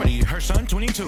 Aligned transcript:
40, 0.00 0.24
her 0.24 0.40
son 0.40 0.66
22. 0.66 1.04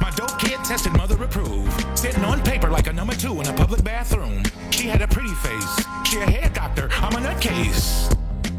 My 0.00 0.10
dope 0.16 0.38
kid 0.38 0.58
tested 0.64 0.94
mother 0.94 1.22
approved. 1.22 1.98
Sitting 1.98 2.24
on 2.24 2.42
paper 2.42 2.70
like 2.70 2.86
a 2.86 2.92
number 2.92 3.12
two 3.12 3.38
in 3.38 3.46
a 3.46 3.52
public 3.52 3.84
bathroom. 3.84 4.42
She 4.70 4.84
had 4.84 5.02
a 5.02 5.06
pretty 5.06 5.34
face. 5.34 5.84
She 6.06 6.16
a 6.16 6.24
hair 6.24 6.48
doctor. 6.54 6.88
I'm 6.92 7.12
a 7.12 7.28
nutcase. 7.28 8.10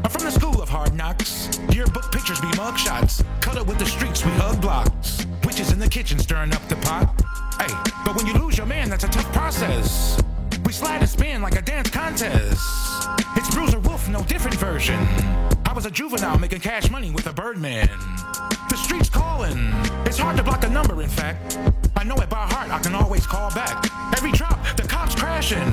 I'm 0.04 0.10
from 0.10 0.22
the 0.22 0.30
school 0.30 0.62
of 0.62 0.68
hard 0.68 0.94
knocks. 0.94 1.58
Yearbook 1.72 2.12
pictures 2.12 2.40
be 2.40 2.46
mugshots. 2.48 3.24
Cut 3.40 3.56
up 3.56 3.66
with 3.66 3.80
the 3.80 3.86
streets, 3.86 4.24
we 4.24 4.30
hug 4.32 4.60
blocks. 4.60 5.26
Witches 5.44 5.72
in 5.72 5.80
the 5.80 5.88
kitchen 5.88 6.20
stirring 6.20 6.54
up 6.54 6.62
the 6.68 6.76
pot. 6.76 7.20
Hey, 7.60 7.74
but 8.04 8.14
when 8.14 8.24
you 8.24 8.34
lose 8.34 8.56
your 8.56 8.68
man, 8.68 8.88
that's 8.88 9.02
a 9.02 9.08
tough 9.08 9.32
process. 9.32 10.22
We 10.64 10.72
slide 10.72 11.00
and 11.00 11.08
spin 11.08 11.42
like 11.42 11.56
a 11.56 11.62
dance 11.62 11.90
contest. 11.90 12.60
It's 13.34 13.52
Bruiser 13.52 13.80
Wolf, 13.80 14.08
no 14.08 14.22
different 14.22 14.58
version. 14.58 15.00
I 15.66 15.72
was 15.74 15.86
a 15.86 15.90
juvenile 15.90 16.38
making 16.38 16.60
cash 16.60 16.88
money 16.88 17.10
with 17.10 17.26
a 17.26 17.32
Birdman. 17.32 17.88
Streets 18.86 19.10
calling. 19.10 19.72
It's 20.06 20.18
hard 20.18 20.36
to 20.36 20.42
block 20.42 20.64
a 20.64 20.70
number, 20.70 21.02
in 21.02 21.08
fact. 21.08 21.58
I 21.96 22.04
know 22.04 22.16
it 22.16 22.30
by 22.30 22.46
heart, 22.46 22.70
I 22.70 22.78
can 22.78 22.94
always 22.94 23.26
call 23.26 23.50
back. 23.50 23.84
Every 24.16 24.32
drop, 24.32 24.58
the 24.76 24.84
cops 24.84 25.14
crashing. 25.14 25.70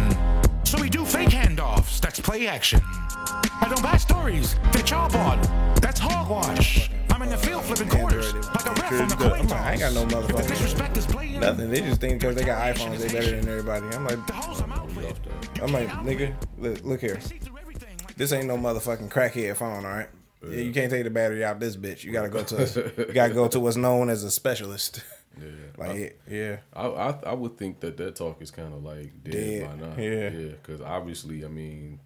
So 0.64 0.82
we 0.82 0.90
do 0.90 1.06
fake 1.06 1.30
handoffs, 1.30 2.00
that's 2.02 2.20
play 2.20 2.48
action. 2.48 2.82
I 2.86 3.68
don't 3.70 3.84
buy 3.84 3.98
stories 3.98 4.56
y'all 4.94 5.10
bought. 5.10 5.42
That's 5.82 6.00
hogwash. 6.00 6.90
I'm 7.10 7.22
in 7.24 7.30
the 7.30 7.38
field 7.38 7.64
flipping 7.64 7.90
quarters 7.90 8.34
like 8.34 8.66
a 8.66 8.74
ref 8.82 9.02
on 9.02 9.08
the 9.08 9.16
coin. 9.16 9.52
I 9.52 9.72
ain't 9.72 9.80
got 9.80 9.94
no 9.94 10.04
If 10.04 10.10
motherfucking 10.10 10.48
disrespect 10.48 10.98
is 10.98 11.08
blatant, 11.08 11.42
nothing. 11.42 11.70
They 11.72 11.82
just 11.82 12.00
think 12.00 12.20
because 12.20 12.36
they 12.36 12.44
got 12.44 12.76
iPhones, 12.76 13.00
they 13.00 13.12
better 13.12 13.32
than 13.32 13.50
everybody. 13.50 13.88
I'm 13.88 14.06
like, 14.06 14.20
I'm 14.62 14.72
out 14.72 14.96
with. 14.96 15.20
I'm 15.62 15.72
like, 15.72 15.90
nigga, 15.90 16.36
look, 16.60 16.84
look 16.84 17.02
here. 17.02 17.20
See 17.22 17.40
through 17.40 17.58
everything 17.58 17.98
like 18.06 18.16
This 18.16 18.32
ain't 18.34 18.46
no 18.46 18.56
motherfucking 18.56 19.10
crackhead 19.10 19.56
phone, 19.56 19.84
all 19.84 19.92
right? 19.92 20.10
Yeah, 20.44 20.62
you 20.62 20.74
can't 20.74 20.92
take 20.92 21.04
the 21.04 21.10
battery 21.10 21.44
out 21.44 21.60
this 21.60 21.78
bitch. 21.78 22.04
You 22.04 22.12
gotta 22.12 22.30
go 22.30 22.44
to 22.44 22.94
you 23.08 23.14
gotta 23.14 23.34
go 23.34 23.48
to 23.48 23.60
what's 23.60 23.78
known 23.78 24.10
as 24.10 24.24
a 24.24 24.32
specialist. 24.32 25.02
Yeah. 25.36 25.50
Like 25.80 26.22
yeah, 26.30 26.58
I, 26.74 26.86
I 26.86 27.20
I 27.26 27.34
would 27.34 27.58
think 27.58 27.80
that 27.80 27.98
that 27.98 28.16
talk 28.16 28.40
is 28.44 28.52
kind 28.52 28.72
of 28.72 28.84
like 28.84 29.24
dead, 29.24 29.32
Dead, 29.32 29.68
by 29.68 29.88
now. 29.88 29.94
yeah. 29.98 30.30
yeah. 30.30 30.52
Because 30.52 30.80
obviously, 30.82 31.44
I 31.44 31.48
mean, 31.48 32.00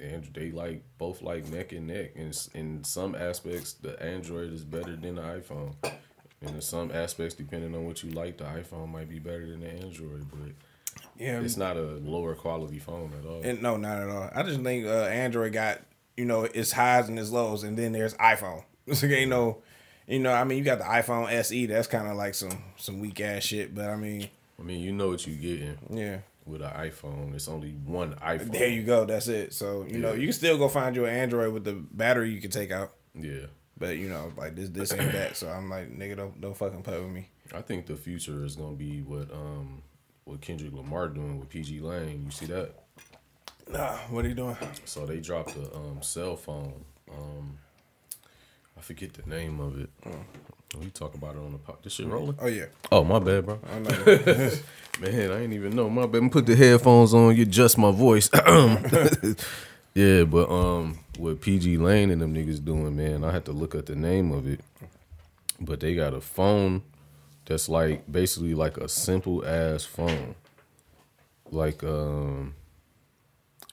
Android 0.00 0.34
they 0.34 0.50
like 0.50 0.82
both 0.98 1.22
like 1.22 1.46
neck 1.46 1.70
and 1.70 1.86
neck, 1.86 2.10
and 2.16 2.36
in 2.52 2.82
some 2.82 3.14
aspects, 3.14 3.74
the 3.74 4.02
Android 4.02 4.52
is 4.52 4.64
better 4.64 4.96
than 4.96 5.14
the 5.14 5.22
iPhone. 5.22 5.76
And 6.40 6.56
in 6.56 6.60
some 6.60 6.90
aspects, 6.90 7.34
depending 7.34 7.74
on 7.74 7.86
what 7.86 8.02
you 8.02 8.10
like, 8.10 8.38
the 8.38 8.44
iPhone 8.44 8.90
might 8.90 9.08
be 9.08 9.20
better 9.20 9.48
than 9.48 9.60
the 9.60 9.70
Android, 9.70 10.26
but 10.30 10.50
yeah. 11.16 11.40
it's 11.40 11.56
not 11.56 11.76
a 11.76 11.82
lower 12.02 12.34
quality 12.34 12.78
phone 12.78 13.12
at 13.18 13.26
all. 13.26 13.40
And 13.42 13.62
no, 13.62 13.76
not 13.76 14.02
at 14.02 14.08
all. 14.08 14.30
I 14.34 14.42
just 14.42 14.60
think 14.60 14.86
uh, 14.86 15.04
Android 15.04 15.52
got 15.52 15.80
you 16.16 16.24
know 16.24 16.44
its 16.44 16.72
highs 16.72 17.08
and 17.08 17.18
its 17.18 17.30
lows, 17.30 17.62
and 17.62 17.76
then 17.76 17.92
there's 17.92 18.14
iPhone. 18.14 18.64
It's 18.86 19.02
like 19.02 19.12
ain't 19.12 19.30
no, 19.30 19.62
you 20.06 20.18
know. 20.18 20.30
I 20.30 20.44
mean, 20.44 20.58
you 20.58 20.64
got 20.64 20.76
the 20.76 20.84
iPhone 20.84 21.32
SE. 21.32 21.64
That's 21.64 21.88
kind 21.88 22.06
of 22.06 22.16
like 22.16 22.34
some 22.34 22.62
some 22.76 23.00
weak 23.00 23.18
ass 23.22 23.44
shit. 23.44 23.74
But 23.74 23.88
I 23.88 23.96
mean, 23.96 24.28
I 24.60 24.62
mean, 24.62 24.80
you 24.80 24.92
know 24.92 25.08
what 25.08 25.26
you're 25.26 25.36
getting 25.36 25.78
yeah. 25.90 26.18
with 26.44 26.60
an 26.60 26.70
iPhone. 26.70 27.34
It's 27.34 27.48
only 27.48 27.70
one 27.70 28.14
iPhone. 28.16 28.52
There 28.52 28.68
you 28.68 28.82
go. 28.82 29.06
That's 29.06 29.28
it. 29.28 29.54
So 29.54 29.86
you 29.88 29.98
know, 29.98 30.12
you 30.12 30.26
can 30.26 30.32
still 30.34 30.58
go 30.58 30.68
find 30.68 30.94
your 30.94 31.08
Android 31.08 31.54
with 31.54 31.64
the 31.64 31.72
battery 31.72 32.30
you 32.30 32.42
can 32.42 32.50
take 32.50 32.70
out. 32.70 32.92
Yeah. 33.14 33.46
But 33.78 33.96
you 33.96 34.10
know, 34.10 34.32
like 34.36 34.54
this, 34.54 34.68
this 34.68 34.92
ain't 34.92 35.12
that. 35.12 35.36
So 35.38 35.48
I'm 35.48 35.70
like, 35.70 35.90
nigga, 35.96 36.16
don't 36.16 36.38
don't 36.40 36.56
fucking 36.56 36.82
play 36.82 37.00
with 37.00 37.10
me. 37.10 37.30
I 37.54 37.62
think 37.62 37.86
the 37.86 37.96
future 37.96 38.44
is 38.44 38.56
gonna 38.56 38.76
be 38.76 39.00
what 39.00 39.32
um 39.32 39.82
what 40.24 40.40
Kendrick 40.40 40.72
Lamar 40.72 41.08
doing 41.08 41.40
with 41.40 41.48
pgLang. 41.48 42.24
You 42.24 42.30
see 42.30 42.46
that? 42.46 42.83
Nah, 43.70 43.96
what 44.10 44.24
are 44.24 44.28
you 44.28 44.34
doing? 44.34 44.56
So 44.84 45.06
they 45.06 45.20
dropped 45.20 45.56
a 45.56 45.74
um, 45.74 45.98
cell 46.02 46.36
phone. 46.36 46.84
Um, 47.10 47.58
I 48.76 48.80
forget 48.80 49.12
the 49.14 49.28
name 49.28 49.60
of 49.60 49.80
it. 49.80 49.90
We 50.80 50.90
talk 50.90 51.14
about 51.14 51.36
it 51.36 51.38
on 51.38 51.52
the 51.52 51.58
pop. 51.58 51.82
This 51.82 51.94
shit 51.94 52.06
rolling? 52.06 52.36
Oh 52.40 52.46
yeah, 52.46 52.66
Oh 52.90 53.04
my 53.04 53.18
bad, 53.18 53.46
bro. 53.46 53.58
I 53.72 53.78
know. 53.78 53.90
Man, 55.00 55.30
I 55.32 55.42
ain't 55.42 55.52
even 55.52 55.74
know. 55.74 55.88
My 55.88 56.06
bad. 56.06 56.30
Put 56.30 56.46
the 56.46 56.56
headphones 56.56 57.14
on. 57.14 57.36
You 57.36 57.42
adjust 57.42 57.78
my 57.78 57.90
voice. 57.90 58.28
yeah, 59.94 60.24
but 60.24 60.50
um, 60.50 60.98
what 61.18 61.40
pgLang 61.40 62.12
and 62.12 62.20
them 62.20 62.34
niggas 62.34 62.64
doing, 62.64 62.96
man, 62.96 63.24
I 63.24 63.32
had 63.32 63.44
to 63.46 63.52
look 63.52 63.74
at 63.74 63.86
the 63.86 63.96
name 63.96 64.32
of 64.32 64.46
it. 64.46 64.60
But 65.60 65.80
they 65.80 65.94
got 65.94 66.14
a 66.14 66.20
phone 66.20 66.82
that's 67.46 67.68
like 67.68 68.10
basically 68.10 68.54
like 68.54 68.76
a 68.76 68.88
simple 68.88 69.44
ass 69.46 69.84
phone. 69.84 70.34
Like 71.50 71.84
um, 71.84 72.54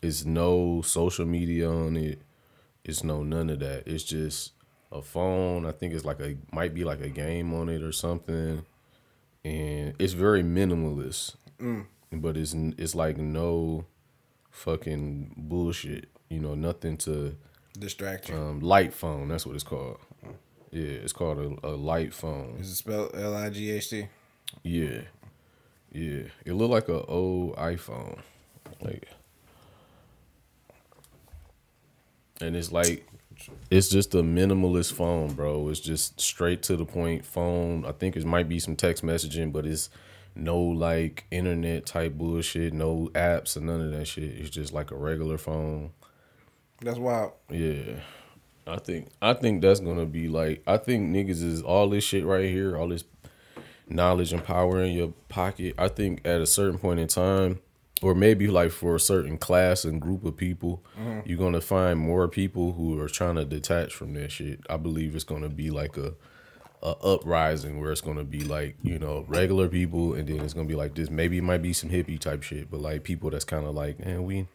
it's 0.01 0.25
no 0.25 0.81
social 0.81 1.25
media 1.25 1.69
on 1.69 1.95
it. 1.97 2.21
It's 2.83 3.03
no 3.03 3.23
none 3.23 3.49
of 3.49 3.59
that. 3.59 3.83
It's 3.87 4.03
just 4.03 4.53
a 4.91 5.01
phone. 5.01 5.65
I 5.65 5.71
think 5.71 5.93
it's 5.93 6.05
like 6.05 6.19
a 6.19 6.37
might 6.51 6.73
be 6.73 6.83
like 6.83 7.01
a 7.01 7.09
game 7.09 7.53
on 7.53 7.69
it 7.69 7.81
or 7.83 7.91
something 7.91 8.65
and 9.43 9.93
it's 9.99 10.13
very 10.13 10.43
minimalist. 10.43 11.35
But 12.11 12.37
it's 12.37 12.53
it's 12.53 12.95
like 12.95 13.17
no 13.17 13.85
fucking 14.49 15.33
bullshit. 15.37 16.09
You 16.29 16.39
know, 16.39 16.55
nothing 16.55 16.97
to 16.99 17.35
Distraction. 17.77 18.35
um, 18.35 18.59
light 18.61 18.93
phone. 18.93 19.27
That's 19.27 19.45
what 19.45 19.55
it's 19.55 19.63
called. 19.63 19.97
Yeah, 20.71 20.83
it's 20.83 21.13
called 21.13 21.37
a, 21.63 21.67
a 21.67 21.71
light 21.75 22.13
phone. 22.13 22.57
Is 22.59 22.71
it 22.71 22.75
spelled 22.75 23.11
L 23.13 23.35
I 23.35 23.49
G 23.49 23.71
H 23.71 23.89
T? 23.89 24.07
Yeah, 24.63 25.01
yeah. 25.91 26.23
It 26.45 26.53
looked 26.53 26.71
like 26.71 26.87
a 26.89 27.03
old 27.05 27.55
iPhone, 27.57 28.19
like, 28.81 29.07
and 32.41 32.55
it's 32.55 32.71
like 32.71 33.07
it's 33.69 33.89
just 33.89 34.13
a 34.13 34.21
minimalist 34.21 34.93
phone, 34.93 35.33
bro. 35.33 35.69
It's 35.69 35.79
just 35.79 36.19
straight 36.19 36.61
to 36.63 36.75
the 36.75 36.85
point 36.85 37.25
phone. 37.25 37.85
I 37.85 37.91
think 37.91 38.15
it 38.15 38.25
might 38.25 38.49
be 38.49 38.59
some 38.59 38.75
text 38.75 39.03
messaging, 39.03 39.51
but 39.51 39.65
it's 39.65 39.89
no 40.35 40.59
like 40.59 41.25
internet 41.31 41.85
type 41.85 42.13
bullshit, 42.13 42.73
no 42.73 43.09
apps 43.13 43.55
and 43.55 43.65
none 43.65 43.81
of 43.81 43.91
that 43.91 44.05
shit. 44.05 44.23
It's 44.23 44.49
just 44.49 44.73
like 44.73 44.91
a 44.91 44.95
regular 44.95 45.37
phone. 45.37 45.91
That's 46.81 46.99
wild. 46.99 47.33
Yeah. 47.49 47.99
I 48.67 48.77
think 48.77 49.09
I 49.21 49.33
think 49.33 49.61
that's 49.61 49.79
gonna 49.79 50.05
be 50.05 50.27
like 50.27 50.61
I 50.67 50.77
think 50.77 51.09
niggas 51.09 51.43
is 51.43 51.61
all 51.61 51.89
this 51.89 52.03
shit 52.03 52.25
right 52.25 52.49
here, 52.49 52.77
all 52.77 52.89
this 52.89 53.03
knowledge 53.89 54.33
and 54.33 54.43
power 54.43 54.81
in 54.81 54.93
your 54.93 55.13
pocket. 55.29 55.75
I 55.77 55.87
think 55.87 56.21
at 56.25 56.41
a 56.41 56.45
certain 56.45 56.77
point 56.77 56.99
in 56.99 57.07
time, 57.07 57.59
or 58.01 58.15
maybe 58.15 58.47
like 58.47 58.71
for 58.71 58.95
a 58.95 58.99
certain 58.99 59.37
class 59.37 59.85
and 59.85 60.01
group 60.01 60.25
of 60.25 60.35
people, 60.35 60.83
mm-hmm. 60.99 61.27
you're 61.27 61.37
gonna 61.37 61.61
find 61.61 61.99
more 61.99 62.27
people 62.27 62.73
who 62.73 62.99
are 62.99 63.09
trying 63.09 63.35
to 63.35 63.45
detach 63.45 63.93
from 63.93 64.13
that 64.15 64.31
shit. 64.31 64.59
I 64.69 64.77
believe 64.77 65.15
it's 65.15 65.23
gonna 65.23 65.49
be 65.49 65.69
like 65.69 65.97
a 65.97 66.13
a 66.83 66.95
uprising 67.03 67.79
where 67.79 67.91
it's 67.91 68.01
gonna 68.01 68.23
be 68.23 68.43
like 68.43 68.75
you 68.81 68.97
know 68.97 69.25
regular 69.27 69.67
people, 69.67 70.13
and 70.13 70.27
then 70.27 70.39
it's 70.39 70.53
gonna 70.53 70.67
be 70.67 70.75
like 70.75 70.95
this. 70.95 71.09
Maybe 71.09 71.37
it 71.37 71.43
might 71.43 71.61
be 71.61 71.73
some 71.73 71.89
hippie 71.89 72.19
type 72.19 72.43
shit, 72.43 72.71
but 72.71 72.81
like 72.81 73.03
people 73.03 73.29
that's 73.29 73.45
kind 73.45 73.65
of 73.65 73.75
like, 73.75 74.03
man, 74.03 74.23
we 74.23 74.47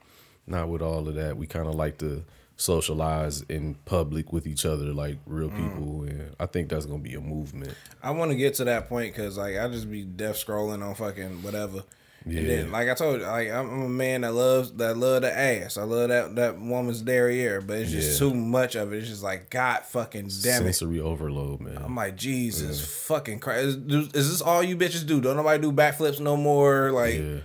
not 0.46 0.68
with 0.68 0.82
all 0.82 1.08
of 1.08 1.14
that. 1.14 1.36
We 1.36 1.46
kind 1.46 1.68
of 1.68 1.74
like 1.74 1.98
to 1.98 2.24
socialize 2.56 3.42
in 3.42 3.74
public 3.84 4.32
with 4.32 4.46
each 4.46 4.64
other 4.64 4.86
like 4.86 5.18
real 5.26 5.50
mm. 5.50 5.56
people, 5.56 6.02
and 6.02 6.34
I 6.40 6.46
think 6.46 6.68
that's 6.68 6.86
gonna 6.86 6.98
be 6.98 7.14
a 7.14 7.20
movement. 7.20 7.74
I 8.02 8.10
want 8.10 8.32
to 8.32 8.36
get 8.36 8.54
to 8.54 8.64
that 8.64 8.88
point 8.88 9.14
because 9.14 9.38
like 9.38 9.56
I 9.56 9.68
just 9.68 9.90
be 9.90 10.02
deaf 10.02 10.36
scrolling 10.36 10.84
on 10.84 10.94
fucking 10.94 11.42
whatever. 11.42 11.84
Yeah. 12.28 12.40
And 12.40 12.48
then, 12.50 12.72
like 12.72 12.88
I 12.88 12.94
told 12.94 13.20
you, 13.20 13.26
like 13.26 13.50
I'm 13.50 13.82
a 13.82 13.88
man 13.88 14.22
that 14.22 14.32
loves 14.32 14.72
that 14.72 14.96
love 14.96 15.22
the 15.22 15.38
ass. 15.38 15.76
I 15.78 15.84
love 15.84 16.08
that 16.08 16.34
that 16.34 16.60
woman's 16.60 17.00
derriere, 17.02 17.60
but 17.60 17.78
it's 17.78 17.92
just 17.92 18.20
Yeah. 18.20 18.28
too 18.28 18.34
much 18.34 18.74
of 18.74 18.92
it. 18.92 18.98
It's 18.98 19.08
just 19.08 19.22
like 19.22 19.48
God 19.48 19.82
fucking 19.84 20.28
damn 20.42 20.62
it. 20.62 20.74
Sensory 20.74 20.98
overload, 21.00 21.60
man. 21.60 21.76
I'm 21.78 21.94
like 21.94 22.16
Jesus 22.16 22.84
fucking 23.06 23.38
Christ. 23.38 23.78
Is, 23.88 24.08
is 24.12 24.30
this 24.30 24.40
all 24.40 24.60
you 24.62 24.76
bitches 24.76 25.06
do? 25.06 25.20
Don't 25.20 25.36
nobody 25.36 25.62
do 25.62 25.70
backflips 25.70 26.18
no 26.18 26.36
more? 26.36 26.90
Like, 26.90 27.14
yeah, 27.14 27.36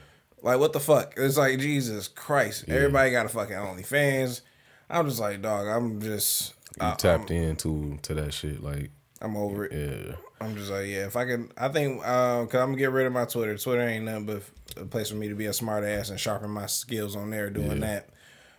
like 0.41 0.59
what 0.59 0.73
the 0.73 0.79
fuck? 0.79 1.13
It's 1.15 1.37
like 1.37 1.59
Jesus 1.59 2.07
Christ. 2.07 2.65
Everybody 2.67 3.11
got 3.11 3.27
a 3.27 3.29
fucking 3.29 3.55
OnlyFans. 3.55 4.41
I'm 4.89 5.07
just 5.07 5.19
like 5.21 5.43
dog. 5.43 5.67
I'm 5.67 6.01
just 6.01 6.53
you 6.81 6.91
tapped 6.97 7.29
into 7.29 7.99
to 8.01 8.13
that 8.15 8.33
shit. 8.33 8.63
Like, 8.63 8.89
I'm 9.21 9.37
over 9.37 9.65
it. 9.65 9.71
yeah, 9.73 10.15
I'm 10.39 10.55
just 10.55 10.71
like, 10.71 10.87
yeah, 10.87 11.05
if 11.05 11.15
I 11.15 11.25
can, 11.25 11.51
I 11.57 11.67
think, 11.69 12.05
um, 12.07 12.47
cause 12.47 12.59
I'm 12.61 12.69
gonna 12.69 12.77
get 12.77 12.91
rid 12.91 13.05
of 13.07 13.13
my 13.13 13.25
Twitter. 13.25 13.57
Twitter 13.57 13.81
ain't 13.81 14.05
nothing 14.05 14.25
but 14.25 14.43
a 14.77 14.85
place 14.85 15.09
for 15.09 15.15
me 15.15 15.27
to 15.29 15.35
be 15.35 15.45
a 15.45 15.53
smart 15.53 15.83
ass 15.83 16.09
and 16.09 16.19
sharpen 16.19 16.49
my 16.49 16.65
skills 16.65 17.15
on 17.15 17.29
there 17.29 17.49
doing 17.49 17.73
Yeah. 17.81 17.87
that. 17.87 18.09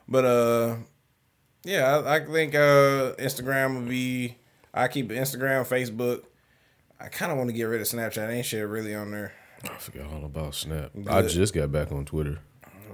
But 0.09 0.25
uh, 0.25 0.77
yeah, 1.65 1.97
I, 1.99 2.17
I 2.17 2.25
think 2.25 2.55
uh, 2.55 3.15
Instagram 3.19 3.77
would 3.81 3.89
be. 3.89 4.37
I 4.75 4.89
keep 4.89 5.11
Instagram, 5.11 5.67
Facebook. 5.67 6.23
I 7.01 7.09
kind 7.09 7.31
of 7.33 7.39
want 7.39 7.51
to 7.51 7.55
get 7.55 7.65
rid 7.65 7.81
of 7.81 7.87
Snapchat. 7.87 8.31
Ain't 8.31 8.47
shit 8.47 8.67
really 8.67 8.95
on 8.95 9.11
there. 9.11 9.33
I 9.65 9.77
forgot 9.79 10.13
all 10.13 10.25
about 10.25 10.55
Snap. 10.55 10.91
I 11.09 11.23
just 11.23 11.55
got 11.55 11.71
back 11.73 11.93
on 11.93 12.05
Twitter. 12.05 12.39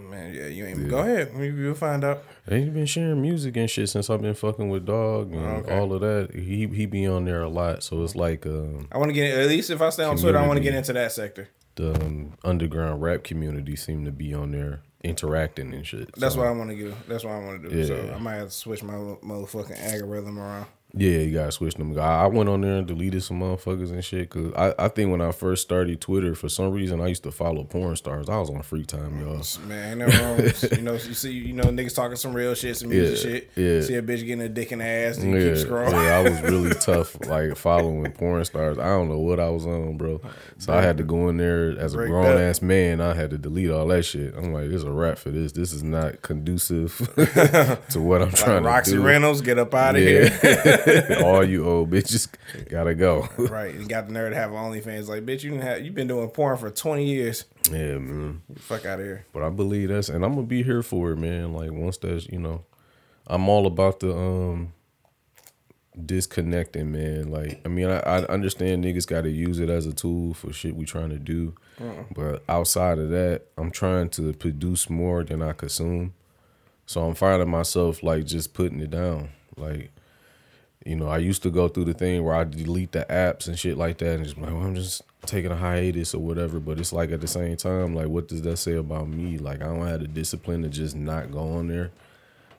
Oh, 0.08 0.10
man, 0.10 0.34
yeah, 0.34 0.46
you 0.46 0.64
ain't. 0.64 0.88
Go 0.88 0.99
ahead, 1.00 1.32
You- 1.37 1.43
you'll 1.55 1.75
find 1.75 2.02
out. 2.02 2.25
Ain't 2.50 2.72
been 2.72 2.87
sharing 2.87 3.20
music 3.20 3.56
and 3.56 3.69
shit 3.69 3.88
since 3.90 4.08
I've 4.08 4.22
been 4.22 4.34
fucking 4.34 4.69
with 4.70 4.87
Dog 4.87 5.32
and 5.32 5.44
Okay. 5.66 5.76
all 5.78 5.93
of 5.93 6.00
that. 6.00 6.31
He 6.34 6.66
he 6.66 6.87
be 6.87 7.06
on 7.06 7.25
there 7.26 7.43
a 7.43 7.49
lot, 7.49 7.82
so 7.82 8.02
it's 8.05 8.16
like 8.16 8.46
um, 8.46 8.88
I 8.90 8.96
want 8.99 9.10
to 9.10 9.12
get 9.14 9.38
at 9.38 9.46
least 9.49 9.69
if 9.70 9.82
I 9.82 9.90
stay 9.90 10.05
on 10.05 10.16
Twitter, 10.16 10.38
I 10.38 10.46
want 10.46 10.56
to 10.56 10.62
get 10.62 10.75
into 10.75 10.93
that 10.94 11.12
sector. 11.12 11.49
the 11.76 11.93
um, 12.05 12.32
underground 12.43 13.02
rap 13.02 13.22
community 13.22 13.76
seem 13.76 14.05
to 14.05 14.10
be 14.10 14.34
on 14.34 14.50
there 14.50 14.81
interacting 15.05 15.72
and 15.75 15.87
shit. 15.87 16.10
That's 16.16 16.34
so, 16.34 16.40
what 16.40 16.49
I 16.49 16.52
want 16.52 16.70
to 16.70 16.76
do. 16.76 16.93
That's 17.06 17.22
what 17.22 17.34
I 17.34 17.38
want 17.38 17.62
to 17.62 17.69
do. 17.69 17.84
So 17.84 18.12
I 18.12 18.19
might 18.19 18.34
have 18.37 18.49
to 18.49 18.55
switch 18.55 18.82
my 18.82 18.94
motherfucking 18.94 19.78
algorithm 19.93 20.38
around. 20.40 20.66
Yeah, 20.94 21.19
you 21.19 21.35
gotta 21.35 21.52
switch 21.52 21.75
them. 21.75 21.96
I 21.99 22.23
I 22.23 22.26
went 22.26 22.49
on 22.49 22.62
there 22.62 22.76
and 22.79 22.87
deleted 22.87 23.23
some 23.23 23.40
motherfuckers 23.40 23.90
and 23.90 24.02
shit. 24.02 24.31
Cause 24.31 24.52
I, 24.56 24.73
I 24.79 24.88
think 24.88 25.11
when 25.11 25.20
I 25.20 25.32
first 25.32 25.61
started 25.62 26.00
Twitter, 26.00 26.35
for 26.35 26.49
some 26.49 26.70
reason 26.73 27.00
I 27.02 27.08
used 27.08 27.23
to 27.25 27.31
follow 27.31 27.62
porn 27.64 27.94
stars. 27.96 28.31
I 28.31 28.38
was 28.38 28.49
on 28.49 28.62
free 28.62 28.87
time, 28.87 29.20
y'all. 29.20 29.43
Man, 29.67 29.90
ain't 29.90 29.99
nothing 29.99 30.25
wrong. 30.25 30.52
you 30.79 30.82
know, 30.82 30.93
you 30.94 31.12
see, 31.14 31.31
you 31.32 31.52
know, 31.52 31.64
niggas 31.64 31.94
talking 31.94 32.17
some 32.17 32.32
real 32.32 32.55
shit, 32.55 32.75
some 32.79 32.88
music 32.88 33.23
Yeah, 33.25 33.31
shit. 33.32 33.50
yeah. 33.55 33.81
See 33.82 33.94
a 33.96 34.02
bitch 34.02 34.20
getting 34.25 34.40
a 34.40 34.49
dick 34.49 34.73
in 34.73 34.79
the 34.79 34.87
ass, 34.87 35.19
and 35.19 35.31
you 35.35 35.38
Yeah, 35.40 35.55
keep 35.56 35.67
scrolling. 35.69 35.93
yeah, 35.93 36.19
I 36.19 36.23
was 36.23 36.40
really 36.43 36.75
tough, 36.81 37.17
like 37.26 37.55
following 37.56 38.11
porn 38.12 38.43
stars. 38.46 38.79
I 38.79 38.87
don't 38.87 39.08
know 39.11 39.19
what 39.19 39.38
I 39.38 39.50
was 39.50 39.67
on, 39.67 39.99
bro. 39.99 40.23
So 40.56 40.73
I 40.73 40.81
had 40.81 40.96
to 40.96 41.05
go 41.05 41.29
in 41.29 41.37
there 41.37 41.79
as 41.79 41.93
a 41.94 41.99
grown 41.99 42.38
ass 42.41 42.62
man. 42.62 43.02
I 43.02 43.12
had 43.12 43.29
to 43.31 43.38
delete 43.38 43.70
all 43.70 43.87
that 43.88 44.05
shit. 44.05 44.34
I'm 44.34 44.55
like, 44.55 44.70
there's 44.70 44.84
a 44.84 44.91
wrap 44.91 45.19
for 45.19 45.31
this. 45.31 45.52
This 45.52 45.75
is 45.75 45.82
not 45.82 46.23
conducive 46.23 46.96
to 47.91 48.00
what 48.00 48.23
I'm 48.23 48.29
Like 48.31 48.37
trying 48.37 48.64
Roxy 48.64 48.93
to 48.93 48.96
do. 48.96 49.02
Roxy 49.02 49.06
Reynolds, 49.06 49.41
get 49.43 49.58
up 49.58 49.75
out 49.75 49.94
of 49.94 50.00
here. 50.00 50.31
All 51.25 51.45
you 51.45 51.65
old 51.67 51.91
bitches 51.91 52.29
gotta 52.69 52.95
go. 52.95 53.29
Right, 53.39 53.75
you 53.75 53.87
got 53.87 54.07
the 54.07 54.13
nerve 54.13 54.33
to 54.33 54.37
have 54.37 54.51
OnlyFans. 54.51 55.09
Like, 55.09 55.25
bitch, 55.25 55.43
you 55.43 55.51
didn't 55.51 55.63
have, 55.63 55.85
you 55.85 55.91
been 55.93 56.09
doing 56.09 56.29
porn 56.29 56.57
for 56.57 56.71
twenty 56.71 57.05
years. 57.05 57.45
yeah, 57.71 57.99
man. 57.99 58.43
Fuck 58.57 58.85
out 58.87 59.01
of 59.01 59.07
here. 59.07 59.27
But 59.33 59.43
I 59.43 59.51
believe 59.51 59.89
that's, 59.89 60.09
and 60.09 60.25
I'm 60.25 60.35
gonna 60.35 60.47
be 60.47 60.63
here 60.63 60.83
for 60.83 61.11
it, 61.13 61.17
man. 61.17 61.53
Like 61.53 61.71
once 61.73 61.97
that's, 61.99 62.27
you 62.29 62.39
know, 62.39 62.65
I'm 63.27 63.49
all 63.49 63.67
about 63.67 64.01
the 64.01 64.15
um 64.17 64.73
disconnecting, 66.05 66.93
man. 66.93 67.31
Like 67.31 67.61
I 67.65 67.69
mean, 67.69 67.89
I, 67.89 67.99
I 68.01 68.25
understand 68.27 68.85
niggas 68.85 69.07
got 69.07 69.23
to 69.23 69.31
use 69.31 69.59
it 69.59 69.69
as 69.71 69.87
a 69.87 69.93
tool 69.93 70.35
for 70.35 70.53
shit 70.53 70.77
we 70.77 70.85
trying 70.85 71.11
to 71.11 71.19
do, 71.19 71.55
but 72.15 72.43
outside 72.49 72.99
of 72.99 73.11
that, 73.11 73.43
I'm 73.57 73.71
trying 73.71 74.09
to 74.11 74.33
produce 74.33 74.89
more 74.91 75.25
than 75.25 75.43
I 75.43 75.53
consume. 75.53 76.15
So 76.87 77.05
I'm 77.05 77.15
finding 77.15 77.51
myself 77.51 78.03
like 78.03 78.25
just 78.27 78.55
putting 78.55 78.81
it 78.81 78.91
down, 78.91 79.31
like. 79.57 79.91
You 80.88 80.96
know, 80.96 81.08
I 81.08 81.19
used 81.19 81.43
to 81.43 81.50
go 81.50 81.69
through 81.69 81.85
the 81.85 81.93
thing 81.93 82.25
where 82.25 82.35
I 82.35 82.44
delete 82.44 82.93
the 82.93 83.05
apps 83.11 83.46
and 83.46 83.58
shit 83.58 83.76
like 83.76 83.99
that, 83.99 84.14
and 84.14 84.25
just 84.25 84.38
like, 84.38 84.50
well, 84.50 84.62
I'm 84.62 84.75
just 84.75 85.02
taking 85.26 85.50
a 85.50 85.55
hiatus 85.55 86.14
or 86.14 86.23
whatever. 86.23 86.58
But 86.61 86.81
it's 86.81 86.94
like 86.94 87.11
at 87.12 87.20
the 87.20 87.26
same 87.26 87.58
time, 87.58 87.94
like, 87.94 88.08
what 88.08 88.26
does 88.26 88.40
that 88.40 88.56
say 88.56 88.73
about 88.73 89.06
me? 89.06 89.37
Like, 89.37 89.61
I 89.61 89.67
don't 89.67 89.87
have 89.87 90.00
the 90.00 90.08
discipline 90.08 90.62
to 90.62 90.70
just 90.70 90.96
not 90.96 91.31
go 91.31 91.40
on 91.40 91.69
there. 91.69 91.90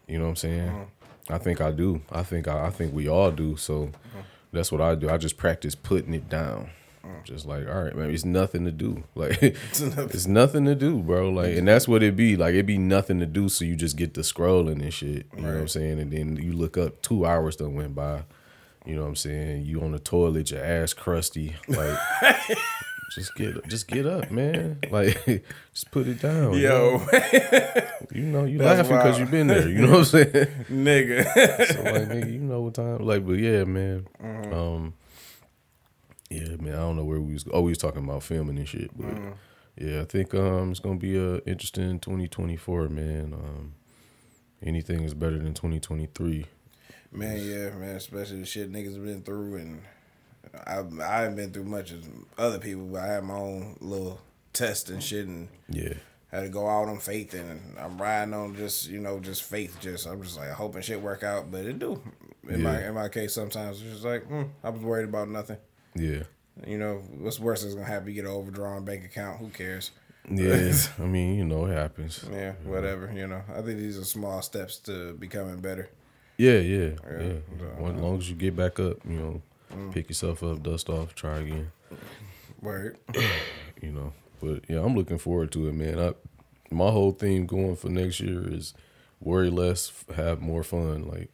You 0.07 0.19
know 0.19 0.25
what 0.25 0.29
I'm 0.29 0.35
saying? 0.35 0.69
Uh-huh. 0.69 1.33
I 1.33 1.37
think 1.39 1.59
I 1.59 1.71
do. 1.71 2.03
I 2.11 2.21
think 2.21 2.47
I, 2.47 2.67
I 2.67 2.69
think 2.69 2.93
we 2.93 3.09
all 3.09 3.31
do. 3.31 3.57
So 3.57 3.85
uh-huh. 3.85 4.21
that's 4.53 4.71
what 4.71 4.81
I 4.81 4.93
do. 4.93 5.09
I 5.09 5.17
just 5.17 5.37
practice 5.37 5.73
putting 5.73 6.13
it 6.13 6.29
down. 6.29 6.69
Just 7.23 7.45
like, 7.45 7.67
all 7.67 7.83
right, 7.83 7.95
man, 7.95 8.09
it's 8.11 8.25
nothing 8.25 8.65
to 8.65 8.71
do. 8.71 9.03
Like, 9.15 9.37
it's 9.41 10.27
nothing 10.27 10.65
to 10.65 10.75
do, 10.75 10.99
bro. 10.99 11.29
Like, 11.29 11.57
and 11.57 11.67
that's 11.67 11.87
what 11.87 12.03
it 12.03 12.15
be. 12.15 12.37
Like, 12.37 12.55
it 12.55 12.65
be 12.65 12.77
nothing 12.77 13.19
to 13.19 13.25
do. 13.25 13.49
So 13.49 13.65
you 13.65 13.75
just 13.75 13.97
get 13.97 14.13
to 14.13 14.21
scrolling 14.21 14.81
and 14.81 14.93
shit. 14.93 15.25
You 15.35 15.41
know 15.41 15.49
what 15.49 15.57
I'm 15.57 15.67
saying? 15.67 15.99
And 15.99 16.11
then 16.11 16.37
you 16.37 16.53
look 16.53 16.77
up, 16.77 17.01
two 17.01 17.25
hours 17.25 17.57
done 17.57 17.75
went 17.75 17.95
by. 17.95 18.23
You 18.85 18.95
know 18.95 19.01
what 19.01 19.09
I'm 19.09 19.15
saying? 19.17 19.65
You 19.65 19.81
on 19.81 19.91
the 19.91 19.99
toilet, 19.99 20.51
your 20.51 20.63
ass 20.63 20.93
crusty. 20.93 21.55
Like, 21.67 21.99
just 23.13 23.35
get, 23.35 23.67
just 23.67 23.87
get 23.89 24.05
up, 24.05 24.31
man. 24.31 24.79
Like, 24.89 25.43
just 25.73 25.91
put 25.91 26.07
it 26.07 26.21
down. 26.21 26.53
Yo, 26.53 27.05
you 28.13 28.23
know, 28.23 28.45
you 28.45 28.57
That's 28.57 28.89
laughing 28.89 28.97
because 28.97 29.19
you've 29.19 29.31
been 29.31 29.47
there. 29.47 29.67
You 29.67 29.81
know 29.81 29.91
what 29.91 29.99
I'm 29.99 30.05
saying? 30.05 30.31
nigga. 30.71 31.23
So 31.73 31.83
like, 31.83 32.07
nigga, 32.07 32.31
you 32.31 32.39
know 32.39 32.61
what 32.61 32.75
time? 32.75 32.99
Like, 32.99 33.25
but 33.25 33.33
yeah, 33.33 33.65
man. 33.65 34.07
Mm-hmm. 34.23 34.53
Um, 34.53 34.93
yeah, 36.29 36.55
man. 36.59 36.73
I 36.73 36.77
don't 36.77 36.95
know 36.95 37.03
where 37.05 37.19
we 37.21 37.33
was. 37.33 37.45
Oh, 37.51 37.61
we 37.61 37.71
was 37.71 37.77
talking 37.77 38.03
about 38.03 38.23
filming 38.23 38.57
and 38.57 38.67
shit, 38.67 38.95
but 38.97 39.07
Mm-hmm. 39.07 39.31
yeah, 39.77 40.01
I 40.01 40.05
think 40.05 40.33
um 40.33 40.71
it's 40.71 40.79
gonna 40.79 40.97
be 40.99 41.17
a 41.17 41.37
interesting 41.45 41.99
2024, 41.99 42.89
man. 42.89 43.33
Um, 43.33 43.73
anything 44.61 45.03
is 45.03 45.13
better 45.13 45.37
than 45.37 45.53
2023. 45.53 46.45
Man, 47.11 47.37
yeah, 47.37 47.69
man, 47.71 47.95
especially 47.95 48.39
the 48.41 48.45
shit 48.45 48.71
niggas 48.71 49.03
been 49.03 49.23
through, 49.23 49.55
and 49.55 49.81
I 50.53 50.83
I 51.03 51.21
haven't 51.21 51.35
been 51.35 51.51
through 51.51 51.65
much 51.65 51.91
as 51.91 52.07
other 52.37 52.59
people, 52.59 52.85
but 52.85 53.01
I 53.01 53.07
had 53.07 53.23
my 53.23 53.35
own 53.35 53.77
little 53.81 54.21
test 54.53 54.89
and 54.89 55.01
shit, 55.01 55.25
and 55.25 55.47
Yeah, 55.69 55.93
had 56.31 56.41
to 56.41 56.49
go 56.49 56.67
out 56.67 56.87
on 56.87 56.99
faith, 56.99 57.33
and 57.33 57.75
I'm 57.79 57.99
riding 57.99 58.33
on 58.35 58.55
just 58.55 58.89
you 58.89 58.99
know 58.99 59.19
just 59.19 59.41
faith. 59.43 59.77
Just 59.79 60.05
I'm 60.05 60.21
just 60.21 60.37
like 60.37 60.51
hoping 60.51 60.83
shit 60.83 61.01
work 61.01 61.23
out, 61.23 61.49
but 61.49 61.65
it 61.65 61.79
do. 61.79 61.99
In 62.47 62.61
my 62.61 62.83
in 62.85 62.93
my 62.93 63.09
case, 63.09 63.33
sometimes 63.33 63.81
it's 63.81 63.91
just 63.91 64.05
like 64.05 64.25
hmm, 64.25 64.43
I 64.63 64.69
was 64.69 64.81
worried 64.81 65.09
about 65.09 65.29
nothing. 65.29 65.57
Yeah, 65.99 66.23
You 66.65 66.77
know, 66.77 67.01
what's 67.17 67.39
worse 67.39 67.63
is 67.63 67.75
gonna 67.75 67.85
happen? 67.87 68.07
You 68.09 68.15
get 68.15 68.25
an 68.25 68.31
overdrawn 68.31 68.85
bank 68.85 69.05
account. 69.05 69.39
Who 69.39 69.49
cares? 69.49 69.91
yeah. 70.29 70.73
I 70.99 71.03
mean, 71.03 71.35
you 71.35 71.45
know, 71.45 71.65
it 71.65 71.73
happens. 71.73 72.23
Yeah, 72.31 72.53
whatever. 72.63 73.11
You 73.13 73.27
know, 73.27 73.41
I 73.49 73.61
think 73.61 73.77
these 73.79 73.97
are 73.97 74.03
small 74.05 74.41
steps 74.41 74.77
to 74.79 75.13
becoming 75.13 75.59
better. 75.59 75.89
Yeah, 76.37 76.59
yeah, 76.59 76.91
yeah. 77.09 77.19
Yeah. 77.59 77.87
As 77.89 77.95
long 78.01 78.17
as 78.17 78.29
you 78.29 78.35
get 78.35 78.55
back 78.55 78.79
up, 78.79 78.97
you 79.05 79.17
know, 79.19 79.41
Mm. 79.73 79.93
pick 79.93 80.09
yourself 80.09 80.41
up, 80.41 80.63
dust 80.63 80.89
off, 80.89 81.13
try 81.13 81.37
again. 81.37 81.71
Word. 82.61 82.97
you 83.83 83.91
know. 83.91 84.13
But 84.41 84.63
yeah, 84.67 84.79
I'm 84.83 84.95
looking 84.95 85.19
forward 85.19 85.51
to 85.51 85.67
it, 85.67 85.73
man. 85.73 85.99
I, 85.99 86.13
my 86.71 86.89
whole 86.89 87.11
theme 87.11 87.45
going 87.45 87.75
for 87.75 87.89
next 87.89 88.19
year 88.19 88.51
is 88.51 88.73
worry 89.19 89.49
less, 89.51 89.91
have 90.15 90.41
more 90.41 90.63
fun. 90.63 91.07
Like 91.07 91.29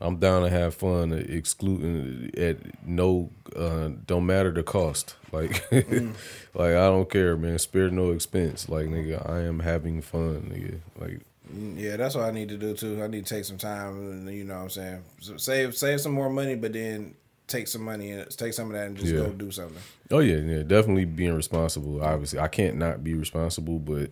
I'm 0.00 0.16
down 0.18 0.42
to 0.42 0.50
have 0.50 0.74
fun, 0.74 1.12
excluding 1.12 2.30
at 2.36 2.58
no, 2.86 3.30
uh, 3.56 3.88
don't 4.06 4.26
matter 4.26 4.50
the 4.52 4.62
cost. 4.62 5.14
Like, 5.32 5.70
like 5.72 6.70
I 6.70 6.86
don't 6.86 7.10
care, 7.10 7.36
man. 7.36 7.58
Spare 7.58 7.90
no 7.90 8.12
expense. 8.12 8.68
Like 8.68 8.86
nigga, 8.86 9.28
I 9.28 9.40
am 9.40 9.60
having 9.60 10.00
fun, 10.00 10.50
nigga. 10.54 10.80
Like 11.00 11.20
Mm, 11.54 11.78
Yeah, 11.78 11.96
that's 11.96 12.14
what 12.14 12.24
I 12.24 12.30
need 12.30 12.50
to 12.50 12.58
do 12.58 12.74
too. 12.74 13.02
I 13.02 13.06
need 13.06 13.24
to 13.26 13.34
take 13.34 13.44
some 13.46 13.56
time, 13.56 13.96
and 13.96 14.30
you 14.30 14.44
know 14.44 14.56
what 14.56 14.62
I'm 14.64 14.70
saying, 14.70 15.02
so 15.20 15.36
save 15.38 15.74
save 15.76 16.00
some 16.00 16.12
more 16.12 16.28
money, 16.30 16.54
but 16.56 16.72
then 16.74 17.14
take 17.46 17.68
some 17.68 17.82
money 17.82 18.10
and 18.12 18.28
take 18.36 18.52
some 18.52 18.66
of 18.66 18.72
that 18.74 18.86
and 18.88 18.96
just 18.98 19.10
Yeah. 19.12 19.20
go 19.20 19.30
do 19.32 19.50
something. 19.50 19.78
Oh 20.10 20.18
yeah, 20.18 20.36
yeah, 20.36 20.62
definitely 20.62 21.06
being 21.06 21.34
responsible. 21.34 22.02
Obviously, 22.02 22.38
I 22.38 22.48
can't 22.48 22.76
not 22.76 23.02
be 23.02 23.14
responsible, 23.14 23.78
but 23.78 24.10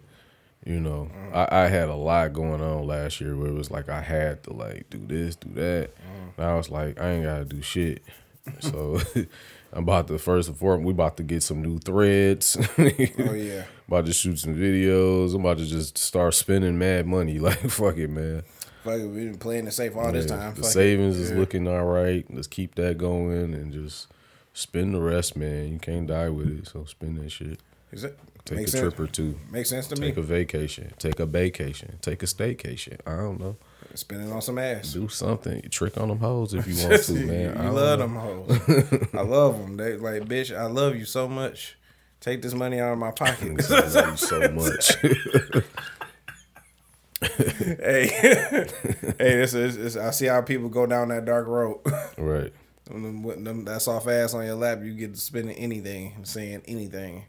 you 0.66 0.80
know, 0.80 1.08
I, 1.32 1.62
I 1.64 1.68
had 1.68 1.88
a 1.88 1.94
lot 1.94 2.32
going 2.32 2.60
on 2.60 2.86
last 2.86 3.20
year 3.20 3.36
where 3.36 3.48
it 3.48 3.54
was 3.54 3.70
like 3.70 3.88
I 3.88 4.00
had 4.02 4.42
to 4.44 4.52
like 4.52 4.90
do 4.90 4.98
this, 5.06 5.36
do 5.36 5.48
that. 5.54 5.90
And 6.36 6.44
I 6.46 6.54
was 6.56 6.68
like, 6.68 7.00
I 7.00 7.12
ain't 7.12 7.24
gotta 7.24 7.44
do 7.44 7.62
shit. 7.62 8.02
So 8.60 9.00
I'm 9.72 9.84
about 9.84 10.08
to 10.08 10.18
first 10.18 10.48
and 10.48 10.56
foremost, 10.58 10.84
we 10.86 10.92
about 10.92 11.16
to 11.18 11.22
get 11.22 11.42
some 11.42 11.62
new 11.62 11.78
threads. 11.78 12.56
Oh 12.78 13.32
yeah, 13.34 13.64
about 13.88 14.06
to 14.06 14.12
shoot 14.12 14.38
some 14.40 14.54
videos. 14.56 15.34
I'm 15.34 15.40
about 15.40 15.58
to 15.58 15.66
just 15.66 15.96
start 15.98 16.34
spending 16.34 16.78
mad 16.78 17.06
money. 17.06 17.38
Like 17.46 17.58
fuck 17.70 17.96
it, 17.96 18.10
man. 18.10 18.42
fuck 18.84 18.94
it, 18.94 19.06
we've 19.06 19.30
been 19.30 19.38
playing 19.38 19.66
it 19.68 19.72
safe 19.72 19.96
all 19.96 20.10
this 20.12 20.26
time. 20.26 20.54
The 20.54 20.62
Fuck 20.62 20.70
savings 20.72 21.16
is 21.16 21.30
Yeah. 21.30 21.36
looking 21.38 21.68
all 21.68 21.84
right. 21.84 22.24
Let's 22.28 22.46
keep 22.48 22.74
that 22.74 22.98
going 22.98 23.54
and 23.54 23.72
just 23.72 24.08
spend 24.52 24.94
the 24.94 25.00
rest, 25.00 25.36
man. 25.36 25.72
You 25.72 25.78
can't 25.78 26.06
die 26.06 26.28
with 26.30 26.48
it, 26.48 26.66
so 26.68 26.84
spend 26.84 27.18
that 27.18 27.30
shit. 27.30 27.60
Is 27.92 28.04
it 28.04 28.18
Take 28.44 28.58
makes 28.58 28.74
a 28.74 28.78
sense? 28.78 28.94
trip 28.94 29.00
or 29.00 29.10
two. 29.10 29.38
Makes 29.50 29.70
sense 29.70 29.86
to 29.88 29.94
Take 29.94 30.00
me. 30.02 30.08
Take 30.08 30.16
a 30.18 30.22
vacation. 30.22 30.92
Take 30.98 31.20
a 31.20 31.26
vacation. 31.26 31.98
Take 32.00 32.22
a 32.22 32.26
staycation. 32.26 32.98
I 33.06 33.16
don't 33.16 33.40
know. 33.40 33.56
Spending 33.94 34.30
on 34.32 34.42
some 34.42 34.58
ass. 34.58 34.92
Do 34.92 35.08
something. 35.08 35.62
Trick 35.70 35.96
on 35.98 36.08
them 36.08 36.18
hoes 36.18 36.52
if 36.54 36.66
you 36.66 36.88
want 36.88 37.02
to, 37.04 37.12
man. 37.26 37.56
I 37.58 37.68
love 37.70 37.98
know. 37.98 38.06
them 38.06 38.14
hoes. 38.16 39.08
I 39.14 39.22
love 39.22 39.58
them. 39.58 39.76
They 39.76 39.96
like, 39.96 40.24
bitch. 40.26 40.56
I 40.56 40.66
love 40.66 40.96
you 40.96 41.04
so 41.04 41.26
much. 41.28 41.78
Take 42.20 42.42
this 42.42 42.54
money 42.54 42.80
out 42.80 42.92
of 42.92 42.98
my 42.98 43.10
pocket. 43.12 43.60
I 43.70 43.86
love 43.88 44.10
you 44.10 44.16
so 44.16 44.48
much. 44.52 44.96
hey, 47.20 48.06
hey, 48.08 49.14
this 49.18 49.54
is. 49.54 49.96
I 49.96 50.10
see 50.10 50.26
how 50.26 50.42
people 50.42 50.68
go 50.68 50.86
down 50.86 51.08
that 51.08 51.24
dark 51.24 51.46
road. 51.46 51.80
right. 52.18 52.52
Them- 52.88 53.44
them- 53.44 53.64
that 53.64 53.82
soft 53.82 54.06
ass 54.06 54.32
on 54.34 54.44
your 54.44 54.54
lap, 54.54 54.80
you 54.82 54.92
get 54.94 55.14
to 55.14 55.20
spending 55.20 55.56
anything, 55.56 56.12
and 56.16 56.28
saying 56.28 56.62
anything. 56.68 57.24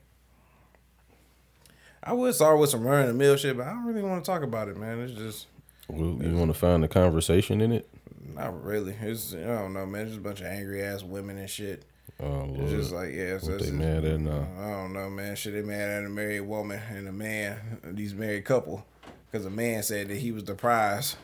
I 2.08 2.14
would 2.14 2.34
start 2.36 2.58
with 2.60 2.70
some 2.70 2.84
running 2.88 3.08
the 3.08 3.14
mill 3.14 3.36
shit, 3.36 3.58
but 3.58 3.68
I 3.68 3.72
don't 3.72 3.86
really 3.86 4.02
want 4.02 4.24
to 4.24 4.32
talk 4.32 4.42
about 4.44 4.68
it, 4.70 4.78
man. 4.78 5.00
It's 5.02 5.14
just 5.14 5.48
Well, 5.90 6.18
you 6.22 6.36
want 6.38 6.52
to 6.54 6.58
find 6.58 6.82
the 6.84 6.88
conversation 6.88 7.62
in 7.62 7.72
it? 7.72 7.88
not 8.34 8.64
really. 8.64 8.96
It's 9.02 9.34
I 9.34 9.40
don't 9.44 9.74
know, 9.74 9.86
man. 9.86 10.02
It's 10.04 10.12
just 10.12 10.20
a 10.20 10.24
bunch 10.24 10.42
of 10.42 10.46
angry 10.48 10.84
ass 10.84 11.04
women 11.04 11.38
and 11.38 11.50
shit. 11.50 11.84
Oh, 12.20 12.48
It's 12.60 12.72
just 12.72 12.92
like 12.92 13.10
yeah, 13.14 13.36
it's, 13.36 13.44
What 13.46 13.56
it's, 13.56 13.66
they 13.66 13.72
mad 13.72 14.06
at 14.06 14.20
now? 14.20 14.48
I 14.60 14.70
don't 14.72 14.94
know, 14.94 15.10
man. 15.10 15.36
Should 15.36 15.54
they 15.56 15.62
mad 15.62 15.90
at 15.90 16.06
a 16.06 16.10
married 16.10 16.42
woman 16.42 16.80
and 16.92 17.08
a 17.08 17.12
man, 17.12 17.80
these 17.84 18.14
married 18.14 18.46
couple, 18.46 18.86
because 19.32 19.46
a 19.46 19.50
man 19.50 19.84
said 19.84 20.08
that 20.10 20.18
he 20.18 20.32
was 20.32 20.44
the 20.46 20.56
prize. 20.56 21.16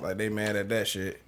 Like 0.00 0.16
they 0.16 0.28
mad 0.28 0.54
at 0.56 0.68
that 0.70 0.86
shit. 0.88 1.20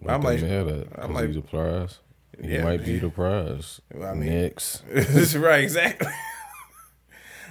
What 0.00 0.12
I'm 0.14 0.20
they 0.22 0.28
like- 0.38 0.42
mad 0.42 0.68
at? 0.68 1.04
I'm 1.04 1.14
like- 1.14 1.26
he's 1.28 1.36
the 1.36 1.42
prize. 1.42 1.98
He 2.40 2.52
Yeah. 2.54 2.64
might 2.64 2.84
be 2.84 2.98
the 2.98 3.10
prize. 3.10 3.80
I 3.94 4.14
mean- 4.14 4.28
Next. 4.30 4.82
right, 5.36 5.62
exactly. 5.62 6.08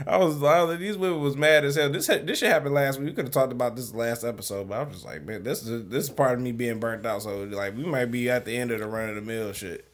I 0.07 0.17
was, 0.17 0.41
I 0.43 0.63
was 0.63 0.79
these 0.79 0.97
women 0.97 1.21
was 1.21 1.35
mad 1.35 1.65
as 1.65 1.75
hell. 1.75 1.89
This 1.89 2.07
this 2.07 2.39
shit 2.39 2.49
happened 2.49 2.73
last 2.73 2.99
week. 2.99 3.09
We 3.09 3.13
could 3.13 3.25
have 3.25 3.33
talked 3.33 3.51
about 3.51 3.75
this 3.75 3.93
last 3.93 4.23
episode, 4.23 4.69
but 4.69 4.77
I 4.79 4.83
was 4.83 4.93
just 4.93 5.05
like, 5.05 5.23
man, 5.23 5.43
this 5.43 5.63
is 5.65 5.87
this 5.89 6.05
is 6.05 6.09
part 6.09 6.33
of 6.33 6.39
me 6.41 6.51
being 6.51 6.79
burnt 6.79 7.05
out. 7.05 7.21
So 7.23 7.43
like, 7.43 7.75
we 7.75 7.83
might 7.85 8.05
be 8.05 8.29
at 8.29 8.45
the 8.45 8.55
end 8.57 8.71
of 8.71 8.79
the 8.79 8.87
run 8.87 9.09
of 9.09 9.15
the 9.15 9.21
mill 9.21 9.51
shit. 9.53 9.87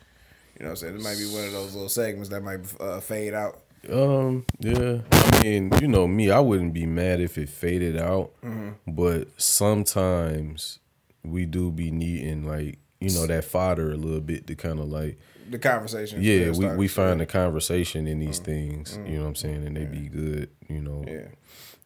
You 0.60 0.64
know, 0.66 0.70
what 0.72 0.84
I'm 0.84 0.90
saying 0.90 0.96
it 0.96 1.02
might 1.02 1.18
be 1.18 1.26
one 1.34 1.46
of 1.46 1.52
those 1.52 1.74
little 1.74 1.90
segments 1.90 2.30
that 2.30 2.42
might 2.44 2.60
uh, 2.82 3.00
fade 3.00 3.34
out. 3.34 3.62
Um, 3.92 4.46
yeah. 4.60 5.00
I 5.12 5.44
mean, 5.44 5.72
you 5.80 5.88
know 5.88 6.08
me, 6.08 6.32
I 6.32 6.40
wouldn't 6.40 6.74
be 6.74 6.86
mad 6.86 7.22
if 7.22 7.38
it 7.38 7.48
faded 7.50 7.96
out, 7.98 8.32
Mm-hmm. 8.44 8.70
but 8.92 9.30
sometimes 9.40 10.80
we 11.24 11.46
do 11.46 11.72
be 11.72 11.92
needing 11.92 12.46
like 12.46 12.80
you 13.00 13.12
know 13.12 13.28
that 13.28 13.44
fodder 13.44 13.92
a 13.92 13.96
little 13.98 14.22
bit 14.22 14.48
to 14.48 14.56
kind 14.56 14.80
of 14.80 14.88
like 14.88 15.20
The 15.50 15.60
conversation. 15.60 16.20
yeah 16.22 16.52
we, 16.52 16.68
we 16.76 16.88
find 16.88 17.20
the 17.20 17.26
conversation 17.26 18.08
in 18.08 18.20
these 18.20 18.40
things 18.40 19.00
you 19.06 19.16
know 19.18 19.22
what 19.24 19.28
i'm 19.30 19.36
saying 19.36 19.66
and 19.66 19.76
they 19.78 19.86
be 19.86 20.08
good 20.10 20.50
you 20.68 20.82
know 20.82 21.04
Yeah. 21.08 21.28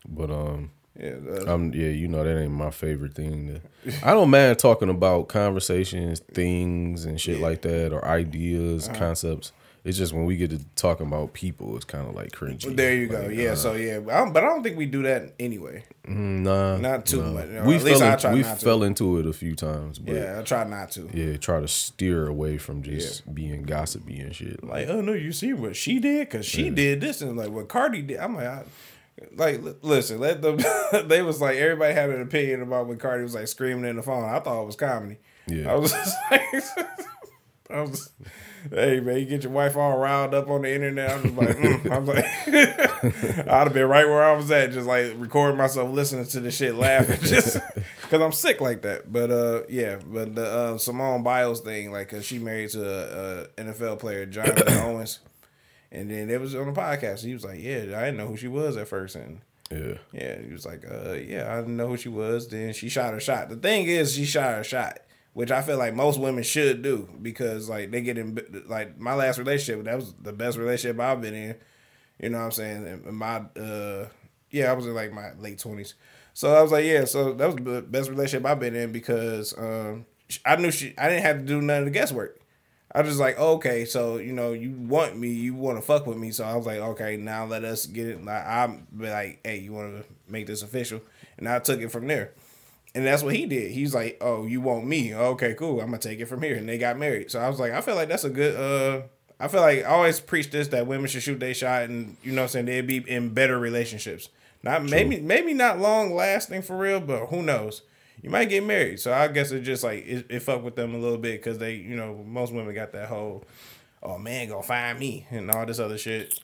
but 0.07 0.31
um 0.31 0.71
Yeah. 0.99 1.15
i'm 1.47 1.73
yeah 1.73 1.89
you 1.89 2.07
know 2.07 2.23
that 2.23 2.37
ain't 2.39 2.51
my 2.53 2.71
favorite 2.71 3.13
thing 3.13 3.61
to 3.85 3.93
i 4.07 4.13
don't 4.13 4.29
mind 4.29 4.57
talking 4.59 4.89
about 4.89 5.27
conversations 5.27 6.19
things 6.33 7.05
and 7.05 7.19
shit 7.21 7.39
like 7.39 7.61
that 7.61 7.93
or 7.93 8.03
ideas 8.05 8.87
Uh-huh. 8.87 8.97
concepts 8.97 9.51
it's 9.83 9.97
just 9.97 10.13
when 10.13 10.25
we 10.25 10.37
get 10.37 10.51
to 10.51 10.59
talking 10.75 11.07
about 11.07 11.33
people 11.33 11.75
it's 11.75 11.85
kind 11.85 12.07
of 12.07 12.13
like 12.15 12.31
cringy 12.31 12.75
there 12.75 12.93
you 12.95 13.07
go. 13.07 13.27
Yeah. 13.27 13.51
uh, 13.51 13.55
So 13.55 13.73
yeah, 13.73 13.99
but 13.99 14.13
I, 14.13 14.19
don't, 14.19 14.33
but 14.33 14.43
I 14.43 14.47
don't 14.47 14.61
think 14.63 14.77
we 14.77 14.85
do 14.85 15.01
that 15.03 15.33
anyway. 15.39 15.85
nah 16.07 16.77
Not 16.77 17.05
too 17.05 17.21
nah. 17.23 17.31
much. 17.31 17.65
We 17.65 17.79
fell 17.79 18.03
I 18.03 18.13
in- 18.13 18.19
try 18.19 18.33
we 18.33 18.41
not 18.41 18.59
to. 18.59 18.83
into 18.83 19.17
it 19.19 19.25
a 19.25 19.33
few 19.33 19.55
times 19.55 19.97
but 19.99 20.13
Yeah, 20.15 20.39
I 20.39 20.43
try 20.43 20.63
not 20.65 20.91
to. 20.91 21.09
yeah, 21.13 21.37
try 21.37 21.59
to 21.61 21.67
steer 21.67 22.27
away 22.27 22.57
from 22.57 22.83
just 22.83 23.33
being 23.33 23.63
gossipy 23.63 24.19
and 24.19 24.35
shit. 24.35 24.63
Like, 24.63 24.87
oh 24.87 25.01
no, 25.01 25.13
you 25.13 25.31
see 25.31 25.53
what 25.53 25.75
she 25.75 25.99
did 25.99 26.29
because 26.29 26.45
she 26.45 26.69
did 26.69 27.01
this 27.01 27.21
and 27.21 27.35
like 27.37 27.49
what 27.49 27.67
Cardi 27.69 28.01
did. 28.03 28.19
I'm 28.19 28.35
like, 28.35 28.47
I, 28.47 28.63
like, 29.35 29.61
listen, 29.81 30.19
let 30.19 30.41
them. 30.41 30.57
they 31.07 31.21
was 31.21 31.41
like 31.41 31.57
everybody 31.57 31.93
had 31.93 32.09
an 32.09 32.21
opinion 32.21 32.61
about 32.61 32.87
when 32.87 32.97
Cardi 32.97 33.23
was 33.23 33.35
like 33.35 33.47
screaming 33.47 33.85
in 33.89 33.95
the 33.97 34.01
phone. 34.03 34.23
I 34.23 34.39
thought 34.39 34.61
it 34.63 34.65
was 34.65 34.75
comedy. 34.75 35.17
Yeah. 35.47 35.71
I 35.71 35.75
was 35.75 35.91
just 36.05 36.15
like, 36.31 36.41
I 37.69 37.81
was. 37.81 38.09
Hey 38.69 38.99
man, 38.99 39.17
you 39.17 39.25
get 39.25 39.43
your 39.43 39.51
wife 39.51 39.75
all 39.75 39.97
riled 39.97 40.33
up 40.33 40.47
on 40.49 40.61
the 40.61 40.73
internet. 40.73 41.09
I'm 41.09 41.23
just 41.23 41.35
like, 41.35 41.57
mm. 41.57 41.91
I'm 41.91 42.05
like, 42.05 42.25
I'd 43.47 43.63
have 43.63 43.73
been 43.73 43.87
right 43.87 44.07
where 44.07 44.23
I 44.23 44.33
was 44.33 44.51
at, 44.51 44.71
just 44.71 44.87
like 44.87 45.13
recording 45.17 45.57
myself 45.57 45.89
listening 45.91 46.25
to 46.27 46.39
the 46.39 46.51
shit, 46.51 46.75
laughing, 46.75 47.19
just 47.23 47.57
because 48.03 48.21
I'm 48.21 48.31
sick 48.31 48.61
like 48.61 48.83
that. 48.83 49.11
But 49.11 49.31
uh, 49.31 49.61
yeah, 49.67 49.97
but 50.05 50.35
the 50.35 50.45
uh, 50.45 50.77
Simone 50.77 51.23
Biles 51.23 51.61
thing, 51.61 51.91
like, 51.91 52.09
cause 52.09 52.23
she 52.25 52.37
married 52.39 52.69
to 52.71 52.81
a, 52.83 53.41
a 53.61 53.63
NFL 53.63 53.99
player, 53.99 54.25
Jonathan 54.27 54.73
Owens, 54.79 55.19
and 55.91 56.11
then 56.11 56.29
it 56.29 56.39
was 56.39 56.53
on 56.53 56.67
the 56.71 56.79
podcast. 56.79 57.23
He 57.25 57.33
was 57.33 57.43
like, 57.43 57.59
yeah, 57.59 57.79
I 57.97 58.05
didn't 58.05 58.17
know 58.17 58.27
who 58.27 58.37
she 58.37 58.47
was 58.47 58.77
at 58.77 58.87
first, 58.87 59.15
and 59.15 59.41
Yeah. 59.71 59.95
yeah, 60.13 60.39
he 60.39 60.51
was 60.51 60.65
like, 60.67 60.85
uh, 60.89 61.13
yeah, 61.13 61.51
I 61.51 61.57
didn't 61.61 61.77
know 61.77 61.87
who 61.87 61.97
she 61.97 62.09
was. 62.09 62.47
Then 62.47 62.73
she 62.73 62.89
shot 62.89 63.13
her 63.13 63.19
shot. 63.19 63.49
The 63.49 63.55
thing 63.55 63.87
is, 63.87 64.13
she 64.13 64.25
shot 64.25 64.53
her 64.55 64.63
shot, 64.63 64.99
which 65.33 65.51
I 65.51 65.61
feel 65.61 65.77
like 65.77 65.93
most 65.93 66.19
women 66.19 66.43
should 66.43 66.81
do 66.81 67.09
because 67.21 67.69
like 67.69 67.91
they 67.91 68.01
get 68.01 68.17
in 68.17 68.37
like 68.67 68.99
my 68.99 69.13
last 69.13 69.37
relationship. 69.39 69.85
That 69.85 69.95
was 69.95 70.13
the 70.21 70.33
best 70.33 70.57
relationship 70.57 70.99
I've 70.99 71.21
been 71.21 71.35
in. 71.35 71.55
You 72.19 72.29
know 72.29 72.39
what 72.39 72.45
I'm 72.45 72.51
saying? 72.51 72.85
And 72.87 73.17
my 73.17 73.37
uh, 73.59 74.07
yeah, 74.49 74.69
I 74.71 74.73
was 74.73 74.85
in 74.85 74.93
like 74.93 75.13
my 75.13 75.33
late 75.39 75.59
twenties. 75.59 75.95
So 76.33 76.53
I 76.55 76.61
was 76.61 76.71
like, 76.71 76.85
yeah, 76.85 77.05
so 77.05 77.33
that 77.33 77.45
was 77.45 77.55
the 77.55 77.81
best 77.81 78.09
relationship 78.09 78.45
I've 78.45 78.59
been 78.59 78.75
in 78.75 78.91
because 78.91 79.57
um, 79.57 80.05
I 80.45 80.55
knew 80.55 80.71
she, 80.71 80.93
I 80.97 81.09
didn't 81.09 81.23
have 81.23 81.39
to 81.39 81.45
do 81.45 81.61
none 81.61 81.79
of 81.79 81.85
the 81.85 81.91
guesswork. 81.91 82.39
I 82.93 83.01
was 83.01 83.11
just 83.11 83.19
like, 83.19 83.39
okay, 83.39 83.85
so 83.85 84.17
you 84.17 84.33
know, 84.33 84.51
you 84.51 84.71
want 84.71 85.17
me, 85.17 85.29
you 85.29 85.53
want 85.53 85.77
to 85.77 85.81
fuck 85.81 86.05
with 86.05 86.17
me, 86.17 86.31
so 86.31 86.43
I 86.43 86.55
was 86.55 86.65
like, 86.65 86.79
okay, 86.79 87.15
now 87.15 87.45
let 87.45 87.63
us 87.63 87.85
get 87.85 88.07
it. 88.07 88.23
Like, 88.23 88.45
I'm 88.45 88.85
like, 88.97 89.39
hey, 89.45 89.59
you 89.59 89.71
want 89.71 90.03
to 90.03 90.05
make 90.27 90.45
this 90.47 90.61
official, 90.61 91.01
and 91.37 91.47
I 91.47 91.59
took 91.59 91.79
it 91.79 91.89
from 91.89 92.07
there, 92.07 92.33
and 92.93 93.05
that's 93.05 93.23
what 93.23 93.35
he 93.35 93.45
did. 93.45 93.71
He's 93.71 93.93
like, 93.93 94.17
oh, 94.21 94.45
you 94.45 94.61
want 94.61 94.85
me? 94.85 95.13
Okay, 95.13 95.53
cool. 95.53 95.79
I'm 95.79 95.87
gonna 95.87 95.99
take 95.99 96.19
it 96.19 96.25
from 96.25 96.41
here, 96.41 96.55
and 96.55 96.67
they 96.67 96.77
got 96.77 96.97
married. 96.97 97.31
So 97.31 97.39
I 97.39 97.49
was 97.49 97.59
like, 97.59 97.71
I 97.71 97.81
feel 97.81 97.95
like 97.95 98.09
that's 98.09 98.23
a 98.23 98.29
good. 98.29 98.55
uh 98.55 99.07
I 99.39 99.47
feel 99.47 99.61
like 99.61 99.79
I 99.79 99.83
always 99.85 100.19
preach 100.19 100.51
this 100.51 100.67
that 100.67 100.85
women 100.85 101.07
should 101.07 101.23
shoot 101.23 101.39
their 101.39 101.53
shot, 101.53 101.83
and 101.83 102.15
you 102.21 102.31
know, 102.31 102.41
what 102.41 102.45
I'm 102.45 102.49
saying 102.49 102.65
they'd 102.65 102.85
be 102.85 102.97
in 102.97 103.33
better 103.33 103.57
relationships. 103.57 104.29
Not 104.63 104.83
maybe 104.83 105.19
maybe 105.19 105.53
not 105.53 105.79
long 105.79 106.13
lasting 106.13 106.61
for 106.61 106.77
real, 106.77 106.99
but 106.99 107.27
who 107.27 107.41
knows? 107.41 107.81
You 108.21 108.29
might 108.29 108.49
get 108.49 108.63
married, 108.63 108.99
so 108.99 109.11
I 109.11 109.27
guess 109.29 109.51
it 109.51 109.61
just 109.61 109.83
like 109.83 110.05
it, 110.05 110.27
it 110.29 110.39
fucked 110.41 110.63
with 110.63 110.75
them 110.75 110.93
a 110.93 110.97
little 110.99 111.17
bit 111.17 111.41
because 111.41 111.57
they, 111.57 111.73
you 111.75 111.95
know, 111.95 112.23
most 112.23 112.53
women 112.53 112.75
got 112.75 112.91
that 112.91 113.09
whole, 113.09 113.43
oh 114.03 114.19
man, 114.19 114.49
gonna 114.49 114.61
find 114.61 114.99
me 114.99 115.25
and 115.31 115.49
all 115.49 115.65
this 115.65 115.79
other 115.79 115.97
shit. 115.97 116.39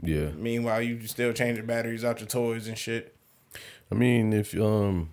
Yeah. 0.00 0.30
Meanwhile, 0.30 0.80
you 0.80 1.06
still 1.06 1.34
changing 1.34 1.66
batteries 1.66 2.04
out 2.04 2.20
your 2.20 2.28
toys 2.28 2.66
and 2.66 2.78
shit. 2.78 3.14
I 3.92 3.94
mean, 3.94 4.32
if 4.32 4.58
um 4.58 5.10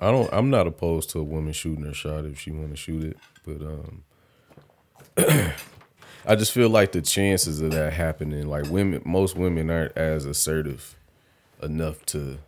I 0.00 0.10
don't 0.10 0.28
I'm 0.32 0.50
not 0.50 0.66
opposed 0.66 1.10
to 1.10 1.20
a 1.20 1.24
woman 1.24 1.52
shooting 1.52 1.84
her 1.84 1.94
shot 1.94 2.24
if 2.24 2.38
she 2.40 2.50
want 2.50 2.70
to 2.70 2.76
shoot 2.76 3.02
it, 3.04 3.16
but 3.44 3.62
um 3.62 4.02
I 6.28 6.34
just 6.34 6.52
feel 6.52 6.68
like 6.68 6.92
the 6.92 7.02
chances 7.02 7.60
of 7.60 7.70
that 7.72 7.92
happening 7.92 8.48
like 8.48 8.66
women 8.70 9.02
most 9.04 9.36
women 9.36 9.70
aren't 9.70 9.96
as 9.96 10.24
assertive 10.24 10.96
enough 11.62 12.04
to 12.06 12.38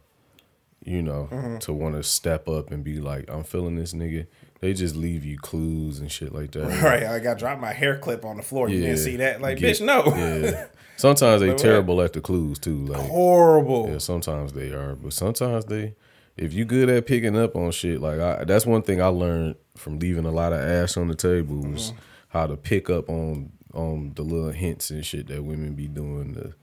you 0.84 1.02
know, 1.02 1.28
Mm-hmm. 1.30 1.58
to 1.58 1.72
want 1.72 1.96
to 1.96 2.02
step 2.02 2.48
up 2.48 2.70
and 2.70 2.82
be 2.82 2.98
like, 3.00 3.28
I'm 3.28 3.44
feeling 3.44 3.76
this 3.76 3.92
nigga. 3.92 4.26
They 4.60 4.72
just 4.72 4.96
leave 4.96 5.22
you 5.24 5.36
clues 5.36 5.98
and 5.98 6.10
shit 6.10 6.32
like 6.32 6.52
that. 6.52 6.64
Right, 6.82 7.02
like 7.02 7.26
I 7.26 7.34
dropped 7.34 7.60
my 7.60 7.72
hair 7.74 7.98
clip 7.98 8.24
on 8.24 8.38
the 8.38 8.42
floor. 8.42 8.68
You 8.70 8.80
didn't 8.80 8.98
see 8.98 9.16
that? 9.16 9.42
Like, 9.42 9.58
Get- 9.58 9.76
bitch, 9.76 9.84
no. 9.84 10.04
Yeah. 10.16 10.66
Sometimes 10.96 11.40
they 11.42 11.52
terrible 11.54 12.00
at 12.00 12.12
the 12.14 12.20
clues 12.22 12.58
too. 12.58 12.86
Like 12.86 13.06
Horrible. 13.06 13.88
Yeah, 13.90 13.98
sometimes 13.98 14.52
they 14.52 14.70
are, 14.72 14.94
but 14.94 15.12
sometimes 15.12 15.66
they. 15.66 15.94
If 16.38 16.52
you 16.54 16.64
good 16.64 16.88
at 16.88 17.06
picking 17.06 17.36
up 17.36 17.56
on 17.56 17.70
shit, 17.72 18.00
like 18.00 18.20
I, 18.20 18.44
that's 18.44 18.66
one 18.66 18.82
thing 18.82 19.02
I 19.02 19.06
learned 19.06 19.56
from 19.76 19.98
leaving 19.98 20.24
a 20.24 20.30
lot 20.30 20.52
of 20.52 20.60
ass 20.60 20.96
on 20.96 21.08
the 21.08 21.14
table 21.14 21.56
was 21.56 21.90
Mm-hmm. 21.90 21.98
how 22.28 22.46
to 22.46 22.56
pick 22.56 22.88
up 22.90 23.08
on 23.08 23.52
on 23.74 24.12
the 24.14 24.22
little 24.22 24.50
hints 24.50 24.90
and 24.90 25.04
shit 25.04 25.26
that 25.28 25.44
women 25.44 25.74
be 25.74 25.86
doing. 25.88 26.34
To, 26.34 26.54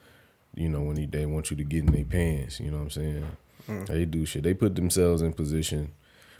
you 0.55 0.69
know, 0.69 0.81
when 0.81 1.09
they, 1.11 1.25
want 1.25 1.51
you 1.51 1.57
to 1.57 1.63
get 1.63 1.85
in 1.85 1.91
their 1.91 2.05
pants. 2.05 2.59
You 2.59 2.71
know 2.71 2.77
what 2.77 2.83
I'm 2.83 2.89
saying? 2.89 3.25
Mm. 3.69 3.87
They 3.87 4.05
do 4.05 4.25
shit. 4.25 4.43
They 4.43 4.53
put 4.53 4.75
themselves 4.75 5.21
in 5.21 5.33
position. 5.33 5.91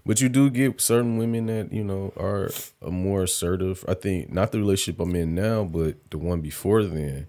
But 0.06 0.22
you 0.22 0.30
do 0.30 0.50
get 0.50 0.80
certain 0.80 1.18
women 1.18 1.48
that 1.48 1.74
you 1.74 1.84
know 1.84 2.14
are 2.16 2.50
a 2.82 2.92
more 2.92 3.24
assertive. 3.24 3.84
I 3.88 3.94
think 3.96 4.32
not 4.32 4.52
the 4.52 4.60
relationship 4.60 5.00
I'm 5.02 5.16
in 5.16 5.34
now, 5.36 5.64
but 5.64 5.96
the 6.12 6.18
one 6.18 6.42
before 6.42 6.84
then. 6.84 7.28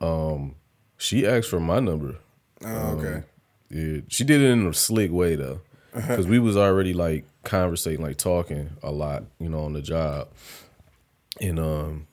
Um, 0.00 0.54
she 0.96 1.26
asked 1.26 1.48
for 1.50 1.60
my 1.60 1.80
number. 1.80 2.16
Oh, 2.64 2.98
okay. 2.98 3.26
Yeah, 3.70 4.00
she 4.08 4.24
did 4.24 4.40
it 4.40 4.50
in 4.50 4.66
a 4.66 4.72
slick 4.74 5.10
way 5.12 5.36
though, 5.36 5.60
because 5.94 6.26
we 6.26 6.38
was 6.38 6.56
already 6.56 6.94
like 6.94 7.24
conversating, 7.44 8.02
like 8.02 8.16
talking 8.16 8.70
a 8.82 8.90
lot, 8.90 9.24
you 9.38 9.48
know, 9.48 9.60
on 9.64 9.72
the 9.74 9.82
job, 9.82 10.28
and 11.40 11.58
um, 11.58 12.06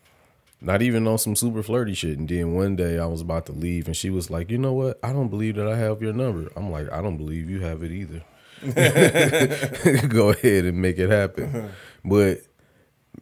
not 0.62 0.81
even 0.81 1.07
on 1.07 1.17
some 1.17 1.35
super 1.35 1.63
flirty 1.63 1.93
shit. 1.93 2.17
And 2.17 2.27
then 2.27 2.53
one 2.53 2.75
day 2.75 3.00
I 3.00 3.05
was 3.05 3.21
about 3.21 3.45
to 3.47 3.51
leave, 3.51 3.88
and 3.88 3.95
she 3.95 4.09
was 4.09 4.29
like, 4.29 4.50
"You 4.51 4.57
know 4.57 4.74
what? 4.74 5.00
I 5.03 5.13
don't 5.13 5.29
believe 5.29 5.55
that 5.55 5.67
I 5.67 5.77
have 5.77 6.01
your 6.01 6.13
number." 6.13 6.51
I'm 6.55 6.71
like, 6.71 6.91
"I 6.91 7.01
don't 7.01 7.17
believe 7.17 7.50
you 7.50 7.62
have 7.62 7.83
it 7.83 7.91
either." 7.91 8.24
Go 10.07 10.29
ahead 10.29 10.65
and 10.65 10.81
make 10.81 10.97
it 10.97 11.09
happen. 11.09 11.69
But 12.03 12.39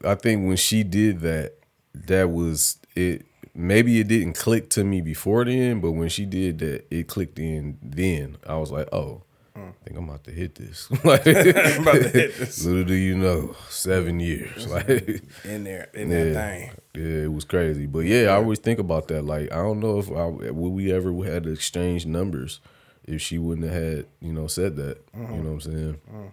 I 0.03 0.15
think 0.15 0.47
when 0.47 0.57
she 0.57 0.83
did 0.83 1.21
that, 1.21 1.53
that 1.93 2.29
was 2.31 2.77
it. 2.95 3.25
Maybe 3.55 3.99
it 3.99 4.07
didn't 4.07 4.33
click 4.33 4.69
to 4.71 4.83
me 4.83 5.01
before 5.01 5.45
then, 5.45 5.79
but 5.79 5.91
when 5.91 6.09
she 6.09 6.25
did 6.25 6.59
that, 6.59 6.85
it 6.89 7.07
clicked 7.07 7.37
in. 7.37 7.77
Then 7.83 8.37
I 8.47 8.55
was 8.55 8.71
like, 8.71 8.89
"Oh, 8.91 9.21
hmm. 9.55 9.67
I 9.69 9.85
think 9.85 9.97
I'm 9.97 10.09
about 10.09 10.23
to 10.23 10.31
hit 10.31 10.55
this." 10.55 10.89
like, 11.03 11.27
I'm 11.27 11.81
about 11.81 12.01
to 12.01 12.09
hit 12.09 12.35
this. 12.37 12.63
Little 12.65 12.83
do 12.83 12.95
you 12.95 13.15
know, 13.15 13.55
seven 13.69 14.19
years. 14.19 14.67
Like, 14.67 15.21
In 15.43 15.65
there, 15.65 15.89
in 15.93 16.09
yeah, 16.09 16.23
that 16.23 16.33
thing. 16.33 16.71
yeah, 16.95 17.23
it 17.25 17.31
was 17.31 17.45
crazy. 17.45 17.85
But 17.85 18.05
yeah, 18.05 18.29
I 18.29 18.35
always 18.35 18.59
think 18.59 18.79
about 18.79 19.07
that. 19.09 19.23
Like, 19.23 19.51
I 19.51 19.57
don't 19.57 19.79
know 19.79 19.99
if 19.99 20.09
I, 20.09 20.25
would 20.51 20.69
we 20.69 20.91
ever 20.91 21.13
had 21.23 21.43
to 21.43 21.51
exchange 21.51 22.07
numbers 22.07 22.59
if 23.05 23.21
she 23.21 23.37
wouldn't 23.37 23.71
have 23.71 23.83
had, 23.83 24.05
you 24.19 24.33
know, 24.33 24.47
said 24.47 24.77
that. 24.77 24.97
You 25.13 25.21
mm-hmm. 25.21 25.31
know 25.31 25.43
what 25.43 25.51
I'm 25.51 25.61
saying? 25.61 26.01
Mm-hmm. 26.09 26.27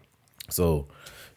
So, 0.49 0.89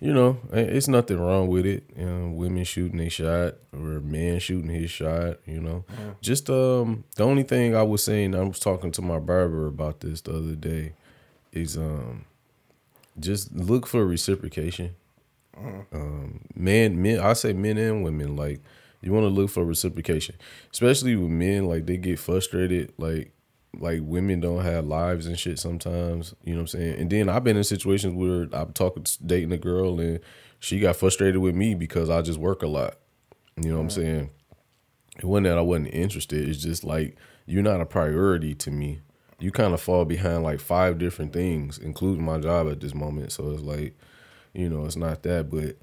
you 0.04 0.14
know, 0.14 0.38
it's 0.52 0.90
nothing 0.90 1.18
wrong 1.18 1.48
with 1.48 1.66
it. 1.66 1.86
You 1.96 2.06
know, 2.06 2.32
women 2.32 2.66
shooting 2.66 3.00
a 3.00 3.08
shot 3.08 3.54
or 3.72 4.02
men 4.02 4.38
shooting 4.40 4.70
his 4.70 4.92
shot. 4.92 5.38
You 5.46 5.62
know, 5.62 5.86
just 6.20 6.50
um, 6.50 7.06
the 7.16 7.24
only 7.24 7.44
thing 7.44 7.74
I 7.74 7.84
was 7.84 8.04
saying, 8.04 8.36
I 8.36 8.44
was 8.44 8.60
talking 8.60 8.92
to 8.92 9.02
my 9.02 9.20
barber 9.20 9.66
about 9.66 10.02
this 10.02 10.20
the 10.20 10.36
other 10.36 10.56
day, 10.56 10.92
is 11.54 11.78
um, 11.78 12.26
just 13.18 13.54
look 13.56 13.88
for 13.88 14.06
reciprocation. 14.06 14.94
Um, 15.94 16.42
men, 16.54 17.02
men, 17.02 17.22
I 17.22 17.32
say 17.32 17.54
men 17.54 17.78
and 17.78 18.04
women, 18.04 18.36
like 18.36 18.60
you 19.02 19.14
want 19.14 19.24
to 19.24 19.30
look 19.30 19.50
for 19.50 19.64
reciprocation, 19.64 20.36
especially 20.74 21.16
with 21.16 21.30
men. 21.30 21.70
Like 21.70 21.86
they 21.86 21.96
get 21.96 22.20
frustrated, 22.20 22.92
like 22.98 23.32
like 23.78 24.02
women 24.04 24.40
don't 24.40 24.64
have 24.64 24.86
lives 24.86 25.26
and 25.26 25.40
shit 25.40 25.60
sometimes. 25.60 26.36
You 26.44 26.54
know 26.54 26.60
what 26.60 26.74
I'm 26.74 26.80
saying? 26.80 27.00
And 27.00 27.10
then 27.10 27.30
I've 27.30 27.44
been 27.44 27.58
in 27.58 27.64
situations 27.64 28.14
where 28.14 28.48
I'm 28.54 28.74
talking, 28.74 29.06
dating 29.26 29.52
a 29.52 29.58
girl, 29.58 30.00
and 30.00 30.20
she 30.60 30.80
got 30.80 30.96
frustrated 30.96 31.42
with 31.42 31.56
me 31.56 31.76
because 31.76 32.10
I 32.10 32.22
just 32.22 32.40
work 32.40 32.62
a 32.62 32.68
lot. 32.68 32.98
You 33.58 33.70
know 33.70 33.76
what 33.76 33.84
I'm 33.84 33.90
saying? 33.90 34.30
It 35.18 35.26
wasn't 35.26 35.48
that 35.48 35.58
I 35.58 35.62
wasn't 35.62 35.94
interested. 35.94 36.48
It's 36.48 36.62
just 36.62 36.84
like 36.84 37.18
you're 37.46 37.64
not 37.64 37.82
a 37.82 37.86
priority 37.86 38.56
to 38.56 38.72
me. 38.72 39.02
You 39.40 39.52
kind 39.52 39.74
of 39.74 39.82
fall 39.82 40.06
behind 40.06 40.44
like 40.44 40.60
five 40.60 40.98
different 40.98 41.34
things, 41.34 41.78
including 41.78 42.24
my 42.24 42.40
job 42.40 42.70
at 42.70 42.80
this 42.80 42.94
moment. 42.94 43.32
So 43.32 43.52
it's 43.52 43.62
like, 43.62 43.98
you 44.54 44.70
know, 44.70 44.86
it's 44.86 44.96
not 44.96 45.24
that, 45.24 45.50
but 45.50 45.78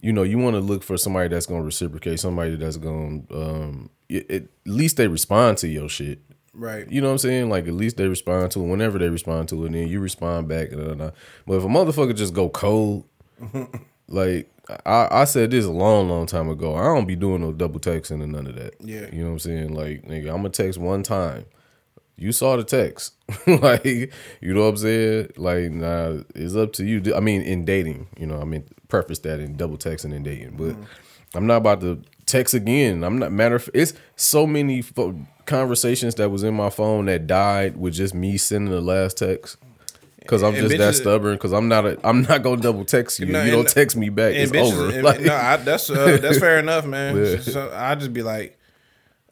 you 0.00 0.12
know, 0.12 0.22
you 0.22 0.38
want 0.38 0.54
to 0.54 0.60
look 0.60 0.82
for 0.82 0.96
somebody 0.96 1.28
that's 1.28 1.46
gonna 1.46 1.62
reciprocate, 1.62 2.20
somebody 2.20 2.56
that's 2.56 2.76
gonna, 2.76 3.22
um, 3.32 3.90
it, 4.08 4.30
at 4.30 4.44
least 4.64 4.96
they 4.96 5.08
respond 5.08 5.58
to 5.58 5.68
your 5.68 5.88
shit. 5.88 6.20
Right. 6.56 6.90
You 6.90 7.00
know 7.02 7.08
what 7.08 7.12
I'm 7.12 7.18
saying? 7.18 7.50
Like 7.50 7.68
at 7.68 7.74
least 7.74 7.98
they 7.98 8.08
respond 8.08 8.50
to 8.52 8.64
it 8.64 8.66
whenever 8.66 8.98
they 8.98 9.10
respond 9.10 9.48
to 9.50 9.62
it, 9.62 9.66
and 9.66 9.74
then 9.74 9.88
you 9.88 10.00
respond 10.00 10.48
back. 10.48 10.72
And, 10.72 10.80
and, 10.80 11.00
and. 11.00 11.12
But 11.46 11.54
if 11.54 11.64
a 11.64 11.68
motherfucker 11.68 12.16
just 12.16 12.34
go 12.34 12.48
cold, 12.48 13.04
like 14.08 14.50
I, 14.84 15.08
I 15.10 15.24
said 15.24 15.50
this 15.50 15.64
a 15.64 15.70
long, 15.70 16.08
long 16.08 16.26
time 16.26 16.48
ago. 16.48 16.74
I 16.74 16.84
don't 16.84 17.06
be 17.06 17.16
doing 17.16 17.42
no 17.42 17.52
double 17.52 17.78
texting 17.78 18.22
and 18.22 18.32
none 18.32 18.46
of 18.46 18.56
that. 18.56 18.74
Yeah. 18.80 19.06
You 19.12 19.20
know 19.20 19.26
what 19.26 19.32
I'm 19.32 19.38
saying? 19.40 19.74
Like, 19.74 20.02
nigga, 20.02 20.28
I'm 20.28 20.38
gonna 20.38 20.50
text 20.50 20.78
one 20.78 21.02
time. 21.02 21.44
You 22.16 22.32
saw 22.32 22.56
the 22.56 22.64
text. 22.64 23.12
like, 23.46 23.84
you 23.84 24.54
know 24.54 24.62
what 24.62 24.68
I'm 24.68 24.76
saying? 24.78 25.32
Like, 25.36 25.70
nah, 25.70 26.22
it's 26.34 26.56
up 26.56 26.72
to 26.74 26.84
you. 26.84 27.14
I 27.14 27.20
mean, 27.20 27.42
in 27.42 27.66
dating, 27.66 28.08
you 28.18 28.26
know, 28.26 28.40
I 28.40 28.44
mean, 28.44 28.64
preface 28.88 29.18
that 29.20 29.38
in 29.38 29.56
double 29.56 29.76
texting 29.76 30.14
and 30.14 30.24
dating. 30.24 30.56
But 30.56 30.70
mm-hmm. 30.70 30.84
I'm 31.34 31.46
not 31.46 31.58
about 31.58 31.82
to 31.82 32.02
text 32.26 32.54
again. 32.54 33.02
I'm 33.04 33.18
not 33.18 33.32
matter 33.32 33.56
of 33.56 33.70
it's 33.72 33.94
so 34.16 34.46
many 34.46 34.82
fo- 34.82 35.18
conversations 35.46 36.16
that 36.16 36.30
was 36.30 36.42
in 36.42 36.54
my 36.54 36.70
phone 36.70 37.06
that 37.06 37.26
died 37.26 37.76
with 37.76 37.94
just 37.94 38.14
me 38.14 38.36
sending 38.36 38.72
the 38.72 38.80
last 38.80 39.16
text. 39.18 39.56
Cause 40.26 40.42
I'm 40.42 40.54
just 40.56 40.76
that 40.78 40.94
stubborn. 40.96 41.38
Cause 41.38 41.52
I'm 41.52 41.68
not 41.68 41.86
a, 41.86 42.00
I'm 42.02 42.22
not 42.22 42.42
gonna 42.42 42.60
double 42.60 42.84
text 42.84 43.20
you. 43.20 43.26
No, 43.26 43.44
you 43.44 43.52
don't 43.52 43.68
text 43.68 43.96
me 43.96 44.08
back. 44.08 44.34
It's 44.34 44.50
bitches- 44.50 44.72
over. 44.72 44.90
and- 44.92 45.04
Like- 45.04 45.20
no, 45.20 45.32
I, 45.32 45.56
that's 45.58 45.88
uh, 45.88 46.18
that's 46.20 46.38
fair 46.38 46.58
enough, 46.64 46.84
man. 46.84 47.16
Yeah. 47.16 47.38
So 47.38 47.70
I 47.72 47.94
just 47.94 48.12
be 48.12 48.22
like, 48.24 48.58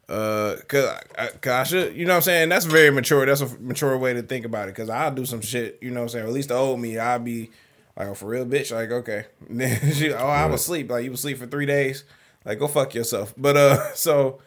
uh, 0.08 0.54
cause 0.68 0.84
I, 1.18 1.26
cause 1.40 1.52
I 1.52 1.62
should, 1.64 1.96
you 1.96 2.04
know 2.04 2.12
what 2.12 2.16
I'm 2.18 2.22
saying? 2.22 2.48
That's 2.48 2.66
very 2.66 2.90
mature. 2.90 3.26
That's 3.26 3.40
a 3.40 3.48
mature 3.58 3.98
way 3.98 4.12
to 4.14 4.22
think 4.22 4.44
about 4.44 4.68
it. 4.68 4.74
Cause 4.76 4.88
I'll 4.88 5.10
do 5.12 5.26
some 5.26 5.40
shit, 5.40 5.78
you 5.82 5.90
know 5.90 6.00
what 6.00 6.02
I'm 6.04 6.08
saying? 6.10 6.24
Or 6.26 6.28
at 6.28 6.34
least 6.34 6.50
the 6.50 6.54
old 6.54 6.78
me, 6.78 6.96
I'll 6.96 7.18
be 7.18 7.50
like, 7.96 8.08
oh, 8.08 8.14
for 8.14 8.26
real, 8.26 8.46
bitch. 8.46 8.70
Like, 8.72 8.90
okay. 8.92 9.26
And 9.48 9.60
then 9.62 9.92
she, 9.94 10.12
oh, 10.12 10.26
I 10.26 10.46
was 10.46 10.60
asleep. 10.60 10.90
Like, 10.90 11.02
you 11.04 11.10
was 11.10 11.20
asleep 11.20 11.38
for 11.38 11.46
three 11.46 11.66
days. 11.66 12.04
Like, 12.44 12.58
go 12.58 12.68
fuck 12.68 12.94
yourself. 12.94 13.34
But 13.36 13.56
uh, 13.56 13.92
so. 13.94 14.40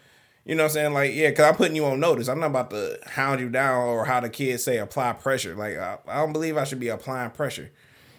You 0.45 0.55
know 0.55 0.63
what 0.63 0.69
I'm 0.69 0.73
saying? 0.75 0.93
Like, 0.93 1.13
yeah, 1.13 1.29
because 1.31 1.45
I'm 1.45 1.55
putting 1.55 1.75
you 1.75 1.83
on 1.87 1.99
notice. 1.99 2.29
I'm 2.29 2.39
not 2.39 2.51
about 2.51 2.69
to 2.69 2.97
hound 3.05 3.41
you 3.41 3.49
down 3.49 3.83
or 3.83 4.05
how 4.05 4.21
the 4.21 4.29
kids 4.29 4.63
say 4.63 4.77
apply 4.77 5.11
pressure. 5.11 5.53
Like, 5.55 5.75
I, 5.75 5.97
I 6.07 6.19
don't 6.19 6.31
believe 6.31 6.55
I 6.55 6.63
should 6.63 6.79
be 6.79 6.87
applying 6.87 7.31
pressure. 7.31 7.69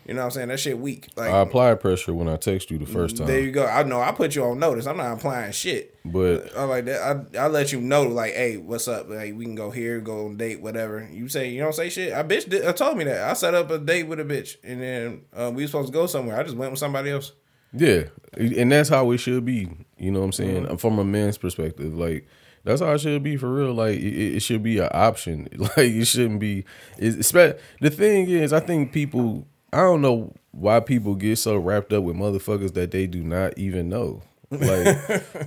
You 0.09 0.15
know 0.15 0.21
what 0.21 0.25
I'm 0.27 0.31
saying? 0.33 0.49
That 0.49 0.59
shit 0.59 0.79
weak. 0.79 1.09
Like, 1.17 1.31
I 1.31 1.41
applied 1.41 1.81
pressure 1.81 2.15
when 2.15 2.29
I 2.29 2.37
text 2.37 2.71
you 2.71 2.79
the 2.79 2.87
first 2.87 3.19
time. 3.19 3.27
there 3.27 3.41
you 3.41 3.51
go. 3.51 3.67
I 3.67 3.83
know 3.83 4.01
I 4.01 4.13
put 4.13 4.35
you 4.35 4.43
on 4.45 4.59
notice. 4.59 4.87
I'm 4.87 4.97
not 4.97 5.13
applying 5.13 5.53
shit. 5.53 5.95
But 6.03 6.57
I 6.57 6.65
like 6.65 6.87
that. 6.87 7.29
I 7.37 7.45
I 7.45 7.47
let 7.49 7.73
you 7.73 7.81
know 7.83 8.05
like, 8.05 8.33
hey, 8.33 8.57
what's 8.57 8.89
up? 8.89 9.11
Like 9.11 9.35
we 9.35 9.45
can 9.45 9.55
go 9.55 9.71
here, 9.71 10.01
go 10.01 10.25
on 10.25 10.39
date, 10.39 10.63
whatever. 10.63 11.07
You 11.13 11.29
say 11.29 11.51
you 11.51 11.61
don't 11.61 11.75
say 11.75 11.91
shit. 11.91 12.15
I 12.15 12.23
bitch 12.23 12.49
did, 12.49 12.65
I 12.65 12.73
told 12.73 12.97
me 12.97 13.05
that. 13.05 13.29
I 13.29 13.35
set 13.35 13.53
up 13.55 13.71
a 13.71 13.79
date 13.79 14.05
with 14.05 14.19
a 14.19 14.25
bitch, 14.25 14.57
and 14.65 14.81
then 14.81 15.25
uh, 15.35 15.51
we 15.55 15.63
was 15.63 15.71
supposed 15.71 15.89
to 15.89 15.93
go 15.93 16.07
somewhere. 16.07 16.39
I 16.39 16.43
just 16.43 16.57
went 16.57 16.73
with 16.73 16.81
somebody 16.81 17.11
else. 17.11 17.33
Yeah, 17.73 18.05
and 18.37 18.73
that's 18.73 18.89
how 18.89 19.11
it 19.11 19.19
should 19.19 19.45
be. 19.45 19.69
You 19.99 20.11
know 20.11 20.21
what 20.21 20.27
I'm 20.27 20.33
saying? 20.33 20.65
Mm-hmm. 20.65 20.77
From 20.77 20.99
a 20.99 21.05
man's 21.05 21.39
perspective, 21.39 21.95
like 21.95 22.27
that's 22.65 22.81
how 22.81 22.93
it 22.93 23.01
should 23.01 23.23
be 23.23 23.37
for 23.37 23.53
real. 23.53 23.75
Like 23.75 23.99
it, 23.99 24.37
it 24.37 24.41
should 24.41 24.63
be 24.63 24.79
an 24.79 24.89
option. 24.93 25.49
Like 25.59 25.77
it 25.79 26.05
shouldn't 26.07 26.41
be. 26.41 26.65
It's, 26.99 27.31
the 27.31 27.91
thing 27.91 28.29
is, 28.29 28.53
I 28.53 28.61
think 28.61 28.93
people. 28.93 29.47
I 29.71 29.79
don't 29.79 30.01
know 30.01 30.33
why 30.53 30.81
people 30.81 31.15
get 31.15 31.37
so 31.37 31.59
wrapped 31.59 31.93
up 31.93 32.03
with 32.03 32.17
motherfuckers 32.17 32.73
that 32.73 32.91
they 32.91 33.07
do 33.07 33.23
not 33.23 33.59
even 33.59 33.91
know. 33.91 34.23
Like 34.51 34.97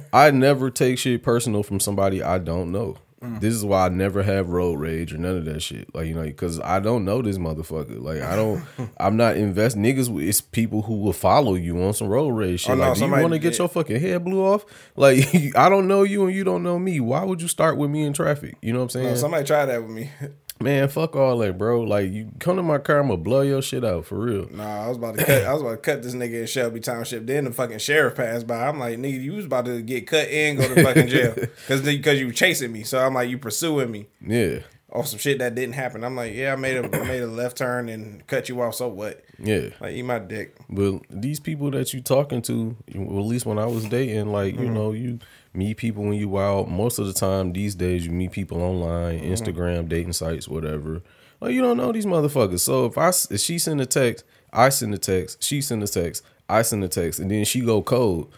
I 0.14 0.30
never 0.32 0.70
take 0.70 1.00
shit 1.00 1.24
personal 1.24 1.64
from 1.64 1.80
somebody 1.80 2.22
I 2.22 2.38
don't 2.38 2.72
know. 2.72 2.98
Mm. 3.24 3.40
This 3.40 3.54
is 3.54 3.64
why 3.64 3.86
I 3.86 3.90
never 3.90 4.24
have 4.24 4.50
road 4.50 4.80
rage 4.80 5.14
or 5.14 5.18
none 5.18 5.38
of 5.38 5.46
that 5.46 5.62
shit. 5.62 5.94
Like 5.94 6.08
you 6.08 6.16
know, 6.16 6.24
because 6.24 6.60
I 6.60 6.80
don't 6.80 7.06
know 7.06 7.22
this 7.22 7.38
motherfucker. 7.38 8.02
Like 8.02 8.22
I 8.22 8.36
don't, 8.36 8.64
I'm 9.00 9.16
not 9.16 9.38
invest 9.38 9.78
niggas. 9.78 10.28
It's 10.28 10.42
people 10.42 10.82
who 10.82 10.96
will 10.96 11.14
follow 11.14 11.54
you 11.54 11.82
on 11.84 11.94
some 11.94 12.08
road 12.08 12.30
rage 12.30 12.62
shit. 12.62 12.72
Oh, 12.72 12.76
no, 12.76 12.90
like, 12.90 12.98
do 12.98 13.06
you 13.06 13.12
want 13.12 13.34
to 13.34 13.40
get 13.40 13.58
your 13.60 13.68
fucking 13.68 14.00
head 14.00 14.26
blew 14.26 14.44
off? 14.44 14.66
Like 14.96 15.28
I 15.56 15.70
don't 15.70 15.88
know 15.88 16.02
you 16.02 16.26
and 16.26 16.36
you 16.36 16.44
don't 16.44 16.64
know 16.64 16.80
me. 16.80 17.00
Why 17.00 17.24
would 17.24 17.42
you 17.42 17.48
start 17.48 17.78
with 17.78 17.92
me 17.92 18.04
in 18.04 18.14
traffic? 18.14 18.58
You 18.62 18.74
know 18.74 18.80
what 18.80 18.86
I'm 18.86 18.90
saying? 18.90 19.08
No, 19.08 19.16
somebody 19.16 19.46
tried 19.46 19.66
that 19.68 19.82
with 19.82 19.92
me. 19.92 20.10
Man, 20.62 20.88
fuck 20.90 21.16
all 21.16 21.38
that, 21.40 21.58
bro. 21.58 21.82
Like 21.82 22.12
you 22.12 22.32
come 22.40 22.58
to 22.58 22.64
my 22.64 22.78
car, 22.78 23.00
I'm 23.00 23.08
gonna 23.08 23.18
blow 23.18 23.42
your 23.42 23.62
shit 23.62 23.84
out 23.84 24.06
for 24.06 24.20
real. 24.20 24.48
Nah, 24.52 24.86
I 24.86 24.88
was 24.88 24.98
about 24.98 25.18
to 25.18 25.26
cut. 25.26 25.44
I 25.44 25.54
was 25.54 25.62
about 25.62 25.72
to 25.72 25.78
cut 25.78 26.04
this 26.04 26.14
nigga 26.14 26.42
in 26.42 26.48
Shelby 26.48 26.80
Township. 26.80 27.26
Then 27.26 27.46
the 27.46 27.52
fucking 27.52 27.80
sheriff 27.80 28.16
passed 28.16 28.48
by. 28.48 28.68
I'm 28.68 28.80
like, 28.80 28.98
nigga, 28.98 29.22
you 29.22 29.34
was 29.34 29.46
about 29.46 29.66
to 29.66 29.82
get 29.82 30.08
cut 30.08 30.28
and 30.28 30.58
go 30.58 30.74
to 30.74 30.84
fucking 30.84 31.08
jail 31.08 31.34
because 31.36 31.82
because 31.82 32.20
you 32.20 32.28
were 32.28 32.34
chasing 32.34 32.72
me. 32.72 32.84
So 32.84 33.00
I'm 33.00 33.14
like, 33.14 33.30
you 33.30 33.38
pursuing 33.38 33.92
me 33.92 34.08
Yeah, 34.26 34.60
or 34.90 35.06
some 35.06 35.20
shit 35.20 35.40
that 35.40 35.56
didn't 35.56 35.74
happen. 35.74 36.04
I'm 36.04 36.16
like, 36.16 36.34
yeah, 36.34 36.54
I 36.54 36.56
made 36.56 36.78
a 36.78 37.02
I 37.02 37.06
made 37.06 37.24
a 37.24 37.28
left 37.28 37.58
turn 37.58 37.90
and 37.90 38.26
cut 38.28 38.50
you 38.50 38.62
off. 38.62 38.76
So 38.76 38.88
what? 38.88 39.24
yeah. 39.40 39.70
Like, 39.80 39.94
eat 39.94 40.04
my 40.04 40.20
dick. 40.20 40.56
But 40.70 41.02
these 41.10 41.40
people 41.40 41.72
that 41.72 41.94
you 41.94 42.02
talking 42.02 42.42
to, 42.44 42.76
at 42.94 43.00
least 43.00 43.46
when 43.46 43.58
I 43.58 43.66
was 43.66 43.86
dating, 43.86 44.32
like 44.32 44.56
you 44.56 44.62
mm-hmm. 44.62 44.74
know, 44.74 44.92
you 44.92 45.20
meet 45.54 45.78
people 45.78 46.04
when 46.04 46.14
you 46.14 46.38
out. 46.38 46.70
Most 46.70 47.00
of 47.00 47.08
the 47.08 47.14
time 47.14 47.54
these 47.54 47.76
days, 47.76 48.06
you 48.06 48.12
meet 48.12 48.32
people 48.32 48.62
online, 48.62 49.20
mm-hmm. 49.20 49.34
Instagram, 49.34 49.90
dating 49.90 50.14
sites, 50.14 50.48
whatever. 50.48 51.02
Like 51.40 51.54
you 51.54 51.62
don't 51.62 51.78
know 51.78 51.92
these 51.92 52.06
motherfuckers. 52.06 52.60
So 52.60 52.86
if 52.86 52.98
I 52.98 53.10
if 53.10 53.40
she 53.40 53.58
send 53.58 53.82
a 53.82 53.86
text, 53.86 54.24
I 54.54 54.70
send 54.70 54.94
a 54.94 54.98
text, 54.98 55.44
she 55.44 55.62
send 55.62 55.84
a 55.84 55.88
text, 55.88 56.24
I 56.48 56.62
send 56.62 56.84
a 56.84 56.88
text, 56.88 57.20
and 57.20 57.32
then 57.32 57.46
she 57.46 57.62
go 57.62 57.82
cold. 57.82 58.32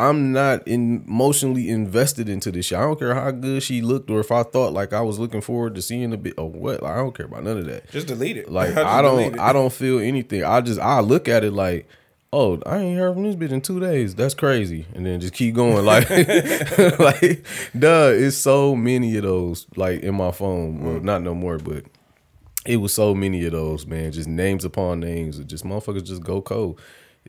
I'm 0.00 0.30
not 0.30 0.66
emotionally 0.68 1.68
invested 1.68 2.28
into 2.28 2.52
this 2.52 2.66
shit. 2.66 2.78
I 2.78 2.82
don't 2.82 2.98
care 2.98 3.16
how 3.16 3.32
good 3.32 3.64
she 3.64 3.82
looked 3.82 4.08
or 4.10 4.20
if 4.20 4.30
I 4.30 4.44
thought 4.44 4.72
like 4.72 4.92
I 4.92 5.00
was 5.00 5.18
looking 5.18 5.40
forward 5.40 5.74
to 5.74 5.82
seeing 5.82 6.12
a 6.12 6.16
bit 6.16 6.34
or 6.38 6.48
what. 6.48 6.84
I 6.84 6.96
don't 6.96 7.16
care 7.16 7.26
about 7.26 7.42
none 7.42 7.58
of 7.58 7.64
that. 7.66 7.90
Just 7.90 8.06
delete 8.06 8.36
it. 8.36 8.50
Like 8.50 8.76
I 8.76 9.02
don't. 9.02 9.38
I 9.38 9.52
don't 9.52 9.72
feel 9.72 9.98
anything. 9.98 10.44
I 10.44 10.60
just 10.60 10.80
I 10.80 11.00
look 11.00 11.28
at 11.28 11.42
it 11.42 11.52
like, 11.52 11.88
oh, 12.32 12.60
I 12.66 12.78
ain't 12.78 12.98
heard 12.98 13.14
from 13.14 13.24
this 13.24 13.36
bitch 13.36 13.52
in 13.52 13.60
two 13.60 13.80
days. 13.80 14.14
That's 14.14 14.34
crazy. 14.34 14.86
And 14.94 15.06
then 15.06 15.20
just 15.20 15.34
keep 15.34 15.54
going. 15.54 15.84
Like 15.84 16.08
like 16.98 17.44
duh, 17.78 18.12
it's 18.14 18.36
so 18.36 18.74
many 18.76 19.16
of 19.16 19.22
those 19.22 19.66
like 19.76 20.00
in 20.00 20.14
my 20.14 20.30
phone. 20.30 20.82
Well, 20.82 21.00
mm. 21.00 21.02
not 21.02 21.22
no 21.22 21.34
more, 21.34 21.58
but 21.58 21.84
it 22.66 22.76
was 22.76 22.92
so 22.92 23.14
many 23.14 23.44
of 23.44 23.52
those, 23.52 23.86
man. 23.86 24.12
Just 24.12 24.28
names 24.28 24.64
upon 24.64 25.00
names. 25.00 25.38
Just 25.40 25.64
motherfuckers 25.64 26.04
just 26.04 26.22
go 26.22 26.42
cold. 26.42 26.80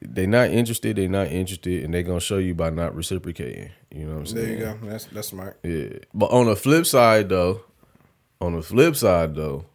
They 0.02 0.26
not 0.26 0.50
interested, 0.50 0.96
they 0.96 1.08
not 1.08 1.28
interested, 1.28 1.84
and 1.84 1.94
they 1.94 2.04
gonna 2.04 2.22
show 2.22 2.38
you 2.38 2.56
by 2.56 2.70
not 2.70 2.96
reciprocating. 2.96 3.72
You 3.92 4.06
know 4.06 4.14
what 4.14 4.20
I'm 4.20 4.26
saying? 4.28 4.46
There 4.46 4.54
you 4.54 4.80
go. 4.80 4.88
That's 4.88 5.06
that's 5.06 5.28
smart. 5.30 5.60
Yeah. 5.64 6.00
But 6.14 6.32
on 6.32 6.46
the 6.46 6.56
flip 6.56 6.86
side 6.86 7.30
though, 7.30 7.62
on 8.40 8.56
the 8.56 8.62
flip 8.62 8.96
side 8.96 9.36
though, 9.36 9.66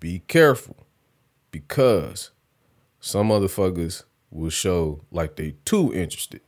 be 0.00 0.20
careful. 0.20 0.76
Because 1.52 2.30
some 3.00 3.28
motherfuckers 3.30 4.04
will 4.30 4.50
show 4.50 5.00
like 5.10 5.36
they 5.36 5.54
too 5.64 5.92
interested. 5.94 6.40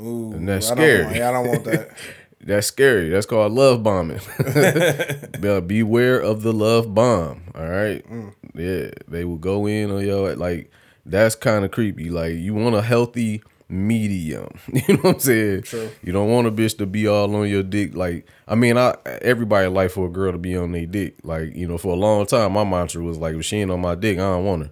Ooh, 0.00 0.32
And 0.32 0.48
that's 0.48 0.70
I 0.70 0.74
don't 0.74 0.84
scary. 0.84 1.04
want- 1.04 1.16
yeah, 1.16 1.28
I 1.28 1.32
don't 1.32 1.48
want 1.48 1.64
that. 1.64 1.90
That's 2.38 2.66
scary. 2.68 3.08
That's 3.08 3.26
called 3.26 3.52
love 3.52 3.82
bombing. 3.82 4.20
Be- 5.40 5.60
Beware 5.60 6.20
of 6.20 6.42
the 6.42 6.52
love 6.52 6.94
bomb. 6.94 7.42
All 7.54 7.66
right. 7.66 8.08
Mm. 8.08 8.32
Yeah. 8.54 8.90
They 9.08 9.24
will 9.24 9.38
go 9.38 9.66
in 9.66 9.90
on 9.90 10.04
your 10.06 10.36
like 10.36 10.70
that's 11.04 11.34
kind 11.34 11.64
of 11.64 11.70
creepy. 11.72 12.10
Like 12.10 12.34
you 12.34 12.54
want 12.54 12.74
a 12.76 12.82
healthy 12.82 13.42
medium. 13.68 14.48
You 14.72 14.94
know 14.94 15.00
what 15.02 15.14
I'm 15.14 15.20
saying? 15.20 15.62
True. 15.62 15.90
You 16.02 16.12
don't 16.12 16.30
want 16.30 16.46
a 16.46 16.52
bitch 16.52 16.78
to 16.78 16.86
be 16.86 17.06
all 17.08 17.34
on 17.34 17.48
your 17.48 17.62
dick. 17.62 17.94
Like 17.94 18.26
I 18.46 18.54
mean, 18.54 18.76
I 18.78 18.94
everybody 19.22 19.66
like 19.68 19.90
for 19.90 20.06
a 20.06 20.10
girl 20.10 20.32
to 20.32 20.38
be 20.38 20.56
on 20.56 20.72
their 20.72 20.86
dick. 20.86 21.16
Like 21.22 21.54
you 21.54 21.66
know, 21.66 21.78
for 21.78 21.92
a 21.92 21.96
long 21.96 22.26
time, 22.26 22.52
my 22.52 22.64
mantra 22.64 23.02
was 23.02 23.18
like, 23.18 23.34
if 23.34 23.44
she 23.44 23.56
ain't 23.58 23.70
on 23.70 23.80
my 23.80 23.94
dick, 23.94 24.18
I 24.18 24.22
don't 24.22 24.44
want 24.44 24.62
her. 24.64 24.70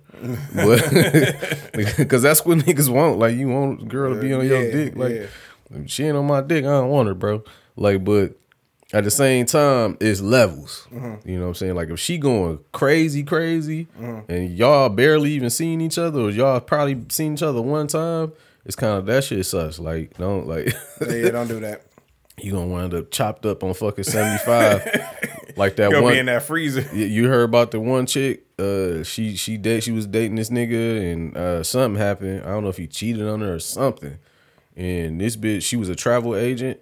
But 0.54 1.70
because 1.96 2.22
that's 2.22 2.44
what 2.44 2.58
niggas 2.58 2.88
want. 2.88 3.18
Like 3.18 3.36
you 3.36 3.48
want 3.48 3.82
a 3.82 3.84
girl 3.86 4.14
to 4.14 4.20
be 4.20 4.32
on 4.32 4.46
your 4.46 4.70
dick. 4.70 4.96
Like 4.96 5.14
yeah. 5.14 5.26
if 5.70 5.90
she 5.90 6.04
ain't 6.04 6.16
on 6.16 6.26
my 6.26 6.40
dick, 6.40 6.64
I 6.64 6.68
don't 6.68 6.90
want 6.90 7.08
her, 7.08 7.14
bro. 7.14 7.42
Like, 7.76 8.04
but 8.04 8.34
at 8.92 9.02
the 9.02 9.10
same 9.10 9.44
time, 9.46 9.96
it's 10.00 10.20
levels. 10.20 10.86
Mm-hmm. 10.92 11.28
You 11.28 11.36
know 11.38 11.42
what 11.42 11.48
I'm 11.48 11.54
saying? 11.54 11.74
Like 11.74 11.88
if 11.90 11.98
she 11.98 12.16
going 12.18 12.60
crazy, 12.72 13.24
crazy, 13.24 13.88
Mm-hmm. 14.00 14.30
and 14.30 14.56
y'all 14.56 14.88
barely 14.88 15.32
even 15.32 15.50
seen 15.50 15.80
each 15.80 15.98
other, 15.98 16.20
or 16.20 16.30
y'all 16.30 16.60
probably 16.60 17.04
seen 17.08 17.34
each 17.34 17.42
other 17.42 17.60
one 17.60 17.88
time, 17.88 18.32
it's 18.64 18.76
kind 18.76 18.98
of 18.98 19.06
that 19.06 19.24
shit 19.24 19.44
sucks. 19.46 19.78
Like, 19.78 20.16
don't 20.18 20.46
like 20.46 20.74
Yeah, 21.00 21.30
don't 21.30 21.48
do 21.48 21.60
that. 21.60 21.82
you 22.42 22.52
gonna 22.52 22.66
wind 22.66 22.94
up 22.94 23.10
chopped 23.10 23.46
up 23.46 23.62
on 23.62 23.74
fucking 23.74 24.04
75. 24.04 24.84
like 25.56 25.76
that 25.76 25.92
one 26.02 26.12
be 26.14 26.18
in 26.18 26.26
that 26.26 26.42
freezer. 26.42 26.80
you- 26.94 27.28
heard 27.28 27.44
about 27.44 27.70
the 27.70 27.78
one 27.80 28.06
chick 28.06 28.44
uh 28.58 29.02
she 29.02 29.36
she 29.36 29.56
date 29.56 29.82
she 29.82 29.90
was 29.92 30.06
dating 30.06 30.36
this 30.36 30.50
nigga 30.50 31.12
and 31.12 31.36
uh 31.36 31.60
something 31.64 32.00
happened 32.00 32.40
i 32.44 32.48
don't 32.50 32.62
know 32.62 32.68
if 32.68 32.76
he 32.76 32.86
cheated 32.86 33.26
on 33.26 33.40
her 33.40 33.54
or 33.54 33.58
something 33.58 34.16
and 34.76 35.20
this 35.20 35.36
bitch 35.36 35.62
she 35.62 35.76
was 35.76 35.88
a 35.88 35.96
travel 35.96 36.36
agent 36.36 36.78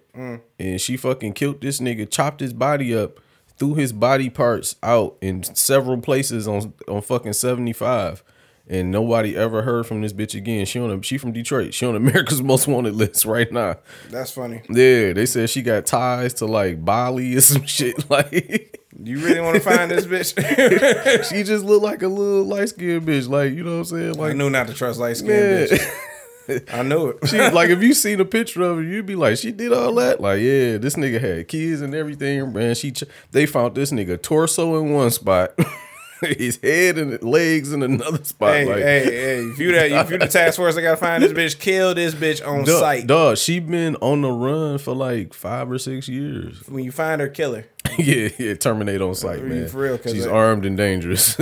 and 0.59 0.79
she 0.79 0.95
fucking 0.97 1.33
killed 1.33 1.61
this 1.61 1.79
nigga 1.79 2.07
chopped 2.07 2.41
his 2.41 2.53
body 2.53 2.95
up 2.95 3.19
threw 3.57 3.73
his 3.73 3.91
body 3.91 4.29
parts 4.29 4.75
out 4.83 5.17
in 5.19 5.41
several 5.43 5.97
places 5.99 6.47
on 6.47 6.73
on 6.87 7.01
fucking 7.01 7.33
75 7.33 8.23
and 8.67 8.91
nobody 8.91 9.35
ever 9.35 9.61
heard 9.61 9.85
from 9.85 10.01
this 10.01 10.13
bitch 10.13 10.35
again. 10.35 10.65
She 10.65 10.79
on 10.79 10.89
a, 10.91 11.03
she 11.03 11.17
from 11.17 11.31
Detroit. 11.33 11.73
She 11.73 11.85
on 11.85 11.95
America's 11.95 12.41
Most 12.43 12.67
Wanted 12.67 12.95
list 12.95 13.25
right 13.25 13.51
now. 13.51 13.75
That's 14.09 14.31
funny. 14.31 14.61
Yeah, 14.69 15.13
they 15.13 15.25
said 15.25 15.49
she 15.49 15.61
got 15.61 15.85
ties 15.85 16.33
to 16.35 16.45
like 16.45 16.83
Bali 16.83 17.35
or 17.35 17.41
some 17.41 17.63
shit. 17.65 18.09
Like 18.09 18.79
You 18.97 19.19
really 19.19 19.41
want 19.41 19.55
to 19.55 19.61
find 19.61 19.89
this 19.91 20.05
bitch? 20.05 21.29
she 21.29 21.43
just 21.43 21.65
looked 21.65 21.83
like 21.83 22.01
a 22.03 22.07
little 22.07 22.43
light 22.45 22.69
skinned 22.69 23.03
bitch. 23.07 23.27
Like, 23.27 23.53
you 23.53 23.63
know 23.63 23.71
what 23.71 23.77
I'm 23.79 23.85
saying? 23.85 24.09
I 24.19 24.27
Like, 24.27 24.35
knew 24.35 24.49
not 24.49 24.67
to 24.67 24.73
trust 24.73 24.99
light 24.99 25.17
skinned 25.17 25.29
man. 25.29 25.67
bitches. 25.67 25.99
I 26.73 26.83
knew 26.83 27.07
it. 27.07 27.29
she 27.29 27.37
like 27.39 27.69
if 27.69 27.81
you 27.81 27.93
seen 27.93 28.19
a 28.19 28.25
picture 28.25 28.63
of 28.63 28.75
her, 28.77 28.83
you'd 28.83 29.05
be 29.05 29.15
like, 29.15 29.37
she 29.37 29.53
did 29.53 29.71
all 29.71 29.93
that. 29.95 30.19
Like, 30.19 30.41
yeah, 30.41 30.77
this 30.77 30.95
nigga 30.95 31.19
had 31.21 31.47
kids 31.47 31.79
and 31.79 31.95
everything, 31.95 32.51
man. 32.51 32.75
She 32.75 32.93
they 33.31 33.45
found 33.45 33.75
this 33.75 33.91
nigga 33.91 34.21
torso 34.21 34.77
in 34.83 34.91
one 34.91 35.09
spot, 35.09 35.53
his 36.37 36.59
head 36.61 36.97
and 36.97 37.21
legs 37.23 37.73
in 37.73 37.83
another 37.83 38.23
spot. 38.23 38.53
Hey, 38.53 38.65
like, 38.65 38.77
hey, 38.77 39.03
hey! 39.05 39.37
If 39.45 39.59
you 39.59 39.71
that, 39.73 39.91
if 39.91 40.09
you 40.11 40.17
the 40.17 40.27
task 40.27 40.57
force, 40.57 40.77
I 40.77 40.81
gotta 40.81 40.97
find 40.97 41.23
this 41.23 41.33
bitch. 41.33 41.59
Kill 41.59 41.93
this 41.93 42.13
bitch 42.15 42.45
on 42.45 42.63
dog, 42.65 42.79
sight. 42.79 43.07
dog, 43.07 43.37
she 43.37 43.59
been 43.59 43.95
on 43.97 44.21
the 44.21 44.31
run 44.31 44.77
for 44.77 44.93
like 44.95 45.33
five 45.33 45.69
or 45.71 45.77
six 45.77 46.07
years. 46.07 46.61
When 46.67 46.83
you 46.83 46.91
find 46.91 47.21
her, 47.21 47.27
kill 47.27 47.55
her. 47.55 47.65
yeah, 47.97 48.29
yeah, 48.39 48.53
terminate 48.53 49.01
on 49.01 49.13
sight, 49.13 49.39
For 49.39 49.45
man. 49.45 49.69
real, 49.73 49.97
'cause 49.97 50.13
She's 50.13 50.25
it- 50.25 50.31
armed 50.31 50.65
and 50.65 50.77
dangerous. 50.77 51.35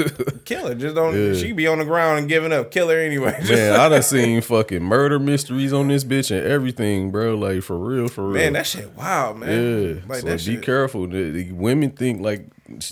Kill 0.44 0.68
her. 0.70 0.76
Just 0.76 0.96
don't. 0.96 1.16
Yeah. 1.16 1.34
She 1.40 1.52
be 1.52 1.68
on 1.68 1.78
the 1.78 1.86
ground 1.86 2.18
and 2.20 2.28
giving 2.28 2.52
up. 2.52 2.72
Kill 2.72 2.90
her 2.90 2.98
anyway. 3.00 3.38
Man, 3.48 3.80
I 3.80 3.88
done 3.90 4.02
seen 4.02 4.42
fucking 4.42 4.82
murder 4.84 5.20
mysteries 5.20 5.72
on 5.72 5.88
this 5.90 6.04
bitch 6.04 6.36
and 6.36 6.46
everything, 6.46 7.12
bro. 7.12 7.36
Like 7.36 7.62
for 7.62 7.78
real, 7.78 8.08
for 8.08 8.24
real. 8.24 8.34
man, 8.34 8.54
that 8.54 8.66
shit 8.66 8.92
wild, 8.96 9.38
man. 9.38 9.50
Yeah, 9.50 10.02
like 10.08 10.22
so 10.22 10.28
that 10.28 10.38
be 10.40 10.56
shit. 10.56 10.64
careful. 10.64 11.08
The, 11.08 11.30
the 11.30 11.52
women 11.52 11.92
think 11.92 12.22
like 12.22 12.48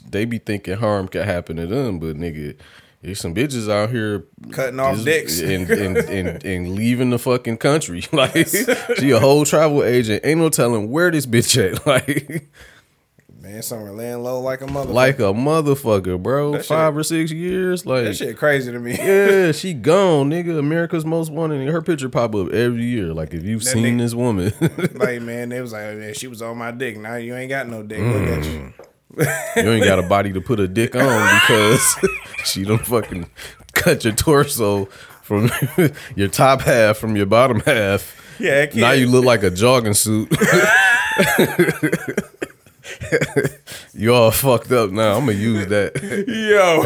they 0.09 0.25
be 0.25 0.37
thinking 0.39 0.77
harm 0.77 1.07
could 1.07 1.25
happen 1.25 1.57
to 1.57 1.67
them, 1.67 1.99
but 1.99 2.15
nigga, 2.15 2.55
there's 3.01 3.19
some 3.19 3.33
bitches 3.33 3.71
out 3.71 3.89
here 3.91 4.25
Cutting 4.51 4.79
off 4.79 5.03
dicks. 5.03 5.39
and, 5.41 5.69
and, 5.69 5.97
and 5.97 6.43
and 6.45 6.75
leaving 6.75 7.09
the 7.11 7.19
fucking 7.19 7.57
country. 7.57 8.03
Like 8.11 8.47
she 8.97 9.11
a 9.11 9.19
whole 9.19 9.45
travel 9.45 9.83
agent. 9.83 10.25
Ain't 10.25 10.39
no 10.39 10.49
telling 10.49 10.89
where 10.91 11.09
this 11.11 11.25
bitch 11.25 11.55
at. 11.57 11.85
Like 11.85 12.49
Man, 13.41 13.61
somewhere 13.63 13.93
laying 13.93 14.21
low 14.21 14.41
like 14.41 14.59
a 14.59 14.67
mother. 14.67 14.91
like 14.91 15.17
a 15.19 15.31
motherfucker, 15.33 16.21
bro. 16.21 16.51
That 16.51 16.57
shit- 16.57 16.65
Five 16.67 16.97
or 16.97 17.03
six 17.03 17.31
years. 17.31 17.85
Like 17.85 18.03
that 18.03 18.15
shit 18.17 18.35
crazy 18.37 18.69
to 18.69 18.79
me. 18.79 18.97
yeah, 18.97 19.53
she 19.53 19.73
gone, 19.73 20.29
nigga. 20.29 20.59
America's 20.59 21.05
most 21.05 21.31
wanted. 21.31 21.65
Her 21.69 21.81
picture 21.81 22.09
pop 22.09 22.35
up 22.35 22.49
every 22.51 22.83
year. 22.83 23.13
Like 23.13 23.33
if 23.33 23.43
you've 23.45 23.63
That 23.63 23.69
seen 23.71 23.95
nigga- 23.97 23.99
this 23.99 24.13
woman, 24.13 24.51
like 24.95 25.21
man, 25.21 25.47
they 25.49 25.61
was 25.61 25.71
like, 25.71 25.95
man, 25.95 26.13
she 26.15 26.27
was 26.27 26.41
on 26.41 26.57
my 26.57 26.71
dick. 26.71 26.97
Now 26.97 27.15
you 27.15 27.33
ain't 27.33 27.49
got 27.49 27.69
no 27.69 27.81
dick. 27.81 27.99
Look 28.01 28.27
at 28.27 28.43
you. 28.45 28.59
Mm. 28.59 28.73
You 29.17 29.23
ain't 29.71 29.85
got 29.85 29.99
a 29.99 30.03
body 30.03 30.31
to 30.33 30.41
put 30.41 30.59
a 30.59 30.67
dick 30.67 30.95
on 30.95 31.39
because 31.39 31.95
she 32.45 32.63
don't 32.63 32.85
fucking 32.85 33.29
cut 33.73 34.03
your 34.03 34.13
torso 34.13 34.85
from 35.23 35.49
your 36.15 36.27
top 36.27 36.61
half 36.61 36.97
from 36.97 37.15
your 37.15 37.25
bottom 37.25 37.59
half. 37.61 38.15
Yeah, 38.39 38.67
Now 38.73 38.91
you 38.91 39.07
look 39.07 39.25
like 39.25 39.43
a 39.43 39.49
jogging 39.49 39.93
suit. 39.93 40.29
you 43.93 44.13
all 44.13 44.31
fucked 44.31 44.71
up 44.71 44.91
now. 44.91 45.17
I'm 45.17 45.25
gonna 45.25 45.33
use 45.33 45.67
that. 45.67 46.01
yo, 46.25 46.83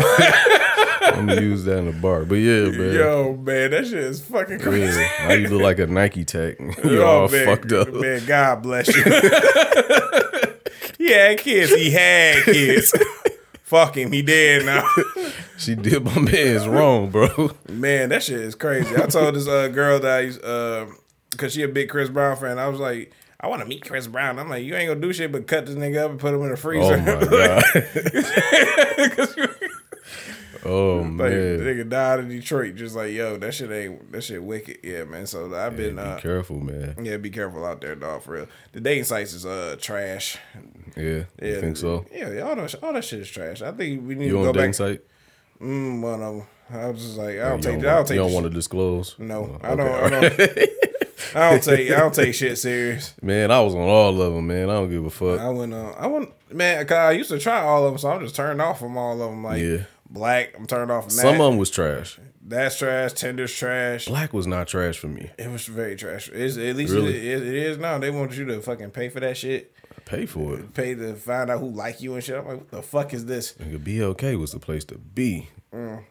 I'm 1.08 1.28
gonna 1.28 1.42
use 1.42 1.64
that 1.66 1.78
in 1.78 1.86
the 1.86 1.92
bar. 1.92 2.26
But 2.26 2.36
yeah, 2.36 2.70
man. 2.72 2.94
yo, 2.94 3.36
man, 3.36 3.70
that 3.72 3.86
shit 3.86 3.94
is 4.00 4.22
fucking 4.22 4.60
crazy. 4.60 5.00
Yeah. 5.00 5.28
Now 5.28 5.34
you 5.36 5.48
look 5.50 5.62
like 5.62 5.78
a 5.80 5.86
Nike 5.86 6.26
tech. 6.26 6.60
You 6.60 6.74
Yo, 6.84 7.06
all 7.06 7.28
man, 7.30 7.46
fucked 7.46 7.72
up. 7.72 7.94
Man, 7.94 8.26
God 8.26 8.64
bless 8.64 8.88
you. 8.88 9.04
He 11.08 11.12
had 11.12 11.38
kids. 11.38 11.74
He 11.74 11.92
had 11.92 12.44
kids. 12.44 12.94
Fuck 13.64 13.98
him. 13.98 14.12
He 14.12 14.22
dead 14.22 14.66
now. 14.66 14.88
She 15.58 15.76
did 15.76 16.04
my 16.04 16.20
man's 16.20 16.68
wrong, 16.68 17.10
bro. 17.10 17.52
Man, 17.70 18.10
that 18.10 18.24
shit 18.24 18.40
is 18.40 18.56
crazy. 18.56 18.96
I 18.96 19.06
told 19.08 19.36
this 19.36 19.48
uh, 19.48 19.68
girl 19.70 20.00
that 20.00 20.18
I 20.18 20.20
used, 20.22 20.44
uh, 20.44 20.86
cause 21.38 21.54
she 21.54 21.64
a 21.64 21.68
big 21.68 21.90
Chris 21.90 22.10
Brown 22.10 22.36
fan. 22.38 22.60
I 22.60 22.68
was 22.68 22.80
like, 22.80 23.12
I 23.40 23.48
want 23.48 23.62
to 23.62 23.68
meet 23.68 23.84
Chris 23.84 24.08
Brown. 24.08 24.38
I'm 24.40 24.48
like, 24.48 24.64
you 24.64 24.76
ain't 24.76 24.88
gonna 24.90 25.02
do 25.02 25.12
shit 25.12 25.32
but 25.32 25.48
cut 25.48 25.66
this 25.66 25.76
nigga 25.76 26.04
up 26.06 26.12
and 26.12 26.20
put 26.20 26.34
him 26.34 26.42
in 26.44 26.50
the 26.52 26.58
freezer. 26.58 26.94
Oh 26.94 26.98
my 26.98 27.26
god. 27.26 27.64
Oh 30.66 31.04
man. 31.04 31.60
nigga 31.60 31.88
died 31.90 32.20
in 32.20 32.30
Detroit. 32.30 32.76
Just 32.76 32.96
like, 32.96 33.12
yo, 33.14 33.38
that 33.38 33.54
shit 33.54 33.72
ain't 33.72 34.12
that 34.12 34.24
shit 34.24 34.44
wicked. 34.44 34.78
Yeah, 34.84 35.04
man. 35.04 35.26
So 35.28 35.54
I've 35.54 35.76
been, 35.76 35.96
Be 35.96 36.02
uh, 36.02 36.20
careful, 36.20 36.60
man. 36.60 36.96
yeah, 37.04 37.18
be 37.18 37.30
careful 37.30 37.66
out 37.66 37.82
there, 37.82 37.96
dog. 37.96 38.24
For 38.24 38.32
real, 38.34 38.48
the 38.72 38.80
dating 38.82 39.04
sites 39.06 39.34
is 39.34 39.46
uh 39.46 39.76
trash. 39.80 40.38
Yeah. 40.96 41.24
Yeah, 41.42 41.48
You 41.48 41.60
think 41.62 41.78
so? 41.78 42.06
Yeah, 42.14 42.42
all 42.42 42.56
that 42.56 42.76
all 42.84 42.94
that 42.94 43.04
shit 43.04 43.20
is 43.20 43.30
trash. 43.30 43.62
I 43.62 43.72
think 43.72 44.08
we 44.08 44.16
need 44.16 44.26
You 44.28 44.34
to 44.34 44.38
on 44.40 44.44
go 44.46 44.54
back. 44.54 44.74
site? 44.74 45.02
Mm, 45.62 46.02
one 46.02 46.22
of 46.22 46.36
them. 46.38 46.48
I 46.72 46.88
was 46.90 47.04
just 47.04 47.18
like, 47.18 47.30
I 47.30 47.32
You 47.32 47.40
don't 47.40 47.62
take. 47.62 47.82
don't 47.82 47.86
I 47.92 47.96
don't 47.96 48.08
take. 48.08 48.16
You 48.16 48.22
don't 48.22 48.34
want 48.34 48.46
to 48.46 48.50
disclose? 48.50 49.16
No, 49.20 49.60
Oh, 49.64 49.68
I 49.68 49.76
don't. 49.76 49.88
I 49.88 50.10
don't. 50.10 50.40
I 51.36 51.50
don't 51.52 51.64
take. 51.64 51.92
I 51.92 52.00
don't 52.00 52.14
take 52.14 52.34
shit 52.36 52.58
serious. 52.58 53.14
Man, 53.22 53.52
I 53.52 53.60
was 53.62 53.74
on 53.76 53.82
all 53.82 54.22
of 54.22 54.34
them, 54.34 54.48
man. 54.48 54.70
I 54.70 54.74
don't 54.74 54.90
give 54.90 55.04
a 55.06 55.10
fuck. 55.10 55.40
I 55.40 55.50
went 55.50 55.74
on. 55.74 55.94
I 55.98 56.08
went, 56.08 56.30
man. 56.52 56.86
Cause 56.86 56.98
I 56.98 57.12
used 57.12 57.30
to 57.32 57.40
try 57.40 57.62
all 57.62 57.86
of 57.86 57.92
them, 57.92 57.98
so 57.98 58.10
I'm 58.12 58.22
just 58.22 58.36
turned 58.36 58.62
off 58.62 58.80
from 58.80 58.98
all 58.98 59.14
of 59.14 59.30
them. 59.32 59.44
Like 59.44 59.62
Yeah. 59.62 59.84
Black, 60.14 60.54
I'm 60.58 60.66
turned 60.68 60.92
off 60.92 61.04
from 61.06 61.10
Some 61.12 61.26
that. 61.38 61.42
of 61.42 61.52
them 61.52 61.58
was 61.58 61.70
trash. 61.70 62.20
That's 62.46 62.78
trash. 62.78 63.14
Tinder's 63.14 63.54
trash. 63.54 64.06
Black 64.06 64.32
was 64.34 64.46
not 64.48 64.68
trash 64.68 64.98
for 64.98 65.08
me. 65.08 65.32
It 65.38 65.50
was 65.50 65.66
very 65.66 65.96
trash. 65.96 66.30
It's, 66.30 66.58
at 66.58 66.76
least 66.76 66.94
Really? 66.94 67.16
it, 67.16 67.42
it, 67.42 67.48
it 67.48 67.56
is 67.56 67.78
now. 67.78 67.98
They 67.98 68.12
want 68.12 68.34
you 68.38 68.46
to 68.46 68.62
fucking 68.62 68.92
pay 68.92 69.10
for 69.10 69.20
that 69.22 69.38
shit. 69.38 69.74
I 69.98 70.02
paid 70.02 70.30
for 70.30 70.56
it. 70.60 70.74
Pay 70.74 70.96
to 70.96 71.16
find 71.16 71.50
out 71.50 71.60
who 71.60 71.70
like 71.70 72.02
you 72.02 72.14
and 72.16 72.24
shit. 72.24 72.38
I'm 72.38 72.46
like, 72.48 72.58
what 72.58 72.72
the 72.72 72.82
fuck 72.82 73.14
is 73.14 73.26
this? 73.26 73.54
Nigga, 73.54 73.80
BLK 73.80 74.38
was 74.40 74.52
the 74.52 74.60
place 74.60 74.84
to 74.86 74.98
be. 74.98 75.50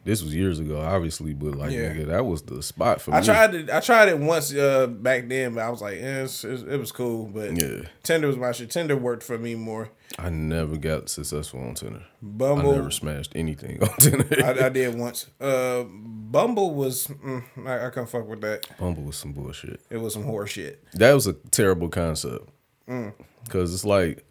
This 0.04 0.22
was 0.22 0.34
years 0.34 0.58
ago, 0.58 0.80
obviously, 0.80 1.34
but 1.34 1.54
like, 1.54 1.70
Mm. 1.70 1.74
Yeah. 1.74 1.92
nigga, 1.94 2.06
that 2.08 2.26
was 2.26 2.42
the 2.42 2.62
spot 2.62 3.00
for 3.00 3.14
I 3.14 3.20
me. 3.20 3.26
tried 3.26 3.54
it. 3.54 3.70
I 3.70 3.78
tried 3.80 4.08
it 4.08 4.18
once 4.18 4.52
uh, 4.54 4.88
back 4.88 5.28
then, 5.28 5.54
but 5.54 5.60
I 5.62 5.70
was 5.70 5.80
like, 5.80 5.98
eh, 5.98 6.22
it's, 6.24 6.42
it's, 6.44 6.62
it 6.62 6.78
was 6.78 6.90
cool. 6.90 7.26
But 7.26 7.60
Yeah. 7.62 7.82
Tinder 8.02 8.26
was 8.26 8.36
my 8.36 8.50
shit. 8.52 8.70
Tinder 8.70 8.96
worked 8.96 9.22
for 9.22 9.38
me 9.38 9.54
more. 9.54 9.90
I 10.18 10.30
never 10.30 10.76
got 10.76 11.08
successful 11.08 11.60
on 11.60 11.74
Tinder. 11.74 12.02
Bumble 12.20 12.72
I 12.72 12.76
never 12.76 12.90
smashed 12.90 13.32
anything 13.36 13.80
on 13.82 13.96
Tinder. 13.98 14.44
I, 14.44 14.66
I 14.66 14.68
did 14.68 14.98
once. 14.98 15.26
Uh, 15.40 15.84
Bumble 15.84 16.74
was, 16.74 17.06
mm, 17.06 17.42
I, 17.64 17.86
I 17.86 17.90
couldn't 17.90 18.08
fuck 18.08 18.26
with 18.26 18.40
that. 18.40 18.66
Bumble 18.78 19.04
was 19.04 19.16
some 19.16 19.32
bullshit. 19.32 19.80
It 19.90 19.98
was 19.98 20.12
some 20.14 20.24
horse 20.24 20.50
shit. 20.50 20.82
That 20.94 21.12
was 21.12 21.26
a 21.28 21.34
terrible 21.34 21.88
concept. 21.88 22.48
Mm. 22.88 23.12
Cause 23.48 23.72
it's 23.72 23.84
like 23.84 24.24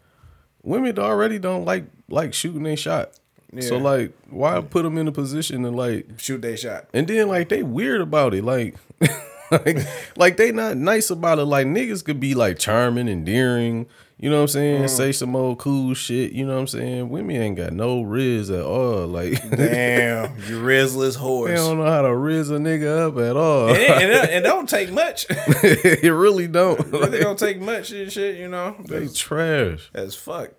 women 0.62 0.98
already 0.98 1.38
don't 1.38 1.64
like 1.64 1.84
like 2.08 2.34
shooting 2.34 2.66
a 2.66 2.76
shot. 2.76 3.12
So 3.60 3.76
like, 3.76 4.12
why 4.30 4.60
put 4.62 4.82
them 4.82 4.96
in 4.96 5.06
a 5.08 5.12
position 5.12 5.62
to 5.64 5.70
like, 5.70 6.06
Shoot 6.18 6.40
their 6.42 6.56
shot. 6.56 6.86
and 6.94 7.06
then 7.06 7.28
like 7.28 7.50
they 7.50 7.62
weird 7.62 8.00
about 8.00 8.32
it, 8.32 8.44
like, 8.44 8.76
like, 9.50 9.76
like 10.16 10.36
they 10.38 10.52
not 10.52 10.76
nice 10.78 11.10
about 11.10 11.38
it. 11.38 11.44
Like 11.44 11.66
niggas 11.66 12.02
could 12.04 12.18
be 12.18 12.34
like 12.34 12.58
charming, 12.58 13.08
and 13.08 13.10
endearing, 13.28 13.86
you 14.18 14.30
know 14.30 14.36
what 14.36 14.42
I'm 14.42 14.48
saying? 14.48 14.82
Mm. 14.84 14.88
Say 14.88 15.12
some 15.12 15.36
old 15.36 15.58
cool 15.58 15.92
shit, 15.94 16.32
you 16.32 16.46
know 16.46 16.54
what 16.54 16.60
I'm 16.60 16.66
saying? 16.68 17.08
Women 17.10 17.36
ain't 17.42 17.56
got 17.56 17.72
no 17.74 18.00
riz 18.02 18.50
at 18.50 18.62
all. 18.64 19.06
Like 19.06 19.32
Damn, 19.50 20.34
you 20.48 20.62
rizzless 20.62 21.16
horse. 21.16 21.50
they 21.50 21.56
don't 21.56 21.76
know 21.76 21.84
how 21.90 22.02
to 22.02 22.16
riz 22.16 22.48
a 22.50 22.54
nigga 22.58 23.08
up 23.08 23.18
at 23.18 23.36
all. 23.36 23.68
And 23.68 23.76
it, 23.76 23.90
and 23.90 24.10
it, 24.10 24.42
don't 24.48 24.68
take 24.68 24.90
much. 24.92 25.26
it 25.28 26.10
really 26.12 26.46
don't. 26.48 26.80
it 26.80 26.86
really 26.86 27.10
Like, 27.10 27.20
don't 27.20 27.38
take 27.38 27.60
much 27.60 27.90
and 27.90 28.10
shit, 28.10 28.38
you 28.38 28.48
know. 28.48 28.76
they 28.88 29.00
That's, 29.00 29.18
trash. 29.18 29.90
as 29.92 30.14
fuck. 30.14 30.52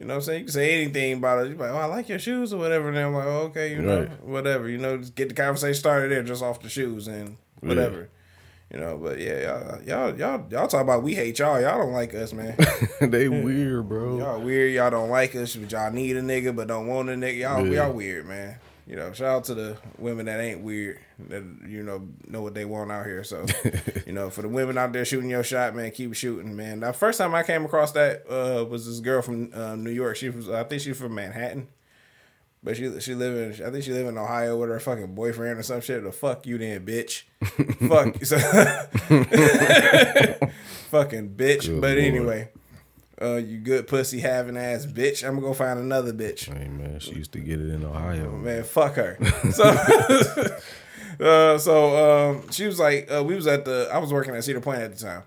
You 0.00 0.06
know 0.06 0.14
what 0.14 0.20
I'm 0.20 0.22
saying? 0.24 0.38
You 0.40 0.44
can 0.46 0.52
say 0.54 0.82
anything 0.82 1.12
about 1.18 1.44
it. 1.44 1.50
You're 1.50 1.58
like, 1.58 1.70
oh, 1.70 1.76
I 1.76 1.84
like 1.84 2.08
your 2.08 2.18
shoes 2.18 2.52
or 2.54 2.56
whatever. 2.56 2.88
And 2.88 2.98
I'm 2.98 3.12
like, 3.12 3.26
oh, 3.26 3.42
okay, 3.50 3.72
you 3.72 3.82
know, 3.82 4.00
Right. 4.00 4.24
whatever. 4.24 4.66
You 4.68 4.78
know, 4.78 4.96
just 4.96 5.14
get 5.14 5.28
the 5.28 5.34
conversation 5.34 5.74
started 5.74 6.10
there 6.10 6.22
just 6.22 6.42
off 6.42 6.60
the 6.62 6.70
shoes 6.70 7.06
and 7.06 7.36
whatever. 7.60 8.08
You 8.72 8.80
know, 8.80 8.96
but 8.96 9.18
yeah, 9.18 9.42
y'all, 9.42 9.82
y'all, 9.82 10.16
y'all, 10.18 10.46
y'all 10.50 10.68
talk 10.68 10.80
about 10.82 11.02
we 11.02 11.14
hate 11.14 11.38
y'all. 11.38 11.60
Y'all 11.60 11.76
don't 11.78 11.92
like 11.92 12.14
us, 12.14 12.32
man. 12.32 12.56
they 13.00 13.28
weird, 13.28 13.88
bro. 13.88 14.16
y'all 14.18 14.40
weird. 14.40 14.72
Y'all 14.72 14.90
don't 14.90 15.10
like 15.10 15.34
us. 15.36 15.54
But 15.56 15.70
y'all 15.70 15.90
need 15.92 16.16
a 16.16 16.22
nigga, 16.22 16.56
but 16.56 16.68
don't 16.68 16.86
want 16.86 17.10
a 17.10 17.12
nigga. 17.12 17.38
Y'all, 17.40 17.66
Yeah. 17.66 17.84
y'all 17.86 17.92
weird, 17.92 18.26
man. 18.26 18.56
You 18.90 18.96
know, 18.96 19.12
shout 19.12 19.28
out 19.28 19.44
to 19.44 19.54
the 19.54 19.76
women 19.98 20.26
that 20.26 20.40
ain't 20.40 20.62
weird. 20.62 20.98
That 21.28 21.44
you 21.64 21.84
know 21.84 22.08
know 22.26 22.42
what 22.42 22.54
they 22.54 22.64
want 22.64 22.90
out 22.90 23.06
here. 23.06 23.22
So, 23.22 23.46
you 24.06 24.12
know, 24.12 24.30
for 24.30 24.42
the 24.42 24.48
women 24.48 24.76
out 24.76 24.92
there 24.92 25.04
shooting 25.04 25.30
your 25.30 25.44
shot, 25.44 25.76
man, 25.76 25.92
keep 25.92 26.12
shooting, 26.16 26.56
man. 26.56 26.80
The 26.80 26.92
first 26.92 27.18
time 27.18 27.32
I 27.32 27.44
came 27.44 27.64
across 27.64 27.92
that 27.92 28.28
uh, 28.28 28.64
was 28.64 28.86
this 28.86 28.98
girl 28.98 29.22
from 29.22 29.54
um, 29.54 29.84
New 29.84 29.92
York. 29.92 30.16
She 30.16 30.28
was, 30.28 30.48
I 30.48 30.64
think 30.64 30.82
she's 30.82 30.98
from 30.98 31.14
Manhattan. 31.14 31.68
But 32.64 32.76
she 32.76 32.98
she 32.98 33.14
live 33.14 33.60
in 33.60 33.64
I 33.64 33.70
think 33.70 33.84
she 33.84 33.92
live 33.92 34.08
in 34.08 34.18
Ohio 34.18 34.58
with 34.58 34.70
her 34.70 34.80
fucking 34.80 35.14
boyfriend 35.14 35.60
or 35.60 35.62
some 35.62 35.80
shit. 35.80 36.02
The 36.02 36.10
fuck 36.10 36.44
you 36.44 36.58
then, 36.58 36.84
bitch. 36.84 37.22
fuck. 37.88 38.16
fucking 40.90 41.36
bitch. 41.36 41.66
Good 41.66 41.80
but 41.80 41.92
Lord. 41.92 41.98
anyway, 42.00 42.48
uh, 43.20 43.36
you 43.36 43.58
good 43.58 43.86
pussy 43.86 44.20
having 44.20 44.56
ass 44.56 44.86
bitch. 44.86 45.26
I'm 45.26 45.34
gonna 45.34 45.48
go 45.48 45.54
find 45.54 45.78
another 45.78 46.12
bitch. 46.12 46.52
Hey 46.52 46.68
man, 46.68 46.98
she 47.00 47.12
used 47.14 47.32
to 47.32 47.40
get 47.40 47.60
it 47.60 47.68
in 47.68 47.84
Ohio. 47.84 48.30
Man, 48.32 48.64
fuck 48.64 48.94
her. 48.94 49.18
So, 49.52 49.64
uh, 51.24 51.58
so 51.58 52.30
um, 52.30 52.50
she 52.50 52.66
was 52.66 52.78
like, 52.78 53.10
uh, 53.12 53.22
we 53.22 53.34
was 53.34 53.46
at 53.46 53.64
the, 53.64 53.88
I 53.92 53.98
was 53.98 54.12
working 54.12 54.34
at 54.34 54.44
Cedar 54.44 54.60
Point 54.60 54.80
at 54.80 54.96
the 54.96 55.04
time. 55.04 55.22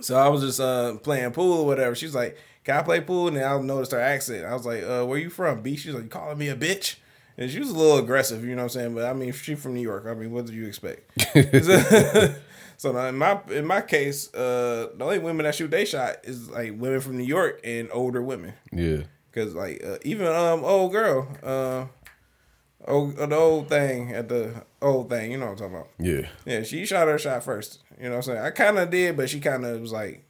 So 0.00 0.16
I 0.16 0.28
was 0.28 0.42
just 0.42 0.60
uh, 0.60 0.96
playing 0.96 1.30
pool 1.32 1.60
or 1.60 1.66
whatever. 1.66 1.94
She's 1.94 2.14
like, 2.14 2.36
can 2.64 2.76
I 2.76 2.82
play 2.82 3.00
pool? 3.00 3.28
And 3.28 3.36
then 3.36 3.44
I 3.44 3.58
noticed 3.58 3.92
her 3.92 4.00
accent. 4.00 4.44
I 4.44 4.54
was 4.54 4.66
like, 4.66 4.82
uh, 4.82 5.04
where 5.04 5.18
you 5.18 5.30
from? 5.30 5.62
B. 5.62 5.76
She's 5.76 5.94
like, 5.94 6.04
you 6.04 6.08
calling 6.08 6.38
me 6.38 6.48
a 6.48 6.56
bitch? 6.56 6.96
And 7.38 7.50
she 7.50 7.58
was 7.58 7.70
a 7.70 7.78
little 7.78 7.98
aggressive, 7.98 8.44
you 8.44 8.50
know 8.50 8.62
what 8.62 8.64
I'm 8.64 8.68
saying? 8.68 8.94
But 8.94 9.04
I 9.06 9.12
mean, 9.12 9.32
she's 9.32 9.62
from 9.62 9.74
New 9.74 9.80
York. 9.80 10.06
I 10.06 10.14
mean, 10.14 10.30
what 10.30 10.46
did 10.46 10.54
you 10.54 10.66
expect? 10.66 11.10
so 12.80 12.92
now 12.92 13.08
in 13.08 13.18
my 13.18 13.38
in 13.50 13.66
my 13.66 13.82
case, 13.82 14.32
uh, 14.32 14.88
the 14.96 15.04
only 15.04 15.18
women 15.18 15.44
that 15.44 15.54
shoot 15.54 15.70
they 15.70 15.84
shot 15.84 16.16
is 16.24 16.48
like 16.48 16.72
women 16.80 17.02
from 17.02 17.18
New 17.18 17.24
York 17.24 17.60
and 17.62 17.90
older 17.92 18.22
women. 18.22 18.54
Yeah. 18.72 19.02
Cause 19.32 19.54
like 19.54 19.84
uh, 19.84 19.98
even 20.02 20.26
um 20.26 20.64
old 20.64 20.90
girl, 20.90 21.28
uh, 21.42 21.84
old 22.88 23.18
the 23.18 23.36
old 23.36 23.68
thing 23.68 24.14
at 24.14 24.30
the 24.30 24.64
old 24.80 25.10
thing, 25.10 25.30
you 25.30 25.36
know 25.36 25.50
what 25.50 25.60
I'm 25.60 25.68
talking 25.70 25.74
about. 25.74 25.88
Yeah. 25.98 26.28
Yeah, 26.46 26.62
she 26.62 26.86
shot 26.86 27.06
her 27.06 27.18
shot 27.18 27.44
first. 27.44 27.80
You 27.98 28.04
know 28.04 28.12
what 28.12 28.16
I'm 28.28 28.34
saying? 28.34 28.38
I 28.46 28.50
kind 28.50 28.78
of 28.78 28.88
did, 28.88 29.14
but 29.14 29.28
she 29.28 29.40
kind 29.40 29.66
of 29.66 29.78
was 29.78 29.92
like 29.92 30.24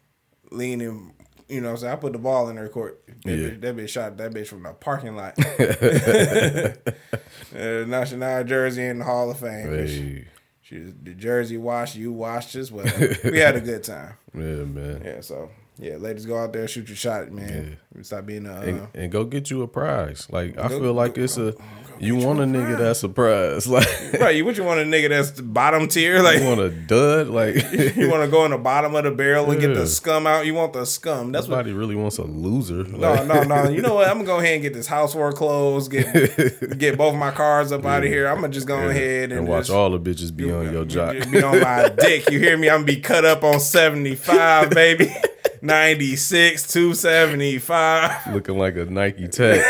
leaning 0.51 1.15
You 1.49 1.61
know 1.61 1.69
what 1.69 1.75
I'm 1.75 1.79
saying? 1.83 1.93
I 1.93 1.97
put 1.97 2.15
the 2.15 2.19
ball 2.19 2.49
in 2.49 2.57
her 2.57 2.69
court. 2.69 3.01
That, 3.25 3.31
Yeah. 3.31 3.37
bitch, 3.51 3.61
that 3.61 3.77
bitch 3.77 3.89
shot 3.91 4.17
that 4.17 4.33
bitch 4.33 4.49
from 4.49 4.65
the 4.65 4.73
parking 4.73 5.15
lot. 5.15 5.39
uh, 7.55 7.85
now 7.87 8.03
now 8.17 8.43
jersey 8.43 8.87
in 8.87 8.99
the 8.99 9.05
Hall 9.05 9.31
of 9.31 9.39
Fame. 9.39 9.69
Hey, 9.69 10.27
She 10.71 10.79
the 11.03 11.15
jersey 11.15 11.57
wash, 11.59 11.97
you 11.97 12.13
washed 12.13 12.55
as 12.55 12.71
well. 12.71 12.85
we 13.25 13.39
had 13.39 13.57
a 13.57 13.61
good 13.61 13.83
time. 13.83 14.15
yeah, 14.33 14.41
man. 14.65 15.03
Yeah, 15.05 15.21
so 15.21 15.51
yeah, 15.79 15.97
ladies 15.97 16.27
go 16.27 16.39
out 16.39 16.53
there, 16.53 16.69
shoot 16.69 16.87
your 16.89 16.97
shot, 16.97 17.33
man. 17.33 17.77
Stop 18.03 18.27
being 18.27 18.47
a 18.47 18.53
uh, 18.59 18.63
And, 18.63 18.89
and 18.95 19.11
go 19.13 19.25
get 19.25 19.51
you 19.51 19.63
a 19.63 19.67
prize. 19.69 20.29
Like 20.31 20.57
I 20.57 20.69
Go- 20.69 20.79
feel 20.81 20.95
like 20.95 21.19
it's 21.19 21.37
a 21.39 21.55
you 22.01 22.17
want 22.17 22.41
a 22.41 22.45
nigga 22.45 22.79
that's 22.79 23.05
prize. 23.15 23.67
Like 23.71 23.87
right. 24.21 24.35
You 24.35 24.45
what 24.45 24.57
you 24.57 24.65
want 24.65 24.81
a 24.81 24.85
nigga 24.85 25.11
that's 25.11 25.41
bottom 25.41 25.87
tier? 25.87 26.23
Like 26.23 26.41
you 26.41 26.47
want 26.47 26.61
a 26.61 26.71
dud. 26.71 27.29
Like 27.29 27.55
you 27.97 28.11
want 28.11 28.25
to 28.25 28.29
go 28.29 28.45
in 28.45 28.51
the 28.51 28.59
bottom 28.59 28.95
of 28.95 29.05
the 29.05 29.11
barrel 29.11 29.51
and 29.51 29.61
get 29.61 29.75
the 29.75 29.87
scum 29.87 30.27
out. 30.27 30.47
You 30.47 30.55
want 30.55 30.73
the 30.73 30.85
scum. 30.87 31.31
That's 31.31 31.47
what. 31.47 31.57
nobody 31.57 31.73
really 31.73 31.95
wants 31.95 32.19
a 32.19 32.25
loser. 32.25 32.85
No, 32.85 33.13
Like, 33.13 33.27
no, 33.27 33.43
no. 33.43 33.69
You 33.69 33.83
know 33.83 33.95
what? 33.95 34.09
I'm 34.09 34.15
gonna 34.15 34.25
go 34.25 34.39
ahead 34.39 34.55
and 34.55 34.63
get 34.63 34.73
this 34.75 34.87
house 34.87 35.13
foreclosed. 35.13 35.91
Get 35.91 36.79
get 36.79 36.97
both 36.99 37.15
my 37.15 37.31
cars 37.31 37.71
up 37.71 37.85
out 37.85 38.03
of 38.03 38.09
here. 38.09 38.27
I'm 38.27 38.37
gonna 38.37 38.49
just 38.49 38.67
go 38.67 38.89
ahead 38.89 39.31
and, 39.31 39.41
and 39.41 39.49
watch 39.49 39.67
just, 39.67 39.77
all 39.77 39.91
the 39.91 40.01
bitches 40.01 40.35
be 40.35 40.51
on 40.51 40.73
your 40.73 40.85
jock, 40.85 41.15
Be 41.31 41.43
on 41.43 41.61
my 41.61 41.89
dick. 41.91 42.31
You 42.31 42.39
hear 42.39 42.57
me? 42.57 42.69
I'm 42.71 42.81
gonna 42.81 42.87
be 42.87 43.01
cut 43.01 43.25
up 43.25 43.45
on 43.45 43.61
75, 43.61 44.71
baby. 44.71 45.15
96, 45.63 46.73
275. 46.73 48.33
Looking 48.35 48.59
like 48.59 48.77
a 48.77 48.87
Nike 48.87 49.29
Tech. 49.29 49.61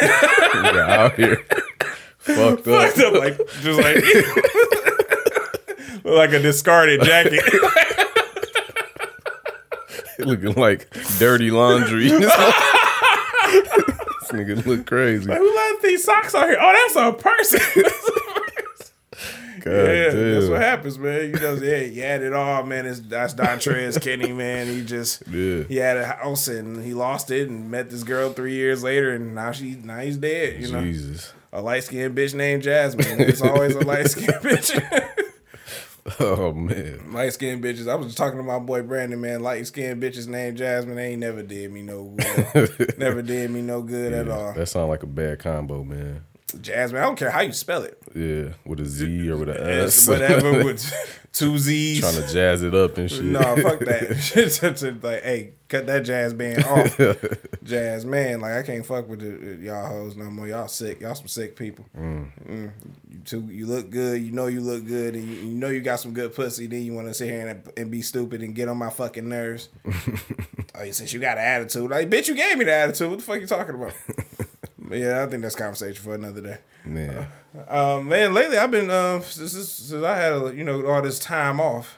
Out 0.54 1.14
here. 1.16 1.44
Fucked 2.20 2.68
up. 2.68 2.92
Fucked 2.92 2.98
up, 2.98 3.14
like 3.14 3.36
just 3.60 3.80
like 3.80 4.04
like 6.04 6.32
a 6.32 6.38
discarded 6.38 7.02
jacket. 7.02 7.40
Looking 10.18 10.52
like 10.54 10.90
dirty 11.18 11.50
laundry. 11.50 12.08
this 12.10 12.30
nigga 14.30 14.64
look 14.66 14.86
crazy. 14.86 15.32
Who 15.32 15.54
left 15.56 15.82
these 15.82 16.04
socks 16.04 16.34
out 16.34 16.46
here? 16.48 16.58
Oh, 16.60 16.72
that's 16.72 16.96
a 16.96 17.12
person. 17.14 17.60
God 19.62 19.72
yeah, 19.72 20.10
damn. 20.10 20.32
that's 20.34 20.48
what 20.48 20.60
happens, 20.60 20.98
man. 20.98 21.30
You 21.30 21.38
know, 21.40 21.54
yeah, 21.54 21.76
you 21.78 22.02
had 22.02 22.22
it 22.22 22.32
all, 22.32 22.62
man. 22.64 22.86
It's 22.86 23.00
that's 23.00 23.34
Dontrez 23.34 24.00
Kenny, 24.00 24.32
man. 24.32 24.66
He 24.66 24.82
just 24.84 25.22
Yeah. 25.28 25.62
he 25.64 25.76
had 25.76 25.96
a 25.98 26.06
house 26.06 26.48
and 26.48 26.82
he 26.82 26.94
lost 26.94 27.30
it 27.30 27.48
and 27.48 27.70
met 27.70 27.90
this 27.90 28.02
girl 28.02 28.32
three 28.32 28.54
years 28.54 28.82
later 28.82 29.12
and 29.14 29.34
now 29.34 29.52
she 29.52 29.76
now 29.82 29.98
he's 30.00 30.16
dead. 30.16 30.60
You 30.62 30.72
know, 30.72 30.80
Jesus. 30.82 31.34
A 31.52 31.60
light 31.60 31.84
skinned 31.84 32.16
bitch 32.16 32.34
named 32.34 32.62
Jasmine. 32.62 33.20
It's 33.20 33.42
always 33.42 33.74
a 33.74 33.80
light 33.80 34.08
skinned 34.10 34.28
bitch. 34.42 34.80
Oh 36.18 36.52
man. 36.52 37.12
light 37.12 37.32
skinned 37.32 37.62
bitches. 37.62 37.88
I 37.88 37.94
was 37.94 38.06
just 38.08 38.18
talking 38.18 38.38
to 38.38 38.42
my 38.42 38.58
boy 38.58 38.82
Brandon, 38.82 39.20
man. 39.20 39.42
Light 39.42 39.66
skinned 39.66 40.02
bitches 40.02 40.26
named 40.28 40.56
Jasmine. 40.56 40.96
They 40.96 41.08
ain't 41.12 41.20
never 41.20 41.42
did 41.42 41.70
me 41.72 41.82
no 41.82 42.16
good. 42.16 42.94
never 42.98 43.22
did 43.22 43.50
me 43.50 43.62
no 43.62 43.82
good 43.82 44.12
at 44.12 44.28
all. 44.28 44.54
That 44.54 44.66
sound 44.66 44.88
like 44.88 45.02
a 45.02 45.06
bad 45.06 45.38
combo, 45.40 45.84
man. 45.84 46.24
Jasmine. 46.52 47.02
I 47.02 47.04
don't 47.06 47.16
care 47.16 47.30
how 47.30 47.40
you 47.40 47.52
spell 47.52 47.82
it. 47.82 48.00
Yeah, 48.14 48.54
with 48.64 48.80
a 48.80 48.84
Z 48.84 49.30
or 49.30 49.36
with 49.36 49.48
a 49.48 49.84
It's 49.84 49.98
S. 50.02 50.08
whatever 50.08 50.52
with 50.64 51.28
two 51.32 51.58
Z's. 51.58 52.00
Trying 52.00 52.26
to 52.26 52.32
jazz 52.32 52.62
it 52.62 52.74
up 52.74 52.98
and 52.98 53.10
shit. 53.10 53.24
No, 53.24 53.40
fuck 53.56 53.78
that. 53.80 55.00
like, 55.02 55.22
hey, 55.22 55.52
cut 55.68 55.86
that 55.86 56.04
jazz 56.04 56.34
band 56.34 56.64
off. 56.64 56.98
jazz 57.62 58.04
man, 58.04 58.40
like 58.40 58.52
I 58.52 58.62
can't 58.62 58.84
fuck 58.84 59.08
with 59.08 59.20
the, 59.20 59.64
y'all 59.64 59.86
hoes 59.86 60.16
no 60.16 60.24
more. 60.30 60.48
Y'all 60.48 60.68
sick. 60.68 61.00
Y'all 61.00 61.14
some 61.14 61.28
sick 61.28 61.56
people. 61.56 61.86
Mm. 61.96 62.72
You 63.08 63.18
too. 63.24 63.42
You 63.50 63.66
look 63.66 63.90
good. 63.90 64.22
You 64.22 64.32
know 64.32 64.46
you 64.46 64.60
look 64.60 64.86
good, 64.86 65.14
and 65.14 65.28
you, 65.28 65.34
you 65.36 65.54
know 65.56 65.68
you 65.68 65.80
got 65.80 66.00
some 66.00 66.12
good 66.12 66.34
pussy. 66.34 66.66
Then 66.66 66.82
you 66.82 66.94
want 66.94 67.08
to 67.08 67.14
sit 67.14 67.28
here 67.28 67.46
and, 67.46 67.72
and 67.76 67.90
be 67.90 68.02
stupid 68.02 68.42
and 68.42 68.54
get 68.54 68.68
on 68.68 68.76
my 68.76 68.90
fucking 68.90 69.28
nerves. 69.28 69.68
oh, 70.74 70.82
you 70.82 70.92
since 70.92 71.12
you 71.12 71.20
got 71.20 71.38
an 71.38 71.44
attitude, 71.44 71.90
like 71.90 72.10
bitch, 72.10 72.28
you 72.28 72.34
gave 72.34 72.58
me 72.58 72.64
the 72.64 72.74
attitude. 72.74 73.10
What 73.10 73.18
the 73.20 73.24
fuck 73.24 73.40
you 73.40 73.46
talking 73.46 73.74
about? 73.74 73.92
But 74.90 74.98
yeah, 74.98 75.22
I 75.22 75.26
think 75.26 75.42
that's 75.42 75.54
conversation 75.54 76.02
for 76.02 76.16
another 76.16 76.40
day. 76.40 76.58
Man. 76.84 77.28
Um, 77.68 78.08
man, 78.08 78.34
lately 78.34 78.58
I've 78.58 78.72
been 78.72 78.90
uh, 78.90 79.20
since, 79.20 79.52
since 79.52 79.92
I 80.02 80.16
had 80.16 80.32
a, 80.32 80.52
you 80.52 80.64
know 80.64 80.84
all 80.86 81.00
this 81.00 81.20
time 81.20 81.60
off. 81.60 81.96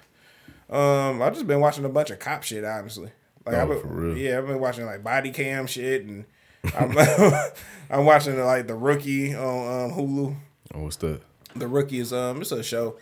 Um, 0.68 1.22
I've 1.22 1.32
just 1.32 1.46
been 1.46 1.60
watching 1.60 1.86
a 1.86 1.88
bunch 1.88 2.10
of 2.10 2.18
cop 2.18 2.42
shit, 2.42 2.64
honestly. 2.64 3.10
Like, 3.46 3.54
Oh, 3.56 3.62
I've 3.62 3.68
been, 3.68 3.80
for 3.80 3.88
real? 3.88 4.16
Yeah, 4.18 4.38
I've 4.38 4.46
been 4.46 4.60
watching 4.60 4.84
like 4.84 5.02
body 5.02 5.30
cam 5.30 5.66
shit, 5.66 6.04
and 6.04 6.26
I'm, 6.78 6.94
I'm 7.90 8.04
watching 8.04 8.38
like 8.38 8.66
the 8.66 8.74
rookie 8.74 9.34
on 9.34 9.90
um, 9.90 9.96
Hulu. 9.96 10.36
Oh, 10.74 10.82
what's 10.82 10.96
that? 10.96 11.22
The 11.56 11.68
rookie 11.68 11.98
is 12.00 12.12
um, 12.12 12.42
it's 12.42 12.52
a 12.52 12.62
show 12.62 12.96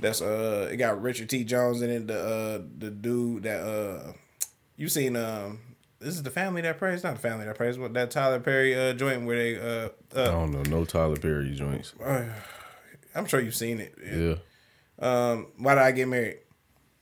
that's 0.00 0.22
uh, 0.22 0.70
it 0.72 0.78
got 0.78 1.02
Richard 1.02 1.28
T. 1.28 1.44
Jones 1.44 1.82
in 1.82 1.90
it. 1.90 2.06
The 2.06 2.18
uh, 2.18 2.62
the 2.78 2.90
dude 2.90 3.42
that 3.42 3.60
uh, 3.60 4.12
you 4.78 4.88
seen 4.88 5.16
um. 5.16 5.58
This 6.00 6.14
is 6.14 6.22
the 6.22 6.30
family 6.30 6.60
that 6.62 6.78
prays, 6.78 7.02
not 7.02 7.14
the 7.14 7.20
family 7.20 7.46
that 7.46 7.56
prays. 7.56 7.78
What 7.78 7.94
that 7.94 8.10
Tyler 8.10 8.40
Perry 8.40 8.74
uh, 8.74 8.92
joint 8.92 9.24
where 9.26 9.36
they 9.36 9.58
uh, 9.58 9.88
I 10.14 10.20
uh 10.20 10.30
don't 10.32 10.52
know. 10.52 10.62
No 10.78 10.84
Tyler 10.84 11.16
Perry 11.16 11.50
joints. 11.54 11.94
I'm 13.14 13.26
sure 13.26 13.40
you've 13.40 13.54
seen 13.54 13.80
it. 13.80 13.94
Yeah. 14.04 14.34
Um, 14.98 15.48
why 15.58 15.74
did 15.74 15.82
I 15.82 15.92
get 15.92 16.08
married 16.08 16.38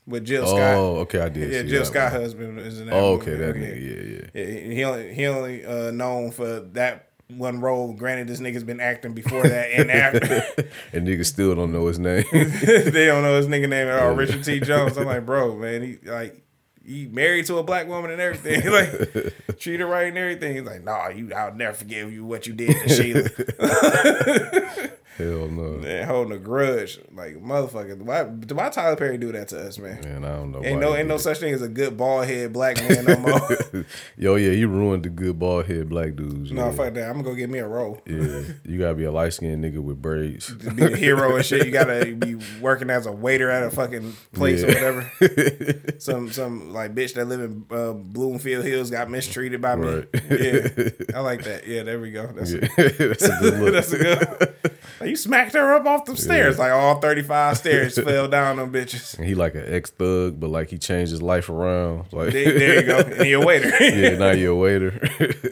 with 0.07 0.25
Jill 0.25 0.47
Scott? 0.47 0.75
Oh, 0.75 0.97
okay. 1.01 1.21
I 1.21 1.29
did. 1.29 1.53
yeah, 1.53 1.63
Jill 1.63 1.85
Scott 1.85 2.13
one. 2.13 2.21
husband 2.23 2.59
is 2.61 2.81
in 2.81 2.87
that. 2.87 2.95
Oh, 2.95 3.17
movie. 3.19 3.31
okay. 3.31 3.41
That 3.41 3.57
nigga. 3.57 4.33
Yeah, 4.35 4.43
yeah. 4.43 4.45
Yeah, 4.45 4.75
he 4.75 4.85
only 4.85 5.15
he 5.15 5.27
only 5.27 5.65
uh, 5.65 5.91
known 5.91 6.31
for 6.31 6.61
that 6.61 7.09
one 7.29 7.61
role. 7.61 7.93
Granted, 7.93 8.29
this 8.29 8.41
nigga's 8.41 8.65
been 8.65 8.81
acting 8.81 9.15
before 9.15 9.43
that 9.43 9.71
and 9.73 9.91
after. 9.91 10.45
And 10.93 11.07
niggas 11.07 11.27
still 11.27 11.55
don't 11.55 11.73
know 11.73 11.87
his 11.87 11.99
name. 11.99 12.25
they 12.33 13.07
don't 13.07 13.23
know 13.23 13.37
his 13.37 13.47
nigga 13.47 13.69
name 13.69 13.89
at 13.89 13.99
all. 13.99 14.13
Richard 14.15 14.45
T. 14.45 14.61
Jones. 14.61 14.97
I'm 14.99 15.07
like, 15.07 15.25
bro, 15.25 15.57
man, 15.57 15.83
he 15.83 15.99
like. 16.05 16.42
He 16.85 17.07
married 17.07 17.47
to 17.47 17.59
a 17.59 17.63
black 17.63 17.89
woman 17.89 18.11
and 18.11 18.21
everything. 18.21 18.71
like 18.73 19.59
treat 19.59 19.81
her 19.81 19.87
right 19.87 20.09
and 20.09 20.19
everything. 20.19 20.57
He's 20.57 20.65
like, 20.65 20.85
nah, 20.85 21.09
you 21.09 21.33
I'll 21.33 21.55
never 21.55 21.75
forgive 21.75 22.13
you 22.13 22.25
what 22.25 22.47
you 22.47 22.55
did 22.55 22.77
to 22.77 22.89
Sheila. 22.89 24.91
Hell 25.19 25.49
no. 25.49 25.79
Man, 25.79 26.07
holding 26.07 26.33
a 26.33 26.39
grudge. 26.39 26.99
Like 27.13 27.37
motherfucker. 27.37 27.99
Why 27.99 28.23
why 28.23 28.69
Tyler 28.71 28.97
Perry 28.97 29.19
do 29.19 29.31
that 29.33 29.49
to 29.49 29.67
us, 29.67 29.79
man? 29.79 30.01
Man, 30.03 30.25
I 30.25 30.37
don't 30.37 30.53
know. 30.53 30.65
Ain't 30.65 30.81
no 30.81 30.97
ain't 30.97 31.09
no 31.09 31.19
such 31.19 31.39
thing 31.39 31.53
as 31.53 31.61
a 31.61 31.69
good 31.69 31.97
bald 31.97 32.27
head 32.27 32.53
black 32.53 32.77
man 32.89 33.05
no 33.05 33.19
more. 33.19 33.85
Yo, 34.17 34.37
yeah, 34.37 34.53
you 34.53 34.69
ruined 34.69 35.03
the 35.03 35.11
good 35.11 35.39
bald 35.39 35.67
head 35.67 35.89
black 35.91 36.17
dudes. 36.17 36.51
no, 36.51 36.67
yeah. 36.67 36.73
fuck 36.73 36.95
that. 36.95 37.09
I'm 37.09 37.17
gonna 37.17 37.25
go 37.25 37.35
get 37.35 37.51
me 37.51 37.59
a 37.59 37.69
role. 37.69 38.01
Yeah, 38.07 38.43
you 38.65 38.79
gotta 38.79 38.95
be 38.95 39.05
a 39.05 39.13
light 39.13 39.35
skinned 39.35 39.63
nigga 39.63 39.79
with 39.79 40.01
braids. 40.01 40.51
Be 40.51 40.71
the 40.71 40.97
hero 40.97 41.37
and 41.37 41.45
shit, 41.45 41.67
you 41.67 41.73
gotta 41.73 42.15
be 42.15 42.37
working 42.61 42.89
as 42.89 43.07
a 43.07 43.13
waiter 43.13 43.51
at 43.51 43.65
a 43.65 43.71
fucking 43.71 44.15
place 44.33 44.63
or 44.63 44.69
whatever. 44.69 45.13
some 45.99 46.31
some 46.31 46.73
like 46.73 46.95
bitch 46.95 47.15
that 47.15 47.27
live 47.27 47.41
in 47.41 47.67
uh, 47.71 47.93
Bloomfield 47.93 48.65
Hills 48.65 48.91
got 48.91 49.11
mistreated 49.11 49.61
by 49.61 49.77
me. 49.77 50.05
Yeah, 50.31 50.89
I 51.15 51.21
like 51.21 51.45
that. 51.45 51.65
Yeah, 51.67 51.83
there 51.83 52.01
we 52.01 52.13
go. 52.13 52.29
That's 52.29 52.53
Yeah, 52.53 52.61
that's 52.77 53.25
a 53.25 53.39
good 53.41 53.61
look. 53.61 53.73
that's 53.75 53.93
a 53.93 53.99
good. 53.99 54.55
You 55.05 55.17
smacked 55.17 55.53
her 55.55 55.75
up 55.75 55.87
off 55.87 56.05
the 56.05 56.17
stairs, 56.17 56.59
like 56.59 56.73
all 56.73 57.01
35 57.01 57.57
stairs 57.59 57.95
fell 57.99 58.29
down 58.29 58.59
on 58.59 58.71
bitches. 58.73 59.17
And 59.19 59.27
he 59.27 59.35
like 59.35 59.55
an 59.55 59.65
ex 59.67 59.91
thug, 59.91 60.39
but 60.41 60.51
like 60.51 60.71
he 60.71 60.79
changed 60.79 61.11
his 61.13 61.23
life 61.23 61.49
around. 61.49 62.13
Like, 62.13 62.33
There, 62.33 62.53
there 62.59 62.81
you 62.81 62.87
go. 62.87 62.99
And 62.99 63.29
you're 63.29 63.43
a 63.43 63.47
waiter. 63.47 63.71
yeah, 63.85 64.17
now 64.19 64.31
you're 64.31 64.53
a 64.53 64.57
waiter. 64.57 65.01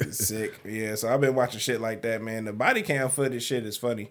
Sick. 0.12 0.60
Yeah, 0.64 0.94
so 0.94 1.12
I've 1.12 1.20
been 1.20 1.34
watching 1.34 1.60
shit 1.60 1.80
like 1.80 2.02
that, 2.02 2.22
man. 2.22 2.44
The 2.44 2.52
body 2.52 2.82
cam 2.82 3.08
footage 3.08 3.42
shit 3.42 3.64
is 3.66 3.76
funny. 3.76 4.10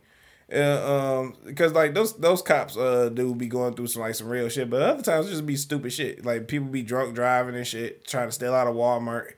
Uh, 0.54 1.19
um, 1.21 1.38
because 1.45 1.73
like 1.73 1.93
those 1.93 2.17
those 2.17 2.41
cops 2.41 2.75
uh 2.75 3.10
do 3.10 3.36
be 3.36 3.45
going 3.47 3.75
through 3.75 3.86
some 3.86 4.02
like 4.02 4.15
some 4.15 4.28
real 4.28 4.49
shit, 4.49 4.67
but 4.67 4.82
other 4.82 5.04
times 5.04 5.28
it 5.28 5.32
just 5.32 5.45
be 5.45 5.56
stupid 5.56 5.93
shit. 5.93 6.25
Like 6.25 6.47
people 6.47 6.67
be 6.67 6.82
drunk 6.82 7.13
driving 7.13 7.56
and 7.56 7.67
shit, 7.67 8.08
trying 8.08 8.30
to 8.30 8.32
steal 8.32 8.56
out 8.56 8.65
of 8.65 8.73
Walmart. 8.75 9.34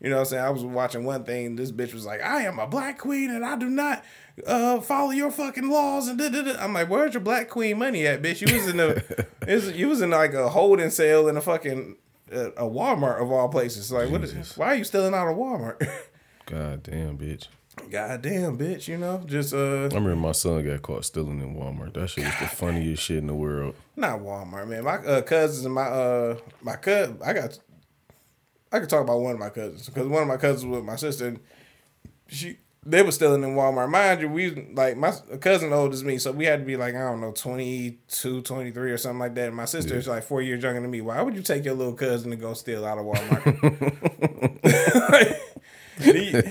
You 0.00 0.10
know 0.10 0.16
what 0.16 0.20
I'm 0.20 0.26
saying? 0.26 0.44
I 0.44 0.50
was 0.50 0.62
watching 0.62 1.04
one 1.04 1.24
thing. 1.24 1.56
This 1.56 1.72
bitch 1.72 1.92
was 1.94 2.06
like, 2.06 2.22
"I 2.22 2.42
am 2.42 2.60
a 2.60 2.66
black 2.68 2.98
queen 2.98 3.30
and 3.30 3.44
I 3.44 3.56
do 3.56 3.68
not 3.68 4.04
uh 4.46 4.80
follow 4.80 5.10
your 5.10 5.30
fucking 5.30 5.68
laws." 5.68 6.08
And 6.08 6.18
da, 6.18 6.28
da, 6.28 6.42
da. 6.42 6.62
I'm 6.62 6.72
like, 6.72 6.90
"Where's 6.90 7.14
your 7.14 7.22
black 7.22 7.48
queen 7.48 7.78
money 7.78 8.06
at, 8.06 8.22
bitch? 8.22 8.46
You 8.46 8.54
was 8.54 8.68
in 8.68 8.80
a, 8.80 9.72
you 9.76 9.88
was 9.88 10.00
in 10.00 10.10
like 10.10 10.34
a 10.34 10.48
holding 10.48 10.90
cell 10.90 11.28
in 11.28 11.36
a 11.36 11.40
fucking 11.40 11.96
uh, 12.32 12.52
a 12.52 12.64
Walmart 12.64 13.22
of 13.22 13.30
all 13.30 13.48
places. 13.48 13.92
Like, 13.92 14.10
what? 14.10 14.24
Is, 14.24 14.32
Jesus. 14.32 14.56
why 14.56 14.66
are 14.68 14.74
you 14.74 14.84
stealing 14.84 15.14
out 15.14 15.28
of 15.28 15.36
Walmart?" 15.36 15.86
God 16.46 16.82
damn, 16.82 17.18
bitch. 17.18 17.48
God 17.90 18.22
damn, 18.22 18.56
bitch, 18.56 18.88
you 18.88 18.96
know, 18.96 19.22
just 19.26 19.52
uh, 19.52 19.82
I 19.82 19.94
remember 19.94 20.16
my 20.16 20.32
son 20.32 20.64
got 20.64 20.82
caught 20.82 21.04
stealing 21.04 21.40
in 21.40 21.54
Walmart. 21.54 21.94
That 21.94 22.08
shit 22.08 22.24
was 22.24 22.34
the 22.40 22.48
funniest 22.48 23.02
shit 23.02 23.18
in 23.18 23.26
the 23.26 23.34
world. 23.34 23.74
not 23.94 24.20
Walmart, 24.20 24.66
man. 24.66 24.82
My 24.82 24.96
uh, 24.96 25.22
cousins 25.22 25.64
and 25.64 25.74
my 25.74 25.82
uh, 25.82 26.38
my 26.62 26.76
cousin, 26.76 27.18
I 27.24 27.32
got, 27.34 27.58
I 28.72 28.80
could 28.80 28.88
talk 28.88 29.02
about 29.02 29.20
one 29.20 29.34
of 29.34 29.38
my 29.38 29.50
cousins 29.50 29.86
because 29.86 30.08
one 30.08 30.22
of 30.22 30.28
my 30.28 30.38
cousins 30.38 30.64
was 30.64 30.78
with 30.78 30.86
my 30.86 30.96
sister. 30.96 31.28
And 31.28 31.40
she, 32.28 32.56
they 32.86 33.02
were 33.02 33.12
stealing 33.12 33.42
in 33.42 33.56
Walmart. 33.56 33.90
Mind 33.90 34.20
you, 34.20 34.28
we 34.28 34.70
like 34.72 34.96
my 34.96 35.12
cousin 35.40 35.72
old 35.72 35.92
as 35.92 36.04
me, 36.04 36.18
so 36.18 36.32
we 36.32 36.44
had 36.46 36.60
to 36.60 36.64
be 36.64 36.76
like 36.76 36.94
I 36.94 37.00
don't 37.00 37.20
know 37.20 37.32
22, 37.32 38.42
23 38.42 38.92
or 38.92 38.96
something 38.96 39.18
like 39.18 39.34
that. 39.34 39.48
And 39.48 39.56
my 39.56 39.64
sister 39.64 39.96
is 39.96 40.06
like 40.08 40.22
four 40.22 40.40
years 40.40 40.62
younger 40.62 40.80
than 40.80 40.90
me. 40.90 41.00
Why 41.00 41.20
would 41.20 41.34
you 41.34 41.42
take 41.42 41.64
your 41.64 41.74
little 41.74 41.94
cousin 41.94 42.30
to 42.30 42.36
go 42.36 42.54
steal 42.54 42.84
out 42.84 42.98
of 42.98 43.04
Walmart? 43.04 44.52
Like, 45.08 45.40
you, 46.00 46.42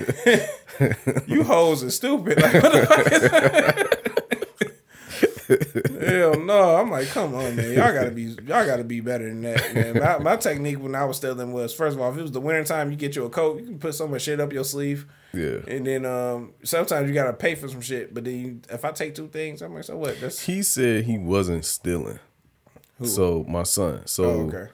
you 1.28 1.44
hoes 1.44 1.84
are 1.84 1.92
stupid. 1.92 2.42
Like 2.42 2.64
what 2.64 2.72
the 2.72 2.86
fuck 2.88 3.12
is 3.12 4.15
Hell 5.48 6.40
no! 6.40 6.78
I'm 6.78 6.90
like, 6.90 7.08
come 7.10 7.36
on, 7.36 7.56
man. 7.56 7.74
Y'all 7.74 7.94
gotta 7.94 8.12
be, 8.12 8.24
y'all 8.24 8.66
gotta 8.66 8.84
be 8.84 9.00
better 9.00 9.28
than 9.28 9.42
that, 9.42 9.74
man. 9.74 10.00
My, 10.00 10.18
my 10.18 10.36
technique 10.36 10.80
when 10.80 10.96
I 10.96 11.06
was 11.06 11.18
stealing 11.18 11.54
was, 11.54 11.74
first 11.74 11.96
of 11.96 12.02
all, 12.02 12.12
if 12.12 12.18
it 12.18 12.22
was 12.22 12.32
the 12.32 12.42
winter 12.42 12.64
time, 12.64 12.92
you 12.92 12.98
get 12.98 13.16
you 13.16 13.26
a 13.26 13.30
coat, 13.30 13.60
you 13.60 13.66
can 13.66 13.80
put 13.80 13.96
so 13.96 14.08
much 14.08 14.24
shit 14.24 14.40
up 14.40 14.52
your 14.52 14.64
sleeve. 14.64 15.06
Yeah. 15.34 15.60
And 15.68 15.86
then 15.86 16.06
um, 16.06 16.54
sometimes 16.64 17.08
you 17.08 17.14
gotta 17.14 17.34
pay 17.34 17.56
for 17.56 17.68
some 17.68 17.82
shit. 17.82 18.14
But 18.14 18.24
then 18.24 18.40
you, 18.40 18.62
if 18.70 18.86
I 18.86 18.92
take 18.92 19.16
two 19.16 19.28
things, 19.28 19.62
I'm 19.62 19.74
like, 19.74 19.84
so 19.84 19.98
what? 19.98 20.20
That's 20.20 20.42
He 20.42 20.64
said 20.64 21.06
he 21.06 21.18
wasn't 21.18 21.66
stealing. 21.66 22.20
So 23.04 23.46
my 23.48 23.64
son. 23.64 24.08
So 24.08 24.24
oh, 24.24 24.48
okay. 24.48 24.72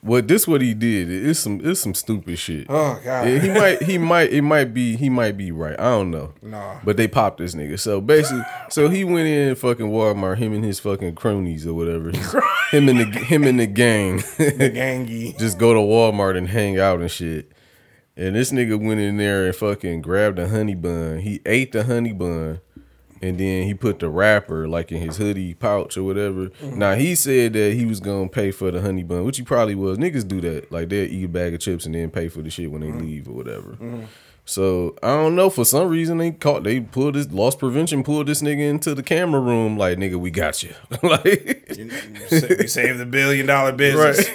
What 0.00 0.28
this 0.28 0.46
what 0.46 0.60
he 0.60 0.74
did. 0.74 1.10
It's 1.10 1.40
some 1.40 1.60
it's 1.62 1.80
some 1.80 1.94
stupid 1.94 2.38
shit. 2.38 2.66
Oh 2.68 3.00
god. 3.04 3.28
Yeah, 3.28 3.38
he 3.38 3.50
might 3.50 3.82
he 3.82 3.98
might 3.98 4.30
it 4.30 4.42
might 4.42 4.72
be 4.72 4.96
he 4.96 5.10
might 5.10 5.36
be 5.36 5.50
right. 5.50 5.78
I 5.78 5.90
don't 5.90 6.10
know. 6.10 6.34
Nah. 6.40 6.78
But 6.84 6.96
they 6.96 7.08
popped 7.08 7.38
this 7.38 7.54
nigga. 7.54 7.78
So 7.78 8.00
basically 8.00 8.44
so 8.70 8.88
he 8.88 9.04
went 9.04 9.28
in 9.28 9.54
fucking 9.54 9.86
Walmart, 9.86 10.38
him 10.38 10.52
and 10.52 10.64
his 10.64 10.80
fucking 10.80 11.14
cronies 11.16 11.66
or 11.66 11.74
whatever. 11.74 12.10
him 12.70 12.88
and 12.88 13.00
the 13.00 13.04
him 13.04 13.44
and 13.44 13.58
the 13.58 13.66
gang. 13.66 14.16
the 14.16 14.70
gangy. 14.74 15.36
just 15.38 15.58
go 15.58 15.74
to 15.74 15.80
Walmart 15.80 16.36
and 16.36 16.48
hang 16.48 16.78
out 16.78 17.00
and 17.00 17.10
shit. 17.10 17.52
And 18.16 18.34
this 18.34 18.50
nigga 18.50 18.80
went 18.80 18.98
in 18.98 19.16
there 19.16 19.46
and 19.46 19.54
fucking 19.54 20.02
grabbed 20.02 20.40
a 20.40 20.48
honey 20.48 20.74
bun. 20.74 21.20
He 21.20 21.40
ate 21.46 21.70
the 21.70 21.84
honey 21.84 22.12
bun. 22.12 22.60
And 23.22 23.38
then 23.38 23.64
he 23.64 23.74
put 23.74 23.98
the 23.98 24.08
wrapper 24.08 24.68
like 24.68 24.92
in 24.92 25.00
his 25.00 25.16
hoodie 25.16 25.54
pouch 25.54 25.96
or 25.96 26.04
whatever. 26.04 26.46
Mm-hmm. 26.46 26.78
Now 26.78 26.94
he 26.94 27.14
said 27.14 27.52
that 27.54 27.74
he 27.74 27.84
was 27.84 28.00
gonna 28.00 28.28
pay 28.28 28.50
for 28.50 28.70
the 28.70 28.80
honey 28.80 29.02
bun, 29.02 29.24
which 29.24 29.38
he 29.38 29.42
probably 29.42 29.74
was. 29.74 29.98
Niggas 29.98 30.26
do 30.26 30.40
that. 30.42 30.70
Like 30.70 30.88
they'll 30.88 31.10
eat 31.10 31.24
a 31.24 31.28
bag 31.28 31.54
of 31.54 31.60
chips 31.60 31.86
and 31.86 31.94
then 31.94 32.10
pay 32.10 32.28
for 32.28 32.42
the 32.42 32.50
shit 32.50 32.70
when 32.70 32.80
they 32.80 32.88
mm-hmm. 32.88 33.00
leave 33.00 33.28
or 33.28 33.32
whatever. 33.32 33.70
Mm-hmm. 33.72 34.04
So 34.48 34.96
I 35.02 35.08
don't 35.08 35.36
know. 35.36 35.50
For 35.50 35.66
some 35.66 35.88
reason 35.88 36.16
they 36.16 36.30
caught 36.30 36.64
they 36.64 36.80
pulled 36.80 37.16
this 37.16 37.30
loss 37.30 37.54
prevention 37.54 38.02
pulled 38.02 38.28
this 38.28 38.40
nigga 38.40 38.70
into 38.70 38.94
the 38.94 39.02
camera 39.02 39.42
room. 39.42 39.76
Like 39.76 39.98
nigga, 39.98 40.16
we 40.16 40.30
got 40.30 40.62
you. 40.62 40.72
like 41.02 41.66
we 41.68 42.66
saved 42.66 42.98
a 42.98 43.04
billion 43.04 43.44
dollar 43.44 43.72
business. 43.72 44.26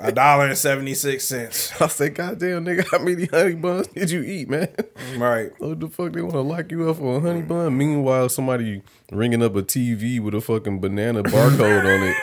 A 0.00 0.10
dollar 0.10 0.46
and 0.46 0.58
seventy 0.58 0.94
six 0.94 1.28
cents. 1.28 1.70
I 1.80 1.86
said, 1.86 2.16
goddamn 2.16 2.64
nigga, 2.64 2.84
how 2.90 2.98
many 2.98 3.26
honey 3.26 3.54
buns 3.54 3.86
did 3.86 4.10
you 4.10 4.22
eat, 4.22 4.50
man? 4.50 4.74
Right. 5.16 5.52
What 5.60 5.78
the 5.78 5.88
fuck 5.88 6.14
they 6.14 6.22
want 6.22 6.34
to 6.34 6.40
lock 6.40 6.72
you 6.72 6.90
up 6.90 6.96
for 6.96 7.18
a 7.18 7.20
honey 7.20 7.42
bun? 7.42 7.78
Meanwhile, 7.78 8.30
somebody 8.30 8.82
ringing 9.12 9.40
up 9.40 9.54
a 9.54 9.62
TV 9.62 10.18
with 10.18 10.34
a 10.34 10.40
fucking 10.40 10.80
banana 10.80 11.22
barcode 11.22 11.84
on 11.84 12.02
it. 12.08 12.14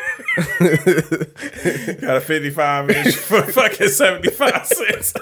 Got 2.02 2.17
a 2.17 2.22
fifty 2.22 2.50
five 2.50 2.89
inch 2.89 3.15
for 3.15 3.41
fucking 3.44 3.88
seventy 3.88 4.32
five 4.32 4.67
cents. 4.67 5.13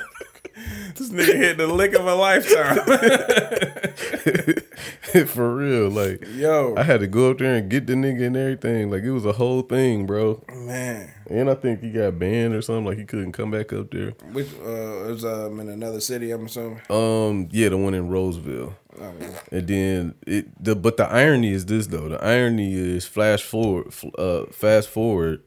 This 0.96 1.10
nigga 1.10 1.36
hit 1.36 1.58
the 1.58 1.68
lick 1.68 1.94
of 1.94 2.06
a 2.06 2.16
lifetime. 2.16 2.80
for 5.28 5.56
real, 5.56 5.90
like 5.90 6.26
Yo. 6.36 6.74
I 6.78 6.84
had 6.84 7.00
to 7.00 7.08
go 7.08 7.32
up 7.32 7.40
there 7.40 7.56
and 7.56 7.70
get 7.70 7.88
the 7.88 7.94
nigga 7.94 8.28
and 8.28 8.38
everything. 8.38 8.92
Like 8.92 9.04
it 9.04 9.12
was 9.12 9.26
a 9.26 9.34
whole 9.34 9.62
thing, 9.62 10.06
bro. 10.06 10.44
Man. 10.54 11.12
And 11.30 11.50
I 11.50 11.56
think 11.56 11.82
he 11.82 11.92
got 11.92 12.20
banned 12.20 12.54
or 12.54 12.62
something. 12.62 12.86
Like 12.86 12.98
he 12.98 13.06
couldn't 13.06 13.34
come 13.34 13.52
back 13.52 13.74
up 13.74 13.92
there. 13.92 14.12
Which 14.32 14.48
uh 14.64 15.06
it 15.06 15.12
was 15.12 15.26
um 15.26 15.60
in 15.60 15.70
another 15.70 16.00
city, 16.00 16.32
I'm 16.32 16.46
assuming. 16.46 16.82
Um, 16.90 17.50
yeah, 17.52 17.70
the 17.70 17.78
one 17.78 17.94
in 17.94 18.10
Roseville. 18.10 18.76
Oh, 19.00 19.14
yeah. 19.20 19.40
And 19.52 19.68
then 19.68 20.16
it 20.26 20.64
the 20.64 20.76
but 20.76 20.98
the 20.98 21.06
irony 21.06 21.52
is 21.52 21.66
this 21.66 21.88
though. 21.88 22.10
The 22.10 22.24
irony 22.24 22.74
is 22.74 23.06
flash 23.06 23.44
forward 23.44 23.94
uh 24.18 24.46
fast 24.52 24.90
forward 24.90 25.44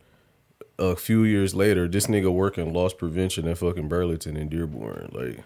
a 0.83 0.97
few 0.97 1.25
years 1.25 1.55
later, 1.55 1.87
this 1.88 2.07
nigga 2.07 2.33
working 2.33 2.73
loss 2.73 2.92
prevention 2.95 3.47
at 3.49 3.59
fucking 3.59 3.88
Burlington 3.88 4.37
and 4.37 4.51
Dearborn. 4.51 5.11
Like 5.12 5.45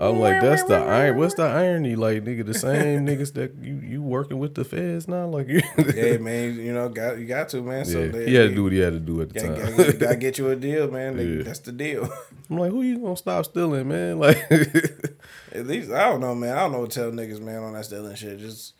I'm 0.00 0.18
like, 0.18 0.40
that's 0.40 0.62
the 0.64 0.76
iron 0.76 1.18
what's 1.18 1.34
the 1.34 1.42
irony? 1.42 1.94
Like 1.94 2.24
nigga, 2.24 2.44
the 2.46 2.54
same 2.54 3.06
niggas 3.06 3.34
that 3.34 3.54
you 3.60 3.74
you 3.76 4.02
working 4.02 4.38
with 4.38 4.54
the 4.54 4.64
feds 4.64 5.06
now? 5.08 5.26
Like 5.26 5.46
Yeah, 5.94 6.16
man, 6.18 6.56
you 6.56 6.72
know, 6.72 6.88
got 6.88 7.18
you 7.18 7.26
got 7.26 7.48
to, 7.50 7.60
man. 7.62 7.84
So 7.84 8.00
Yeah, 8.04 8.08
they, 8.10 8.26
he 8.26 8.34
had 8.34 8.48
to 8.50 8.54
do 8.54 8.62
what 8.64 8.72
he 8.72 8.78
had 8.78 8.92
to 8.94 9.00
do 9.00 9.20
at 9.20 9.28
the 9.30 9.40
Gotta, 9.40 9.62
time. 9.62 9.76
gotta, 9.76 9.92
gotta 9.94 10.16
get 10.16 10.38
you 10.38 10.48
a 10.50 10.56
deal, 10.56 10.90
man. 10.92 11.16
They- 11.16 11.24
Yeah. 11.26 11.42
That's 11.42 11.58
the 11.60 11.72
deal. 11.72 12.08
I'm 12.48 12.58
like, 12.58 12.70
who 12.72 12.82
you 12.82 12.98
gonna 12.98 13.16
stop 13.16 13.44
stealing, 13.44 13.88
man? 13.88 14.18
Like 14.18 14.38
At 15.52 15.66
least 15.66 15.90
I 15.90 16.08
don't 16.08 16.20
know, 16.20 16.34
man. 16.34 16.56
I 16.56 16.60
don't 16.60 16.72
know 16.72 16.80
what 16.80 16.90
to 16.92 17.00
tell 17.00 17.10
niggas, 17.10 17.40
man, 17.40 17.62
on 17.62 17.74
that 17.74 17.84
stealing 17.84 18.14
shit. 18.16 18.38
Just 18.38 18.74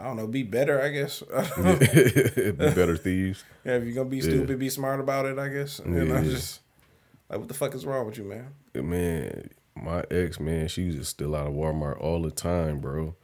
I 0.00 0.04
don't 0.04 0.16
know, 0.16 0.26
be 0.26 0.42
better, 0.42 0.80
I 0.80 0.88
guess. 0.88 1.20
be 1.56 2.52
better 2.52 2.96
thieves. 2.96 3.44
yeah, 3.64 3.76
if 3.76 3.84
you're 3.84 3.94
gonna 3.94 4.08
be 4.08 4.20
stupid, 4.20 4.58
be 4.58 4.70
smart 4.70 4.98
about 5.00 5.26
it, 5.26 5.38
I 5.38 5.48
guess. 5.48 5.80
Know, 5.84 6.02
Yeah. 6.02 6.22
just 6.22 6.60
like 7.28 7.38
what 7.38 7.48
the 7.48 7.54
fuck 7.54 7.74
is 7.74 7.84
wrong 7.84 8.06
with 8.06 8.16
you, 8.16 8.24
man? 8.24 8.54
man, 8.74 9.50
my 9.74 10.04
ex, 10.10 10.40
man, 10.40 10.68
she 10.68 10.86
was 10.86 10.96
just 10.96 11.10
still 11.10 11.36
out 11.36 11.48
of 11.48 11.52
Walmart 11.52 12.00
all 12.00 12.22
the 12.22 12.30
time, 12.30 12.80
bro. 12.80 13.14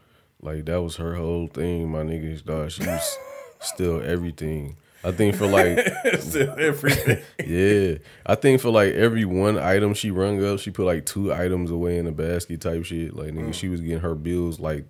Like 0.41 0.67
that 0.67 0.83
was 0.83 0.97
her 0.97 1.15
whole 1.15 1.47
thing, 1.49 1.91
my 1.91 2.03
niggas. 2.03 2.45
Dog, 2.45 2.71
she 2.71 2.85
was 2.85 3.19
still 3.61 4.03
everything. 4.03 4.77
I 5.05 5.13
think 5.13 5.37
for 5.37 5.47
like, 5.47 5.79
Still 6.19 6.53
everything. 6.59 7.23
yeah, 7.45 7.99
I 8.25 8.35
think 8.35 8.61
for 8.61 8.71
like 8.71 8.95
every 8.95 9.25
one 9.25 9.57
item 9.57 9.95
she 9.95 10.11
rung 10.11 10.45
up, 10.45 10.59
she 10.59 10.73
put 10.73 10.85
like 10.85 11.07
two 11.07 11.33
items 11.33 11.71
away 11.71 11.99
in 11.99 12.09
a 12.09 12.13
basket 12.13 12.61
type 12.61 12.85
shit. 12.85 13.15
Like 13.15 13.33
nigga, 13.33 13.51
mm. 13.51 13.55
she 13.55 13.69
was 13.69 13.81
getting 13.81 14.01
her 14.01 14.17
bills 14.17 14.59
like 14.59 14.85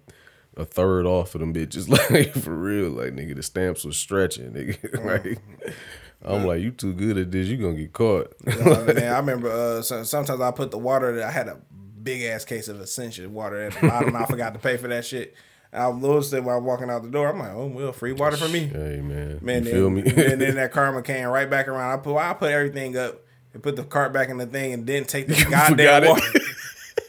a 0.56 0.64
third 0.64 1.06
off 1.06 1.34
of 1.34 1.40
them 1.40 1.52
bitches. 1.54 1.88
Like 2.10 2.32
for 2.32 2.54
real, 2.54 2.90
like 2.90 3.12
nigga, 3.14 3.34
the 3.36 3.42
stamps 3.42 3.84
was 3.84 3.96
stretching, 3.96 4.52
nigga. 4.52 5.04
like. 5.24 5.38
I'm 6.24 6.44
like, 6.44 6.60
you 6.60 6.70
too 6.72 6.92
good 6.94 7.18
at 7.18 7.30
this. 7.30 7.46
You 7.46 7.56
gonna 7.58 7.74
get 7.76 7.92
caught. 7.92 8.34
Uh, 8.46 8.84
man, 8.94 9.12
I 9.12 9.18
remember 9.18 9.50
uh, 9.50 9.82
so- 9.82 10.02
sometimes 10.02 10.40
I 10.40 10.50
put 10.50 10.70
the 10.70 10.78
water 10.78 11.14
that 11.16 11.24
I 11.24 11.30
had 11.30 11.46
a 11.46 11.58
big 12.02 12.22
ass 12.22 12.44
case 12.44 12.68
of 12.68 12.80
Ascension 12.80 13.32
water 13.34 13.60
at 13.62 13.74
the 13.74 13.86
bottom. 13.86 14.16
I 14.16 14.24
forgot 14.24 14.54
to 14.54 14.58
pay 14.58 14.76
for 14.76 14.88
that 14.88 15.04
shit. 15.04 15.34
I 15.72 15.90
noticed 15.92 16.32
it 16.32 16.42
while 16.42 16.60
walking 16.60 16.88
out 16.90 17.02
the 17.02 17.10
door. 17.10 17.28
I'm 17.28 17.38
like, 17.38 17.50
oh 17.52 17.66
well, 17.66 17.92
free 17.92 18.12
water 18.12 18.36
for 18.38 18.48
me. 18.48 18.60
hey 18.60 19.00
man, 19.02 19.38
Man, 19.42 19.64
you 19.64 19.70
then, 19.70 19.72
feel 19.74 19.90
me? 19.90 20.00
and 20.00 20.40
then 20.40 20.54
that 20.54 20.72
karma 20.72 21.02
came 21.02 21.26
right 21.28 21.48
back 21.50 21.68
around. 21.68 21.92
I 21.98 22.02
put 22.02 22.16
I 22.16 22.32
put 22.32 22.50
everything 22.50 22.96
up 22.96 23.20
and 23.52 23.62
put 23.62 23.76
the 23.76 23.84
cart 23.84 24.12
back 24.12 24.28
in 24.30 24.38
the 24.38 24.46
thing 24.46 24.72
and 24.72 24.86
didn't 24.86 25.08
take 25.08 25.26
the 25.28 25.46
goddamn 25.50 26.08
water. 26.08 26.22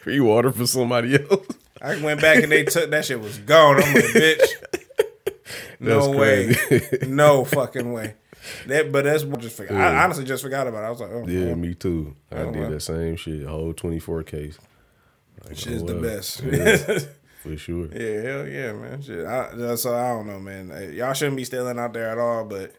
Free 0.01 0.19
water 0.19 0.51
for 0.51 0.67
somebody 0.67 1.15
else. 1.15 1.47
I 1.81 2.01
went 2.01 2.21
back 2.21 2.43
and 2.43 2.51
they 2.51 2.63
took 2.63 2.89
that 2.91 3.05
shit 3.05 3.19
was 3.19 3.37
gone. 3.39 3.81
I'm 3.83 3.93
like, 3.93 4.03
bitch. 4.05 4.47
No 5.79 6.09
way. 6.09 6.55
No 7.07 7.45
fucking 7.45 7.93
way. 7.93 8.15
That 8.65 8.91
but 8.91 9.03
that's 9.05 9.23
what 9.23 9.39
I 9.39 9.41
just 9.41 9.57
forgot. 9.57 9.75
I 9.75 10.03
honestly 10.03 10.23
just 10.25 10.43
forgot 10.43 10.67
about 10.67 10.83
it. 10.83 10.87
I 10.87 10.89
was 10.89 10.99
like, 10.99 11.11
oh, 11.11 11.27
Yeah, 11.27 11.51
oh, 11.51 11.55
me 11.55 11.75
too. 11.75 12.15
I 12.31 12.37
Oh, 12.37 12.51
did 12.51 12.71
that 12.71 12.79
same 12.81 13.15
shit. 13.15 13.45
Whole 13.45 13.73
24 13.73 14.23
case. 14.23 14.57
Like, 15.45 15.55
shit's 15.57 15.83
oh, 15.83 15.85
the 15.85 15.93
well, 15.93 16.01
best. 16.03 16.41
yeah, 16.43 16.77
for 17.43 17.55
sure. 17.57 17.87
Yeah, 17.93 18.21
hell 18.21 18.47
yeah, 18.47 18.73
man. 18.73 19.01
Shit. 19.01 19.25
I, 19.25 19.75
so 19.75 19.95
I 19.95 20.09
don't 20.09 20.27
know, 20.27 20.39
man. 20.39 20.93
Y'all 20.93 21.13
shouldn't 21.13 21.37
be 21.37 21.43
stealing 21.45 21.77
out 21.77 21.93
there 21.93 22.09
at 22.09 22.17
all, 22.17 22.43
but 22.45 22.73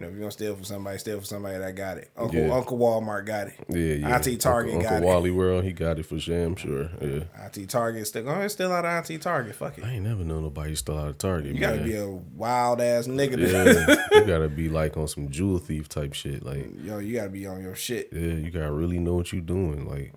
you 0.00 0.06
know, 0.06 0.08
if 0.08 0.12
you're 0.14 0.20
gonna 0.20 0.30
steal 0.30 0.54
from 0.54 0.64
somebody, 0.64 0.98
steal 0.98 1.16
from 1.16 1.24
somebody 1.26 1.58
that 1.58 1.74
got 1.74 1.98
it. 1.98 2.10
Uncle 2.16 2.40
Yeah. 2.40 2.54
Uncle 2.54 2.78
Walmart 2.78 3.26
got 3.26 3.48
it. 3.48 3.54
Yeah, 3.68 4.08
yeah. 4.08 4.14
Auntie 4.16 4.36
Target 4.36 4.74
Uncle, 4.74 4.88
got 4.88 4.96
Uncle 4.96 5.10
it. 5.10 5.12
Wally 5.12 5.30
World, 5.30 5.64
he 5.64 5.72
got 5.72 5.98
it 5.98 6.06
for 6.06 6.18
sham 6.18 6.56
sure. 6.56 6.88
Yeah. 7.00 7.24
Auntie 7.38 7.66
Target 7.66 8.06
still 8.06 8.28
ahead, 8.28 8.50
steal 8.50 8.72
out 8.72 8.84
of 8.84 8.90
Auntie 8.90 9.18
Target. 9.18 9.54
Fuck 9.54 9.78
it. 9.78 9.84
I 9.84 9.92
ain't 9.92 10.04
never 10.04 10.24
known 10.24 10.42
nobody 10.44 10.74
still 10.74 10.96
out 10.98 11.08
of 11.08 11.18
Target. 11.18 11.54
You 11.54 11.60
gotta 11.60 11.82
be 11.82 11.96
a 11.96 12.06
wild 12.08 12.80
ass 12.80 13.06
nigga. 13.06 13.36
to- 13.36 13.50
Yeah, 14.10 14.20
you 14.20 14.26
gotta 14.26 14.48
be 14.48 14.68
like 14.68 14.96
on 14.96 15.06
some 15.08 15.28
jewel 15.30 15.58
thief 15.58 15.88
type 15.88 16.14
shit. 16.14 16.42
Like, 16.44 16.66
Yo, 16.82 16.98
you 16.98 17.14
gotta 17.16 17.30
be 17.30 17.46
on 17.46 17.60
your 17.62 17.74
shit. 17.74 18.08
yeah, 18.12 18.20
you 18.34 18.50
gotta 18.50 18.72
really 18.72 18.98
know 18.98 19.14
what 19.14 19.32
you're 19.32 19.42
doing. 19.42 19.86
Like, 19.86 20.14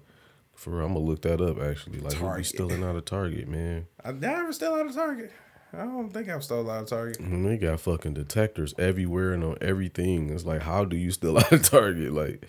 for 0.55 0.77
real, 0.77 0.85
I'm 0.85 0.93
gonna 0.93 1.05
look 1.05 1.21
that 1.23 1.41
up 1.41 1.59
actually. 1.59 1.99
Like, 1.99 2.13
who 2.13 2.35
be 2.37 2.43
stealing 2.43 2.83
out 2.83 2.95
of 2.95 3.03
Target, 3.05 3.49
man? 3.49 3.87
I 4.05 4.11
never 4.13 4.53
steal 4.53 4.73
out 4.75 4.85
of 4.85 4.93
Target. 4.93 5.31
I 5.73 5.85
don't 5.85 6.09
think 6.11 6.29
I've 6.29 6.43
stole 6.43 6.69
out 6.69 6.83
of 6.83 6.87
Target. 6.89 7.19
And 7.19 7.45
they 7.45 7.57
got 7.57 7.79
fucking 7.79 8.13
detectors 8.13 8.73
everywhere 8.77 9.33
and 9.33 9.43
on 9.43 9.57
everything. 9.61 10.29
It's 10.29 10.45
like, 10.45 10.61
how 10.61 10.85
do 10.85 10.95
you 10.95 11.11
steal 11.11 11.37
out 11.39 11.51
of 11.51 11.63
Target? 11.63 12.13
Like, 12.13 12.45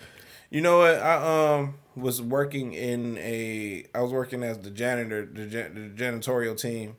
You 0.51 0.61
know 0.61 0.79
what? 0.79 0.99
I 0.99 1.55
um 1.57 1.75
was 1.97 2.21
working 2.21 2.73
in 2.75 3.17
a. 3.19 3.85
I 3.95 4.01
was 4.03 4.13
working 4.13 4.43
as 4.43 4.59
the 4.59 4.71
janitor, 4.71 5.25
the, 5.25 5.47
jan- 5.47 5.95
the 5.97 6.03
janitorial 6.03 6.59
team 6.61 6.97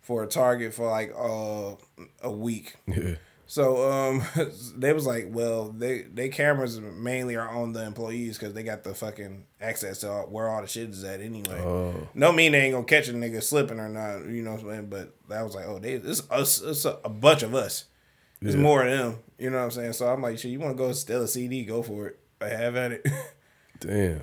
for 0.00 0.22
a 0.24 0.26
Target 0.26 0.74
for 0.74 0.90
like 0.90 1.12
uh 1.16 1.76
a 2.22 2.30
week. 2.30 2.74
yeah, 2.86 3.14
So 3.50 3.90
um, 3.90 4.22
they 4.76 4.92
was 4.92 5.06
like, 5.06 5.24
well, 5.30 5.70
they 5.70 6.02
they 6.02 6.28
cameras 6.28 6.78
mainly 6.80 7.34
are 7.34 7.48
on 7.48 7.72
the 7.72 7.82
employees 7.84 8.38
because 8.38 8.52
they 8.52 8.62
got 8.62 8.84
the 8.84 8.94
fucking 8.94 9.46
access 9.58 10.00
to 10.00 10.10
all, 10.10 10.22
where 10.26 10.50
all 10.50 10.60
the 10.60 10.68
shit 10.68 10.90
is 10.90 11.02
at 11.02 11.22
anyway. 11.22 11.58
Oh. 11.58 11.94
No 12.14 12.30
mean 12.30 12.52
they 12.52 12.60
ain't 12.60 12.74
gonna 12.74 12.84
catch 12.84 13.08
a 13.08 13.12
nigga 13.14 13.42
slipping 13.42 13.80
or 13.80 13.88
not, 13.88 14.26
you 14.28 14.42
know 14.42 14.52
what 14.52 14.60
I'm 14.60 14.68
saying? 14.68 14.86
But 14.90 15.14
I 15.34 15.42
was 15.42 15.54
like, 15.54 15.64
oh, 15.66 15.78
they 15.78 15.94
it's 15.94 16.22
us, 16.30 16.60
it's 16.60 16.84
a, 16.84 16.98
a 17.04 17.08
bunch 17.08 17.42
of 17.42 17.54
us. 17.54 17.86
It's 18.42 18.54
Yeah. 18.54 18.60
more 18.60 18.84
of 18.84 18.90
them, 18.90 19.18
you 19.38 19.48
know 19.48 19.56
what 19.56 19.64
I'm 19.64 19.70
saying? 19.70 19.92
So 19.94 20.06
I'm 20.12 20.20
like, 20.20 20.38
shit, 20.38 20.50
you 20.50 20.60
want 20.60 20.76
to 20.76 20.82
go 20.82 20.92
steal 20.92 21.22
a 21.22 21.26
CD? 21.28 21.64
Go 21.64 21.82
for 21.82 22.08
it. 22.08 22.18
I 22.42 22.48
have 22.48 22.76
at 22.76 22.92
it. 22.92 23.06
damn. 23.80 24.20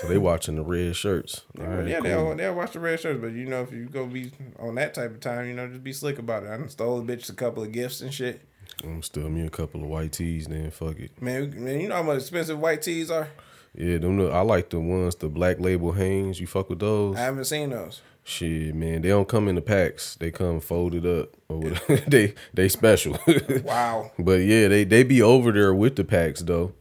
So 0.00 0.06
they 0.08 0.18
watching 0.18 0.56
the 0.56 0.62
red 0.62 0.94
shirts. 0.96 1.42
All 1.58 1.64
right, 1.66 1.86
yeah, 1.86 2.00
cool. 2.00 2.02
they'll 2.02 2.34
they'll 2.36 2.54
watch 2.54 2.72
the 2.72 2.80
red 2.80 3.00
shirts, 3.00 3.20
but 3.22 3.32
you 3.32 3.46
know, 3.46 3.62
if 3.62 3.72
you 3.72 3.86
go 3.86 4.04
be 4.06 4.32
on 4.58 4.74
that 4.74 4.92
type 4.92 5.12
of 5.12 5.20
time, 5.20 5.46
you 5.46 5.54
know, 5.54 5.66
just 5.66 5.82
be 5.82 5.92
slick 5.94 6.18
about 6.18 6.42
it. 6.42 6.50
I 6.50 6.66
stole 6.66 6.98
a 7.00 7.02
bitch 7.02 7.30
a 7.30 7.34
couple 7.34 7.62
of 7.62 7.72
gifts 7.72 8.02
and 8.02 8.12
shit. 8.12 8.42
I'm 8.82 9.02
still 9.02 9.28
me 9.28 9.46
a 9.46 9.50
couple 9.50 9.82
of 9.82 9.88
white 9.88 10.12
tees. 10.12 10.46
Then 10.46 10.70
fuck 10.70 10.98
it. 10.98 11.20
Man, 11.20 11.52
man, 11.64 11.80
you 11.80 11.88
know 11.88 11.96
how 11.96 12.02
much 12.02 12.18
expensive 12.20 12.58
white 12.58 12.82
tees 12.82 13.10
are? 13.10 13.28
Yeah, 13.74 13.98
them. 13.98 14.20
I 14.32 14.40
like 14.40 14.70
the 14.70 14.80
ones 14.80 15.14
the 15.16 15.28
black 15.28 15.60
label 15.60 15.92
Hanes. 15.92 16.40
You 16.40 16.46
fuck 16.46 16.70
with 16.70 16.80
those? 16.80 17.16
I 17.16 17.20
haven't 17.20 17.44
seen 17.44 17.70
those. 17.70 18.00
Shit, 18.24 18.74
man, 18.74 19.02
they 19.02 19.08
don't 19.08 19.28
come 19.28 19.48
in 19.48 19.54
the 19.54 19.62
packs. 19.62 20.16
They 20.16 20.30
come 20.30 20.60
folded 20.60 21.06
up. 21.06 21.30
Or 21.48 21.58
whatever. 21.58 21.96
they 22.10 22.34
they 22.54 22.68
special. 22.68 23.18
Wow. 23.64 24.10
but 24.18 24.40
yeah, 24.40 24.68
they 24.68 24.84
they 24.84 25.02
be 25.02 25.22
over 25.22 25.52
there 25.52 25.74
with 25.74 25.96
the 25.96 26.04
packs 26.04 26.40
though. 26.42 26.72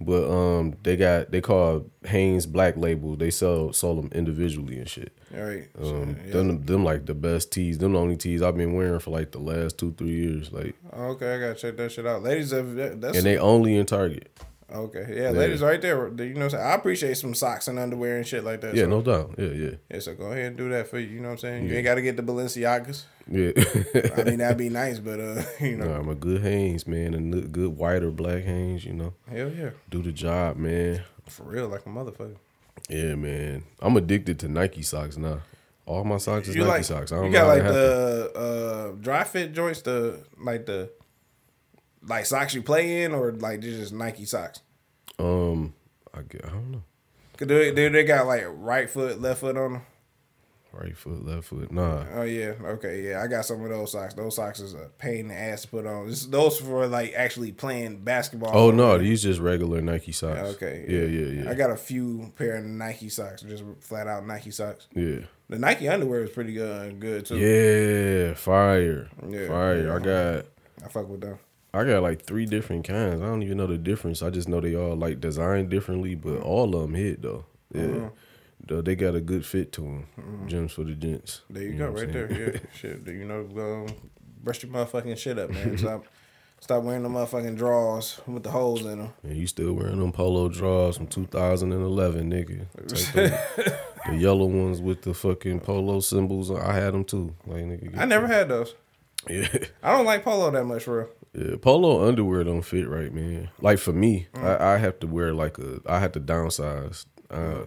But 0.00 0.30
um, 0.30 0.74
they 0.82 0.96
got 0.96 1.30
they 1.30 1.40
call 1.40 1.86
Hanes 2.04 2.46
Black 2.46 2.76
Label. 2.76 3.16
They 3.16 3.30
sell 3.30 3.72
sell 3.72 3.94
them 3.96 4.10
individually 4.14 4.78
and 4.78 4.88
shit. 4.88 5.12
All 5.34 5.42
right. 5.42 5.68
Um, 5.80 6.16
yeah. 6.24 6.32
them 6.32 6.64
them 6.64 6.84
like 6.84 7.06
the 7.06 7.14
best 7.14 7.52
tees. 7.52 7.78
Them 7.78 7.92
the 7.92 7.98
only 7.98 8.16
tees 8.16 8.40
I've 8.42 8.56
been 8.56 8.74
wearing 8.74 9.00
for 9.00 9.10
like 9.10 9.32
the 9.32 9.40
last 9.40 9.78
two 9.78 9.92
three 9.92 10.14
years. 10.14 10.52
Like, 10.52 10.74
Okay, 10.92 11.34
I 11.34 11.38
gotta 11.40 11.54
check 11.54 11.76
that 11.76 11.92
shit 11.92 12.06
out. 12.06 12.22
Ladies, 12.22 12.50
that's 12.50 13.16
and 13.16 13.26
they 13.26 13.38
only 13.38 13.76
in 13.76 13.86
Target. 13.86 14.30
Okay. 14.70 15.06
Yeah, 15.22 15.30
ladies, 15.30 15.62
right 15.62 15.80
there. 15.80 16.08
You 16.08 16.34
know, 16.34 16.40
what 16.40 16.44
I'm 16.44 16.50
saying 16.50 16.62
I 16.64 16.74
appreciate 16.74 17.16
some 17.16 17.34
socks 17.34 17.68
and 17.68 17.78
underwear 17.78 18.18
and 18.18 18.26
shit 18.26 18.44
like 18.44 18.60
that. 18.60 18.74
Yeah, 18.74 18.82
so, 18.84 18.88
no 18.90 19.00
doubt. 19.02 19.34
Yeah, 19.38 19.46
yeah, 19.46 19.70
Yeah, 19.90 20.00
so 20.00 20.14
go 20.14 20.26
ahead 20.26 20.44
and 20.46 20.56
do 20.58 20.68
that 20.68 20.88
for 20.88 20.98
you. 20.98 21.06
You 21.08 21.20
know 21.20 21.28
what 21.28 21.32
I'm 21.32 21.38
saying? 21.38 21.68
You 21.68 21.74
ain't 21.76 21.84
got 21.84 21.94
to 21.94 22.02
get 22.02 22.16
the 22.18 22.22
Balenciagas. 22.22 23.04
yeah. 23.30 23.52
I 24.16 24.24
mean, 24.24 24.38
that'd 24.40 24.58
be 24.58 24.68
nice, 24.82 24.98
but 24.98 25.20
uh, 25.20 25.42
you 25.64 25.76
know, 25.76 25.86
Nah, 25.86 25.98
I'm 26.00 26.08
a 26.10 26.14
good 26.14 26.42
Hanes 26.42 26.86
man, 26.86 27.14
and 27.14 27.32
good- 27.32 27.52
good 27.52 27.76
white 27.78 28.02
or 28.02 28.10
black 28.10 28.44
Hanes. 28.44 28.84
You 28.84 28.92
know, 28.92 29.14
hell 29.30 29.50
yeah, 29.50 29.70
do 29.88 30.02
the 30.02 30.12
job, 30.12 30.56
man. 30.56 31.02
for 31.26 31.44
real, 31.44 31.68
like 31.68 31.86
a 31.86 31.88
motherfucker. 31.88 32.36
Yeah, 32.90 33.14
man. 33.14 33.64
I'm 33.80 33.96
addicted 33.96 34.38
to 34.40 34.48
Nike 34.48 34.82
socks 34.82 35.16
now. 35.16 35.40
All 35.86 36.04
my 36.04 36.18
socks 36.18 36.48
is 36.48 36.54
You 36.54 36.62
Nike 36.62 36.70
like 36.72 36.84
socks. 36.84 37.12
I 37.12 37.16
don't 37.16 37.24
you 37.26 37.30
know 37.30 37.38
got 37.40 37.48
like 37.48 37.62
the 37.64 38.32
uh 38.34 38.92
Dri-FIT 39.00 39.54
joints, 39.54 39.80
the 39.80 40.20
like 40.38 40.66
the 40.66 40.90
like 42.08 42.26
socks 42.26 42.54
you 42.54 42.62
play 42.62 43.02
in, 43.02 43.12
or 43.12 43.32
like 43.32 43.60
they're 43.60 43.70
just 43.70 43.92
Nike 43.92 44.24
socks. 44.24 44.60
Um, 45.18 45.74
I, 46.14 46.22
get, 46.22 46.44
I 46.44 46.50
don't 46.50 46.70
know. 46.70 46.82
Cause 47.36 47.48
they, 47.48 47.70
they 47.70 47.88
they 47.88 48.04
got 48.04 48.26
like 48.26 48.44
right 48.48 48.90
foot, 48.90 49.20
left 49.20 49.40
foot 49.40 49.56
on 49.56 49.72
them. 49.74 49.82
Right 50.72 50.96
foot, 50.96 51.24
left 51.24 51.44
foot. 51.44 51.72
Nah. 51.72 52.04
Oh 52.14 52.22
yeah, 52.22 52.52
okay, 52.62 53.02
yeah. 53.08 53.22
I 53.22 53.26
got 53.26 53.46
some 53.46 53.62
of 53.64 53.70
those 53.70 53.92
socks. 53.92 54.14
Those 54.14 54.36
socks 54.36 54.60
is 54.60 54.74
a 54.74 54.90
pain 54.98 55.20
in 55.20 55.28
the 55.28 55.34
ass 55.34 55.62
to 55.62 55.68
put 55.68 55.86
on. 55.86 56.08
This, 56.08 56.26
those 56.26 56.58
for 56.60 56.86
like 56.86 57.14
actually 57.14 57.52
playing 57.52 57.98
basketball. 58.04 58.50
Oh 58.52 58.70
no, 58.70 58.98
these 58.98 59.22
just 59.22 59.40
regular 59.40 59.80
Nike 59.80 60.12
socks. 60.12 60.40
Okay. 60.56 60.84
Yeah, 60.86 61.04
yeah, 61.04 61.42
yeah. 61.44 61.50
I 61.50 61.54
got 61.54 61.70
a 61.70 61.76
few 61.76 62.32
pair 62.36 62.56
of 62.56 62.64
Nike 62.64 63.08
socks, 63.08 63.42
just 63.42 63.64
flat 63.80 64.06
out 64.06 64.26
Nike 64.26 64.50
socks. 64.50 64.88
yeah. 64.94 65.20
The 65.48 65.58
Nike 65.58 65.88
underwear 65.88 66.24
is 66.24 66.30
pretty 66.30 66.52
good, 66.52 67.00
good 67.00 67.24
too. 67.24 67.38
Yeah, 67.38 68.34
fire. 68.34 69.08
Yeah, 69.26 69.48
fire. 69.48 69.86
yeah. 69.86 69.94
I 69.94 69.98
got 69.98 70.44
I 70.84 70.88
fuck 70.88 71.08
with 71.08 71.22
them. 71.22 71.38
I 71.74 71.84
got 71.84 72.02
like 72.02 72.22
three 72.22 72.46
different 72.46 72.86
kinds. 72.86 73.20
I 73.20 73.26
don't 73.26 73.42
even 73.42 73.58
know 73.58 73.66
the 73.66 73.78
difference. 73.78 74.22
I 74.22 74.30
just 74.30 74.48
know 74.48 74.60
they 74.60 74.74
all 74.74 74.96
like 74.96 75.20
designed 75.20 75.68
differently, 75.70 76.14
but 76.14 76.40
all 76.40 76.74
of 76.74 76.82
them 76.82 76.94
hit 76.94 77.22
though. 77.22 77.44
Yeah. 77.74 77.82
Mm-hmm. 77.82 78.06
Though 78.66 78.82
they 78.82 78.96
got 78.96 79.14
a 79.14 79.20
good 79.20 79.46
fit 79.46 79.72
to 79.72 79.82
them. 79.82 80.46
Gems 80.46 80.72
for 80.72 80.84
the 80.84 80.92
gents. 80.92 81.42
There 81.48 81.62
you, 81.62 81.74
know 81.74 81.92
go, 81.92 82.00
right 82.00 82.12
there. 82.12 82.32
Yeah, 82.32 82.60
shit. 82.74 83.06
You 83.06 83.24
know, 83.24 83.48
um, 83.56 83.86
brush 84.42 84.62
your 84.62 84.72
motherfucking 84.72 85.16
shit 85.16 85.38
up, 85.38 85.50
man. 85.50 85.78
Stop, 85.78 86.04
stop 86.60 86.82
wearing 86.82 87.02
the 87.02 87.08
motherfucking 87.08 87.56
drawers 87.56 88.20
with 88.26 88.42
the 88.42 88.50
holes 88.50 88.84
in 88.84 88.98
them. 88.98 89.14
And 89.22 89.36
you 89.36 89.46
still 89.46 89.74
wearing 89.74 90.00
them 90.00 90.12
polo 90.12 90.48
draws 90.48 90.96
from 90.96 91.06
2011, 91.06 92.30
nigga. 92.30 92.66
Take 92.88 93.74
the 94.06 94.16
yellow 94.16 94.46
ones 94.46 94.80
with 94.80 95.02
the 95.02 95.14
fucking 95.14 95.60
polo 95.60 96.00
symbols. 96.00 96.50
I 96.50 96.74
had 96.74 96.94
them 96.94 97.04
too. 97.04 97.34
Like 97.46 97.64
nigga. 97.64 97.96
I 97.98 98.04
never 98.06 98.26
had 98.26 98.48
those. 98.48 98.74
Yeah. 99.28 99.48
I 99.82 99.92
don't 99.92 100.06
like 100.06 100.24
polo 100.24 100.50
that 100.50 100.64
much, 100.64 100.86
real. 100.86 101.08
Yeah, 101.38 101.56
polo 101.60 102.06
underwear 102.08 102.42
don't 102.42 102.62
fit 102.62 102.88
right, 102.88 103.12
man. 103.14 103.50
Like 103.60 103.78
for 103.78 103.92
me, 103.92 104.26
Mm. 104.34 104.44
I, 104.60 104.74
I 104.74 104.78
have 104.78 104.98
to 105.00 105.06
wear 105.06 105.32
like 105.32 105.58
a. 105.58 105.80
I 105.86 106.00
have 106.00 106.12
to 106.12 106.20
downsize. 106.20 107.06
Uh, 107.30 107.66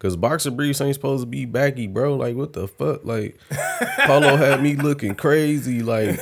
Cause 0.00 0.16
boxer 0.16 0.50
briefs 0.50 0.80
ain't 0.80 0.94
supposed 0.94 1.22
to 1.22 1.26
be 1.26 1.44
baggy, 1.44 1.86
bro. 1.86 2.16
Like 2.16 2.34
what 2.34 2.54
the 2.54 2.66
fuck? 2.66 3.04
Like 3.04 3.38
polo 4.06 4.34
had 4.34 4.60
me 4.60 4.74
looking 4.74 5.14
crazy. 5.14 5.80
Like 5.80 6.18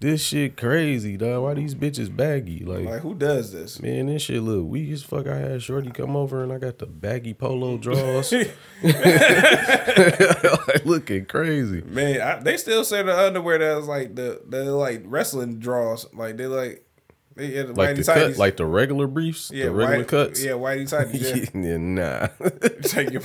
this 0.00 0.22
shit 0.22 0.56
crazy, 0.56 1.16
dog. 1.16 1.42
Why 1.42 1.54
these 1.54 1.74
bitches 1.74 2.14
baggy? 2.14 2.64
Like, 2.64 2.86
Like, 2.86 3.00
who 3.00 3.14
does 3.14 3.52
this? 3.52 3.80
man, 3.82 4.06
this 4.06 4.22
shit 4.22 4.42
look 4.42 4.66
weak 4.68 4.90
as 4.92 5.02
fuck. 5.02 5.26
I 5.26 5.36
had 5.36 5.62
Shorty 5.62 5.90
come 5.90 6.14
over 6.14 6.42
and 6.42 6.52
I 6.52 6.58
got 6.58 6.78
the 6.78 6.86
baggy 6.86 7.34
polo 7.34 7.76
draws. 7.78 8.32
like 8.82 10.84
looking 10.84 11.26
crazy. 11.26 11.82
Man, 11.82 12.20
I, 12.20 12.40
they 12.40 12.56
still 12.56 12.84
say 12.84 13.02
the 13.02 13.16
underwear 13.18 13.58
that's 13.58 13.86
like 13.86 14.14
the 14.14 14.40
the 14.46 14.64
like 14.72 15.02
wrestling 15.06 15.58
draws. 15.58 16.06
Like 16.14 16.36
they 16.36 16.46
like 16.46 16.84
they 17.34 17.54
yeah, 17.54 17.62
the 17.64 17.72
Like 17.72 17.90
whitey 17.96 18.06
the 18.06 18.12
cut, 18.12 18.36
like 18.36 18.56
the 18.56 18.66
regular 18.66 19.06
briefs, 19.06 19.50
yeah, 19.52 19.66
the 19.66 19.70
regular 19.72 19.98
white, 19.98 20.08
cuts. 20.08 20.44
Yeah, 20.44 20.52
whitey 20.52 20.88
tighties. 20.88 21.54
Yeah. 21.54 21.70
yeah 21.70 21.76
nah. 21.76 22.28
Take 22.82 23.10
your 23.10 23.22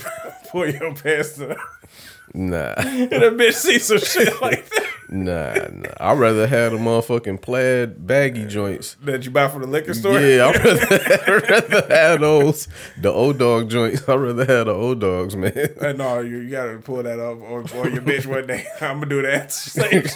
pull 0.50 0.68
your 0.68 0.94
pants 0.94 1.34
to 1.36 1.56
Nah, 2.36 2.74
and 2.78 3.12
a 3.12 3.30
bitch 3.30 3.54
see 3.54 3.78
some 3.78 3.98
shit 3.98 4.40
like 4.42 4.68
that 4.70 4.86
nah, 5.08 5.54
nah. 5.72 5.88
I'd 6.00 6.18
rather 6.18 6.46
have 6.46 6.72
the 6.72 6.78
motherfucking 6.78 7.40
plaid 7.42 8.06
baggy 8.06 8.46
joints. 8.46 8.96
that 9.02 9.24
you 9.24 9.30
buy 9.30 9.48
from 9.48 9.62
the 9.62 9.66
liquor 9.68 9.94
store. 9.94 10.20
Yeah, 10.20 10.46
I'd 10.46 10.56
rather, 10.64 10.94
I'd 10.94 11.50
rather 11.50 11.94
have 11.94 12.20
those, 12.20 12.68
the 13.00 13.10
old 13.10 13.38
dog 13.38 13.70
joints. 13.70 14.08
I'd 14.08 14.14
rather 14.14 14.44
have 14.44 14.66
the 14.66 14.72
old 14.72 15.00
dogs, 15.00 15.36
man. 15.36 15.52
Uh, 15.80 15.92
no, 15.92 16.20
you, 16.20 16.38
you 16.38 16.50
gotta 16.50 16.78
pull 16.78 17.02
that 17.02 17.18
up 17.18 17.40
on, 17.42 17.64
on 17.78 17.92
your 17.92 18.02
bitch 18.02 18.26
one 18.26 18.46
day. 18.46 18.66
I'm 18.80 19.00
gonna 19.00 19.06
do 19.06 19.22
that. 19.22 19.52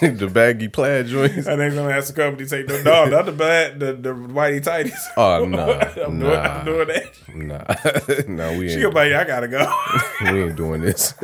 The 0.18 0.28
baggy 0.28 0.68
plaid 0.68 1.06
joints. 1.06 1.46
and 1.46 1.60
they're 1.60 1.70
gonna 1.70 1.94
ask 1.94 2.14
the 2.14 2.20
company 2.20 2.48
to 2.48 2.50
take 2.50 2.66
the 2.66 2.82
no, 2.82 3.04
not 3.06 3.26
the 3.26 3.32
bad, 3.32 3.78
the 3.80 3.92
the 3.92 4.10
whitey 4.10 4.62
tighties. 4.62 4.98
Oh, 5.16 5.44
nah, 5.44 5.66
I'm, 6.04 6.18
doing, 6.18 6.32
nah, 6.32 6.40
I'm 6.42 6.64
doing 6.64 6.88
that. 6.88 8.26
nah, 8.28 8.44
nah, 8.44 8.58
we 8.58 8.68
She 8.68 8.74
ain't, 8.74 8.82
gonna 8.82 8.94
be 9.06 9.12
like, 9.12 9.20
I 9.20 9.24
gotta 9.24 9.48
go. 9.48 10.32
we 10.32 10.42
ain't 10.44 10.56
doing 10.56 10.80
this. 10.80 11.14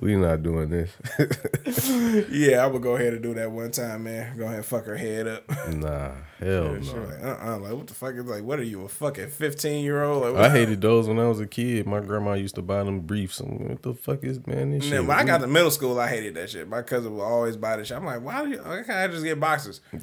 We 0.00 0.14
not 0.14 0.42
doing 0.42 0.68
this. 0.70 0.90
yeah, 2.30 2.64
I 2.64 2.66
would 2.68 2.82
go 2.82 2.94
ahead 2.94 3.14
and 3.14 3.22
do 3.22 3.34
that 3.34 3.50
one 3.50 3.72
time, 3.72 4.04
man. 4.04 4.36
Go 4.36 4.44
ahead 4.44 4.56
and 4.56 4.64
fuck 4.64 4.86
her 4.86 4.96
head 4.96 5.26
up. 5.26 5.44
Nah, 5.68 6.12
hell 6.38 6.74
no. 6.74 6.78
like, 6.78 7.22
uh, 7.22 7.36
uh 7.40 7.58
like 7.58 7.72
what 7.72 7.86
the 7.86 7.94
fuck 7.94 8.14
is 8.14 8.24
like? 8.24 8.42
What 8.42 8.58
are 8.58 8.64
you, 8.64 8.84
a 8.84 8.88
fucking 8.88 9.28
15 9.28 9.84
year 9.84 10.02
old? 10.02 10.22
Like, 10.22 10.50
I 10.50 10.50
hated 10.50 10.80
those 10.80 11.06
when 11.06 11.18
I 11.18 11.26
was 11.26 11.40
a 11.40 11.46
kid. 11.46 11.86
My 11.86 12.00
grandma 12.00 12.34
used 12.34 12.54
to 12.54 12.62
buy 12.62 12.82
them 12.84 13.00
briefs. 13.00 13.40
I'm, 13.40 13.68
what 13.68 13.82
the 13.82 13.94
fuck 13.94 14.24
is 14.24 14.44
man? 14.46 14.70
This 14.70 14.84
shit. 14.84 15.04
when 15.04 15.16
I 15.16 15.24
got 15.24 15.40
to 15.42 15.46
middle 15.46 15.70
school, 15.70 16.00
I 16.00 16.08
hated 16.08 16.34
that 16.34 16.50
shit. 16.50 16.68
My 16.68 16.82
cousin 16.82 17.14
would 17.14 17.22
always 17.22 17.56
buy 17.56 17.76
this 17.76 17.88
shit. 17.88 17.96
I'm 17.96 18.04
like, 18.06 18.22
why 18.22 18.44
do 18.44 18.50
you? 18.50 18.58
Why 18.58 18.82
can't 18.82 18.90
I 18.98 19.08
just 19.08 19.24
get 19.24 19.38
boxes? 19.38 19.80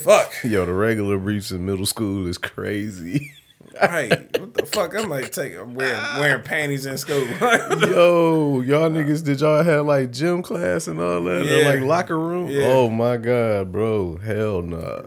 fuck. 0.00 0.32
Yo, 0.44 0.64
the 0.64 0.72
regular 0.72 1.18
briefs 1.18 1.50
in 1.50 1.66
middle 1.66 1.86
school 1.86 2.26
is 2.26 2.38
crazy. 2.38 3.32
Right. 3.80 4.10
What 4.40 4.54
the 4.54 4.66
fuck? 4.66 4.94
I'm 4.96 5.08
like, 5.08 5.30
take, 5.32 5.54
I'm 5.56 5.74
wearing, 5.74 6.00
wearing 6.18 6.42
panties 6.42 6.86
in 6.86 6.98
school. 6.98 7.20
Yo, 7.40 8.60
y'all 8.60 8.90
niggas, 8.90 9.24
did 9.24 9.40
y'all 9.40 9.62
have 9.62 9.86
like 9.86 10.10
gym 10.12 10.42
class 10.42 10.86
and 10.88 11.00
all 11.00 11.22
that? 11.24 11.42
Or, 11.42 11.44
Yeah. 11.44 11.68
like 11.68 11.80
locker 11.80 12.18
room? 12.18 12.48
Yeah. 12.48 12.64
Oh 12.66 12.88
my 12.90 13.16
god, 13.16 13.70
bro. 13.72 14.16
Hell 14.16 14.62
no. 14.62 15.02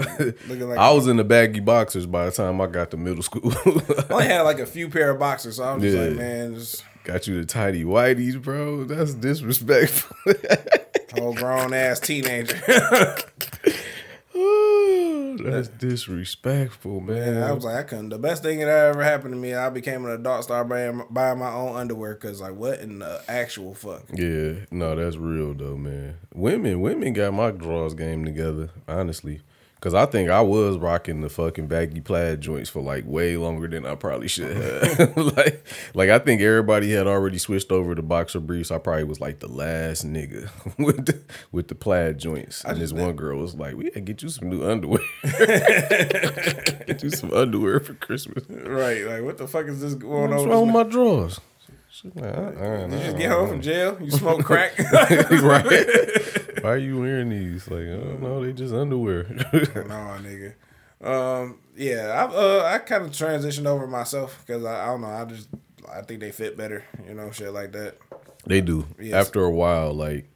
Looking 0.48 0.70
like 0.70 0.78
I 0.78 0.92
was 0.92 1.08
in 1.08 1.18
the 1.18 1.24
baggy 1.24 1.60
boxers 1.60 2.06
by 2.06 2.26
the 2.26 2.32
time 2.32 2.62
I 2.62 2.68
got 2.68 2.92
to 2.92 2.98
middle 2.98 3.24
school. 3.24 3.52
I 3.66 4.06
only 4.10 4.26
had 4.26 4.42
like 4.42 4.60
a 4.60 4.66
few 4.66 4.90
pair 4.90 5.10
of 5.12 5.20
boxers, 5.20 5.58
so 5.58 5.64
I'm 5.64 5.82
just 5.82 5.98
Yeah. 5.98 6.04
like, 6.06 6.18
man, 6.18 6.54
just 6.56 6.84
got 7.04 7.28
you 7.28 7.40
the 7.40 7.46
tidy 7.46 7.84
whiteys, 7.84 8.42
bro. 8.42 8.84
That's 8.86 9.14
disrespectful. 9.14 10.16
whole 11.14 11.34
grown 11.34 11.74
ass 11.74 12.00
teenager. 12.00 12.58
That's 15.44 15.68
disrespectful, 15.68 17.02
man. 17.02 17.36
And 17.36 17.44
I 17.44 17.52
was 17.52 17.64
like, 17.64 17.76
I 17.76 17.84
couldn't. 17.84 18.10
The 18.10 18.20
best 18.20 18.44
thing 18.44 18.60
that 18.60 18.68
ever 18.68 19.04
happened 19.04 19.34
to 19.34 19.40
me, 19.40 19.54
I 19.54 19.70
became 19.70 20.06
an 20.06 20.12
adult, 20.12 20.44
started 20.44 20.70
buying, 20.70 21.04
buying 21.10 21.40
my 21.40 21.52
own 21.52 21.76
underwear 21.76 22.14
because, 22.14 22.42
like, 22.42 22.56
what 22.56 22.80
in 22.80 23.00
the 23.00 23.22
actual 23.28 23.74
fuck? 23.74 24.04
Yeah, 24.14 24.66
no, 24.72 24.96
that's 24.96 25.18
real 25.18 25.54
though, 25.54 25.78
man. 25.78 26.18
Women, 26.34 26.82
women 26.82 27.14
got 27.14 27.34
my 27.34 27.52
draws 27.52 27.94
game 27.94 28.26
together, 28.26 28.70
honestly. 28.88 29.42
Cause 29.82 29.96
I 29.96 30.06
think 30.06 30.30
I 30.30 30.42
was 30.42 30.78
rocking 30.78 31.22
the 31.22 31.30
fucking 31.30 31.66
baggy 31.66 32.02
plaid 32.02 32.40
joints 32.40 32.70
for 32.70 32.84
like 32.84 33.04
way 33.08 33.36
longer 33.36 33.68
than 33.68 33.84
I 33.84 33.96
probably 33.96 34.28
should 34.28 34.56
have. 34.56 35.18
like, 35.36 35.66
like 35.96 36.10
I 36.12 36.20
think 36.20 36.40
everybody 36.40 36.92
had 36.92 37.08
already 37.08 37.40
switched 37.40 37.72
over 37.72 37.96
to 37.96 38.04
boxer 38.04 38.40
briefs. 38.40 38.70
I 38.70 38.78
probably 38.78 39.06
was 39.06 39.20
like 39.20 39.40
the 39.40 39.48
last 39.48 40.06
nigga 40.06 40.52
with 40.78 41.08
the, 41.08 41.22
with 41.52 41.68
the 41.68 41.74
plaid 41.74 42.20
joints. 42.20 42.64
And 42.64 42.80
this 42.80 42.94
one 42.94 43.16
girl 43.16 43.40
was 43.40 43.56
like, 43.56 43.76
"We 43.76 43.86
gotta 43.86 44.02
get 44.02 44.22
you 44.22 44.30
some 44.30 44.52
new 44.52 44.64
underwear. 44.64 45.02
get 45.24 47.02
you 47.02 47.10
some 47.10 47.34
underwear 47.34 47.80
for 47.80 47.96
Christmas." 47.96 48.44
Right? 48.50 49.04
Like, 49.06 49.24
what 49.24 49.40
the 49.40 49.48
fuck 49.48 49.66
is 49.66 49.82
this 49.82 49.96
going 49.96 50.30
What's 50.30 50.44
on? 50.44 50.50
wrong 50.50 50.68
with 50.68 50.76
with 50.76 50.86
my 50.86 50.92
drawers? 50.92 51.40
She's 52.02 52.16
like, 52.16 52.36
uh-uh, 52.36 52.88
You 52.90 52.98
just 52.98 53.18
get 53.18 53.30
home 53.32 53.50
from 53.50 53.62
jail. 53.62 53.98
You 54.02 54.12
smoke 54.12 54.44
crack. 54.46 54.78
right? 55.32 55.66
Why 56.64 56.70
are 56.72 56.78
you 56.78 57.00
wearing 57.00 57.30
these? 57.30 57.68
Like, 57.70 57.84
I 57.84 57.92
don't 57.98 58.22
know, 58.22 58.44
they 58.44 58.54
just 58.54 58.74
underwear. 58.74 59.24
no, 59.30 60.18
nigga. 60.22 60.54
Um, 61.04 61.60
yeah, 61.76 62.08
I 62.08 62.34
uh, 62.36 62.64
I 62.74 62.78
kind 62.80 63.06
of 63.06 63.12
transitioned 63.12 63.66
over 63.66 63.88
myself 63.88 64.44
because 64.46 64.64
I, 64.64 64.84
I 64.84 64.86
don't 64.88 65.02
know. 65.02 65.08
I 65.08 65.26
just 65.26 65.50
I 65.92 66.02
think 66.02 66.20
they 66.20 66.32
fit 66.32 66.56
better. 66.58 66.84
You 67.08 67.16
know, 67.16 67.32
shit 67.32 67.52
like 67.52 67.72
that. 67.72 67.98
they 68.46 68.62
do. 68.62 68.86
Yes. 69.00 69.14
After 69.28 69.44
a 69.44 69.50
while, 69.50 69.94
like 69.94 70.30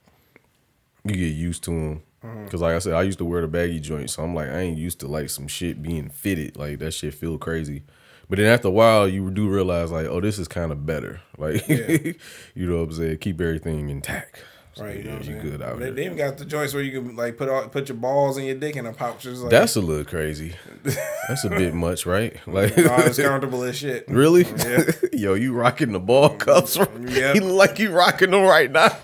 you 1.04 1.14
get 1.14 1.34
used 1.36 1.64
to 1.66 1.72
them. 1.72 2.04
Mm-hmm. 2.24 2.48
Cause 2.48 2.62
like 2.62 2.74
I 2.74 2.80
said, 2.80 2.94
I 2.94 3.04
used 3.04 3.20
to 3.20 3.26
wear 3.26 3.42
the 3.42 3.48
baggy 3.48 3.80
joints, 3.80 4.14
so 4.14 4.24
I'm 4.24 4.34
like, 4.34 4.48
I 4.50 4.58
ain't 4.62 4.80
used 4.80 5.00
to 5.02 5.08
like 5.08 5.30
some 5.30 5.48
shit 5.48 5.84
being 5.84 6.10
fitted. 6.10 6.58
Like 6.58 6.80
that 6.80 6.96
shit 6.96 7.14
feel 7.14 7.38
crazy. 7.38 7.84
But 8.30 8.38
then 8.40 8.48
after 8.48 8.68
a 8.70 8.72
while, 8.72 9.08
you 9.08 9.30
do 9.32 9.48
realize 9.48 9.92
like, 9.92 10.08
oh, 10.08 10.20
this 10.20 10.40
is 10.40 10.48
kind 10.48 10.72
of 10.72 10.86
better. 10.86 11.22
Like, 11.38 11.68
Yeah. 11.68 11.98
you 12.56 12.66
know 12.70 12.78
what 12.78 12.84
I'm 12.90 12.92
saying? 12.94 13.18
Keep 13.18 13.42
everything 13.42 13.90
intact. 13.90 14.42
So, 14.74 14.84
Right, 14.86 14.98
you 14.98 15.04
know 15.04 15.20
yeah, 15.22 15.36
you 15.36 15.40
good 15.42 15.62
out 15.62 15.80
they, 15.80 15.86
here. 15.86 15.94
they 15.94 16.06
even 16.06 16.18
got 16.18 16.38
the 16.38 16.44
joints 16.46 16.74
where 16.74 16.84
you 16.84 16.92
can 17.02 17.16
like 17.16 17.38
put 17.38 17.48
all, 17.50 17.68
put 17.70 17.88
your 17.90 17.98
balls 17.98 18.36
and 18.38 18.46
your 18.46 18.56
dick 18.56 18.76
in 18.76 18.86
a 18.86 18.92
pouch. 18.94 19.26
Like, 19.26 19.50
That's 19.50 19.76
a 19.78 19.82
little 19.82 20.04
crazy. 20.06 20.56
That's 21.30 21.44
a 21.46 21.50
bit 21.50 21.74
much, 21.74 22.06
right? 22.06 22.36
Like, 22.48 22.76
no, 22.78 22.96
it's 23.00 23.18
comfortable 23.18 23.64
as 23.64 23.78
shit. 23.78 24.06
really? 24.10 24.44
Yeah. 24.44 24.84
Yo, 25.14 25.34
you 25.36 25.54
rocking 25.54 25.92
the 25.94 26.00
ball 26.00 26.30
cups? 26.36 26.78
Right? 26.78 26.90
Yeah. 27.08 27.34
You 27.34 27.42
look 27.42 27.56
like 27.70 27.80
you 27.80 27.92
rocking 27.92 28.32
them 28.32 28.44
right 28.44 28.70
now. 28.72 28.98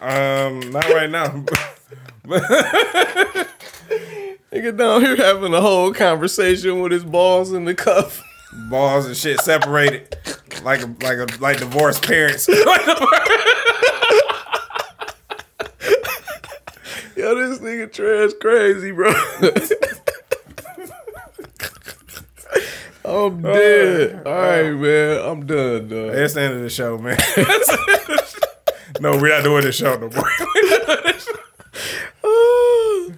Um, 0.00 0.60
not 0.72 0.88
right 0.90 1.10
now. 1.10 1.44
Nigga 4.56 4.74
down 4.74 5.02
here 5.02 5.16
having 5.16 5.52
a 5.52 5.60
whole 5.60 5.92
conversation 5.92 6.80
with 6.80 6.90
his 6.90 7.04
balls 7.04 7.52
in 7.52 7.66
the 7.66 7.74
cup. 7.74 8.10
balls 8.70 9.04
and 9.04 9.14
shit 9.14 9.38
separated, 9.40 10.16
like 10.62 10.80
a 10.80 10.86
like 11.02 11.18
a 11.18 11.26
like 11.40 11.58
divorced 11.58 12.02
parents. 12.02 12.48
Yo, 12.48 12.54
this 17.34 17.58
nigga 17.58 17.92
trash 17.92 18.30
crazy, 18.40 18.92
bro. 18.92 19.12
I'm 23.04 23.42
dead. 23.42 24.26
All 24.26 24.32
right, 24.32 24.70
man. 24.70 25.20
I'm 25.22 25.44
done, 25.44 25.88
dog. 25.88 26.12
That's 26.12 26.32
the 26.32 26.40
end 26.40 26.54
of 26.54 26.62
the 26.62 26.70
show, 26.70 26.96
man. 26.96 27.18
no, 29.00 29.20
we're 29.20 29.34
not 29.36 29.44
doing 29.44 29.64
this 29.64 29.76
show 29.76 29.98
no 29.98 30.08
more. 30.08 30.30
Oh. 32.28 33.12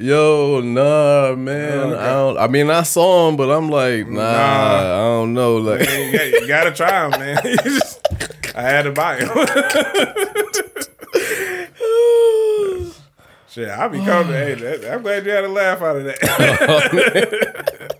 Yo, 0.00 0.62
nah, 0.62 1.34
man. 1.36 1.92
I 1.92 2.06
don't. 2.14 2.38
I 2.38 2.46
mean, 2.46 2.70
I 2.70 2.82
saw 2.84 3.28
him, 3.28 3.36
but 3.36 3.50
I'm 3.50 3.68
like, 3.68 4.08
nah. 4.08 4.22
I 4.22 4.96
don't 4.96 5.34
know. 5.34 5.58
Like, 5.58 5.80
you, 5.80 6.12
gotta, 6.12 6.30
you 6.40 6.48
gotta 6.48 6.70
try 6.72 7.04
him, 7.04 7.10
man. 7.20 7.38
Just- 7.64 8.00
I 8.56 8.62
had 8.62 8.82
to 8.84 8.92
buy 8.92 9.18
him. 9.18 9.28
Shit, 13.50 13.68
I'll 13.68 13.88
be 13.88 13.98
coming. 13.98 14.32
hey, 14.32 14.54
that, 14.54 14.92
I'm 14.92 15.02
glad 15.02 15.26
you 15.26 15.32
had 15.32 15.42
a 15.44 15.48
laugh 15.48 15.82
out 15.82 15.96
of 15.96 16.04
that. 16.04 17.96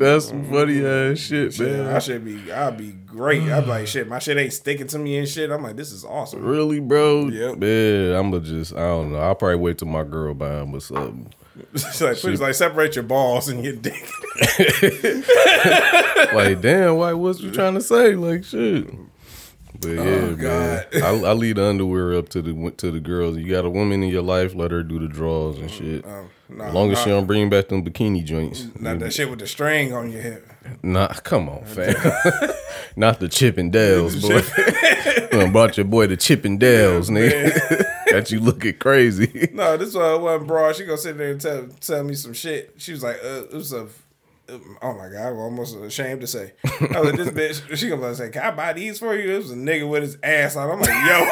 that's 0.00 0.28
some 0.28 0.44
mm-hmm. 0.44 0.54
funny 0.54 0.84
ass 0.84 1.18
shit, 1.18 1.60
I 1.60 1.64
man. 1.64 2.00
should 2.00 2.24
be. 2.24 2.52
I'd 2.52 2.76
be 2.76 2.92
great. 2.92 3.42
I'm 3.42 3.68
like, 3.68 3.86
shit. 3.86 4.08
My 4.08 4.18
shit 4.18 4.36
ain't 4.36 4.52
sticking 4.52 4.86
to 4.88 4.98
me 4.98 5.18
and 5.18 5.28
shit. 5.28 5.50
I'm 5.50 5.62
like, 5.62 5.76
this 5.76 5.92
is 5.92 6.04
awesome. 6.04 6.42
Really, 6.42 6.80
bro? 6.80 7.28
Yep. 7.28 7.58
Man, 7.58 8.14
I'm 8.14 8.30
gonna 8.30 8.44
just. 8.44 8.74
I 8.74 8.80
don't 8.80 9.12
know. 9.12 9.18
I'll 9.18 9.34
probably 9.34 9.56
wait 9.56 9.78
till 9.78 9.88
my 9.88 10.04
girl 10.04 10.34
buy 10.34 10.60
him 10.60 10.74
or 10.74 10.80
something. 10.80 11.32
It's 11.74 12.00
like, 12.00 12.16
please, 12.16 12.40
like, 12.40 12.54
separate 12.54 12.94
your 12.94 13.02
balls 13.02 13.48
and 13.48 13.62
your 13.62 13.74
dick. 13.74 13.92
like, 16.32 16.62
damn, 16.62 16.96
why? 16.96 17.12
What 17.12 17.38
you 17.40 17.50
trying 17.50 17.74
to 17.74 17.82
say? 17.82 18.14
Like, 18.14 18.44
shit. 18.44 18.88
But 19.80 19.90
oh, 19.90 19.92
yeah, 19.92 20.04
man, 20.04 20.24
Oh, 20.24 20.36
God. 20.36 20.86
I, 20.94 21.30
I 21.30 21.32
leave 21.32 21.56
the 21.56 21.66
underwear 21.66 22.14
up 22.14 22.28
to 22.30 22.42
the 22.42 22.70
to 22.78 22.90
the 22.90 23.00
girls. 23.00 23.36
You 23.36 23.50
got 23.50 23.64
a 23.64 23.70
woman 23.70 24.02
in 24.02 24.08
your 24.08 24.22
life, 24.22 24.54
let 24.54 24.70
her 24.70 24.82
do 24.82 24.98
the 24.98 25.08
draws 25.08 25.58
and 25.58 25.70
shit. 25.70 26.04
Mm, 26.04 26.20
um, 26.20 26.30
Nah, 26.52 26.64
as 26.66 26.74
long 26.74 26.90
as 26.90 27.00
she 27.00 27.10
don't 27.10 27.26
bring 27.26 27.48
back 27.48 27.68
them 27.68 27.84
bikini 27.84 28.24
joints. 28.24 28.66
Not 28.78 28.98
that 28.98 29.12
shit 29.12 29.30
with 29.30 29.38
the 29.38 29.46
string 29.46 29.92
on 29.92 30.10
your 30.10 30.20
hip. 30.20 30.46
Nah, 30.82 31.08
come 31.08 31.48
on, 31.48 31.64
fam. 31.64 31.94
Not 32.96 33.20
the 33.20 33.28
Chippendales, 33.28 34.20
boy. 34.20 35.38
you 35.38 35.52
brought 35.52 35.76
your 35.76 35.86
boy 35.86 36.06
the 36.08 36.16
Chippendales, 36.16 37.08
nigga. 37.08 37.84
Got 38.10 38.30
you 38.30 38.40
looking 38.40 38.74
crazy. 38.74 39.50
No, 39.52 39.76
this 39.76 39.94
one 39.94 40.20
wasn't 40.20 40.48
broad. 40.48 40.76
She 40.76 40.84
gonna 40.84 40.98
sit 40.98 41.16
there 41.16 41.30
and 41.32 41.40
tell 41.40 41.68
tell 41.80 42.02
me 42.04 42.14
some 42.14 42.32
shit. 42.32 42.74
She 42.78 42.92
was 42.92 43.02
like, 43.02 43.16
uh, 43.24 43.44
it 43.44 43.52
was 43.52 43.72
a. 43.72 43.86
Oh 44.82 44.94
my 44.94 45.08
god, 45.08 45.28
I'm 45.28 45.38
almost 45.38 45.76
ashamed 45.76 46.22
to 46.22 46.26
say. 46.26 46.52
I 46.64 47.00
was 47.00 47.12
like, 47.12 47.16
this 47.16 47.60
bitch. 47.60 47.76
She 47.76 47.88
gonna 47.88 48.14
say, 48.14 48.30
"Can 48.30 48.42
I 48.42 48.50
buy 48.50 48.72
these 48.72 48.98
for 48.98 49.14
you?" 49.14 49.34
It 49.34 49.38
was 49.38 49.52
a 49.52 49.56
nigga 49.56 49.88
with 49.88 50.02
his 50.02 50.18
ass 50.24 50.56
on. 50.56 50.68
I'm 50.68 50.80
like, 50.80 50.88
yo, 51.06 51.30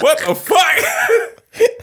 what 0.00 0.18
the 0.18 0.34
fuck? 0.34 1.82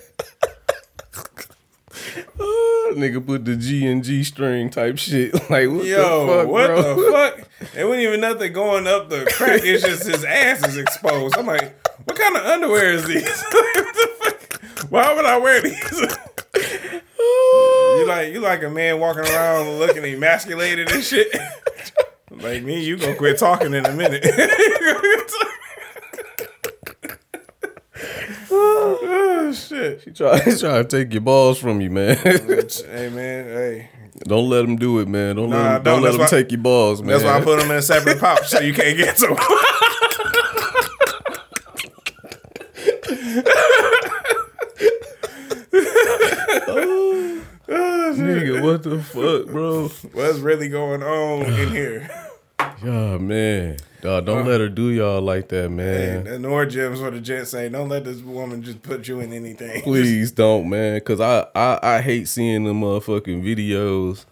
Ah, 2.40 2.94
nigga 2.96 3.26
put 3.26 3.46
the 3.46 3.56
G 3.56 3.86
and 3.88 4.04
G 4.04 4.24
string 4.24 4.70
type 4.70 4.98
shit. 4.98 5.34
Like 5.50 5.70
what 5.70 5.86
Yo, 5.86 6.26
the 6.26 6.34
fuck, 6.34 6.48
what 6.48 6.68
bro? 6.68 6.82
the 6.96 7.12
fuck? 7.12 7.50
It 7.78 7.86
wasn't 7.86 8.04
even 8.04 8.22
nothing 8.22 8.54
going 8.54 8.88
up 8.88 9.10
the 9.10 9.26
crack. 9.36 9.62
It's 9.64 9.84
just 9.84 10.06
his 10.08 10.24
ass 10.26 10.68
is 10.68 10.78
exposed. 10.78 11.38
I'm 11.38 11.46
like, 11.46 11.74
what 12.06 12.18
kind 12.18 12.36
of 12.36 12.46
underwear 12.46 12.92
is 12.92 13.06
these? 13.06 13.24
What 13.24 13.94
the 13.94 14.10
fuck? 14.20 14.90
Why 14.92 15.14
would 15.14 15.26
I 15.26 15.38
wear 15.38 15.62
these? 15.62 16.02
you 16.56 18.06
like 18.08 18.34
you 18.34 18.40
like 18.40 18.64
a 18.64 18.70
man 18.70 19.00
walking 19.00 19.24
around 19.24 19.80
looking 19.80 20.04
emasculated 20.04 20.92
and 20.92 21.04
shit. 21.04 21.28
like 22.32 22.64
me, 22.64 22.84
you 22.84 22.98
gonna 22.98 23.16
quit 23.16 23.38
talking 23.38 23.74
in 23.74 23.86
a 23.86 23.94
minute. 23.94 24.24
Oh 28.52 29.52
shit. 29.54 30.02
He 30.02 30.12
try, 30.12 30.40
he 30.40 30.56
try 30.58 30.82
to 30.82 30.86
take 30.86 31.12
your 31.14 31.22
balls 31.22 31.60
from 31.60 31.82
you, 31.82 31.90
man. 31.90 32.18
Hey 32.18 33.10
man, 33.10 33.46
hey. 33.46 33.90
don't 34.26 34.50
let 34.50 34.64
him 34.66 34.76
do 34.78 35.00
it, 35.00 35.08
man. 35.08 35.36
Don't 35.38 35.50
Nah, 35.50 35.58
let 35.58 35.66
him, 35.66 35.74
don't. 35.74 35.84
don't 35.84 36.02
let 36.04 36.14
him 36.14 36.20
why- 36.22 36.28
take 36.28 36.52
your 36.52 36.62
balls, 36.62 37.02
man. 37.02 37.10
That's 37.10 37.24
why 37.24 37.38
I 37.38 37.42
put 37.42 37.60
them 37.60 37.72
in 37.72 37.78
a 37.78 37.82
separate 37.82 38.20
pouch 38.20 38.48
so 38.48 38.60
you 38.60 38.74
can't 38.74 38.98
get 38.98 39.16
to 39.18 39.28
them. 39.28 39.38
Oh, 47.76 48.14
nigga, 48.18 48.62
what 48.62 48.84
the 48.84 49.02
fuck, 49.02 49.48
bro? 49.52 49.88
What's 49.88 50.40
really 50.40 50.70
going 50.70 51.02
on 51.02 51.44
in 51.54 51.70
here? 51.72 52.10
Yeah, 52.84 53.18
man. 53.18 53.78
Dog, 54.02 54.26
don't 54.26 54.46
let 54.46 54.60
her 54.60 54.68
do 54.68 54.90
y'all 54.90 55.22
like 55.22 55.48
that, 55.50 55.70
man. 55.70 56.18
And 56.18 56.28
the 56.28 56.40
Nord 56.40 56.70
gyms 56.72 57.02
where 57.02 57.12
the 57.12 57.22
gents 57.22 57.52
say, 57.52 57.70
don't 57.70 57.88
let 57.88 58.04
this 58.04 58.20
woman 58.20 58.62
just 58.62 58.82
put 58.82 59.08
you 59.08 59.22
in 59.22 59.32
anything. 59.32 59.82
Please 59.82 60.34
don't, 60.34 60.68
man. 60.70 61.00
Cause 61.02 61.22
I, 61.22 61.48
I 61.56 61.80
I 61.82 62.02
hate 62.02 62.28
seeing 62.28 62.66
the 62.66 62.74
motherfucking 62.74 63.42
videos 63.42 64.26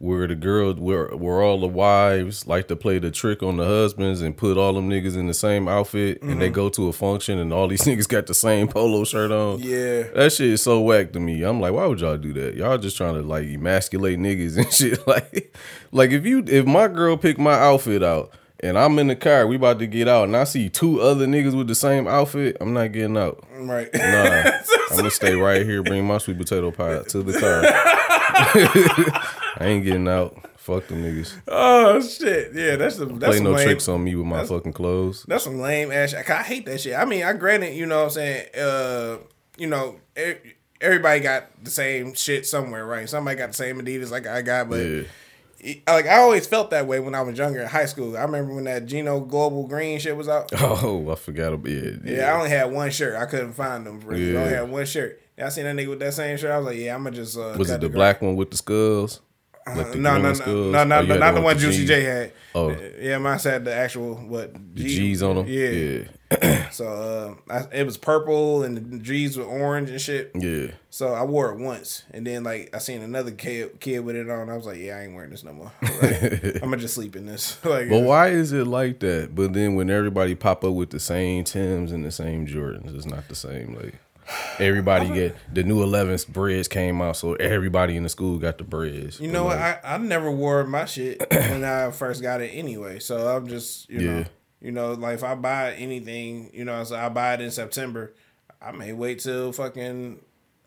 where 0.00 0.28
the 0.28 0.34
girls 0.36 0.76
where 0.76 1.08
where 1.08 1.42
all 1.42 1.58
the 1.58 1.66
wives 1.66 2.46
like 2.46 2.68
to 2.68 2.76
play 2.76 3.00
the 3.00 3.10
trick 3.10 3.42
on 3.42 3.56
the 3.56 3.64
husbands 3.64 4.22
and 4.22 4.36
put 4.36 4.56
all 4.56 4.72
them 4.72 4.88
niggas 4.88 5.16
in 5.16 5.26
the 5.26 5.34
same 5.34 5.66
outfit 5.66 6.22
and 6.22 6.40
they 6.40 6.46
mm-hmm. 6.46 6.54
go 6.54 6.68
to 6.68 6.86
a 6.88 6.92
function 6.92 7.36
and 7.38 7.52
all 7.52 7.66
these 7.66 7.82
niggas 7.84 8.08
got 8.08 8.26
the 8.26 8.34
same 8.34 8.68
polo 8.68 9.02
shirt 9.04 9.32
on. 9.32 9.58
Yeah. 9.58 10.04
That 10.14 10.32
shit 10.32 10.50
is 10.50 10.62
so 10.62 10.80
whack 10.80 11.12
to 11.12 11.20
me. 11.20 11.42
I'm 11.42 11.60
like, 11.60 11.72
why 11.72 11.86
would 11.86 12.00
y'all 12.00 12.16
do 12.16 12.32
that? 12.34 12.54
Y'all 12.54 12.78
just 12.78 12.96
trying 12.96 13.14
to 13.14 13.22
like 13.22 13.48
emasculate 13.48 14.18
niggas 14.20 14.56
and 14.58 14.72
shit. 14.72 14.98
Like, 15.08 15.56
like 15.90 16.10
if 16.10 16.26
you 16.26 16.44
if 16.46 16.66
my 16.66 16.86
girl 16.86 17.16
pick 17.16 17.38
my 17.38 17.54
outfit 17.54 18.02
out 18.02 18.30
and 18.60 18.76
I'm 18.76 18.98
in 18.98 19.06
the 19.06 19.16
car, 19.16 19.46
we 19.46 19.56
about 19.56 19.78
to 19.78 19.86
get 19.86 20.06
out, 20.06 20.24
and 20.24 20.36
I 20.36 20.44
see 20.44 20.68
two 20.68 21.00
other 21.00 21.26
niggas 21.26 21.56
with 21.56 21.66
the 21.66 21.74
same 21.74 22.06
outfit, 22.06 22.58
I'm 22.60 22.74
not 22.74 22.92
getting 22.92 23.16
out. 23.16 23.42
Right. 23.52 23.88
Nah, 23.94 24.50
I'm 24.90 24.96
gonna 24.96 25.10
stay 25.10 25.34
right 25.34 25.64
here. 25.64 25.82
Bring 25.82 26.06
my 26.06 26.18
sweet 26.18 26.36
potato 26.36 26.70
pie 26.72 27.04
to 27.04 27.22
the 27.22 27.38
car. 27.40 29.34
I 29.58 29.66
ain't 29.66 29.84
getting 29.84 30.08
out. 30.08 30.36
Fuck 30.56 30.86
them 30.88 31.02
niggas. 31.02 31.34
oh 31.48 32.00
shit. 32.00 32.52
Yeah, 32.54 32.76
that's 32.76 32.96
the 32.96 33.06
that's 33.06 33.36
Play 33.36 33.40
no 33.44 33.52
lame, 33.52 33.64
tricks 33.66 33.88
on 33.88 34.04
me 34.04 34.14
with 34.14 34.26
my 34.26 34.44
fucking 34.44 34.72
clothes. 34.74 35.24
That's 35.26 35.44
some 35.44 35.58
lame 35.60 35.90
ass 35.90 36.10
shit. 36.10 36.28
I 36.30 36.42
hate 36.42 36.66
that 36.66 36.80
shit. 36.80 36.94
I 36.96 37.04
mean, 37.04 37.24
I 37.24 37.32
granted, 37.32 37.74
you 37.74 37.86
know 37.86 37.98
what 37.98 38.04
I'm 38.04 38.10
saying, 38.10 38.46
uh, 38.58 39.16
you 39.56 39.66
know, 39.66 39.96
everybody 40.80 41.20
got 41.20 41.46
the 41.64 41.70
same 41.70 42.14
shit 42.14 42.46
somewhere, 42.46 42.84
right? 42.86 43.08
Somebody 43.08 43.36
got 43.38 43.48
the 43.48 43.54
same 43.54 43.80
Adidas 43.80 44.10
like 44.10 44.26
I 44.26 44.42
got, 44.42 44.68
but 44.68 44.76
Yeah. 44.76 45.02
like 45.88 46.06
I 46.06 46.18
always 46.18 46.46
felt 46.46 46.70
that 46.70 46.86
way 46.86 47.00
when 47.00 47.14
I 47.14 47.22
was 47.22 47.36
younger 47.38 47.60
in 47.60 47.66
high 47.66 47.86
school. 47.86 48.16
I 48.16 48.22
remember 48.22 48.54
when 48.54 48.64
that 48.64 48.86
Gino 48.86 49.20
Global 49.20 49.66
Green 49.66 49.98
shit 49.98 50.16
was 50.16 50.28
out. 50.28 50.50
Oh, 50.60 51.10
I 51.10 51.14
forgot 51.14 51.52
about 51.54 51.72
it. 51.72 52.00
Yeah, 52.04 52.32
I 52.32 52.36
only 52.36 52.50
had 52.50 52.70
one 52.70 52.90
shirt. 52.90 53.16
I 53.16 53.24
couldn't 53.26 53.54
find 53.54 53.86
them. 53.86 54.00
Really. 54.04 54.36
I 54.36 54.40
only 54.40 54.52
had 54.54 54.70
one 54.70 54.86
shirt. 54.86 55.20
Yeah, 55.38 55.46
I 55.46 55.48
seen 55.48 55.64
that 55.64 55.74
nigga 55.76 55.88
with 55.88 56.00
that 56.00 56.14
same 56.14 56.36
shirt. 56.36 56.50
I 56.50 56.58
was 56.58 56.66
like, 56.66 56.76
yeah, 56.76 56.94
I'm 56.94 57.04
gonna 57.04 57.16
just. 57.16 57.38
Uh, 57.38 57.54
Was 57.56 57.70
it 57.70 57.80
the 57.80 57.88
gra- 57.88 57.94
black 57.96 58.20
one 58.22 58.36
with 58.36 58.50
the 58.50 58.56
skulls? 58.56 59.20
Like 59.76 59.92
the 59.92 59.98
No, 59.98 60.18
no, 60.18 60.32
no, 60.32 60.70
no, 60.70 60.84
no, 60.84 60.98
Oh, 60.98 61.02
no, 61.02 61.18
not 61.18 61.34
the 61.34 61.40
one 61.40 61.58
Juicy? 61.58 61.86
J 61.86 62.02
had. 62.02 62.32
Oh. 62.54 62.76
yeah, 62.98 63.18
mine 63.18 63.38
had 63.38 63.64
the 63.64 63.74
actual 63.74 64.14
what 64.16 64.52
The 64.74 64.82
G's 64.84 65.22
on 65.22 65.36
them. 65.36 65.46
Yeah. 65.46 66.04
yeah, 66.32 66.70
So 66.70 67.36
uh, 67.48 67.52
I, 67.52 67.66
it 67.78 67.84
was 67.84 67.96
purple 67.96 68.62
and 68.62 68.76
the 68.76 68.98
G's 68.98 69.36
were 69.36 69.44
orange 69.44 69.90
and 69.90 70.00
shit. 70.00 70.32
yeah. 70.34 70.68
So 70.90 71.12
I 71.12 71.22
wore 71.22 71.52
it 71.52 71.58
once, 71.58 72.02
and 72.12 72.26
then 72.26 72.44
like 72.44 72.74
I 72.74 72.78
seen 72.78 73.02
another 73.02 73.30
kid 73.30 73.78
kid 73.80 74.00
with 74.00 74.16
it 74.16 74.28
on. 74.28 74.48
I 74.50 74.56
was 74.56 74.66
like, 74.66 74.78
yeah, 74.78 74.96
I 74.96 75.02
ain't 75.02 75.14
wearing 75.14 75.30
this 75.30 75.44
no 75.44 75.52
more. 75.52 75.72
Like, 75.82 76.54
I'm 76.56 76.70
gonna 76.70 76.78
just 76.78 76.94
sleep 76.94 77.14
in 77.16 77.26
this. 77.26 77.58
like, 77.64 77.88
But 77.88 78.02
why 78.02 78.28
is 78.28 78.52
it 78.52 78.66
like 78.66 79.00
that? 79.00 79.34
But 79.34 79.52
then 79.52 79.74
when 79.74 79.90
everybody 79.90 80.34
pop 80.34 80.64
up 80.64 80.74
with 80.74 80.90
the 80.90 81.00
same 81.00 81.44
Tims 81.44 81.92
and 81.92 82.04
the 82.04 82.10
same 82.10 82.46
Jordans, 82.46 82.94
it's 82.94 83.06
not 83.06 83.28
the 83.28 83.34
same. 83.34 83.74
Like 83.74 83.94
everybody 84.58 85.08
get 85.08 85.36
the 85.52 85.62
new 85.62 85.84
11s 85.84 86.26
breads 86.26 86.68
came 86.68 87.00
out, 87.00 87.16
so 87.16 87.34
everybody 87.34 87.96
in 87.96 88.02
the 88.02 88.08
school 88.08 88.38
got 88.38 88.58
the 88.58 88.64
breads. 88.64 89.20
You 89.20 89.30
know 89.30 89.44
what? 89.44 89.58
I, 89.58 89.78
I 89.84 89.98
never 89.98 90.30
wore 90.30 90.64
my 90.64 90.84
shit 90.84 91.22
when 91.30 91.64
I 91.64 91.90
first 91.90 92.22
got 92.22 92.40
it 92.40 92.48
anyway. 92.48 92.98
So 92.98 93.36
I'm 93.36 93.46
just 93.48 93.88
you 93.90 94.00
know 94.00 94.24
you 94.60 94.72
know 94.72 94.92
like 94.92 95.14
if 95.14 95.24
I 95.24 95.34
buy 95.34 95.72
anything 95.74 96.50
you 96.52 96.64
know 96.64 96.82
so 96.84 96.96
I 96.96 97.08
buy 97.08 97.34
it 97.34 97.40
in 97.40 97.50
September, 97.50 98.14
I 98.60 98.72
may 98.72 98.92
wait 98.92 99.20
till 99.20 99.52
fucking 99.52 100.20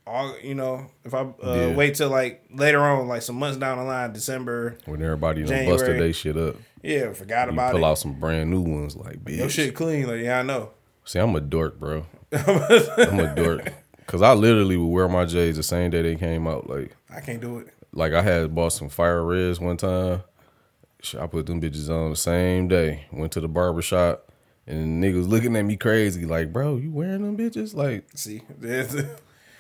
all 0.08 0.36
you 0.42 0.56
know, 0.56 0.88
if 1.04 1.14
I 1.14 1.20
uh, 1.22 1.34
Yeah. 1.44 1.76
wait 1.76 1.96
till 1.96 2.10
like 2.10 2.44
later 2.52 2.80
on, 2.82 3.08
like 3.08 3.22
some 3.22 3.36
months 3.38 3.58
down 3.58 3.78
the 3.78 3.84
line, 3.84 4.14
December, 4.14 4.78
When 4.86 5.02
everybody 5.02 5.44
done 5.44 5.66
busted 5.66 5.80
January. 5.88 6.00
they 6.00 6.12
shit 6.12 6.38
up, 6.38 6.56
yeah, 6.82 7.14
forgot 7.14 7.48
you 7.48 7.54
about 7.54 7.72
pull 7.72 7.78
it. 7.78 7.82
Pull 7.82 7.90
out 7.90 7.98
some 8.00 8.14
brand 8.14 8.50
new 8.50 8.62
ones 8.62 8.96
like 8.96 9.24
bitch. 9.24 9.38
Your 9.38 9.50
shit 9.50 9.76
clean, 9.76 10.08
like 10.08 10.22
yeah, 10.22 10.40
I 10.40 10.44
know. 10.44 10.72
See, 11.06 11.20
I'm 11.20 11.36
a 11.36 11.42
dork, 11.42 11.80
bro. 11.80 12.06
I'm 12.34 13.20
a 13.20 13.36
dork. 13.36 13.74
Cause 14.08 14.22
I 14.22 14.34
literally 14.34 14.76
would 14.76 14.88
wear 14.88 15.08
my 15.08 15.24
J's 15.26 15.56
the 15.56 15.64
same 15.64 15.90
day 15.90 16.02
they 16.02 16.16
came 16.16 16.46
out. 16.46 16.70
Like, 16.70 16.96
I 17.10 17.22
can't 17.22 17.40
do 17.40 17.60
it. 17.60 17.68
like 17.94 18.12
I 18.14 18.22
had 18.22 18.54
bought 18.54 18.74
some 18.74 18.90
fire 18.90 19.24
reds 19.24 19.60
one 19.60 19.78
time. 19.78 20.24
I 21.18 21.28
put 21.28 21.46
them 21.46 21.62
bitches 21.62 21.90
on 21.90 22.10
the 22.10 22.16
same 22.18 22.68
day. 22.68 23.06
Went 23.12 23.32
to 23.34 23.40
the 23.42 23.48
barber 23.48 23.82
shop, 23.82 24.30
and 24.68 25.02
the 25.02 25.08
niggas 25.08 25.28
looking 25.28 25.56
at 25.56 25.64
me 25.64 25.78
crazy, 25.78 26.26
like, 26.26 26.52
bro, 26.54 26.76
you 26.76 26.92
wearing 26.92 27.22
them 27.24 27.38
bitches? 27.38 27.74
Like, 27.74 28.06
See, 28.14 28.42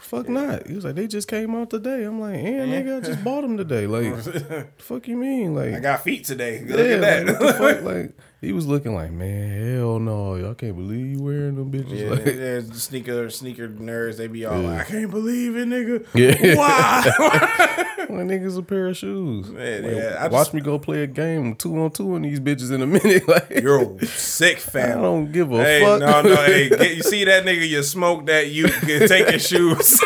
fuck 0.01 0.27
not. 0.27 0.67
He 0.67 0.75
was 0.75 0.83
like, 0.85 0.95
they 0.95 1.07
just 1.07 1.27
came 1.29 1.55
out 1.55 1.69
today. 1.69 2.03
I'm 2.03 2.19
like, 2.19 2.35
and 2.35 2.71
nigga, 2.73 2.97
I 2.97 2.99
just 3.07 3.23
bought 3.23 3.41
them 3.41 3.55
today. 3.57 3.87
Like, 3.91 4.21
the 4.23 4.67
fuck 4.77 5.07
you 5.07 5.15
mean? 5.17 5.55
Like, 5.55 5.73
I 5.73 5.79
got 5.79 6.03
feet 6.03 6.25
today. 6.25 6.63
Look 6.65 6.77
yeah, 6.77 6.83
at 6.95 7.01
like, 7.01 7.25
that. 7.25 7.41
what 7.41 7.47
the 7.47 7.53
fuck? 7.53 7.81
Like, 7.83 8.17
he 8.41 8.51
was 8.51 8.65
looking 8.65 8.95
like, 8.95 9.11
man, 9.11 9.75
hell 9.77 9.99
no, 9.99 10.35
y'all 10.35 10.55
can't 10.55 10.75
believe 10.75 11.05
you 11.05 11.21
wearing 11.23 11.55
them 11.55 11.71
bitches. 11.71 11.99
Yeah, 11.99 12.09
like, 12.09 12.23
there's 12.23 12.67
the 12.69 12.79
sneaker 12.79 13.29
sneaker 13.29 13.69
nerds. 13.69 14.17
They 14.17 14.25
be 14.27 14.45
all 14.45 14.59
like, 14.59 14.81
I 14.81 14.83
can't 14.83 15.11
believe 15.11 15.55
it, 15.55 15.67
nigga. 15.67 16.05
Yeah. 16.15 16.55
Why? 16.57 17.85
My 18.09 18.23
niggas 18.23 18.57
a 18.57 18.63
pair 18.63 18.87
of 18.87 18.97
shoes. 18.97 19.47
Man, 19.49 19.83
Like, 19.83 19.91
yeah, 19.95 20.17
I 20.19 20.27
watch 20.27 20.47
just- 20.47 20.53
me 20.55 20.61
go 20.61 20.79
play 20.79 21.03
a 21.03 21.07
game 21.07 21.55
two 21.55 21.79
on 21.79 21.91
two 21.91 22.15
on 22.15 22.23
these 22.23 22.39
bitches 22.39 22.71
in 22.71 22.81
a 22.81 22.87
minute. 22.87 23.27
Like 23.27 23.49
You're 23.61 23.99
sick, 24.01 24.57
fan. 24.57 24.97
I 24.97 25.01
don't 25.01 25.31
give 25.31 25.51
a 25.53 25.63
Hey, 25.63 25.81
fuck. 25.81 25.99
no, 26.01 26.21
no. 26.23 26.35
Hey, 26.35 26.69
get, 26.77 26.95
you 26.97 27.03
see 27.03 27.23
that 27.25 27.45
nigga? 27.45 27.67
You 27.67 27.83
smoke 27.83 28.25
that? 28.25 28.49
You 28.49 28.65
can 28.65 29.07
take 29.07 29.29
your 29.29 29.39
shoes. 29.39 29.99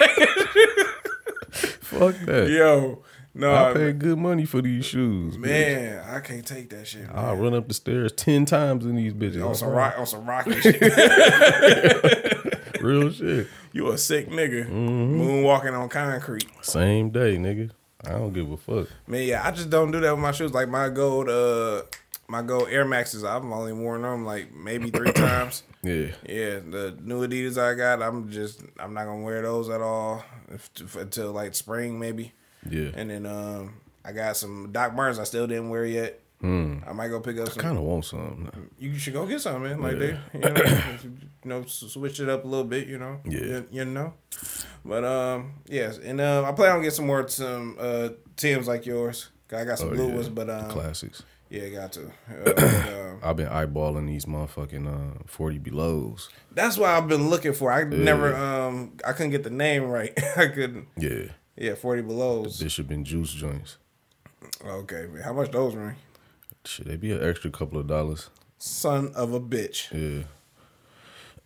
fuck 1.82 2.16
that. 2.26 2.50
Yo, 2.50 3.02
no, 3.36 3.54
I 3.54 3.74
paid 3.74 4.00
good 4.00 4.18
money 4.18 4.46
for 4.46 4.62
these 4.62 4.86
shoes. 4.86 5.38
Man. 5.38 5.52
man, 5.52 6.04
I 6.10 6.20
can't 6.22 6.46
take 6.46 6.70
that 6.72 6.88
shit. 6.88 7.04
Man. 7.08 7.12
I'll 7.14 7.36
run 7.36 7.54
up 7.54 7.68
the 7.68 7.74
stairs 7.74 8.12
ten 8.14 8.46
times 8.46 8.86
in 8.86 8.96
these 8.96 9.14
bitches. 9.14 9.46
on 9.48 9.54
some 9.56 9.70
rock, 9.70 9.96
on 10.00 10.08
some 10.08 10.26
rocky 10.28 10.60
shit. 10.62 10.82
Real 12.82 13.12
shit. 13.12 13.48
You 13.74 13.90
a 13.92 13.98
sick 13.98 14.30
nigga, 14.30 14.66
Mm-hmm. 14.70 15.22
moonwalking 15.22 15.78
on 15.78 15.90
concrete. 15.90 16.46
Same 16.62 17.10
day, 17.10 17.38
nigga. 17.38 17.72
I 18.06 18.10
don't 18.12 18.34
give 18.34 18.52
a 18.52 18.58
fuck. 18.58 18.88
Man, 19.08 19.24
yeah, 19.28 19.46
I 19.46 19.52
just 19.52 19.70
don't 19.70 19.92
do 19.92 20.00
that 20.02 20.12
with 20.12 20.20
my 20.22 20.32
shoes. 20.32 20.54
Like 20.54 20.70
my 20.70 20.90
gold, 20.90 21.28
uh, 21.28 21.82
my 22.28 22.42
gold 22.44 22.68
Air 22.70 22.86
Maxes. 22.86 23.24
I've 23.24 23.44
only 23.44 23.74
worn 23.74 24.04
them 24.04 24.26
like 24.26 24.54
maybe 24.54 24.92
three 24.92 25.12
times. 25.14 25.64
Yeah. 25.82 26.08
Yeah, 26.28 26.60
the 26.60 26.96
new 27.02 27.28
Adidas 27.28 27.58
I 27.58 27.74
got, 27.74 28.02
I'm 28.04 28.30
just 28.30 28.62
I'm 28.80 28.94
not 28.94 29.06
gonna 29.06 29.24
wear 29.24 29.42
those 29.42 29.70
at 29.70 29.82
all 29.82 30.24
if, 30.50 30.70
until 30.96 31.32
like 31.32 31.56
spring 31.56 32.00
maybe. 32.00 32.34
Yeah. 32.70 32.90
And 32.96 33.10
then 33.10 33.26
um, 33.26 33.76
I 34.04 34.12
got 34.12 34.38
some 34.38 34.72
Doc 34.72 34.94
Martens 34.94 35.20
I 35.20 35.24
still 35.24 35.48
didn't 35.48 35.70
wear 35.70 35.86
yet. 35.86 36.20
I 36.44 36.94
might 36.94 37.08
go 37.08 37.20
pick 37.22 37.40
up 37.40 37.50
some. 37.50 37.60
I 37.60 37.64
Kind 37.64 37.78
of 37.80 37.84
want 37.86 38.06
some. 38.06 38.52
You 38.78 39.00
should 39.00 39.14
go 39.14 39.26
get 39.26 39.42
some, 39.42 39.64
man. 39.64 39.82
Like 39.82 39.94
Yeah. 39.94 39.98
they, 40.00 40.18
you 40.34 40.40
know, 40.42 40.54
you, 41.04 41.12
know, 41.50 41.64
switch 41.66 42.20
it 42.20 42.30
up 42.30 42.44
a 42.44 42.48
little 42.48 42.66
bit. 42.66 42.88
You 42.88 43.00
know. 43.00 43.20
Yeah. 43.26 43.40
You, 43.40 43.68
you 43.72 43.86
know. 43.86 44.14
But 44.84 45.04
um, 45.04 45.54
yes, 45.66 45.98
and 45.98 46.22
um, 46.22 46.46
I 46.46 46.52
plan 46.52 46.74
on 46.74 46.78
getting 46.82 46.92
some 46.96 47.08
more 47.08 47.28
some 47.30 47.78
uh 47.80 48.10
Tims 48.36 48.68
like 48.68 48.86
yours. 48.86 49.30
I 49.52 49.64
got 49.64 49.80
some 49.80 49.90
Oh, 49.90 49.96
blue 49.96 50.10
yeah. 50.10 50.14
ones, 50.16 50.30
but 50.30 50.50
um, 50.52 50.70
Classics. 50.70 51.24
yeah, 51.50 51.68
got 51.70 51.94
to. 51.94 52.06
Uh, 52.08 52.12
but, 52.46 52.60
um, 52.64 53.20
I've 53.24 53.38
been 53.38 53.48
eyeballing 53.48 54.06
these 54.06 54.26
motherfucking 54.26 54.88
uh, 54.88 55.24
40 55.26 55.58
belows. 55.60 56.30
that's 56.52 56.78
what 56.78 56.90
I've 56.92 57.08
been 57.08 57.30
looking 57.30 57.54
for. 57.54 57.72
I 57.72 57.86
never 57.86 58.36
um, 58.36 58.98
I 59.04 59.14
couldn't 59.14 59.32
get 59.32 59.44
the 59.44 59.50
name 59.50 59.86
right. 59.86 60.14
I 60.38 60.46
couldn't. 60.48 60.90
Yeah. 60.96 61.30
Yeah, 61.58 61.76
forty 61.76 62.02
belows. 62.02 62.60
Bishop 62.60 62.92
and 62.92 63.06
Juice 63.06 63.32
joints. 63.32 63.78
Okay, 64.66 65.08
man. 65.12 65.24
How 65.24 65.34
much 65.34 65.52
those 65.52 65.76
ring? 65.76 65.96
Should 66.66 66.88
they 66.88 66.98
be 66.98 67.12
an 67.12 67.24
extra 67.24 67.52
couple 67.52 67.80
of 67.80 67.88
dollars. 67.88 68.30
Son 68.58 69.12
of 69.16 69.34
a 69.34 69.40
bitch. 69.40 69.92
Yeah. 69.92 70.24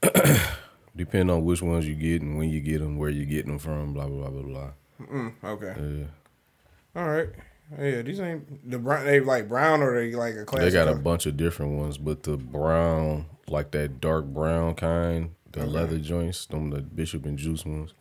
Depend 0.96 1.30
on 1.30 1.44
which 1.44 1.62
ones 1.62 1.88
you 1.88 1.96
get 1.96 2.22
and 2.22 2.38
when 2.38 2.50
you 2.50 2.62
get 2.62 2.80
them, 2.80 2.98
where 2.98 3.10
you 3.10 3.26
getting 3.26 3.52
them 3.52 3.60
from, 3.60 3.94
blah 3.94 4.08
blah 4.08 4.30
blah 4.30 4.42
blah 4.42 4.72
Mm, 5.02 5.34
okay. 5.44 5.74
Yeah. 5.78 7.02
All 7.02 7.10
right. 7.10 7.30
Yeah, 7.78 8.02
these 8.02 8.20
ain't 8.20 8.70
the 8.70 8.80
brown. 8.80 9.06
They 9.06 9.20
like 9.20 9.48
brown 9.48 9.82
or 9.82 9.94
they 10.00 10.16
like 10.16 10.36
a 10.36 10.46
classic. 10.46 10.72
They 10.72 10.74
got 10.74 10.88
a 10.88 10.96
bunch 10.96 11.26
of 11.26 11.38
different 11.38 11.74
ones, 11.74 11.98
but 11.98 12.24
the 12.24 12.36
brown, 12.36 13.26
like 13.48 13.72
that 13.72 14.02
dark 14.02 14.26
brown 14.26 14.76
kind, 14.76 15.36
the 15.52 15.66
leather 15.66 16.00
joints, 16.00 16.46
them 16.48 16.72
the 16.72 16.82
Bishop 16.82 17.26
and 17.26 17.38
Juice 17.38 17.66
ones. 17.66 17.94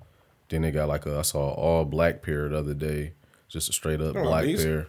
Then 0.49 0.63
they 0.63 0.71
got 0.71 0.89
like 0.89 1.07
a 1.07 1.19
I 1.19 1.23
saw 1.23 1.49
an 1.51 1.55
all 1.57 1.85
black 1.85 2.23
pair 2.23 2.49
the 2.49 2.59
other 2.59 2.75
day, 2.75 3.13
just 3.49 3.69
a 3.69 3.73
straight 3.73 4.01
up 4.01 4.17
Oh, 4.17 4.23
black 4.23 4.45
these? 4.45 4.65
pair. 4.65 4.87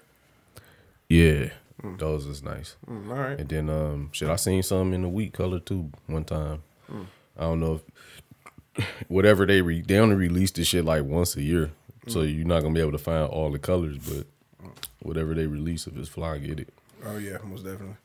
Yeah, 1.09 1.49
those 1.97 2.25
is 2.25 2.43
nice. 2.43 2.75
Mm, 2.89 3.09
all 3.09 3.15
right. 3.15 3.39
And 3.39 3.49
then 3.49 3.69
um, 3.69 4.09
shit, 4.11 4.29
I 4.29 4.35
seen 4.37 4.63
some 4.63 4.93
in 4.93 5.01
the 5.01 5.09
wheat 5.09 5.33
color 5.33 5.59
too 5.59 5.89
one 6.07 6.23
time. 6.23 6.63
I 7.37 7.41
don't 7.41 7.59
know 7.59 7.81
if 8.77 8.85
whatever 9.07 9.45
they 9.45 9.61
re 9.61 9.81
they 9.81 9.97
only 9.97 10.15
release 10.15 10.51
this 10.51 10.67
shit 10.67 10.85
like 10.85 11.03
once 11.03 11.35
a 11.35 11.41
year, 11.41 11.71
so 12.07 12.21
you're 12.21 12.45
not 12.47 12.61
gonna 12.61 12.73
be 12.73 12.81
able 12.81 12.91
to 12.93 12.97
find 12.97 13.27
all 13.29 13.51
the 13.51 13.59
colors, 13.59 13.97
but 13.97 14.27
whatever 15.01 15.33
they 15.33 15.47
release, 15.47 15.87
if 15.87 15.97
it's 15.97 16.09
fly, 16.09 16.37
get 16.37 16.59
it. 16.59 16.69
Oh 17.05 17.17
yeah, 17.17 17.37
most 17.43 17.63
definitely. 17.65 17.95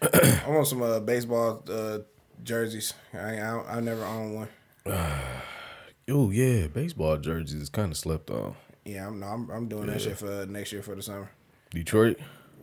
I 0.02 0.48
want 0.48 0.66
some 0.66 0.82
uh, 0.82 1.00
baseball 1.00 1.62
uh, 1.70 1.98
jerseys. 2.42 2.94
I, 3.12 3.38
I 3.38 3.76
I 3.76 3.80
never 3.80 4.04
own 4.04 4.34
one. 4.34 4.48
Oh 6.08 6.30
yeah, 6.30 6.66
baseball 6.66 7.16
jerseys 7.16 7.54
is 7.62 7.68
kind 7.68 7.92
of 7.92 7.98
slept 7.98 8.30
on. 8.30 8.54
Yeah, 8.84 9.06
I'm 9.06 9.20
no, 9.20 9.26
I'm, 9.26 9.50
I'm 9.50 9.68
doing 9.68 9.86
that 9.86 10.00
shit 10.00 10.18
for 10.18 10.44
next 10.46 10.72
year 10.72 10.82
for 10.82 10.94
the 10.94 11.02
summer. 11.02 11.30
Detroit, 11.70 12.18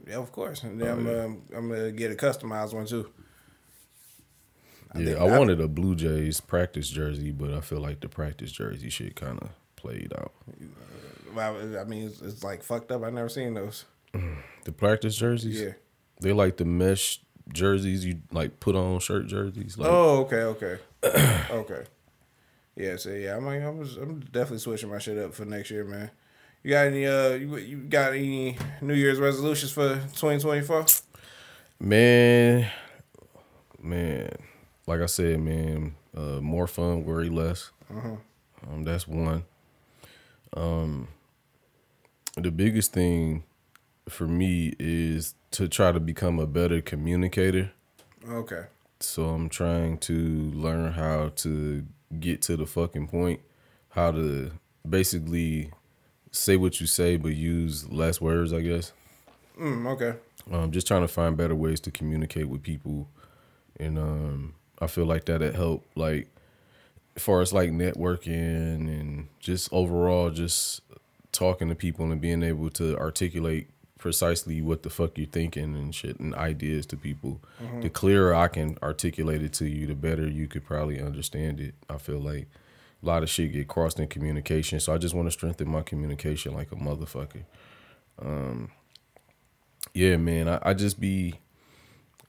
Yeah, 0.08 0.18
of 0.18 0.32
course. 0.32 0.64
And 0.64 0.80
then 0.82 0.90
I'm 0.90 1.08
yeah. 1.08 1.24
um, 1.24 1.42
I'm 1.56 1.70
gonna 1.70 1.92
get 1.92 2.12
a 2.12 2.16
customized 2.16 2.74
one 2.74 2.86
too. 2.86 3.10
yeah, 4.96 5.16
I 5.16 5.28
I- 5.28 5.38
wanted 5.40 5.62
a 5.62 5.68
Blue 5.68 5.96
Jays 5.96 6.42
practice 6.42 6.90
jersey, 6.90 7.32
but 7.32 7.54
I 7.54 7.62
feel 7.62 7.80
like 7.80 8.02
the 8.02 8.10
practice 8.10 8.52
jersey 8.52 8.90
shit 8.90 9.16
kind 9.16 9.40
of 9.42 9.50
played 9.76 10.12
out. 10.18 10.34
Well, 11.34 11.78
I 11.80 11.84
mean, 11.84 12.08
it's, 12.08 12.22
it's 12.22 12.44
like 12.44 12.64
fucked 12.64 12.92
up. 12.92 13.04
I 13.04 13.10
never 13.12 13.30
seen 13.30 13.54
those. 13.54 13.86
The 14.66 14.74
practice 14.74 15.16
jerseys, 15.16 15.62
Yeah. 15.62 15.72
they 16.22 16.34
like 16.34 16.58
the 16.58 16.66
mesh 16.66 17.22
jerseys 17.52 18.06
you 18.06 18.20
like 18.32 18.60
put 18.60 18.76
on 18.76 19.00
shirt 19.00 19.26
jerseys. 19.28 19.78
Like, 19.78 19.90
Oh, 19.90 20.20
okay, 20.26 20.42
okay, 20.42 20.78
okay. 21.52 21.84
Yeah, 22.80 22.96
so 22.96 23.10
yeah, 23.10 23.36
I'm 23.36 23.46
like, 23.46 23.62
I'm, 23.62 23.82
I'm 24.02 24.20
definitely 24.22 24.60
switching 24.60 24.90
my 24.90 25.00
shit 25.00 25.18
up 25.18 25.34
for 25.34 25.44
next 25.44 25.70
year, 25.70 25.84
man. 25.84 26.10
You 26.64 26.72
got 26.72 26.88
any 26.88 27.06
uh, 27.06 27.32
you, 27.32 27.58
you 27.58 27.78
got 27.80 28.14
any 28.14 28.58
New 28.80 28.94
Year's 28.94 29.20
resolutions 29.20 29.74
for 29.74 29.96
2024? 29.96 30.86
Man, 31.82 32.72
man, 33.82 34.32
like 34.88 35.02
I 35.02 35.08
said, 35.08 35.42
man, 35.42 35.94
uh, 36.16 36.40
more 36.40 36.68
fun, 36.68 37.04
worry 37.04 37.28
less. 37.28 37.72
Uh-huh. 37.94 38.16
Um, 38.72 38.84
that's 38.86 39.06
one. 39.06 39.44
Um, 40.56 41.10
the 42.38 42.52
biggest 42.52 42.94
thing 42.94 43.44
for 44.08 44.26
me 44.26 44.74
is 44.80 45.36
to 45.52 45.68
try 45.68 45.92
to 45.92 46.00
become 46.00 46.40
a 46.40 46.48
better 46.48 46.80
communicator. 46.80 47.72
Okay. 48.26 48.64
So 49.02 49.26
I'm 49.26 49.50
trying 49.50 49.98
to 50.00 50.14
learn 50.52 50.94
how 50.94 51.34
to 51.38 51.86
get 52.18 52.42
to 52.44 52.58
the 52.58 52.66
fucking 52.66 53.08
point, 53.08 53.42
how 53.90 54.12
to 54.12 54.52
basically 54.88 55.72
say 56.32 56.58
what 56.58 56.80
you 56.80 56.88
say 56.88 57.18
but 57.18 57.36
use 57.36 57.90
less 57.90 58.22
words, 58.22 58.54
I 58.54 58.62
guess. 58.62 58.94
Mm, 59.60 59.88
okay. 59.94 60.18
Um, 60.52 60.72
just 60.72 60.88
trying 60.88 61.02
to 61.02 61.08
find 61.08 61.38
better 61.38 61.56
ways 61.56 61.80
to 61.82 61.92
communicate 61.92 62.48
with 62.48 62.64
people, 62.64 63.08
and 63.80 64.00
um, 64.00 64.56
I 64.80 64.88
feel 64.88 65.06
like 65.06 65.26
that'll 65.26 65.52
help. 65.52 65.86
Like, 65.96 66.28
as 67.16 67.24
far 67.24 67.42
as 67.42 67.54
like 67.54 67.72
networking 67.72 68.88
and 68.88 69.28
just 69.40 69.72
overall, 69.72 70.30
just 70.30 70.82
talking 71.32 71.70
to 71.70 71.76
people 71.76 72.12
and 72.12 72.22
being 72.22 72.42
able 72.42 72.70
to 72.72 72.98
articulate 72.98 73.70
precisely 74.00 74.62
what 74.62 74.82
the 74.82 74.90
fuck 74.90 75.18
you're 75.18 75.28
thinking 75.28 75.76
and 75.76 75.94
shit 75.94 76.20
and 76.20 76.34
ideas 76.34 76.88
to 76.88 76.98
people. 76.98 77.40
The 77.82 77.90
clearer 77.90 78.34
I 78.34 78.48
can 78.48 78.78
articulate 78.82 79.44
it 79.44 79.54
to 79.54 79.66
you, 79.68 79.86
the 79.86 79.94
better 79.94 80.28
you 80.28 80.48
could 80.48 80.66
probably 80.66 81.00
understand 81.00 81.60
it. 81.60 81.76
I 81.90 81.98
feel 81.98 82.20
like 82.20 82.48
a 83.04 83.06
lot 83.06 83.22
of 83.24 83.30
shit 83.30 83.54
get 83.54 83.68
crossed 83.68 84.00
in 84.00 84.08
communication, 84.08 84.80
so 84.80 84.94
I 84.94 84.98
just 84.98 85.14
want 85.14 85.28
to 85.28 85.32
strengthen 85.32 85.70
my 85.70 85.84
communication 85.84 86.54
like 86.54 86.72
a 86.72 86.76
motherfucker 86.76 87.44
Um, 88.20 88.72
yeah, 89.94 90.18
man, 90.18 90.48
I, 90.50 90.60
I 90.64 90.74
just 90.74 91.00
be 91.00 91.36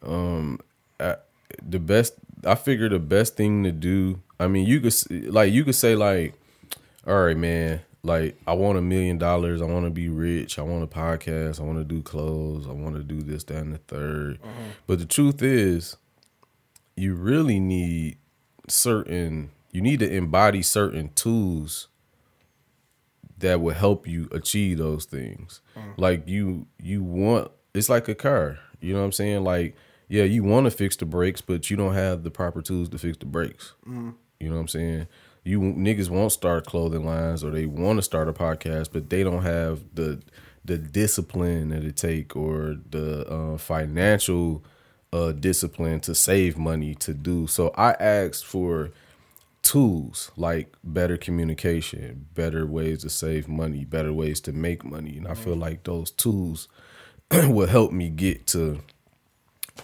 um 0.02 0.60
I, 0.98 1.16
the 1.62 1.78
best. 1.78 2.14
I 2.44 2.54
figure 2.54 2.88
the 2.88 2.98
best 2.98 3.36
thing 3.36 3.64
to 3.64 3.72
do. 3.72 4.20
I 4.38 4.46
mean, 4.48 4.66
you 4.66 4.80
could 4.80 4.94
like 5.32 5.52
you 5.52 5.64
could 5.64 5.74
say 5.74 5.94
like, 5.94 6.34
all 7.06 7.24
right, 7.24 7.36
man. 7.36 7.80
Like 8.02 8.40
I 8.46 8.54
want 8.54 8.78
a 8.78 8.82
million 8.82 9.18
dollars. 9.18 9.60
I 9.60 9.66
want 9.66 9.84
to 9.84 9.90
be 9.90 10.08
rich. 10.08 10.58
I 10.58 10.62
want 10.62 10.82
a 10.82 10.86
podcast. 10.86 11.60
I 11.60 11.64
want 11.64 11.78
to 11.78 11.84
do 11.84 12.02
clothes. 12.02 12.66
I 12.66 12.72
want 12.72 12.96
to 12.96 13.02
do 13.02 13.20
this, 13.22 13.44
that, 13.44 13.58
and 13.58 13.74
the 13.74 13.78
3rd 13.78 14.38
mm-hmm. 14.38 14.68
But 14.86 14.98
the 14.98 15.06
truth 15.06 15.42
is, 15.42 15.96
you 16.96 17.14
really 17.14 17.60
need 17.60 18.16
certain. 18.68 19.50
You 19.72 19.82
need 19.82 20.00
to 20.00 20.10
embody 20.10 20.62
certain 20.62 21.10
tools 21.14 21.88
that 23.40 23.60
will 23.60 23.74
help 23.74 24.06
you 24.06 24.28
achieve 24.32 24.78
those 24.78 25.04
things. 25.04 25.60
Mm. 25.76 25.94
Like 25.96 26.28
you 26.28 26.66
you 26.78 27.02
want 27.02 27.50
it's 27.74 27.88
like 27.88 28.08
a 28.08 28.14
car. 28.14 28.58
You 28.80 28.92
know 28.94 29.00
what 29.00 29.06
I'm 29.06 29.12
saying? 29.12 29.44
Like 29.44 29.76
yeah, 30.08 30.24
you 30.24 30.42
want 30.42 30.64
to 30.64 30.70
fix 30.70 30.96
the 30.96 31.06
brakes, 31.06 31.40
but 31.40 31.70
you 31.70 31.76
don't 31.76 31.94
have 31.94 32.24
the 32.24 32.30
proper 32.30 32.62
tools 32.62 32.88
to 32.88 32.98
fix 32.98 33.16
the 33.18 33.26
brakes. 33.26 33.74
Mm-hmm. 33.86 34.10
You 34.40 34.48
know 34.48 34.56
what 34.56 34.62
I'm 34.62 34.68
saying? 34.68 35.06
You 35.44 35.60
niggas 35.60 36.10
won't 36.10 36.32
start 36.32 36.66
clothing 36.66 37.04
lines 37.04 37.42
or 37.42 37.50
they 37.50 37.66
want 37.66 37.98
to 37.98 38.02
start 38.02 38.28
a 38.28 38.32
podcast, 38.32 38.90
but 38.92 39.10
they 39.10 39.22
don't 39.22 39.42
have 39.42 39.80
the 39.94 40.22
the 40.64 40.76
discipline 40.76 41.70
that 41.70 41.84
it 41.84 41.96
take 41.96 42.36
or 42.36 42.76
the 42.90 43.26
uh, 43.26 43.56
financial 43.56 44.62
uh, 45.12 45.32
discipline 45.32 46.00
to 46.00 46.14
save 46.14 46.58
money 46.58 46.94
to 46.96 47.14
do. 47.14 47.46
So 47.46 47.72
I 47.76 47.92
asked 47.92 48.44
for 48.44 48.90
tools 49.62 50.30
like 50.36 50.74
better 50.84 51.16
communication, 51.16 52.26
better 52.34 52.66
ways 52.66 53.02
to 53.02 53.10
save 53.10 53.48
money, 53.48 53.84
better 53.84 54.12
ways 54.12 54.40
to 54.42 54.52
make 54.52 54.84
money, 54.84 55.16
and 55.16 55.26
I 55.26 55.34
feel 55.34 55.56
like 55.56 55.84
those 55.84 56.10
tools 56.10 56.68
will 57.32 57.66
help 57.66 57.92
me 57.92 58.08
get 58.10 58.46
to 58.48 58.80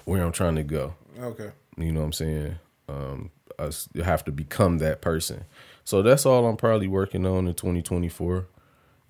where 0.04 0.22
I'm 0.22 0.32
trying 0.32 0.56
to 0.56 0.62
go. 0.62 0.94
Okay. 1.18 1.50
You 1.76 1.92
know 1.92 2.00
what 2.00 2.06
I'm 2.06 2.12
saying? 2.12 2.54
Um, 2.88 3.30
I 3.58 3.70
have 4.02 4.24
to 4.24 4.32
become 4.32 4.78
that 4.78 5.00
person. 5.00 5.44
So 5.84 6.02
that's 6.02 6.26
all 6.26 6.46
I'm 6.46 6.56
probably 6.56 6.88
working 6.88 7.24
on 7.26 7.46
in 7.46 7.54
2024. 7.54 8.46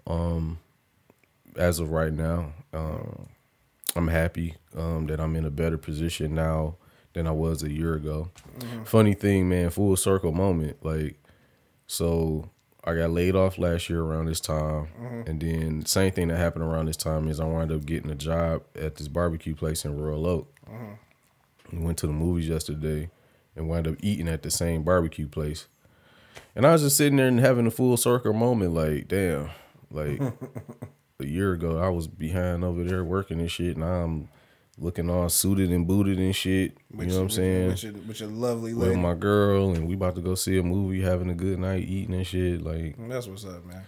Um, 0.07 0.59
as 1.57 1.81
of 1.81 1.91
right 1.91 2.13
now, 2.13 2.53
um, 2.73 3.29
I'm 3.97 4.09
happy 4.09 4.57
um, 4.77 5.07
that 5.07 5.21
I'm 5.21 5.35
in 5.37 5.45
a 5.47 5.51
better 5.51 5.79
position 5.79 6.35
now 6.35 6.77
than 7.15 7.27
I 7.27 7.31
was 7.31 7.63
a 7.63 7.73
year 7.73 7.95
ago. 7.95 8.31
Funny 8.85 9.15
thing, 9.15 9.49
man, 9.49 9.71
full 9.71 9.97
circle 9.97 10.33
moment. 10.33 10.85
Like, 10.85 11.17
so 11.87 12.51
I 12.85 12.95
got 12.95 13.11
laid 13.11 13.35
off 13.35 13.57
last 13.59 13.89
year 13.89 14.03
around 14.03 14.27
this 14.27 14.41
time, 14.41 14.89
and 15.27 15.41
then 15.41 15.87
same 15.87 16.13
thing 16.13 16.29
that 16.29 16.37
happened 16.37 16.65
around 16.65 16.87
this 16.87 16.97
time 16.99 17.27
is 17.29 17.41
I 17.41 17.47
wound 17.47 17.73
up 17.73 17.87
getting 17.87 18.11
a 18.11 18.15
job 18.15 18.63
at 18.79 18.97
this 18.97 19.09
barbecue 19.09 19.55
place 19.55 19.85
in 19.87 19.99
Royal 19.99 20.27
Oak. 20.27 20.55
We 21.73 21.79
went 21.79 21.97
to 21.99 22.07
the 22.07 22.13
movies 22.13 22.49
yesterday 22.49 23.09
and 23.57 23.69
wound 23.69 23.89
up 23.89 23.97
eating 24.01 24.29
at 24.29 24.43
the 24.43 24.51
same 24.51 24.83
barbecue 24.83 25.27
place. 25.27 25.67
And 26.55 26.67
I 26.67 26.73
was 26.73 26.83
just 26.83 26.97
sitting 26.97 27.17
there 27.17 27.29
and 27.29 27.41
having 27.41 27.67
a 27.67 27.71
full 27.71 27.97
circle 27.97 28.33
moment, 28.33 28.75
like, 28.75 29.09
damn, 29.09 29.51
like 29.91 30.21
a 31.21 31.27
year 31.27 31.53
ago 31.53 31.79
I 31.79 31.89
was 31.89 32.07
behind 32.07 32.65
over 32.65 32.85
there 32.85 33.05
working 33.05 33.41
and 33.41 33.51
shit. 33.51 33.77
Now 33.77 34.05
I'm 34.05 34.29
looking 34.79 35.09
all 35.09 35.29
suited 35.29 35.71
and 35.71 35.87
booted 35.87 36.19
and 36.19 36.37
shit. 36.37 36.77
You 36.97 37.07
know 37.07 37.15
what 37.15 37.23
I'm 37.23 37.31
saying? 37.31 37.69
With 37.69 37.83
your, 37.83 37.93
with 37.93 38.21
your 38.21 38.29
lovely 38.29 38.75
With 38.75 38.97
my 38.97 39.15
girl 39.15 39.75
and 39.75 39.87
we 39.87 39.95
about 39.95 40.15
to 40.17 40.21
go 40.21 40.35
see 40.35 40.59
a 40.59 40.63
movie, 40.63 41.03
having 41.03 41.31
a 41.31 41.35
good 41.35 41.59
night, 41.59 41.85
eating 41.85 42.15
and 42.15 42.27
shit. 42.27 42.63
Like, 42.63 42.97
That's 43.09 43.27
what's 43.27 43.45
up, 43.45 43.65
man. 43.65 43.85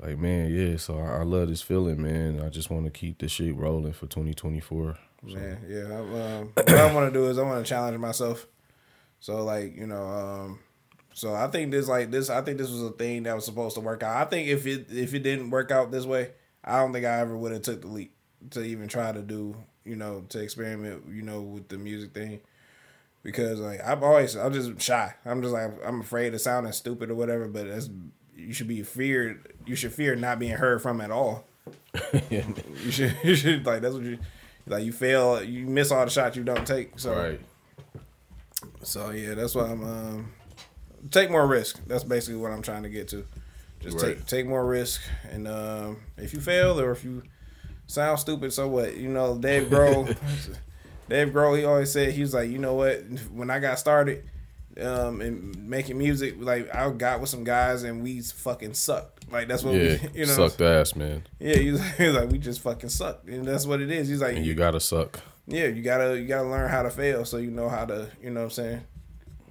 like 0.00 0.18
man, 0.18 0.52
yeah. 0.52 0.76
So 0.76 0.98
I, 0.98 1.18
I 1.18 1.22
love 1.22 1.48
this 1.48 1.62
feeling, 1.62 2.02
man. 2.02 2.40
I 2.40 2.48
just 2.48 2.70
want 2.70 2.84
to 2.86 2.90
keep 2.90 3.18
this 3.18 3.32
shit 3.32 3.54
rolling 3.54 3.92
for 3.92 4.06
2024. 4.06 4.98
Man, 5.24 5.58
yeah. 5.68 5.84
I, 5.84 6.38
um, 6.38 6.52
what 6.54 6.70
I 6.70 6.92
want 6.92 7.12
to 7.12 7.18
do 7.18 7.28
is 7.28 7.38
I 7.38 7.42
want 7.42 7.64
to 7.64 7.68
challenge 7.68 7.98
myself. 7.98 8.46
So 9.22 9.44
like 9.44 9.76
you 9.76 9.86
know, 9.86 10.02
um, 10.02 10.58
so 11.14 11.32
I 11.32 11.46
think 11.46 11.70
this 11.70 11.86
like 11.86 12.10
this. 12.10 12.28
I 12.28 12.42
think 12.42 12.58
this 12.58 12.68
was 12.68 12.82
a 12.82 12.90
thing 12.90 13.22
that 13.22 13.36
was 13.36 13.44
supposed 13.44 13.76
to 13.76 13.80
work 13.80 14.02
out. 14.02 14.16
I 14.16 14.28
think 14.28 14.48
if 14.48 14.66
it 14.66 14.88
if 14.90 15.14
it 15.14 15.20
didn't 15.20 15.50
work 15.50 15.70
out 15.70 15.92
this 15.92 16.04
way, 16.04 16.32
I 16.64 16.80
don't 16.80 16.92
think 16.92 17.06
I 17.06 17.20
ever 17.20 17.36
would 17.36 17.52
have 17.52 17.62
took 17.62 17.82
the 17.82 17.86
leap 17.86 18.12
to 18.50 18.64
even 18.64 18.88
try 18.88 19.12
to 19.12 19.22
do 19.22 19.54
you 19.84 19.94
know 19.94 20.24
to 20.30 20.40
experiment 20.40 21.04
you 21.08 21.22
know 21.22 21.40
with 21.40 21.68
the 21.68 21.78
music 21.78 22.12
thing. 22.12 22.40
Because 23.22 23.60
like 23.60 23.78
I'm 23.86 24.02
always 24.02 24.34
I'm 24.34 24.52
just 24.52 24.80
shy. 24.80 25.14
I'm 25.24 25.40
just 25.40 25.54
like 25.54 25.70
I'm 25.86 26.00
afraid 26.00 26.34
of 26.34 26.40
sounding 26.40 26.72
stupid 26.72 27.08
or 27.08 27.14
whatever. 27.14 27.46
But 27.46 27.68
that's 27.68 27.88
you 28.36 28.52
should 28.52 28.66
be 28.66 28.82
feared. 28.82 29.54
You 29.66 29.76
should 29.76 29.92
fear 29.92 30.16
not 30.16 30.40
being 30.40 30.56
heard 30.56 30.82
from 30.82 31.00
at 31.00 31.12
all. 31.12 31.46
You 32.12 32.90
should 32.90 33.16
you 33.22 33.36
should 33.36 33.64
like 33.64 33.82
that's 33.82 33.94
what 33.94 34.02
you 34.02 34.18
like. 34.66 34.84
You 34.84 34.90
fail. 34.90 35.40
You 35.44 35.64
miss 35.66 35.92
all 35.92 36.04
the 36.04 36.10
shots 36.10 36.36
you 36.36 36.42
don't 36.42 36.66
take. 36.66 36.98
So 36.98 37.14
Right. 37.14 37.40
So 38.82 39.10
yeah, 39.10 39.34
that's 39.34 39.54
why 39.54 39.64
I'm 39.64 39.82
um 39.82 40.32
take 41.10 41.30
more 41.30 41.46
risk. 41.46 41.80
That's 41.86 42.04
basically 42.04 42.40
what 42.40 42.52
I'm 42.52 42.62
trying 42.62 42.82
to 42.84 42.88
get 42.90 43.08
to. 43.08 43.26
Just 43.80 43.98
Right. 43.98 44.16
take 44.16 44.26
take 44.26 44.46
more 44.46 44.64
risk, 44.64 45.00
and 45.30 45.48
um, 45.48 45.98
if 46.16 46.32
you 46.32 46.40
fail 46.40 46.78
or 46.80 46.92
if 46.92 47.02
you 47.04 47.22
sound 47.86 48.18
stupid, 48.20 48.52
so 48.52 48.68
what? 48.68 48.96
You 48.96 49.08
know, 49.08 49.36
Dave 49.38 49.64
Grohl. 49.68 50.16
Dave 51.08 51.28
Grohl, 51.30 51.58
he 51.58 51.64
always 51.64 51.92
said 51.92 52.12
he 52.12 52.20
was 52.22 52.32
like, 52.32 52.48
you 52.48 52.58
know 52.58 52.74
what? 52.74 53.00
When 53.32 53.50
I 53.50 53.58
got 53.58 53.78
started, 53.78 54.24
um, 54.80 55.20
and 55.20 55.68
making 55.68 55.98
music, 55.98 56.36
like 56.38 56.72
I 56.74 56.88
got 56.90 57.20
with 57.20 57.28
some 57.28 57.44
guys 57.44 57.82
and 57.82 58.02
we 58.02 58.20
fucking 58.22 58.74
sucked. 58.74 59.30
Like 59.30 59.48
that's 59.48 59.62
what 59.64 59.74
Yeah, 59.74 59.96
we, 60.00 60.08
you 60.20 60.26
know. 60.26 60.48
sucked 60.48 60.60
ass, 60.60 60.94
man. 60.94 61.24
Yeah, 61.40 61.56
he 61.56 61.72
was, 61.72 61.82
he 61.98 62.06
was 62.06 62.14
like, 62.14 62.30
we 62.30 62.38
just 62.38 62.60
fucking 62.60 62.88
sucked, 62.88 63.28
and 63.28 63.44
that's 63.44 63.66
what 63.66 63.80
it 63.80 63.90
is. 63.90 64.08
He's 64.08 64.20
like, 64.22 64.36
And 64.36 64.46
you 64.46 64.54
gotta 64.54 64.80
suck. 64.80 65.20
Yeah, 65.46 65.66
you 65.66 65.82
gotta 65.82 66.20
you 66.20 66.26
gotta 66.26 66.48
learn 66.48 66.70
how 66.70 66.82
to 66.82 66.90
fail 66.90 67.24
so 67.24 67.36
you 67.36 67.50
know 67.50 67.68
how 67.68 67.84
to 67.84 68.08
you 68.22 68.30
know 68.30 68.40
what 68.40 68.46
I'm 68.46 68.50
saying 68.50 68.82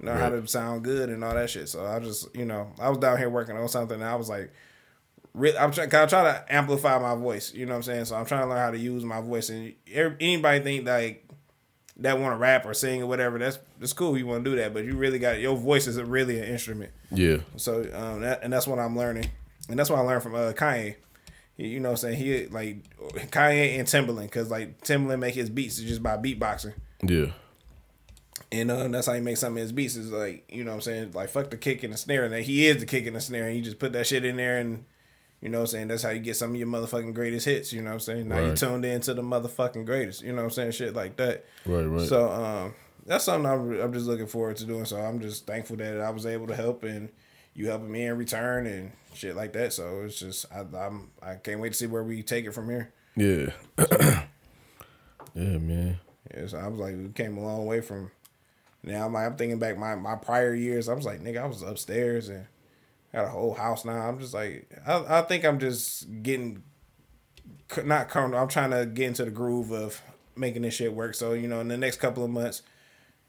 know 0.02 0.14
how 0.14 0.28
to 0.28 0.46
sound 0.46 0.82
good 0.82 1.08
and 1.08 1.22
all 1.24 1.34
that 1.34 1.48
shit. 1.48 1.68
So 1.68 1.86
I 1.86 2.00
just 2.00 2.34
you 2.36 2.44
know 2.44 2.72
I 2.80 2.88
was 2.88 2.98
down 2.98 3.18
here 3.18 3.30
working 3.30 3.56
on 3.56 3.68
something 3.68 4.00
and 4.00 4.04
I 4.04 4.16
was 4.16 4.28
like, 4.28 4.52
re- 5.32 5.56
I'm 5.56 5.72
trying 5.72 5.94
I 5.94 6.06
try 6.06 6.24
to 6.24 6.44
amplify 6.48 6.98
my 6.98 7.14
voice. 7.14 7.54
You 7.54 7.66
know 7.66 7.72
what 7.72 7.76
I'm 7.76 7.82
saying? 7.84 8.04
So 8.06 8.16
I'm 8.16 8.26
trying 8.26 8.42
to 8.42 8.48
learn 8.48 8.58
how 8.58 8.70
to 8.70 8.78
use 8.78 9.04
my 9.04 9.20
voice 9.20 9.48
and 9.48 9.74
every, 9.92 10.16
anybody 10.20 10.60
think 10.60 10.86
like 10.86 11.28
that 11.98 12.18
want 12.18 12.32
to 12.34 12.38
rap 12.38 12.66
or 12.66 12.74
sing 12.74 13.02
or 13.02 13.06
whatever 13.06 13.38
that's 13.38 13.58
that's 13.78 13.92
cool. 13.92 14.18
You 14.18 14.26
want 14.26 14.44
to 14.44 14.50
do 14.50 14.56
that, 14.56 14.74
but 14.74 14.84
you 14.84 14.96
really 14.96 15.18
got 15.18 15.38
your 15.38 15.56
voice 15.56 15.86
is 15.86 16.00
really 16.02 16.38
an 16.38 16.44
instrument. 16.46 16.92
Yeah. 17.10 17.38
So 17.56 17.82
um, 17.92 18.22
that, 18.22 18.42
and 18.42 18.52
that's 18.52 18.66
what 18.66 18.78
I'm 18.78 18.96
learning, 18.96 19.30
and 19.68 19.78
that's 19.78 19.88
what 19.90 19.98
I 19.98 20.02
learned 20.02 20.22
from 20.22 20.34
uh, 20.34 20.52
Kanye. 20.52 20.96
You 21.56 21.80
know, 21.80 21.90
what 21.90 22.04
I'm 22.04 22.16
saying 22.16 22.18
he 22.18 22.46
like 22.46 22.82
Kanye 23.30 23.78
and 23.78 23.86
Timbaland, 23.86 24.22
because 24.22 24.50
like 24.50 24.80
Timbaland 24.82 25.18
make 25.20 25.34
his 25.34 25.50
beats 25.50 25.76
just 25.78 26.02
by 26.02 26.16
beatboxing, 26.16 26.74
Yeah. 27.02 27.26
and 28.50 28.70
uh, 28.70 28.88
that's 28.88 29.06
how 29.06 29.12
he 29.14 29.20
makes 29.20 29.40
some 29.40 29.56
of 29.56 29.62
his 29.62 29.72
beats. 29.72 29.96
Is 29.96 30.10
like 30.10 30.44
you 30.50 30.64
know, 30.64 30.70
what 30.72 30.76
I'm 30.76 30.80
saying 30.82 31.12
like 31.12 31.28
fuck 31.28 31.50
the 31.50 31.56
kick 31.56 31.82
and 31.82 31.92
the 31.92 31.96
snare, 31.98 32.24
and 32.24 32.32
that 32.32 32.42
he 32.42 32.66
is 32.66 32.78
the 32.78 32.86
kick 32.86 33.06
and 33.06 33.14
the 33.16 33.20
snare, 33.20 33.46
and 33.48 33.56
you 33.56 33.62
just 33.62 33.78
put 33.78 33.92
that 33.92 34.06
shit 34.06 34.24
in 34.24 34.36
there, 34.36 34.58
and 34.58 34.84
you 35.40 35.48
know, 35.50 35.58
what 35.58 35.62
I'm 35.62 35.66
saying 35.68 35.88
that's 35.88 36.02
how 36.02 36.10
you 36.10 36.20
get 36.20 36.36
some 36.36 36.50
of 36.50 36.56
your 36.56 36.68
motherfucking 36.68 37.14
greatest 37.14 37.46
hits. 37.46 37.72
You 37.72 37.82
know, 37.82 37.90
what 37.90 37.94
I'm 37.94 38.00
saying 38.00 38.28
now 38.28 38.38
you 38.40 38.48
Right. 38.50 38.56
tuned 38.56 38.84
into 38.84 39.12
the 39.14 39.22
motherfucking 39.22 39.84
greatest. 39.86 40.22
You 40.22 40.30
know, 40.32 40.36
what 40.38 40.44
I'm 40.44 40.50
saying 40.50 40.70
shit 40.72 40.94
like 40.94 41.16
that. 41.16 41.44
Right, 41.66 41.84
right. 41.84 42.08
So 42.08 42.30
um, 42.30 42.74
that's 43.06 43.24
something 43.24 43.50
I'm, 43.50 43.78
I'm 43.80 43.92
just 43.92 44.06
looking 44.06 44.26
forward 44.28 44.56
to 44.58 44.64
doing. 44.64 44.84
So 44.86 44.96
I'm 44.98 45.20
just 45.20 45.46
thankful 45.46 45.76
that 45.76 46.00
I 46.00 46.10
was 46.10 46.26
able 46.26 46.46
to 46.46 46.54
help 46.56 46.84
and 46.84 47.10
you 47.54 47.68
helping 47.68 47.90
me 47.90 48.06
in 48.06 48.16
return 48.16 48.66
and 48.66 48.92
shit 49.14 49.36
like 49.36 49.52
that. 49.52 49.72
So 49.72 50.02
it's 50.04 50.18
just 50.18 50.46
I, 50.52 50.60
I'm 50.76 51.10
I 51.22 51.34
can't 51.34 51.60
wait 51.60 51.72
to 51.72 51.78
see 51.78 51.86
where 51.86 52.02
we 52.02 52.22
take 52.22 52.44
it 52.44 52.52
from 52.52 52.68
here. 52.68 52.92
Yeah. 53.16 53.50
yeah, 55.34 55.58
man. 55.58 55.98
Yeah, 56.34 56.46
so 56.46 56.58
I 56.58 56.68
was 56.68 56.78
like, 56.78 56.96
we 56.96 57.08
came 57.08 57.36
a 57.36 57.42
long 57.42 57.66
way 57.66 57.80
from. 57.80 58.10
Now 58.82 59.06
I'm 59.06 59.12
like, 59.12 59.26
I'm 59.26 59.36
thinking 59.36 59.58
back 59.58 59.78
my 59.78 59.94
my 59.94 60.16
prior 60.16 60.54
years. 60.54 60.88
I 60.88 60.94
was 60.94 61.04
like, 61.04 61.20
nigga, 61.20 61.42
I 61.42 61.46
was 61.46 61.62
upstairs 61.62 62.28
and 62.28 62.46
got 63.12 63.26
a 63.26 63.28
whole 63.28 63.54
house 63.54 63.84
now. 63.84 64.08
I'm 64.08 64.18
just 64.18 64.34
like, 64.34 64.68
I 64.86 65.18
I 65.18 65.22
think 65.22 65.44
I'm 65.44 65.58
just 65.60 66.22
getting 66.22 66.62
not 67.84 68.08
comfortable. 68.08 68.42
I'm 68.42 68.48
trying 68.48 68.70
to 68.70 68.86
get 68.86 69.08
into 69.08 69.24
the 69.24 69.30
groove 69.30 69.70
of 69.70 70.00
making 70.36 70.62
this 70.62 70.74
shit 70.74 70.94
work. 70.94 71.14
So 71.14 71.32
you 71.32 71.48
know, 71.48 71.60
in 71.60 71.68
the 71.68 71.76
next 71.76 71.98
couple 71.98 72.24
of 72.24 72.30
months, 72.30 72.62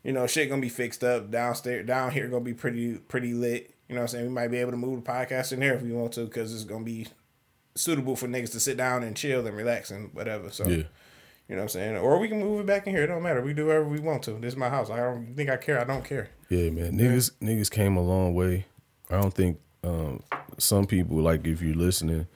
you 0.03 0.11
know, 0.11 0.25
shit 0.27 0.49
gonna 0.49 0.61
be 0.61 0.69
fixed 0.69 1.03
up 1.03 1.29
downstairs. 1.29 1.85
Down 1.85 2.11
here 2.11 2.27
gonna 2.27 2.43
be 2.43 2.53
pretty 2.53 2.95
pretty 2.95 3.33
lit. 3.33 3.72
You 3.93 3.97
know 3.97 4.05
what 4.05 4.09
I'm 4.09 4.17
saying? 4.17 4.25
We 4.25 4.31
might 4.31 4.47
be 4.47 4.57
able 4.57 4.71
to 4.71 4.77
move 4.77 5.03
the 5.03 5.11
podcast 5.11 5.53
in 5.53 5.61
here 5.61 5.75
if 5.75 5.83
we 5.83 5.91
want 5.91 6.13
to, 6.13 6.25
because 6.25 6.51
it's 6.51 6.63
gonna 6.63 6.83
be 6.83 7.05
suitable 7.75 8.15
for 8.15 8.27
niggas 8.27 8.51
to 8.53 8.59
sit 8.59 8.75
down 8.75 9.03
and 9.03 9.15
chill 9.15 9.45
and 9.45 9.55
relax 9.55 9.91
and 9.91 10.11
whatever. 10.15 10.49
So. 10.49 10.67
Yeah. 10.67 10.83
You 11.47 11.57
know 11.57 11.57
what 11.57 11.63
I'm 11.63 11.69
saying? 11.69 11.97
Or 11.97 12.17
we 12.17 12.29
can 12.29 12.39
move 12.39 12.61
it 12.61 12.65
back 12.65 12.87
in 12.87 12.95
here. 12.95 13.03
It 13.03 13.07
don't 13.07 13.21
matter. 13.21 13.41
We 13.41 13.53
do 13.53 13.67
whatever 13.67 13.85
we 13.85 13.99
want 13.99 14.23
to. 14.23 14.31
This 14.31 14.53
is 14.53 14.57
my 14.57 14.69
house. 14.69 14.89
I 14.89 14.95
don't 14.95 15.35
think 15.35 15.49
I 15.49 15.57
care. 15.57 15.79
I 15.79 15.83
don't 15.83 16.03
care. 16.03 16.29
Yeah, 16.49 16.71
man. 16.71 16.93
Niggas 16.93 17.31
niggas 17.41 17.69
came 17.69 17.97
a 17.97 18.01
long 18.01 18.33
way. 18.33 18.65
I 19.11 19.21
don't 19.21 19.33
think 19.33 19.59
um, 19.83 20.23
some 20.57 20.87
people 20.87 21.17
like 21.17 21.45
if 21.45 21.61
you're 21.61 21.75
listening, 21.75 22.27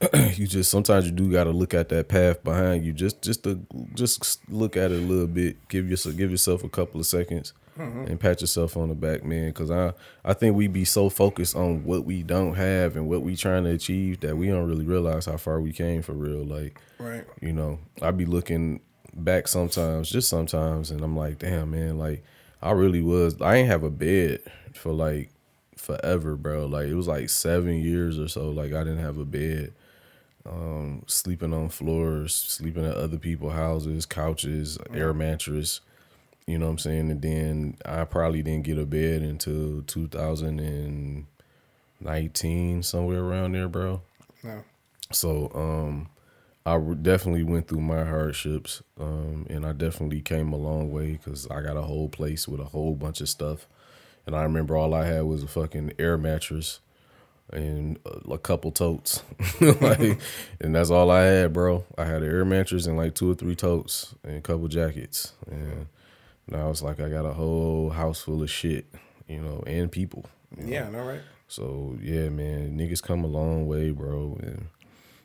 you 0.34 0.46
just 0.46 0.70
sometimes 0.70 1.06
you 1.06 1.12
do 1.12 1.30
got 1.30 1.44
to 1.44 1.52
look 1.52 1.72
at 1.72 1.88
that 1.90 2.08
path 2.08 2.44
behind 2.44 2.84
you. 2.84 2.92
Just 2.92 3.22
just 3.22 3.44
to 3.44 3.64
just 3.94 4.40
look 4.50 4.76
at 4.76 4.90
it 4.90 4.98
a 4.98 5.06
little 5.06 5.28
bit. 5.28 5.56
Give 5.68 5.88
yourself 5.88 6.16
give 6.16 6.32
yourself 6.32 6.64
a 6.64 6.68
couple 6.68 7.00
of 7.00 7.06
seconds 7.06 7.54
and 7.76 8.20
pat 8.20 8.40
yourself 8.40 8.76
on 8.76 8.88
the 8.90 8.94
back, 8.94 9.24
man. 9.24 9.48
Because 9.48 9.70
I 9.70 9.92
I 10.24 10.34
think 10.34 10.56
we 10.56 10.66
be 10.68 10.84
so 10.84 11.08
focused 11.08 11.56
on 11.56 11.84
what 11.84 12.04
we 12.04 12.22
don't 12.22 12.54
have 12.54 12.96
and 12.96 13.08
what 13.08 13.22
we 13.22 13.34
trying 13.36 13.64
to 13.64 13.70
achieve 13.70 14.20
that 14.20 14.36
we 14.36 14.48
don't 14.48 14.68
really 14.68 14.84
realize 14.84 15.26
how 15.26 15.36
far 15.38 15.60
we 15.60 15.72
came 15.72 16.02
for 16.02 16.12
real. 16.12 16.44
Like 16.44 16.78
Right. 16.98 17.24
you 17.40 17.52
know, 17.52 17.78
I 18.00 18.10
be 18.10 18.26
looking 18.26 18.80
back 19.14 19.48
sometimes, 19.48 20.10
just 20.10 20.28
sometimes, 20.28 20.90
and 20.90 21.00
I'm 21.02 21.16
like, 21.16 21.38
damn, 21.38 21.70
man, 21.70 21.98
like 21.98 22.22
I 22.62 22.72
really 22.72 23.02
was. 23.02 23.40
I 23.40 23.56
ain't 23.56 23.68
have 23.68 23.82
a 23.82 23.90
bed 23.90 24.40
for 24.74 24.92
like 24.92 25.30
forever, 25.76 26.36
bro. 26.36 26.66
Like 26.66 26.86
it 26.86 26.94
was 26.94 27.08
like 27.08 27.28
seven 27.30 27.74
years 27.80 28.18
or 28.18 28.28
so. 28.28 28.50
Like 28.50 28.72
I 28.72 28.84
didn't 28.84 28.98
have 29.02 29.18
a 29.18 29.24
bed. 29.24 29.72
Um, 30.44 31.04
sleeping 31.06 31.52
on 31.54 31.68
floors, 31.68 32.34
sleeping 32.34 32.84
at 32.84 32.94
other 32.96 33.16
people's 33.18 33.52
houses, 33.52 34.06
couches, 34.06 34.76
air 34.92 35.14
mattress. 35.14 35.80
You 36.46 36.58
know 36.58 36.66
what 36.66 36.72
I'm 36.72 36.78
saying? 36.78 37.10
And 37.10 37.22
then 37.22 37.78
I 37.84 38.04
probably 38.04 38.42
didn't 38.42 38.64
get 38.64 38.78
a 38.78 38.86
bed 38.86 39.22
until 39.22 39.82
2019, 39.82 42.82
somewhere 42.82 43.20
around 43.20 43.54
there, 43.54 43.68
bro. 43.68 44.02
No. 44.42 44.64
So 45.12 45.52
um, 45.54 46.08
I 46.64 46.78
definitely 46.78 47.42
went 47.42 47.68
through 47.68 47.80
my 47.80 48.04
hardships, 48.04 48.82
um, 48.98 49.46
and 49.50 49.66
I 49.66 49.72
definitely 49.72 50.20
came 50.20 50.52
a 50.52 50.56
long 50.56 50.92
way 50.92 51.12
because 51.12 51.46
I 51.48 51.60
got 51.60 51.76
a 51.76 51.82
whole 51.82 52.08
place 52.08 52.46
with 52.46 52.60
a 52.60 52.64
whole 52.64 52.94
bunch 52.94 53.20
of 53.20 53.28
stuff, 53.28 53.66
and 54.26 54.36
I 54.36 54.42
remember 54.42 54.76
all 54.76 54.94
I 54.94 55.06
had 55.06 55.24
was 55.24 55.42
a 55.42 55.48
fucking 55.48 55.94
air 55.98 56.16
mattress 56.16 56.80
and 57.52 57.98
a, 58.30 58.38
couple 58.38 58.70
totes, 58.70 59.22
like, 59.60 60.20
and 60.60 60.74
that's 60.74 60.90
all 60.90 61.10
I 61.10 61.22
had, 61.22 61.52
bro. 61.52 61.84
I 61.98 62.04
had 62.04 62.22
an 62.22 62.30
air 62.30 62.44
mattress 62.44 62.86
and 62.86 62.96
like 62.96 63.14
two 63.14 63.30
or 63.30 63.34
three 63.34 63.56
totes 63.56 64.14
and 64.22 64.36
a 64.36 64.40
couple 64.40 64.68
jackets, 64.68 65.32
and 65.50 65.86
now 66.46 66.70
it's 66.70 66.82
like 66.82 67.00
I 67.00 67.08
got 67.08 67.24
a 67.24 67.32
whole 67.32 67.90
house 67.90 68.22
full 68.22 68.42
of 68.42 68.50
shit, 68.50 68.86
you 69.28 69.40
know, 69.40 69.62
and 69.66 69.90
people. 69.90 70.24
you 70.56 70.64
know? 70.64 70.72
Yeah, 70.72 70.86
I 70.86 70.90
know, 70.90 71.04
right? 71.04 71.20
So 71.48 71.96
yeah, 72.00 72.28
man, 72.28 72.78
niggas 72.78 73.02
come 73.02 73.24
a 73.24 73.28
long 73.28 73.66
way, 73.66 73.90
bro, 73.90 74.38
and 74.42 74.68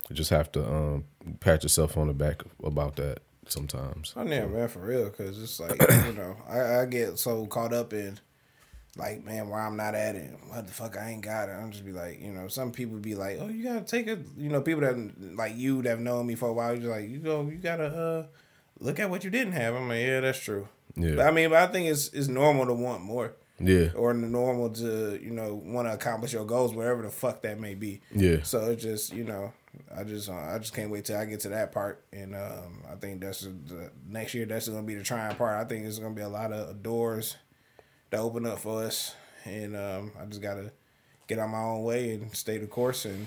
you 0.10 0.16
just 0.16 0.30
have 0.30 0.52
to 0.54 0.66
um, 0.66 1.06
pat 1.40 1.64
yourself 1.64 1.98
on 1.98 2.08
the 2.08 2.14
back 2.14 2.44
about 2.64 2.96
that 2.98 3.20
sometimes. 3.48 4.14
Oh 4.16 4.24
yeah, 4.24 4.46
man, 4.46 4.68
for 4.68 4.80
real. 4.80 5.10
Cause 5.10 5.42
it's 5.42 5.60
like 5.60 5.80
you 6.06 6.14
know, 6.14 6.36
I, 6.50 6.82
I 6.82 6.86
get 6.86 7.18
so 7.18 7.46
caught 7.46 7.74
up 7.74 7.94
in 7.94 8.20
like, 8.98 9.24
man, 9.24 9.50
why 9.50 9.62
I'm 9.62 9.78
not 9.78 9.96
at 9.96 10.16
it. 10.16 10.38
What 10.48 10.66
the 10.66 10.74
fuck, 10.74 10.98
I 10.98 11.12
ain't 11.12 11.22
got 11.22 11.50
it. 11.50 11.54
I'm 11.54 11.72
just 11.72 11.86
be 11.86 11.92
like, 11.92 12.20
you 12.20 12.32
know, 12.32 12.48
some 12.48 12.72
people 12.72 12.98
be 12.98 13.16
like, 13.16 13.38
oh, 13.40 13.48
you 13.48 13.64
gotta 13.64 13.82
take 13.82 14.08
it. 14.08 14.20
You 14.38 14.50
know, 14.50 14.62
people 14.62 14.82
that 14.82 15.36
like 15.36 15.56
you 15.56 15.82
that 15.84 15.90
have 15.90 16.00
known 16.00 16.28
me 16.28 16.36
for 16.36 16.50
a 16.50 16.54
while, 16.54 16.78
you're 16.78 16.92
like, 16.92 17.10
you 17.10 17.20
go, 17.20 17.44
you 17.44 17.58
gotta 17.58 17.86
uh 17.86 18.26
look 18.80 19.00
at 19.00 19.10
what 19.10 19.24
you 19.24 19.30
didn't 19.30 19.54
have. 19.54 19.76
I'm 19.76 19.88
like, 19.88 20.00
yeah, 20.00 20.22
that's 20.22 20.40
true. 20.40 20.68
Yeah. 20.98 21.16
But 21.16 21.28
I 21.28 21.32
mean, 21.32 21.50
but 21.50 21.60
I 21.60 21.72
think 21.72 21.88
it's 21.90 22.10
it's 22.10 22.28
normal 22.28 22.66
to 22.66 22.74
want 22.74 23.02
more. 23.04 23.34
Yeah, 23.60 23.90
Or 23.96 24.14
normal 24.14 24.70
to 24.70 25.20
you 25.20 25.32
know 25.32 25.56
want 25.56 25.88
to 25.88 25.94
accomplish 25.94 26.32
your 26.34 26.46
goals, 26.46 26.74
whatever 26.76 27.02
the 27.02 27.10
fuck 27.10 27.42
that 27.42 27.60
may 27.60 27.74
be. 27.74 28.02
Yeah. 28.14 28.44
So 28.44 28.70
it's 28.70 28.84
just 28.84 29.14
you 29.14 29.24
know, 29.24 29.52
I 29.96 30.04
just 30.04 30.30
uh, 30.30 30.34
I 30.36 30.60
just 30.60 30.76
can't 30.76 30.92
wait 30.92 31.06
till 31.06 31.18
I 31.18 31.26
get 31.26 31.40
to 31.42 31.50
that 31.50 31.72
part, 31.72 32.04
and 32.14 32.36
um, 32.36 32.84
I 32.92 32.96
think 32.96 33.20
that's 33.22 33.42
the 33.42 33.90
next 34.08 34.36
year. 34.36 34.46
That's 34.46 34.68
gonna 34.70 34.84
be 34.84 34.94
the 34.94 35.04
trying 35.04 35.36
part. 35.38 35.56
I 35.60 35.68
think 35.68 35.84
there's 35.84 35.98
gonna 35.98 36.14
be 36.14 36.22
a 36.22 36.30
lot 36.30 36.52
of 36.52 36.84
doors 36.84 37.36
to 38.12 38.18
open 38.18 38.46
up 38.46 38.60
for 38.60 38.84
us, 38.84 39.16
and 39.44 39.76
um, 39.76 40.12
I 40.22 40.26
just 40.26 40.42
gotta 40.42 40.72
get 41.28 41.40
on 41.40 41.50
my 41.50 41.58
own 41.62 41.82
way 41.84 42.14
and 42.14 42.36
stay 42.36 42.60
the 42.60 42.68
course. 42.68 43.06
And 43.06 43.26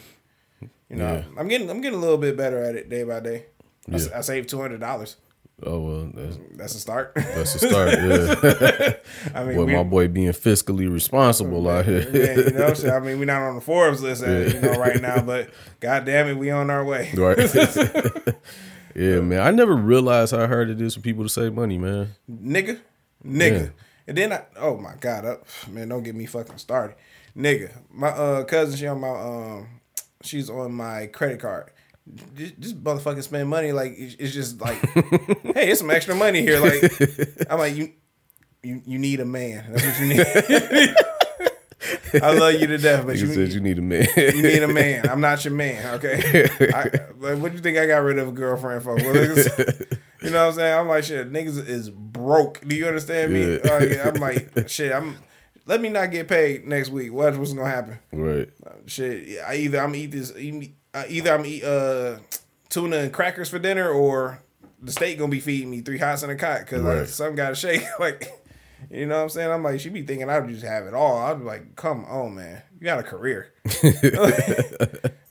you 0.88 0.96
know, 0.96 1.12
Yeah. 1.12 1.24
I'm 1.40 1.48
getting 1.48 1.68
I'm 1.70 1.80
getting 1.80 1.98
a 1.98 2.02
little 2.02 2.18
bit 2.18 2.36
better 2.36 2.62
at 2.62 2.76
it 2.76 2.88
day 2.88 3.02
by 3.02 3.18
day. 3.18 3.46
I, 3.92 3.96
Yeah. 3.96 4.18
I 4.18 4.20
saved 4.20 4.48
two 4.48 4.60
hundred 4.60 4.78
dollars. 4.78 5.16
Oh 5.64 5.80
well, 5.80 6.10
that's, 6.14 6.38
That's 6.56 6.74
a 6.74 6.78
start. 6.80 7.12
that's 7.14 7.54
a 7.54 7.58
start. 7.68 7.90
Yeah, 7.92 8.94
I 9.34 9.44
mean, 9.44 9.56
boy, 9.56 9.64
we- 9.66 9.74
my 9.74 9.82
boy 9.82 10.08
being 10.08 10.32
fiscally 10.32 10.90
responsible 10.90 11.68
out 11.68 11.84
here. 11.84 12.08
yeah, 12.12 12.34
you 12.46 12.50
know, 12.52 12.72
saying? 12.74 12.94
I 12.94 13.00
mean, 13.00 13.18
we're 13.18 13.26
not 13.26 13.42
on 13.42 13.56
the 13.56 13.60
Forbes 13.60 14.00
list, 14.02 14.22
uh, 14.24 14.30
you 14.30 14.60
know, 14.60 14.72
right 14.72 15.00
now, 15.00 15.20
but 15.20 15.50
god 15.80 16.04
damn 16.06 16.28
it, 16.28 16.34
we 16.38 16.50
on 16.50 16.70
our 16.70 16.84
way. 16.84 17.10
right? 17.14 17.36
yeah, 18.94 19.20
man. 19.20 19.40
I 19.40 19.50
never 19.50 19.74
realized 19.74 20.32
how 20.34 20.46
hard 20.46 20.70
it 20.70 20.80
is 20.80 20.94
for 20.94 21.00
people 21.00 21.24
to 21.24 21.28
save 21.28 21.54
money, 21.54 21.78
man. 21.78 22.14
nigga, 22.30 22.80
nigga. 23.24 23.60
Yeah. 23.64 23.68
And 24.06 24.16
then 24.16 24.32
I, 24.32 24.42
oh 24.56 24.76
my 24.78 24.94
god, 25.00 25.24
uh, 25.24 25.36
man, 25.68 25.88
don't 25.88 26.02
get 26.02 26.14
me 26.14 26.26
fucking 26.26 26.58
started, 26.58 26.96
nigga. 27.36 27.70
My 27.90 28.08
uh 28.08 28.44
cousin, 28.44 28.76
she 28.76 28.86
on 28.86 29.00
my 29.00 29.08
um, 29.10 29.68
she's 30.22 30.50
on 30.50 30.72
my 30.72 31.06
credit 31.06 31.38
card. 31.40 31.70
Just, 32.34 32.58
just 32.60 32.82
motherfucking 32.84 33.22
spend 33.22 33.48
money 33.48 33.72
like 33.72 33.94
it's 33.96 34.32
just 34.32 34.60
like, 34.60 34.78
hey, 35.54 35.70
it's 35.70 35.80
some 35.80 35.90
extra 35.90 36.14
money 36.14 36.40
here. 36.42 36.58
Like, 36.60 37.46
I'm 37.50 37.58
like 37.58 37.74
you, 37.76 37.92
you, 38.62 38.82
you 38.86 38.98
need 38.98 39.20
a 39.20 39.24
man. 39.24 39.64
That's 39.72 39.84
what 39.84 40.00
you 40.00 40.06
need. 40.14 40.94
I 42.22 42.32
love 42.36 42.54
you 42.60 42.66
to 42.66 42.78
death, 42.78 43.06
but 43.06 43.16
You 43.16 43.26
you, 43.26 43.34
said 43.34 43.48
you 43.52 43.60
need 43.60 43.78
a 43.78 43.82
man. 43.82 44.06
you 44.16 44.42
need 44.42 44.62
a 44.62 44.68
man. 44.68 45.08
I'm 45.08 45.20
not 45.20 45.44
your 45.44 45.54
man, 45.54 45.94
okay? 45.94 46.48
I, 46.74 46.82
like, 47.18 47.38
what 47.38 47.50
do 47.52 47.56
you 47.56 47.62
think 47.62 47.78
I 47.78 47.86
got 47.86 47.98
rid 47.98 48.18
of 48.18 48.28
a 48.28 48.32
girlfriend 48.32 48.82
for? 48.82 48.96
Well, 48.96 49.14
you 49.16 50.30
know 50.30 50.46
what 50.46 50.48
I'm 50.48 50.52
saying? 50.54 50.78
I'm 50.78 50.88
like, 50.88 51.04
shit, 51.04 51.32
niggas 51.32 51.66
is 51.66 51.88
broke. 51.88 52.60
Do 52.66 52.74
you 52.76 52.86
understand 52.86 53.32
me? 53.32 53.54
Yeah. 53.64 53.82
Yeah, 53.82 54.08
I'm 54.12 54.20
like, 54.20 54.68
shit, 54.68 54.92
I'm. 54.92 55.16
Let 55.66 55.80
me 55.80 55.88
not 55.88 56.10
get 56.10 56.26
paid 56.26 56.66
next 56.66 56.88
week. 56.90 57.12
Watch 57.12 57.36
what's 57.36 57.52
gonna 57.52 57.68
happen. 57.70 57.98
right. 58.12 58.48
Shit, 58.86 59.38
I 59.46 59.54
either 59.56 59.78
I'm 59.80 59.94
eat 59.94 60.10
this, 60.10 60.34
eat- 60.36 60.74
uh, 60.94 61.04
either 61.08 61.32
I'm 61.34 61.44
eat 61.46 61.64
uh 61.64 62.18
tuna 62.68 62.96
and 62.98 63.12
crackers 63.12 63.48
for 63.48 63.58
dinner, 63.58 63.88
or 63.90 64.42
the 64.82 64.92
state 64.92 65.18
gonna 65.18 65.30
be 65.30 65.40
feeding 65.40 65.70
me 65.70 65.80
three 65.82 65.98
hots 65.98 66.22
and 66.22 66.32
a 66.32 66.36
cot 66.36 66.60
because 66.60 66.82
Right. 66.82 67.08
some 67.08 67.34
gotta 67.34 67.54
shake. 67.56 67.82
Like, 67.98 68.30
you 68.90 69.06
know 69.06 69.16
what 69.16 69.22
I'm 69.24 69.28
saying? 69.28 69.50
I'm 69.50 69.62
like, 69.62 69.78
she 69.80 69.88
be 69.90 70.02
thinking 70.02 70.30
I 70.30 70.38
would 70.38 70.48
just 70.50 70.64
have 70.64 70.86
it 70.86 70.94
all. 70.94 71.18
I'd 71.18 71.38
be 71.38 71.44
like, 71.44 71.76
come 71.76 72.04
on, 72.06 72.34
man, 72.36 72.62
you 72.78 72.84
got 72.84 72.98
a 72.98 73.02
career. 73.02 73.52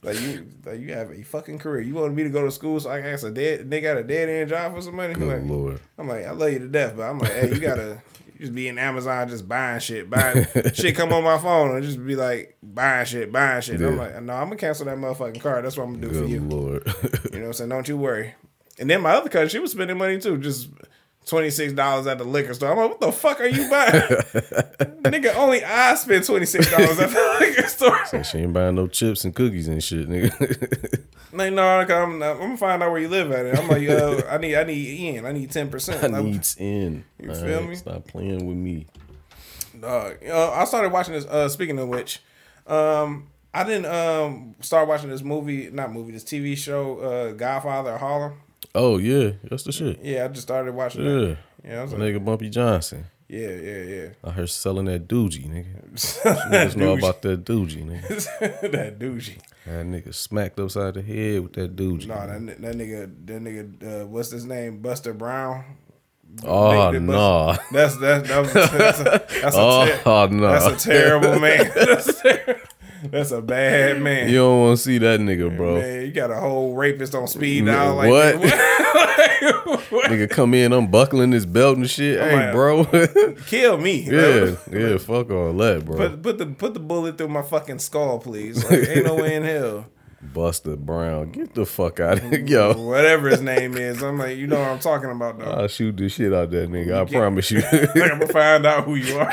like 0.02 0.20
you, 0.20 0.46
like 0.64 0.80
you 0.80 0.92
have 0.94 1.10
a 1.10 1.22
fucking 1.22 1.58
career. 1.58 1.82
You 1.82 1.94
wanted 1.94 2.14
me 2.16 2.22
to 2.22 2.30
go 2.30 2.44
to 2.44 2.50
school 2.50 2.78
so 2.80 2.90
I 2.90 3.00
can 3.00 3.10
ask 3.10 3.24
a 3.26 3.30
dead 3.30 3.68
nigga 3.68 3.82
got 3.82 3.96
a 3.98 4.04
dead 4.04 4.28
end 4.28 4.48
job 4.50 4.74
for 4.74 4.80
some 4.82 4.96
money. 4.96 5.14
Good 5.14 5.40
Like, 5.42 5.48
lord. 5.50 5.80
I'm 5.98 6.08
like, 6.08 6.24
I 6.26 6.30
love 6.30 6.52
you 6.52 6.58
to 6.60 6.68
death, 6.68 6.94
but 6.96 7.02
I'm 7.02 7.18
like, 7.18 7.32
hey, 7.32 7.48
you 7.52 7.60
gotta 7.60 8.00
just 8.40 8.54
be 8.54 8.68
in 8.68 8.78
Amazon 8.78 9.28
just 9.28 9.46
buying 9.48 9.80
shit, 9.80 10.08
buying 10.08 10.46
shit 10.74 10.96
come 10.96 11.12
on 11.12 11.22
my 11.22 11.38
phone 11.38 11.76
and 11.76 11.84
just 11.84 12.04
be 12.04 12.16
like 12.16 12.56
buying 12.62 13.04
shit, 13.06 13.30
buying 13.30 13.60
shit. 13.62 13.76
And 13.76 13.86
I'm 13.86 13.96
like, 13.96 14.22
no, 14.22 14.32
I'm 14.34 14.44
gonna 14.44 14.56
cancel 14.56 14.86
that 14.86 14.96
motherfucking 14.96 15.40
card. 15.40 15.64
That's 15.64 15.76
what 15.76 15.84
I'm 15.84 16.00
gonna 16.00 16.12
do 16.12 16.20
for 16.20 16.26
you. 16.26 16.40
lord. 16.40 16.86
You 16.86 16.92
know 16.92 17.40
what 17.40 17.46
I'm 17.46 17.52
saying? 17.52 17.70
Don't 17.70 17.88
you 17.88 17.96
worry. 17.96 18.34
And 18.78 18.88
then 18.88 19.02
my 19.02 19.12
other 19.12 19.28
cousin, 19.28 19.48
she 19.48 19.58
was 19.58 19.72
spending 19.72 19.98
money 19.98 20.18
too, 20.18 20.38
just 20.38 20.70
twenty 21.26 21.50
six 21.50 21.72
dollars 21.72 22.06
at 22.06 22.18
the 22.18 22.24
liquor 22.24 22.54
store. 22.54 22.72
I'm 22.72 22.76
like, 22.78 22.90
what 22.90 23.00
the 23.00 23.12
fuck 23.12 23.40
are 23.40 23.46
you 23.46 23.68
buying? 23.68 23.92
Nigga, 25.02 25.34
only 25.36 25.64
I 25.64 25.94
spend 25.94 26.24
twenty 26.24 26.46
six 26.46 26.70
dollars 26.70 26.98
at 26.98 27.10
the 27.10 27.36
liquor 27.40 27.68
store. 27.68 28.24
she 28.24 28.38
ain't 28.38 28.52
buying 28.52 28.74
no 28.74 28.86
chips 28.86 29.24
and 29.24 29.34
cookies 29.34 29.68
and 29.68 29.82
shit, 29.82 30.08
nigga. 30.08 31.04
like, 31.32 31.52
no, 31.52 31.66
I'm, 31.66 32.22
I'm 32.22 32.38
gonna 32.38 32.56
find 32.56 32.82
out 32.82 32.90
where 32.90 33.00
you 33.00 33.08
live 33.08 33.30
at. 33.32 33.58
I'm 33.58 33.68
like, 33.68 33.88
uh, 33.88 34.22
I 34.28 34.38
need, 34.38 34.56
I 34.56 34.64
need 34.64 35.16
in, 35.16 35.26
I 35.26 35.32
need 35.32 35.50
ten 35.50 35.70
percent. 35.70 36.14
I 36.14 36.20
needs 36.20 36.56
in. 36.58 37.04
You 37.18 37.30
All 37.30 37.36
feel 37.36 37.62
me? 37.62 37.76
Stop 37.76 38.06
playing 38.06 38.46
with 38.46 38.56
me. 38.56 38.86
Dog. 39.78 40.18
You 40.20 40.28
know, 40.28 40.50
I 40.50 40.64
started 40.64 40.92
watching 40.92 41.14
this. 41.14 41.24
Uh, 41.26 41.48
speaking 41.48 41.78
of 41.78 41.88
which, 41.88 42.20
um, 42.66 43.28
I 43.54 43.64
didn't 43.64 43.86
um 43.86 44.54
start 44.60 44.88
watching 44.88 45.10
this 45.10 45.22
movie, 45.22 45.70
not 45.70 45.92
movie, 45.92 46.12
this 46.12 46.24
TV 46.24 46.56
show, 46.56 46.98
uh, 46.98 47.32
Godfather 47.32 47.96
Harlem. 47.98 48.40
Oh 48.74 48.98
yeah, 48.98 49.32
that's 49.44 49.64
the 49.64 49.72
shit. 49.72 49.98
Yeah, 50.02 50.24
I 50.24 50.28
just 50.28 50.42
started 50.42 50.74
watching 50.74 51.04
Yeah. 51.04 51.10
that. 51.12 51.38
Yeah, 51.64 51.78
I 51.80 51.82
was 51.82 51.92
like, 51.92 52.00
Nigga 52.02 52.24
Bumpy 52.24 52.48
Johnson. 52.50 53.06
yeah, 53.28 53.48
yeah, 53.48 53.82
yeah. 53.82 54.08
I 54.24 54.30
heard 54.30 54.48
selling 54.48 54.86
that 54.86 55.06
doogie, 55.08 55.46
nigga. 55.48 55.82
Niggas 56.50 56.76
know 56.76 56.96
about 56.96 57.20
that 57.22 57.44
doogie, 57.44 57.84
nigga. 57.84 58.08
that 58.72 58.98
doogie. 58.98 59.38
That 59.66 59.84
nigga 59.86 60.14
smacked 60.14 60.58
upside 60.58 60.94
the 60.94 61.02
head 61.02 61.40
with 61.42 61.52
that 61.54 61.76
doogie. 61.76 62.06
No, 62.06 62.14
that, 62.14 62.60
that 62.62 62.76
nigga, 62.76 63.12
that 63.26 63.42
nigga, 63.42 64.02
uh, 64.02 64.06
what's 64.06 64.30
his 64.30 64.44
name? 64.46 64.78
Buster 64.78 65.12
Brown. 65.12 65.64
oh 66.44 66.90
no. 66.92 67.56
That's 67.72 67.96
that's 67.96 68.28
that 68.28 68.38
was, 68.40 68.52
that's 68.54 69.00
a, 69.00 69.04
that's 69.04 69.56
a, 69.56 70.00
Oh, 70.06 70.26
ter- 70.28 70.34
no. 70.34 70.48
that's 70.52 70.86
a 70.86 70.88
terrible 70.88 71.38
man. 71.40 71.70
That's 71.74 72.08
a, 72.08 72.12
ter- 72.22 72.60
that's 73.04 73.30
a 73.30 73.40
bad 73.40 74.00
man. 74.00 74.28
You 74.28 74.36
don't 74.36 74.60
want 74.60 74.78
to 74.78 74.82
see 74.82 74.98
that 74.98 75.20
nigga, 75.20 75.56
bro. 75.56 75.80
Man, 75.80 76.02
you 76.02 76.12
got 76.12 76.30
a 76.30 76.36
whole 76.36 76.74
rapist 76.74 77.14
on 77.14 77.26
speed 77.28 77.66
dial. 77.66 77.94
Like, 77.96 78.10
what? 78.10 78.36
what? 78.38 78.50
what? 79.90 80.10
Nigga 80.10 80.28
come 80.28 80.54
in 80.54 80.72
unbuckling 80.72 81.32
his 81.32 81.46
belt 81.46 81.78
and 81.78 81.88
shit. 81.88 82.20
Hey, 82.20 82.34
like- 82.36 82.52
bro. 82.52 82.84
Kill 83.46 83.78
me. 83.78 84.02
yeah, 84.02 84.56
yeah. 84.70 84.98
Fuck 84.98 85.30
all 85.30 85.52
that, 85.54 85.84
bro. 85.84 85.96
Put 85.96 86.22
put 86.22 86.38
the 86.38 86.46
put 86.46 86.74
the 86.74 86.80
bullet 86.80 87.16
through 87.18 87.28
my 87.28 87.42
fucking 87.42 87.78
skull, 87.78 88.18
please. 88.18 88.64
Like, 88.64 88.88
ain't 88.88 89.06
no 89.06 89.14
way 89.14 89.34
in 89.36 89.42
hell. 89.44 89.86
Buster 90.22 90.76
Brown, 90.76 91.30
get 91.32 91.54
the 91.54 91.64
fuck 91.64 91.98
out 91.98 92.18
of 92.18 92.24
here, 92.30 92.40
yo. 92.40 92.74
Whatever 92.74 93.30
his 93.30 93.40
name 93.40 93.74
is, 93.74 94.02
I'm 94.02 94.18
like, 94.18 94.36
you 94.36 94.46
know 94.46 94.60
what 94.60 94.68
I'm 94.68 94.78
talking 94.78 95.10
about, 95.10 95.38
though. 95.38 95.50
I'll 95.50 95.68
shoot 95.68 95.96
the 95.96 96.10
shit 96.10 96.34
out 96.34 96.50
that 96.50 96.68
nigga. 96.68 97.00
I 97.00 97.10
promise 97.10 97.50
you. 97.50 97.62
I'm 97.72 97.86
gonna 97.94 98.26
find 98.28 98.66
out 98.66 98.84
who 98.84 98.96
you 98.96 99.16
are. 99.18 99.32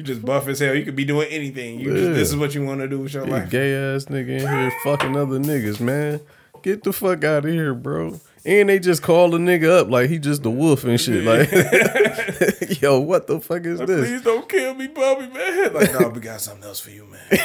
You 0.00 0.06
just 0.06 0.24
buff 0.24 0.48
as 0.48 0.60
hell. 0.60 0.74
You 0.74 0.82
could 0.82 0.96
be 0.96 1.04
doing 1.04 1.28
anything. 1.28 1.78
You 1.78 1.92
just, 1.94 2.14
this 2.14 2.28
is 2.30 2.36
what 2.36 2.54
you 2.54 2.64
want 2.64 2.80
to 2.80 2.88
do 2.88 3.00
with 3.00 3.12
your 3.12 3.26
life. 3.26 3.50
Gay 3.50 3.74
ass 3.74 4.06
nigga 4.06 4.30
in 4.30 4.48
here 4.48 4.72
fucking 4.82 5.14
other 5.14 5.38
niggas, 5.38 5.78
man. 5.78 6.22
Get 6.62 6.84
the 6.84 6.92
fuck 6.94 7.22
out 7.22 7.44
of 7.44 7.50
here, 7.50 7.74
bro. 7.74 8.18
And 8.46 8.70
they 8.70 8.78
just 8.78 9.02
call 9.02 9.28
the 9.28 9.36
nigga 9.36 9.80
up 9.80 9.90
like 9.90 10.08
he 10.08 10.18
just 10.18 10.42
the 10.42 10.50
wolf 10.50 10.84
and 10.84 10.98
shit. 10.98 11.22
Like, 11.22 11.50
yo, 12.80 12.98
what 12.98 13.26
the 13.26 13.40
fuck 13.42 13.66
is 13.66 13.78
this? 13.80 14.08
Please 14.08 14.22
don't 14.22 14.48
kill 14.48 14.72
me, 14.72 14.86
Bobby, 14.86 15.26
man. 15.26 15.74
Like, 15.74 15.92
no, 15.92 16.08
we 16.08 16.20
got 16.20 16.40
something 16.40 16.64
else 16.64 16.80
for 16.80 16.92
you, 16.92 17.04
man. 17.04 17.28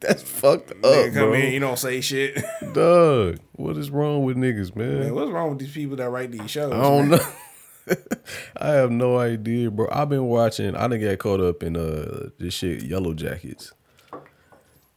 That's 0.00 0.22
fucked 0.24 0.72
up, 0.72 0.78
Nigga 0.82 1.14
come 1.14 1.28
bro. 1.28 1.34
in, 1.34 1.52
you 1.52 1.60
don't 1.60 1.78
say 1.78 2.00
shit. 2.00 2.42
Doug, 2.72 3.38
what 3.52 3.76
is 3.76 3.88
wrong 3.88 4.24
with 4.24 4.36
niggas, 4.36 4.74
man? 4.74 4.98
Man, 4.98 5.14
what's 5.14 5.30
wrong 5.30 5.50
with 5.50 5.60
these 5.60 5.72
people 5.72 5.94
that 5.94 6.10
write 6.10 6.32
these 6.32 6.50
shows? 6.50 6.72
I 6.72 6.82
don't 6.82 7.08
man? 7.10 7.18
know. 7.20 7.24
I 8.56 8.68
have 8.68 8.90
no 8.90 9.18
idea, 9.18 9.70
bro. 9.70 9.88
I've 9.90 10.08
been 10.08 10.26
watching. 10.26 10.74
I 10.76 10.82
didn't 10.88 11.00
get 11.00 11.18
caught 11.18 11.40
up 11.40 11.62
in 11.62 11.76
uh 11.76 12.30
this 12.38 12.54
shit, 12.54 12.80
Yellowjackets. 12.88 13.72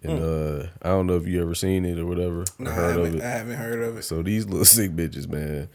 And 0.05 0.19
uh, 0.21 0.67
I 0.81 0.89
don't 0.89 1.07
know 1.07 1.15
if 1.15 1.25
you 1.25 1.41
ever 1.41 1.55
seen 1.55 1.85
it 1.85 1.97
or 1.97 2.05
whatever. 2.05 2.43
Hmm. 2.57 2.67
I, 2.67 2.71
haven't. 2.73 3.21
I 3.21 3.29
haven't 3.29 3.55
heard 3.55 3.81
of 3.81 3.97
it. 3.97 4.03
So 4.03 4.21
these 4.21 4.45
little 4.45 4.65
sick 4.65 4.91
bitches, 4.91 5.29
man. 5.29 5.69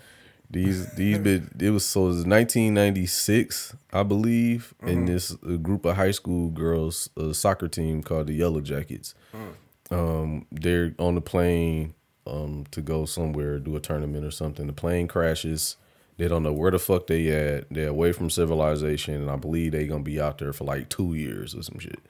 These 0.51 0.93
these 0.95 1.17
bitch. 1.27 1.63
It 1.63 1.71
was 1.71 1.85
so 1.87 2.03
it 2.05 2.07
was 2.09 2.27
1996, 2.27 3.75
I 3.93 4.03
believe, 4.03 4.75
Mm-hmm. 4.83 4.89
and 4.89 5.09
this 5.09 5.33
group 5.63 5.85
of 5.87 5.97
high 5.97 6.11
school 6.11 6.51
girls, 6.51 7.09
a 7.17 7.33
soccer 7.35 7.69
team 7.69 8.03
called 8.03 8.27
the 8.27 8.39
Yellowjackets. 8.39 9.15
Mm. 9.35 9.55
Um, 9.91 10.47
they're 10.53 10.95
on 10.99 11.15
the 11.15 11.21
plane 11.23 11.95
um 12.27 12.67
to 12.73 12.83
go 12.83 13.07
somewhere, 13.07 13.59
do 13.59 13.77
a 13.77 13.81
tournament 13.81 14.25
or 14.27 14.31
something. 14.31 14.67
The 14.67 14.73
plane 14.75 15.09
crashes. 15.09 15.77
They 16.19 16.27
don't 16.27 16.43
know 16.43 16.53
where 16.53 16.73
the 16.73 16.81
fuck 16.81 17.07
they 17.07 17.29
at. 17.29 17.67
They're 17.71 17.89
away 17.89 18.13
from 18.13 18.29
civilization, 18.29 19.15
and 19.15 19.31
I 19.31 19.37
believe 19.37 19.73
they 19.73 19.87
gonna 19.87 20.03
be 20.03 20.21
out 20.21 20.39
there 20.39 20.53
for 20.53 20.65
like 20.65 20.89
two 20.89 21.15
years 21.15 21.55
or 21.55 21.63
some 21.63 21.79
shit, 21.79 22.01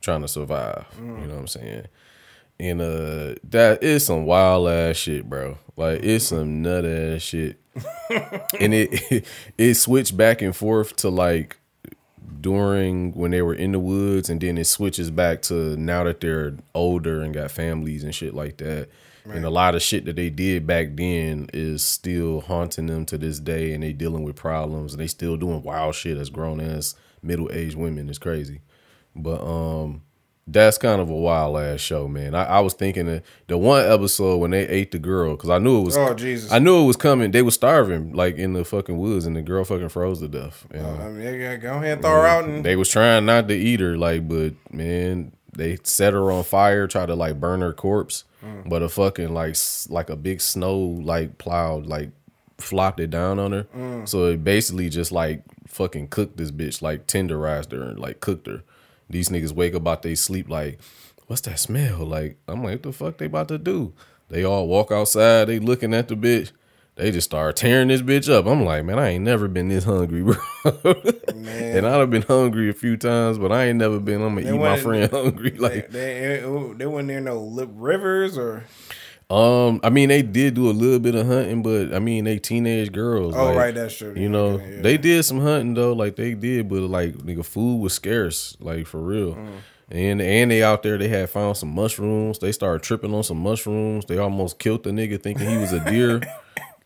trying 0.00 0.22
to 0.22 0.28
survive. 0.28 0.86
You 0.98 1.04
know 1.04 1.34
what 1.34 1.38
I'm 1.40 1.46
saying? 1.46 1.86
And 2.58 2.80
uh, 2.80 3.34
that 3.44 3.82
is 3.82 4.06
some 4.06 4.24
wild 4.24 4.68
ass 4.68 4.96
shit, 4.96 5.28
bro. 5.28 5.58
Like 5.76 6.02
it's 6.02 6.26
some 6.26 6.62
nut 6.62 6.84
ass 6.84 7.22
shit. 7.22 7.60
and 8.58 8.74
it 8.74 9.26
it 9.58 9.74
switched 9.74 10.16
back 10.16 10.40
and 10.42 10.56
forth 10.56 10.96
to 10.96 11.10
like 11.10 11.58
during 12.40 13.12
when 13.12 13.30
they 13.32 13.42
were 13.42 13.54
in 13.54 13.72
the 13.72 13.78
woods 13.78 14.30
and 14.30 14.40
then 14.40 14.56
it 14.58 14.64
switches 14.64 15.10
back 15.10 15.42
to 15.42 15.76
now 15.76 16.04
that 16.04 16.20
they're 16.20 16.54
older 16.74 17.20
and 17.20 17.34
got 17.34 17.50
families 17.50 18.04
and 18.04 18.14
shit 18.14 18.34
like 18.34 18.56
that 18.58 18.88
and 19.36 19.44
a 19.44 19.50
lot 19.50 19.74
of 19.74 19.82
shit 19.82 20.04
that 20.04 20.16
they 20.16 20.30
did 20.30 20.66
back 20.66 20.88
then 20.94 21.48
is 21.52 21.82
still 21.82 22.40
haunting 22.40 22.86
them 22.86 23.04
to 23.06 23.18
this 23.18 23.38
day 23.38 23.72
and 23.74 23.82
they 23.82 23.92
dealing 23.92 24.22
with 24.22 24.36
problems 24.36 24.92
and 24.92 25.00
they 25.00 25.06
still 25.06 25.36
doing 25.36 25.62
wild 25.62 25.94
shit 25.94 26.16
as 26.16 26.30
grown 26.30 26.60
ass 26.60 26.94
middle-aged 27.22 27.76
women 27.76 28.08
it's 28.08 28.18
crazy 28.18 28.60
but 29.14 29.42
um 29.42 30.02
that's 30.50 30.78
kind 30.78 31.00
of 31.00 31.10
a 31.10 31.14
wild 31.14 31.58
ass 31.58 31.80
show, 31.80 32.08
man. 32.08 32.34
I, 32.34 32.44
I 32.44 32.60
was 32.60 32.74
thinking 32.74 33.06
that 33.06 33.22
the 33.46 33.58
one 33.58 33.84
episode 33.84 34.38
when 34.38 34.50
they 34.50 34.66
ate 34.66 34.92
the 34.92 34.98
girl, 34.98 35.36
because 35.36 35.50
I 35.50 35.58
knew 35.58 35.80
it 35.80 35.84
was. 35.84 35.96
Oh, 35.96 36.14
Jesus. 36.14 36.50
I 36.50 36.58
knew 36.58 36.82
it 36.82 36.86
was 36.86 36.96
coming. 36.96 37.30
They 37.30 37.42
were 37.42 37.50
starving, 37.50 38.12
like 38.14 38.36
in 38.36 38.54
the 38.54 38.64
fucking 38.64 38.96
woods, 38.96 39.26
and 39.26 39.36
the 39.36 39.42
girl 39.42 39.64
fucking 39.64 39.90
froze 39.90 40.20
to 40.20 40.28
death. 40.28 40.66
you 40.72 40.80
know? 40.80 40.88
I 40.88 41.08
mean, 41.10 41.40
yeah, 41.40 41.56
go 41.56 41.76
ahead 41.76 42.00
throw 42.00 42.10
her 42.10 42.26
out 42.26 42.44
and 42.44 42.64
They 42.64 42.76
was 42.76 42.88
trying 42.88 43.26
not 43.26 43.48
to 43.48 43.54
eat 43.54 43.80
her, 43.80 43.98
like, 43.98 44.26
but 44.26 44.54
man, 44.72 45.32
they 45.58 45.76
set 45.82 46.14
her 46.14 46.30
on 46.32 46.44
fire, 46.44 46.86
try 46.86 47.04
to 47.06 47.14
like 47.14 47.38
burn 47.40 47.60
her 47.60 47.72
corpse, 47.74 48.24
Mm. 48.44 48.68
but 48.68 48.82
a 48.82 48.88
fucking 48.88 49.34
like 49.34 49.56
like 49.88 50.08
a 50.08 50.14
big 50.16 50.40
snow 50.40 50.78
like 50.78 51.38
plowed 51.38 51.86
like 51.86 52.10
flopped 52.58 53.00
it 53.00 53.10
down 53.10 53.38
on 53.40 53.50
her. 53.52 53.64
Mm. 53.76 54.08
So 54.08 54.26
it 54.26 54.44
basically 54.44 54.88
just 54.88 55.10
like 55.12 55.42
fucking 55.66 56.08
cooked 56.08 56.36
this 56.36 56.50
bitch, 56.52 56.80
like 56.80 57.06
tenderized 57.08 57.72
her 57.72 57.82
and 57.82 57.98
like 57.98 58.20
cooked 58.20 58.46
her. 58.46 58.62
These 59.10 59.28
niggas 59.30 59.52
wake 59.52 59.74
up 59.74 59.86
out 59.88 60.02
they 60.02 60.14
sleep 60.14 60.48
like, 60.48 60.78
what's 61.26 61.42
that 61.42 61.58
smell? 61.58 62.04
Like 62.06 62.36
I'm 62.46 62.62
like, 62.62 62.74
what 62.74 62.82
the 62.84 62.92
fuck 62.92 63.18
they 63.18 63.26
about 63.26 63.48
to 63.48 63.58
do? 63.58 63.92
They 64.28 64.44
all 64.44 64.68
walk 64.68 64.92
outside, 64.92 65.46
they 65.46 65.58
looking 65.58 65.92
at 65.94 66.06
the 66.08 66.14
bitch. 66.16 66.52
They 66.98 67.12
just 67.12 67.26
start 67.26 67.54
tearing 67.54 67.86
this 67.86 68.02
bitch 68.02 68.28
up. 68.28 68.46
I'm 68.46 68.64
like, 68.64 68.84
man, 68.84 68.98
I 68.98 69.10
ain't 69.10 69.24
never 69.24 69.46
been 69.46 69.68
this 69.68 69.84
hungry, 69.84 70.22
bro. 70.24 70.34
and 71.46 71.86
I'd 71.86 71.98
have 72.00 72.10
been 72.10 72.22
hungry 72.22 72.68
a 72.68 72.72
few 72.72 72.96
times, 72.96 73.38
but 73.38 73.52
I 73.52 73.66
ain't 73.66 73.78
never 73.78 74.00
been. 74.00 74.20
I'm 74.20 74.34
gonna 74.34 74.52
eat 74.52 74.58
my 74.58 74.76
friend 74.80 75.08
hungry. 75.10 75.52
Like, 75.52 75.90
they, 75.90 76.42
they 76.76 76.86
wasn't 76.86 77.08
there 77.08 77.20
no 77.20 77.38
rivers 77.44 78.36
or 78.36 78.64
um, 79.30 79.78
I 79.84 79.90
mean, 79.90 80.08
they 80.08 80.22
did 80.22 80.54
do 80.54 80.70
a 80.70 80.72
little 80.72 80.98
bit 80.98 81.14
of 81.14 81.26
hunting, 81.26 81.62
but 81.62 81.94
I 81.94 82.00
mean, 82.00 82.24
they 82.24 82.38
teenage 82.38 82.90
girls. 82.90 83.36
Oh, 83.36 83.46
like, 83.46 83.56
right, 83.56 83.74
that's 83.74 83.96
true. 83.96 84.14
You 84.16 84.28
know, 84.28 84.46
Okay, 84.54 84.76
yeah. 84.76 84.82
they 84.82 84.96
did 84.96 85.22
some 85.24 85.40
hunting 85.40 85.74
though, 85.74 85.92
like 85.92 86.16
they 86.16 86.34
did, 86.34 86.68
but 86.68 86.80
like 86.80 87.14
nigga, 87.18 87.44
food 87.44 87.76
was 87.76 87.92
scarce, 87.92 88.56
like 88.58 88.86
for 88.86 89.00
real. 89.00 89.34
Mm. 89.34 89.50
And 89.90 90.20
and 90.20 90.50
they 90.50 90.62
out 90.62 90.82
there, 90.82 90.98
they 90.98 91.08
had 91.08 91.30
found 91.30 91.58
some 91.58 91.74
mushrooms. 91.74 92.38
They 92.38 92.52
started 92.52 92.82
tripping 92.82 93.14
on 93.14 93.22
some 93.22 93.38
mushrooms. 93.38 94.06
They 94.06 94.18
almost 94.18 94.58
killed 94.58 94.82
the 94.82 94.90
nigga 94.90 95.22
thinking 95.22 95.48
he 95.48 95.58
was 95.58 95.72
a 95.72 95.84
deer. 95.84 96.22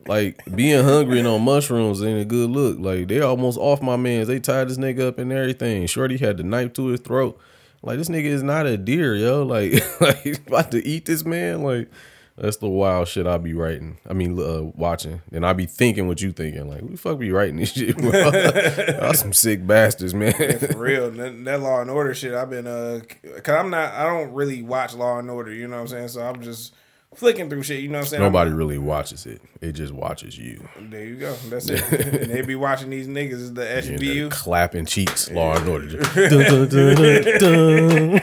like 0.08 0.42
being 0.54 0.84
hungry 0.84 1.18
and 1.18 1.28
on 1.28 1.42
mushrooms 1.42 2.02
ain't 2.02 2.20
a 2.20 2.24
good 2.24 2.50
look. 2.50 2.78
Like 2.78 3.08
they 3.08 3.20
almost 3.20 3.58
off 3.58 3.82
my 3.82 3.96
man's. 3.96 4.28
They 4.28 4.40
tied 4.40 4.68
this 4.68 4.78
nigga 4.78 5.08
up 5.08 5.18
and 5.18 5.32
everything. 5.32 5.86
Shorty 5.86 6.16
had 6.16 6.36
the 6.36 6.44
knife 6.44 6.72
to 6.74 6.86
his 6.86 7.00
throat. 7.00 7.38
Like 7.82 7.98
this 7.98 8.08
nigga 8.08 8.24
is 8.24 8.42
not 8.42 8.66
a 8.66 8.76
deer, 8.76 9.14
yo. 9.14 9.42
Like 9.46 10.00
like 10.00 10.18
he's 10.22 10.38
about 10.38 10.70
to 10.72 10.86
eat 10.86 11.04
this 11.06 11.24
man. 11.24 11.62
Like 11.62 11.90
that's 12.36 12.56
the 12.56 12.68
wild 12.68 13.08
shit 13.08 13.26
I 13.26 13.36
be 13.36 13.52
writing. 13.52 13.98
I 14.08 14.14
mean, 14.14 14.38
uh, 14.38 14.62
watching, 14.74 15.20
and 15.32 15.44
I 15.44 15.52
be 15.52 15.66
thinking 15.66 16.08
what 16.08 16.22
you 16.22 16.32
thinking. 16.32 16.66
Like, 16.68 16.80
who 16.80 16.88
the 16.88 16.96
fuck 16.96 17.18
be 17.18 17.30
writing 17.30 17.56
this 17.56 17.72
shit? 17.74 17.98
Y'all 18.98 19.12
some 19.12 19.34
sick 19.34 19.66
bastards, 19.66 20.14
man. 20.14 20.32
for 20.32 20.78
real. 20.78 21.10
that, 21.10 21.44
that 21.44 21.60
Law 21.60 21.82
and 21.82 21.90
Order 21.90 22.14
shit. 22.14 22.32
I've 22.32 22.48
been 22.48 22.66
uh, 22.66 23.00
cause 23.42 23.54
I'm 23.54 23.70
not. 23.70 23.92
I 23.92 24.04
don't 24.04 24.32
really 24.32 24.62
watch 24.62 24.94
Law 24.94 25.18
and 25.18 25.30
Order. 25.30 25.52
You 25.52 25.68
know 25.68 25.76
what 25.76 25.82
I'm 25.82 25.88
saying? 25.88 26.08
So 26.08 26.22
I'm 26.22 26.40
just 26.40 26.74
flicking 27.14 27.48
through 27.48 27.62
shit. 27.62 27.80
You 27.80 27.88
know 27.88 27.98
what 27.98 28.04
I'm 28.04 28.08
saying? 28.08 28.22
Nobody 28.22 28.50
really 28.50 28.78
watches 28.78 29.26
it. 29.26 29.40
It 29.60 29.72
just 29.72 29.92
watches 29.92 30.38
you. 30.38 30.66
there 30.80 31.04
you 31.04 31.16
go. 31.16 31.34
That's 31.48 31.68
it. 31.68 31.82
and 31.92 32.30
they 32.30 32.42
be 32.42 32.56
watching 32.56 32.90
these 32.90 33.08
niggas 33.08 33.32
is 33.32 33.54
the 33.54 33.62
SVU. 33.64 34.30
clapping 34.30 34.86
cheeks, 34.86 35.30
Law 35.30 35.56
and 35.56 35.68
Order. 35.68 35.88
Dun, 36.14 36.68
dun, 36.68 36.68
dun, 36.68 36.94
dun, 36.96 37.38
dun. 37.38 38.20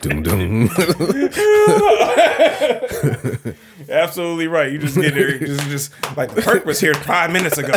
Dun, 0.00 0.22
dun. 0.22 0.68
Absolutely 3.88 4.48
right. 4.48 4.72
You 4.72 4.78
just 4.78 4.96
get 4.96 5.14
there. 5.14 5.38
Just, 5.38 5.68
just 5.68 6.16
like 6.16 6.34
the 6.34 6.42
perk 6.42 6.64
was 6.64 6.80
here 6.80 6.94
five 6.94 7.30
minutes 7.30 7.58
ago. 7.58 7.72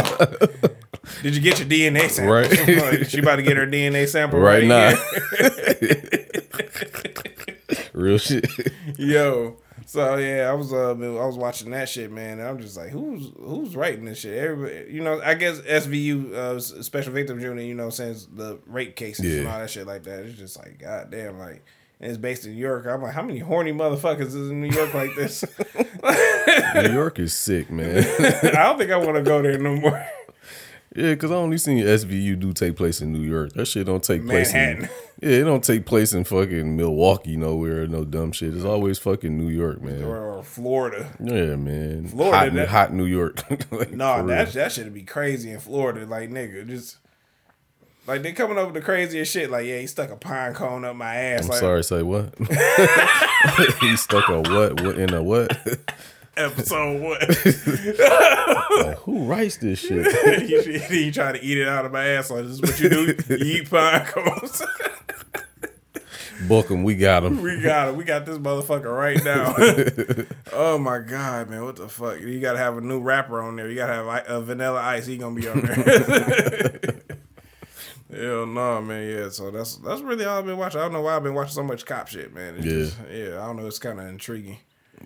Did 1.22 1.36
you 1.36 1.42
get 1.42 1.60
your 1.60 1.68
DNA 1.68 2.10
sample? 2.10 2.34
Right. 2.34 3.08
She 3.08 3.20
about 3.20 3.36
to 3.38 3.44
get 3.44 3.58
her 3.58 3.68
DNA 3.68 4.08
sample 4.08 4.40
right 4.40 4.68
right, 4.68 4.68
now. 4.68 4.96
Real 7.94 8.18
shit. 8.18 8.46
Yo. 8.98 9.58
So 9.86 10.18
yeah, 10.18 10.50
I 10.50 10.54
was 10.54 10.74
uh, 10.74 10.92
I 10.92 11.26
was 11.26 11.38
watching 11.38 11.70
that 11.72 11.88
shit, 11.88 12.12
man. 12.12 12.40
And 12.40 12.48
I'm 12.48 12.60
just 12.60 12.76
like, 12.76 12.90
who's 12.90 13.32
who's 13.38 13.76
writing 13.76 14.06
this 14.06 14.20
shit? 14.20 14.38
Everybody, 14.38 14.92
you 14.92 15.02
know, 15.02 15.22
I 15.24 15.36
guess 15.36 15.60
SVU, 15.62 16.34
uh, 16.34 16.60
Special 16.60 17.14
Victims 17.14 17.44
Unit, 17.44 17.66
you 17.66 17.76
know, 17.76 17.92
since 17.92 18.26
the 18.26 18.60
rape 18.66 18.96
cases 18.96 19.40
and 19.40 19.48
all 19.48 19.60
that 19.60 19.70
shit 19.70 19.86
like 19.86 20.04
that. 20.04 20.26
It's 20.26 20.40
just 20.40 20.58
like, 20.58 20.80
goddamn, 20.80 21.38
like, 21.38 21.64
and 22.00 22.10
it's 22.10 22.18
based 22.18 22.46
in 22.46 22.54
New 22.54 22.60
York. 22.60 22.88
I'm 22.88 23.04
like, 23.04 23.14
how 23.14 23.22
many 23.22 23.40
horny 23.40 23.74
motherfuckers 23.74 24.28
is 24.28 24.50
in 24.50 24.62
New 24.62 24.76
York 24.76 24.94
like 24.94 25.16
this? 25.16 25.46
New 26.76 26.94
York 26.94 27.20
is 27.20 27.34
sick, 27.34 27.70
man. 27.70 28.04
I 28.20 28.64
don't 28.64 28.78
think 28.78 28.92
I 28.92 28.98
want 28.98 29.16
to 29.16 29.22
go 29.22 29.42
there 29.42 29.58
no 29.60 29.76
more. 29.76 30.06
Yeah, 30.96 31.12
because 31.12 31.30
I 31.32 31.36
only 31.36 31.58
seen 31.58 31.84
SVU 31.84 32.40
do 32.40 32.54
take 32.54 32.78
place 32.78 33.02
in 33.02 33.12
New 33.12 33.22
York. 33.22 33.52
That 33.54 33.66
shit 33.66 33.86
don't 33.86 34.04
take 34.04 34.26
place 34.26 34.54
in 34.54 34.90
Yeah, 35.22 35.30
it 35.30 35.44
don't 35.44 35.64
take 35.64 35.86
place 35.86 36.14
in 36.14 36.24
fucking 36.24 36.76
Milwaukee 36.78 37.36
nowhere, 37.38 37.86
no 37.88 38.04
dumb 38.06 38.32
shit. 38.32 38.54
It's 38.56 38.66
always 38.66 38.98
fucking 39.00 39.38
New 39.38 39.50
York, 39.50 39.82
man. 39.82 40.04
or 40.04 40.44
Florida. 40.44 41.12
Yeah, 41.20 41.56
man. 41.56 42.08
Florida, 42.08 42.38
hot, 42.38 42.54
that- 42.54 42.68
hot 42.70 42.94
New 42.94 43.06
York. 43.06 43.42
Like, 43.72 43.92
No, 43.92 44.18
real. 44.18 44.28
that 44.28 44.54
that 44.54 44.72
should 44.72 44.94
be 44.94 45.04
crazy 45.04 45.52
in 45.52 45.60
Florida. 45.60 46.06
Like 46.06 46.30
nigga, 46.30 46.66
just 46.68 46.98
like 48.08 48.22
they 48.24 48.32
coming 48.34 48.58
up 48.58 48.66
with 48.68 48.76
the 48.76 48.82
craziest 48.82 49.32
shit. 49.34 49.50
Like 49.50 49.66
yeah, 49.66 49.80
he 49.80 49.88
stuck 49.88 50.12
a 50.12 50.16
pine 50.16 50.54
cone 50.54 50.86
up 50.86 50.96
my 50.96 51.16
ass. 51.16 51.44
I'm 51.44 51.50
like, 51.50 51.60
sorry, 51.60 51.84
say 51.84 52.04
what? 52.04 52.34
he 53.82 53.96
stuck 53.98 54.30
a 54.30 54.40
what? 54.42 54.82
What 54.82 54.98
in 54.98 55.14
a 55.14 55.22
what? 55.24 55.58
Episode 56.38 57.02
what? 57.02 57.22
Like, 57.30 58.98
who 59.00 59.24
writes 59.24 59.58
this 59.58 59.80
shit? 59.80 60.06
he, 60.50 60.80
he 60.80 61.12
trying 61.12 61.36
to 61.36 61.44
eat 61.44 61.58
it 61.58 61.68
out 61.68 61.86
of 61.86 61.92
my 61.92 62.06
ass. 62.06 62.30
Like 62.30 62.44
this 62.44 62.54
is 62.54 62.62
what 62.62 62.80
you 62.80 62.90
do. 62.90 63.16
You 63.30 63.38
eat 63.62 63.70
pine 63.70 64.06
cones. 64.06 64.62
Book 66.50 66.70
him, 66.70 66.84
we 66.84 66.96
got 66.96 67.24
him. 67.24 67.42
we 67.42 67.62
got 67.62 67.88
him. 67.88 67.96
We 67.96 68.04
got 68.04 68.26
this 68.26 68.38
motherfucker 68.38 68.94
right 68.94 69.24
now. 69.24 69.56
oh 70.52 70.78
my 70.78 71.00
god, 71.00 71.50
man, 71.50 71.64
what 71.64 71.78
the 71.78 71.88
fuck? 71.88 72.20
You 72.20 72.40
gotta 72.42 72.58
have 72.58 72.78
a 72.78 72.82
new 72.82 73.00
rapper 73.00 73.42
on 73.42 73.56
there. 73.56 73.70
You 73.70 73.76
gotta 73.76 73.94
have 73.94 74.06
a, 74.06 74.30
uh, 74.30 74.42
Vanilla 74.42 74.82
Ice. 74.82 75.06
He 75.06 75.18
gonna 75.18 75.34
be 75.40 75.48
on 75.48 75.62
there. 75.62 76.80
Hell 78.14 78.46
no, 78.46 78.82
man. 78.82 79.10
Yeah, 79.10 79.30
so 79.30 79.50
that's 79.52 79.78
that's 79.78 80.02
really 80.02 80.26
all 80.26 80.40
I've 80.40 80.46
been 80.46 80.58
watching. 80.58 80.80
I 80.82 80.84
don't 80.84 80.94
know 80.94 81.02
why 81.02 81.16
I've 81.16 81.24
been 81.24 81.34
watching 81.34 81.54
so 81.54 81.64
much 81.64 81.86
cop 81.86 82.08
shit, 82.10 82.34
man. 82.34 82.56
It's 82.58 82.66
Yeah. 82.66 82.72
just, 82.74 82.98
yeah. 83.12 83.42
I 83.42 83.48
don't 83.48 83.56
know. 83.58 83.66
It's 83.68 83.80
kind 83.80 84.00
of 84.00 84.08
intriguing. 84.08 84.58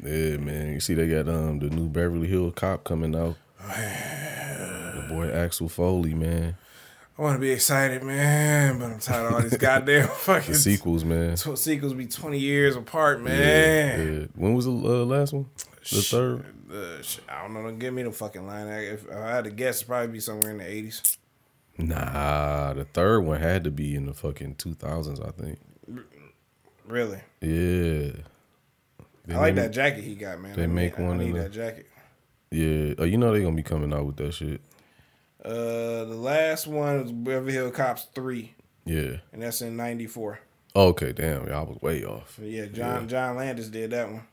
Yeah, 0.04 0.38
man. 0.38 0.74
You 0.74 0.80
see, 0.80 0.94
they 0.94 1.08
got 1.08 1.28
um 1.28 1.60
the 1.60 1.70
new 1.70 1.88
Beverly 1.90 2.28
Hill 2.28 2.52
Cop 2.52 2.84
coming 2.84 3.16
out. 3.16 3.36
The 3.60 5.06
boy 5.10 5.30
Axel 5.32 5.70
Foley, 5.70 6.14
man. 6.14 6.56
I 7.18 7.22
want 7.22 7.36
to 7.36 7.40
be 7.42 7.52
excited, 7.52 8.02
man, 8.04 8.80
but 8.80 8.86
I'm 8.92 9.00
tired 9.00 9.28
of 9.28 9.34
all 9.34 9.42
these 9.42 9.58
goddamn 9.58 10.08
fucking 10.08 10.54
The 10.54 10.58
sequels, 10.58 11.04
man. 11.04 11.36
tw- 11.36 11.58
sequels. 11.58 11.94
Be 11.94 12.06
20 12.08 12.40
years 12.40 12.78
apart, 12.78 13.22
man. 13.22 14.20
Yeah. 14.22 14.26
When 14.36 14.54
was 14.54 14.66
the 14.66 14.72
uh, 14.72 15.04
last 15.06 15.34
one? 15.34 15.48
The 15.92 16.02
third. 16.02 16.46
Uh, 16.72 17.02
sh- 17.02 17.20
I 17.28 17.42
don't 17.42 17.54
know. 17.56 17.64
Don't 17.64 17.78
give 17.78 17.94
me 17.94 18.04
the 18.04 18.12
fucking 18.14 18.48
line. 18.48 18.68
I- 18.70 18.92
If 18.94 19.12
I 19.12 19.32
had 19.36 19.44
to 19.46 19.50
guess, 19.52 19.78
it'd 19.80 19.88
probably 19.90 20.08
be 20.14 20.20
somewhere 20.22 20.52
in 20.52 20.60
the 20.60 20.64
80s. 20.64 21.18
Nah, 21.78 22.74
the 22.74 22.86
third 22.86 23.20
one 23.22 23.42
had 23.42 23.66
to 23.66 23.72
be 23.72 23.96
in 23.96 24.06
the 24.06 24.14
fucking 24.14 24.56
two 24.56 24.74
thousands, 24.76 25.20
I 25.20 25.32
think. 25.32 25.60
Really. 26.86 27.20
Yeah. 27.42 28.12
They 29.26 29.36
I 29.36 29.40
like 29.40 29.56
that 29.56 29.72
jacket 29.72 30.04
he 30.04 30.16
got, 30.16 30.40
man. 30.42 30.56
they 30.56 30.64
I 30.64 30.66
need- 30.66 30.74
make 30.74 30.98
one 31.00 31.20
I 31.20 31.24
need 31.26 31.36
that 31.36 31.52
jacket. 31.52 31.88
Yeah. 32.52 32.94
Oh, 32.98 33.04
you 33.04 33.18
know 33.18 33.32
they 33.32 33.42
gonna 33.44 33.56
be 33.56 33.64
coming 33.64 33.94
out 33.94 34.06
with 34.06 34.18
that 34.18 34.34
shit. 34.34 34.62
Uh, 35.44 36.04
the 36.06 36.18
last 36.18 36.68
one 36.68 37.02
was 37.04 37.12
Beverly 37.12 37.54
Hill 37.54 37.72
Cops 37.72 38.08
three, 38.14 38.56
Yeah. 38.86 39.18
and 39.32 39.42
that's 39.42 39.62
in 39.62 39.78
'94. 39.78 40.40
Okay, 40.76 41.14
damn. 41.14 41.48
Yeah, 41.48 41.60
I 41.60 41.64
was 41.64 41.82
way 41.82 42.04
off. 42.04 42.40
Yeah, 42.42 42.66
John 42.66 43.08
John 43.08 43.36
Landis 43.38 43.70
did 43.70 43.92
that 43.92 44.12
one. 44.12 44.24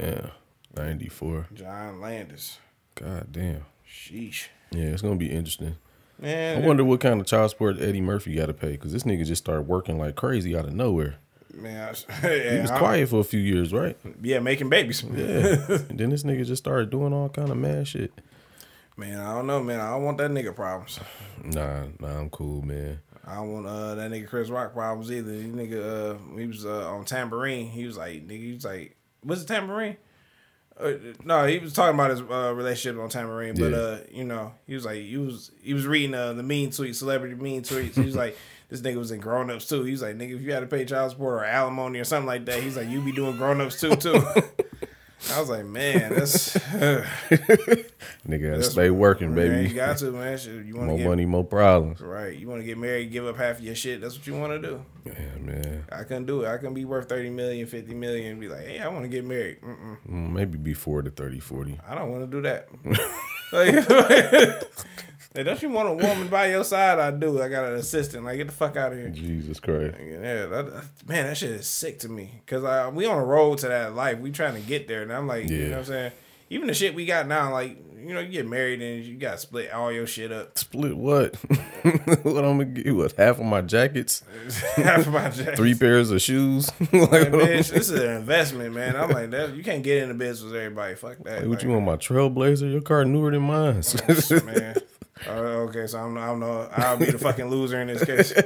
Yeah. 0.00 0.30
Ninety 0.76 1.08
four. 1.08 1.46
John 1.54 2.00
Landis. 2.00 2.58
God 2.94 3.28
damn. 3.32 3.64
Sheesh. 3.88 4.46
Yeah, 4.70 4.84
it's 4.86 5.02
gonna 5.02 5.16
be 5.16 5.30
interesting. 5.30 5.76
Man, 6.20 6.62
I 6.62 6.66
wonder 6.66 6.84
what 6.84 7.00
kind 7.00 7.20
of 7.20 7.26
child 7.26 7.50
support 7.50 7.80
Eddie 7.80 8.00
Murphy 8.00 8.34
got 8.34 8.46
to 8.46 8.54
pay 8.54 8.72
because 8.72 8.92
this 8.92 9.04
nigga 9.04 9.24
just 9.24 9.42
started 9.44 9.68
working 9.68 9.98
like 9.98 10.16
crazy 10.16 10.56
out 10.56 10.64
of 10.66 10.74
nowhere. 10.74 11.16
Man, 11.60 11.94
I, 12.22 12.26
yeah, 12.26 12.52
He 12.54 12.60
was 12.60 12.70
I- 12.70 12.78
quiet 12.78 13.08
for 13.08 13.20
a 13.20 13.24
few 13.24 13.40
years, 13.40 13.72
right? 13.72 13.96
Yeah, 14.22 14.38
making 14.40 14.68
babies. 14.68 15.02
Yeah. 15.02 15.08
and 15.68 15.98
then 15.98 16.10
this 16.10 16.22
nigga 16.22 16.44
just 16.46 16.62
started 16.62 16.90
doing 16.90 17.12
all 17.12 17.28
kind 17.28 17.50
of 17.50 17.56
mad 17.56 17.86
shit. 17.88 18.12
Man, 18.96 19.18
I 19.20 19.34
don't 19.34 19.46
know, 19.46 19.62
man. 19.62 19.78
I 19.80 19.90
don't 19.90 20.02
want 20.04 20.18
that 20.18 20.30
nigga 20.30 20.54
problems. 20.54 20.98
Nah, 21.44 21.84
nah, 22.00 22.18
I'm 22.18 22.30
cool, 22.30 22.62
man. 22.62 22.98
I 23.24 23.36
don't 23.36 23.52
want 23.52 23.66
uh, 23.66 23.94
that 23.94 24.10
nigga 24.10 24.26
Chris 24.26 24.48
Rock 24.48 24.72
problems 24.72 25.12
either. 25.12 25.30
He 25.32 25.42
nigga, 25.44 26.14
uh, 26.16 26.36
he 26.36 26.46
was 26.46 26.64
uh, 26.66 26.90
on 26.90 27.04
Tamborine. 27.04 27.70
He 27.70 27.86
was 27.86 27.96
like, 27.96 28.26
nigga, 28.26 28.40
he 28.42 28.52
was 28.54 28.64
like, 28.64 28.96
was 29.22 29.42
it 29.42 29.48
Tamborine? 29.48 29.96
Uh, 30.80 30.92
no, 31.24 31.44
he 31.46 31.58
was 31.58 31.72
talking 31.72 31.94
about 31.94 32.10
his 32.10 32.20
uh, 32.20 32.52
relationship 32.54 33.00
on 33.00 33.08
Tamborine, 33.10 33.58
but 33.58 33.70
Yeah. 33.72 33.76
uh, 33.76 33.98
you 34.10 34.24
know, 34.24 34.52
he 34.66 34.74
was 34.74 34.84
like, 34.84 35.02
he 35.02 35.16
was 35.16 35.50
he 35.62 35.74
was 35.74 35.86
reading 35.86 36.14
uh, 36.14 36.32
the 36.32 36.42
mean 36.42 36.70
tweets, 36.70 36.94
celebrity 36.96 37.34
mean 37.34 37.62
tweets. 37.62 37.94
He 37.94 38.00
was 38.02 38.16
like, 38.16 38.36
this 38.68 38.80
nigga 38.82 38.96
was 38.96 39.10
in 39.10 39.20
grown 39.20 39.50
ups 39.50 39.66
too. 39.68 39.82
He 39.84 39.92
was 39.92 40.02
like, 40.02 40.16
nigga, 40.16 40.34
if 40.36 40.42
you 40.42 40.52
had 40.52 40.60
to 40.60 40.66
pay 40.66 40.84
child 40.84 41.10
support 41.12 41.34
or 41.40 41.44
alimony 41.44 41.98
or 42.00 42.04
something 42.04 42.26
like 42.26 42.44
that, 42.46 42.62
he's 42.62 42.76
like, 42.76 42.88
you 42.88 43.00
be 43.00 43.12
doing 43.12 43.36
grown 43.36 43.60
ups 43.60 43.80
too 43.80 43.96
too. 43.96 44.22
I 45.34 45.40
was 45.40 45.48
like, 45.48 45.64
man, 45.64 46.14
that's 46.14 46.54
Nigga 48.28 48.50
gotta 48.50 48.62
stay 48.62 48.90
working, 48.90 49.34
man, 49.34 49.48
baby. 49.50 49.68
you 49.70 49.74
got 49.74 49.98
to 49.98 50.12
man. 50.12 50.38
Shit, 50.38 50.64
you 50.64 50.76
want 50.76 50.88
more 50.88 50.98
get 50.98 51.08
money, 51.08 51.26
more 51.26 51.42
problems. 51.44 52.00
right. 52.00 52.36
You 52.36 52.48
want 52.48 52.60
to 52.60 52.64
get 52.66 52.78
married, 52.78 53.10
give 53.10 53.26
up 53.26 53.36
half 53.36 53.58
of 53.58 53.64
your 53.64 53.74
shit. 53.74 54.00
That's 54.00 54.16
what 54.16 54.26
you 54.28 54.34
want 54.36 54.52
to 54.62 54.68
do. 54.68 54.84
Yeah, 55.04 55.34
man. 55.40 55.84
I 55.90 56.04
couldn't 56.04 56.26
do 56.26 56.44
it. 56.44 56.48
I 56.48 56.56
couldn't 56.58 56.74
be 56.74 56.84
worth 56.84 57.08
30 57.08 57.30
million, 57.30 57.66
50 57.66 57.94
million, 57.94 58.30
and 58.32 58.40
be 58.40 58.48
like, 58.48 58.64
hey, 58.66 58.78
I 58.80 58.88
want 58.88 59.02
to 59.04 59.08
get 59.08 59.24
married. 59.24 59.60
Mm-mm. 59.60 59.96
Mm, 60.08 60.32
Maybe 60.32 60.56
before 60.56 61.02
the 61.02 61.10
30, 61.10 61.40
40. 61.40 61.80
I 61.88 61.94
don't 61.96 62.12
want 62.12 62.30
to 62.30 62.36
do 62.36 62.42
that. 62.42 62.68
like, 63.52 64.62
hey, 65.34 65.42
don't 65.42 65.62
you 65.62 65.68
want 65.68 65.88
a 65.88 65.92
woman 65.94 66.28
by 66.28 66.48
your 66.50 66.64
side? 66.64 66.98
I 66.98 67.10
do. 67.10 67.40
I 67.42 67.48
got 67.48 67.64
an 67.66 67.74
assistant. 67.74 68.24
Like, 68.24 68.36
get 68.38 68.46
the 68.48 68.52
fuck 68.52 68.76
out 68.76 68.92
of 68.92 68.98
here. 68.98 69.08
Jesus 69.10 69.60
Christ. 69.60 69.96
Yeah, 70.00 70.46
that, 70.46 70.84
man, 71.06 71.26
that 71.26 71.36
shit 71.36 71.50
is 71.50 71.68
sick 71.68 71.98
to 72.00 72.08
me. 72.08 72.42
Cause 72.46 72.64
I, 72.64 72.88
we 72.88 73.06
on 73.06 73.18
the 73.18 73.24
road 73.24 73.58
to 73.58 73.68
that 73.68 73.94
life. 73.94 74.18
We 74.18 74.30
trying 74.30 74.54
to 74.54 74.60
get 74.60 74.88
there, 74.88 75.02
and 75.02 75.12
I'm 75.12 75.26
like, 75.26 75.48
you 75.48 75.64
know 75.64 75.70
what 75.70 75.78
I'm 75.78 75.84
saying. 75.84 76.12
Even 76.50 76.66
the 76.66 76.74
shit 76.74 76.94
we 76.94 77.04
got 77.04 77.26
now, 77.26 77.52
like 77.52 77.76
you 78.00 78.14
know, 78.14 78.20
you 78.20 78.28
get 78.30 78.46
married 78.46 78.80
and 78.80 79.04
you 79.04 79.16
got 79.16 79.32
to 79.32 79.38
split 79.38 79.70
all 79.72 79.92
your 79.92 80.06
shit 80.06 80.32
up. 80.32 80.56
Split 80.56 80.96
what? 80.96 81.34
what 82.22 82.44
I'm 82.44 82.58
gonna 82.58 82.64
get? 82.64 82.94
What 82.94 83.12
half 83.12 83.38
of 83.38 83.44
my 83.44 83.60
jackets? 83.60 84.22
Half 84.76 85.08
of 85.08 85.12
my 85.12 85.28
jacket. 85.28 85.56
Three 85.56 85.74
pairs 85.74 86.10
of 86.10 86.22
shoes? 86.22 86.68
like, 86.80 86.90
bitch, 87.30 87.70
this 87.70 87.90
is 87.90 87.90
an 87.90 88.12
investment, 88.16 88.74
man. 88.74 88.96
I'm 88.96 89.10
like 89.10 89.30
that. 89.30 89.54
You 89.54 89.62
can't 89.62 89.82
get 89.82 90.02
into 90.04 90.14
business 90.14 90.50
with 90.50 90.60
everybody. 90.60 90.94
Fuck 90.94 91.18
that. 91.24 91.40
what 91.42 91.48
Like, 91.48 91.62
you 91.62 91.70
want? 91.70 91.84
My 91.84 91.96
Trailblazer? 91.96 92.70
Your 92.70 92.80
car 92.80 93.04
newer 93.04 93.30
than 93.30 93.42
mine. 93.42 93.82
man. 94.46 94.76
Uh, 95.26 95.66
okay, 95.66 95.86
so 95.86 95.98
I'm, 95.98 96.16
I 96.16 96.26
don't 96.26 96.40
know. 96.40 96.68
I'll 96.72 96.96
be 96.96 97.06
the 97.06 97.18
fucking 97.18 97.48
loser 97.48 97.80
in 97.80 97.88
this 97.88 98.04
case. 98.04 98.32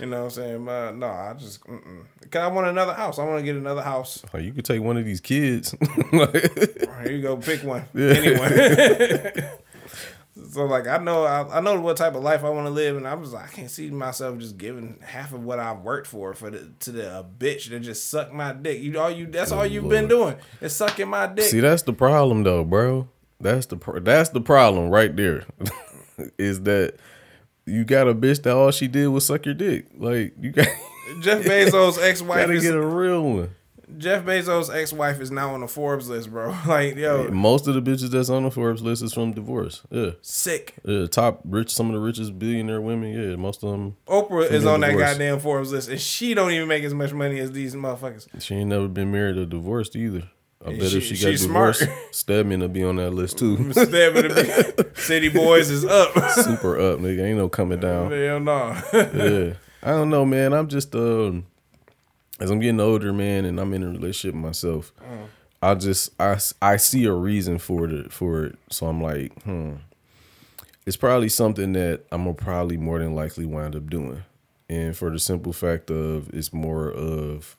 You 0.00 0.06
know 0.06 0.20
what 0.20 0.24
I'm 0.24 0.30
saying? 0.30 0.64
But 0.64 0.92
no, 0.92 1.06
I 1.06 1.34
just, 1.34 1.62
mm-mm. 1.64 2.06
Cause 2.30 2.42
I 2.42 2.46
want 2.48 2.66
another 2.66 2.94
house. 2.94 3.18
I 3.18 3.24
want 3.24 3.38
to 3.38 3.44
get 3.44 3.56
another 3.56 3.82
house. 3.82 4.24
Oh, 4.32 4.38
you 4.38 4.52
could 4.52 4.64
take 4.64 4.82
one 4.82 4.96
of 4.96 5.04
these 5.04 5.20
kids. 5.20 5.74
Here 6.10 7.10
you 7.10 7.22
go, 7.22 7.36
pick 7.36 7.62
one. 7.62 7.84
Anyway. 7.94 9.50
so 10.50 10.64
like, 10.64 10.86
I 10.86 10.98
know, 10.98 11.24
I, 11.24 11.58
I 11.58 11.60
know 11.60 11.80
what 11.80 11.96
type 11.96 12.14
of 12.14 12.22
life 12.22 12.44
I 12.44 12.48
want 12.48 12.66
to 12.66 12.70
live, 12.70 12.96
and 12.96 13.06
I 13.06 13.14
was 13.14 13.32
like, 13.32 13.44
I 13.44 13.48
can't 13.52 13.70
see 13.70 13.90
myself 13.90 14.38
just 14.38 14.56
giving 14.56 14.98
half 15.02 15.32
of 15.32 15.44
what 15.44 15.58
I've 15.58 15.80
worked 15.80 16.06
for 16.06 16.34
for 16.34 16.50
the 16.50 16.72
to 16.80 16.90
the 16.90 17.18
a 17.18 17.24
bitch 17.24 17.68
that 17.70 17.80
just 17.80 18.08
suck 18.08 18.32
my 18.32 18.52
dick. 18.52 18.80
You 18.80 18.98
all 18.98 19.10
you 19.10 19.26
that's 19.26 19.52
all 19.52 19.66
you've 19.66 19.88
been 19.88 20.08
doing 20.08 20.36
is 20.60 20.74
sucking 20.74 21.08
my 21.08 21.26
dick. 21.26 21.44
See, 21.44 21.60
that's 21.60 21.82
the 21.82 21.92
problem, 21.92 22.42
though, 22.42 22.64
bro. 22.64 23.08
That's 23.40 23.66
the 23.66 23.76
pro- 23.76 24.00
that's 24.00 24.30
the 24.30 24.40
problem 24.40 24.88
right 24.88 25.14
there. 25.14 25.44
Is 26.38 26.62
that 26.62 26.94
you 27.66 27.84
got 27.84 28.08
a 28.08 28.14
bitch 28.14 28.42
that 28.42 28.54
all 28.54 28.70
she 28.70 28.88
did 28.88 29.08
was 29.08 29.26
suck 29.26 29.46
your 29.46 29.54
dick? 29.54 29.86
Like 29.96 30.34
you 30.40 30.52
got 30.52 30.68
Jeff 31.20 31.42
Bezos' 31.42 31.98
ex-wife 32.02 32.40
gotta 32.40 32.52
is 32.52 32.62
get 32.62 32.74
a 32.74 32.80
real 32.80 33.22
one. 33.22 33.50
Jeff 33.98 34.24
Bezos' 34.24 34.74
ex-wife 34.74 35.20
is 35.20 35.30
now 35.30 35.52
on 35.54 35.60
the 35.60 35.68
Forbes 35.68 36.08
list, 36.08 36.30
bro. 36.30 36.56
Like, 36.66 36.96
yo, 36.96 37.28
Most 37.28 37.68
of 37.68 37.74
the 37.74 37.82
bitches 37.82 38.10
that's 38.10 38.30
on 38.30 38.42
the 38.42 38.50
Forbes 38.50 38.82
list 38.82 39.02
is 39.02 39.12
from 39.12 39.32
divorce. 39.32 39.82
Yeah. 39.90 40.12
sick. 40.22 40.74
Yeah, 40.84 41.06
top 41.06 41.42
rich, 41.44 41.70
some 41.70 41.88
of 41.88 41.92
the 41.92 42.00
richest 42.00 42.38
billionaire 42.38 42.80
women. 42.80 43.12
Yeah, 43.12 43.36
most 43.36 43.62
of 43.62 43.70
them. 43.70 43.96
Oprah 44.06 44.50
is 44.50 44.64
on 44.64 44.80
that 44.80 44.96
goddamn 44.96 45.38
Forbes 45.38 45.70
list, 45.70 45.90
and 45.90 46.00
she 46.00 46.34
don't 46.34 46.50
even 46.52 46.66
make 46.66 46.82
as 46.82 46.94
much 46.94 47.12
money 47.12 47.38
as 47.38 47.52
these 47.52 47.74
motherfuckers. 47.74 48.26
She 48.42 48.54
ain't 48.54 48.70
never 48.70 48.88
been 48.88 49.12
married 49.12 49.36
or 49.36 49.44
divorced 49.46 49.94
either. 49.96 50.30
I 50.66 50.70
bet 50.78 50.90
she- 50.90 50.98
if 50.98 51.04
she 51.04 51.14
got 51.14 51.30
she's 51.30 51.42
smart. 51.44 51.76
divorced, 51.78 52.14
Stedman 52.14 52.60
will 52.60 52.68
be 52.68 52.82
on 52.84 52.96
that 52.96 53.10
list 53.10 53.38
too. 53.38 53.56
The 53.74 54.80
big- 54.84 54.96
City 54.98 55.28
Boys 55.28 55.70
is 55.70 55.84
up. 55.84 56.12
Super 56.30 56.78
up, 56.80 57.00
nigga. 57.00 57.22
Ain't 57.24 57.38
no 57.38 57.48
coming 57.48 57.80
down. 57.80 58.10
Hell 58.10 58.40
no. 58.40 58.68
yeah. 58.94 59.54
I 59.82 59.90
don't 59.90 60.08
know, 60.10 60.24
man. 60.24 60.52
I'm 60.54 60.68
just 60.68 60.94
um 60.94 61.46
as 62.40 62.50
I'm 62.50 62.58
getting 62.60 62.80
older, 62.80 63.12
man, 63.12 63.44
and 63.44 63.60
I'm 63.60 63.72
in 63.74 63.82
a 63.82 63.88
relationship 63.88 64.34
myself. 64.34 64.92
I 65.62 65.74
just 65.74 66.10
I 66.20 66.38
I 66.62 66.76
see 66.78 67.04
a 67.04 67.12
reason 67.12 67.58
for 67.58 67.84
it 67.88 68.12
for 68.12 68.44
it. 68.44 68.58
So 68.70 68.86
I'm 68.86 69.02
like, 69.02 69.40
hmm. 69.42 69.74
It's 70.86 70.96
probably 70.96 71.28
something 71.30 71.72
that 71.74 72.02
I'm 72.12 72.24
gonna 72.24 72.34
probably 72.34 72.76
more 72.76 72.98
than 72.98 73.14
likely 73.14 73.46
wind 73.46 73.74
up 73.76 73.88
doing. 73.88 74.22
And 74.68 74.96
for 74.96 75.10
the 75.10 75.18
simple 75.18 75.52
fact 75.52 75.90
of 75.90 76.28
it's 76.34 76.52
more 76.52 76.90
of 76.90 77.56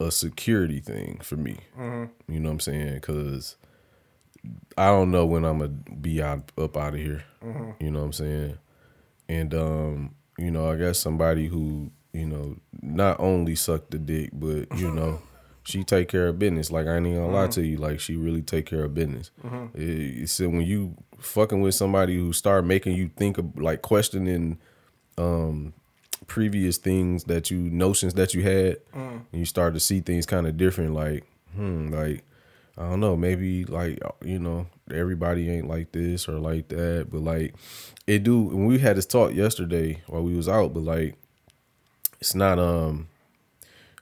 a 0.00 0.10
security 0.10 0.80
thing 0.80 1.20
for 1.22 1.36
me. 1.36 1.58
You 2.28 2.40
know 2.40 2.48
what 2.48 2.54
I'm 2.54 2.60
saying? 2.60 3.00
Cause 3.00 3.56
I 4.78 4.86
don't 4.86 5.10
know 5.10 5.26
when 5.26 5.44
I'm 5.44 5.58
gonna 5.58 5.68
be 6.00 6.22
out 6.22 6.50
up 6.56 6.76
out 6.76 6.94
of 6.94 7.00
here. 7.00 7.24
You 7.78 7.90
know 7.90 7.98
what 8.00 8.06
I'm 8.06 8.12
saying? 8.12 8.58
And 9.28 9.54
um, 9.54 10.14
you 10.38 10.50
know, 10.50 10.70
I 10.70 10.76
got 10.76 10.96
somebody 10.96 11.46
who, 11.46 11.90
you 12.12 12.26
know, 12.26 12.56
not 12.82 13.20
only 13.20 13.54
suck 13.54 13.90
the 13.90 13.98
dick, 13.98 14.30
but 14.32 14.76
you 14.78 14.90
know, 14.94 15.20
she 15.62 15.84
take 15.84 16.08
care 16.08 16.28
of 16.28 16.38
business. 16.38 16.70
Like 16.70 16.86
I 16.86 16.96
ain't 16.96 17.04
gonna 17.04 17.28
lie 17.30 17.48
to 17.48 17.62
you, 17.62 17.76
like 17.76 18.00
she 18.00 18.16
really 18.16 18.42
take 18.42 18.66
care 18.66 18.84
of 18.84 18.94
business. 18.94 19.30
It- 19.74 20.22
It's 20.22 20.38
when 20.40 20.62
you 20.62 20.96
fucking 21.18 21.60
with 21.60 21.74
somebody 21.74 22.16
who 22.16 22.32
start 22.32 22.64
making 22.64 22.96
you 22.96 23.10
think 23.14 23.36
of 23.36 23.58
like 23.58 23.82
questioning 23.82 24.58
um 25.18 25.74
previous 26.30 26.76
things 26.78 27.24
that 27.24 27.50
you 27.50 27.58
notions 27.58 28.14
that 28.14 28.34
you 28.34 28.42
had 28.42 28.76
and 28.94 29.26
you 29.32 29.44
start 29.44 29.74
to 29.74 29.80
see 29.80 30.00
things 30.00 30.26
kind 30.26 30.46
of 30.46 30.56
different 30.56 30.94
like 30.94 31.24
hmm 31.56 31.92
like 31.92 32.22
I 32.78 32.88
don't 32.88 33.00
know, 33.00 33.16
maybe 33.16 33.64
like 33.64 33.98
you 34.24 34.38
know, 34.38 34.66
everybody 34.94 35.50
ain't 35.50 35.66
like 35.68 35.90
this 35.92 36.28
or 36.28 36.38
like 36.38 36.68
that, 36.68 37.08
but 37.10 37.20
like 37.20 37.54
it 38.06 38.22
do. 38.22 38.48
And 38.50 38.66
we 38.68 38.78
had 38.78 38.96
this 38.96 39.06
talk 39.06 39.34
yesterday 39.34 40.02
while 40.06 40.22
we 40.22 40.34
was 40.34 40.48
out, 40.48 40.72
but 40.72 40.84
like 40.84 41.16
it's 42.20 42.34
not 42.34 42.58
um, 42.58 43.08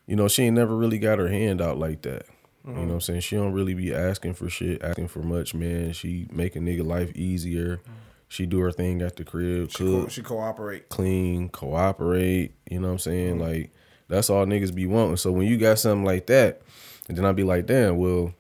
you 0.07 0.15
know, 0.15 0.29
she 0.29 0.45
ain't 0.45 0.55
never 0.57 0.77
really 0.77 0.99
got 0.99 1.19
her 1.19 1.29
hand 1.29 1.61
out 1.61 1.79
like 1.79 2.03
that. 2.03 2.27
You 2.67 2.75
know 2.75 2.81
what 2.89 2.95
I'm 2.95 3.01
saying? 3.01 3.21
She 3.21 3.37
don't 3.37 3.53
really 3.53 3.73
be 3.73 3.95
asking 3.95 4.35
for 4.35 4.51
shit, 4.51 4.83
asking 4.83 5.09
for 5.09 5.21
much, 5.21 5.55
man. 5.55 5.93
She 5.95 6.27
make 6.31 6.55
a 6.55 6.59
nigga 6.59 6.85
life 6.85 7.11
easier. 7.17 7.81
She 8.29 8.45
do 8.45 8.59
her 8.61 8.73
thing 8.73 9.01
at 9.01 9.17
the 9.17 9.25
crib, 9.25 9.71
She, 9.71 9.79
cook, 9.79 10.05
co- 10.05 10.09
she 10.09 10.23
cooperate. 10.23 10.89
clean, 10.91 11.49
cooperate. 11.49 12.53
You 12.71 12.81
know 12.81 12.89
what 12.89 12.93
I'm 12.93 12.99
saying? 12.99 13.39
Mm-hmm. 13.39 13.41
Like 13.41 13.71
that's 14.09 14.31
all 14.31 14.45
niggas 14.47 14.75
be 14.75 14.87
wanting. 14.87 15.17
So 15.17 15.33
when 15.33 15.47
you 15.47 15.57
got 15.57 15.79
something 15.79 16.05
like 16.05 16.27
that, 16.27 16.63
and 17.09 17.17
then 17.17 17.25
I'd 17.25 17.37
be 17.37 17.45
like, 17.45 17.67
damn, 17.67 17.97
well, 17.97 18.35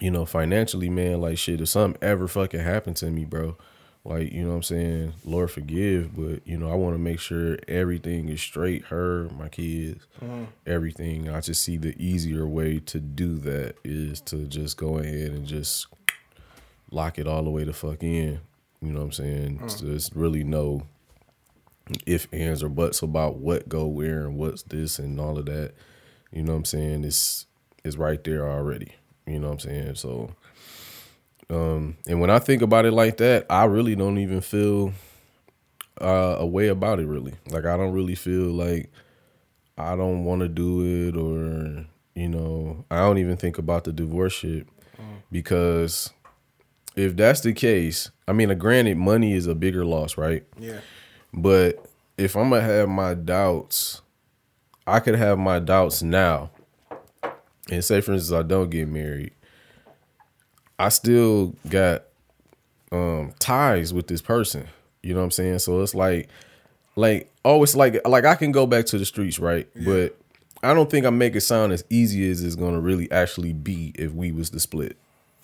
you 0.00 0.10
know, 0.10 0.26
financially, 0.26 0.90
man, 0.90 1.20
like 1.20 1.38
shit, 1.38 1.60
if 1.60 1.68
something 1.68 2.02
ever 2.02 2.28
fucking 2.28 2.60
happened 2.60 2.96
to 2.96 3.10
me, 3.10 3.24
bro, 3.24 3.56
like, 4.04 4.32
you 4.32 4.42
know 4.42 4.50
what 4.50 4.56
I'm 4.56 4.62
saying? 4.62 5.12
Lord 5.24 5.50
forgive, 5.50 6.16
but 6.16 6.46
you 6.46 6.56
know, 6.56 6.70
I 6.70 6.74
want 6.74 6.94
to 6.94 6.98
make 6.98 7.20
sure 7.20 7.58
everything 7.68 8.28
is 8.28 8.40
straight, 8.40 8.86
her, 8.86 9.28
my 9.36 9.48
kids, 9.48 10.06
mm-hmm. 10.22 10.44
everything. 10.66 11.28
I 11.28 11.40
just 11.40 11.62
see 11.62 11.76
the 11.76 11.94
easier 12.02 12.46
way 12.46 12.80
to 12.80 12.98
do 13.00 13.36
that 13.38 13.76
is 13.84 14.20
to 14.22 14.46
just 14.46 14.76
go 14.76 14.98
ahead 14.98 15.32
and 15.32 15.46
just 15.46 15.86
lock 16.90 17.18
it 17.18 17.26
all 17.26 17.42
the 17.42 17.50
way 17.50 17.64
the 17.64 17.72
fuck 17.72 18.02
in. 18.02 18.40
You 18.82 18.92
know 18.92 19.00
what 19.00 19.06
I'm 19.06 19.12
saying? 19.12 19.68
So 19.68 19.86
There's 19.86 20.10
really 20.14 20.44
no 20.44 20.82
if, 22.06 22.28
ands, 22.32 22.62
or 22.62 22.68
buts 22.68 23.02
about 23.02 23.36
what 23.36 23.68
go 23.68 23.86
where 23.86 24.26
and 24.26 24.36
what's 24.36 24.62
this 24.62 24.98
and 24.98 25.18
all 25.20 25.38
of 25.38 25.46
that. 25.46 25.74
You 26.32 26.42
know 26.42 26.52
what 26.52 26.58
I'm 26.58 26.64
saying? 26.64 27.04
It's 27.04 27.46
it's 27.84 27.96
right 27.96 28.22
there 28.24 28.48
already. 28.48 28.92
You 29.26 29.38
know 29.40 29.48
what 29.48 29.64
I'm 29.64 29.70
saying? 29.70 29.94
So 29.96 30.34
um 31.50 31.96
and 32.06 32.20
when 32.20 32.30
I 32.30 32.38
think 32.38 32.62
about 32.62 32.86
it 32.86 32.92
like 32.92 33.16
that, 33.18 33.46
I 33.50 33.64
really 33.64 33.96
don't 33.96 34.18
even 34.18 34.40
feel 34.40 34.92
uh 36.00 36.36
a 36.38 36.46
way 36.46 36.68
about 36.68 37.00
it 37.00 37.06
really. 37.06 37.34
Like 37.50 37.64
I 37.66 37.76
don't 37.76 37.92
really 37.92 38.14
feel 38.14 38.46
like 38.50 38.90
I 39.76 39.96
don't 39.96 40.24
want 40.24 40.40
to 40.42 40.48
do 40.48 41.08
it 41.08 41.16
or 41.16 41.86
you 42.14 42.28
know, 42.28 42.84
I 42.90 42.98
don't 42.98 43.18
even 43.18 43.36
think 43.36 43.58
about 43.58 43.84
the 43.84 43.92
divorce 43.92 44.32
shit 44.34 44.68
because 45.32 46.10
if 46.96 47.16
that's 47.16 47.40
the 47.40 47.52
case, 47.52 48.10
I 48.26 48.32
mean, 48.32 48.56
granted, 48.58 48.96
money 48.96 49.32
is 49.32 49.46
a 49.46 49.54
bigger 49.54 49.84
loss, 49.84 50.16
right? 50.16 50.44
Yeah. 50.58 50.80
But 51.32 51.84
if 52.16 52.36
I'm 52.36 52.50
gonna 52.50 52.62
have 52.62 52.88
my 52.88 53.14
doubts, 53.14 54.02
I 54.86 55.00
could 55.00 55.14
have 55.14 55.38
my 55.38 55.58
doubts 55.58 56.02
now. 56.02 56.50
And 57.70 57.84
say, 57.84 58.00
for 58.00 58.12
instance, 58.12 58.36
I 58.36 58.42
don't 58.42 58.70
get 58.70 58.88
married, 58.88 59.32
I 60.78 60.88
still 60.88 61.54
got 61.68 62.04
um 62.90 63.32
ties 63.38 63.94
with 63.94 64.08
this 64.08 64.20
person. 64.22 64.66
You 65.02 65.14
know 65.14 65.20
what 65.20 65.24
I'm 65.24 65.30
saying? 65.30 65.60
So 65.60 65.80
it's 65.82 65.94
like, 65.94 66.28
like 66.96 67.30
always, 67.44 67.76
like 67.76 68.06
like 68.06 68.24
I 68.24 68.34
can 68.34 68.50
go 68.52 68.66
back 68.66 68.86
to 68.86 68.98
the 68.98 69.04
streets, 69.04 69.38
right? 69.38 69.68
But 69.84 70.16
I 70.62 70.74
don't 70.74 70.90
think 70.90 71.06
I 71.06 71.10
make 71.10 71.36
it 71.36 71.40
sound 71.42 71.72
as 71.72 71.84
easy 71.88 72.28
as 72.30 72.42
it's 72.42 72.56
gonna 72.56 72.80
really 72.80 73.10
actually 73.12 73.52
be 73.52 73.92
if 73.94 74.12
we 74.12 74.32
was 74.32 74.50
to 74.50 74.60
split. 74.60 74.96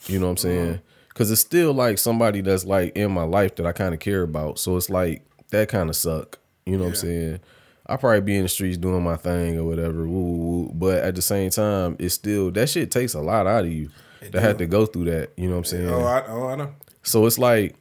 You 0.09 0.19
know 0.19 0.27
what 0.27 0.33
I'm 0.33 0.37
saying? 0.39 0.81
Cause 1.17 1.31
it's 1.31 1.41
still 1.41 1.73
like 1.73 1.97
somebody 1.97 2.43
that's 2.43 2.67
like 2.67 2.95
in 2.95 3.11
my 3.11 3.23
life 3.23 3.57
that 3.57 3.65
I 3.65 3.73
kind 3.73 3.95
of 3.95 4.01
care 4.01 4.23
about. 4.23 4.59
So 4.59 4.77
it's 4.77 4.91
like 4.91 5.25
that 5.49 5.71
kind 5.71 5.89
of 5.89 5.97
suck. 5.97 6.39
You 6.67 6.77
know 6.77 6.85
what 6.85 6.91
I'm 6.91 6.97
saying? 6.97 7.41
I 7.87 7.97
probably 7.97 8.21
be 8.21 8.37
in 8.37 8.43
the 8.43 8.49
streets 8.51 8.77
doing 8.77 9.03
my 9.03 9.17
thing 9.17 9.57
or 9.59 9.65
whatever. 9.65 10.07
Woo, 10.07 10.21
woo, 10.21 10.37
woo. 10.37 10.71
But 10.75 11.05
at 11.05 11.15
the 11.15 11.23
same 11.23 11.49
time, 11.49 11.97
it's 11.99 12.15
still 12.15 12.51
that 12.51 12.69
shit 12.69 12.91
takes 12.91 13.15
a 13.15 13.21
lot 13.21 13.47
out 13.47 13.65
of 13.65 13.73
you 13.73 13.89
to 14.31 14.41
have 14.41 14.59
to 14.59 14.67
go 14.67 14.85
through 14.85 15.07
that. 15.07 15.31
You 15.39 15.47
know 15.47 15.53
what 15.53 15.59
I'm 15.59 15.65
saying? 15.65 15.89
Oh, 15.89 16.05
I, 16.05 16.27
oh, 16.27 16.49
I 16.49 16.57
know. 16.57 16.75
So 17.03 17.25
it's 17.25 17.39
like 17.39 17.77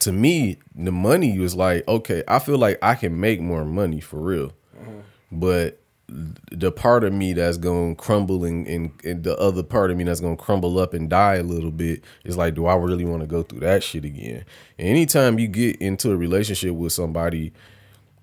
to 0.00 0.12
me, 0.12 0.58
the 0.74 0.92
money 0.92 1.38
was 1.38 1.54
like, 1.54 1.86
okay, 1.88 2.22
I 2.28 2.38
feel 2.38 2.58
like 2.58 2.78
I 2.82 2.94
can 2.94 3.18
make 3.18 3.40
more 3.40 3.64
money 3.64 4.00
for 4.00 4.18
real. 4.18 4.52
Mm-hmm. 4.78 5.00
But 5.32 5.80
the 6.08 6.72
part 6.72 7.04
of 7.04 7.12
me 7.12 7.34
that's 7.34 7.58
gonna 7.58 7.94
crumble 7.94 8.44
and, 8.44 8.66
and, 8.66 8.92
and 9.04 9.24
the 9.24 9.36
other 9.38 9.62
part 9.62 9.90
of 9.90 9.96
me 9.96 10.04
that's 10.04 10.20
gonna 10.20 10.36
crumble 10.36 10.78
up 10.78 10.94
and 10.94 11.10
die 11.10 11.36
a 11.36 11.42
little 11.42 11.70
bit 11.70 12.02
is 12.24 12.36
like, 12.36 12.54
do 12.54 12.66
I 12.66 12.76
really 12.76 13.04
want 13.04 13.20
to 13.20 13.26
go 13.26 13.42
through 13.42 13.60
that 13.60 13.82
shit 13.82 14.04
again? 14.04 14.44
And 14.78 14.88
anytime 14.88 15.38
you 15.38 15.48
get 15.48 15.76
into 15.76 16.10
a 16.12 16.16
relationship 16.16 16.74
with 16.74 16.92
somebody, 16.92 17.52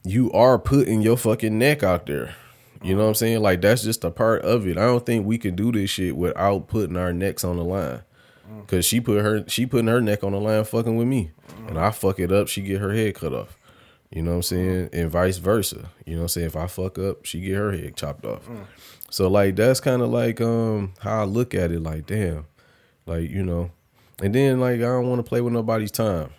you 0.03 0.32
are 0.32 0.57
putting 0.57 1.02
your 1.02 1.18
fucking 1.18 1.57
neck 1.57 1.84
out 1.84 2.07
there. 2.07 2.36
You 2.82 2.95
know 2.95 3.03
what 3.03 3.10
I'm 3.10 3.16
saying? 3.16 3.41
Like 3.41 3.62
that's 3.62 3.84
just 3.84 4.03
a 4.03 4.12
part 4.12 4.41
of 4.41 4.68
it. 4.68 4.78
I 4.78 4.86
don't 4.86 5.06
think 5.06 5.26
we 5.26 5.38
can 5.38 5.56
do 5.56 5.72
this 5.72 5.90
shit 5.91 6.16
without 6.16 6.68
putting 6.68 6.98
our 6.98 7.14
necks 7.14 7.44
on 7.44 7.57
the 7.57 7.64
line. 7.64 8.02
Mm. 8.52 8.68
Cause 8.68 8.86
she 8.86 8.99
put 8.99 9.22
her 9.22 9.48
she 9.48 9.66
putting 9.66 9.88
her 9.88 10.02
neck 10.02 10.24
on 10.24 10.32
the 10.32 10.40
line 10.40 10.64
fucking 10.64 10.95
with 10.95 11.07
me. 11.07 11.32
And 11.68 11.78
I 11.78 11.91
fuck 11.91 12.20
it 12.20 12.32
up, 12.32 12.48
she 12.48 12.62
get 12.62 12.82
her 12.82 12.94
head 12.94 13.16
cut 13.16 13.34
off. 13.34 13.57
You 14.15 14.21
know 14.21 14.31
what 14.31 14.37
I'm 14.37 14.43
saying? 14.43 14.89
And 14.93 15.11
vice 15.11 15.37
versa. 15.39 15.89
You 16.05 16.13
know 16.13 16.21
what 16.21 16.23
I'm 16.23 16.29
saying? 16.29 16.47
If 16.47 16.55
I 16.55 16.67
fuck 16.67 16.97
up, 16.97 17.25
she 17.25 17.41
get 17.41 17.55
her 17.55 17.73
head 17.73 17.97
chopped 17.97 18.25
off. 18.25 18.47
So 19.09 19.27
like 19.27 19.57
that's 19.57 19.81
kind 19.81 20.01
of 20.01 20.09
like 20.09 20.39
um 20.39 20.93
how 20.99 21.21
I 21.21 21.23
look 21.25 21.53
at 21.53 21.69
it, 21.73 21.83
like, 21.83 22.05
damn. 22.05 22.45
Like, 23.05 23.29
you 23.29 23.43
know. 23.43 23.71
And 24.23 24.33
then 24.33 24.61
like 24.61 24.77
I 24.77 24.83
don't 24.85 25.09
want 25.09 25.19
to 25.19 25.27
play 25.27 25.41
with 25.41 25.51
nobody's 25.51 25.91
time. 25.91 26.29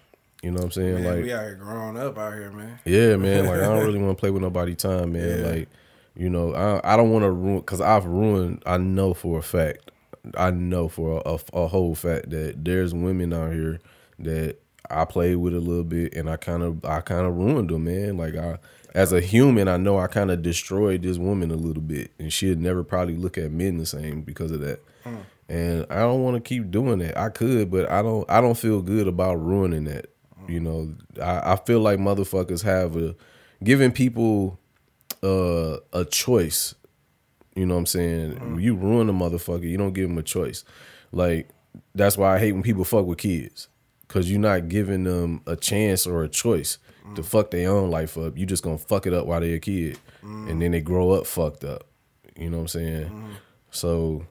You 0.42 0.52
know 0.52 0.56
what 0.56 0.64
I'm 0.64 0.70
saying? 0.70 0.94
Man, 0.94 1.04
like 1.04 1.24
we 1.24 1.32
out 1.34 1.44
here 1.44 1.54
growing 1.56 1.98
up 1.98 2.16
out 2.16 2.32
here, 2.32 2.50
man. 2.50 2.78
yeah, 2.86 3.16
man. 3.16 3.44
Like 3.44 3.60
I 3.60 3.66
don't 3.66 3.84
really 3.86 3.98
want 3.98 4.16
to 4.16 4.20
play 4.20 4.30
with 4.30 4.40
nobody 4.40 4.74
time, 4.74 5.12
man. 5.12 5.40
Yeah. 5.40 5.46
Like, 5.46 5.68
you 6.16 6.30
know, 6.30 6.54
I 6.54 6.94
I 6.94 6.96
don't 6.96 7.10
want 7.10 7.24
to 7.24 7.30
ruin 7.30 7.58
because 7.58 7.82
I've 7.82 8.06
ruined. 8.06 8.62
I 8.64 8.78
know 8.78 9.12
for 9.12 9.38
a 9.38 9.42
fact. 9.42 9.90
I 10.34 10.50
know 10.50 10.88
for 10.88 11.22
a, 11.26 11.38
a 11.52 11.66
whole 11.66 11.94
fact 11.94 12.30
that 12.30 12.64
there's 12.64 12.94
women 12.94 13.34
out 13.34 13.52
here 13.52 13.80
that 14.20 14.56
I 14.90 15.04
played 15.04 15.36
with 15.36 15.54
it 15.54 15.58
a 15.58 15.60
little 15.60 15.84
bit, 15.84 16.14
and 16.14 16.28
I 16.30 16.36
kind 16.36 16.62
of 16.62 16.84
I 16.84 17.00
kind 17.00 17.26
of 17.26 17.36
ruined 17.36 17.70
them, 17.70 17.84
man. 17.84 18.16
Like 18.16 18.36
I. 18.36 18.58
As 18.94 19.12
a 19.12 19.20
human, 19.20 19.68
I 19.68 19.76
know 19.76 19.98
I 19.98 20.06
kind 20.06 20.30
of 20.30 20.40
destroyed 20.40 21.02
this 21.02 21.18
woman 21.18 21.50
a 21.50 21.54
little 21.56 21.82
bit, 21.82 22.12
and 22.18 22.32
she'd 22.32 22.58
never 22.58 22.82
probably 22.82 23.14
look 23.14 23.36
at 23.36 23.50
men 23.52 23.76
the 23.76 23.84
same 23.84 24.22
because 24.22 24.50
of 24.50 24.60
that. 24.60 24.80
And 25.50 25.84
I 25.90 25.96
don't 25.96 26.22
want 26.22 26.36
to 26.36 26.40
keep 26.40 26.70
doing 26.70 27.00
that. 27.00 27.18
I 27.18 27.28
could, 27.28 27.70
but 27.70 27.90
I 27.90 28.00
don't. 28.00 28.24
I 28.30 28.40
don't 28.40 28.56
feel 28.56 28.80
good 28.80 29.06
about 29.06 29.34
ruining 29.34 29.84
that. 29.84 30.06
You 30.48 30.60
know, 30.60 30.94
I, 31.22 31.52
I 31.52 31.56
feel 31.56 31.80
like 31.80 31.98
motherfuckers 31.98 32.62
have 32.62 32.96
a 32.96 33.14
giving 33.62 33.92
people 33.92 34.58
uh, 35.22 35.76
a 35.92 36.06
choice. 36.06 36.74
You 37.54 37.66
know 37.66 37.74
what 37.74 37.80
I'm 37.80 37.86
saying? 37.86 38.58
You 38.60 38.76
ruin 38.76 39.10
a 39.10 39.12
motherfucker. 39.12 39.68
You 39.68 39.76
don't 39.76 39.92
give 39.92 40.08
them 40.08 40.16
a 40.16 40.22
choice. 40.22 40.64
Like 41.12 41.50
that's 41.94 42.16
why 42.16 42.34
I 42.34 42.38
hate 42.38 42.52
when 42.52 42.62
people 42.62 42.84
fuck 42.84 43.04
with 43.04 43.18
kids, 43.18 43.68
cause 44.08 44.28
you're 44.30 44.40
not 44.40 44.68
giving 44.68 45.04
them 45.04 45.40
a 45.46 45.56
chance 45.56 46.06
or 46.06 46.22
a 46.22 46.28
choice 46.28 46.78
to 47.14 47.22
mm. 47.22 47.24
fuck 47.24 47.50
their 47.50 47.70
own 47.70 47.90
life 47.90 48.16
up. 48.18 48.36
You 48.36 48.46
just 48.46 48.62
gonna 48.62 48.78
fuck 48.78 49.06
it 49.06 49.12
up 49.12 49.26
while 49.26 49.40
they're 49.40 49.56
a 49.56 49.60
kid, 49.60 49.98
mm. 50.22 50.50
and 50.50 50.60
then 50.60 50.72
they 50.72 50.80
grow 50.80 51.12
up 51.12 51.26
fucked 51.26 51.64
up. 51.64 51.84
You 52.36 52.50
know 52.50 52.58
what 52.58 52.62
I'm 52.62 52.68
saying? 52.68 53.10
Mm. 53.10 53.34
So 53.70 54.26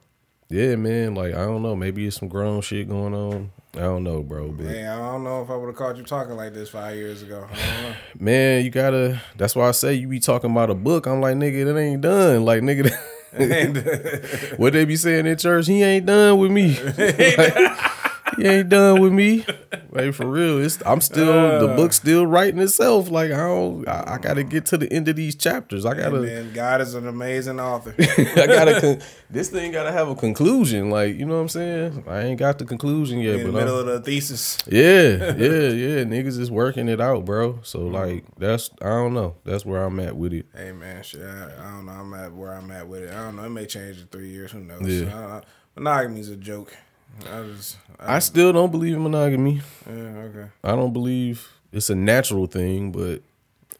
yeah, 0.50 0.76
man. 0.76 1.16
Like 1.16 1.34
I 1.34 1.46
don't 1.46 1.62
know. 1.62 1.76
Maybe 1.76 2.06
it's 2.08 2.18
some 2.18 2.30
grown 2.30 2.62
shit 2.62 2.88
going 2.88 3.14
on. 3.14 3.52
I 3.74 3.80
don't 3.80 4.04
know, 4.04 4.24
bro. 4.24 4.50
But 4.52 4.68
Man, 4.68 4.88
I 4.88 5.12
don't 5.12 5.24
know 5.24 5.42
if 5.42 5.50
I 5.50 5.56
would 5.56 5.68
have 5.68 5.76
caught 5.76 5.98
you 5.98 6.04
talking 6.04 6.36
like 6.36 6.54
this 6.54 6.70
five 6.70 6.96
years 6.96 7.22
ago. 7.22 7.48
I 7.52 7.56
don't 7.56 7.84
know. 7.84 7.96
man, 8.20 8.64
you 8.64 8.70
gotta. 8.70 9.22
That's 9.36 9.56
why 9.56 9.68
I 9.68 9.72
say 9.72 9.96
you 9.96 10.08
be 10.08 10.20
talking 10.20 10.52
about 10.52 10.70
a 10.70 10.76
book. 10.76 11.08
I'm 11.08 11.20
like, 11.20 11.36
nigga, 11.36 11.66
that 11.66 11.78
ain't 11.78 12.02
done. 12.02 12.46
Like, 12.46 12.62
nigga, 12.62 12.96
what 14.58 14.74
they 14.74 14.86
be 14.86 14.96
saying 14.96 15.26
in 15.26 15.38
church? 15.38 15.68
He 15.68 15.84
ain't 15.84 16.06
done 16.06 16.38
with 16.40 16.52
me. 16.52 16.78
Like, 16.98 17.95
he 18.38 18.48
ain't 18.48 18.70
done 18.70 19.02
with 19.02 19.14
me. 19.14 19.46
Like 19.92 20.14
for 20.14 20.28
real, 20.28 20.60
it's 20.60 20.82
I'm 20.86 21.02
still 21.02 21.60
the 21.60 21.74
book's 21.76 21.98
uh. 22.00 22.02
still 22.02 22.28
writing 22.28 22.60
itself. 22.60 23.10
Like 23.10 23.32
I 23.32 23.38
don't, 23.38 23.88
I, 23.88 24.16
I 24.16 24.18
gotta 24.18 24.44
get 24.44 24.66
to 24.68 24.78
the 24.78 24.92
end 24.92 25.08
of 25.08 25.16
these 25.16 25.36
chapters. 25.36 25.86
I 25.86 25.94
gotta, 25.94 26.20
man, 26.20 26.52
God 26.54 26.82
is 26.82 26.96
an 26.96 27.08
amazing 27.08 27.60
author. 27.60 27.96
I 28.00 28.48
gotta. 28.48 28.82
Con- 28.82 29.02
this 29.30 29.50
thing 29.50 29.72
gotta 29.72 29.92
have 29.92 30.10
a 30.10 30.16
conclusion. 30.16 30.90
Like 30.90 31.16
you 31.16 31.26
know 31.26 31.36
what 31.36 31.42
I'm 31.42 31.50
saying? 31.50 32.04
I 32.08 32.22
ain't 32.22 32.40
got 32.40 32.60
the 32.60 32.66
conclusion 32.66 33.20
yet, 33.20 33.36
In 33.36 33.48
the 33.48 33.52
but 33.52 33.60
middle 33.60 33.80
I'm, 33.80 33.88
of 33.88 33.94
the 33.94 34.02
thesis. 34.02 34.58
yeah, 34.68 34.82
yeah, 35.38 35.70
yeah. 35.70 36.04
Niggas 36.04 36.40
is 36.40 36.52
working 36.52 36.90
it 36.90 37.00
out, 37.00 37.26
bro. 37.26 37.60
So 37.64 37.80
mm. 37.80 37.94
like 37.94 38.26
that's 38.38 38.70
I 38.82 38.90
don't 38.90 39.14
know. 39.14 39.36
That's 39.44 39.66
where 39.66 39.84
I'm 39.84 40.00
at 40.00 40.16
with 40.16 40.34
it. 40.34 40.48
Hey 40.54 40.72
man, 40.72 41.04
shit. 41.04 41.22
I, 41.22 41.52
I 41.58 41.72
don't 41.72 41.86
know. 41.86 41.94
I'm 41.94 42.14
at 42.14 42.34
where 42.34 42.54
I'm 42.54 42.70
at 42.72 42.88
with 42.88 43.04
it. 43.04 43.12
I 43.12 43.24
don't 43.24 43.38
know. 43.38 43.46
It 43.46 43.50
may 43.50 43.66
change 43.66 44.00
in 44.00 44.08
three 44.08 44.30
years. 44.30 44.52
Who 44.52 44.60
knows? 44.60 44.88
Yeah. 44.88 45.42
Monogamy's 45.76 46.30
a 46.30 46.38
joke. 46.38 46.76
I 47.22 47.44
just. 47.44 47.78
I, 48.00 48.16
I 48.16 48.20
still 48.20 48.52
don't 48.54 48.72
believe 48.72 48.96
in 48.96 49.04
monogamy. 49.04 49.62
yeah. 49.88 49.94
Okay. 49.94 50.48
I 50.64 50.72
don't 50.72 50.94
believe 50.94 51.50
it's 51.72 51.90
a 51.90 51.96
natural 51.96 52.48
thing, 52.48 52.92
but 52.92 53.22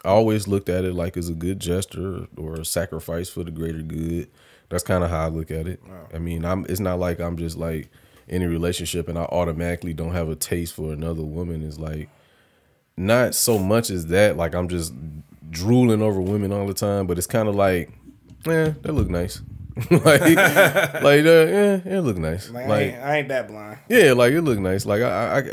I 0.04 0.10
always 0.10 0.48
looked 0.48 0.70
at 0.70 0.86
it 0.86 0.94
like 0.94 1.18
it's 1.18 1.30
a 1.30 1.34
good 1.34 1.60
gesture 1.60 2.28
or 2.38 2.56
a 2.56 2.66
sacrifice 2.66 3.30
for 3.30 3.44
the 3.44 3.52
greater 3.52 3.82
good. 3.82 4.30
That's 4.70 4.84
kind 4.84 5.04
of 5.04 5.10
how 5.10 5.26
I 5.26 5.28
look 5.28 5.52
at 5.52 5.68
it. 5.68 5.82
I 6.14 6.20
mean, 6.20 6.46
I'm. 6.46 6.66
It's 6.70 6.80
not 6.80 7.00
like 7.00 7.20
I'm 7.20 7.38
just 7.38 7.58
like 7.58 7.90
in 8.28 8.42
a 8.42 8.50
relationship 8.50 9.08
and 9.08 9.18
I 9.18 9.24
automatically 9.24 9.94
don't 9.94 10.14
have 10.14 10.30
a 10.30 10.36
taste 10.36 10.74
for 10.74 10.92
another 10.92 11.24
woman. 11.24 11.64
It's 11.64 11.78
like 11.78 12.10
not 12.98 13.36
so 13.36 13.60
much 13.60 13.90
as 13.90 14.08
that. 14.08 14.38
Like 14.38 14.56
I'm 14.56 14.68
just 14.68 14.94
drooling 15.50 16.02
over 16.02 16.20
women 16.20 16.52
all 16.52 16.68
the 16.68 16.74
time, 16.74 17.08
but 17.08 17.18
it's 17.18 17.28
kind 17.28 17.48
of 17.48 17.56
like, 17.56 17.90
eh, 18.48 18.74
that 18.82 18.94
look 18.94 19.10
nice. 19.10 19.42
like, 19.92 20.02
like, 20.02 21.26
uh, 21.26 21.46
yeah, 21.48 21.82
it 21.86 22.02
look 22.02 22.18
nice. 22.18 22.50
Like, 22.50 22.66
I, 22.68 22.80
ain't, 22.80 22.98
I 22.98 23.18
ain't 23.18 23.28
that 23.30 23.48
blind. 23.50 23.80
yeah, 23.90 24.14
like 24.14 24.32
it 24.32 24.42
look 24.42 24.58
nice. 24.60 24.86
Like 24.86 25.02
I, 25.02 25.08
I, 25.10 25.38
I 25.38 25.42
yeah, 25.42 25.52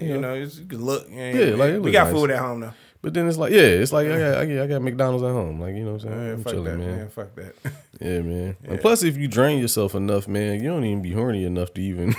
Eh, 0.00 0.04
You 0.06 0.18
know, 0.18 0.34
it's, 0.34 0.58
you 0.58 0.64
can 0.64 0.82
look. 0.84 1.06
Yeah, 1.10 1.32
Yeah, 1.32 1.54
like, 1.56 1.74
it 1.74 1.82
we 1.82 1.90
got 1.90 2.04
nice. 2.04 2.14
food 2.14 2.30
at 2.30 2.38
home 2.38 2.60
though. 2.60 2.72
But 3.02 3.14
then 3.14 3.28
it's 3.28 3.36
like, 3.36 3.52
yeah, 3.52 3.58
it's 3.62 3.92
like 3.92 4.06
I 4.06 4.16
got, 4.18 4.34
I 4.38 4.46
got, 4.46 4.62
I 4.62 4.66
got 4.68 4.80
McDonald's 4.82 5.24
at 5.24 5.32
home. 5.32 5.60
Like 5.60 5.74
you 5.74 5.84
know 5.84 5.94
what 5.94 6.04
I'm 6.04 6.08
saying? 6.08 6.24
Yeah, 6.26 6.32
I'm 6.32 6.42
fuck 6.44 6.52
chilling, 6.52 6.64
that, 6.64 6.78
man. 6.78 6.96
man. 6.96 7.08
Fuck 7.10 7.34
that. 7.34 7.54
Yeah, 8.00 8.20
man. 8.20 8.56
And 8.64 8.80
plus, 8.80 9.02
if 9.04 9.16
you 9.16 9.28
drain 9.28 9.58
yourself 9.60 9.94
enough, 9.94 10.26
man, 10.26 10.62
you 10.62 10.68
don't 10.70 10.84
even 10.84 11.02
be 11.02 11.12
horny 11.12 11.44
enough 11.44 11.72
to 11.74 11.80
even. 11.82 12.14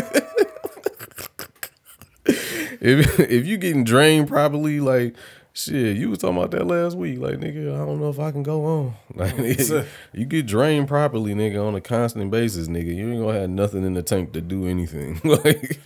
if 2.25 3.19
if 3.19 3.45
you 3.45 3.57
getting 3.57 3.83
drained 3.83 4.27
properly, 4.27 4.79
like 4.79 5.15
shit, 5.53 5.95
you 5.97 6.09
was 6.09 6.19
talking 6.19 6.37
about 6.37 6.51
that 6.51 6.65
last 6.67 6.97
week. 6.97 7.19
Like 7.19 7.35
nigga, 7.35 7.73
I 7.73 7.85
don't 7.85 7.99
know 7.99 8.09
if 8.09 8.19
I 8.19 8.31
can 8.31 8.43
go 8.43 8.65
on. 8.65 8.95
Like 9.15 9.35
nigga, 9.35 9.85
you 10.13 10.25
get 10.25 10.45
drained 10.47 10.87
properly, 10.87 11.33
nigga, 11.35 11.63
on 11.65 11.75
a 11.75 11.81
constant 11.81 12.31
basis, 12.31 12.67
nigga. 12.67 12.95
You 12.95 13.11
ain't 13.11 13.21
gonna 13.21 13.39
have 13.39 13.49
nothing 13.49 13.85
in 13.85 13.93
the 13.93 14.01
tank 14.03 14.33
to 14.33 14.41
do 14.41 14.65
anything. 14.67 15.21
like 15.23 15.79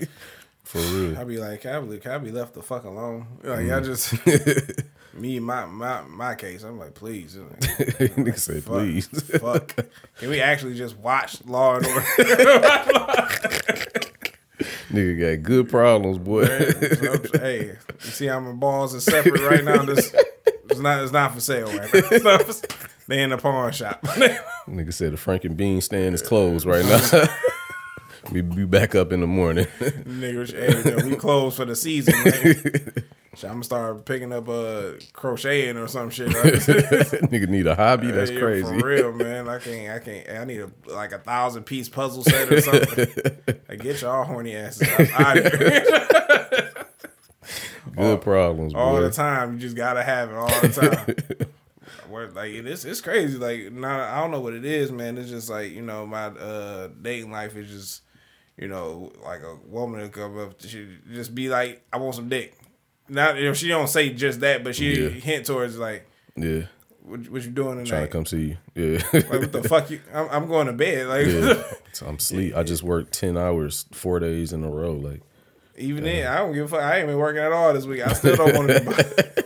for 0.63 0.79
real. 0.79 1.17
I'd 1.17 1.27
be 1.27 1.37
like, 1.37 1.61
can 1.61 1.75
I 1.75 1.79
be, 1.79 1.97
can 1.99 2.11
I 2.11 2.17
be 2.17 2.31
left 2.31 2.53
the 2.53 2.61
fuck 2.63 2.83
alone? 2.85 3.27
Like, 3.43 3.59
Mm. 3.67 3.77
I 3.77 3.79
just 3.81 4.83
me 5.13 5.39
my 5.39 5.65
my 5.65 6.01
my 6.03 6.35
case. 6.35 6.63
I'm 6.63 6.77
like, 6.79 6.93
please, 6.93 7.35
like, 7.37 7.59
nigga 8.15 8.37
said, 8.37 8.63
fuck, 8.63 8.73
please. 8.73 9.07
fuck. 9.39 9.75
Can 10.19 10.29
we 10.29 10.41
actually 10.41 10.75
just 10.75 10.97
watch 10.97 11.43
Law 11.45 11.75
and 11.77 11.85
Order? 11.85 12.03
Nigga 14.91 15.37
got 15.37 15.43
good 15.43 15.69
problems, 15.69 16.17
boy. 16.17 16.45
hey, 17.39 17.75
you 18.03 18.11
see 18.11 18.27
how 18.27 18.39
my 18.39 18.51
balls 18.51 18.95
are 18.95 18.99
separate 18.99 19.41
right 19.41 19.63
now? 19.63 19.83
This 19.83 20.13
it's 20.69 20.79
not 20.79 21.03
it's 21.03 21.11
not 21.11 21.33
for 21.33 21.39
sale 21.39 21.67
right 21.67 21.93
now. 21.93 22.01
It's 22.11 22.23
not 22.23 22.41
for, 22.43 22.87
they 23.07 23.23
in 23.23 23.29
the 23.29 23.37
pawn 23.37 23.71
shop. 23.71 24.01
Nigga 24.67 24.93
said 24.93 25.13
the 25.13 25.17
Frank 25.17 25.45
and 25.45 25.55
Bean 25.55 25.81
stand 25.81 26.13
is 26.13 26.21
closed 26.21 26.65
right 26.65 26.85
now. 26.85 27.27
we 28.31 28.41
be 28.41 28.65
back 28.65 28.95
up 28.95 29.11
in 29.11 29.21
the 29.21 29.27
morning. 29.27 29.65
Nigga, 29.79 30.51
hey, 30.51 31.09
we 31.09 31.15
closed 31.15 31.55
for 31.57 31.65
the 31.65 31.75
season. 31.75 32.13
Man. 32.23 33.03
I'm 33.43 33.49
gonna 33.53 33.63
start 33.63 34.05
picking 34.05 34.33
up 34.33 34.47
uh 34.49 34.93
crocheting 35.13 35.77
or 35.77 35.87
some 35.87 36.09
shit. 36.09 36.33
Right? 36.33 36.53
Nigga 36.53 37.47
need 37.47 37.67
a 37.67 37.75
hobby. 37.75 38.09
That's 38.11 38.31
Yeah, 38.31 38.39
crazy. 38.39 38.79
For 38.79 38.85
real, 38.87 39.11
man. 39.13 39.47
I 39.47 39.59
can't. 39.59 39.93
I 39.93 39.99
can't. 39.99 40.29
I 40.29 40.43
need 40.45 40.61
a 40.61 40.71
like 40.87 41.11
a 41.11 41.19
thousand 41.19 41.63
piece 41.63 41.89
puzzle 41.89 42.23
set 42.23 42.51
or 42.51 42.61
something. 42.61 43.07
I 43.69 43.75
get 43.75 44.01
y'all 44.01 44.23
horny 44.23 44.55
asses 44.55 44.87
out 45.13 45.37
of 45.37 45.53
here 45.53 46.71
Good 47.95 48.21
problems, 48.21 48.73
all 48.75 48.95
boy. 48.95 49.01
the 49.01 49.11
time. 49.11 49.53
You 49.53 49.59
just 49.59 49.75
gotta 49.75 50.03
have 50.03 50.29
it 50.29 50.35
all 50.35 50.61
the 50.61 50.69
time. 50.69 51.47
Where, 52.09 52.27
like 52.29 52.51
it's 52.51 52.85
it's 52.85 53.01
crazy. 53.01 53.37
Like 53.37 53.71
not 53.71 53.99
I 54.01 54.19
don't 54.21 54.31
know 54.31 54.41
what 54.41 54.53
it 54.53 54.65
is, 54.65 54.91
man. 54.91 55.17
It's 55.17 55.29
just 55.29 55.49
like 55.49 55.71
you 55.71 55.81
know 55.81 56.05
my 56.05 56.25
uh 56.25 56.89
dating 57.01 57.31
life 57.31 57.55
is 57.55 57.69
just 57.69 58.01
you 58.57 58.67
know 58.67 59.11
like 59.23 59.41
a 59.41 59.55
woman 59.67 60.01
to 60.01 60.09
come 60.09 60.37
up 60.39 60.55
she 60.61 60.87
just 61.11 61.33
be 61.35 61.49
like 61.49 61.85
I 61.91 61.97
want 61.97 62.15
some 62.15 62.29
dick. 62.29 62.57
Not 63.09 63.37
you 63.37 63.45
know 63.45 63.53
she 63.53 63.67
don't 63.69 63.87
say 63.87 64.09
just 64.09 64.39
that, 64.41 64.63
but 64.63 64.75
she 64.75 65.03
Yeah. 65.03 65.09
hint 65.09 65.45
towards 65.45 65.77
like 65.77 66.05
Yeah. 66.35 66.63
what, 67.03 67.29
what 67.29 67.43
you 67.43 67.51
doing 67.51 67.83
Trying 67.85 68.01
to 68.03 68.07
come 68.07 68.25
see 68.25 68.57
you. 68.75 68.93
Yeah. 68.93 68.99
Like, 69.13 69.29
what 69.29 69.51
the 69.51 69.63
fuck? 69.69 69.89
You? 69.89 70.01
I'm, 70.13 70.27
I'm 70.29 70.47
going 70.47 70.67
to 70.67 70.73
bed. 70.73 71.07
Like 71.07 71.27
yeah. 71.27 71.63
I'm 72.07 72.19
sleep. 72.19 72.55
I 72.55 72.63
just 72.63 72.83
worked 72.83 73.13
ten 73.13 73.37
hours, 73.37 73.85
four 73.91 74.19
days 74.19 74.51
in 74.53 74.63
a 74.63 74.69
row. 74.69 74.93
Like 74.93 75.21
even 75.77 76.03
then, 76.03 76.27
I 76.31 76.37
don't 76.39 76.53
give 76.53 76.65
a 76.65 76.67
fuck. 76.67 76.81
I 76.81 76.97
ain't 76.99 77.07
been 77.07 77.17
working 77.17 77.41
at 77.41 77.51
all 77.51 77.73
this 77.73 77.85
week. 77.85 78.05
I 78.05 78.13
still 78.13 78.35
don't 78.35 78.55
want 78.55 78.67
to. 78.69 79.45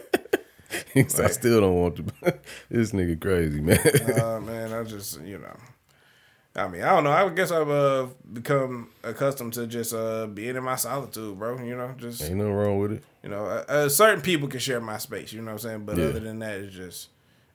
I 0.95 1.03
still 1.27 1.61
don't 1.61 1.75
want 1.75 1.95
to. 1.97 2.33
this 2.69 2.91
nigga 2.91 3.19
crazy, 3.21 3.61
man. 3.61 3.79
uh, 4.19 4.39
man, 4.41 4.73
I 4.73 4.83
just 4.83 5.21
you 5.21 5.37
know. 5.37 5.55
I 6.55 6.67
mean, 6.67 6.81
I 6.81 6.89
don't 6.89 7.05
know. 7.05 7.11
I 7.11 7.29
guess 7.29 7.49
I've 7.51 7.69
uh, 7.69 8.07
become 8.33 8.89
accustomed 9.03 9.53
to 9.53 9.67
just 9.67 9.93
uh, 9.93 10.27
being 10.27 10.57
in 10.57 10.63
my 10.63 10.75
solitude, 10.75 11.39
bro. 11.39 11.57
You 11.61 11.75
know, 11.77 11.93
just 11.97 12.21
Ain't 12.23 12.35
nothing 12.35 12.53
wrong 12.53 12.77
with 12.79 12.91
it. 12.93 13.03
you 13.23 13.29
know, 13.29 13.45
uh, 13.45 13.63
uh, 13.69 13.89
certain 13.89 14.21
people 14.21 14.49
can 14.49 14.59
share 14.59 14.81
my 14.81 14.97
space. 14.97 15.31
You 15.31 15.39
know 15.41 15.45
what 15.53 15.63
I'm 15.63 15.69
saying? 15.69 15.85
But 15.85 15.97
Yeah. 15.97 16.05
other 16.07 16.19
than 16.19 16.39
that, 16.39 16.59
it's 16.59 16.75
just 16.75 17.07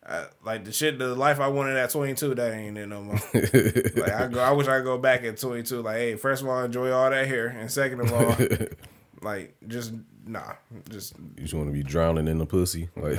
uh, 0.07 0.25
like 0.45 0.65
the 0.65 0.73
shit, 0.73 0.99
the 0.99 1.15
life 1.15 1.41
I 1.41 1.49
wanted 1.49 1.77
at 1.77 1.91
22. 1.91 2.37
That 2.37 2.53
ain't 2.55 2.79
it 2.79 2.87
no 2.87 3.03
more. 3.03 3.21
like 3.35 4.13
I 4.13 4.29
go, 4.29 4.41
I 4.41 4.53
wish 4.53 4.67
I 4.67 4.77
could 4.79 4.85
go 4.85 4.97
back 4.97 5.25
at 5.25 5.37
22. 5.37 5.83
Like, 5.83 5.97
hey, 5.97 6.15
first 6.17 6.41
of 6.43 6.49
all, 6.49 6.63
enjoy 6.65 6.91
all 6.91 7.11
that 7.11 7.27
hair, 7.27 7.49
and 7.49 7.71
second 7.71 8.01
of 8.01 8.13
all, 8.15 8.35
like 9.21 9.57
just 9.69 9.93
nah, 10.25 10.55
just 10.89 11.19
You 11.19 11.43
just 11.43 11.53
want 11.55 11.69
to 11.69 11.73
be 11.73 11.83
drowning 11.83 12.29
in 12.29 12.39
the 12.39 12.47
pussy, 12.47 12.89
like 12.97 13.19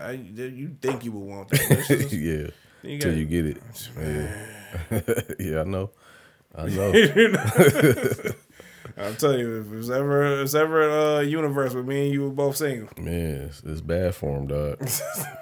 I, 0.00 0.10
you 0.12 0.76
think 0.82 1.04
you 1.04 1.12
would 1.12 1.26
want 1.34 1.48
that? 1.48 1.84
just- 1.88 2.12
yeah. 2.12 2.48
You 2.82 2.94
Until 2.94 3.10
gotta- 3.10 3.18
you 3.20 3.24
get 3.24 3.46
it. 3.46 3.62
Yeah. 3.98 4.44
yeah, 5.38 5.60
I 5.60 5.64
know. 5.64 5.90
I 6.54 6.66
know. 6.68 6.92
I'm 8.96 9.14
telling 9.16 9.40
you, 9.40 9.60
if 9.60 9.72
it's 9.72 9.90
ever, 9.90 10.34
if 10.34 10.40
it's 10.40 10.54
ever 10.54 11.20
a 11.20 11.22
universe 11.22 11.74
with 11.74 11.86
me 11.86 12.06
and 12.06 12.12
you 12.12 12.22
were 12.22 12.30
both 12.30 12.56
single, 12.56 12.88
Man, 13.00 13.42
it's, 13.42 13.62
it's 13.62 13.80
bad 13.80 14.14
for 14.14 14.36
him, 14.36 14.48
dog. 14.48 14.88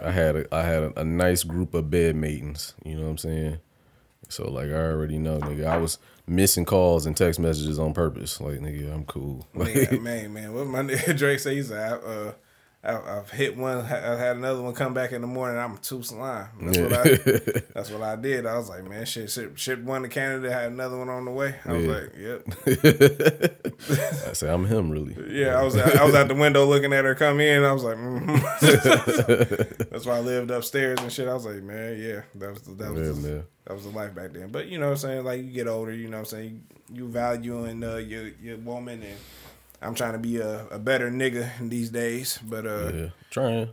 I 0.02 0.10
had 0.10 0.36
a 0.36 0.54
I 0.54 0.62
had 0.62 0.82
a, 0.82 1.00
a 1.00 1.04
nice 1.04 1.42
group 1.42 1.72
of 1.72 1.90
bed 1.90 2.16
matings. 2.16 2.74
You 2.84 2.96
know 2.96 3.04
what 3.04 3.10
I'm 3.10 3.18
saying? 3.18 3.58
So 4.28 4.50
like 4.50 4.68
I 4.68 4.74
already 4.74 5.18
know, 5.18 5.38
nigga. 5.38 5.66
I 5.66 5.78
was 5.78 5.98
missing 6.26 6.64
calls 6.64 7.06
and 7.06 7.16
text 7.16 7.38
messages 7.40 7.78
on 7.78 7.94
purpose. 7.94 8.40
Like 8.40 8.58
nigga, 8.58 8.92
I'm 8.92 9.04
cool. 9.04 9.46
man, 9.54 10.02
man, 10.02 10.32
man, 10.32 10.52
what 10.52 10.66
my 10.66 10.80
nigga 10.80 11.16
Drake 11.16 11.38
say? 11.38 11.54
He 11.54 11.62
said, 11.62 11.92
I, 11.92 11.96
uh, 11.96 12.32
I, 12.86 13.18
I've 13.18 13.30
hit 13.30 13.56
one, 13.56 13.78
I 13.78 14.16
had 14.16 14.36
another 14.36 14.62
one 14.62 14.72
come 14.74 14.94
back 14.94 15.10
in 15.12 15.20
the 15.20 15.26
morning. 15.26 15.58
I'm 15.58 15.76
too 15.78 16.02
slime. 16.02 16.46
That's 16.60 16.78
what 16.78 16.92
I, 16.92 17.04
that's 17.74 17.90
what 17.90 18.02
I 18.02 18.14
did. 18.16 18.46
I 18.46 18.56
was 18.56 18.68
like, 18.68 18.88
man, 18.88 19.04
shit, 19.04 19.30
shit, 19.30 19.58
shipped 19.58 19.82
one 19.82 20.02
to 20.02 20.08
Canada, 20.08 20.52
had 20.52 20.70
another 20.70 20.96
one 20.96 21.08
on 21.08 21.24
the 21.24 21.30
way. 21.32 21.56
I 21.64 21.72
was 21.72 21.84
Yeah. 21.84 21.92
like, 21.92 22.12
yep, 22.16 22.44
I 24.28 24.32
say 24.32 24.48
I'm 24.52 24.66
him, 24.66 24.90
really. 24.90 25.16
yeah. 25.30 25.58
I 25.58 25.62
was, 25.64 25.76
I 25.76 26.04
was 26.04 26.14
out 26.14 26.28
the 26.28 26.34
window 26.34 26.64
looking 26.64 26.92
at 26.92 27.04
her 27.04 27.14
come 27.14 27.40
in. 27.40 27.64
I 27.64 27.72
was 27.72 27.82
like, 27.84 27.96
mm 27.96 28.36
that's 29.90 30.06
why 30.06 30.16
I 30.16 30.20
lived 30.20 30.50
upstairs 30.50 31.00
and 31.00 31.12
shit. 31.12 31.28
I 31.28 31.34
was 31.34 31.44
like, 31.46 31.62
man, 31.62 31.98
yeah, 31.98 32.22
that 32.36 32.50
was 32.52 32.62
the, 32.62 32.72
that 32.74 32.92
was 32.92 33.18
Yeah, 33.18 33.28
the, 33.30 33.44
that 33.66 33.74
was 33.74 33.84
the 33.84 33.90
life 33.90 34.14
back 34.14 34.32
then. 34.32 34.50
But 34.50 34.68
you 34.68 34.78
know 34.78 34.86
what 34.86 34.92
I'm 34.92 34.98
saying? 34.98 35.24
Like 35.24 35.42
you 35.42 35.50
get 35.50 35.66
older, 35.68 35.92
you 35.92 36.08
know 36.08 36.18
what 36.18 36.32
I'm 36.32 36.38
saying? 36.38 36.62
You, 36.92 37.04
you 37.04 37.08
valuing 37.08 37.82
uh, 37.82 37.96
your 37.96 38.28
your 38.40 38.58
woman 38.58 39.02
and 39.02 39.16
I'm 39.82 39.94
trying 39.94 40.12
to 40.12 40.18
be 40.18 40.38
a, 40.38 40.66
a 40.68 40.78
better 40.78 41.10
nigga 41.10 41.48
these 41.68 41.90
days. 41.90 42.38
But 42.42 42.66
uh 42.66 42.92
Yeah, 42.94 43.08
trying. 43.30 43.68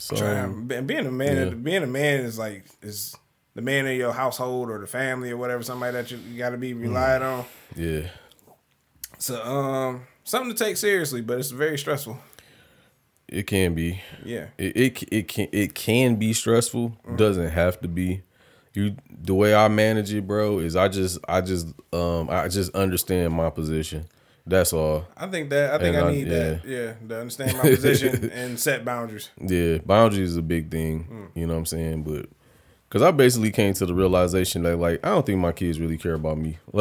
So 0.00 0.16
trying, 0.16 0.66
be- 0.66 0.80
being 0.82 1.06
a 1.06 1.10
man 1.10 1.36
yeah. 1.48 1.54
being 1.54 1.82
a 1.82 1.86
man 1.88 2.20
is 2.20 2.38
like 2.38 2.64
is 2.82 3.14
the 3.54 3.62
man 3.62 3.86
of 3.86 3.94
your 3.96 4.12
household 4.12 4.70
or 4.70 4.78
the 4.78 4.86
family 4.86 5.30
or 5.32 5.36
whatever, 5.36 5.62
somebody 5.64 5.92
that 5.92 6.10
you, 6.10 6.18
you 6.30 6.38
gotta 6.38 6.56
be 6.56 6.72
relied 6.74 7.22
on. 7.22 7.44
yeah, 7.76 8.08
So 9.18 9.42
um 9.42 10.02
something 10.24 10.54
to 10.54 10.64
take 10.64 10.76
seriously, 10.76 11.20
but 11.22 11.38
it's 11.38 11.50
very 11.50 11.76
stressful. 11.78 12.16
it 13.28 13.46
can 13.46 13.74
be. 13.74 14.00
Yeah. 14.24 14.46
It 14.56 14.76
it 14.76 15.02
it 15.12 15.28
can 15.28 15.48
it 15.52 15.74
can 15.74 16.16
be 16.16 16.32
stressful. 16.32 16.96
Mm. 17.06 17.16
Doesn't 17.16 17.50
have 17.50 17.80
to 17.80 17.88
be. 17.88 18.22
You 18.74 18.94
the 19.10 19.34
way 19.34 19.54
I 19.54 19.66
manage 19.68 20.12
it, 20.12 20.26
bro, 20.26 20.60
is 20.60 20.76
I 20.76 20.86
just 20.88 21.18
I 21.28 21.40
just 21.40 21.66
um 21.92 22.28
I 22.30 22.46
just 22.48 22.72
understand 22.76 23.34
my 23.34 23.50
position. 23.50 24.06
That's 24.48 24.72
all. 24.72 25.06
I 25.16 25.26
think 25.26 25.50
that 25.50 25.74
I 25.74 25.78
think 25.78 25.94
And 25.96 26.04
I 26.06 26.08
I- 26.08 26.12
need 26.12 26.24
that. 26.28 26.62
Yeah, 26.66 26.92
to 27.08 27.20
understand 27.20 27.56
my 27.58 27.62
position 27.64 28.30
and 28.34 28.58
set 28.58 28.84
boundaries. 28.84 29.30
Yeah, 29.40 29.78
boundaries 29.78 30.30
is 30.30 30.36
a 30.36 30.42
big 30.42 30.70
thing. 30.70 31.06
Mm. 31.10 31.28
You 31.40 31.46
know 31.46 31.52
what 31.54 31.58
I'm 31.60 31.66
saying? 31.66 32.02
But 32.04 32.26
because 32.88 33.02
I 33.02 33.10
basically 33.10 33.50
came 33.50 33.74
to 33.74 33.84
the 33.86 33.94
realization 33.94 34.62
that 34.62 34.78
like 34.78 35.04
I 35.04 35.10
don't 35.10 35.26
think 35.26 35.38
my 35.40 35.52
kids 35.52 35.78
really 35.80 35.98
care 35.98 36.14
about 36.14 36.38
me. 36.38 36.58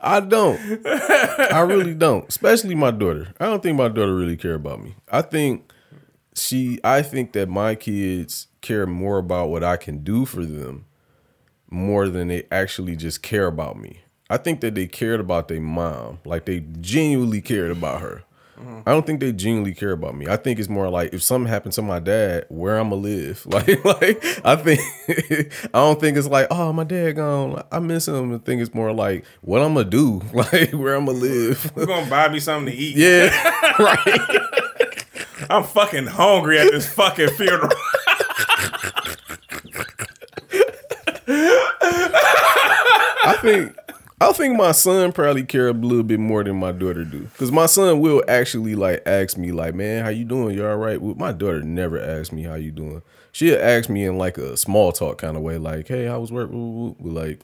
I 0.00 0.20
don't. 0.20 0.58
I 0.86 1.60
really 1.60 1.94
don't. 1.94 2.28
Especially 2.28 2.74
my 2.74 2.90
daughter. 2.90 3.34
I 3.40 3.46
don't 3.46 3.62
think 3.62 3.76
my 3.76 3.88
daughter 3.88 4.14
really 4.14 4.36
care 4.36 4.54
about 4.54 4.82
me. 4.82 4.94
I 5.10 5.22
think 5.22 5.72
she. 6.34 6.78
I 6.84 7.02
think 7.02 7.32
that 7.32 7.48
my 7.48 7.74
kids 7.74 8.46
care 8.60 8.86
more 8.86 9.18
about 9.18 9.50
what 9.50 9.64
I 9.64 9.76
can 9.76 10.04
do 10.04 10.24
for 10.24 10.44
them 10.44 10.84
more 11.70 12.08
than 12.08 12.28
they 12.28 12.44
actually 12.50 12.96
just 12.96 13.22
care 13.22 13.46
about 13.46 13.76
me. 13.78 14.00
I 14.30 14.36
think 14.36 14.60
that 14.60 14.74
they 14.74 14.86
cared 14.86 15.20
about 15.20 15.48
their 15.48 15.60
mom, 15.60 16.18
like 16.24 16.44
they 16.44 16.60
genuinely 16.80 17.40
cared 17.40 17.70
about 17.70 18.00
her. 18.02 18.24
I 18.86 18.90
don't 18.90 19.06
think 19.06 19.20
they 19.20 19.32
genuinely 19.32 19.72
care 19.72 19.92
about 19.92 20.16
me. 20.16 20.26
I 20.26 20.36
think 20.36 20.58
it's 20.58 20.68
more 20.68 20.88
like 20.88 21.14
if 21.14 21.22
something 21.22 21.48
happened 21.48 21.74
to 21.74 21.82
my 21.82 22.00
dad, 22.00 22.44
where 22.48 22.78
I'ma 22.80 22.96
live. 22.96 23.46
Like, 23.58 23.84
like 23.84 24.24
I 24.44 24.56
think 24.56 24.80
I 25.72 25.78
don't 25.78 26.00
think 26.00 26.16
it's 26.16 26.28
like, 26.28 26.48
oh, 26.50 26.72
my 26.72 26.84
dad 26.84 27.12
gone. 27.12 27.62
I 27.70 27.78
miss 27.78 28.08
him. 28.08 28.34
I 28.34 28.38
think 28.38 28.60
it's 28.60 28.74
more 28.74 28.92
like 28.92 29.24
what 29.42 29.62
I'm 29.62 29.74
gonna 29.74 29.88
do, 29.88 30.22
like 30.32 30.72
where 30.72 30.94
I'm 30.96 31.06
gonna 31.06 31.18
live. 31.18 31.72
You're 31.76 31.86
gonna 31.86 32.10
buy 32.10 32.28
me 32.28 32.40
something 32.40 32.72
to 32.72 32.78
eat. 32.78 32.96
yeah, 32.96 33.30
right. 33.78 34.20
I'm 35.48 35.62
fucking 35.64 36.06
hungry 36.06 36.58
at 36.58 36.70
this 36.70 36.92
fucking 36.92 37.30
funeral. 37.30 37.70
I 43.24 43.36
think 43.40 43.76
I 44.20 44.32
think 44.32 44.56
my 44.56 44.72
son 44.72 45.12
probably 45.12 45.44
care 45.44 45.68
a 45.68 45.72
little 45.72 46.02
bit 46.02 46.18
more 46.18 46.42
than 46.42 46.56
my 46.56 46.72
daughter 46.72 47.04
do. 47.04 47.28
Cause 47.38 47.52
my 47.52 47.66
son 47.66 48.00
will 48.00 48.22
actually 48.26 48.74
like 48.74 49.02
ask 49.06 49.36
me 49.36 49.52
like, 49.52 49.74
man, 49.74 50.04
how 50.04 50.10
you 50.10 50.24
doing? 50.24 50.56
You 50.56 50.66
all 50.66 50.76
right? 50.76 51.00
Well, 51.00 51.14
my 51.14 51.32
daughter 51.32 51.62
never 51.62 52.00
asks 52.00 52.32
me 52.32 52.42
how 52.42 52.54
you 52.54 52.72
doing. 52.72 53.02
She'll 53.30 53.60
ask 53.60 53.88
me 53.88 54.04
in 54.04 54.18
like 54.18 54.36
a 54.36 54.56
small 54.56 54.90
talk 54.90 55.18
kind 55.18 55.36
of 55.36 55.42
way, 55.42 55.58
like, 55.58 55.86
hey, 55.86 56.06
how 56.06 56.18
was 56.18 56.32
work? 56.32 56.50
But 56.50 57.12
like, 57.12 57.40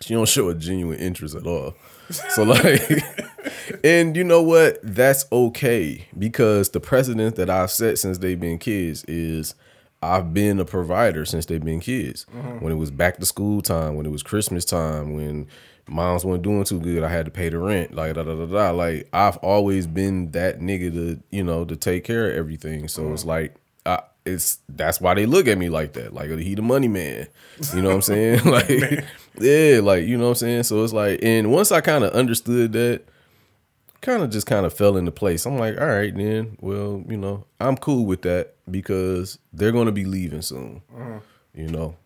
she 0.00 0.14
don't 0.14 0.28
show 0.28 0.48
a 0.48 0.54
genuine 0.54 0.98
interest 0.98 1.34
at 1.34 1.46
all. 1.46 1.74
So 2.30 2.42
like, 2.42 2.90
and 3.84 4.16
you 4.16 4.24
know 4.24 4.40
what? 4.40 4.78
That's 4.82 5.26
okay 5.30 6.08
because 6.18 6.70
the 6.70 6.80
precedent 6.80 7.36
that 7.36 7.50
I've 7.50 7.70
set 7.70 7.98
since 7.98 8.16
they've 8.16 8.40
been 8.40 8.56
kids 8.56 9.04
is 9.04 9.54
I've 10.02 10.32
been 10.32 10.58
a 10.58 10.64
provider 10.64 11.26
since 11.26 11.44
they've 11.44 11.62
been 11.62 11.80
kids. 11.80 12.24
Mm-hmm. 12.34 12.64
When 12.64 12.72
it 12.72 12.76
was 12.76 12.90
back 12.90 13.18
to 13.18 13.26
school 13.26 13.60
time, 13.60 13.94
when 13.96 14.06
it 14.06 14.12
was 14.12 14.22
Christmas 14.22 14.64
time, 14.64 15.12
when 15.12 15.48
moms 15.88 16.24
weren't 16.24 16.42
doing 16.42 16.64
too 16.64 16.80
good, 16.80 17.02
I 17.02 17.08
had 17.08 17.24
to 17.24 17.30
pay 17.30 17.48
the 17.48 17.58
rent. 17.58 17.94
Like 17.94 18.14
da 18.14 18.22
da 18.22 18.34
da 18.34 18.46
da. 18.46 18.70
Like 18.70 19.08
I've 19.12 19.36
always 19.38 19.86
been 19.86 20.30
that 20.32 20.60
nigga 20.60 20.92
to 20.92 21.22
you 21.30 21.44
know 21.44 21.64
to 21.64 21.76
take 21.76 22.04
care 22.04 22.30
of 22.30 22.36
everything. 22.36 22.88
So 22.88 23.12
it's 23.12 23.22
mm-hmm. 23.22 23.30
like. 23.30 23.54
I, 23.86 24.02
it's 24.26 24.58
that's 24.68 25.00
why 25.00 25.14
they 25.14 25.24
look 25.24 25.48
at 25.48 25.56
me 25.56 25.70
like 25.70 25.94
that. 25.94 26.12
Like 26.12 26.28
he 26.30 26.54
the 26.54 26.60
money 26.60 26.88
man. 26.88 27.26
You 27.74 27.80
know 27.80 27.88
what 27.88 27.94
I'm 27.94 28.02
saying? 28.02 28.44
like 28.44 28.68
yeah, 29.40 29.80
like 29.82 30.06
you 30.06 30.18
know 30.18 30.24
what 30.24 30.30
I'm 30.30 30.34
saying? 30.36 30.62
So 30.64 30.84
it's 30.84 30.92
like 30.92 31.20
and 31.22 31.50
once 31.50 31.72
I 31.72 31.80
kind 31.80 32.04
of 32.04 32.12
understood 32.12 32.72
that, 32.74 33.02
kind 34.00 34.22
of 34.22 34.30
just 34.30 34.46
kind 34.46 34.66
of 34.66 34.72
fell 34.72 34.96
into 34.96 35.10
place. 35.10 35.46
I'm 35.46 35.58
like, 35.58 35.80
all 35.80 35.86
right, 35.86 36.14
then, 36.14 36.56
well, 36.60 37.02
you 37.08 37.16
know, 37.16 37.44
I'm 37.60 37.76
cool 37.76 38.04
with 38.06 38.22
that 38.22 38.54
because 38.70 39.38
they're 39.52 39.72
gonna 39.72 39.92
be 39.92 40.04
leaving 40.04 40.42
soon. 40.42 40.82
Mm. 40.94 41.22
You 41.54 41.68
know. 41.68 41.96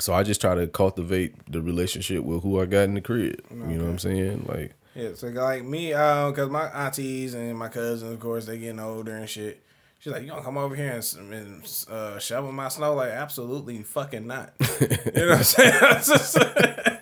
So 0.00 0.14
I 0.14 0.22
just 0.22 0.40
try 0.40 0.54
to 0.54 0.66
cultivate 0.66 1.34
the 1.50 1.60
relationship 1.60 2.24
with 2.24 2.42
who 2.42 2.60
I 2.60 2.66
got 2.66 2.82
in 2.84 2.94
the 2.94 3.00
crib. 3.00 3.42
You 3.50 3.56
know 3.56 3.84
what 3.84 3.90
I'm 3.90 3.98
saying? 3.98 4.46
Like 4.48 4.74
Yeah, 4.94 5.10
so 5.14 5.28
like 5.28 5.64
me, 5.64 5.92
uh, 5.92 6.32
cause 6.32 6.50
my 6.50 6.66
aunties 6.68 7.34
and 7.34 7.56
my 7.58 7.68
cousins, 7.68 8.10
of 8.12 8.18
course, 8.20 8.46
they 8.46 8.58
getting 8.58 8.80
older 8.80 9.14
and 9.14 9.28
shit. 9.28 9.62
She's 9.98 10.12
like, 10.14 10.22
"You 10.22 10.28
gonna 10.28 10.42
come 10.42 10.56
over 10.56 10.74
here 10.74 10.92
and, 10.92 11.32
and 11.34 11.84
uh, 11.90 12.18
shovel 12.18 12.52
my 12.52 12.68
snow?" 12.68 12.94
Like, 12.94 13.10
absolutely 13.10 13.82
fucking 13.82 14.26
not. 14.26 14.54
you 14.80 14.88
know 14.88 15.28
what 15.28 15.38
I'm 15.38 15.44
saying? 15.44 16.98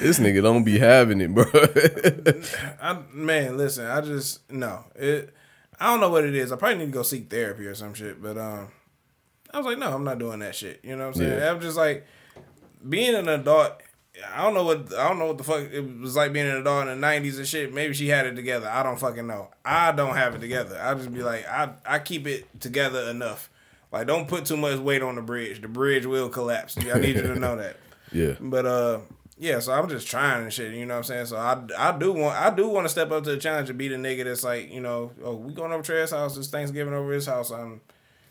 This 0.00 0.18
nigga 0.18 0.42
don't 0.42 0.64
be 0.64 0.78
having 0.78 1.20
it, 1.20 1.34
bro. 1.34 1.44
I, 2.82 3.02
man, 3.12 3.58
listen, 3.58 3.84
I 3.86 4.00
just 4.00 4.50
no. 4.50 4.84
It. 4.94 5.34
I 5.78 5.90
don't 5.90 6.00
know 6.00 6.08
what 6.08 6.24
it 6.24 6.34
is. 6.34 6.52
I 6.52 6.56
probably 6.56 6.78
need 6.78 6.86
to 6.86 6.90
go 6.90 7.02
seek 7.02 7.28
therapy 7.30 7.66
or 7.66 7.74
some 7.74 7.92
shit. 7.92 8.22
But 8.22 8.38
um, 8.38 8.68
I 9.52 9.58
was 9.58 9.66
like, 9.66 9.78
no, 9.78 9.92
I'm 9.92 10.04
not 10.04 10.18
doing 10.18 10.40
that 10.40 10.54
shit. 10.54 10.80
You 10.82 10.96
know 10.96 11.06
what 11.08 11.16
I'm 11.16 11.22
saying? 11.22 11.38
Yeah. 11.38 11.50
I'm 11.50 11.60
just 11.60 11.76
like 11.76 12.06
being 12.88 13.14
an 13.14 13.28
adult. 13.28 13.72
I 14.34 14.42
don't 14.42 14.54
know 14.54 14.64
what 14.64 14.92
I 14.94 15.08
don't 15.08 15.18
know 15.18 15.26
what 15.26 15.38
the 15.38 15.44
fuck 15.44 15.70
it 15.72 16.00
was 16.00 16.16
like 16.16 16.32
being 16.32 16.48
an 16.48 16.56
adult 16.56 16.88
in 16.88 17.00
the 17.00 17.06
'90s 17.06 17.38
and 17.38 17.46
shit. 17.46 17.72
Maybe 17.72 17.94
she 17.94 18.08
had 18.08 18.26
it 18.26 18.34
together. 18.34 18.68
I 18.68 18.82
don't 18.82 18.98
fucking 18.98 19.26
know. 19.26 19.48
I 19.64 19.92
don't 19.92 20.16
have 20.16 20.34
it 20.34 20.40
together. 20.40 20.78
I 20.80 20.94
just 20.94 21.12
be 21.12 21.22
like, 21.22 21.46
I 21.48 21.70
I 21.86 21.98
keep 22.00 22.26
it 22.26 22.60
together 22.60 23.08
enough. 23.10 23.48
Like, 23.92 24.06
don't 24.06 24.28
put 24.28 24.44
too 24.44 24.56
much 24.56 24.78
weight 24.78 25.02
on 25.02 25.16
the 25.16 25.22
bridge. 25.22 25.62
The 25.62 25.68
bridge 25.68 26.06
will 26.06 26.28
collapse. 26.28 26.76
I 26.78 26.98
need 27.00 27.16
you 27.16 27.22
to 27.22 27.38
know 27.38 27.56
that. 27.56 27.76
yeah. 28.12 28.34
But 28.38 28.66
uh, 28.66 29.00
yeah, 29.36 29.58
so 29.58 29.72
I'm 29.72 29.88
just 29.88 30.06
trying 30.06 30.42
and 30.42 30.52
shit. 30.52 30.74
You 30.74 30.86
know 30.86 30.94
what 30.94 30.98
I'm 30.98 31.04
saying? 31.04 31.26
So 31.26 31.36
I, 31.36 31.60
I 31.76 31.96
do 31.96 32.12
want 32.12 32.36
I 32.36 32.54
do 32.54 32.68
want 32.68 32.84
to 32.84 32.88
step 32.90 33.10
up 33.10 33.24
to 33.24 33.30
the 33.30 33.38
challenge 33.38 33.70
and 33.70 33.78
be 33.78 33.88
the 33.88 33.96
nigga 33.96 34.24
that's 34.24 34.44
like, 34.44 34.72
you 34.72 34.80
know, 34.80 35.12
oh, 35.24 35.34
we 35.34 35.54
going 35.54 35.72
over 35.72 35.82
Trey's 35.82 36.10
house. 36.10 36.36
It's 36.36 36.48
Thanksgiving 36.48 36.94
over 36.94 37.10
his 37.12 37.26
house. 37.26 37.50
I'm, 37.50 37.80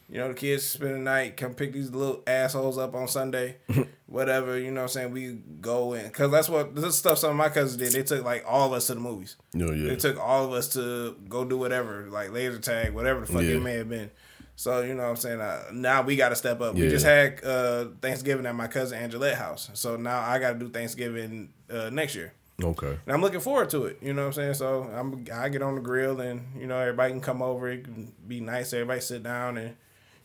you 0.10 0.18
know, 0.18 0.30
the 0.30 0.34
kids 0.34 0.64
spend 0.66 0.96
the 0.96 1.00
night. 1.00 1.38
Come 1.38 1.54
pick 1.54 1.72
these 1.74 1.92
little 1.92 2.24
assholes 2.26 2.78
up 2.78 2.96
on 2.96 3.08
Sunday, 3.08 3.58
whatever. 4.08 4.58
You 4.58 4.72
know 4.72 4.82
what 4.82 4.84
I'm 4.84 4.88
saying? 4.90 5.12
We 5.12 5.34
go 5.62 5.94
in 5.94 6.08
because 6.08 6.32
that's 6.32 6.50
what 6.50 6.76
this 6.76 6.98
stuff. 6.98 7.20
Some 7.20 7.32
of 7.32 7.36
my 7.36 7.50
cousins 7.50 7.78
did. 7.78 7.92
They 7.94 8.04
took 8.04 8.24
like 8.26 8.44
all 8.48 8.68
of 8.68 8.74
us 8.74 8.88
to 8.88 8.96
the 8.96 9.00
movies. 9.00 9.36
Oh, 9.56 9.72
yeah. 9.72 9.90
They 9.90 9.96
took 9.96 10.20
all 10.20 10.46
of 10.46 10.54
us 10.54 10.70
to 10.74 11.16
go 11.28 11.46
do 11.46 11.58
whatever, 11.58 12.08
like 12.10 12.32
laser 12.32 12.60
tag, 12.60 12.94
whatever 12.94 13.22
the 13.22 13.28
fuck 13.28 13.42
Yeah. 13.44 13.56
it 13.56 13.62
may 13.62 13.74
have 13.76 13.90
been. 13.90 14.10
So 14.56 14.82
you 14.82 14.94
know 14.94 15.04
what 15.04 15.10
I'm 15.12 15.16
saying. 15.16 15.40
Uh, 15.40 15.64
now 15.72 16.02
we 16.02 16.16
got 16.18 16.30
to 16.30 16.36
step 16.36 16.60
up. 16.60 16.76
We 16.76 16.90
just 16.90 17.06
had 17.06 17.42
uh, 17.46 17.86
Thanksgiving 18.02 18.46
at 18.46 18.56
my 18.56 18.68
cousin 18.68 19.00
Angelette 19.00 19.36
house. 19.38 19.70
So 19.74 19.96
now 19.96 20.20
I 20.20 20.38
got 20.40 20.54
to 20.54 20.60
do 20.60 20.70
Thanksgiving 20.70 21.54
uh, 21.70 21.90
next 21.92 22.14
year. 22.16 22.34
Okay. 22.62 22.88
And 23.06 23.14
I'm 23.16 23.22
looking 23.22 23.40
forward 23.40 23.70
to 23.70 23.86
it. 23.86 24.00
You 24.02 24.14
know 24.14 24.24
what 24.24 24.28
I'm 24.28 24.34
saying? 24.34 24.54
So 24.56 24.84
I'm 24.94 25.26
I 25.34 25.48
get 25.48 25.62
on 25.62 25.76
the 25.76 25.82
grill 25.82 26.20
and 26.20 26.46
you 26.60 26.68
know 26.68 26.78
everybody 26.78 27.14
can 27.14 27.22
come 27.22 27.42
over. 27.42 27.70
It 27.70 27.86
can 27.86 28.12
be 28.28 28.42
nice. 28.42 28.74
Everybody 28.74 29.00
sit 29.00 29.24
down 29.24 29.58
and 29.58 29.78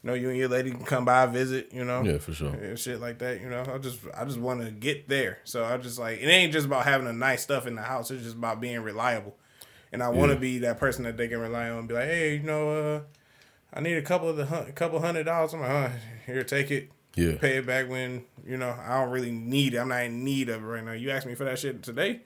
you 0.04 0.08
know 0.08 0.14
you 0.14 0.28
and 0.28 0.38
your 0.38 0.48
lady 0.48 0.70
can 0.70 0.84
come 0.84 1.04
by 1.06 1.24
visit. 1.26 1.70
You 1.72 1.84
know. 1.84 2.02
Yeah, 2.04 2.18
for 2.18 2.32
sure. 2.34 2.50
And 2.50 2.78
shit 2.78 3.00
like 3.00 3.18
that. 3.20 3.40
You 3.40 3.48
know. 3.48 3.64
I 3.66 3.78
just 3.78 3.98
I 4.14 4.24
just 4.26 4.38
want 4.38 4.62
to 4.62 4.70
get 4.70 5.08
there. 5.08 5.38
So 5.44 5.64
I 5.64 5.78
just 5.78 5.98
like 5.98 6.20
it 6.20 6.26
ain't 6.26 6.52
just 6.52 6.66
about 6.66 6.84
having 6.84 7.06
a 7.08 7.12
nice 7.12 7.42
stuff 7.42 7.66
in 7.66 7.74
the 7.74 7.82
house. 7.82 8.10
It's 8.10 8.22
just 8.22 8.36
about 8.36 8.60
being 8.60 8.80
reliable. 8.82 9.34
And 9.92 10.02
I 10.02 10.08
want 10.10 10.30
to 10.30 10.34
Yeah. 10.34 10.40
be 10.40 10.58
that 10.58 10.78
person 10.78 11.04
that 11.04 11.16
they 11.16 11.28
can 11.28 11.38
rely 11.38 11.70
on. 11.70 11.78
and 11.78 11.88
Be 11.88 11.94
like, 11.94 12.04
hey, 12.08 12.34
you 12.36 12.42
know, 12.42 12.70
uh, 12.96 13.00
I 13.72 13.80
need 13.80 13.94
a 13.94 14.02
couple 14.02 14.28
of 14.28 14.36
the 14.36 14.44
hun- 14.46 14.70
couple 14.72 15.00
hundred 15.00 15.24
dollars. 15.24 15.54
I'm 15.54 15.60
like, 15.60 15.70
huh, 15.70 15.88
here, 16.26 16.44
take 16.44 16.70
it. 16.70 16.90
Yeah. 17.16 17.36
Pay 17.40 17.58
it 17.58 17.66
back 17.66 17.88
when 17.88 18.24
you 18.46 18.56
know 18.56 18.76
I 18.78 19.00
don't 19.00 19.10
really 19.10 19.30
need 19.30 19.74
it. 19.74 19.78
I'm 19.78 19.88
not 19.88 20.02
in 20.04 20.22
need 20.24 20.48
of 20.48 20.62
it 20.62 20.66
right 20.66 20.84
now. 20.84 20.92
You 20.92 21.10
ask 21.10 21.26
me 21.26 21.34
for 21.34 21.44
that 21.44 21.58
shit 21.60 21.82
today, 21.82 22.20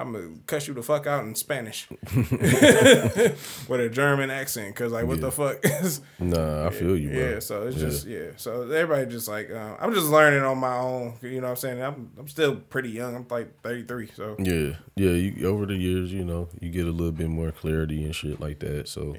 I'm 0.00 0.12
gonna 0.12 0.28
cuss 0.46 0.68
you 0.68 0.74
the 0.74 0.82
fuck 0.82 1.06
out 1.06 1.24
in 1.24 1.34
Spanish 1.34 1.88
with 2.12 3.80
a 3.80 3.88
German 3.90 4.30
accent. 4.30 4.74
Cause 4.76 4.92
like, 4.92 5.06
what 5.06 5.20
the 5.20 5.30
fuck? 5.30 5.64
Nah, 6.20 6.66
I 6.66 6.70
feel 6.70 6.96
you, 6.96 7.10
bro. 7.10 7.18
yeah. 7.18 7.38
So 7.40 7.66
it's 7.68 7.76
just 7.76 8.06
yeah. 8.06 8.30
So 8.36 8.62
everybody 8.70 9.10
just 9.10 9.28
like 9.28 9.50
uh, 9.50 9.76
I'm 9.80 9.92
just 9.94 10.08
learning 10.08 10.42
on 10.42 10.58
my 10.58 10.76
own. 10.76 11.14
You 11.22 11.40
know 11.40 11.46
what 11.48 11.50
I'm 11.50 11.56
saying? 11.56 11.82
I'm 11.82 12.10
I'm 12.18 12.28
still 12.28 12.56
pretty 12.56 12.90
young. 12.90 13.14
I'm 13.14 13.26
like 13.30 13.60
33. 13.62 14.10
So 14.14 14.36
Yeah, 14.38 14.74
yeah. 14.96 15.10
You 15.10 15.46
over 15.48 15.66
the 15.66 15.74
years, 15.76 16.12
you 16.12 16.24
know, 16.24 16.48
you 16.60 16.70
get 16.70 16.86
a 16.86 16.90
little 16.90 17.12
bit 17.12 17.28
more 17.28 17.52
clarity 17.52 18.04
and 18.04 18.14
shit 18.14 18.40
like 18.40 18.58
that. 18.60 18.88
So, 18.88 19.16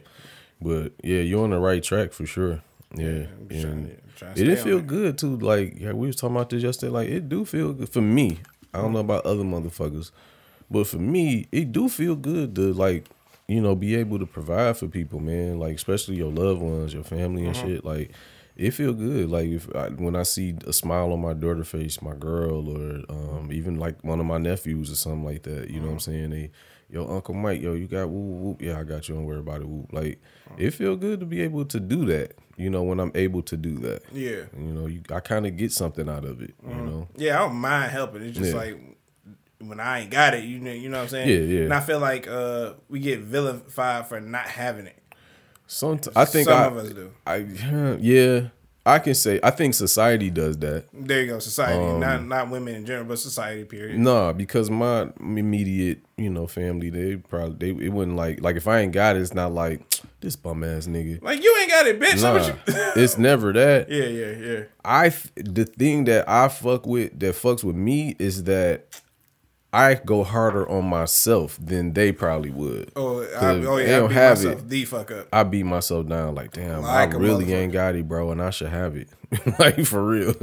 but 0.62 0.94
yeah, 1.04 1.22
you're 1.22 1.44
on 1.44 1.52
the 1.52 1.60
right 1.60 1.82
track 1.84 2.12
for 2.14 2.26
sure. 2.26 2.62
Yeah, 2.96 3.06
I'm 3.40 3.48
just 3.50 3.62
trying 3.62 3.98
trying 4.16 4.36
to 4.36 4.42
it 4.42 4.46
did 4.46 4.60
feel 4.60 4.82
good 4.82 5.18
too. 5.18 5.38
Like 5.38 5.80
yeah, 5.80 5.94
we 5.94 6.08
was 6.08 6.16
talking 6.16 6.36
about 6.36 6.50
this 6.50 6.64
yesterday. 6.64 6.92
Like 6.92 7.10
it 7.10 7.30
do 7.30 7.46
feel 7.46 7.74
good 7.74 7.90
for 7.90 8.02
me. 8.02 8.40
I 8.74 8.82
don't 8.82 8.94
know 8.94 9.00
about 9.00 9.26
other 9.26 9.44
motherfuckers, 9.44 10.12
but 10.72 10.88
for 10.88 10.98
me, 10.98 11.48
it 11.52 11.72
do 11.72 11.90
feel 11.90 12.16
good 12.16 12.56
to 12.56 12.74
like 12.74 13.06
you 13.48 13.62
know 13.62 13.76
be 13.76 13.96
able 13.96 14.20
to 14.20 14.26
provide 14.26 14.78
for 14.78 14.88
people, 14.88 15.20
man. 15.20 15.60
Like 15.60 15.76
especially 15.76 16.16
your 16.16 16.32
loved 16.32 16.62
ones, 16.62 16.94
your 16.94 17.04
family 17.04 17.46
and 17.46 17.56
Mm-hmm. 17.56 17.68
shit. 17.68 17.86
Like 17.86 18.12
it 18.56 18.72
feel 18.72 18.94
good. 18.94 19.30
Like 19.30 19.48
if 19.48 19.74
I, 19.76 19.88
when 19.90 20.16
I 20.16 20.24
see 20.24 20.56
a 20.68 20.74
smile 20.74 21.14
on 21.14 21.22
my 21.22 21.34
daughter 21.34 21.64
face, 21.64 22.02
my 22.02 22.14
girl, 22.16 22.68
or 22.70 23.02
um, 23.10 23.50
even 23.54 23.78
like 23.80 24.04
one 24.04 24.20
of 24.20 24.26
my 24.26 24.38
nephews 24.38 24.91
or 24.91 24.96
something 24.96 25.24
like 25.24 25.44
that. 25.44 25.70
You 25.70 25.80
know 25.80 25.88
what 25.88 25.94
I'm 25.94 26.00
saying? 26.02 26.30
They, 26.32 26.52
yo, 26.90 27.08
Uncle 27.08 27.36
Mike, 27.36 27.62
yo, 27.62 27.74
you 27.74 27.88
got 27.88 28.10
whoop 28.10 28.12
woo. 28.12 28.50
woo. 28.50 28.58
Yeah, 28.60 28.78
I 28.80 28.84
got 28.84 29.08
you. 29.08 29.16
Don't 29.16 29.24
worry 29.26 29.40
about 29.40 29.62
it. 29.62 29.68
Woo. 29.68 29.88
Like 29.94 30.20
it 30.58 30.72
feel 30.72 30.96
good 30.98 31.20
to 31.22 31.26
be 31.26 31.40
able 31.41 31.64
to 31.66 31.80
do 31.80 32.06
that. 32.08 32.34
You 32.58 32.70
know, 32.70 32.84
when 32.84 33.00
I'm 33.00 33.14
able 33.16 33.41
to 33.44 33.56
do 33.56 33.78
that. 33.78 34.02
yeah. 34.12 34.44
You 34.58 34.74
know, 34.74 34.88
you 34.88 35.02
I 35.14 35.22
kind 35.22 35.48
of 35.48 35.56
get 35.56 35.72
something 35.72 36.10
out 36.10 36.26
of 36.26 36.41
it. 36.41 36.54
You 36.62 36.70
Mm-hmm. 36.74 36.86
know. 36.86 37.08
Yeah, 37.16 37.38
I 37.38 37.48
don't 37.48 37.56
mind 37.56 37.90
helping. 37.91 38.22
It's 38.24 38.38
just 38.38 38.52
Yeah. 38.52 38.58
like 38.60 38.98
when 39.60 39.80
I 39.80 40.02
ain't 40.02 40.11
got 40.11 40.34
it, 40.34 40.44
you 40.44 40.60
know, 40.60 40.72
you 40.72 40.90
know 40.90 40.98
what 40.98 41.03
I'm 41.03 41.10
saying? 41.10 41.30
Yeah, 41.30 41.57
yeah. 41.57 41.64
And 41.65 41.73
I 41.73 41.81
feel 41.81 41.99
like 41.99 42.27
uh, 42.27 42.73
we 42.88 42.99
get 42.99 43.19
vilified 43.19 44.07
for 44.07 44.19
not 44.19 44.48
having 44.48 44.88
it. 44.88 44.98
Sometimes 45.68 46.15
I 46.18 46.26
think 46.26 46.48
Some 46.48 46.60
I, 46.60 46.65
of 46.65 46.77
us 46.77 46.90
do. 46.90 47.11
I 47.27 47.36
yeah, 47.99 48.48
I 48.86 48.98
can 48.98 49.14
say 49.14 49.40
I 49.44 49.52
think 49.52 49.76
society 49.76 50.31
does 50.31 50.57
that. 50.60 50.86
There 50.91 51.22
you 51.22 51.27
go, 51.27 51.40
society, 51.40 51.91
Um, 51.91 51.99
not 51.99 52.26
not 52.26 52.49
women 52.49 52.73
in 52.73 52.86
general, 52.88 53.06
but 53.06 53.19
society. 53.19 53.65
Period. 53.65 53.99
Nah, 53.99 54.34
because 54.34 54.72
my 54.72 55.10
immediate, 55.19 55.99
you 56.18 56.31
know, 56.31 56.48
family, 56.48 56.90
they 56.90 57.18
probably 57.18 57.73
they 57.73 57.86
it 57.86 57.90
wouldn't 57.90 58.18
like 58.18 58.41
like 58.41 58.56
if 58.56 58.68
I 58.68 58.80
ain't 58.80 58.94
got 58.94 59.15
it, 59.15 59.22
it's 59.22 59.36
not 59.36 59.52
like 59.53 59.88
this 60.22 60.36
bum 60.36 60.64
ass 60.64 60.88
nigga. 60.88 61.22
Like 61.22 61.44
you 61.44 61.56
ain't 61.61 61.69
got 61.69 61.86
it, 61.86 61.99
bitch. 61.99 62.23
Nah, 62.23 62.56
it's 62.95 63.19
never 63.19 63.53
that. 63.53 63.91
yeah, 63.91 64.06
yeah, 64.06 64.31
yeah. 64.31 64.64
I 64.84 65.10
the 65.36 65.65
thing 65.65 66.06
that 66.06 66.27
I 66.27 66.48
fuck 66.48 66.88
with 66.88 67.19
that 67.19 67.36
fucks 67.36 67.64
with 67.64 67.76
me 67.76 68.15
is 68.18 68.45
that 68.45 68.88
I 69.72 69.94
go 69.96 70.24
harder 70.24 70.68
on 70.68 70.86
myself 70.86 71.58
than 71.62 71.94
they 71.94 72.12
probably 72.12 72.50
would. 72.50 72.91
Oh, 72.96 73.22
I, 73.22 73.50
oh 73.52 73.78
yeah, 73.78 73.86
they 73.86 73.96
I 73.96 74.00
don't 74.00 74.10
beat 74.10 74.14
have 74.16 74.38
myself 74.40 74.60
it. 74.62 74.70
the 74.70 74.86
fuck 74.86 75.12
up. 75.12 75.28
I 75.32 75.44
beat 75.44 75.64
myself 75.64 76.08
down 76.08 76.34
like, 76.34 76.52
damn, 76.54 76.82
Like 76.82 77.14
I 77.14 77.18
really 77.18 77.54
ain't 77.54 77.72
got 77.72 77.96
it, 77.96 78.08
bro, 78.08 78.32
and 78.32 78.41
I 78.41 78.50
should 78.50 78.70
have 78.70 78.96
it. 78.98 79.10
like 79.60 79.86
for 79.86 80.04
real. 80.04 80.34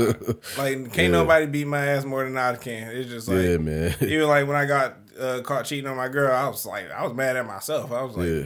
Like 0.57 0.93
can't 0.93 0.97
Yeah. 0.97 1.09
nobody 1.09 1.47
beat 1.47 1.67
my 1.67 1.85
ass 1.85 2.05
more 2.05 2.23
than 2.23 2.37
I 2.37 2.55
can. 2.55 2.89
It's 2.97 3.11
just 3.11 3.27
like 3.27 3.43
yeah, 3.43 3.57
man. 3.57 3.95
even 4.01 4.29
like 4.29 4.47
when 4.47 4.57
I 4.57 4.65
got 4.65 4.97
uh, 5.19 5.41
caught 5.43 5.65
cheating 5.65 5.89
on 5.91 5.97
my 5.97 6.09
girl, 6.09 6.33
I 6.33 6.47
was 6.49 6.65
like, 6.65 6.89
I 6.93 7.03
was 7.05 7.13
mad 7.15 7.37
at 7.37 7.47
myself. 7.47 7.91
I 7.91 8.03
was 8.03 8.17
like, 8.17 8.29
Yeah. 8.29 8.43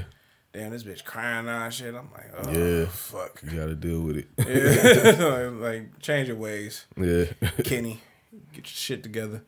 damn, 0.55 0.71
this 0.71 0.83
bitch 0.85 1.05
crying 1.05 1.45
now 1.45 1.65
and 1.65 1.75
shit. 1.75 1.95
I'm 1.95 2.09
like, 2.13 2.31
oh 2.39 2.51
Yeah. 2.53 2.87
fuck. 2.87 3.43
You 3.43 3.59
gotta 3.59 3.75
deal 3.75 4.01
with 4.01 4.17
it. 4.17 4.29
Yeah. 5.19 5.51
like 5.53 5.99
change 6.01 6.29
your 6.29 6.39
ways, 6.39 6.87
yeah. 6.97 7.25
Kenny. 7.65 8.01
Get 8.55 8.61
your 8.61 8.65
shit 8.65 9.03
together. 9.03 9.43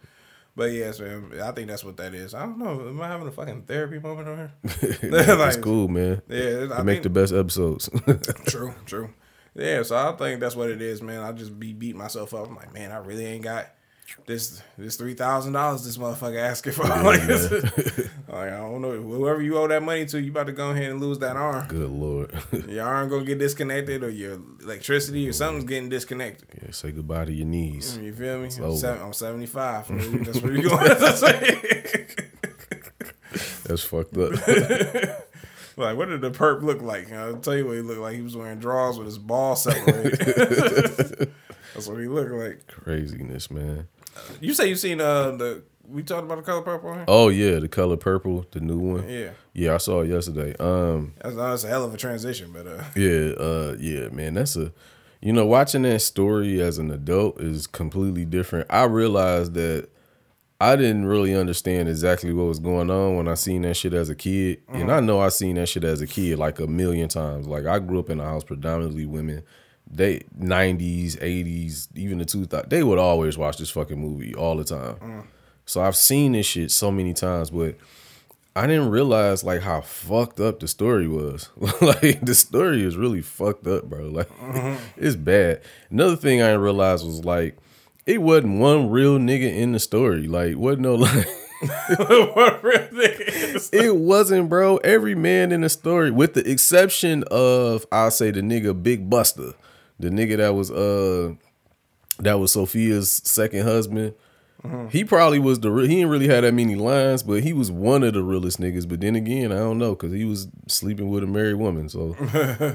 But 0.55 0.73
yes, 0.73 1.01
man, 1.01 1.33
I 1.43 1.51
think 1.53 1.69
that's 1.69 1.83
what 1.85 1.97
that 1.97 2.15
is. 2.15 2.35
I 2.35 2.41
don't 2.45 2.59
know. 2.59 2.89
Am 2.89 3.01
I 3.01 3.09
having 3.09 3.27
a 3.27 3.33
fucking 3.33 3.63
therapy 3.63 3.99
moment 3.99 4.29
on 4.29 4.37
here? 4.37 4.53
It's 5.03 5.57
cool, 5.57 5.89
man. 5.89 6.21
Yeah, 6.29 6.69
I 6.75 6.83
make 6.83 6.97
think- 6.97 7.03
the 7.05 7.11
best 7.11 7.33
episodes. 7.33 7.89
True, 8.47 8.75
true. 8.85 9.11
Yeah, 9.55 9.83
so 9.83 9.97
I 9.97 10.13
think 10.13 10.41
that's 10.41 10.57
what 10.57 10.71
it 10.71 10.81
is, 10.83 11.03
man. 11.03 11.21
I 11.21 11.33
just 11.33 11.59
be 11.59 11.73
beat 11.73 11.95
myself 11.97 12.33
up. 12.35 12.49
I'm 12.49 12.57
like, 12.57 12.73
man, 12.73 12.91
I 12.93 12.97
really 12.99 13.27
ain't 13.27 13.45
got 13.45 13.67
this 14.27 14.63
this 14.79 14.97
three 14.97 15.15
thousand 15.15 15.53
dollars 15.53 15.85
this 15.85 15.99
motherfucker 15.99 16.39
asking 16.39 16.73
for. 16.73 16.83
like, 16.89 17.03
like, 18.29 18.53
I 18.53 18.59
don't 18.59 18.81
know. 18.81 18.93
Whoever 18.93 19.43
you 19.43 19.59
owe 19.59 19.67
that 19.69 19.83
money 19.83 20.07
to, 20.07 20.21
you 20.21 20.31
about 20.31 20.47
to 20.47 20.53
go 20.53 20.71
ahead 20.71 20.91
and 20.91 21.01
lose 21.01 21.19
that 21.21 21.37
arm. 21.37 21.67
Good 21.69 21.91
lord. 21.91 22.33
Your 22.69 22.87
arm 22.87 23.09
gonna 23.09 23.25
get 23.25 23.39
disconnected, 23.39 24.03
or 24.03 24.11
your 24.11 24.39
electricity, 24.63 25.29
or 25.29 25.33
something's 25.33 25.65
getting 25.65 25.89
disconnected. 25.89 26.49
yeah, 26.63 26.71
say 26.71 26.93
goodbye 26.93 27.25
to 27.25 27.33
your 27.33 27.47
knees. 27.47 27.99
You 27.99 28.13
feel 28.13 28.39
me? 28.39 28.49
I'm, 28.63 28.77
seven, 28.77 29.03
I'm 29.03 29.13
75. 29.13 29.89
That's 30.25 30.41
what 30.41 30.53
you 30.53 30.69
going 30.69 30.89
to 30.89 31.17
say. 31.17 32.07
That's 33.65 33.85
fucked 33.85 34.17
up. 34.17 34.33
like, 35.77 35.97
what 35.97 36.09
did 36.09 36.21
the 36.21 36.31
perp 36.31 36.63
look 36.63 36.83
like? 36.83 37.13
I'll 37.13 37.37
tell 37.39 37.57
you 37.57 37.67
what 37.67 37.77
he 37.77 37.83
looked 37.83 38.01
like. 38.01 38.15
He 38.15 38.23
was 38.23 38.37
wearing 38.37 38.59
drawers 38.59 38.99
with 38.99 39.07
his 39.07 39.19
ball 39.19 39.57
separated. 39.57 41.33
That's 41.75 41.89
what 41.89 41.99
he 41.99 42.07
looked 42.07 42.33
like. 42.33 42.67
Craziness, 42.67 43.51
man. 43.51 43.89
You 44.41 44.55
say 44.55 44.69
you 44.69 44.77
seen 44.77 45.01
uh 45.01 45.33
the 45.33 45.63
we 45.89 46.03
talked 46.03 46.25
about 46.25 46.37
the 46.37 46.43
color 46.43 46.63
purple 46.63 46.91
on 46.91 46.97
here? 46.97 47.05
Oh 47.09 47.29
yeah, 47.29 47.59
the 47.59 47.69
color 47.69 47.97
purple, 47.97 48.47
the 48.51 48.61
new 48.61 48.79
one. 48.79 49.09
Yeah. 49.09 49.31
Yeah, 49.53 49.75
I 49.75 49.77
saw 49.79 50.01
it 50.01 50.09
yesterday. 50.09 50.55
Um, 50.59 51.15
That's, 51.21 51.37
that's 51.37 51.65
a 51.65 51.69
hell 51.69 51.85
of 51.85 51.93
a 51.93 51.97
transition, 51.97 52.53
but 52.53 52.67
uh 52.67 52.85
yeah, 52.97 53.33
uh, 53.39 53.77
yeah, 53.79 54.09
man, 54.09 54.35
that's 54.35 54.57
a, 54.57 54.73
you 55.21 55.33
know, 55.33 55.45
watching 55.45 55.83
that 55.83 56.01
story 56.01 56.61
as 56.63 56.79
an 56.79 56.91
adult 56.91 57.41
is 57.41 57.67
completely 57.67 58.25
different. 58.25 58.67
I 58.71 58.85
realized 58.85 59.55
that 59.55 59.89
I 60.61 60.77
didn't 60.77 61.07
really 61.07 61.35
understand 61.35 61.89
exactly 61.89 62.33
what 62.33 62.45
was 62.45 62.61
going 62.61 62.89
on 62.89 63.17
when 63.17 63.27
I 63.27 63.35
seen 63.35 63.63
that 63.63 63.75
shit 63.77 63.95
as 63.95 64.09
a 64.09 64.15
kid, 64.15 64.63
and 64.69 64.93
I 64.93 65.01
know 65.01 65.19
I 65.21 65.29
seen 65.29 65.57
that 65.57 65.69
shit 65.69 65.83
as 65.83 66.01
a 66.01 66.07
kid 66.07 66.39
like 66.39 66.61
a 66.61 66.69
million 66.69 67.09
times. 67.09 67.49
Like 67.49 67.67
I 67.67 67.81
grew 67.81 67.99
up 67.99 68.11
in 68.11 68.21
a 68.21 68.25
house 68.25 68.45
predominantly 68.45 69.05
women. 69.05 69.43
They 69.93 70.23
nineties, 70.39 71.19
eighties, 71.21 71.89
even 71.95 72.19
the 72.19 72.25
two 72.25 72.47
thought 72.47 72.71
they 72.71 72.83
would 72.83 72.99
always 72.99 73.37
watch 73.37 73.59
this 73.59 73.71
fucking 73.71 73.99
movie 74.01 74.35
all 74.35 74.57
the 74.57 74.65
time. 74.65 75.29
So 75.67 75.83
I've 75.83 75.97
seen 75.97 76.33
this 76.33 76.47
shit 76.47 76.71
so 76.71 76.91
many 76.91 77.13
times, 77.13 77.51
but 77.51 77.77
I 78.57 78.67
didn't 78.67 78.89
realize 78.91 79.45
like 79.45 79.61
how 79.63 79.83
fucked 79.83 80.41
up 80.41 80.61
the 80.61 80.69
story 80.69 81.09
was. 81.09 81.51
like 81.81 82.21
the 82.25 82.35
story 82.35 82.83
is 82.83 82.97
really 82.97 83.21
fucked 83.23 83.67
up, 83.67 83.85
bro. 83.85 84.07
Like 84.09 84.31
it's 84.97 85.17
bad. 85.17 85.61
Another 85.91 86.17
thing 86.17 86.41
I 86.43 86.47
didn't 86.49 86.63
realize 86.63 87.05
was 87.05 87.25
like 87.25 87.57
it 88.07 88.21
wasn't 88.23 88.59
one 88.61 88.91
real 88.91 89.19
nigga 89.19 89.55
in 89.55 89.73
the 89.73 89.79
story. 89.79 90.27
Like 90.27 90.57
wasn't 90.57 90.83
no 90.83 90.95
like 90.97 91.27
what 91.99 92.63
really 92.65 93.07
is- 93.07 93.71
it 93.73 93.95
wasn't, 93.97 94.49
bro. 94.49 94.79
Every 94.79 95.15
man 95.15 95.53
in 95.53 95.61
the 95.61 95.69
story, 95.69 96.11
with 96.11 96.35
the 96.35 96.51
exception 96.51 97.25
of 97.31 97.87
I'll 97.93 98.11
say 98.11 98.31
the 98.31 98.41
nigga 98.41 98.81
Big 98.83 99.09
Buster, 99.09 99.53
the 100.03 100.11
nigga 100.11 100.37
that 100.37 100.55
was 100.55 100.71
uh 100.71 101.35
that 102.19 102.39
was 102.39 102.55
Sofia's 102.55 103.11
second 103.25 103.63
husband. 103.63 104.15
He 104.91 105.03
probably 105.03 105.41
was 105.41 105.59
the 105.59 105.73
re- 105.73 105.89
he 105.89 105.97
didn't 105.97 106.11
really 106.11 106.29
have 106.29 106.43
that 106.43 106.55
many 106.55 106.77
lines, 106.77 107.25
but 107.25 107.43
he 107.43 107.53
was 107.53 107.69
one 107.69 108.05
of 108.05 108.15
the 108.15 108.23
realest 108.23 108.61
niggas. 108.61 108.89
But 108.89 109.01
then 109.01 109.17
again, 109.17 109.51
I 109.51 109.57
don't 109.57 109.79
know 109.79 109.97
because 109.97 110.13
he 110.13 110.25
was 110.25 110.47
sleeping 110.69 111.11
with 111.11 111.25
a 111.25 111.27
married 111.27 111.57
woman. 111.57 111.89
So, 111.89 112.15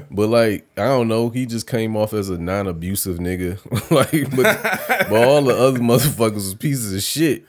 but 0.10 0.28
like 0.28 0.66
I 0.76 0.84
don't 0.84 1.08
know, 1.08 1.30
he 1.30 1.46
just 1.46 1.66
came 1.66 1.96
off 1.96 2.12
as 2.12 2.28
a 2.28 2.36
non-abusive 2.36 3.16
nigga. 3.16 3.58
like, 3.90 4.30
but, 4.36 5.08
but 5.08 5.26
all 5.26 5.42
the 5.42 5.56
other 5.56 5.78
motherfuckers 5.78 6.34
was 6.34 6.54
pieces 6.54 6.94
of 6.94 7.02
shit. 7.02 7.46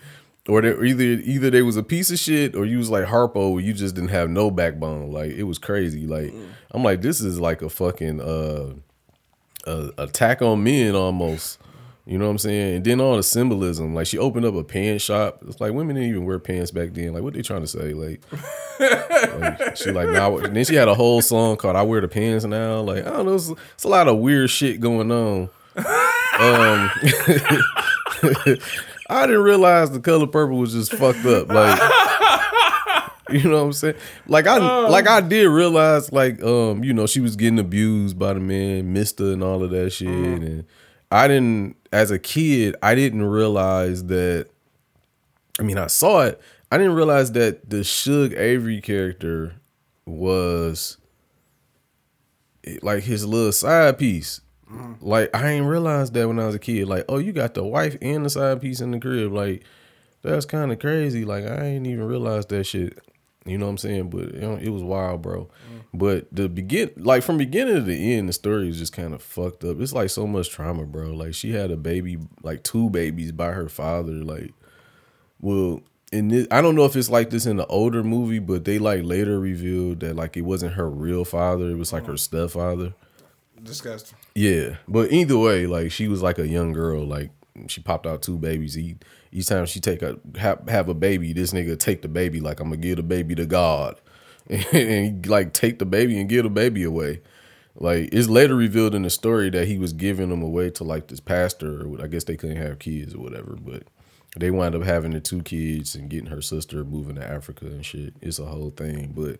Or 0.47 0.61
they 0.61 0.69
either 0.69 1.03
either 1.03 1.49
they 1.49 1.61
was 1.61 1.75
a 1.75 1.83
piece 1.83 2.09
of 2.09 2.17
shit 2.17 2.55
or 2.55 2.65
you 2.65 2.77
was 2.77 2.89
like 2.89 3.05
Harpo 3.05 3.61
you 3.61 3.73
just 3.73 3.95
didn't 3.95 4.11
have 4.11 4.29
no 4.29 4.49
backbone. 4.49 5.11
Like 5.11 5.31
it 5.31 5.43
was 5.43 5.57
crazy. 5.57 6.07
Like 6.07 6.33
I'm 6.71 6.81
like, 6.81 7.01
this 7.01 7.19
is 7.19 7.41
like 7.41 7.61
a 7.61 7.69
fucking 7.69 8.21
uh 8.21 8.73
a 9.65 9.91
attack 9.97 10.41
on 10.41 10.63
men 10.63 10.95
almost. 10.95 11.59
You 12.05 12.17
know 12.17 12.25
what 12.25 12.31
I'm 12.31 12.37
saying? 12.39 12.75
And 12.77 12.83
then 12.83 13.01
all 13.01 13.17
the 13.17 13.23
symbolism. 13.23 13.93
Like 13.93 14.07
she 14.07 14.17
opened 14.17 14.43
up 14.43 14.55
a 14.55 14.63
pants 14.63 15.03
shop. 15.03 15.43
It's 15.47 15.61
like 15.61 15.73
women 15.73 15.95
didn't 15.95 16.09
even 16.09 16.25
wear 16.25 16.39
pants 16.39 16.71
back 16.71 16.93
then. 16.93 17.13
Like 17.13 17.21
what 17.21 17.35
they 17.35 17.43
trying 17.43 17.61
to 17.61 17.67
say? 17.67 17.93
Like, 17.93 18.21
like 18.79 19.77
she 19.77 19.91
like 19.91 20.09
now. 20.09 20.35
Then 20.37 20.65
she 20.65 20.73
had 20.73 20.87
a 20.87 20.95
whole 20.95 21.21
song 21.21 21.57
called 21.57 21.75
"I 21.75 21.83
Wear 21.83 22.01
the 22.01 22.07
Pants 22.07 22.45
Now." 22.45 22.81
Like 22.81 23.05
I 23.05 23.11
don't 23.11 23.27
know. 23.27 23.35
It's, 23.35 23.49
it's 23.49 23.83
a 23.83 23.89
lot 23.89 24.07
of 24.07 24.17
weird 24.17 24.49
shit 24.49 24.79
going 24.79 25.11
on. 25.11 25.49
Um, 25.75 25.85
I 29.11 29.25
didn't 29.27 29.43
realize 29.43 29.91
the 29.91 29.99
color 29.99 30.25
purple 30.25 30.57
was 30.57 30.73
just 30.73 30.93
fucked 30.93 31.25
up. 31.25 31.49
Like. 31.49 31.79
You 33.33 33.49
know 33.49 33.57
what 33.57 33.65
I'm 33.65 33.73
saying? 33.73 33.95
Like 34.27 34.47
I 34.47 34.57
like 34.87 35.07
I 35.07 35.21
did 35.21 35.47
realize 35.47 36.11
like 36.11 36.41
um 36.43 36.83
you 36.83 36.93
know 36.93 37.05
she 37.05 37.19
was 37.19 37.35
getting 37.35 37.59
abused 37.59 38.17
by 38.17 38.33
the 38.33 38.39
man 38.39 38.91
Mister 38.93 39.33
and 39.33 39.43
all 39.43 39.63
of 39.63 39.71
that 39.71 39.91
shit 39.91 40.07
and 40.07 40.65
I 41.11 41.27
didn't 41.27 41.75
as 41.91 42.11
a 42.11 42.19
kid 42.19 42.75
I 42.81 42.95
didn't 42.95 43.23
realize 43.23 44.05
that 44.05 44.47
I 45.59 45.63
mean 45.63 45.77
I 45.77 45.87
saw 45.87 46.21
it 46.21 46.41
I 46.71 46.77
didn't 46.77 46.95
realize 46.95 47.31
that 47.33 47.69
the 47.69 47.83
Shug 47.83 48.33
Avery 48.33 48.81
character 48.81 49.55
was 50.05 50.97
like 52.81 53.03
his 53.03 53.25
little 53.25 53.51
side 53.51 53.97
piece. 53.97 54.41
Like 55.01 55.35
I 55.35 55.49
ain't 55.51 55.65
realized 55.65 56.13
that 56.13 56.27
when 56.27 56.39
I 56.39 56.45
was 56.45 56.55
a 56.55 56.59
kid. 56.59 56.87
Like, 56.87 57.05
oh, 57.09 57.17
you 57.17 57.31
got 57.31 57.55
the 57.55 57.63
wife 57.63 57.97
and 58.01 58.23
the 58.23 58.29
side 58.29 58.61
piece 58.61 58.81
in 58.81 58.91
the 58.91 58.99
crib. 58.99 59.33
Like, 59.33 59.63
that's 60.21 60.45
kind 60.45 60.71
of 60.71 60.79
crazy. 60.79 61.25
Like 61.25 61.45
I 61.45 61.65
ain't 61.65 61.87
even 61.87 62.05
realized 62.05 62.49
that 62.49 62.65
shit. 62.65 62.99
You 63.45 63.57
know 63.57 63.65
what 63.65 63.71
I'm 63.71 63.77
saying? 63.77 64.09
But 64.09 64.33
you 64.33 64.41
know, 64.41 64.55
it 64.55 64.69
was 64.69 64.83
wild, 64.83 65.21
bro. 65.21 65.49
But 65.93 66.27
the 66.31 66.49
begin, 66.49 66.91
like 66.97 67.23
from 67.23 67.37
beginning 67.37 67.75
to 67.75 67.81
the 67.81 68.13
end, 68.13 68.29
the 68.29 68.33
story 68.33 68.69
is 68.69 68.77
just 68.77 68.93
kind 68.93 69.13
of 69.13 69.23
fucked 69.23 69.63
up. 69.63 69.79
It's 69.79 69.93
like 69.93 70.09
so 70.09 70.27
much 70.27 70.49
trauma, 70.49 70.85
bro. 70.85 71.11
Like 71.13 71.33
she 71.33 71.51
had 71.51 71.71
a 71.71 71.77
baby, 71.77 72.19
like 72.43 72.63
two 72.63 72.89
babies 72.89 73.31
by 73.31 73.51
her 73.51 73.69
father. 73.69 74.13
Like, 74.13 74.53
well, 75.39 75.81
in 76.11 76.27
this, 76.27 76.47
I 76.51 76.61
don't 76.61 76.75
know 76.75 76.85
if 76.85 76.95
it's 76.95 77.09
like 77.09 77.29
this 77.29 77.45
in 77.45 77.57
the 77.57 77.65
older 77.67 78.03
movie, 78.03 78.39
but 78.39 78.65
they 78.65 78.77
like 78.77 79.03
later 79.03 79.39
revealed 79.39 80.01
that 80.01 80.15
like 80.15 80.37
it 80.37 80.41
wasn't 80.41 80.73
her 80.73 80.89
real 80.89 81.25
father. 81.25 81.69
It 81.69 81.77
was 81.77 81.93
like 81.93 82.05
her 82.05 82.17
stepfather. 82.17 82.93
Disgusting. 83.61 84.17
Yeah, 84.35 84.77
but 84.87 85.11
either 85.11 85.37
way, 85.37 85.65
like 85.65 85.91
she 85.91 86.07
was 86.07 86.21
like 86.21 86.39
a 86.39 86.47
young 86.47 86.71
girl. 86.71 87.05
Like 87.05 87.31
she 87.67 87.81
popped 87.81 88.05
out 88.05 88.21
two 88.21 88.37
babies. 88.37 88.77
Each 88.77 88.97
each 89.31 89.47
time 89.47 89.65
she 89.65 89.79
take 89.79 90.01
a 90.01 90.17
have, 90.37 90.67
have 90.67 90.89
a 90.89 90.93
baby, 90.93 91.33
this 91.33 91.51
nigga 91.51 91.77
take 91.77 92.01
the 92.01 92.07
baby 92.07 92.39
like 92.39 92.59
I'm 92.59 92.69
gonna 92.69 92.77
give 92.77 92.97
the 92.97 93.03
baby 93.03 93.35
to 93.35 93.45
God, 93.45 93.99
and, 94.49 95.25
he, 95.25 95.29
like 95.29 95.53
take 95.53 95.79
the 95.79 95.85
baby 95.85 96.19
and 96.19 96.29
give 96.29 96.43
the 96.43 96.49
baby 96.49 96.83
away. 96.83 97.21
Like 97.75 98.09
it's 98.11 98.27
later 98.27 98.55
revealed 98.55 98.95
in 98.95 99.03
the 99.03 99.09
story 99.09 99.49
that 99.51 99.67
he 99.67 99.77
was 99.77 99.93
giving 99.93 100.29
them 100.29 100.41
away 100.41 100.69
to 100.71 100.83
like 100.83 101.07
this 101.07 101.19
pastor. 101.19 101.85
Or 101.85 102.03
I 102.03 102.07
guess 102.07 102.25
they 102.25 102.35
couldn't 102.35 102.57
have 102.57 102.79
kids 102.79 103.13
or 103.13 103.19
whatever, 103.19 103.55
but 103.59 103.83
they 104.35 104.51
wind 104.51 104.75
up 104.75 104.83
having 104.83 105.11
the 105.11 105.19
two 105.19 105.41
kids 105.43 105.95
and 105.95 106.09
getting 106.09 106.29
her 106.29 106.41
sister 106.41 106.83
moving 106.83 107.15
to 107.15 107.27
Africa 107.27 107.65
and 107.65 107.85
shit. 107.85 108.13
It's 108.21 108.39
a 108.39 108.45
whole 108.45 108.71
thing, 108.71 109.13
but 109.15 109.39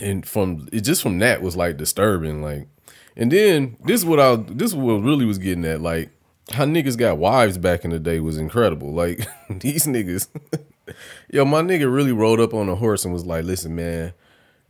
and 0.00 0.26
from 0.26 0.68
it 0.72 0.82
just 0.82 1.02
from 1.02 1.18
that 1.18 1.42
was 1.42 1.56
like 1.56 1.76
disturbing 1.76 2.42
like 2.42 2.68
and 3.16 3.32
then 3.32 3.76
this 3.84 4.00
is 4.00 4.06
what 4.06 4.20
i 4.20 4.36
this 4.36 4.70
is 4.70 4.76
what 4.76 5.02
really 5.02 5.24
was 5.24 5.38
getting 5.38 5.64
at 5.64 5.80
like 5.80 6.10
how 6.50 6.64
niggas 6.64 6.96
got 6.96 7.18
wives 7.18 7.58
back 7.58 7.84
in 7.84 7.90
the 7.90 7.98
day 7.98 8.20
was 8.20 8.38
incredible. 8.38 8.92
Like 8.92 9.26
these 9.50 9.86
niggas 9.86 10.28
yo 11.30 11.44
my 11.44 11.60
nigga 11.60 11.92
really 11.92 12.12
rode 12.12 12.40
up 12.40 12.54
on 12.54 12.68
a 12.68 12.74
horse 12.74 13.04
and 13.04 13.12
was 13.12 13.26
like 13.26 13.44
listen 13.44 13.74
man 13.74 14.12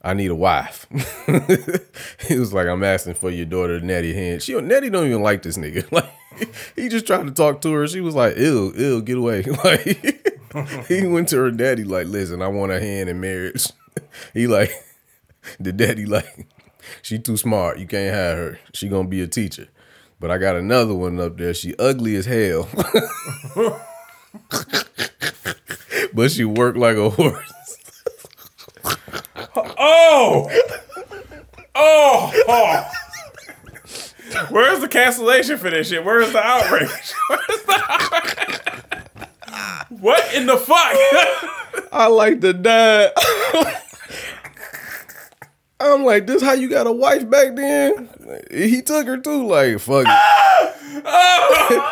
i 0.02 0.14
need 0.14 0.30
a 0.30 0.34
wife. 0.34 0.86
He 2.28 2.38
was 2.38 2.52
like 2.52 2.66
i'm 2.66 2.84
asking 2.84 3.14
for 3.14 3.30
your 3.30 3.46
daughter 3.46 3.80
nettie 3.80 4.14
hand 4.14 4.42
she 4.42 4.58
nettie 4.60 4.90
don't 4.90 5.06
even 5.06 5.22
like 5.22 5.42
this 5.42 5.58
nigga. 5.58 5.90
Like 5.92 6.10
he 6.76 6.88
just 6.88 7.06
tried 7.06 7.26
to 7.26 7.32
talk 7.32 7.60
to 7.62 7.72
her. 7.72 7.88
She 7.88 8.00
was 8.00 8.14
like 8.14 8.36
ew 8.36 8.72
ew 8.76 9.02
get 9.02 9.18
away. 9.18 9.42
Like 9.42 10.86
he 10.88 11.06
went 11.06 11.28
to 11.28 11.36
her 11.36 11.50
daddy 11.50 11.84
like 11.84 12.06
listen 12.06 12.40
i 12.40 12.48
want 12.48 12.72
a 12.72 12.80
hand 12.80 13.08
in 13.08 13.20
marriage. 13.20 13.68
He 14.32 14.46
like 14.46 14.72
the 15.60 15.72
daddy 15.72 16.06
like 16.06 16.46
she 17.02 17.18
too 17.18 17.36
smart. 17.36 17.78
You 17.78 17.86
can't 17.86 18.14
have 18.14 18.38
her. 18.38 18.58
She 18.72 18.88
gonna 18.88 19.08
be 19.08 19.20
a 19.20 19.26
teacher 19.26 19.68
but 20.20 20.30
i 20.30 20.38
got 20.38 20.56
another 20.56 20.94
one 20.94 21.18
up 21.20 21.36
there 21.36 21.54
she 21.54 21.74
ugly 21.78 22.16
as 22.16 22.26
hell 22.26 22.68
but 26.12 26.30
she 26.30 26.44
worked 26.44 26.78
like 26.78 26.96
a 26.96 27.10
horse 27.10 27.54
Oh! 29.80 30.50
Oh! 31.74 32.32
oh. 32.48 32.90
Where's 34.50 34.80
the 34.80 34.88
cancellation 34.88 35.56
for 35.58 35.70
this 35.70 35.88
shit? 35.88 36.04
Where's 36.04 36.32
the 36.32 36.38
outrage? 36.38 37.12
Where's 37.28 37.62
the 37.64 37.84
outrage? 37.88 39.28
What 39.88 40.34
in 40.34 40.46
the 40.46 40.56
fuck? 40.56 40.96
i 41.92 42.06
like 42.06 42.40
to 42.42 42.52
die 42.52 43.10
i'm 45.80 46.04
like 46.04 46.26
this 46.26 46.42
how 46.42 46.52
you 46.52 46.68
got 46.68 46.86
a 46.86 46.92
wife 46.92 47.28
back 47.28 47.54
then 47.56 48.08
he 48.50 48.82
took 48.82 49.06
her 49.06 49.16
too 49.18 49.46
like 49.46 49.78
fuck 49.78 50.06
it 50.08 51.84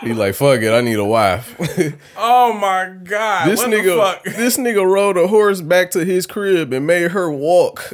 he 0.00 0.12
like 0.12 0.34
fuck 0.34 0.60
it 0.60 0.72
i 0.72 0.80
need 0.80 0.98
a 0.98 1.04
wife 1.04 1.54
oh 2.16 2.52
my 2.52 2.94
god. 3.04 3.48
This 3.48 3.60
what 3.60 3.70
nigga, 3.70 3.96
the 3.96 3.96
fuck? 3.96 4.24
this 4.36 4.56
nigga 4.56 4.84
rode 4.84 5.16
a 5.16 5.26
horse 5.26 5.60
back 5.60 5.90
to 5.92 6.04
his 6.04 6.26
crib 6.26 6.72
and 6.72 6.86
made 6.86 7.10
her 7.12 7.30
walk. 7.30 7.92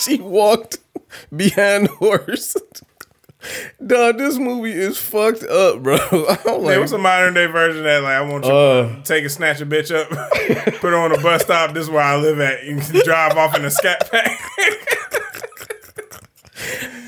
she 0.00 0.18
walked 0.20 0.78
behind 1.34 1.86
the 1.86 1.92
horse. 1.98 2.56
Dog, 3.86 4.18
this 4.18 4.38
movie 4.38 4.72
is 4.72 4.98
fucked 4.98 5.42
up, 5.44 5.82
bro. 5.82 5.96
I'm 6.10 6.62
like, 6.62 6.78
was 6.80 6.92
a 6.92 6.98
modern 6.98 7.34
day 7.34 7.46
version 7.46 7.84
that 7.84 8.02
like 8.02 8.14
I 8.14 8.20
want 8.22 8.44
you 8.44 8.50
Uh. 8.52 8.96
to 8.96 9.02
take 9.02 9.24
a 9.24 9.28
snatch 9.28 9.60
a 9.60 9.66
bitch 9.66 9.94
up, 9.94 10.08
put 10.80 10.90
her 10.90 10.96
on 10.96 11.12
a 11.12 11.20
bus 11.20 11.42
stop. 11.42 11.72
This 11.74 11.84
is 11.84 11.90
where 11.90 12.02
I 12.02 12.16
live 12.16 12.40
at. 12.40 12.64
You 12.64 12.76
can 12.78 13.00
drive 13.04 13.36
off 13.36 13.56
in 13.56 13.64
a 13.64 13.70
scat 13.70 14.10
pack. 14.10 14.40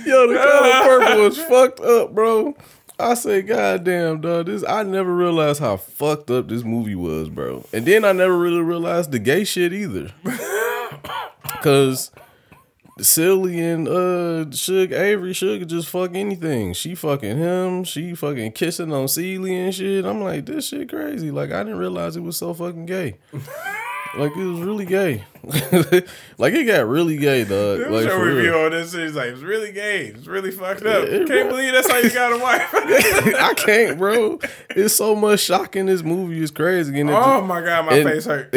yo, 0.05 0.27
the 0.29 0.39
color 0.39 0.83
purple 1.01 1.27
is 1.27 1.39
fucked 1.39 1.81
up, 1.81 2.15
bro. 2.15 2.57
I 3.01 3.15
say, 3.15 3.43
goddamn, 3.43 4.21
dog. 4.21 4.47
This 4.47 4.65
I 4.69 4.83
never 4.83 5.15
realized 5.15 5.61
how 5.61 5.77
fucked 5.77 6.31
up 6.31 6.49
this 6.49 6.65
movie 6.65 6.97
was, 6.97 7.29
bro. 7.29 7.65
And 7.73 7.87
then 7.87 8.05
I 8.05 8.13
never 8.13 8.37
really 8.37 8.61
realized 8.61 9.13
the 9.13 9.19
gay 9.21 9.45
shit 9.45 9.73
either. 9.73 10.13
Cause 11.63 12.11
Celie 13.01 13.61
and 13.61 13.87
uh 13.89 14.51
Shug 14.51 14.93
Avery 14.93 15.33
Sugar 15.33 15.65
just 15.65 15.89
fuck 15.89 16.15
anything. 16.15 16.73
She 16.73 16.95
fucking 16.95 17.37
him. 17.39 17.85
She 17.85 18.15
fucking 18.15 18.53
kissing 18.53 18.93
on 18.93 19.09
Celie 19.09 19.57
and 19.57 19.75
shit. 19.75 20.05
I'm 20.05 20.23
like, 20.23 20.47
this 20.47 20.69
shit 20.69 20.89
crazy. 20.89 21.31
Like 21.31 21.53
I 21.53 21.63
didn't 21.63 21.79
realize 21.79 22.17
it 22.17 22.23
was 22.23 22.37
so 22.37 22.53
fucking 22.55 22.87
gay. 22.87 23.19
like 24.17 24.33
it 24.37 24.45
was 24.45 24.61
really 24.61 24.87
gay. 24.87 25.25
like 26.39 26.53
it 26.55 26.65
got 26.67 26.87
really 26.87 27.17
gay, 27.19 27.43
dog. 27.45 27.79
There 27.79 27.91
Like 27.91 27.91
was 27.91 28.07
a 28.07 28.11
for 28.11 28.25
real. 28.25 28.37
review 28.37 28.55
on 28.55 28.71
this. 28.73 28.93
He's 28.93 29.15
like, 29.15 29.29
it's 29.29 29.43
really 29.43 29.73
gay. 29.73 30.07
It's 30.09 30.27
really 30.27 30.51
fucked 30.51 30.83
up. 30.87 31.05
it 31.05 31.27
Can't 31.27 31.31
really- 31.31 31.49
believe 31.49 31.73
that's 31.73 31.91
how 31.91 31.99
you 31.99 32.11
got 32.11 32.33
a 32.33 32.39
wife. 32.39 32.69
I 32.75 33.55
can't, 33.57 33.99
bro. 33.99 34.39
It's 34.71 34.95
so 34.95 35.15
much 35.15 35.41
shock 35.41 35.77
in 35.77 35.87
this 35.87 36.03
movie. 36.03 36.43
It's 36.43 36.51
crazy. 36.51 36.99
And, 37.01 37.11
it 37.11 37.13
oh 37.17 37.43
my 37.43 37.61
god, 37.61 37.87
my 37.87 37.93
And- 37.97 38.09
face 38.09 38.25
hurt. 38.25 38.55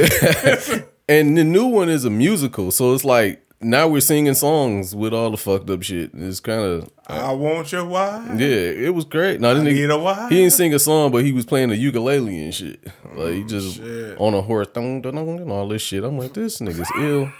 and 1.07 1.37
the 1.37 1.43
new 1.43 1.65
one 1.67 1.89
is 1.89 2.05
a 2.05 2.09
musical, 2.09 2.71
so 2.71 2.93
it's 2.93 3.05
like 3.05 3.41
now 3.61 3.87
we're 3.87 4.01
singing 4.01 4.33
songs 4.33 4.95
with 4.95 5.13
all 5.13 5.29
the 5.31 5.37
fucked 5.37 5.69
up 5.69 5.83
shit. 5.83 6.11
It's 6.13 6.39
kind 6.39 6.61
of 6.61 6.89
I 7.07 7.31
want 7.33 7.71
your 7.71 7.85
wife. 7.85 8.39
yeah, 8.39 8.47
it 8.47 8.93
was 8.93 9.05
great. 9.05 9.39
Now 9.41 9.53
this 9.53 9.63
need 9.63 9.83
a 9.83 9.87
nigga, 9.87 10.01
wife. 10.03 10.29
he 10.29 10.37
didn't 10.37 10.53
sing 10.53 10.73
a 10.73 10.79
song, 10.79 11.11
but 11.11 11.23
he 11.23 11.31
was 11.31 11.45
playing 11.45 11.69
the 11.69 11.75
ukulele 11.77 12.43
and 12.43 12.53
shit. 12.53 12.85
Oh, 13.05 13.21
like 13.21 13.33
he 13.33 13.43
just 13.43 13.79
Oh, 13.79 13.83
shit. 13.83 14.17
on 14.19 14.33
a 14.33 14.41
horse, 14.41 14.67
dun, 14.73 15.01
dun, 15.01 15.15
dun, 15.15 15.27
and 15.27 15.51
all 15.51 15.67
this 15.67 15.81
shit. 15.81 16.03
I'm 16.03 16.17
like, 16.17 16.33
this 16.33 16.59
nigga's 16.59 16.91
ill. 16.97 17.31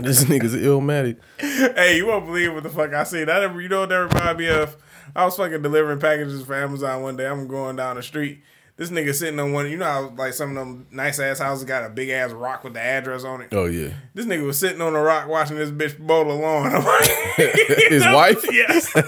This 0.00 0.24
nigga's 0.24 0.54
ill, 0.54 0.80
illmatic. 0.80 1.16
Hey, 1.40 1.96
you 1.96 2.06
won't 2.06 2.26
believe 2.26 2.54
what 2.54 2.62
the 2.62 2.68
fuck 2.68 2.92
I 2.94 3.04
see. 3.04 3.24
That 3.24 3.42
you 3.54 3.68
know 3.68 3.80
what 3.80 3.88
that 3.88 3.96
reminded 3.96 4.38
me 4.38 4.48
of? 4.48 4.76
I 5.16 5.24
was 5.24 5.36
fucking 5.36 5.62
delivering 5.62 5.98
packages 5.98 6.44
for 6.44 6.54
Amazon 6.54 7.02
one 7.02 7.16
day. 7.16 7.26
I'm 7.26 7.48
going 7.48 7.76
down 7.76 7.96
the 7.96 8.02
street. 8.02 8.42
This 8.78 8.90
nigga 8.90 9.12
sitting 9.12 9.40
on 9.40 9.52
one. 9.52 9.68
You 9.68 9.76
know 9.76 9.84
how 9.86 10.08
like 10.16 10.32
some 10.34 10.50
of 10.50 10.54
them 10.56 10.86
nice 10.92 11.18
ass 11.18 11.40
houses 11.40 11.64
got 11.64 11.84
a 11.84 11.88
big 11.90 12.10
ass 12.10 12.30
rock 12.30 12.62
with 12.62 12.74
the 12.74 12.80
address 12.80 13.24
on 13.24 13.40
it. 13.42 13.48
Oh 13.52 13.64
yeah, 13.66 13.88
This 14.14 14.24
nigga 14.24 14.46
was 14.46 14.56
sitting 14.56 14.80
on 14.80 14.92
the 14.92 15.00
rock 15.00 15.26
watching 15.28 15.56
this 15.56 15.70
bitch 15.70 15.98
bowl 15.98 16.30
a 16.30 16.32
lawn. 16.32 16.70
His 17.90 18.04
wife. 18.14 18.44
yes, 18.52 18.92
this 18.92 19.02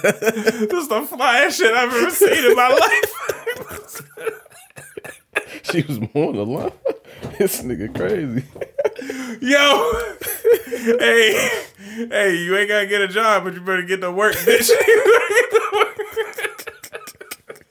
is 0.72 0.88
the 0.88 1.00
flyest 1.08 1.56
shit 1.58 1.72
I've 1.72 1.94
ever 1.94 2.10
seen 2.10 2.44
in 2.50 2.56
my 2.56 2.68
life. 2.68 4.02
she 5.62 5.82
was 5.82 6.00
mowing 6.14 6.34
the 6.36 6.44
lawn. 6.44 6.72
this 7.38 7.62
nigga 7.62 7.94
crazy. 7.94 8.44
Yo, 9.40 9.92
hey, 10.98 11.50
hey, 12.10 12.36
you 12.38 12.56
ain't 12.56 12.68
gotta 12.68 12.86
get 12.86 13.02
a 13.02 13.08
job, 13.08 13.44
but 13.44 13.54
you 13.54 13.60
better 13.60 13.82
get 13.82 14.00
to 14.00 14.10
work, 14.10 14.34
bitch. 14.34 14.68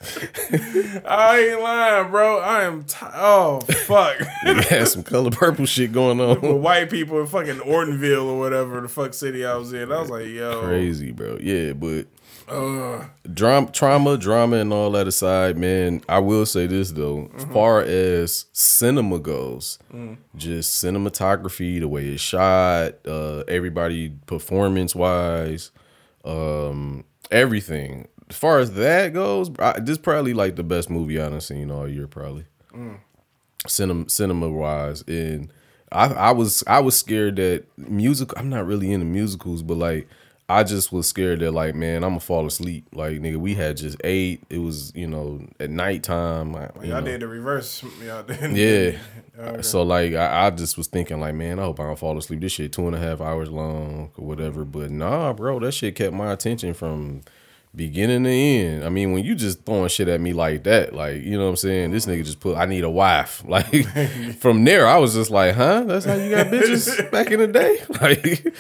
I 1.06 1.50
ain't 1.52 1.62
lying, 1.62 2.10
bro. 2.10 2.40
I 2.40 2.64
am. 2.64 2.84
T- 2.86 2.98
oh 3.02 3.60
fuck. 3.62 4.18
Nigga 4.46 4.66
had 4.66 4.88
some 4.88 5.04
color 5.04 5.30
purple 5.30 5.66
shit 5.66 5.92
going 5.92 6.22
on 6.22 6.40
With 6.40 6.62
white 6.62 6.90
people 6.90 7.20
in 7.20 7.28
fucking 7.28 7.58
Ortonville 7.58 8.26
or 8.26 8.40
whatever 8.40 8.80
the 8.80 8.88
fuck 8.88 9.14
city 9.14 9.46
I 9.46 9.56
was 9.56 9.74
in. 9.74 9.92
I 9.92 10.00
was 10.00 10.10
like, 10.10 10.28
yo, 10.28 10.62
Crazy, 10.64 11.12
bro. 11.12 11.38
Yeah, 11.42 11.74
but 11.74 12.08
uh, 12.48 13.06
drama, 13.34 13.70
trauma, 13.72 14.18
drama, 14.18 14.58
and 14.58 14.72
all 14.74 14.92
that 14.92 15.08
aside, 15.08 15.58
man, 15.58 16.02
I 16.08 16.20
will 16.20 16.46
say 16.46 16.66
this 16.66 16.92
though, 16.92 17.30
as 17.36 17.44
far 17.46 17.82
as 17.82 18.46
cinema 18.54 19.20
goes, 19.20 19.80
just 20.36 20.84
cinematography, 20.84 21.80
the 21.80 21.88
way 21.88 22.08
it's 22.08 22.22
shot, 22.22 22.94
uh, 23.06 23.44
everybody 23.48 24.10
performance 24.26 24.96
wise, 24.96 25.72
um, 26.26 27.04
everything. 27.30 28.08
As 28.30 28.38
far 28.38 28.60
as 28.60 28.74
that 28.74 29.14
goes, 29.14 29.50
I, 29.58 29.80
this 29.80 29.98
probably 29.98 30.34
like 30.34 30.56
the 30.56 30.64
best 30.64 30.90
movie 30.90 31.20
I've 31.20 31.42
seen 31.42 31.72
all 31.72 31.88
year, 31.88 32.08
probably 32.08 32.46
mm. 32.74 32.98
cinema 33.68 34.10
cinema 34.10 34.50
wise 34.50 35.04
and 35.08 35.52
I, 35.92 36.06
I 36.06 36.32
was 36.32 36.64
I 36.68 36.80
was 36.80 36.98
scared 36.98 37.38
that 37.38 37.66
music 37.78 38.32
I'm 38.38 38.50
not 38.50 38.66
really 38.66 38.92
into 38.92 39.06
musicals 39.06 39.64
but 39.64 39.78
like 39.78 40.08
I 40.48 40.64
just 40.64 40.92
was 40.92 41.08
scared 41.08 41.40
that 41.42 41.52
like 41.52 41.76
man 41.76 42.04
I'm 42.04 42.12
gonna 42.12 42.20
fall 42.20 42.46
asleep 42.46 42.86
like 42.94 43.14
nigga 43.20 43.38
we 43.38 43.56
had 43.56 43.78
just 43.78 43.98
eight. 44.04 44.44
it 44.50 44.60
was 44.60 44.92
you 44.96 45.08
know 45.08 45.42
at 45.60 45.70
nighttime 45.70 46.54
y'all 46.54 46.72
know. 46.84 47.02
did 47.02 47.22
the 47.22 47.28
reverse. 47.28 47.84
Y'all 48.06 48.24
did. 48.24 48.56
yeah 48.56 49.00
Okay. 49.40 49.62
so 49.62 49.84
like 49.84 50.14
I, 50.16 50.48
I 50.48 50.50
just 50.50 50.78
was 50.78 50.88
thinking 50.88 51.22
like 51.22 51.34
man 51.34 51.60
I 51.60 51.64
hope 51.64 51.80
I 51.80 51.84
don't 51.84 51.98
fall 51.98 52.18
asleep 52.18 52.42
this 52.42 52.52
shit 52.52 52.74
two 52.74 52.88
and 52.88 52.96
a 52.96 53.00
half 53.00 53.22
hours 53.22 53.50
long 53.50 54.12
or 54.18 54.26
whatever 54.26 54.66
but 54.66 54.92
nah 54.92 55.32
bro 55.32 55.60
that 55.60 55.72
shit 55.72 55.96
kept 55.96 56.14
my 56.14 56.34
attention 56.34 56.74
from 56.74 57.22
beginning 57.76 58.24
to 58.24 58.30
end. 58.30 58.84
I 58.84 58.90
mean, 58.90 59.12
when 59.12 59.24
you 59.24 59.36
just 59.36 59.66
throwing 59.66 59.90
shit 59.90 60.08
at 60.08 60.20
me 60.22 60.34
like 60.34 60.64
that, 60.64 60.94
like 60.94 61.22
you 61.22 61.38
know 61.38 61.44
what 61.46 61.52
I'm 61.52 61.56
saying, 61.58 61.92
this 61.92 62.06
nigga 62.06 62.26
just 62.26 62.40
put 62.40 62.58
I 62.58 62.66
need 62.66 62.84
a 62.84 62.90
wife. 62.90 63.44
Like 63.50 63.68
from 64.40 64.64
there, 64.64 64.88
I 64.88 64.98
was 64.98 65.14
just 65.14 65.32
like, 65.32 65.56
huh? 65.56 65.84
That's 65.86 66.06
how 66.06 66.16
you 66.16 66.30
got 66.30 66.48
bitches 66.48 67.10
back 67.12 67.32
in 67.32 67.40
the 67.40 67.48
day? 67.48 67.80
Like, 67.90 68.56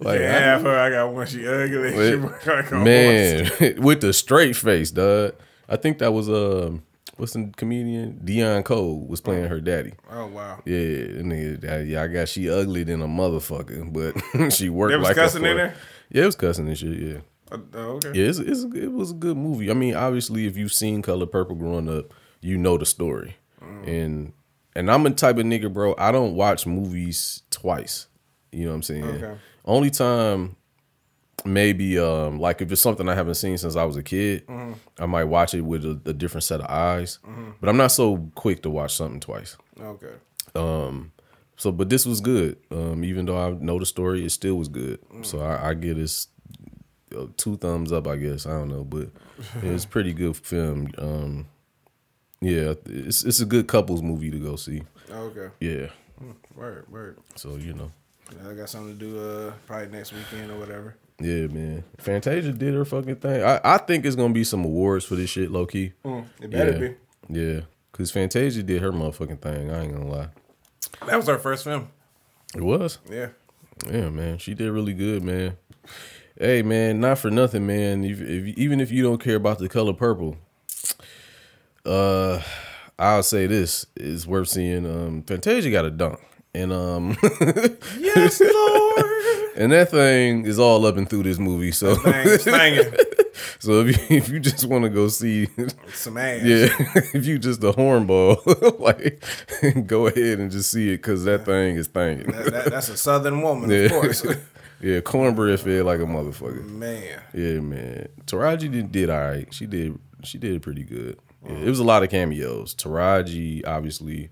like 0.00 0.20
yeah, 0.20 0.36
I- 0.36 0.40
half 0.40 0.62
her. 0.62 0.78
I 0.78 0.90
got 0.90 1.12
one. 1.12 1.26
She 1.26 1.46
ugly. 1.46 1.92
She 1.92 2.16
like 2.50 2.70
a 2.70 2.76
man, 2.76 3.50
with 3.82 4.00
the 4.00 4.12
straight 4.12 4.56
face, 4.56 4.90
dog. 4.90 5.34
I 5.68 5.76
think 5.76 5.98
that 5.98 6.12
was 6.12 6.28
um, 6.28 6.82
what's 7.16 7.32
the 7.32 7.50
comedian 7.56 8.20
Deon 8.24 8.64
Cole 8.64 9.06
was 9.06 9.20
playing 9.20 9.46
her 9.46 9.60
daddy. 9.60 9.92
Oh 10.10 10.26
wow. 10.26 10.60
Yeah, 10.64 10.76
and 10.76 11.32
nigga, 11.32 11.88
yeah, 11.88 12.02
I 12.02 12.06
got 12.08 12.28
she 12.28 12.50
ugly 12.50 12.84
than 12.84 13.00
a 13.02 13.06
motherfucker, 13.08 13.90
but 13.92 14.52
she 14.52 14.68
worked 14.68 14.90
There 14.90 14.98
was 14.98 15.08
like 15.08 15.16
cussing 15.16 15.44
a 15.46 15.50
in 15.50 15.56
there? 15.56 15.74
Yeah, 16.10 16.22
it 16.24 16.26
was 16.26 16.36
cussing 16.36 16.68
and 16.68 16.76
shit. 16.76 16.98
Yeah. 16.98 17.18
Uh, 17.54 17.58
oh, 17.74 17.78
okay. 17.96 18.12
Yeah, 18.14 18.28
it's, 18.28 18.38
it's, 18.38 18.64
it 18.74 18.92
was 18.92 19.10
a 19.12 19.14
good 19.14 19.36
movie. 19.36 19.70
I 19.70 19.74
mean, 19.74 19.94
obviously, 19.94 20.46
if 20.46 20.56
you've 20.56 20.72
seen 20.72 21.02
Color 21.02 21.26
Purple 21.26 21.56
growing 21.56 21.88
up, 21.88 22.12
you 22.40 22.56
know 22.58 22.76
the 22.78 22.86
story. 22.86 23.36
And 23.86 24.32
and 24.76 24.90
I'm 24.90 25.06
a 25.06 25.10
type 25.10 25.38
of 25.38 25.46
nigga, 25.46 25.72
bro. 25.72 25.94
I 25.96 26.12
don't 26.12 26.34
watch 26.34 26.66
movies 26.66 27.42
twice. 27.50 28.08
You 28.52 28.64
know 28.64 28.70
what 28.70 28.76
I'm 28.76 28.82
saying? 28.82 29.04
Okay. 29.04 29.34
Only 29.64 29.90
time, 29.90 30.56
maybe 31.44 31.98
um 31.98 32.38
like 32.40 32.62
if 32.62 32.70
it's 32.72 32.80
something 32.80 33.08
I 33.08 33.14
haven't 33.14 33.34
seen 33.34 33.58
since 33.58 33.76
I 33.76 33.84
was 33.84 33.96
a 33.96 34.02
kid, 34.02 34.44
I 34.98 35.06
might 35.06 35.24
watch 35.24 35.54
it 35.54 35.62
with 35.62 35.84
a, 35.84 36.00
a 36.06 36.12
different 36.12 36.44
set 36.44 36.60
of 36.60 36.66
eyes. 36.66 37.18
But 37.60 37.68
I'm 37.68 37.76
not 37.76 37.92
so 37.92 38.30
quick 38.34 38.62
to 38.62 38.70
watch 38.70 38.94
something 38.94 39.20
twice. 39.20 39.56
Okay. 39.80 40.12
Um 40.54 41.12
so, 41.56 41.70
but 41.70 41.88
this 41.88 42.04
was 42.04 42.20
good. 42.20 42.56
Um, 42.72 43.04
even 43.04 43.26
though 43.26 43.38
I 43.38 43.50
know 43.52 43.78
the 43.78 43.86
story, 43.86 44.24
it 44.24 44.30
still 44.30 44.56
was 44.56 44.66
good. 44.68 44.98
So 45.22 45.40
I, 45.40 45.70
I 45.70 45.74
give 45.74 45.96
this 45.96 46.26
two 47.36 47.56
thumbs 47.56 47.92
up. 47.92 48.06
I 48.06 48.16
guess 48.16 48.46
I 48.46 48.50
don't 48.50 48.68
know, 48.68 48.84
but 48.84 49.08
it's 49.62 49.84
pretty 49.84 50.12
good 50.12 50.36
film. 50.36 50.90
Um, 50.98 51.46
yeah, 52.40 52.74
it's 52.86 53.24
it's 53.24 53.40
a 53.40 53.46
good 53.46 53.66
couples 53.66 54.02
movie 54.02 54.30
to 54.30 54.38
go 54.38 54.56
see. 54.56 54.82
Okay. 55.10 55.48
Yeah. 55.60 55.88
Word. 56.54 56.86
Word. 56.90 57.18
So 57.36 57.56
you 57.56 57.72
know, 57.74 57.90
I 58.48 58.54
got 58.54 58.68
something 58.68 58.98
to 58.98 59.04
do. 59.04 59.18
Uh, 59.18 59.52
probably 59.66 59.88
next 59.88 60.12
weekend 60.12 60.50
or 60.50 60.58
whatever. 60.58 60.96
yeah, 61.20 61.46
man. 61.46 61.84
Fantasia 61.98 62.52
did 62.52 62.74
her 62.74 62.84
fucking 62.84 63.16
thing. 63.16 63.42
I, 63.42 63.60
I 63.64 63.78
think 63.78 64.04
it's 64.04 64.16
gonna 64.16 64.34
be 64.34 64.44
some 64.44 64.64
awards 64.64 65.04
for 65.04 65.16
this 65.16 65.30
shit, 65.30 65.50
low 65.50 65.66
key. 65.66 65.92
It 66.40 66.50
better 66.50 66.72
yeah. 66.72 66.78
be. 66.78 66.94
Yeah, 67.40 67.60
cause 67.92 68.10
Fantasia 68.10 68.62
did 68.62 68.82
her 68.82 68.92
motherfucking 68.92 69.40
thing. 69.40 69.70
I 69.70 69.84
ain't 69.84 69.94
gonna 69.94 70.10
lie. 70.10 70.28
That 71.06 71.16
was 71.16 71.26
her 71.26 71.38
first 71.38 71.64
film. 71.64 71.88
It 72.54 72.62
was. 72.62 72.98
Yeah. 73.10 73.28
Yeah, 73.90 74.08
man, 74.08 74.38
she 74.38 74.54
did 74.54 74.70
really 74.70 74.94
good, 74.94 75.22
man. 75.22 75.56
Hey, 76.38 76.62
man, 76.62 77.00
not 77.00 77.18
for 77.18 77.30
nothing, 77.30 77.66
man. 77.66 78.02
If, 78.04 78.20
if 78.20 78.58
even 78.58 78.80
if 78.80 78.90
you 78.90 79.02
don't 79.04 79.18
care 79.22 79.36
about 79.36 79.58
the 79.58 79.68
color 79.68 79.92
purple, 79.92 80.36
uh, 81.86 82.42
I'll 82.98 83.22
say 83.22 83.46
this 83.46 83.86
is 83.96 84.26
worth 84.26 84.48
seeing. 84.48 84.84
Um, 84.86 85.22
Fantasia 85.22 85.70
got 85.70 85.84
a 85.84 85.90
dunk, 85.90 86.18
and 86.52 86.72
um, 86.72 87.16
Yes, 88.00 88.40
Lord. 88.40 89.04
and 89.56 89.70
that 89.72 89.88
thing 89.90 90.44
is 90.44 90.58
all 90.58 90.84
up 90.86 90.96
and 90.96 91.08
through 91.08 91.22
this 91.22 91.38
movie. 91.38 91.70
So, 91.70 91.94
so 93.60 93.86
if 93.86 94.10
you, 94.10 94.16
if 94.16 94.28
you 94.28 94.40
just 94.40 94.64
want 94.66 94.82
to 94.84 94.90
go 94.90 95.06
see, 95.06 95.46
Some 95.92 96.16
ass. 96.16 96.42
yeah, 96.42 96.66
if 97.14 97.26
you 97.26 97.38
just 97.38 97.62
a 97.62 97.70
hornball, 97.72 98.80
like, 98.80 99.22
go 99.86 100.08
ahead 100.08 100.40
and 100.40 100.50
just 100.50 100.72
see 100.72 100.88
it 100.94 100.96
because 100.98 101.22
that 101.24 101.44
thing 101.44 101.76
is 101.76 101.86
thanging. 101.88 102.32
That, 102.32 102.52
that, 102.52 102.64
that's 102.72 102.88
a 102.88 102.96
southern 102.96 103.40
woman, 103.42 103.70
Yeah. 103.70 103.76
of 103.86 103.90
course. 103.92 104.26
Yeah, 104.84 105.00
cornbread 105.00 105.60
fed 105.60 105.86
like 105.86 106.00
a 106.00 106.04
motherfucker. 106.04 106.62
Man. 106.68 107.22
Yeah, 107.32 107.60
man. 107.60 108.06
Taraji 108.26 108.70
did, 108.70 108.92
did 108.92 109.08
all 109.08 109.18
right. 109.18 109.52
She 109.52 109.64
did 109.64 109.98
she 110.24 110.36
did 110.36 110.60
pretty 110.60 110.84
good. 110.84 111.18
Yeah, 111.48 111.56
it 111.56 111.68
was 111.70 111.78
a 111.78 111.84
lot 111.84 112.02
of 112.02 112.10
cameos. 112.10 112.74
Taraji, 112.74 113.66
obviously. 113.66 114.28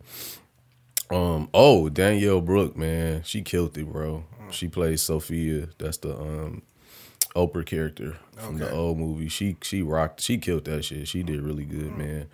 Um, 1.10 1.48
oh, 1.54 1.88
Danielle 1.88 2.42
Brooke, 2.42 2.76
man. 2.76 3.22
She 3.22 3.40
killed 3.40 3.78
it, 3.78 3.90
bro. 3.90 4.24
She 4.50 4.68
plays 4.68 5.00
Sofia. 5.00 5.68
That's 5.78 5.96
the 5.96 6.14
um 6.14 6.62
Oprah 7.34 7.64
character 7.64 8.18
from 8.36 8.58
the 8.58 8.70
old 8.70 8.98
movie. 8.98 9.30
She 9.30 9.56
she 9.62 9.80
rocked 9.80 10.20
she 10.20 10.36
killed 10.36 10.66
that 10.66 10.84
shit. 10.84 11.08
She 11.08 11.22
did 11.22 11.40
really 11.40 11.64
good, 11.64 11.96
man. 11.96 12.28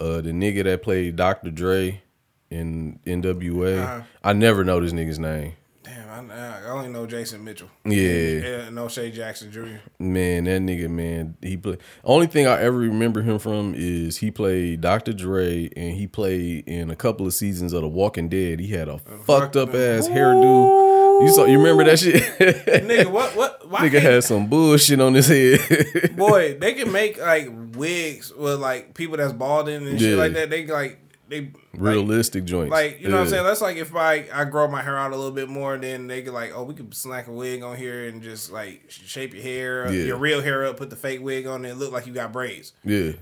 Uh 0.00 0.20
the 0.20 0.32
nigga 0.32 0.64
that 0.64 0.82
played 0.82 1.14
Dr. 1.14 1.52
Dre 1.52 2.02
in 2.50 2.98
NWA. 3.06 3.84
Uh-huh. 3.84 4.02
I 4.24 4.32
never 4.32 4.64
know 4.64 4.80
this 4.80 4.92
nigga's 4.92 5.20
name. 5.20 5.52
Damn, 5.82 6.30
I, 6.30 6.66
I 6.66 6.70
only 6.70 6.88
know 6.88 7.06
Jason 7.06 7.42
Mitchell. 7.42 7.70
Yeah. 7.84 8.66
And 8.66 8.78
O'Shea 8.78 9.10
Jackson 9.10 9.50
Jr. 9.50 9.78
Man, 9.98 10.44
that 10.44 10.60
nigga, 10.60 10.90
man, 10.90 11.36
he 11.40 11.56
play. 11.56 11.78
Only 12.04 12.26
thing 12.26 12.46
I 12.46 12.60
ever 12.60 12.76
remember 12.76 13.22
him 13.22 13.38
from 13.38 13.74
is 13.74 14.18
he 14.18 14.30
played 14.30 14.82
Dr. 14.82 15.14
Dre, 15.14 15.70
and 15.76 15.94
he 15.94 16.06
played 16.06 16.64
in 16.68 16.90
a 16.90 16.96
couple 16.96 17.26
of 17.26 17.32
seasons 17.32 17.72
of 17.72 17.80
The 17.80 17.88
Walking 17.88 18.28
Dead. 18.28 18.60
He 18.60 18.68
had 18.68 18.88
a 18.88 18.98
fucked 19.24 19.56
up 19.56 19.70
ass 19.70 20.06
hairdo. 20.06 21.22
You 21.22 21.28
saw? 21.28 21.44
You 21.44 21.58
remember 21.58 21.84
that 21.84 21.98
shit? 21.98 22.22
Nigga, 22.38 23.10
what? 23.10 23.36
What? 23.36 23.68
Why 23.70 23.88
nigga 23.88 24.00
had 24.00 24.24
some 24.24 24.48
bullshit 24.48 25.00
on 25.00 25.14
his 25.14 25.28
head. 25.28 26.16
Boy, 26.16 26.54
they 26.60 26.74
can 26.74 26.90
make 26.90 27.20
like 27.20 27.48
wigs 27.76 28.32
with 28.34 28.58
like 28.58 28.94
people 28.94 29.16
that's 29.16 29.32
balding 29.32 29.86
and 29.86 30.00
shit 30.00 30.18
like 30.18 30.32
that. 30.32 30.50
They 30.50 30.66
like 30.66 30.98
they 31.30 31.40
like, 31.40 31.54
Realistic 31.72 32.44
joints. 32.44 32.70
Like 32.70 33.00
you 33.00 33.08
know 33.08 33.16
what 33.16 33.22
I'm 33.22 33.28
saying? 33.28 33.44
That's 33.44 33.60
like 33.62 33.76
if 33.78 33.94
I 33.96 34.26
I 34.32 34.44
grow 34.44 34.68
my 34.68 34.82
hair 34.82 34.98
out 34.98 35.12
a 35.12 35.16
little 35.16 35.32
bit 35.32 35.48
more, 35.48 35.78
then 35.78 36.06
they 36.08 36.22
could 36.22 36.34
like, 36.34 36.52
oh, 36.54 36.64
we 36.64 36.74
could 36.74 36.92
slack 36.94 37.26
a 37.28 37.32
wig 37.32 37.62
on 37.62 37.76
here 37.76 38.06
and 38.08 38.22
just 38.22 38.52
like 38.52 38.84
shape 38.90 39.32
your 39.32 39.42
hair, 39.42 39.90
Yeah. 39.92 40.04
your 40.04 40.16
real 40.18 40.42
hair 40.42 40.66
up, 40.66 40.76
put 40.76 40.90
the 40.90 40.96
fake 40.96 41.22
wig 41.22 41.46
on, 41.46 41.64
and 41.64 41.78
look 41.78 41.92
like 41.92 42.06
you 42.06 42.12
got 42.12 42.32
braids. 42.32 42.72
Yeah. 42.84 43.12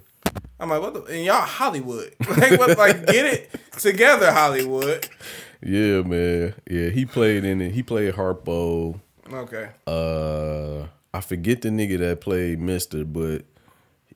I'm 0.58 0.68
like, 0.70 0.82
what? 0.82 0.94
The, 0.94 1.02
and 1.04 1.24
y'all 1.24 1.42
Hollywood, 1.42 2.14
like 2.36 2.58
what? 2.58 2.76
Like 2.76 3.06
get 3.06 3.26
it 3.26 3.50
together, 3.78 4.32
Hollywood. 4.32 5.08
Yeah, 5.62 6.02
man. 6.02 6.54
Yeah, 6.68 6.88
he 6.90 7.04
played 7.06 7.44
in 7.44 7.60
it. 7.60 7.72
He 7.72 7.82
played 7.82 8.14
Harpo. 8.14 9.00
Okay. 9.32 9.70
Uh, 9.86 10.86
I 11.14 11.20
forget 11.20 11.62
the 11.62 11.68
nigga 11.68 11.98
that 11.98 12.20
played 12.20 12.58
Mister, 12.60 13.04
but 13.04 13.44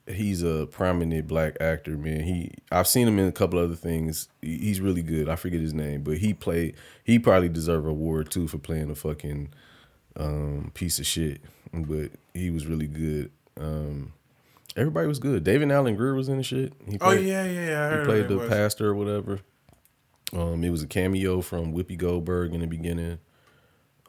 he's 0.06 0.42
a 0.42 0.66
prominent 0.70 1.26
black 1.28 1.56
actor, 1.60 1.96
man. 1.96 2.20
He 2.22 2.52
I've 2.70 2.88
seen 2.88 3.06
him 3.08 3.18
in 3.18 3.26
a 3.26 3.32
couple 3.32 3.58
other 3.58 3.74
things. 3.76 4.28
He- 4.40 4.58
He's 4.58 4.80
really 4.80 5.02
good. 5.02 5.28
I 5.28 5.36
forget 5.36 5.60
his 5.60 5.74
name, 5.74 6.02
but 6.02 6.18
he 6.18 6.34
played. 6.34 6.74
He 7.04 7.18
probably 7.18 7.48
deserve 7.48 7.84
an 7.84 7.90
award 7.90 8.30
too 8.30 8.48
for 8.48 8.58
playing 8.58 8.90
a 8.90 8.94
fucking 8.94 9.52
um, 10.16 10.70
piece 10.74 10.98
of 10.98 11.06
shit. 11.06 11.40
But 11.72 12.10
he 12.34 12.50
was 12.50 12.66
really 12.66 12.86
good. 12.88 13.30
Um, 13.58 14.12
everybody 14.76 15.06
was 15.06 15.18
good. 15.18 15.44
David 15.44 15.70
Alan 15.70 15.96
Grier 15.96 16.14
was 16.14 16.28
in 16.28 16.36
the 16.38 16.42
shit. 16.42 16.72
He 16.88 16.98
Oh 17.00 17.12
yeah, 17.12 17.44
yeah, 17.44 17.66
yeah. 17.66 17.86
I 17.86 17.88
he 17.90 17.94
heard 17.96 18.06
played 18.06 18.28
the 18.28 18.38
was- 18.38 18.48
pastor 18.48 18.88
or 18.88 18.94
whatever. 18.94 19.40
Um, 20.34 20.64
it 20.64 20.70
was 20.70 20.82
a 20.82 20.86
cameo 20.86 21.42
from 21.42 21.74
Whoopi 21.74 21.96
Goldberg 21.98 22.54
in 22.54 22.60
the 22.60 22.66
beginning. 22.66 23.18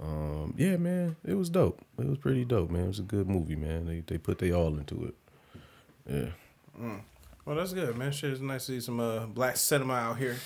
Um, 0.01 0.55
yeah, 0.57 0.77
man, 0.77 1.15
it 1.25 1.35
was 1.35 1.49
dope. 1.49 1.81
It 1.99 2.07
was 2.07 2.17
pretty 2.17 2.45
dope, 2.45 2.69
man. 2.71 2.85
It 2.85 2.87
was 2.87 2.99
a 2.99 3.03
good 3.03 3.29
movie, 3.29 3.55
man. 3.55 3.85
They 3.85 4.01
they 4.05 4.17
put 4.17 4.39
they 4.39 4.51
all 4.51 4.77
into 4.77 5.03
it. 5.05 5.15
Yeah. 6.09 6.27
Well, 7.45 7.55
that's 7.57 7.73
good, 7.73 7.97
man. 7.97 8.11
Shit, 8.11 8.31
it's 8.31 8.41
nice 8.41 8.65
to 8.67 8.73
see 8.73 8.79
some 8.81 8.99
uh, 8.99 9.25
black 9.25 9.57
cinema 9.57 9.93
out 9.93 10.17
here. 10.17 10.37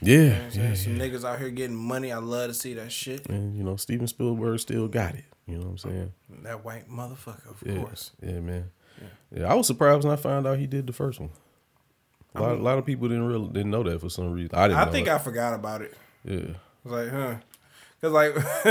Yeah, 0.00 0.48
You 0.50 0.58
know 0.62 0.68
yeah, 0.68 0.74
some 0.74 0.98
niggas 0.98 1.24
out 1.24 1.38
here 1.38 1.50
getting 1.50 1.76
money. 1.76 2.10
I 2.10 2.18
love 2.18 2.48
to 2.48 2.54
see 2.54 2.74
that 2.74 2.90
shit. 2.90 3.26
and 3.28 3.56
you 3.56 3.62
know 3.62 3.76
Steven 3.76 4.08
Spielberg 4.08 4.58
still 4.58 4.88
got 4.88 5.14
it. 5.14 5.24
You 5.46 5.58
know 5.58 5.66
what 5.66 5.70
I'm 5.70 5.78
saying? 5.78 6.12
That 6.42 6.64
white 6.64 6.90
motherfucker, 6.90 7.48
of 7.48 7.62
Yeah, 7.64 7.76
course. 7.84 8.10
yeah, 8.20 8.40
man. 8.40 8.70
Yeah. 9.34 9.50
I 9.50 9.54
was 9.54 9.66
surprised 9.68 10.04
when 10.04 10.12
I 10.12 10.16
found 10.16 10.46
out 10.46 10.58
he 10.58 10.66
did 10.66 10.86
the 10.88 10.92
first 10.92 11.20
one. 11.20 11.30
A 12.34 12.40
lot, 12.40 12.52
a 12.52 12.62
lot 12.62 12.78
of 12.78 12.84
people 12.86 13.08
didn't 13.08 13.26
really 13.28 13.46
didn't 13.48 13.70
know 13.70 13.82
that 13.84 14.00
for 14.00 14.08
some 14.08 14.32
reason. 14.32 14.50
I 14.54 14.68
didn't. 14.68 14.80
I 14.80 14.84
think 14.90 15.06
that. 15.06 15.16
I 15.16 15.18
forgot 15.18 15.54
about 15.54 15.82
it. 15.82 15.94
yeah. 16.24 16.38
I 16.84 16.88
was 16.88 16.92
like, 16.92 17.10
huh. 17.10 17.34
Cause 18.02 18.12
like, 18.12 18.34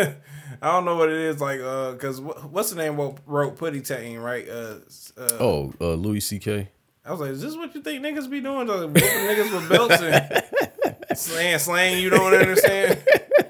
I 0.62 0.72
don't 0.72 0.84
know 0.86 0.98
what 0.98 1.10
it 1.10 1.16
is. 1.18 1.40
Like, 1.40 1.62
uh, 1.62 1.94
cause 1.96 2.20
what, 2.20 2.52
what's 2.52 2.70
the 2.70 2.76
name? 2.76 2.98
What 2.98 3.18
wrote 3.26 3.58
Pootie 3.58 3.86
Tang, 3.86 4.20
right? 4.20 4.48
Uh, 4.48 4.76
uh, 5.18 5.30
Oh, 5.40 5.74
uh, 5.80 5.94
Louis 5.94 6.20
C.K. 6.20 6.70
I 7.06 7.12
was 7.12 7.20
like, 7.22 7.32
is 7.32 7.42
this 7.42 7.56
what 7.56 7.74
you 7.74 7.82
think 7.82 8.04
niggas 8.04 8.30
be 8.30 8.42
doing? 8.42 8.68
Like, 8.68 8.80
whooping 8.82 9.02
niggas 9.02 9.52
with 9.54 9.70
belts 9.70 10.02
and 10.02 11.18
slaying, 11.18 11.58
slaying? 11.60 12.04
You 12.04 12.10
don't 12.12 12.34
understand? 12.34 13.02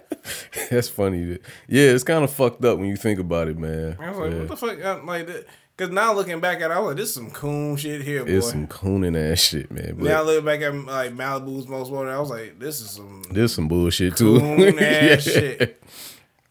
That's 0.69 0.87
funny. 0.87 1.39
Yeah, 1.67 1.89
it's 1.89 2.03
kind 2.05 2.23
of 2.23 2.31
fucked 2.31 2.63
up 2.63 2.77
when 2.77 2.87
you 2.87 2.95
think 2.95 3.19
about 3.19 3.47
it, 3.49 3.57
man. 3.57 3.97
I 3.99 4.09
was 4.11 4.19
like, 4.19 4.31
Yeah. 4.31 4.39
what 4.39 4.47
the 4.47 4.55
fuck? 4.57 4.85
I'm 4.85 5.05
like, 5.05 5.27
that- 5.27 5.47
cause 5.81 5.89
now 5.89 6.13
looking 6.13 6.39
back 6.39 6.61
at 6.61 6.71
it, 6.71 6.73
I 6.73 6.79
was 6.79 6.89
like, 6.89 6.97
this 6.97 7.09
is 7.09 7.15
some 7.15 7.31
coon 7.31 7.75
shit 7.75 8.01
here, 8.01 8.23
boy. 8.23 8.31
It's 8.31 8.49
some 8.49 8.67
cooning 8.67 9.15
ass 9.15 9.39
shit, 9.39 9.71
man. 9.71 9.95
But 9.97 10.05
now 10.05 10.23
looking 10.23 10.45
back 10.45 10.61
at 10.61 10.73
like 10.73 11.15
Malibu's 11.15 11.67
most 11.67 11.91
wanted, 11.91 12.11
I 12.11 12.19
was 12.19 12.29
like, 12.29 12.59
this 12.59 12.81
is 12.81 12.91
some 12.91 13.23
there's 13.31 13.53
some 13.53 13.67
bullshit 13.67 14.15
too. 14.15 14.39
coon 14.39 14.79
ass 14.79 15.25
yeah. 15.27 15.33
shit. 15.33 15.83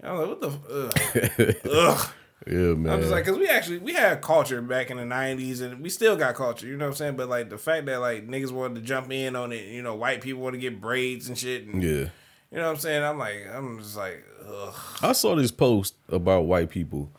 I 0.02 0.12
was 0.12 0.28
like, 0.28 0.28
what 0.28 0.40
the? 0.40 1.56
Ugh. 1.64 1.70
Ugh. 1.72 2.10
Yeah, 2.46 2.74
man. 2.74 2.94
I'm 2.94 3.00
just 3.00 3.12
like, 3.12 3.26
cause 3.26 3.36
we 3.36 3.48
actually 3.48 3.78
we 3.78 3.92
had 3.92 4.22
culture 4.22 4.62
back 4.62 4.90
in 4.90 4.96
the 4.96 5.02
'90s, 5.02 5.60
and 5.60 5.80
we 5.82 5.90
still 5.90 6.16
got 6.16 6.34
culture. 6.34 6.66
You 6.66 6.76
know 6.76 6.86
what 6.86 6.92
I'm 6.92 6.96
saying? 6.96 7.16
But 7.16 7.28
like 7.28 7.50
the 7.50 7.58
fact 7.58 7.86
that 7.86 8.00
like 8.00 8.26
niggas 8.26 8.50
wanted 8.50 8.76
to 8.76 8.80
jump 8.80 9.12
in 9.12 9.36
on 9.36 9.52
it, 9.52 9.66
you 9.66 9.82
know, 9.82 9.94
white 9.94 10.22
people 10.22 10.42
want 10.42 10.54
to 10.54 10.58
get 10.60 10.80
braids 10.80 11.28
and 11.28 11.36
shit. 11.36 11.66
And, 11.66 11.82
yeah. 11.82 12.08
You 12.50 12.58
know 12.58 12.64
what 12.64 12.70
I'm 12.70 12.76
saying? 12.78 13.04
I'm 13.04 13.18
like, 13.18 13.46
I'm 13.52 13.78
just 13.78 13.96
like, 13.96 14.24
ugh. 14.44 14.74
I 15.02 15.12
saw 15.12 15.36
this 15.36 15.52
post 15.52 15.94
about 16.08 16.46
white 16.46 16.70
people, 16.70 17.12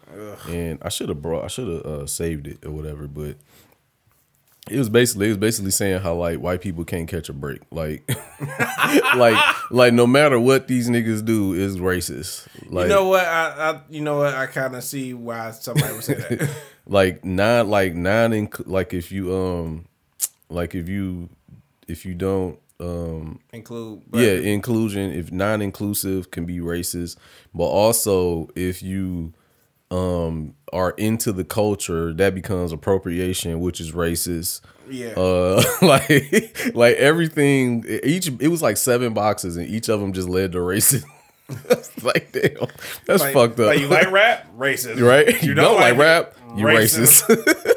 and 0.48 0.80
I 0.82 0.90
should 0.90 1.10
have 1.10 1.22
brought, 1.22 1.44
I 1.44 1.48
should 1.48 1.68
have 1.68 1.86
uh, 1.86 2.08
saved 2.08 2.48
it 2.48 2.66
or 2.66 2.72
whatever, 2.72 3.08
but 3.08 3.38
it 4.70 4.78
was 4.78 4.90
basically, 4.90 5.28
it 5.28 5.30
was 5.30 5.38
basically 5.38 5.72
saying 5.72 6.02
how 6.02 6.16
like 6.16 6.40
white 6.40 6.62
people 6.62 6.84
can't 6.86 7.08
catch 7.08 7.30
a 7.30 7.34
break, 7.34 7.62
like, 7.72 8.10
like, 9.16 9.72
like 9.72 9.94
no 9.94 10.06
matter 10.06 10.40
what 10.40 10.68
these 10.68 10.90
niggas 10.90 11.26
do 11.26 11.54
is 11.54 11.78
racist. 11.78 12.48
Like, 12.70 12.84
You 12.84 12.90
know 12.90 13.08
what? 13.08 13.26
I, 13.26 13.72
I 13.72 13.82
you 13.90 14.02
know 14.02 14.18
what? 14.18 14.34
I 14.34 14.46
kind 14.46 14.76
of 14.76 14.84
see 14.84 15.14
why 15.14 15.52
somebody 15.52 15.94
would 15.94 16.04
say 16.04 16.16
that. 16.16 16.50
like 16.86 17.26
not 17.26 17.68
like 17.68 17.96
non-in, 17.96 18.50
like 18.66 18.94
if 18.94 19.12
you 19.12 19.36
um, 19.36 19.88
like 20.50 20.76
if 20.76 20.88
you 20.88 21.30
if 21.88 22.06
you 22.06 22.14
don't 22.14 22.60
um 22.80 23.40
Include, 23.54 24.02
yeah 24.12 24.32
inclusion 24.32 25.12
if 25.12 25.32
non-inclusive 25.32 26.32
can 26.32 26.46
be 26.46 26.58
racist 26.58 27.16
but 27.54 27.66
also 27.66 28.50
if 28.56 28.82
you 28.82 29.34
um 29.92 30.56
are 30.74 30.92
into 30.92 31.32
the 31.34 31.44
culture 31.44 32.14
that 32.14 32.34
becomes 32.34 32.72
appropriation 32.72 33.60
which 33.60 33.80
is 33.82 33.92
racist. 33.92 34.62
Yeah. 34.90 35.10
uh 35.18 35.62
like 35.82 36.74
like 36.74 36.96
everything 36.96 37.86
each 38.04 38.28
it 38.40 38.48
was 38.48 38.62
like 38.62 38.78
seven 38.78 39.14
boxes 39.14 39.58
and 39.58 39.68
each 39.68 39.90
of 39.90 40.00
them 40.00 40.14
just 40.14 40.30
led 40.30 40.54
to 40.54 40.60
racism. 40.60 41.04
Like 42.02 42.32
damn 42.32 42.68
that's 43.06 43.22
like, 43.22 43.34
fucked 43.34 43.60
up. 43.60 43.68
Like 43.68 43.80
you 43.82 43.88
like 43.90 44.10
rap, 44.12 44.48
racist, 44.58 45.02
right? 45.06 45.44
You, 45.44 45.54
don't, 45.54 45.76
like, 45.76 45.98
rap? 45.98 46.34
You 46.56 46.66
racist. 46.66 47.24
racist, 47.28 47.76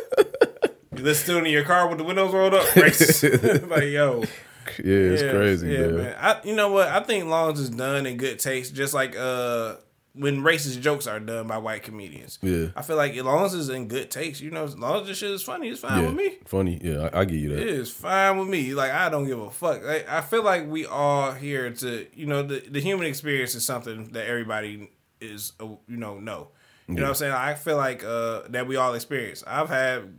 You 0.96 1.02
listen 1.04 1.34
to 1.34 1.44
in 1.44 1.50
your 1.50 1.64
car 1.64 1.88
with 1.88 1.98
the 1.98 2.04
windows 2.04 2.32
rolled 2.32 2.54
up, 2.54 2.62
racist. 2.68 3.68
like 3.68 3.84
yo, 3.90 4.20
yeah 4.20 4.94
it's 5.12 5.22
Yeah, 5.22 5.30
crazy 5.32 5.72
yeah, 5.72 5.86
man. 5.88 6.16
I, 6.20 6.40
you 6.44 6.54
know 6.54 6.70
what? 6.70 6.86
I 6.86 7.00
think 7.00 7.26
long 7.26 7.54
is 7.54 7.68
done 7.70 8.06
in 8.06 8.16
good 8.16 8.38
taste, 8.38 8.76
just 8.76 8.94
like 8.94 9.16
uh 9.16 9.74
when 10.16 10.42
racist 10.42 10.80
jokes 10.80 11.08
are 11.08 11.18
done 11.18 11.48
by 11.48 11.58
white 11.58 11.82
comedians. 11.82 12.38
Yeah. 12.40 12.68
I 12.76 12.82
feel 12.82 12.96
like 12.96 13.16
as 13.16 13.22
long 13.24 13.44
as 13.44 13.54
it's 13.54 13.68
in 13.68 13.88
good 13.88 14.10
taste, 14.12 14.40
you 14.40 14.50
know, 14.50 14.62
as 14.64 14.78
long 14.78 15.02
as 15.02 15.08
the 15.08 15.14
shit 15.14 15.30
is 15.32 15.42
funny, 15.42 15.68
it's 15.70 15.80
fine 15.80 16.02
yeah 16.02 16.06
with 16.06 16.16
me. 16.16 16.38
funny 16.44 16.78
yeah 16.82 17.10
I, 17.12 17.20
I 17.20 17.24
give 17.24 17.38
you 17.38 17.48
that 17.50 17.58
It 17.58 17.68
is 17.68 17.90
fine 17.90 18.38
with 18.38 18.48
me. 18.48 18.74
Like 18.74 18.92
I 18.92 19.08
don't 19.08 19.26
give 19.26 19.40
a 19.40 19.50
fuck. 19.50 19.82
Like, 19.82 20.08
I 20.08 20.20
feel 20.20 20.44
like 20.44 20.68
we 20.68 20.86
all 20.86 21.32
here 21.32 21.70
to, 21.70 22.06
you 22.14 22.26
know, 22.26 22.42
the 22.42 22.60
the 22.70 22.80
human 22.80 23.06
experience 23.06 23.54
is 23.56 23.64
something 23.64 24.12
that 24.12 24.26
everybody 24.26 24.90
is, 25.20 25.52
uh, 25.60 25.66
you 25.88 25.96
know, 25.96 26.18
know. 26.20 26.48
You 26.86 26.96
know 26.96 27.02
what 27.02 27.08
I'm 27.08 27.14
saying? 27.14 27.32
I 27.32 27.54
feel 27.54 27.76
like 27.76 28.04
uh 28.04 28.42
that 28.50 28.66
we 28.68 28.76
all 28.76 28.94
experience. 28.94 29.42
I've 29.46 29.70
had 29.70 30.14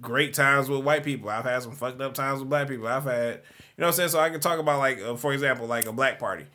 great 0.00 0.34
times 0.34 0.68
with 0.68 0.84
white 0.84 1.04
people. 1.04 1.30
I've 1.30 1.44
had 1.44 1.62
some 1.62 1.72
fucked 1.72 2.00
up 2.00 2.14
times 2.14 2.40
with 2.40 2.48
black 2.48 2.68
people. 2.68 2.86
I've 2.86 3.04
had, 3.04 3.34
you 3.34 3.40
know 3.78 3.86
what 3.86 3.86
I'm 3.88 3.92
saying? 3.94 4.08
So 4.10 4.20
I 4.20 4.30
can 4.30 4.40
talk 4.40 4.58
about 4.58 4.78
like, 4.78 5.00
uh, 5.00 5.16
for 5.16 5.32
example, 5.32 5.66
like 5.66 5.86
a 5.86 5.92
black 5.92 6.18
party. 6.18 6.46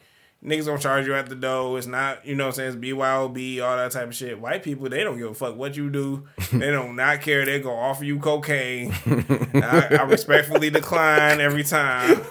Niggas 0.45 0.65
gonna 0.65 0.79
charge 0.79 1.07
you 1.07 1.15
at 1.15 1.27
the 1.27 1.35
door. 1.35 1.77
It's 1.77 1.87
not, 1.87 2.23
you 2.25 2.35
know 2.35 2.45
what 2.45 2.49
I'm 2.49 2.55
saying? 2.55 2.69
It's 2.69 2.77
BYOB, 2.77 3.63
all 3.63 3.77
that 3.77 3.91
type 3.91 4.07
of 4.07 4.15
shit. 4.15 4.39
White 4.39 4.61
people, 4.61 4.87
they 4.89 5.03
don't 5.03 5.17
give 5.17 5.31
a 5.31 5.33
fuck 5.33 5.55
what 5.55 5.75
you 5.75 5.89
do. 5.89 6.27
they 6.53 6.69
don't 6.69 6.95
not 6.95 7.21
care. 7.21 7.45
They 7.45 7.59
gonna 7.59 7.75
offer 7.75 8.03
you 8.03 8.19
cocaine. 8.19 8.93
I, 9.05 9.87
I 9.99 10.03
respectfully 10.03 10.69
decline 10.69 11.41
every 11.41 11.63
time. 11.63 12.21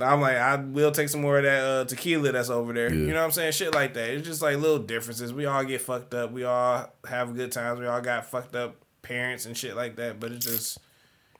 I'm 0.00 0.20
like, 0.20 0.36
I 0.36 0.56
will 0.56 0.92
take 0.92 1.08
some 1.08 1.20
more 1.20 1.38
of 1.38 1.44
that 1.44 1.64
uh, 1.64 1.84
tequila 1.84 2.32
that's 2.32 2.50
over 2.50 2.72
there. 2.72 2.92
You 2.92 3.08
know 3.08 3.14
what 3.14 3.24
I'm 3.24 3.30
saying? 3.32 3.52
Shit 3.52 3.74
like 3.74 3.94
that. 3.94 4.10
It's 4.10 4.26
just 4.26 4.42
like 4.42 4.56
little 4.58 4.78
differences. 4.78 5.32
We 5.32 5.46
all 5.46 5.64
get 5.64 5.80
fucked 5.80 6.14
up. 6.14 6.32
We 6.32 6.44
all 6.44 6.88
have 7.08 7.34
good 7.34 7.52
times. 7.52 7.80
We 7.80 7.86
all 7.86 8.00
got 8.00 8.26
fucked 8.26 8.56
up 8.56 8.76
parents 9.02 9.46
and 9.46 9.56
shit 9.56 9.76
like 9.76 9.96
that. 9.96 10.20
But 10.20 10.32
it's 10.32 10.46
just, 10.46 10.78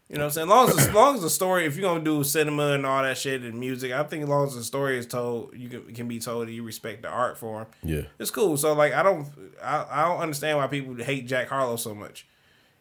you 0.09 0.17
know 0.17 0.25
what 0.25 0.37
I'm 0.39 0.49
saying? 0.49 0.49
As 0.49 0.51
long 0.51 0.69
as, 0.69 0.79
as 0.89 0.95
long 0.95 1.15
as 1.17 1.23
the 1.23 1.31
story, 1.31 1.67
if 1.67 1.77
you're 1.77 1.89
gonna 1.89 2.05
do 2.05 2.23
cinema 2.23 2.73
and 2.73 2.87
all 2.87 3.03
that 3.03 3.19
shit 3.19 3.43
and 3.43 3.59
music, 3.59 3.93
I 3.93 4.05
think 4.05 4.23
as 4.23 4.29
long 4.29 4.47
as 4.47 4.55
the 4.55 4.63
story 4.63 4.99
is 4.99 5.07
told, 5.07 5.57
you 5.57 5.69
can, 5.69 5.95
can 5.95 6.09
be 6.09 6.21
told 6.21 6.47
that 6.47 6.53
you 6.53 6.63
respect 6.63 7.03
the 7.03 7.09
art 7.09 7.39
form. 7.39 7.67
yeah 7.83 8.03
It's 8.19 8.31
cool. 8.31 8.57
So 8.57 8.73
like, 8.75 8.93
I 8.93 9.03
don't, 9.03 9.27
I, 9.63 9.87
I 9.91 10.05
don't 10.05 10.21
understand 10.21 10.59
why 10.59 10.69
people 10.69 10.95
hate 10.95 11.27
Jack 11.27 11.49
Harlow 11.49 11.77
so 11.77 11.95
much. 11.95 12.27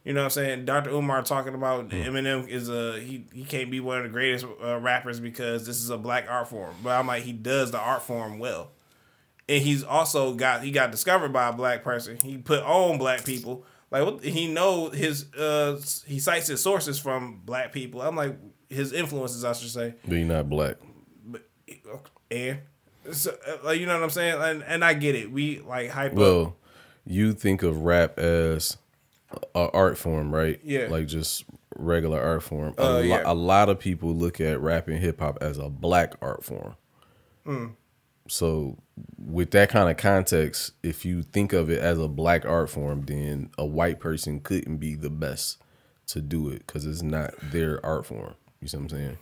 You 0.04 0.14
know 0.14 0.20
what 0.20 0.26
I'm 0.26 0.32
saying? 0.32 0.66
Dr. 0.66 0.92
Umar 0.92 1.24
talking 1.24 1.56
about 1.56 1.90
Eminem 1.90 2.48
is 2.48 2.70
a 2.70 3.00
he 3.00 3.26
he 3.34 3.44
can't 3.44 3.72
be 3.72 3.80
one 3.80 3.98
of 3.98 4.04
the 4.04 4.10
greatest 4.10 4.46
uh, 4.64 4.80
rappers 4.80 5.20
because 5.20 5.66
this 5.66 5.78
is 5.78 5.90
a 5.90 5.98
black 5.98 6.28
art 6.30 6.48
form. 6.48 6.76
But 6.84 6.92
I'm 6.92 7.08
like 7.08 7.24
he 7.24 7.34
does 7.34 7.72
the 7.72 7.80
art 7.80 8.04
form 8.04 8.38
well. 8.38 8.70
And 9.50 9.64
he's 9.64 9.84
also 9.84 10.36
got 10.36 10.64
he 10.64 10.70
got 10.70 10.92
discovered 10.92 11.34
by 11.34 11.48
a 11.50 11.54
black 11.54 11.84
person. 11.84 12.18
He 12.18 12.38
put 12.38 12.62
on 12.62 13.00
black 13.00 13.26
people. 13.26 13.66
Like 13.92 14.04
what 14.06 14.24
he 14.24 14.48
know 14.48 14.90
his 14.90 15.32
uh 15.36 15.80
he 16.06 16.20
cites 16.20 16.48
his 16.48 16.62
sources 16.62 17.00
from 17.00 17.42
black 17.46 17.72
people. 17.72 18.02
I'm 18.02 18.16
like 18.16 18.36
his 18.70 18.92
influences 18.94 19.44
I 19.46 19.54
should 19.54 19.70
say. 19.70 19.94
but 20.06 20.16
you're 20.16 20.28
not 20.28 20.50
black 20.50 20.78
But 21.26 21.44
and 22.32 22.60
so 23.12 23.32
uh, 23.48 23.58
like 23.64 23.80
you 23.80 23.86
know 23.86 23.94
what 23.94 24.04
I'm 24.04 24.10
saying? 24.10 24.42
And 24.42 24.64
and 24.64 24.84
I 24.84 24.94
get 24.96 25.16
it. 25.16 25.32
We 25.32 25.60
like 25.60 25.90
hype 25.92 26.12
up 26.14 26.18
Well, 26.18 26.56
you 27.06 27.34
think 27.34 27.62
of 27.64 27.84
rap 27.84 28.18
as 28.18 28.78
a 29.54 29.70
art 29.72 29.98
form, 29.98 30.34
right? 30.34 30.60
Yeah. 30.64 30.88
Like 30.90 31.08
just 31.08 31.46
regular 31.78 32.20
art 32.22 32.42
form. 32.44 32.74
A, 32.78 32.82
Uh, 32.82 32.90
lo- 32.94 33.00
yeah. 33.02 33.22
a 33.26 33.34
lot 33.36 33.70
of 33.70 33.80
people 33.80 34.14
look 34.16 34.42
at 34.42 34.60
rap 34.62 34.88
and 34.88 34.98
hip 35.00 35.20
hop 35.20 35.38
as 35.42 35.58
a 35.58 35.70
black 35.70 36.14
art 36.22 36.44
form. 36.44 36.76
Hmm. 37.46 37.66
So, 38.28 38.78
with 39.18 39.52
that 39.52 39.70
kind 39.70 39.90
of 39.90 39.98
context, 39.98 40.72
if 40.82 41.06
you 41.06 41.22
think 41.22 41.54
of 41.54 41.70
it 41.70 41.80
as 41.80 42.00
a 42.00 42.08
black 42.08 42.46
art 42.46 42.70
form, 42.70 43.04
then 43.04 43.52
a 43.58 43.66
white 43.66 44.00
person 44.00 44.40
couldn't 44.40 44.78
be 44.78 44.96
the 44.96 45.10
best 45.12 45.58
to 46.08 46.22
do 46.22 46.50
it 46.50 46.66
because 46.66 46.86
it's 46.86 47.02
not 47.04 47.34
their 47.52 47.84
art 47.86 48.06
form. 48.08 48.34
You 48.62 48.68
see 48.68 48.78
what 48.78 48.84
I'm 48.84 48.90
saying? 48.90 49.18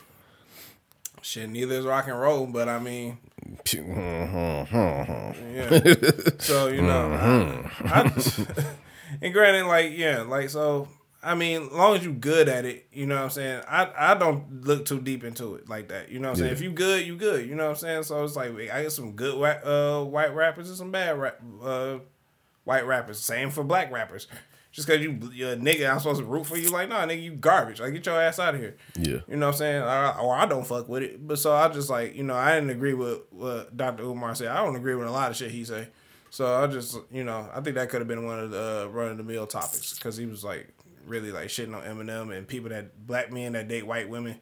Shit, 1.21 1.49
neither 1.49 1.75
is 1.75 1.85
rock 1.85 2.07
and 2.07 2.19
roll, 2.19 2.45
but 2.47 2.67
I 2.69 2.80
mean, 2.80 3.17
Mm-hmm. 3.55 5.53
yeah. 5.55 6.30
so 6.39 6.67
you 6.69 6.81
know, 6.81 7.11
I, 7.84 8.01
I- 8.05 8.65
and 9.21 9.34
granted, 9.34 9.65
like 9.67 9.91
yeah, 9.97 10.21
like 10.21 10.49
so. 10.49 10.88
I 11.23 11.35
mean, 11.35 11.63
as 11.63 11.71
long 11.71 11.95
as 11.95 12.03
you 12.03 12.11
good 12.13 12.49
at 12.49 12.65
it, 12.65 12.87
you 12.91 13.05
know 13.05 13.15
what 13.15 13.23
I'm 13.23 13.29
saying. 13.29 13.63
I 13.67 13.89
I 13.97 14.13
don't 14.15 14.63
look 14.65 14.85
too 14.85 14.99
deep 14.99 15.23
into 15.23 15.55
it 15.55 15.69
like 15.69 15.89
that. 15.89 16.09
You 16.09 16.19
know 16.19 16.29
what 16.29 16.37
I'm 16.37 16.43
saying. 16.43 16.53
If 16.53 16.61
you 16.61 16.71
good, 16.71 17.05
you 17.07 17.15
good. 17.15 17.47
You 17.47 17.55
know 17.55 17.63
what 17.65 17.69
I'm 17.71 17.75
saying. 17.77 18.03
So 18.03 18.23
it's 18.23 18.35
like 18.35 18.51
I 18.71 18.83
get 18.83 18.91
some 18.91 19.13
good 19.13 19.37
wha- 19.39 19.69
uh, 19.69 20.03
white 20.03 20.35
rappers 20.35 20.67
and 20.69 20.77
some 20.77 20.91
bad 20.91 21.17
rap, 21.17 21.39
uh, 21.63 21.99
white 22.65 22.85
rappers. 22.85 23.19
Same 23.19 23.49
for 23.51 23.63
black 23.63 23.91
rappers. 23.91 24.27
Just 24.71 24.87
cause 24.87 24.99
you 24.99 25.19
you're 25.31 25.51
a 25.51 25.55
nigga, 25.55 25.87
I'm 25.91 25.99
supposed 25.99 26.19
to 26.19 26.25
root 26.25 26.47
for 26.47 26.57
you. 26.57 26.69
Like, 26.69 26.89
nah, 26.89 27.05
nigga, 27.05 27.21
you 27.21 27.33
garbage. 27.33 27.79
Like, 27.79 27.93
get 27.93 28.07
your 28.07 28.19
ass 28.19 28.39
out 28.39 28.55
of 28.55 28.59
here. 28.59 28.75
Yeah. 28.97 29.19
You 29.27 29.37
know 29.37 29.45
what 29.45 29.53
I'm 29.53 29.57
saying? 29.59 29.83
I, 29.83 30.17
or 30.17 30.35
I 30.35 30.47
don't 30.47 30.65
fuck 30.65 30.89
with 30.89 31.03
it. 31.03 31.27
But 31.27 31.37
so 31.37 31.53
I 31.53 31.67
just 31.69 31.91
like, 31.91 32.15
you 32.15 32.23
know, 32.23 32.33
I 32.33 32.55
didn't 32.55 32.71
agree 32.71 32.95
with 32.95 33.19
what 33.29 33.77
Dr. 33.77 34.01
Umar 34.03 34.33
said. 34.33 34.47
I 34.47 34.65
don't 34.65 34.75
agree 34.75 34.95
with 34.95 35.07
a 35.07 35.11
lot 35.11 35.29
of 35.29 35.37
shit 35.37 35.51
he 35.51 35.63
say. 35.63 35.89
So 36.31 36.51
I 36.55 36.65
just, 36.65 36.97
you 37.11 37.23
know, 37.23 37.47
I 37.53 37.61
think 37.61 37.75
that 37.75 37.89
could 37.89 38.01
have 38.01 38.07
been 38.07 38.25
one 38.25 38.39
of 38.39 38.49
the 38.49 38.85
uh, 38.85 38.91
run 38.91 39.11
of 39.11 39.17
the 39.17 39.23
mill 39.23 39.45
topics 39.45 39.93
because 39.93 40.17
he 40.17 40.25
was 40.25 40.43
like 40.43 40.73
really 41.05 41.31
like 41.31 41.47
shitting 41.47 41.75
on 41.75 41.84
Eminem 41.84 42.35
and 42.35 42.47
people 42.47 42.69
that 42.69 43.05
black 43.07 43.31
men 43.31 43.53
that 43.53 43.67
date 43.67 43.85
white 43.85 44.09
women 44.09 44.39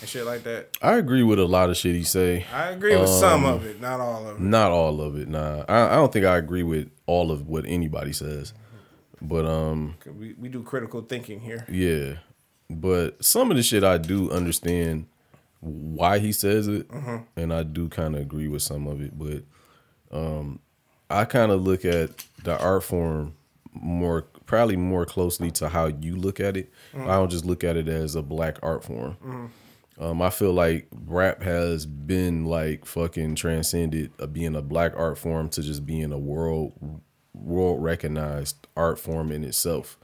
and 0.00 0.08
shit 0.08 0.26
like 0.26 0.42
that. 0.44 0.76
I 0.82 0.96
agree 0.96 1.22
with 1.22 1.38
a 1.38 1.44
lot 1.46 1.70
of 1.70 1.76
shit 1.76 1.94
he 1.94 2.04
say. 2.04 2.44
I 2.52 2.70
agree 2.70 2.96
with 2.96 3.08
some 3.08 3.44
Um, 3.44 3.54
of 3.54 3.64
it, 3.66 3.80
not 3.80 4.00
all 4.00 4.28
of 4.28 4.36
it. 4.36 4.40
Not 4.42 4.70
all 4.72 5.00
of 5.00 5.16
it. 5.16 5.28
Nah, 5.28 5.64
I, 5.68 5.92
I 5.92 5.94
don't 5.94 6.12
think 6.12 6.26
I 6.26 6.36
agree 6.36 6.62
with 6.62 6.90
all 7.06 7.30
of 7.30 7.46
what 7.48 7.64
anybody 7.66 8.12
says. 8.12 8.52
But 9.22 9.46
um, 9.46 9.96
We 10.06 10.34
we 10.38 10.48
do 10.48 10.62
critical 10.62 11.00
thinking 11.00 11.40
here. 11.40 11.64
yeah, 11.70 12.16
but 12.68 13.24
some 13.24 13.50
of 13.50 13.56
the 13.56 13.62
shit 13.62 13.82
I 13.82 13.96
do 13.98 14.30
understand 14.30 15.06
why 15.60 16.18
he 16.18 16.32
says 16.32 16.68
it, 16.68 16.86
and 17.34 17.52
I 17.52 17.62
do 17.62 17.88
kind 17.88 18.14
of 18.14 18.20
agree 18.20 18.46
with 18.48 18.62
some 18.62 18.86
of 18.86 19.00
it. 19.00 19.18
But 19.18 19.42
um, 20.12 20.60
I 21.08 21.24
kind 21.24 21.50
of 21.50 21.62
look 21.62 21.84
at 21.86 22.24
the 22.44 22.58
art 22.60 22.84
form 22.84 23.34
more, 23.72 24.26
probably 24.46 24.76
more 24.76 25.04
closely 25.04 25.50
to 25.52 25.68
how 25.68 25.86
you 25.86 26.16
look 26.16 26.40
at 26.40 26.56
it. 26.56 26.70
I 26.94 27.16
don't 27.16 27.30
just 27.30 27.44
look 27.44 27.64
at 27.64 27.76
it 27.76 27.88
as 27.88 28.14
a 28.14 28.22
black 28.22 28.58
art 28.62 28.84
form. 28.84 29.16
Um, 29.98 30.20
I 30.20 30.28
feel 30.30 30.52
like 30.52 30.88
rap 31.06 31.42
has 31.42 31.86
been 31.86 32.44
like 32.44 32.84
fucking 32.84 33.34
transcended 33.34 34.12
uh, 34.20 34.26
being 34.26 34.54
a 34.54 34.62
black 34.62 34.92
art 34.96 35.16
form 35.18 35.48
to 35.50 35.62
just 35.62 35.86
being 35.86 36.12
a 36.12 36.18
world 36.18 36.72
world 37.32 37.82
recognized 37.82 38.66
art 38.76 38.98
form 38.98 39.30
in 39.30 39.44
itself. 39.44 39.98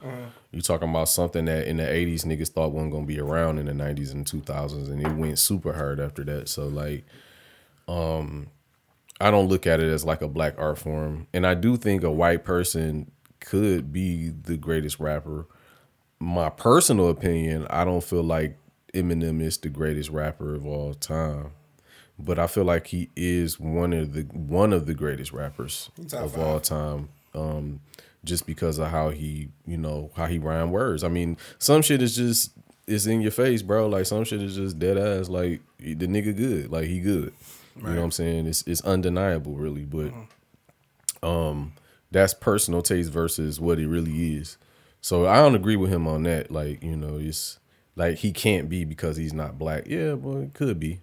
You're 0.51 0.63
talking 0.63 0.89
about 0.91 1.09
something 1.09 1.45
that 1.47 1.67
in 1.67 1.77
the 1.79 1.91
eighties 1.91 2.25
niggas 2.25 2.49
thought 2.49 2.73
wasn't 2.73 2.93
gonna 2.93 3.07
be 3.07 3.21
around 3.21 3.59
in 3.59 3.67
the 3.67 3.75
nineties 3.75 4.13
and 4.13 4.27
two 4.27 4.41
thousands, 4.41 4.89
and 4.89 5.01
it 5.01 5.13
went 5.13 5.39
super 5.39 5.73
hard 5.73 6.01
after 6.01 6.25
that. 6.25 6.49
So 6.49 6.69
like, 6.69 7.05
um, 7.89 8.49
I 9.21 9.31
don't 9.31 9.49
look 9.49 9.67
at 9.67 9.81
it 9.81 9.91
as 9.91 10.05
like 10.05 10.23
a 10.23 10.29
black 10.29 10.55
art 10.59 10.79
form, 10.79 11.27
and 11.35 11.47
I 11.47 11.55
do 11.55 11.77
think 11.77 12.03
a 12.03 12.11
white 12.11 12.45
person 12.45 13.11
could 13.43 13.93
be 13.93 14.31
the 14.31 14.57
greatest 14.57 14.99
rapper. 14.99 15.47
My 16.19 16.49
personal 16.49 17.09
opinion, 17.09 17.67
I 17.69 17.85
don't 17.85 18.03
feel 18.03 18.23
like 18.23 18.57
Eminem 18.95 19.43
is 19.43 19.59
the 19.59 19.69
greatest 19.69 20.11
rapper 20.11 20.55
of 20.55 20.67
all 20.67 20.95
time, 20.95 21.53
but 22.19 22.39
I 22.39 22.47
feel 22.47 22.65
like 22.65 22.87
he 22.89 23.11
is 23.17 23.59
one 23.61 23.93
of 23.93 24.13
the 24.15 24.23
one 24.23 24.73
of 24.73 24.87
the 24.87 24.95
greatest 24.95 25.33
rappers 25.33 25.91
of 26.13 26.33
five. 26.33 26.39
all 26.39 26.61
time. 26.61 27.09
Um, 27.35 27.81
just 28.25 28.47
because 28.47 28.79
of 28.79 28.89
how 28.89 29.11
he, 29.11 29.49
you 29.67 29.77
know, 29.77 30.11
how 30.15 30.27
he 30.27 30.39
rhyme 30.39 30.71
words. 30.71 31.03
I 31.03 31.09
mean, 31.09 31.37
some 31.59 31.83
shit 31.83 32.03
is 32.03 32.15
just 32.15 32.53
it's 32.87 33.07
in 33.07 33.21
your 33.21 33.31
face, 33.31 33.63
bro. 33.63 33.89
Like 33.89 34.07
some 34.07 34.25
shit 34.25 34.43
is 34.43 34.57
just 34.57 34.79
dead 34.79 34.99
ass. 34.99 35.29
Like 35.29 35.61
the 35.79 35.95
nigga 35.95 36.37
good, 36.37 36.71
like 36.71 36.87
he 36.87 37.01
good. 37.01 37.33
You 37.77 37.83
know 37.85 37.97
what 37.97 38.05
I'm 38.05 38.11
saying? 38.11 38.47
It's 38.47 38.63
it's 38.67 38.83
undeniable, 38.83 39.55
really. 39.55 39.85
But 39.85 40.13
um, 41.27 41.73
that's 42.13 42.35
personal 42.35 42.83
taste 42.83 43.11
versus 43.11 43.61
what 43.61 43.79
it 43.79 43.89
really 43.89 44.37
is. 44.37 44.59
So 45.01 45.27
I 45.27 45.37
don't 45.37 45.55
agree 45.55 45.77
with 45.77 45.91
him 45.91 46.07
on 46.07 46.23
that. 46.25 46.51
Like 46.51 46.83
you 46.83 46.97
know, 46.97 47.19
it's 47.19 47.59
like 47.97 48.19
he 48.19 48.33
can't 48.33 48.69
be 48.69 48.85
because 48.85 49.17
he's 49.17 49.33
not 49.33 49.59
black. 49.59 49.87
Yeah, 49.87 50.15
well, 50.15 50.43
it 50.43 50.55
could 50.55 50.79
be. 50.79 51.01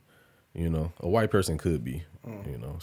You 0.53 0.69
know, 0.69 0.93
a 0.99 1.07
white 1.07 1.31
person 1.31 1.57
could 1.57 1.83
be. 1.83 2.03
You 2.45 2.57
know, 2.57 2.79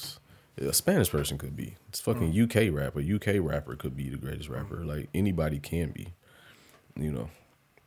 a 0.58 0.72
Spanish 0.72 1.10
person 1.10 1.38
could 1.38 1.56
be. 1.56 1.76
It's 1.88 2.00
fucking 2.00 2.38
UK 2.38 2.74
rapper. 2.74 3.00
UK 3.00 3.36
rapper 3.40 3.76
could 3.76 3.96
be 3.96 4.08
the 4.08 4.16
greatest 4.16 4.48
rapper. 4.48 4.84
Like 4.84 5.08
anybody 5.14 5.58
can 5.58 5.90
be. 5.90 6.14
You 6.96 7.12
know, 7.12 7.30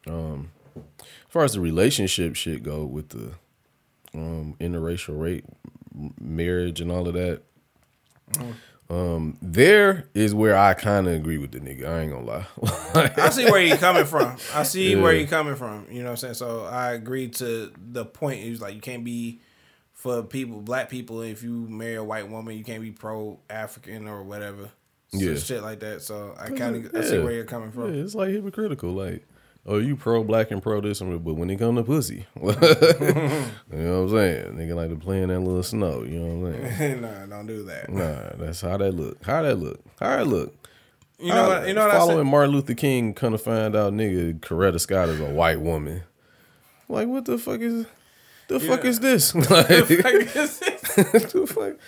um, 0.07 0.51
as 0.75 0.83
far 1.29 1.43
as 1.43 1.53
the 1.53 1.59
relationship 1.61 2.35
shit 2.35 2.63
go 2.63 2.85
with 2.85 3.09
the 3.09 3.33
um 4.13 4.55
interracial 4.59 5.19
rate 5.19 5.45
marriage 6.19 6.81
and 6.81 6.91
all 6.91 7.07
of 7.07 7.13
that. 7.13 7.41
Um, 8.89 9.37
there 9.41 10.09
is 10.15 10.33
where 10.33 10.57
I 10.57 10.73
kind 10.73 11.07
of 11.07 11.13
agree 11.13 11.37
with 11.37 11.51
the 11.51 11.59
nigga. 11.59 11.87
I 11.87 11.99
ain't 12.01 12.11
gonna 12.11 12.25
lie. 12.25 12.47
I 13.17 13.29
see 13.29 13.45
where 13.45 13.61
you 13.61 13.75
coming 13.77 14.05
from. 14.05 14.35
I 14.53 14.63
see 14.63 14.95
where 14.95 15.13
Yeah. 15.13 15.21
you 15.21 15.27
coming 15.27 15.55
from. 15.55 15.85
You 15.91 15.99
know 15.99 16.05
what 16.05 16.11
I'm 16.11 16.17
saying? 16.17 16.33
So 16.35 16.65
I 16.65 16.93
agree 16.93 17.27
to 17.29 17.71
the 17.77 18.05
point. 18.05 18.43
Is 18.43 18.61
like 18.61 18.73
you 18.73 18.81
can't 18.81 19.03
be 19.03 19.41
for 19.93 20.23
people, 20.23 20.61
black 20.61 20.89
people. 20.89 21.21
If 21.21 21.43
you 21.43 21.51
marry 21.69 21.95
a 21.95 22.03
white 22.03 22.29
woman, 22.29 22.57
you 22.57 22.63
can't 22.63 22.81
be 22.81 22.89
pro 22.91 23.39
African 23.49 24.07
or 24.07 24.23
whatever. 24.23 24.69
So 25.11 25.19
Yeah. 25.19 25.35
shit 25.37 25.61
like 25.61 25.81
that. 25.81 26.01
So 26.01 26.33
I 26.39 26.49
kind 26.49 26.85
of 26.85 26.95
I 26.95 27.01
see 27.01 27.19
where 27.19 27.31
you're 27.33 27.43
coming 27.45 27.71
from. 27.71 27.93
Yeah, 27.93 28.01
it's 28.03 28.15
like 28.15 28.29
hypocritical. 28.29 28.91
Like, 28.93 29.23
oh, 29.65 29.77
you 29.77 29.95
pro 29.95 30.23
black 30.23 30.51
and 30.51 30.61
pro 30.61 30.81
this, 30.81 30.99
but 30.99 31.19
when 31.19 31.49
it 31.49 31.57
come 31.57 31.75
to 31.75 31.83
pussy, 31.83 32.25
you 32.35 32.43
know 32.43 32.53
what 32.53 33.77
I'm 33.77 34.09
saying? 34.09 34.53
Nigga 34.55 34.75
like 34.75 34.89
to 34.89 34.95
play 34.95 35.21
in 35.21 35.29
that 35.29 35.39
little 35.39 35.63
snow. 35.63 36.03
You 36.03 36.19
know 36.19 36.49
what 36.49 36.55
I'm 36.55 36.77
saying? 36.77 37.01
nah, 37.01 37.25
don't 37.25 37.47
do 37.47 37.63
that. 37.63 37.89
Nah, 37.89 38.43
that's 38.43 38.61
how 38.61 38.77
that 38.77 38.93
look. 38.93 39.23
How 39.23 39.41
that 39.41 39.55
look. 39.57 39.79
How 39.99 40.17
that 40.17 40.27
look. 40.27 40.53
You 41.19 41.33
know 41.33 41.49
what? 41.49 41.67
You 41.67 41.73
know 41.73 41.85
what 41.85 41.95
Following? 41.95 42.27
Martin 42.27 42.51
Luther 42.51 42.73
King, 42.73 43.13
kind 43.13 43.33
of 43.33 43.41
find 43.41 43.75
out, 43.75 43.93
nigga, 43.93 44.39
Coretta 44.39 44.79
Scott 44.79 45.09
is 45.09 45.19
a 45.19 45.25
white 45.25 45.59
woman. 45.59 46.03
Like, 46.87 47.07
what 47.07 47.25
the 47.25 47.37
fuck 47.37 47.59
is? 47.59 47.85
The 48.47 48.59
fuck 48.59 48.85
is 48.85 48.99
this? 48.99 49.35
Like, 49.35 49.67
the 51.27 51.45
fuck, 51.47 51.79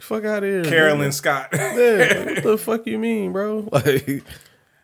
fuck 0.00 0.24
out 0.24 0.44
of 0.44 0.50
here, 0.50 0.64
Carolyn. 0.64 1.12
Scott. 1.12 1.48
Yeah, 1.52 2.24
what 2.24 2.42
the 2.42 2.58
fuck 2.58 2.86
you 2.86 2.98
mean, 2.98 3.32
bro? 3.32 3.68
Like, 3.72 4.22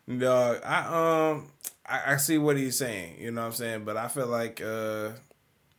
Dog, 0.08 0.60
I 0.64 1.30
um 1.32 1.50
I, 1.88 2.14
I 2.14 2.16
see 2.16 2.38
what 2.38 2.56
he's 2.56 2.76
saying, 2.76 3.16
you 3.20 3.30
know 3.30 3.42
what 3.42 3.46
I'm 3.48 3.52
saying? 3.52 3.84
But 3.84 3.96
I 3.96 4.08
feel 4.08 4.26
like 4.26 4.60
uh 4.60 5.10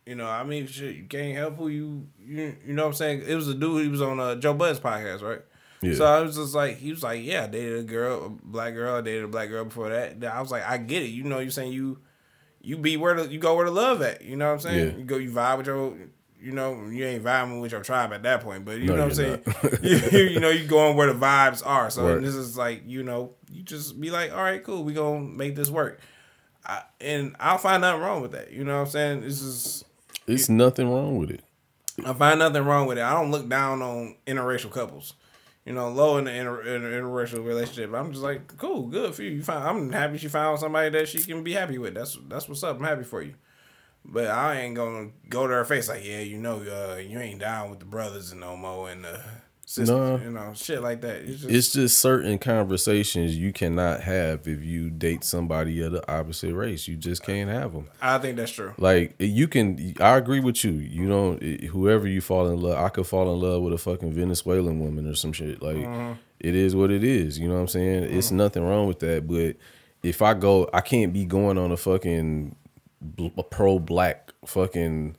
you 0.06 0.16
know, 0.16 0.28
I 0.28 0.44
mean 0.44 0.68
shit, 0.68 0.96
you 0.96 1.04
can't 1.04 1.36
help 1.36 1.58
who 1.58 1.68
you 1.68 2.08
you 2.26 2.56
you 2.66 2.74
know 2.74 2.84
what 2.84 2.90
I'm 2.90 2.94
saying? 2.96 3.24
It 3.28 3.36
was 3.36 3.48
a 3.48 3.54
dude 3.54 3.84
he 3.84 3.90
was 3.90 4.02
on 4.02 4.20
uh, 4.20 4.36
Joe 4.36 4.54
Budden's 4.54 4.80
podcast, 4.80 5.22
right? 5.22 5.42
Yeah. 5.82 5.96
So 5.96 6.06
I 6.06 6.22
was 6.22 6.36
just 6.36 6.56
like 6.56 6.78
he 6.78 6.92
was 6.92 7.04
like, 7.04 7.24
Yeah, 7.24 7.44
I 7.44 7.48
dated 7.48 7.80
a 7.80 7.84
girl, 7.84 8.26
a 8.26 8.30
black 8.30 8.74
girl, 8.74 8.96
I 8.96 9.02
dated 9.02 9.26
a 9.26 9.28
black 9.28 9.50
girl 9.50 9.66
before 9.66 9.90
that. 9.90 10.24
I 10.24 10.42
was 10.42 10.52
like, 10.52 10.64
I 10.66 10.78
get 10.78 11.04
it. 11.04 11.08
You 11.08 11.24
know 11.24 11.40
you're 11.40 11.52
saying 11.52 11.74
you 11.74 12.00
you 12.62 12.78
be 12.78 12.98
where 12.98 13.16
the 13.16 13.32
you 13.32 13.40
go 13.40 13.56
where 13.56 13.66
the 13.66 13.72
love 13.72 14.02
at, 14.02 14.24
you 14.24 14.36
know 14.36 14.48
what 14.48 14.54
I'm 14.54 14.60
saying? 14.60 14.92
Yeah. 14.92 14.98
You 14.98 15.04
go 15.04 15.18
you 15.18 15.32
vibe 15.32 15.58
with 15.58 15.68
your 15.68 15.94
you 16.40 16.52
know, 16.52 16.88
you 16.88 17.06
ain't 17.06 17.24
vibing 17.24 17.62
with 17.62 17.72
your 17.72 17.82
tribe 17.82 18.14
at 18.14 18.24
that 18.24 18.42
point, 18.42 18.64
but 18.66 18.80
you 18.80 18.86
No, 18.88 18.96
know 18.96 19.04
what 19.08 19.10
I'm 19.10 19.16
saying? 19.16 19.42
you, 19.82 20.20
you 20.24 20.40
know, 20.40 20.50
you 20.50 20.66
going 20.68 20.96
where 20.96 21.12
the 21.12 21.20
vibes 21.20 21.66
are. 21.66 21.90
So 21.90 22.14
Right. 22.14 22.22
this 22.22 22.36
is 22.36 22.58
like, 22.58 22.84
you 22.86 23.04
know, 23.04 23.34
you 23.52 23.64
just 23.64 24.00
be 24.00 24.12
like, 24.12 24.32
all 24.32 24.44
right, 24.44 24.64
cool, 24.64 24.84
we 24.84 24.94
gonna 24.94 25.20
make 25.22 25.56
this 25.56 25.70
work. 25.70 26.00
I, 26.66 26.84
and 27.02 27.36
I'll 27.40 27.58
find 27.58 27.82
nothing 27.82 28.02
wrong 28.02 28.22
with 28.22 28.32
that. 28.34 28.52
You 28.52 28.64
know 28.64 28.76
what 28.76 28.82
I'm 28.86 28.92
saying? 28.92 29.22
This 29.22 29.42
is 29.42 29.86
it's 30.28 30.50
nothing 30.50 30.90
wrong 30.92 31.18
with 31.18 31.32
it. 31.32 31.42
I 32.06 32.14
find 32.14 32.40
nothing 32.40 32.64
wrong 32.64 32.86
with 32.88 32.98
it. 32.98 33.04
I 33.04 33.14
don't 33.14 33.32
look 33.32 33.50
down 33.50 33.82
on 33.82 34.16
interracial 34.28 34.70
couples. 34.72 35.14
You 35.66 35.74
know, 35.74 35.90
low 35.90 36.18
in 36.18 36.26
the 36.26 36.32
inter, 36.34 36.62
inter, 36.62 37.02
interracial 37.02 37.44
relationship. 37.46 37.94
I'm 37.94 38.12
just 38.12 38.24
like, 38.24 38.56
cool, 38.58 38.84
good 38.88 39.14
for 39.16 39.24
you. 39.24 39.32
You 39.32 39.44
found. 39.44 39.64
I'm 39.68 39.92
happy 39.92 40.18
she 40.18 40.28
found 40.30 40.60
somebody 40.60 40.90
that 40.92 41.10
she 41.10 41.20
can 41.22 41.44
be 41.44 41.54
happy 41.54 41.78
with. 41.78 41.94
That's 41.94 42.18
that's 42.30 42.48
what's 42.48 42.64
up. 42.64 42.78
I'm 42.78 42.86
happy 42.86 43.04
for 43.04 43.22
you. 43.22 43.34
But 44.10 44.28
I 44.28 44.62
ain't 44.62 44.76
gonna 44.76 45.10
go 45.30 45.48
to 45.48 45.54
her 45.54 45.66
face 45.66 45.90
like, 45.90 46.06
yeah, 46.06 46.20
you 46.22 46.38
know, 46.38 46.62
uh, 46.62 46.96
you 46.98 47.20
ain't 47.20 47.40
down 47.40 47.70
with 47.70 47.80
the 47.80 47.86
brothers 47.86 48.32
and 48.32 48.40
no 48.40 48.56
more 48.56 48.90
and 48.90 49.04
the 49.04 49.20
sisters, 49.66 49.90
Nah. 49.90 50.16
you 50.24 50.32
know, 50.32 50.54
shit 50.56 50.82
like 50.82 51.02
that. 51.02 51.18
It's 51.24 51.42
just, 51.42 51.50
It's 51.54 51.72
just 51.74 52.00
certain 52.00 52.38
conversations 52.40 53.36
you 53.38 53.52
cannot 53.52 54.00
have 54.02 54.48
if 54.48 54.64
you 54.64 54.90
date 54.90 55.26
somebody 55.26 55.82
of 55.82 55.92
the 55.92 56.10
opposite 56.10 56.56
race. 56.56 56.88
You 56.88 56.96
just 56.96 57.22
can't 57.22 57.50
have 57.50 57.74
them. 57.74 57.90
I 58.02 58.18
think 58.20 58.38
that's 58.38 58.52
true. 58.54 58.74
Like 58.78 59.16
you 59.20 59.50
can, 59.50 59.94
I 60.00 60.16
agree 60.16 60.40
with 60.40 60.64
you. 60.64 60.72
You 60.72 61.10
don't, 61.10 61.44
whoever 61.44 62.08
you 62.08 62.22
fall 62.22 62.48
in 62.48 62.62
love, 62.62 62.78
I 62.78 62.88
could 62.88 63.08
fall 63.08 63.34
in 63.34 63.42
love 63.42 63.62
with 63.62 63.74
a 63.74 63.78
fucking 63.78 64.14
Venezuelan 64.14 64.80
woman 64.80 65.06
or 65.06 65.16
some 65.16 65.34
shit. 65.34 65.62
Like 65.62 65.86
it 66.40 66.56
is 66.56 66.78
what 66.78 66.92
it 66.92 67.04
is. 67.04 67.38
You 67.38 67.50
know 67.50 67.56
what 67.56 67.62
I'm 67.62 67.68
saying? 67.68 68.04
It's 68.06 68.32
nothing 68.32 68.64
wrong 68.64 68.88
with 68.88 69.00
that. 69.00 69.28
But 69.28 69.58
if 70.02 70.22
I 70.22 70.34
go, 70.34 70.70
I 70.74 70.80
can't 70.80 71.12
be 71.12 71.26
going 71.26 71.58
on 71.58 71.74
a 71.74 71.78
fucking 71.78 72.56
pro 73.50 73.80
black 73.80 74.32
fucking 74.46 75.16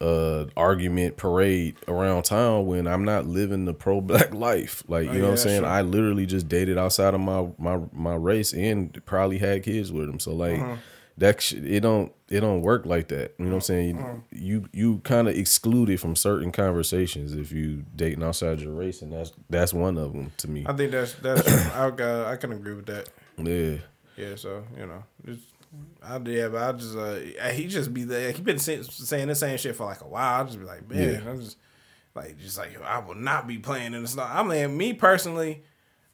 uh 0.00 0.46
argument 0.56 1.18
parade 1.18 1.76
around 1.86 2.22
town 2.22 2.64
when 2.64 2.86
I'm 2.86 3.04
not 3.04 3.26
living 3.26 3.66
the 3.66 3.74
pro 3.74 4.00
black 4.00 4.32
life. 4.48 4.82
Like 4.88 5.04
you 5.04 5.10
Oh, 5.10 5.12
know 5.12 5.18
yeah, 5.18 5.24
what 5.24 5.30
I'm 5.32 5.36
saying? 5.36 5.60
true. 5.60 5.68
I 5.68 5.82
literally 5.82 6.26
just 6.26 6.48
dated 6.48 6.78
outside 6.78 7.12
of 7.14 7.20
my 7.20 7.48
my 7.58 7.80
my 7.92 8.14
race 8.14 8.52
and 8.54 8.98
probably 9.04 9.38
had 9.38 9.62
kids 9.62 9.92
with 9.92 10.06
them. 10.06 10.18
So 10.18 10.32
like 10.32 10.58
Uh-huh. 10.60 10.76
that 11.18 11.42
sh- 11.42 11.52
it 11.52 11.80
don't 11.80 12.12
it 12.30 12.40
don't 12.40 12.62
work 12.62 12.86
like 12.86 13.08
that. 13.08 13.34
You 13.38 13.44
know 13.44 13.50
what 13.50 13.56
I'm 13.56 13.60
saying? 13.60 13.98
Uh-huh. 13.98 14.14
You 14.32 14.64
you 14.72 14.98
kind 15.04 15.28
of 15.28 15.36
excluded 15.36 16.00
from 16.00 16.16
certain 16.16 16.50
conversations 16.50 17.34
if 17.34 17.52
you 17.52 17.84
dating 17.94 18.22
outside 18.22 18.60
your 18.62 18.72
race, 18.72 19.02
and 19.02 19.12
that's 19.12 19.32
that's 19.50 19.74
one 19.74 19.98
of 19.98 20.14
them 20.14 20.32
to 20.38 20.48
me. 20.48 20.64
I 20.66 20.72
think 20.72 20.92
that's 20.92 21.12
that's. 21.14 21.46
I 21.74 21.88
uh, 21.90 22.24
I 22.26 22.36
can 22.36 22.52
agree 22.52 22.72
with 22.74 22.86
that. 22.86 23.10
Yeah. 23.36 23.76
Yeah, 24.16 24.36
so 24.36 24.64
you 24.78 24.86
know, 24.86 25.04
just 25.26 25.40
I 26.02 26.18
yeah, 26.24 26.48
but 26.48 26.62
I 26.62 26.72
just 26.72 26.96
uh 26.96 27.16
he 27.50 27.66
just 27.68 27.92
be 27.94 28.04
there. 28.04 28.32
He 28.32 28.42
been 28.42 28.58
saying, 28.58 28.82
saying 28.84 29.28
the 29.28 29.34
same 29.34 29.56
shit 29.58 29.76
for 29.76 29.84
like 29.86 30.00
a 30.00 30.08
while. 30.08 30.40
I 30.40 30.44
just 30.44 30.58
be 30.58 30.64
like, 30.64 30.88
man, 30.90 31.22
Yeah. 31.24 31.30
I'm 31.30 31.40
just 31.40 31.56
like 32.14 32.38
just 32.38 32.58
like 32.58 32.80
I 32.82 32.98
will 32.98 33.14
not 33.14 33.46
be 33.46 33.58
playing 33.58 33.94
in 33.94 34.02
the 34.02 34.08
snow. 34.08 34.24
I 34.24 34.42
mean, 34.42 34.76
me 34.76 34.92
personally, 34.94 35.62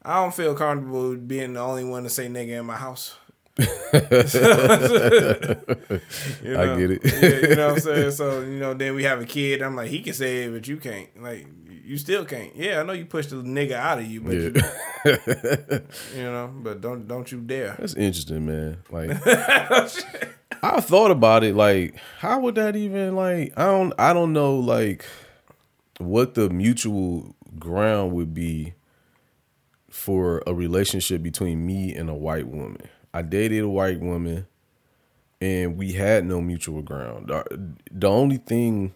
I 0.02 0.22
don't 0.22 0.34
feel 0.34 0.54
comfortable 0.54 1.16
being 1.16 1.54
the 1.54 1.60
only 1.60 1.84
one 1.84 2.02
to 2.02 2.10
say 2.10 2.26
nigga 2.28 2.60
in 2.60 2.66
my 2.66 2.76
house. 2.76 3.16
You 6.42 6.58
I 6.58 6.76
get 6.76 6.90
it. 6.90 7.00
yeah, 7.04 7.48
you 7.50 7.56
know 7.56 7.66
what 7.68 7.74
I'm 7.74 7.80
saying? 7.80 8.10
So, 8.12 8.40
you 8.40 8.58
know, 8.58 8.74
then 8.74 8.94
we 8.94 9.04
have 9.04 9.20
a 9.20 9.24
kid. 9.24 9.62
I'm 9.62 9.76
like, 9.76 9.88
he 9.88 10.00
can 10.00 10.12
say 10.12 10.44
it, 10.44 10.52
but 10.52 10.66
you 10.68 10.76
can't. 10.76 11.08
Like, 11.22 11.46
you 11.86 11.96
still 11.98 12.24
can't. 12.24 12.54
Yeah, 12.56 12.80
I 12.80 12.82
know 12.82 12.92
you 12.92 13.06
pushed 13.06 13.30
the 13.30 13.36
nigga 13.36 13.72
out 13.72 13.98
of 13.98 14.06
you, 14.06 14.20
but 14.20 14.32
you, 14.34 14.52
Yeah. 15.04 15.78
you 16.16 16.22
know, 16.22 16.52
but 16.62 16.80
don't 16.80 17.06
don't 17.06 17.30
you 17.30 17.40
dare. 17.40 17.76
That's 17.78 17.94
interesting, 17.94 18.46
man. 18.46 18.78
Like 18.90 19.10
oh, 19.26 19.88
I 20.62 20.80
thought 20.80 21.10
about 21.10 21.44
it 21.44 21.54
like 21.54 21.96
how 22.18 22.40
would 22.40 22.56
that 22.56 22.76
even 22.76 23.14
like 23.16 23.52
I 23.56 23.64
don't 23.66 23.92
I 23.98 24.12
don't 24.12 24.32
know 24.32 24.56
like 24.56 25.04
what 25.98 26.34
the 26.34 26.50
mutual 26.50 27.34
ground 27.58 28.12
would 28.12 28.34
be 28.34 28.74
for 29.90 30.42
a 30.46 30.52
relationship 30.54 31.22
between 31.22 31.64
me 31.64 31.94
and 31.94 32.10
a 32.10 32.14
white 32.14 32.46
woman. 32.48 32.78
I 33.14 33.22
dated 33.22 33.62
a 33.62 33.68
white 33.68 34.00
woman. 34.00 34.46
and 35.40 35.76
we 35.78 35.92
had 35.92 36.24
no 36.26 36.40
mutual 36.40 36.82
ground. 36.82 37.30
The 37.90 38.08
only 38.08 38.36
thing 38.38 38.92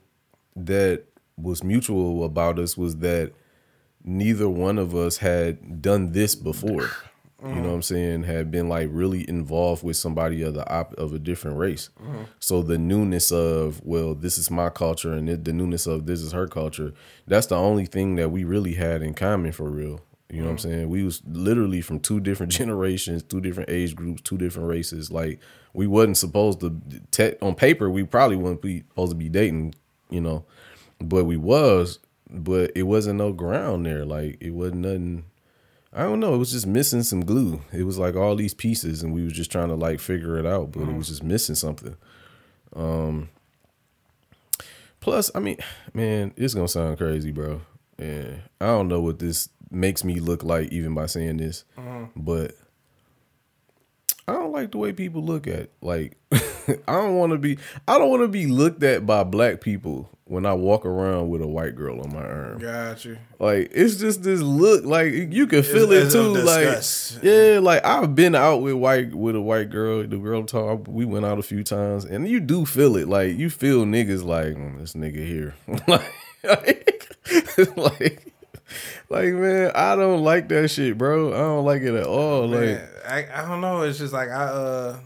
that 0.56 1.04
was 1.42 1.64
mutual 1.64 2.24
about 2.24 2.58
us 2.58 2.76
was 2.76 2.96
that 2.98 3.32
neither 4.04 4.48
one 4.48 4.78
of 4.78 4.94
us 4.94 5.18
had 5.18 5.82
done 5.82 6.12
this 6.12 6.34
before. 6.34 6.90
You 7.42 7.54
know 7.54 7.68
what 7.68 7.74
I'm 7.76 7.82
saying? 7.82 8.24
Had 8.24 8.50
been 8.50 8.68
like 8.68 8.88
really 8.92 9.26
involved 9.26 9.82
with 9.82 9.96
somebody 9.96 10.42
of 10.42 10.52
the 10.52 10.70
op- 10.70 10.92
of 10.98 11.14
a 11.14 11.18
different 11.18 11.56
race. 11.56 11.88
So 12.38 12.62
the 12.62 12.76
newness 12.76 13.32
of 13.32 13.80
well, 13.82 14.14
this 14.14 14.36
is 14.36 14.50
my 14.50 14.68
culture, 14.68 15.14
and 15.14 15.26
the 15.26 15.52
newness 15.52 15.86
of 15.86 16.04
this 16.04 16.20
is 16.20 16.32
her 16.32 16.46
culture. 16.46 16.92
That's 17.26 17.46
the 17.46 17.56
only 17.56 17.86
thing 17.86 18.16
that 18.16 18.28
we 18.28 18.44
really 18.44 18.74
had 18.74 19.00
in 19.00 19.14
common 19.14 19.52
for 19.52 19.70
real. 19.70 20.00
You 20.30 20.40
know 20.40 20.44
what 20.44 20.50
I'm 20.50 20.56
mm. 20.58 20.60
saying? 20.60 20.88
We 20.90 21.02
was 21.02 21.22
literally 21.26 21.80
from 21.80 21.98
two 22.00 22.20
different 22.20 22.52
generations, 22.60 23.22
two 23.22 23.40
different 23.40 23.70
age 23.70 23.96
groups, 23.96 24.20
two 24.20 24.36
different 24.36 24.68
races. 24.68 25.10
Like 25.10 25.40
we 25.72 25.86
wasn't 25.86 26.18
supposed 26.18 26.60
to. 26.60 26.78
Te- 27.10 27.36
on 27.40 27.54
paper, 27.54 27.88
we 27.88 28.04
probably 28.04 28.36
wouldn't 28.36 28.60
be 28.60 28.80
supposed 28.90 29.12
to 29.12 29.16
be 29.16 29.30
dating. 29.30 29.74
You 30.10 30.20
know, 30.20 30.44
but 31.00 31.24
we 31.24 31.36
was. 31.36 31.98
But 32.32 32.72
it 32.76 32.84
wasn't 32.84 33.18
no 33.18 33.32
ground 33.32 33.86
there. 33.86 34.04
Like 34.04 34.38
it 34.40 34.50
wasn't 34.50 34.82
nothing. 34.82 35.24
I 35.92 36.04
don't 36.04 36.20
know. 36.20 36.34
It 36.34 36.38
was 36.38 36.52
just 36.52 36.66
missing 36.66 37.02
some 37.02 37.24
glue. 37.24 37.60
It 37.72 37.82
was 37.82 37.98
like 37.98 38.14
all 38.14 38.36
these 38.36 38.54
pieces, 38.54 39.02
and 39.02 39.12
we 39.12 39.24
was 39.24 39.32
just 39.32 39.50
trying 39.50 39.68
to 39.68 39.74
like 39.74 39.98
figure 39.98 40.38
it 40.38 40.46
out, 40.46 40.70
but 40.70 40.82
it 40.82 40.94
was 40.94 41.08
just 41.08 41.22
missing 41.24 41.56
something. 41.56 41.96
Um. 42.74 43.28
Plus, 45.00 45.30
I 45.34 45.40
mean, 45.40 45.56
man, 45.94 46.32
it's 46.36 46.54
gonna 46.54 46.68
sound 46.68 46.98
crazy, 46.98 47.32
bro. 47.32 47.62
And 47.98 48.42
I 48.60 48.66
don't 48.66 48.88
know 48.88 49.00
what 49.00 49.18
this 49.18 49.48
makes 49.70 50.04
me 50.04 50.20
look 50.20 50.42
like, 50.44 50.70
even 50.70 50.94
by 50.94 51.06
saying 51.06 51.38
this, 51.38 51.64
but 52.14 52.54
I 54.28 54.34
don't 54.34 54.52
like 54.52 54.70
the 54.70 54.78
way 54.78 54.92
people 54.92 55.24
look 55.24 55.46
at. 55.48 55.70
Like, 55.80 56.16
I 56.32 56.76
don't 56.92 57.16
want 57.16 57.32
to 57.32 57.38
be. 57.38 57.58
I 57.88 57.98
don't 57.98 58.10
want 58.10 58.22
to 58.22 58.28
be 58.28 58.46
looked 58.46 58.82
at 58.84 59.04
by 59.06 59.24
black 59.24 59.60
people 59.60 60.08
when 60.30 60.46
I 60.46 60.52
walk 60.52 60.86
around 60.86 61.28
with 61.28 61.42
a 61.42 61.46
white 61.48 61.74
girl 61.74 62.00
on 62.00 62.14
my 62.14 62.22
arm. 62.22 62.58
Got 62.60 63.04
you. 63.04 63.18
Like 63.40 63.72
it's 63.74 63.96
just 63.96 64.22
this 64.22 64.40
look, 64.40 64.84
like 64.84 65.12
you 65.12 65.48
can 65.48 65.64
feel 65.64 65.90
it 65.90 66.04
it's 66.04 66.14
of 66.14 66.36
too. 66.36 66.42
Like 66.42 66.66
disgust. 66.66 67.18
yeah, 67.24 67.58
like 67.60 67.84
I've 67.84 68.14
been 68.14 68.36
out 68.36 68.58
with 68.58 68.74
white 68.74 69.12
with 69.12 69.34
a 69.34 69.40
white 69.40 69.70
girl. 69.70 70.06
The 70.06 70.18
girl 70.18 70.44
talk, 70.44 70.86
we 70.86 71.04
went 71.04 71.26
out 71.26 71.40
a 71.40 71.42
few 71.42 71.64
times, 71.64 72.04
and 72.04 72.28
you 72.28 72.38
do 72.38 72.64
feel 72.64 72.96
it. 72.96 73.08
Like 73.08 73.36
you 73.36 73.50
feel 73.50 73.84
niggas 73.84 74.24
like 74.24 74.54
"Mm, 74.54 74.78
this 74.78 74.92
nigga 74.92 75.26
here, 75.26 75.56
like, 75.88 76.12
like, 77.76 78.32
like 79.08 79.34
man, 79.34 79.72
I 79.74 79.96
don't 79.96 80.22
like 80.22 80.48
that 80.50 80.68
shit, 80.68 80.96
bro. 80.96 81.32
I 81.32 81.38
don't 81.38 81.64
like 81.64 81.82
it 81.82 81.94
at 81.96 82.06
all. 82.06 82.46
Like 82.46 82.60
Man, 82.60 82.88
I, 83.04 83.26
I 83.34 83.48
don't 83.48 83.60
know. 83.60 83.82
It's 83.82 83.98
just 83.98 84.12
like 84.12 84.28
I 84.28 84.44
uh 84.44 85.00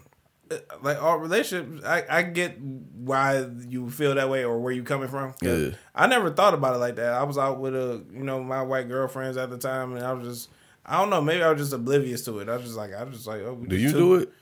Uh, 0.50 0.56
like 0.82 1.02
all 1.02 1.18
relationships. 1.18 1.84
I, 1.84 2.04
I 2.10 2.22
get 2.22 2.60
why 2.60 3.46
you 3.66 3.88
feel 3.88 4.14
that 4.14 4.28
way 4.28 4.44
or 4.44 4.58
where 4.58 4.72
you 4.72 4.82
coming 4.82 5.08
from. 5.08 5.34
Yeah. 5.40 5.70
I 5.94 6.06
never 6.06 6.30
thought 6.30 6.52
about 6.52 6.74
it 6.74 6.78
like 6.78 6.96
that. 6.96 7.14
I 7.14 7.22
was 7.22 7.38
out 7.38 7.60
with 7.60 7.74
a 7.74 8.04
you 8.12 8.22
know 8.24 8.42
my 8.42 8.62
white 8.62 8.88
girlfriends 8.88 9.36
at 9.36 9.50
the 9.50 9.58
time, 9.58 9.94
and 9.94 10.04
I 10.04 10.12
was 10.12 10.26
just 10.28 10.50
I 10.84 10.98
don't 10.98 11.10
know. 11.10 11.22
Maybe 11.22 11.42
I 11.42 11.50
was 11.50 11.60
just 11.60 11.72
oblivious 11.72 12.24
to 12.26 12.40
it. 12.40 12.48
I 12.48 12.56
was 12.56 12.64
just 12.64 12.76
like 12.76 12.92
I 12.92 13.04
was 13.04 13.16
just 13.16 13.26
like 13.26 13.40
oh. 13.40 13.56
do 13.56 13.76
you 13.76 13.88
took- 13.88 13.98
do 13.98 14.14
it? 14.16 14.32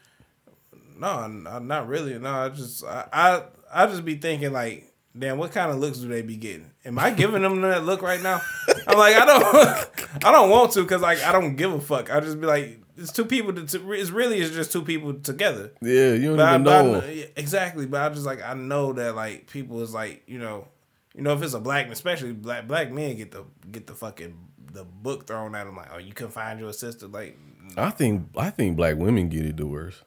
No, 0.99 1.09
I'm- 1.09 1.47
I'm 1.49 1.57
uh, 1.57 1.59
not 1.61 1.89
really. 1.89 2.19
No, 2.19 2.31
I 2.31 2.49
just 2.49 2.85
I, 2.85 3.07
I 3.13 3.43
I 3.73 3.87
just 3.87 4.05
be 4.05 4.17
thinking 4.17 4.53
like. 4.53 4.89
Damn, 5.15 5.37
what 5.37 5.53
kind 5.53 5.71
of 5.71 5.77
looks 5.77 5.99
do 5.99 6.09
they 6.09 6.23
be 6.23 6.39
getting? 6.39 6.71
Am 6.87 6.99
I 6.99 7.11
giving 7.11 7.43
them 7.43 7.61
that 7.61 7.85
look 7.85 8.01
right 8.01 8.23
now? 8.23 8.41
I'm 8.87 8.97
like, 8.97 9.15
I 9.15 9.27
don't, 9.27 10.25
I 10.25 10.33
don't 10.33 10.49
want 10.49 10.73
to, 10.73 10.87
cause 10.87 11.03
like 11.03 11.23
I 11.23 11.33
don't 11.33 11.55
give 11.55 11.71
a 11.71 11.79
fuck. 11.83 12.11
I 12.11 12.19
just 12.21 12.41
be 12.41 12.47
like, 12.47 12.81
it's 13.03 13.13
two 13.13 13.25
people. 13.25 13.53
To, 13.53 13.67
to, 13.67 13.93
it's 13.93 14.11
really 14.11 14.39
it's 14.39 14.55
just 14.55 14.73
two 14.73 14.83
people 14.83 15.15
together. 15.15 15.73
Yeah, 15.81 16.13
you 16.13 16.29
don't 16.29 16.37
But 16.37 16.49
I, 16.49 16.55
even 16.55 16.69
I 16.69 16.83
know. 16.83 17.05
yeah, 17.07 17.25
exactly. 17.37 17.87
But 17.87 18.03
I 18.03 18.09
just 18.15 18.27
like 18.27 18.43
I 18.43 18.55
know 18.55 18.93
that 18.95 19.15
like 19.15 19.51
people 19.51 19.83
is 19.83 19.93
like 19.93 20.23
you 20.27 20.39
know, 20.39 20.69
you 21.15 21.23
know 21.23 21.33
if 21.33 21.43
it's 21.43 21.55
a 21.55 21.61
black, 21.61 21.89
especially 21.89 22.33
black 22.33 22.67
black 22.67 22.91
men 22.93 23.17
get 23.17 23.33
the 23.33 23.45
get 23.71 23.87
the 23.87 23.95
fucking 23.95 24.37
the 24.73 24.85
book 24.85 25.27
thrown 25.27 25.55
at 25.55 25.65
them 25.65 25.77
like 25.77 25.89
oh 25.93 25.99
you 25.99 26.15
can 26.15 26.29
find 26.29 26.59
your 26.61 26.73
sister 26.73 27.07
like. 27.07 27.39
I 27.77 27.91
think 27.91 28.29
I 28.37 28.51
think 28.51 28.77
black 28.77 28.97
women 28.97 29.29
get 29.29 29.47
it 29.47 29.57
the 29.57 29.67
worst. 29.67 30.03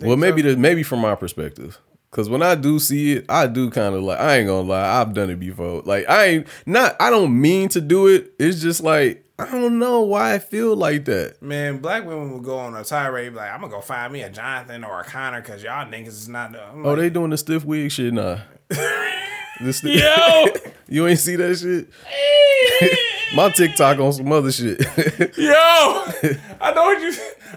Well, 0.00 0.16
maybe 0.16 0.42
so? 0.42 0.50
the, 0.50 0.56
maybe 0.56 0.82
from 0.82 1.00
my 1.00 1.14
perspective, 1.14 1.78
because 2.10 2.28
when 2.28 2.42
I 2.42 2.54
do 2.54 2.78
see 2.78 3.12
it, 3.12 3.26
I 3.28 3.46
do 3.46 3.70
kind 3.70 3.94
of 3.94 4.02
like 4.02 4.18
I 4.18 4.38
ain't 4.38 4.48
gonna 4.48 4.66
lie, 4.66 5.00
I've 5.00 5.12
done 5.12 5.30
it 5.30 5.38
before. 5.38 5.82
Like 5.82 6.08
I 6.08 6.24
ain't 6.26 6.46
not, 6.64 6.96
I 6.98 7.10
don't 7.10 7.38
mean 7.40 7.68
to 7.70 7.80
do 7.80 8.06
it. 8.06 8.32
It's 8.38 8.60
just 8.60 8.82
like 8.82 9.25
I 9.38 9.50
don't 9.50 9.78
know 9.78 10.00
why 10.00 10.34
I 10.34 10.38
feel 10.38 10.74
like 10.74 11.04
that. 11.06 11.42
Man, 11.42 11.78
black 11.78 12.06
women 12.06 12.32
will 12.32 12.40
go 12.40 12.58
on 12.58 12.74
a 12.74 12.82
tirade 12.84 13.34
like, 13.34 13.50
"I'm 13.52 13.60
gonna 13.60 13.72
go 13.72 13.80
find 13.82 14.12
me 14.12 14.22
a 14.22 14.30
Jonathan 14.30 14.82
or 14.82 15.00
a 15.00 15.04
Connor 15.04 15.42
because 15.42 15.62
y'all 15.62 15.86
niggas 15.86 16.08
is 16.08 16.28
not." 16.28 16.52
the-" 16.52 16.62
I'm 16.62 16.84
Oh, 16.86 16.90
like, 16.90 16.98
they 16.98 17.10
doing 17.10 17.30
the 17.30 17.36
stiff 17.36 17.64
wig 17.64 17.90
shit 17.92 18.12
now. 18.14 18.40
This 19.58 19.82
Yo! 19.82 20.44
you 20.88 21.06
ain't 21.06 21.18
see 21.18 21.34
that 21.36 21.56
shit. 21.56 21.88
My 23.34 23.48
TikTok 23.50 23.98
on 23.98 24.12
some 24.12 24.30
other 24.30 24.52
shit. 24.52 24.78
Yo, 25.38 25.46
I 26.60 26.72
know 26.74 26.82
what 26.84 27.00
you. 27.00 27.14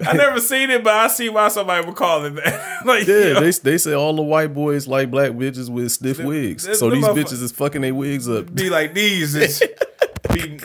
I 0.07 0.13
never 0.13 0.39
seen 0.39 0.69
it, 0.69 0.81
but 0.81 0.93
I 0.93 1.07
see 1.09 1.27
why 1.27 1.49
somebody 1.49 1.85
would 1.85 1.97
call 1.97 2.23
it 2.23 2.35
that. 2.35 2.85
like, 2.85 3.05
yeah, 3.05 3.33
yo, 3.33 3.41
they 3.41 3.51
they 3.51 3.77
say 3.77 3.91
all 3.91 4.15
the 4.15 4.21
white 4.21 4.53
boys 4.53 4.87
like 4.87 5.11
black 5.11 5.31
bitches 5.31 5.69
with 5.69 5.91
stiff 5.91 6.19
wigs. 6.19 6.63
So 6.79 6.89
these 6.89 7.03
bitches 7.03 7.43
is 7.43 7.51
fucking 7.51 7.81
their 7.81 7.93
wigs 7.93 8.29
up. 8.29 8.53
be 8.55 8.69
like 8.69 8.93
these. 8.93 9.35
Is, 9.35 9.61
be, 10.31 10.57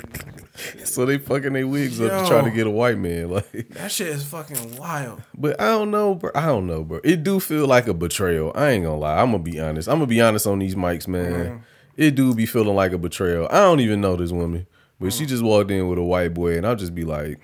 So 0.94 1.04
they 1.06 1.18
fucking 1.18 1.52
their 1.52 1.66
wigs 1.66 2.00
up 2.00 2.10
to 2.22 2.28
try 2.28 2.42
to 2.42 2.50
get 2.50 2.66
a 2.66 2.70
white 2.70 2.98
man. 2.98 3.28
Like 3.34 3.68
that 3.70 3.90
shit 3.90 4.08
is 4.08 4.24
fucking 4.24 4.76
wild. 4.76 5.22
But 5.36 5.60
I 5.60 5.66
don't 5.66 5.90
know, 5.90 6.14
bro. 6.14 6.30
I 6.34 6.46
don't 6.46 6.66
know, 6.66 6.84
bro. 6.84 7.00
It 7.04 7.22
do 7.22 7.40
feel 7.40 7.66
like 7.66 7.86
a 7.88 7.94
betrayal. 7.94 8.52
I 8.54 8.70
ain't 8.70 8.84
gonna 8.84 8.96
lie. 8.98 9.20
I'm 9.20 9.32
gonna 9.32 9.42
be 9.42 9.60
honest. 9.60 9.88
I'm 9.88 9.96
gonna 9.96 10.06
be 10.06 10.20
honest 10.20 10.46
on 10.46 10.58
these 10.60 10.74
mics, 10.74 11.06
man. 11.08 11.32
Mm-hmm. 11.32 11.56
It 11.96 12.14
do 12.14 12.34
be 12.34 12.46
feeling 12.46 12.74
like 12.74 12.92
a 12.92 12.98
betrayal. 12.98 13.46
I 13.50 13.58
don't 13.60 13.80
even 13.80 14.00
know 14.00 14.16
this 14.16 14.32
woman, 14.32 14.66
but 15.00 15.10
Mm. 15.10 15.18
she 15.18 15.26
just 15.26 15.42
walked 15.42 15.70
in 15.70 15.88
with 15.88 15.98
a 15.98 16.02
white 16.02 16.34
boy, 16.34 16.56
and 16.56 16.66
I'll 16.66 16.76
just 16.76 16.94
be 16.94 17.04
like, 17.04 17.40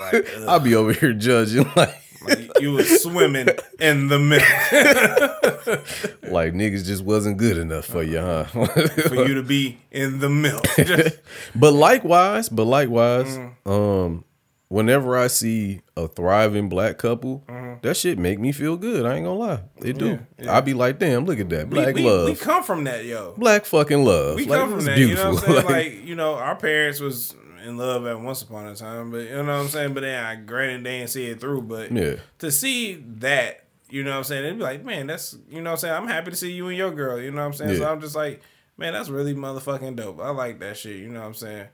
Like, 0.00 0.28
I'll 0.48 0.60
be 0.60 0.74
over 0.74 0.92
here 0.92 1.12
judging, 1.12 1.70
like, 1.76 1.94
like, 2.28 2.60
you 2.60 2.72
was 2.72 3.02
swimming 3.02 3.48
in 3.80 4.08
the 4.08 4.18
milk 4.18 4.42
like 6.30 6.52
niggas 6.54 6.84
just 6.84 7.04
wasn't 7.04 7.36
good 7.36 7.56
enough 7.58 7.84
for 7.86 8.02
you, 8.02 8.18
huh? 8.20 8.44
for 9.08 9.14
you 9.26 9.34
to 9.34 9.42
be 9.42 9.78
in 9.90 10.18
the 10.20 10.28
milk. 10.28 10.64
Just, 10.76 11.18
but 11.54 11.72
likewise, 11.72 12.48
but 12.48 12.64
likewise, 12.64 13.24
Mm-hmm. 13.36 13.70
um, 13.70 14.24
whenever 14.68 15.16
I 15.16 15.28
see 15.28 15.80
a 15.96 16.08
thriving 16.08 16.68
black 16.68 16.98
couple, 16.98 17.42
Mm-hmm. 17.48 17.74
that 17.82 17.96
shit 17.96 18.18
make 18.18 18.38
me 18.38 18.52
feel 18.52 18.76
good. 18.76 19.04
I 19.06 19.16
ain't 19.16 19.24
gonna 19.24 19.38
lie, 19.38 19.60
it 19.78 19.98
do. 19.98 20.18
I 20.48 20.60
be 20.60 20.74
like, 20.74 20.98
damn, 20.98 21.24
look 21.24 21.38
at 21.40 21.48
that 21.50 21.70
black 21.70 21.94
we, 21.94 22.02
love. 22.04 22.28
we 22.28 22.34
come 22.34 22.62
from 22.62 22.84
that, 22.84 23.04
yo. 23.04 23.34
black 23.36 23.64
fucking 23.64 24.04
love. 24.04 24.36
We 24.36 24.46
like, 24.46 24.60
come 24.60 24.70
from 24.76 24.84
that. 24.84 24.96
beautiful. 24.96 25.32
You 25.32 25.32
know 25.32 25.34
what 25.40 25.48
I'm 25.48 25.54
saying? 25.54 25.64
Like, 25.66 25.74
Like, 25.94 26.04
you 26.06 26.14
know, 26.14 26.34
our 26.34 26.56
parents 26.56 27.00
was 27.00 27.34
in 27.64 27.76
love 27.76 28.06
at 28.06 28.20
once 28.20 28.42
upon 28.42 28.66
a 28.66 28.74
time, 28.76 29.10
but 29.10 29.18
you 29.22 29.30
know 29.30 29.44
what 29.44 29.48
I'm 29.50 29.68
saying. 29.68 29.94
But 29.94 30.00
then, 30.02 30.24
I 30.24 30.36
granted, 30.36 30.84
they 30.84 30.98
didn't 30.98 31.10
see 31.10 31.26
it 31.26 31.40
through. 31.40 31.62
But 31.62 31.90
Yeah. 31.92 32.16
to 32.38 32.50
see 32.52 32.94
that, 33.18 33.64
you 33.90 34.02
know 34.04 34.10
what 34.12 34.18
I'm 34.18 34.24
saying, 34.24 34.44
it'd 34.44 34.58
be 34.58 34.62
like, 34.64 34.84
man, 34.84 35.06
that's 35.06 35.36
you 35.48 35.60
know 35.62 35.70
what 35.70 35.74
I'm 35.74 35.78
saying. 35.80 35.94
I'm 35.94 36.08
happy 36.08 36.30
to 36.30 36.36
see 36.36 36.52
you 36.52 36.68
and 36.68 36.76
your 36.76 36.90
girl. 36.92 37.20
You 37.20 37.30
know 37.30 37.38
what 37.38 37.46
I'm 37.46 37.52
saying. 37.54 37.76
So 37.76 37.90
I'm 37.90 38.00
just 38.00 38.14
like, 38.16 38.40
man, 38.76 38.92
that's 38.92 39.08
really 39.08 39.34
motherfucking 39.34 39.96
dope. 39.96 40.20
I 40.20 40.30
like 40.30 40.60
that 40.60 40.76
shit. 40.76 40.96
You 40.96 41.08
know 41.08 41.20
what 41.20 41.26
I'm 41.26 41.34
saying. 41.34 41.68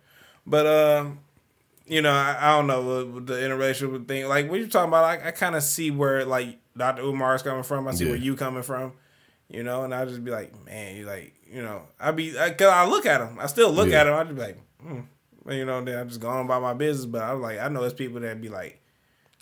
But 0.47 0.67
uh, 0.67 1.07
you 1.87 2.03
know, 2.03 2.13
I, 2.13 2.37
I 2.41 2.57
don't 2.57 2.67
know 2.67 3.21
the 3.21 3.35
interracial 3.35 4.07
thing. 4.07 4.27
Like 4.29 4.49
what 4.51 4.61
you 4.61 4.69
talking 4.69 4.89
about, 4.89 5.05
I, 5.05 5.29
I 5.29 5.31
kind 5.33 5.55
of 5.57 5.63
see 5.63 5.91
where 5.91 6.25
like 6.25 6.59
Dr. 6.77 7.03
Umar 7.03 7.35
is 7.35 7.43
coming 7.43 7.63
from. 7.65 7.89
I 7.89 7.93
see 7.93 8.05
Yeah. 8.05 8.11
where 8.11 8.19
you 8.21 8.37
coming 8.37 8.63
from 8.63 8.93
you 9.53 9.65
know, 9.65 9.83
and 9.83 9.93
I 9.93 10.05
just 10.05 10.23
be 10.25 10.31
like, 10.31 10.53
man, 10.65 10.95
you 10.95 11.07
like, 11.07 11.35
you 11.53 11.61
know, 11.61 11.83
I 11.99 12.13
be, 12.13 12.39
I, 12.39 12.51
cause 12.51 12.69
I 12.69 12.87
look 12.87 13.05
at 13.05 13.21
him, 13.21 13.37
I 13.41 13.47
still 13.49 13.73
look 13.73 13.89
Yeah. 13.89 14.03
at 14.03 14.07
him, 14.07 14.15
I 14.15 14.23
just 14.23 14.37
be 14.37 14.41
like, 14.43 14.59
hmm. 14.81 15.01
You 15.49 15.65
know, 15.65 15.83
then 15.83 15.99
I 15.99 16.05
just 16.05 16.21
go 16.21 16.29
on 16.29 16.45
about 16.45 16.63
my 16.63 16.75
business, 16.75 17.07
but 17.07 17.23
I'm 17.23 17.41
like, 17.41 17.59
I 17.59 17.69
know 17.69 17.83
it's 17.85 17.95
people 17.95 18.21
that 18.21 18.41
be 18.41 18.49
like, 18.49 18.81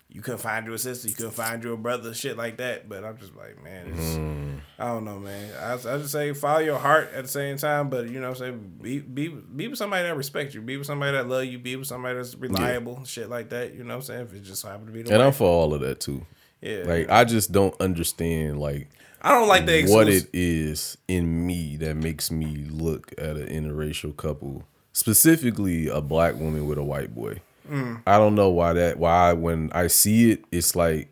you 0.07 0.21
couldn't 0.21 0.39
find 0.39 0.65
your 0.65 0.77
sister, 0.77 1.07
you 1.07 1.13
couldn't 1.13 1.33
find 1.33 1.63
your 1.63 1.77
brother, 1.77 2.13
shit 2.13 2.35
like 2.35 2.57
that, 2.57 2.89
but 2.89 3.03
I'm 3.03 3.17
just 3.17 3.35
like, 3.35 3.63
man, 3.63 3.87
it's, 3.93 4.17
Mm. 4.17 4.39
I 4.79 4.85
don't 4.85 5.03
know, 5.03 5.19
man. 5.19 5.51
I, 5.59 5.73
I 5.73 5.97
just 5.97 6.11
say 6.11 6.33
follow 6.33 6.59
your 6.59 6.79
heart 6.79 7.11
at 7.13 7.23
the 7.25 7.29
same 7.29 7.57
time, 7.57 7.89
but 7.89 8.09
you 8.09 8.19
know, 8.21 8.29
what 8.29 8.41
I'm 8.41 8.53
saying 8.53 8.73
be 8.81 8.99
be 8.99 9.27
be 9.27 9.67
with 9.67 9.77
somebody 9.77 10.07
that 10.07 10.15
respects 10.15 10.55
you, 10.55 10.61
be 10.61 10.77
with 10.77 10.87
somebody 10.87 11.11
that 11.11 11.27
love 11.27 11.45
you, 11.45 11.59
be 11.59 11.75
with 11.75 11.87
somebody 11.87 12.15
that's 12.15 12.33
reliable, 12.35 13.03
shit 13.03 13.29
like 13.29 13.49
that. 13.49 13.73
You 13.75 13.83
know, 13.83 13.95
what 13.95 13.95
I'm 13.95 14.01
saying 14.03 14.21
if 14.21 14.33
it 14.33 14.43
just 14.43 14.63
happen 14.65 14.85
to 14.85 14.91
be 14.91 15.01
the 15.01 15.13
and 15.13 15.21
I'm 15.21 15.33
for 15.33 15.47
all 15.49 15.73
of 15.73 15.81
that 15.81 15.99
too. 15.99 16.25
yeah, 16.61 16.83
Like 16.85 17.09
I 17.09 17.25
just 17.25 17.51
don't 17.51 17.79
understand 17.81 18.59
like 18.59 18.87
I 19.21 19.33
don't 19.33 19.49
like 19.49 19.65
the 19.65 19.85
what 19.87 20.07
it 20.07 20.29
is 20.31 20.97
in 21.09 21.45
me 21.45 21.75
that 21.77 21.95
makes 21.97 22.31
me 22.31 22.65
look 22.69 23.11
at 23.17 23.35
an 23.35 23.47
interracial 23.47 24.15
couple, 24.15 24.63
specifically 24.99 25.87
a 25.87 26.01
black 26.01 26.35
woman 26.35 26.67
with 26.67 26.77
a 26.77 26.83
white 26.83 27.15
boy. 27.15 27.41
Mm. 27.69 28.01
I 28.05 28.17
don't 28.17 28.35
know 28.35 28.49
why 28.49 28.73
that 28.73 28.97
why 28.99 29.33
when 29.33 29.71
I 29.73 29.87
see 29.87 30.31
it, 30.31 30.43
it's 30.51 30.75
like 30.75 31.09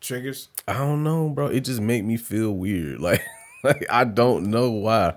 triggers. 0.00 0.48
I 0.68 0.74
don't 0.74 1.02
know, 1.02 1.28
bro. 1.28 1.46
It 1.48 1.60
just 1.60 1.80
make 1.80 2.04
me 2.04 2.16
feel 2.16 2.52
weird. 2.52 3.00
Like 3.10 3.22
like 3.62 3.84
I 3.90 4.04
don't 4.04 4.46
know 4.46 4.70
why. 4.70 5.14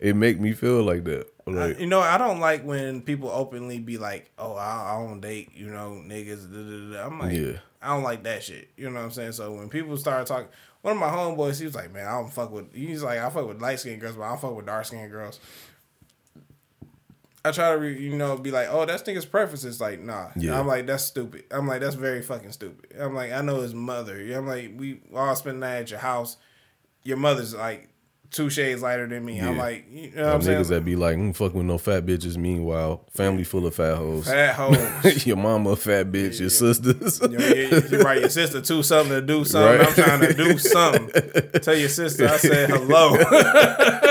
it 0.00 0.14
make 0.16 0.38
me 0.38 0.52
feel 0.52 0.82
like 0.82 1.04
that. 1.04 1.28
Like, 1.46 1.78
you 1.78 1.86
know, 1.86 2.00
I 2.00 2.18
don't 2.18 2.40
like 2.40 2.64
when 2.64 3.00
people 3.02 3.30
openly 3.30 3.78
be 3.78 3.96
like, 3.98 4.30
"Oh, 4.36 4.54
I, 4.54 4.94
I 4.96 5.06
don't 5.06 5.20
date," 5.20 5.52
you 5.54 5.68
know, 5.68 6.02
niggas. 6.04 6.50
Da, 6.52 6.58
da, 6.58 6.92
da. 7.02 7.06
I'm 7.06 7.18
like, 7.20 7.32
Yeah. 7.36 7.58
I 7.80 7.94
don't 7.94 8.02
like 8.02 8.24
that 8.24 8.42
shit. 8.42 8.68
You 8.76 8.90
know 8.90 8.96
what 8.96 9.04
I'm 9.06 9.10
saying? 9.12 9.32
So 9.32 9.52
when 9.52 9.68
people 9.68 9.96
start 9.96 10.26
talking, 10.26 10.48
one 10.82 10.94
of 10.94 10.98
my 11.00 11.06
homeboys, 11.08 11.58
he 11.60 11.64
was 11.66 11.74
like, 11.76 11.92
"Man, 11.92 12.04
I 12.06 12.12
don't 12.20 12.32
fuck 12.32 12.50
with." 12.50 12.74
He's 12.74 13.02
like, 13.02 13.20
"I 13.20 13.30
fuck 13.30 13.46
with 13.46 13.62
light 13.62 13.78
skinned 13.80 14.00
girls, 14.00 14.16
but 14.16 14.24
I 14.24 14.28
don't 14.30 14.40
fuck 14.40 14.56
with 14.56 14.66
dark 14.66 14.84
skinned 14.86 15.10
girls." 15.10 15.38
I 17.46 17.52
try 17.52 17.70
to, 17.72 17.78
re, 17.78 17.98
you 17.98 18.16
know, 18.16 18.36
be 18.36 18.50
like, 18.50 18.68
"Oh, 18.70 18.84
that's 18.86 19.02
nigga's 19.04 19.26
preferences." 19.26 19.80
Like, 19.80 20.00
nah. 20.00 20.28
Yeah. 20.36 20.58
I'm 20.58 20.66
like, 20.66 20.86
that's 20.86 21.04
stupid. 21.04 21.44
I'm 21.50 21.66
like, 21.66 21.80
that's 21.80 21.94
very 21.94 22.22
fucking 22.22 22.52
stupid. 22.52 22.96
I'm 22.98 23.14
like, 23.14 23.32
I 23.32 23.40
know 23.42 23.60
his 23.60 23.74
mother. 23.74 24.16
I'm 24.34 24.46
like, 24.46 24.72
we 24.76 25.00
all 25.14 25.34
spend 25.36 25.62
the 25.62 25.66
night 25.66 25.76
at 25.76 25.90
your 25.90 26.00
house. 26.00 26.36
Your 27.02 27.16
mother's 27.18 27.54
like 27.54 27.88
two 28.32 28.50
shades 28.50 28.82
lighter 28.82 29.06
than 29.06 29.24
me. 29.24 29.38
I'm 29.40 29.56
like, 29.56 29.86
you 29.88 30.10
know 30.10 30.24
what 30.26 30.34
I'm 30.34 30.42
saying? 30.42 30.60
niggas 30.64 30.68
that 30.70 30.84
be 30.84 30.96
like, 30.96 31.16
mm, 31.16 31.34
fuck 31.34 31.54
with 31.54 31.64
no 31.64 31.78
fat 31.78 32.04
bitches. 32.04 32.36
Meanwhile, 32.36 33.04
family 33.14 33.44
full 33.44 33.64
of 33.66 33.74
fat 33.76 33.94
hoes. 33.96 34.26
Fat 34.26 34.54
hoes. 34.56 35.24
your 35.24 35.36
mama 35.36 35.70
a 35.70 35.76
fat 35.76 36.10
bitch. 36.10 36.40
Your 36.40 36.50
sisters. 36.50 37.20
You 37.22 37.28
know, 37.38 37.46
you- 37.46 37.82
you 37.90 37.98
right, 38.02 38.18
your 38.20 38.28
sister 38.28 38.60
too 38.60 38.82
something 38.82 39.12
to 39.12 39.22
do 39.22 39.44
something. 39.44 39.78
Right. 39.78 39.88
I'm 39.88 39.94
trying 39.94 40.20
to 40.22 40.34
do 40.34 40.58
something. 40.58 41.50
Tell 41.62 41.76
your 41.76 41.88
sister 41.88 42.26
I 42.26 42.36
said 42.38 42.70
hello. 42.70 43.16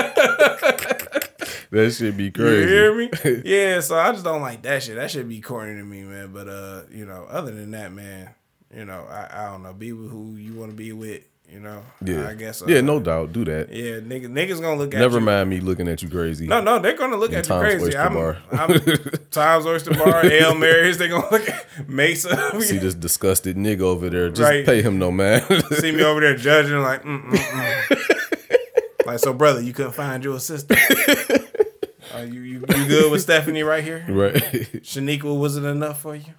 that 1.70 1.92
should 1.92 2.16
be 2.16 2.30
crazy. 2.30 2.62
You 2.62 2.68
hear 2.68 2.94
me? 2.96 3.10
Yeah, 3.44 3.80
so 3.80 3.96
I 3.98 4.12
just 4.12 4.24
don't 4.24 4.42
like 4.42 4.62
that 4.62 4.82
shit. 4.82 4.96
That 4.96 5.10
should 5.10 5.28
be 5.28 5.40
corny 5.40 5.74
to 5.76 5.84
me, 5.84 6.02
man. 6.02 6.32
But 6.32 6.48
uh, 6.48 6.82
you 6.90 7.06
know, 7.06 7.26
other 7.28 7.52
than 7.52 7.70
that, 7.72 7.92
man, 7.92 8.30
you 8.74 8.84
know, 8.84 9.06
I, 9.08 9.28
I 9.46 9.50
don't 9.50 9.62
know. 9.62 9.72
Be 9.72 9.92
with 9.92 10.10
who 10.10 10.36
you 10.36 10.54
want 10.54 10.70
to 10.70 10.76
be 10.76 10.92
with. 10.92 11.22
You 11.48 11.60
know, 11.60 11.84
Yeah, 12.04 12.28
I 12.28 12.34
guess. 12.34 12.60
Uh, 12.60 12.64
yeah, 12.66 12.80
no 12.80 12.98
doubt. 12.98 13.32
Do 13.32 13.44
that. 13.44 13.72
Yeah, 13.72 14.00
niggas, 14.00 14.26
niggas 14.26 14.60
gonna 14.60 14.74
look 14.74 14.88
at 14.88 14.94
you. 14.94 14.98
Never 14.98 15.20
you. 15.20 15.24
mind 15.26 15.48
me 15.48 15.60
looking 15.60 15.86
at 15.86 16.02
you 16.02 16.08
crazy. 16.08 16.44
No, 16.48 16.60
no, 16.60 16.80
they're 16.80 16.96
gonna 16.96 17.16
look 17.16 17.32
at 17.32 17.48
you 17.48 17.54
crazy. 17.54 17.84
Oyster 17.84 18.00
I'm, 18.00 18.14
Bar. 18.14 18.38
I'm 18.50 18.80
Tom's 19.30 19.64
Oyster 19.64 19.94
Bar, 19.94 20.22
Hail 20.22 20.56
Marys. 20.56 20.98
They 20.98 21.06
gonna 21.06 21.30
look 21.30 21.48
at 21.48 21.88
Mesa. 21.88 22.60
See 22.60 22.78
this 22.78 22.94
disgusted 22.94 23.54
nigga 23.56 23.82
over 23.82 24.10
there. 24.10 24.28
Just 24.28 24.40
Right. 24.40 24.66
pay 24.66 24.82
him 24.82 24.98
no 24.98 25.12
man. 25.12 25.40
see 25.74 25.92
me 25.92 26.02
over 26.02 26.20
there 26.20 26.34
judging 26.34 26.82
like, 26.82 27.04
mm, 27.04 27.22
mm, 27.22 27.36
mm. 27.36 29.06
like 29.06 29.20
so, 29.20 29.32
brother, 29.32 29.60
you 29.60 29.72
couldn't 29.72 29.92
find 29.92 30.24
your 30.24 30.40
sister. 30.40 30.74
Are 32.16 32.24
you, 32.24 32.40
you 32.40 32.60
you 32.60 32.86
good 32.88 33.10
with 33.12 33.22
Stephanie 33.22 33.62
right 33.62 33.84
here? 33.84 34.04
right. 34.08 34.34
Shaniqua 34.34 35.38
wasn't 35.38 35.66
enough 35.66 36.00
for 36.00 36.14
you. 36.16 36.34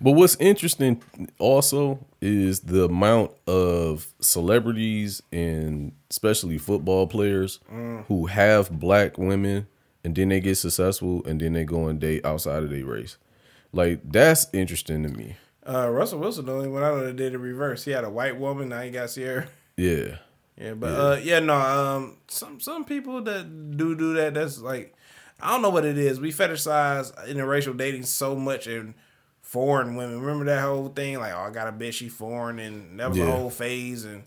But 0.00 0.12
what's 0.12 0.36
interesting 0.36 1.02
also 1.38 2.04
is 2.20 2.60
the 2.60 2.84
amount 2.84 3.32
of 3.46 4.12
celebrities 4.20 5.22
and 5.32 5.92
especially 6.10 6.58
football 6.58 7.06
players 7.06 7.60
Mm. 7.72 8.04
who 8.06 8.26
have 8.26 8.70
black 8.70 9.16
women 9.16 9.66
and 10.04 10.14
then 10.14 10.28
they 10.30 10.40
get 10.40 10.56
successful 10.56 11.22
and 11.24 11.40
then 11.40 11.52
they 11.52 11.64
go 11.64 11.86
and 11.86 12.00
date 12.00 12.24
outside 12.26 12.62
of 12.62 12.70
their 12.70 12.84
race. 12.84 13.16
Like 13.72 14.00
that's 14.04 14.48
interesting 14.52 15.02
to 15.04 15.08
me. 15.08 15.36
Uh, 15.66 15.88
Russell 15.88 16.18
Wilson, 16.18 16.46
the 16.46 16.52
only 16.52 16.68
one 16.68 16.82
I 16.82 16.88
know 16.88 17.06
that 17.06 17.16
did 17.16 17.32
the 17.32 17.38
reverse. 17.38 17.84
He 17.84 17.92
had 17.92 18.02
a 18.04 18.10
white 18.10 18.36
woman, 18.38 18.70
now 18.70 18.80
he 18.80 18.90
got 18.90 19.06
Ciara. 19.10 19.46
Yeah. 19.76 20.16
Yeah, 20.58 20.74
but 20.74 20.86
uh, 20.88 21.16
yeah, 21.22 21.38
no. 21.40 21.54
Um, 21.54 22.18
some 22.28 22.60
some 22.60 22.84
people 22.84 23.22
that 23.22 23.76
do 23.78 23.94
do 23.94 24.12
that. 24.14 24.34
That's 24.34 24.58
like, 24.60 24.94
I 25.42 25.50
don't 25.52 25.62
know 25.62 25.70
what 25.70 25.84
it 25.84 25.98
is. 25.98 26.20
We 26.20 26.32
fetishize 26.32 27.14
interracial 27.28 27.76
dating 27.76 28.04
so 28.04 28.34
much 28.36 28.66
and 28.66 28.94
foreign 29.42 29.96
women. 29.96 30.20
Remember 30.20 30.44
that 30.46 30.62
whole 30.62 30.88
thing? 30.88 31.18
Like, 31.18 31.32
oh, 31.34 31.40
I 31.40 31.50
got 31.50 31.68
a 31.68 31.72
bitch, 31.72 31.94
she 31.94 32.08
foreign, 32.08 32.58
and 32.58 33.00
that 33.00 33.08
was 33.10 33.18
a 33.18 33.22
Yeah. 33.22 33.30
whole 33.30 33.50
phase. 33.50 34.04
And 34.04 34.24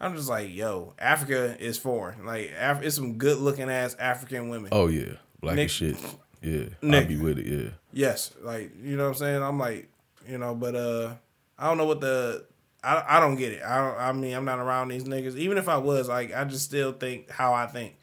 I'm 0.00 0.16
just 0.16 0.28
like, 0.28 0.52
yo, 0.52 0.94
Africa 0.98 1.56
is 1.60 1.78
foreign. 1.78 2.24
Like, 2.24 2.52
Af- 2.58 2.82
it's 2.82 2.96
some 2.96 3.14
good 3.18 3.38
looking 3.38 3.70
ass 3.70 3.94
African 3.98 4.48
women. 4.48 4.70
Oh 4.72 4.86
yeah. 4.88 5.14
Black 5.40 5.56
Nick- 5.56 5.66
as 5.66 5.70
shit. 5.72 5.96
Yeah. 6.40 6.64
I'll 6.82 7.04
be 7.06 7.16
with 7.16 7.38
it, 7.38 7.46
yeah. 7.46 7.70
Yes, 7.92 8.32
like 8.40 8.72
you 8.82 8.96
know 8.96 9.04
what 9.04 9.08
I'm 9.10 9.14
saying. 9.16 9.42
I'm 9.42 9.58
like, 9.58 9.88
you 10.28 10.38
know, 10.38 10.54
but 10.54 10.74
uh, 10.74 11.14
I 11.58 11.68
don't 11.68 11.78
know 11.78 11.86
what 11.86 12.00
the. 12.00 12.44
I, 12.84 13.04
I 13.16 13.20
don't 13.20 13.36
get 13.36 13.52
it. 13.52 13.62
I 13.62 13.78
don't, 13.78 13.96
I 14.00 14.12
mean 14.12 14.34
I'm 14.34 14.44
not 14.44 14.58
around 14.58 14.88
these 14.88 15.04
niggas. 15.04 15.36
Even 15.36 15.56
if 15.56 15.68
I 15.68 15.76
was, 15.76 16.08
like, 16.08 16.34
I 16.34 16.42
just 16.44 16.64
still 16.64 16.90
think 16.92 17.30
how 17.30 17.52
I 17.54 17.66
think. 17.66 17.94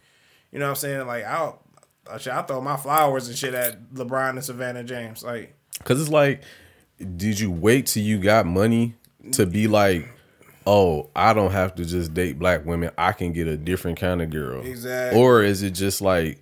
You 0.53 0.60
know 0.60 0.65
what 0.68 0.69
I'm 0.69 0.76
saying? 0.77 1.06
Like 1.07 1.26
I'll, 1.26 1.61
I 2.07 2.15
I 2.15 2.41
throw 2.43 2.61
my 2.61 2.77
flowers 2.77 3.27
and 3.27 3.38
shit 3.38 3.53
at 3.53 3.93
LeBron 3.93 4.30
and 4.31 4.43
Savannah 4.43 4.84
James. 4.84 5.23
Like 5.23 5.55
Cause 5.84 5.99
it's 6.01 6.09
like, 6.09 6.43
did 7.15 7.39
you 7.39 7.51
wait 7.51 7.88
till 7.88 8.03
you 8.03 8.19
got 8.19 8.45
money 8.45 8.95
to 9.34 9.45
be 9.45 9.67
like, 9.67 10.07
oh, 10.67 11.09
I 11.15 11.34
don't 11.34 11.51
have 11.51 11.76
to 11.76 11.85
just 11.85 12.13
date 12.13 12.38
black 12.38 12.65
women. 12.65 12.91
I 12.97 13.11
can 13.13 13.34
get 13.34 13.47
a 13.47 13.57
different 13.57 13.99
kind 13.99 14.21
of 14.21 14.30
girl. 14.30 14.65
Exactly. 14.65 15.19
Or 15.19 15.41
is 15.41 15.63
it 15.63 15.71
just 15.71 16.01
like, 16.01 16.41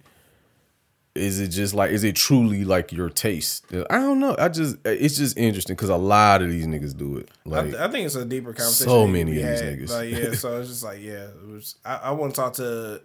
is 1.15 1.39
it 1.39 1.47
just 1.47 1.73
like, 1.73 1.91
is 1.91 2.03
it 2.03 2.15
truly 2.15 2.63
like 2.63 2.91
your 2.91 3.09
taste? 3.09 3.65
I 3.89 3.97
don't 3.99 4.19
know. 4.19 4.35
I 4.37 4.49
just, 4.49 4.77
it's 4.85 5.17
just 5.17 5.37
interesting 5.37 5.75
because 5.75 5.89
a 5.89 5.97
lot 5.97 6.41
of 6.41 6.49
these 6.49 6.67
niggas 6.67 6.95
do 6.95 7.17
it. 7.17 7.31
I, 7.45 7.49
Like, 7.49 7.65
th- 7.65 7.75
I 7.75 7.87
think 7.89 8.05
it's 8.05 8.15
a 8.15 8.25
deeper 8.25 8.53
conversation. 8.53 8.87
so 8.89 9.07
many 9.07 9.31
of 9.41 9.47
these 9.47 9.61
had. 9.61 9.79
niggas. 9.79 9.89
Like 9.89 10.09
yeah, 10.11 10.31
so 10.33 10.57
it's 10.59 10.69
just 10.69 10.83
like 10.83 11.01
yeah, 11.01 11.25
it 11.25 11.47
was. 11.47 11.75
I, 11.83 11.95
I 11.95 12.11
want 12.11 12.35
to 12.35 12.41
talk 12.41 12.53
to 12.53 13.01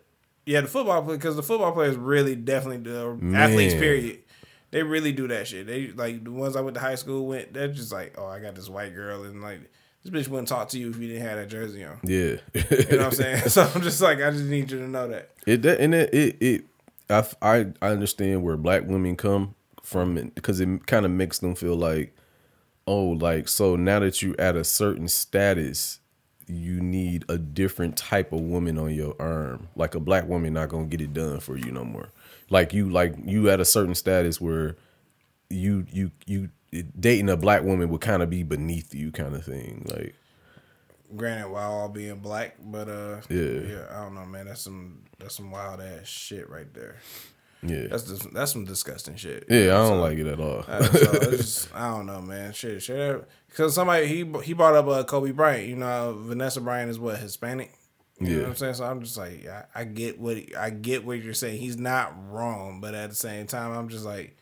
yeah 0.47 0.61
the 0.61 0.69
football 0.69 1.03
player 1.03 1.17
because 1.17 1.37
the 1.37 1.43
football 1.43 1.73
players 1.73 1.97
really 1.97 2.37
definitely 2.37 2.79
do 2.79 3.19
uh, 3.23 3.37
athletes. 3.37 3.75
Period. 3.75 4.21
They 4.71 4.83
really 4.83 5.13
do 5.13 5.29
that 5.29 5.47
shit. 5.47 5.67
They 5.67 5.89
like 5.89 6.25
the 6.25 6.33
ones 6.33 6.57
I 6.57 6.63
went 6.63 6.75
to 6.75 6.81
high 6.81 6.95
school 6.95 7.27
with. 7.27 7.53
They're 7.53 7.69
just 7.69 7.93
like, 7.93 8.15
oh, 8.17 8.27
I 8.27 8.41
got 8.41 8.55
this 8.55 8.71
white 8.71 8.95
girl, 8.95 9.25
and 9.25 9.43
like 9.43 9.61
this 10.03 10.13
bitch 10.13 10.29
wouldn't 10.29 10.49
talk 10.49 10.69
to 10.71 10.79
you 10.79 10.91
if 10.91 10.99
you 10.99 11.09
didn't 11.09 11.27
have 11.27 11.37
that 11.37 11.49
jersey 11.49 11.85
on. 11.85 11.99
yeah. 12.03 12.37
You 12.55 12.97
know 12.97 12.97
what 12.97 13.01
I'm 13.01 13.13
saying? 13.13 13.39
so 13.49 13.71
I'm 13.75 13.83
just 13.83 14.01
like, 14.01 14.23
I 14.23 14.31
just 14.31 14.45
need 14.45 14.71
you 14.71 14.79
to 14.79 14.89
know 14.89 15.09
that. 15.09 15.31
It 15.47 15.63
that 15.63 15.81
and 15.81 15.95
it 15.95 16.13
it, 16.15 16.37
it 16.41 16.65
I, 17.11 17.25
I 17.43 17.67
I 17.83 17.89
understand 17.89 18.43
where 18.43 18.57
black 18.57 18.85
women 18.87 19.17
come 19.17 19.55
from 19.83 20.15
because 20.35 20.61
it 20.61 20.87
kind 20.87 21.05
of 21.05 21.13
makes 21.13 21.39
them 21.41 21.55
feel 21.55 21.77
like 21.77 22.17
oh 22.87 23.05
like 23.05 23.49
so 23.49 23.77
now 23.77 23.99
that 23.99 24.23
you 24.23 24.35
at 24.39 24.57
a 24.57 24.65
certain 24.65 25.09
status 25.09 26.01
you 26.55 26.81
need 26.81 27.25
a 27.29 27.39
different 27.39 27.97
type 27.97 28.33
of 28.33 28.41
woman 28.41 28.79
on 28.79 28.93
your 28.95 29.15
arm 29.19 29.69
like 29.77 29.95
a 29.95 30.01
black 30.01 30.27
woman 30.29 30.53
not 30.53 30.69
gonna 30.69 30.87
get 30.87 31.01
it 31.01 31.13
done 31.13 31.41
for 31.41 31.57
you 31.57 31.71
no 31.73 31.85
more 31.85 32.09
like 32.51 32.73
you 32.73 32.89
like 32.91 33.15
you 33.25 33.49
at 33.51 33.61
a 33.61 33.65
certain 33.65 33.95
status 33.95 34.41
where 34.41 34.77
you 35.51 35.87
you 35.93 36.11
you 36.27 36.49
dating 36.99 37.29
a 37.29 37.37
black 37.37 37.63
woman 37.63 37.89
would 37.89 38.01
kind 38.01 38.23
of 38.23 38.31
be 38.31 38.43
beneath 38.43 38.95
you 38.95 39.11
kind 39.13 39.35
of 39.35 39.45
thing 39.45 39.83
like 39.87 40.15
Granted, 41.15 41.51
while 41.51 41.73
all 41.73 41.89
being 41.91 42.21
black, 42.21 42.57
but 42.65 42.89
uh, 42.89 43.21
Yeah. 43.29 43.43
yeah, 43.69 43.85
I 43.91 44.03
don't 44.03 44.15
know, 44.15 44.25
man. 44.25 44.47
That's 44.47 44.63
some 44.63 45.03
that's 45.19 45.35
some 45.35 45.51
wild 45.51 45.83
ass 45.83 46.07
shit 46.07 46.49
right 46.49 46.73
there. 46.73 46.97
Yeah 47.63 47.87
That's 47.89 48.05
just, 48.05 48.33
that's 48.35 48.53
some 48.53 48.65
disgusting 48.65 49.17
shit. 49.17 49.45
yeah 49.49 49.79
I 49.79 49.89
don't 49.89 50.01
like 50.01 50.19
it 50.19 50.27
at 50.27 50.41
all 50.41 50.63
so 50.65 50.79
it's 50.81 51.31
just, 51.37 51.75
I 51.75 51.89
don't 51.91 52.07
know, 52.07 52.21
man. 52.21 52.53
Shit, 52.53 52.83
shit. 52.83 53.29
Because 53.49 53.75
somebody 53.75 54.07
he 54.07 54.25
he 54.43 54.53
brought 54.53 54.75
up 54.75 54.89
uh, 54.89 55.05
Kobe 55.05 55.31
Bryant. 55.33 55.69
You 55.69 55.77
know, 55.77 56.17
Vanessa 56.19 56.61
Bryant 56.61 56.91
is 56.91 56.99
what 56.99 57.19
Hispanic. 57.19 57.73
You 58.19 58.27
know 58.29 58.33
Yeah. 58.33 58.41
what 58.43 58.49
I'm 58.51 58.57
saying? 58.57 58.75
So 58.75 58.85
I'm 58.85 59.03
just 59.03 59.17
like, 59.17 59.47
I, 59.47 59.65
I 59.75 59.85
get 59.85 60.19
what 60.21 60.39
I 60.59 60.71
get 60.71 61.05
what 61.05 61.23
you're 61.23 61.35
saying. 61.35 61.61
He's 61.61 61.77
not 61.77 62.15
wrong, 62.31 62.81
but 62.81 62.95
at 62.95 63.11
the 63.11 63.17
same 63.17 63.47
time, 63.47 63.73
I'm 63.73 63.89
just 63.89 64.05
like, 64.05 64.37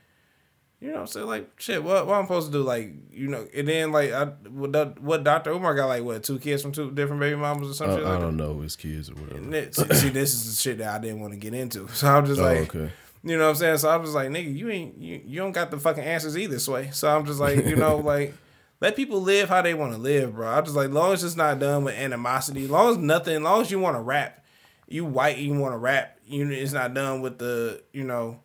you 0.80 0.88
know, 0.88 0.94
what 0.94 1.00
I'm 1.00 1.06
saying 1.08 1.26
like, 1.26 1.50
shit. 1.60 1.82
What 1.82 2.06
what 2.06 2.14
I'm 2.14 2.24
supposed 2.24 2.52
to 2.52 2.52
do? 2.58 2.62
Like, 2.62 2.92
you 3.10 3.28
know, 3.28 3.46
and 3.54 3.66
then 3.68 3.92
like, 3.92 4.12
I 4.12 4.26
what, 4.48 5.00
what 5.00 5.24
Dr. 5.24 5.50
Umar 5.50 5.74
got 5.74 5.86
like 5.86 6.02
what 6.04 6.22
two 6.22 6.38
kids 6.38 6.62
from 6.62 6.72
two 6.72 6.90
different 6.92 7.20
baby 7.20 7.36
mamas 7.36 7.70
or 7.70 7.74
something? 7.74 8.04
I, 8.06 8.16
I 8.16 8.18
don't 8.20 8.36
know 8.36 8.60
his 8.60 8.76
kids 8.76 9.10
or 9.10 9.14
whatever 9.14 9.40
that. 9.50 9.74
See, 9.74 9.94
see, 9.94 10.08
this 10.10 10.32
is 10.34 10.46
the 10.56 10.60
shit 10.60 10.78
that 10.78 10.94
I 10.94 10.98
didn't 10.98 11.20
want 11.20 11.32
to 11.32 11.38
get 11.38 11.52
into. 11.54 11.86
So 11.94 12.08
I'm 12.08 12.24
just 12.26 12.40
oh, 12.40 12.44
like, 12.44 12.74
okay 12.74 12.92
you 13.22 13.36
know 13.36 13.44
what 13.44 13.50
I'm 13.50 13.56
saying? 13.56 13.78
So 13.78 13.90
I'm 13.90 14.02
just 14.02 14.14
like, 14.14 14.30
nigga, 14.30 14.54
you 14.54 14.70
ain't 14.70 14.98
you, 14.98 15.20
you 15.24 15.40
don't 15.40 15.52
got 15.52 15.70
the 15.70 15.78
fucking 15.78 16.02
answers 16.02 16.38
either, 16.38 16.58
sway. 16.58 16.90
So 16.92 17.08
I'm 17.08 17.26
just 17.26 17.40
like, 17.40 17.64
you 17.66 17.76
know, 17.76 17.96
like 18.04 18.34
let 18.80 18.96
people 18.96 19.20
live 19.20 19.48
how 19.48 19.60
they 19.60 19.74
want 19.74 19.92
to 19.92 19.98
live, 19.98 20.34
bro. 20.34 20.48
I'm 20.48 20.64
just 20.64 20.76
like, 20.76 20.90
long 20.90 21.12
as 21.12 21.22
it's 21.22 21.36
not 21.36 21.58
done 21.58 21.84
with 21.84 21.94
animosity, 21.94 22.66
long 22.66 22.90
as 22.90 22.96
nothing, 22.96 23.42
long 23.42 23.60
as 23.60 23.70
you 23.70 23.78
want 23.78 23.96
to 23.96 24.00
rap, 24.00 24.42
you 24.88 25.04
white, 25.04 25.36
you 25.36 25.52
want 25.52 25.74
to 25.74 25.78
rap, 25.78 26.18
you 26.26 26.44
know, 26.44 26.54
it's 26.54 26.72
not 26.72 26.94
done 26.94 27.20
with 27.20 27.38
the, 27.38 27.82
you 27.92 28.04
know, 28.04 28.40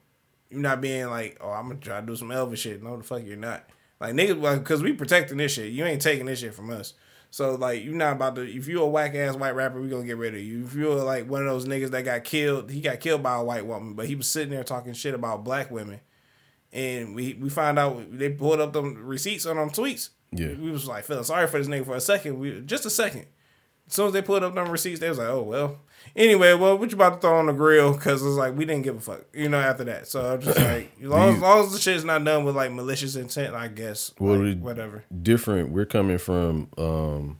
you're 0.49 0.59
not 0.59 0.81
being 0.81 1.07
like, 1.07 1.37
oh, 1.41 1.49
I'm 1.49 1.67
gonna 1.67 1.79
try 1.79 2.01
to 2.01 2.05
do 2.05 2.15
some 2.15 2.29
Elvis 2.29 2.57
shit. 2.57 2.83
No, 2.83 2.97
the 2.97 3.03
fuck 3.03 3.23
you're 3.23 3.37
not. 3.37 3.65
Like 3.99 4.13
niggas, 4.13 4.41
like, 4.41 4.63
cause 4.65 4.83
we 4.83 4.93
protecting 4.93 5.37
this 5.37 5.53
shit. 5.53 5.71
You 5.71 5.85
ain't 5.85 6.01
taking 6.01 6.25
this 6.25 6.39
shit 6.39 6.53
from 6.53 6.69
us. 6.69 6.93
So 7.35 7.55
like, 7.55 7.83
you're 7.83 7.93
not 7.93 8.13
about 8.13 8.35
to. 8.37 8.43
If 8.43 8.69
you're 8.69 8.83
a 8.83 8.87
whack 8.87 9.13
ass 9.13 9.35
white 9.35 9.55
rapper, 9.55 9.81
we 9.81 9.89
gonna 9.89 10.05
get 10.05 10.15
rid 10.15 10.35
of 10.35 10.39
you. 10.39 10.63
If 10.63 10.73
you're 10.73 10.95
like 10.95 11.29
one 11.29 11.41
of 11.41 11.49
those 11.49 11.65
niggas 11.65 11.91
that 11.91 12.03
got 12.03 12.23
killed, 12.23 12.71
he 12.71 12.79
got 12.79 13.01
killed 13.01 13.23
by 13.23 13.35
a 13.35 13.43
white 13.43 13.65
woman, 13.65 13.93
but 13.93 14.05
he 14.05 14.15
was 14.15 14.29
sitting 14.29 14.51
there 14.51 14.63
talking 14.63 14.93
shit 14.93 15.13
about 15.13 15.43
black 15.43 15.69
women, 15.69 15.99
and 16.71 17.13
we 17.13 17.33
we 17.33 17.49
find 17.49 17.77
out 17.77 18.17
they 18.17 18.29
pulled 18.29 18.61
up 18.61 18.71
them 18.71 19.05
receipts 19.05 19.45
on 19.45 19.57
them 19.57 19.69
tweets. 19.69 20.11
Yeah. 20.31 20.53
we 20.53 20.71
was 20.71 20.87
like 20.87 21.03
feeling 21.03 21.25
sorry 21.25 21.47
for 21.47 21.57
this 21.57 21.67
nigga 21.67 21.85
for 21.85 21.97
a 21.97 21.99
second. 21.99 22.39
We 22.39 22.61
just 22.61 22.85
a 22.85 22.89
second. 22.89 23.25
As 23.85 23.93
soon 23.93 24.07
as 24.07 24.13
they 24.13 24.21
pulled 24.21 24.43
up 24.43 24.55
them 24.55 24.69
receipts, 24.69 25.01
they 25.01 25.09
was 25.09 25.17
like, 25.17 25.27
oh 25.27 25.43
well. 25.43 25.79
Anyway, 26.15 26.53
well, 26.53 26.77
what 26.77 26.89
you 26.91 26.95
about 26.95 27.15
to 27.15 27.19
throw 27.27 27.37
on 27.39 27.47
the 27.47 27.53
grill? 27.53 27.93
Because 27.93 28.21
it's 28.25 28.35
like 28.37 28.55
we 28.55 28.63
didn't 28.65 28.83
give 28.83 28.95
a 28.95 29.01
fuck, 29.01 29.21
you 29.33 29.49
know. 29.49 29.59
After 29.59 29.83
that, 29.83 30.07
so 30.07 30.33
I'm 30.33 30.41
just 30.41 30.57
like, 30.57 30.91
as 31.01 31.07
long 31.07 31.35
as, 31.35 31.41
long 31.41 31.65
as 31.65 31.73
the 31.73 31.79
shit's 31.79 32.03
not 32.05 32.23
done 32.23 32.45
with 32.45 32.55
like 32.55 32.71
malicious 32.71 33.15
intent, 33.17 33.53
I 33.53 33.67
guess. 33.67 34.11
Well, 34.19 34.39
like, 34.41 34.59
whatever. 34.59 35.03
different 35.21 35.71
we're 35.71 35.85
coming 35.85 36.17
from 36.17 36.69
um 36.77 37.37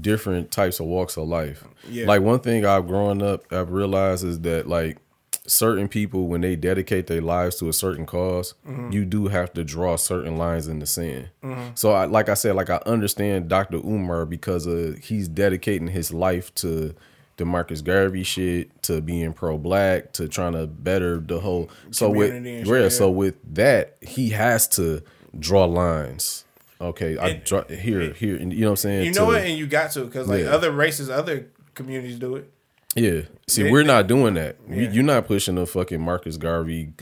different 0.00 0.50
types 0.50 0.78
of 0.80 0.86
walks 0.86 1.16
of 1.16 1.26
life 1.26 1.64
Yeah. 1.88 2.06
like 2.06 2.22
one 2.22 2.40
thing 2.40 2.64
i've 2.64 2.86
grown 2.86 3.22
up 3.22 3.44
i've 3.52 3.70
realized 3.70 4.24
is 4.24 4.40
that 4.42 4.68
like 4.68 4.98
certain 5.46 5.88
people 5.88 6.28
when 6.28 6.40
they 6.42 6.54
dedicate 6.54 7.08
their 7.08 7.20
lives 7.20 7.56
to 7.56 7.68
a 7.68 7.72
certain 7.72 8.04
because 8.04 8.54
Mm-hmm. 8.68 8.92
you 8.92 9.04
do 9.04 9.26
have 9.28 9.52
to 9.54 9.64
draw 9.64 9.96
certain 9.96 10.36
lines 10.36 10.68
in 10.68 10.78
the 10.78 10.86
sand. 10.86 11.30
So, 11.74 11.90
I, 11.92 12.04
like 12.04 12.28
I 12.28 12.34
said, 12.34 12.54
like 12.54 12.70
I 12.70 12.80
understand 12.86 13.48
Dr. 13.48 13.78
Umar 13.78 14.26
because 14.26 14.68
uh, 14.68 14.94
he's 15.02 15.26
dedicating 15.26 15.88
his 15.88 16.12
life 16.12 16.54
to 16.56 16.94
the 17.40 17.46
Marcus 17.46 17.80
Garvey 17.80 18.22
shit, 18.22 18.82
to 18.82 19.00
being 19.00 19.32
pro 19.32 19.56
black, 19.56 20.12
to 20.12 20.28
trying 20.28 20.52
to 20.52 20.66
better 20.66 21.18
the 21.18 21.40
whole. 21.40 21.70
So 21.90 22.10
with 22.10 22.28
Community 22.28 22.56
and 22.58 22.66
yeah, 22.82 22.88
so 22.90 23.10
with 23.10 23.36
that, 23.54 23.96
he 24.02 24.28
has 24.30 24.68
to 24.76 25.02
draw 25.38 25.64
lines. 25.64 26.44
Okay, 26.82 27.16
I 27.18 27.32
draw 27.34 27.64
here, 27.64 28.12
here, 28.12 28.36
and 28.36 28.52
you 28.52 28.60
know 28.60 28.66
what 28.68 28.72
I'm 28.72 28.76
saying. 28.76 29.04
You 29.06 29.12
know 29.12 29.20
to- 29.20 29.32
what? 29.32 29.42
And 29.42 29.58
you 29.58 29.66
got 29.66 29.90
to 29.92 30.04
because 30.04 30.28
like 30.28 30.42
Yeah. 30.44 30.50
other 30.50 30.70
races, 30.70 31.08
other 31.10 31.46
communities 31.74 32.18
do 32.18 32.36
it. 32.36 32.50
Yeah. 32.94 33.22
See, 33.48 33.62
They- 33.62 33.70
we're 33.70 33.82
they- 33.82 33.86
not 33.88 34.06
doing 34.06 34.34
that. 34.34 34.56
Yeah. 34.68 34.90
You're 34.90 35.02
not 35.02 35.26
pushing 35.26 35.54
the 35.54 35.66
fucking 35.66 36.00
Marcus 36.00 36.36
Garvey, 36.36 36.92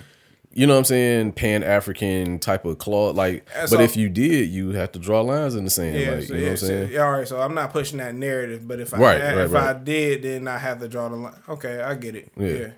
you 0.59 0.67
know 0.67 0.75
what 0.75 0.79
I'm 0.81 0.85
saying, 0.87 1.33
Pan 1.33 1.63
African 1.63 2.39
type 2.41 2.65
of 2.65 2.79
claw. 2.79 3.11
Like, 3.11 3.47
And 3.55 3.71
but 3.71 3.81
if 3.81 3.97
you 3.97 4.09
did, 4.09 4.49
you 4.49 4.71
have 4.71 4.93
to 4.93 4.99
draw 4.99 5.21
lines 5.21 5.55
in 5.55 5.65
the 5.65 5.71
sand. 5.71 5.97
Yeah, 5.99 6.11
like, 6.11 6.25
so, 6.25 6.35
you 6.35 6.35
know 6.35 6.39
yeah, 6.41 6.45
what 6.45 6.51
I'm 6.51 6.57
so- 6.57 6.67
saying? 6.67 6.93
yeah, 6.93 7.01
all 7.05 7.13
right. 7.13 7.29
So 7.29 7.41
I'm 7.41 7.55
not 7.55 7.73
pushing 7.73 7.99
that 7.99 8.15
narrative, 8.15 8.67
but 8.67 8.81
if 8.81 8.93
I 8.93 8.99
Right, 8.99 9.21
right, 9.23 9.39
if 9.39 9.55
I 9.55 9.73
did, 9.75 10.23
then 10.23 10.49
I 10.49 10.59
have 10.59 10.81
to 10.81 10.89
draw 10.89 11.09
the 11.09 11.17
line. 11.17 11.35
Okay, 11.49 11.81
I 11.81 11.95
get 11.95 12.17
it. 12.17 12.31
Yeah. 12.37 12.49
Yeah. 12.49 12.69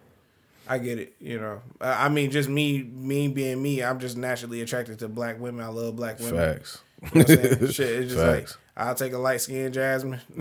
I 0.68 0.78
get 0.78 0.98
it. 1.00 1.14
You 1.20 1.40
know, 1.40 1.62
I 1.80 2.04
I 2.04 2.08
mean, 2.10 2.30
just 2.30 2.48
me, 2.48 2.82
me 2.82 3.26
being 3.28 3.60
me, 3.60 3.82
I'm 3.82 3.98
just 3.98 4.16
naturally 4.16 4.60
attracted 4.60 5.00
to 5.00 5.08
black 5.08 5.40
women. 5.40 5.64
I 5.64 5.68
love 5.68 5.96
black 5.96 6.20
women. 6.20 6.36
Facts. 6.36 6.78
You 7.02 7.08
know 7.22 7.24
what 7.26 7.30
I'm 7.30 7.36
saying? 7.36 7.72
Shit, 7.72 7.88
it's 7.90 8.12
just 8.12 8.24
Facts. 8.24 8.52
like 8.52 8.58
I'll 8.80 8.94
take 8.94 9.12
a 9.12 9.18
light 9.18 9.40
skinned 9.40 9.74
Jasmine. 9.74 10.20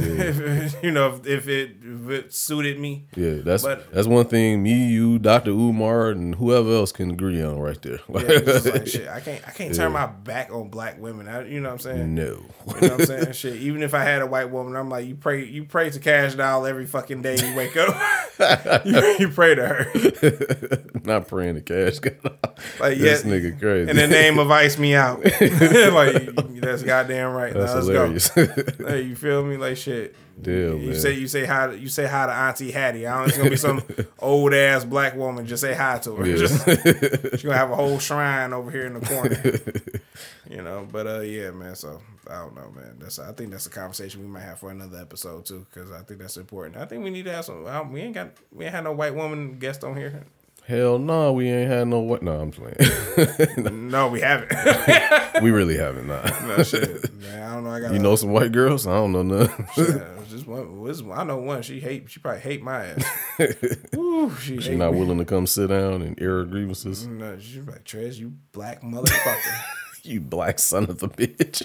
you 0.82 0.92
know, 0.92 1.16
if, 1.16 1.28
if 1.28 1.48
it 1.48 1.72
if 1.84 2.10
it 2.10 2.34
suited 2.34 2.80
me. 2.80 3.06
Yeah, 3.16 3.36
that's 3.44 3.64
But- 3.64 3.92
that's 3.92 4.08
one 4.08 4.26
thing. 4.26 4.64
Me, 4.64 4.88
you, 4.88 5.20
Doctor 5.20 5.52
Umar, 5.52 6.10
and 6.12 6.36
whoever 6.36 6.72
else 6.74 6.92
can 6.92 7.12
agree 7.12 7.42
on 7.44 7.60
right 7.60 7.82
there. 7.82 8.00
Yeah, 8.10 8.18
like 8.74 8.88
shit. 8.88 9.08
I 9.08 9.20
can't 9.20 9.48
I 9.48 9.52
can't 9.52 9.76
turn 9.76 9.92
my 9.92 10.06
back 10.06 10.52
on 10.52 10.70
black 10.70 11.00
women. 11.00 11.28
I, 11.28 11.48
you 11.48 11.60
know 11.60 11.70
what 11.70 11.74
I'm 11.74 11.80
saying? 11.80 12.16
no, 12.16 12.22
You 12.24 12.42
know 12.42 12.46
what 12.74 12.92
I'm 13.02 13.06
saying? 13.06 13.32
Shit. 13.34 13.56
Even 13.58 13.84
if 13.84 13.94
I 13.94 14.04
had 14.04 14.22
a 14.22 14.26
white 14.28 14.50
woman, 14.50 14.76
I'm 14.76 14.90
like, 14.90 15.06
you 15.08 15.16
pray, 15.16 15.46
you 15.46 15.66
pray 15.66 15.90
to 15.90 16.00
Kash 16.00 16.36
Doll 16.36 16.66
every 16.66 16.86
fucking 16.86 17.22
day 17.22 17.36
you 17.36 17.56
wake 17.56 17.76
up. 17.78 17.96
you, 18.86 19.16
you 19.20 19.30
pray 19.30 19.56
to 19.56 19.68
her, 19.68 20.84
not 21.04 21.28
praying 21.28 21.56
to 21.56 21.62
cash. 21.62 22.00
like 22.80 22.98
this 22.98 23.24
yeah, 23.26 23.32
nigga 23.32 23.60
crazy. 23.60 23.90
in 23.90 23.96
the 23.98 24.08
name 24.08 24.40
of 24.40 24.50
Ice 24.52 24.78
Me 24.78 24.96
Out. 24.96 25.20
like 25.24 26.36
that's 26.62 26.84
goddamn 26.84 27.32
right. 27.34 27.54
that's 27.54 27.74
now, 27.74 27.80
let's 28.12 28.28
hilarious. 28.34 28.76
go. 28.78 28.88
Hey, 28.88 29.02
you 29.02 29.16
feel 29.16 29.44
me? 29.44 29.58
Like 29.58 29.78
shit. 29.78 30.16
Damn, 30.42 30.80
You 30.80 30.92
man. 30.92 30.96
say 31.00 31.14
you 31.14 31.28
say 31.28 31.46
hi 31.46 31.68
to 31.68 31.78
you 31.78 31.90
say 31.90 32.06
hi 32.08 32.26
to 32.26 32.32
Auntie 32.32 32.72
Hattie. 32.72 33.06
I 33.06 33.18
don't. 33.18 33.28
It's 33.28 33.38
gonna 33.38 33.50
be 33.50 33.56
some 33.58 33.84
old 34.20 34.54
ass 34.54 34.86
black 34.86 35.16
woman. 35.16 35.46
Just 35.46 35.62
say 35.62 35.74
hi 35.74 36.00
to 36.00 36.16
her. 36.16 36.26
Yeah. 36.26 36.38
Just, 36.38 36.66
she's 37.32 37.44
gonna 37.44 37.58
have 37.58 37.72
a 37.72 37.76
whole 37.76 38.00
shrine 38.00 38.54
over 38.54 38.72
here 38.72 38.86
in 38.86 38.94
the 38.94 39.02
corner. 39.02 40.02
you 40.50 40.62
know, 40.62 40.88
but 40.90 41.08
uh, 41.08 41.20
yeah, 41.20 41.52
man. 41.52 41.76
So 41.76 42.02
I 42.30 42.36
don't 42.36 42.56
know, 42.56 42.72
man. 42.74 42.96
That's 43.00 43.20
I 43.20 43.34
think 43.34 43.52
that's 43.52 43.66
a 43.66 43.70
conversation 43.70 44.22
we 44.22 44.28
might 44.28 44.44
have 44.44 44.60
for 44.60 44.72
another 44.72 45.00
episode 45.00 45.46
too, 45.46 45.66
because 45.74 45.92
I 45.92 46.04
think 46.04 46.22
that's 46.22 46.38
important. 46.38 46.78
I 46.78 46.86
think 46.86 47.04
we 47.04 47.10
need 47.10 47.26
to 47.26 47.34
have 47.34 47.44
some. 47.44 47.92
We 47.92 48.00
ain't 48.00 48.14
got 48.14 48.30
we 48.54 48.64
ain't 48.64 48.74
had 48.74 48.86
no 48.86 48.94
white 48.94 49.16
woman 49.16 49.60
guest 49.60 49.84
on 49.84 49.98
here. 49.98 50.26
Hell 50.70 51.00
no, 51.00 51.34
we 51.34 51.50
ain't 51.50 51.70
had 51.72 51.88
no 51.88 51.98
what. 52.00 52.22
No, 52.22 52.40
I'm 52.40 52.52
playing. 52.52 52.78
No, 53.90 54.08
we 54.08 54.22
haven't. 54.22 54.54
we 55.44 55.50
really 55.50 55.76
haven't. 55.76 56.06
Nah. 56.08 56.22
no 56.48 56.62
shit, 56.64 57.12
man. 57.20 57.42
I 57.44 57.54
don't 57.56 57.64
know. 57.64 57.72
I 57.72 57.80
got 57.82 57.92
You 57.92 57.98
know 58.00 58.16
some 58.16 58.30
white 58.32 58.52
girls? 58.52 58.86
I 58.86 58.94
don't 58.94 59.12
know 59.12 59.24
none. 59.24 59.50
just 60.30 60.46
one. 60.48 60.84
this- 60.86 61.02
I 61.12 61.24
know 61.24 61.38
one. 61.38 61.64
She 61.64 61.80
hate. 61.80 62.10
She 62.12 62.20
probably 62.20 62.42
hate 62.42 62.62
my 62.62 62.86
ass. 62.86 63.04
Ooh, 63.96 64.32
she, 64.40 64.62
She 64.62 64.76
not 64.76 64.94
me. 64.94 65.00
willing 65.00 65.18
to 65.18 65.26
come 65.26 65.48
sit 65.48 65.68
down 65.70 66.04
and 66.04 66.22
air 66.22 66.38
her 66.38 66.44
grievances. 66.46 67.08
Mm, 67.08 67.18
no, 67.18 67.40
she's 67.40 67.58
like, 67.66 67.84
Trez, 67.84 68.18
you 68.20 68.34
black 68.52 68.82
motherfucker. 68.84 69.62
You 70.04 70.22
black 70.22 70.60
son 70.60 70.84
of 70.84 71.02
a 71.04 71.10
bitch. 71.10 71.64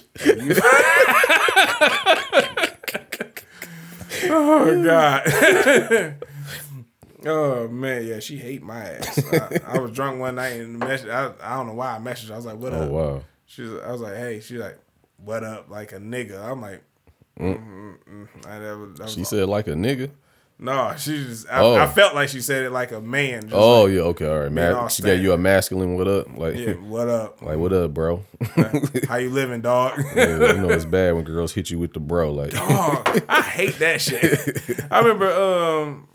oh 4.29 4.83
God. 4.83 6.15
Oh 7.25 7.67
man, 7.67 8.05
yeah, 8.05 8.19
she 8.19 8.37
hate 8.37 8.61
my 8.63 8.83
ass. 8.83 9.19
I, 9.33 9.59
I 9.65 9.79
was 9.79 9.91
drunk 9.91 10.19
one 10.19 10.35
night 10.35 10.59
and 10.59 10.77
message. 10.79 11.09
I, 11.09 11.31
I 11.41 11.55
don't 11.57 11.67
know 11.67 11.73
why 11.73 11.95
I 11.95 11.99
messaged. 11.99 12.27
her. 12.27 12.33
I 12.33 12.37
was 12.37 12.45
like, 12.45 12.57
"What 12.57 12.73
Oh 12.73 12.81
up?" 12.83 12.89
wow. 12.89 13.21
She's. 13.45 13.69
I 13.71 13.91
was 13.91 14.01
like, 14.01 14.15
"Hey." 14.15 14.39
She's 14.39 14.59
like, 14.59 14.77
"What 15.17 15.43
up?" 15.43 15.69
Like 15.69 15.91
a 15.91 15.97
nigga. 15.97 16.43
I'm 16.43 16.61
like, 16.61 16.83
mm. 17.39 17.57
mm, 17.57 17.97
mm. 18.09 18.47
I 18.47 18.59
never. 18.59 19.07
She 19.07 19.23
said 19.23 19.47
like 19.47 19.67
a 19.67 19.71
nigga. 19.73 20.11
no. 20.59 20.93
She 20.97 21.17
just. 21.25 21.47
I, 21.49 21.61
Oh. 21.61 21.75
I 21.75 21.87
felt 21.87 22.15
like 22.15 22.29
she 22.29 22.41
said 22.41 22.63
it 22.63 22.71
like 22.71 22.91
a 22.91 23.01
man. 23.01 23.49
Oh 23.51 23.83
like, 23.83 23.93
yeah, 23.93 23.99
okay, 24.01 24.27
all 24.27 24.39
right. 24.39 24.53
being 24.53 24.71
Ma- 24.71 24.79
all 24.81 24.87
she 24.87 25.03
got 25.03 25.13
you 25.13 25.33
a 25.33 25.37
masculine 25.37 25.95
what 25.95 26.07
up? 26.07 26.37
Like 26.37 26.55
yeah. 26.55 26.73
What 26.73 27.07
up? 27.09 27.41
like 27.43 27.57
what 27.57 27.73
up, 27.73 27.93
bro? 27.93 28.23
How 29.07 29.17
you 29.17 29.29
living, 29.29 29.61
dog? 29.61 29.99
yeah, 30.15 30.53
you 30.53 30.57
know 30.61 30.69
it's 30.69 30.85
bad 30.85 31.13
when 31.15 31.23
girls 31.23 31.53
hit 31.53 31.69
you 31.69 31.79
with 31.79 31.93
the 31.93 31.99
bro. 31.99 32.31
Like 32.31 32.53
Oh, 32.55 33.03
I 33.27 33.41
hate 33.41 33.79
that 33.79 33.99
shit. 34.01 34.79
I 34.91 34.99
remember, 34.99 35.31
um, 35.31 36.07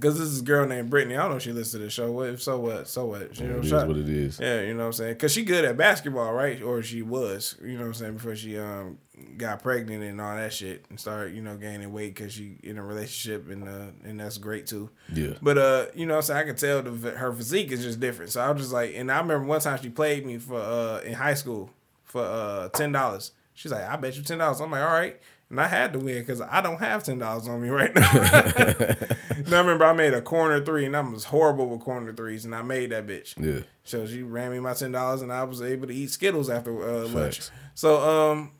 because 0.00 0.18
this 0.18 0.28
is 0.28 0.40
a 0.40 0.44
girl 0.44 0.66
named 0.66 0.88
Brittany. 0.90 1.16
I 1.16 1.20
don't 1.22 1.30
know 1.30 1.36
if 1.36 1.42
she 1.42 1.52
listens 1.52 1.72
to 1.72 1.78
the 1.78 1.90
show. 1.90 2.10
What 2.10 2.28
if 2.30 2.42
so? 2.42 2.58
What 2.58 2.88
so? 2.88 3.06
What? 3.06 3.38
You 3.38 3.48
know, 3.48 3.58
it 3.58 3.64
is 3.64 3.70
shout- 3.70 3.86
what 3.88 3.96
it 3.98 4.08
is. 4.08 4.40
Yeah, 4.40 4.62
you 4.62 4.72
know 4.72 4.80
what 4.80 4.86
I'm 4.86 4.92
saying? 4.94 5.14
Because 5.14 5.32
she 5.32 5.44
good 5.44 5.64
at 5.64 5.76
basketball, 5.76 6.32
right? 6.32 6.62
Or 6.62 6.82
she 6.82 7.02
was, 7.02 7.56
you 7.62 7.74
know 7.74 7.80
what 7.80 7.86
I'm 7.88 7.94
saying, 7.94 8.14
before 8.14 8.34
she 8.36 8.58
um 8.58 8.98
got 9.36 9.62
pregnant 9.62 10.02
and 10.02 10.18
all 10.20 10.34
that 10.34 10.50
shit 10.52 10.86
and 10.88 10.98
started, 10.98 11.36
you 11.36 11.42
know, 11.42 11.54
gaining 11.56 11.92
weight 11.92 12.14
because 12.14 12.32
she 12.32 12.56
in 12.62 12.78
a 12.78 12.82
relationship 12.82 13.50
and 13.50 13.68
uh 13.68 13.86
and 14.04 14.18
that's 14.18 14.38
great 14.38 14.66
too. 14.66 14.88
Yeah. 15.12 15.34
But 15.42 15.58
uh, 15.58 15.86
you 15.94 16.06
know, 16.06 16.14
what 16.14 16.18
I'm 16.20 16.22
saying 16.22 16.40
I 16.40 16.44
can 16.44 16.56
tell 16.56 16.82
the 16.82 17.10
her 17.10 17.32
physique 17.32 17.70
is 17.70 17.82
just 17.82 18.00
different. 18.00 18.30
So 18.32 18.40
I 18.40 18.50
was 18.50 18.62
just 18.62 18.72
like, 18.72 18.94
and 18.94 19.12
I 19.12 19.18
remember 19.20 19.46
one 19.46 19.60
time 19.60 19.78
she 19.82 19.90
played 19.90 20.24
me 20.24 20.38
for 20.38 20.58
uh 20.58 21.00
in 21.00 21.12
high 21.12 21.34
school 21.34 21.70
for 22.04 22.22
uh 22.24 22.68
ten 22.70 22.92
dollars. 22.92 23.32
She's 23.54 23.72
like, 23.72 23.84
I 23.86 23.96
bet 23.96 24.16
you 24.16 24.22
ten 24.22 24.38
dollars. 24.38 24.60
I'm 24.60 24.70
like, 24.70 24.80
all 24.82 24.86
right. 24.92 25.20
And 25.50 25.60
I 25.60 25.66
had 25.66 25.92
to 25.94 25.98
win 25.98 26.20
because 26.20 26.40
I 26.40 26.60
don't 26.60 26.78
have 26.78 27.02
ten 27.02 27.18
dollars 27.18 27.48
on 27.48 27.60
me 27.60 27.68
right 27.70 27.94
now. 27.94 28.10
and 28.14 29.54
I 29.54 29.58
remember 29.58 29.84
I 29.84 29.92
made 29.92 30.14
a 30.14 30.22
corner 30.22 30.64
three, 30.64 30.86
and 30.86 30.96
I 30.96 31.00
was 31.00 31.24
horrible 31.24 31.66
with 31.68 31.80
corner 31.80 32.12
threes, 32.12 32.44
and 32.44 32.54
I 32.54 32.62
made 32.62 32.90
that 32.90 33.06
bitch. 33.06 33.34
Yeah. 33.36 33.64
So 33.82 34.06
she 34.06 34.22
ran 34.22 34.52
me 34.52 34.60
my 34.60 34.74
ten 34.74 34.92
dollars, 34.92 35.22
and 35.22 35.32
I 35.32 35.42
was 35.44 35.60
able 35.60 35.88
to 35.88 35.94
eat 35.94 36.10
Skittles 36.10 36.48
after 36.48 36.80
uh, 36.82 37.08
lunch. 37.08 37.50
So 37.74 38.30
um, 38.30 38.52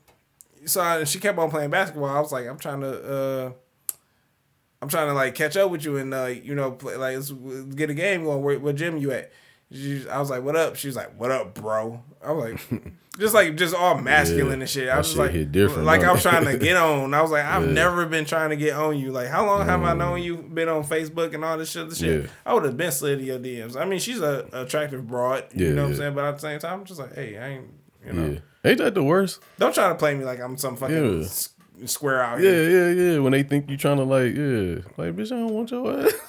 so 0.65 0.81
I, 0.81 1.03
she 1.05 1.19
kept 1.19 1.39
on 1.39 1.49
playing 1.49 1.69
basketball. 1.69 2.09
I 2.09 2.19
was 2.19 2.31
like, 2.31 2.47
I'm 2.47 2.59
trying 2.59 2.81
to 2.81 3.13
uh, 3.13 3.51
I'm 4.81 4.89
trying 4.89 5.07
to 5.07 5.13
like 5.13 5.35
catch 5.35 5.55
up 5.57 5.71
with 5.71 5.85
you 5.85 5.97
and 5.97 6.13
uh, 6.13 6.25
you 6.25 6.55
know, 6.55 6.71
play, 6.71 6.95
like 6.95 7.15
let's 7.15 7.31
get 7.31 7.89
a 7.89 7.93
game 7.93 8.23
going. 8.23 8.43
Where, 8.43 8.59
what 8.59 8.75
gym 8.75 8.97
you 8.97 9.11
at? 9.11 9.31
She, 9.73 10.07
I 10.09 10.19
was 10.19 10.29
like, 10.29 10.43
what 10.43 10.55
up? 10.55 10.75
She 10.75 10.87
was 10.87 10.95
like, 10.95 11.17
what 11.19 11.31
up, 11.31 11.53
bro? 11.53 12.03
I 12.23 12.31
was 12.33 12.51
like, 12.71 12.83
just 13.19 13.33
like 13.33 13.55
just 13.55 13.73
all 13.73 13.97
masculine 13.97 14.47
Yeah, 14.47 14.53
and 14.63 14.69
shit. 14.69 14.89
I 14.89 14.97
was 14.97 15.07
just 15.07 15.17
like, 15.17 15.31
hit 15.31 15.51
different, 15.51 15.85
like 15.85 16.01
I 16.03 16.11
was 16.11 16.21
trying 16.21 16.43
to 16.45 16.57
get 16.57 16.75
on. 16.75 17.13
I 17.13 17.21
was 17.21 17.31
like, 17.31 17.45
I've 17.45 17.65
Yeah. 17.67 17.71
never 17.73 18.05
been 18.05 18.25
trying 18.25 18.49
to 18.49 18.57
get 18.57 18.75
on 18.75 18.97
you. 18.99 19.11
Like, 19.11 19.27
how 19.29 19.45
long 19.45 19.65
have 19.65 19.81
I 19.83 19.93
Mm. 19.93 19.97
known 19.97 20.21
you? 20.23 20.37
Been 20.37 20.67
on 20.67 20.83
Facebook 20.83 21.33
and 21.33 21.45
all 21.45 21.57
this 21.57 21.71
shit. 21.71 21.87
This 21.89 21.99
shit. 21.99 22.23
Yeah. 22.23 22.29
I 22.45 22.53
would 22.53 22.65
have 22.65 22.75
been 22.75 22.91
slid 22.91 23.19
in 23.19 23.25
your 23.25 23.39
DMs. 23.39 23.75
I 23.79 23.85
mean, 23.85 23.99
she's 23.99 24.19
a 24.21 24.45
attractive 24.51 25.07
broad. 25.07 25.45
You 25.53 25.73
know 25.73 25.83
what 25.83 25.91
I'm 25.91 25.95
saying? 25.97 26.15
But 26.15 26.25
at 26.25 26.31
the 26.35 26.41
same 26.41 26.59
time, 26.59 26.79
I'm 26.81 26.85
just 26.85 26.99
like, 26.99 27.13
hey, 27.15 27.37
I 27.37 27.47
ain't. 27.49 27.67
You 28.05 28.13
know. 28.13 28.37
Ain't 28.65 28.77
that 28.79 28.93
the 28.93 29.03
worst? 29.03 29.39
don't 29.57 29.73
try 29.73 29.87
to 29.89 29.95
play 29.95 30.15
me 30.15 30.25
like 30.25 30.39
I'm 30.41 30.57
some 30.57 30.75
fucking 30.75 31.21
Yeah. 31.21 31.85
square 31.85 32.21
out 32.21 32.39
here. 32.39 32.69
Yeah, 32.69 32.89
yeah, 32.93 33.11
yeah. 33.13 33.19
When 33.19 33.31
they 33.31 33.43
think 33.43 33.69
you 33.69 33.77
trying 33.77 33.97
to 33.97 34.03
like, 34.03 34.35
yeah, 34.35 34.81
like 34.97 35.15
bitch, 35.15 35.27
I 35.31 35.39
don't 35.39 35.53
want 35.53 35.71
your 35.71 36.01
ass. 36.03 36.11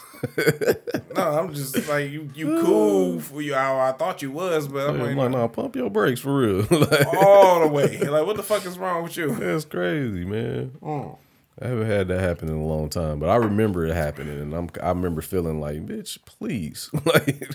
No, 1.16 1.39
I'm 1.39 1.55
just 1.55 1.89
like 1.89 2.11
you. 2.11 2.31
You 2.35 2.61
cool 2.65 3.20
for 3.20 3.43
you. 3.43 3.55
How 3.55 3.78
I 3.78 3.93
thought 3.93 4.23
you 4.23 4.31
was, 4.31 4.69
but 4.69 4.89
I'm 4.89 5.01
like, 5.01 5.16
like, 5.16 5.31
nah, 5.31 5.49
pump 5.49 5.77
your 5.77 5.90
brakes 5.90 6.20
for 6.20 6.36
real. 6.36 6.66
like, 6.70 7.07
all 7.15 7.61
the 7.61 7.69
way. 7.69 7.99
Like, 7.99 8.27
what 8.27 8.36
the 8.36 8.43
fuck 8.43 8.65
is 8.65 8.78
wrong 8.78 9.03
with 9.03 9.16
you? 9.16 9.35
that's 9.35 9.65
crazy, 9.65 10.24
man. 10.24 10.73
Mm. 10.82 11.19
I 11.61 11.69
haven't 11.69 11.86
had 11.86 12.09
that 12.09 12.20
happen 12.20 12.49
in 12.49 12.55
a 12.55 12.65
long 12.65 12.89
time, 12.89 13.19
but 13.19 13.28
I 13.28 13.36
remember 13.36 13.85
it 13.85 13.94
happening, 13.94 14.40
and 14.40 14.55
I'm 14.55 14.70
I 14.82 14.89
remember 14.89 15.20
feeling 15.20 15.61
like, 15.61 15.85
bitch, 15.85 16.19
please, 16.24 16.89
like, 17.05 17.55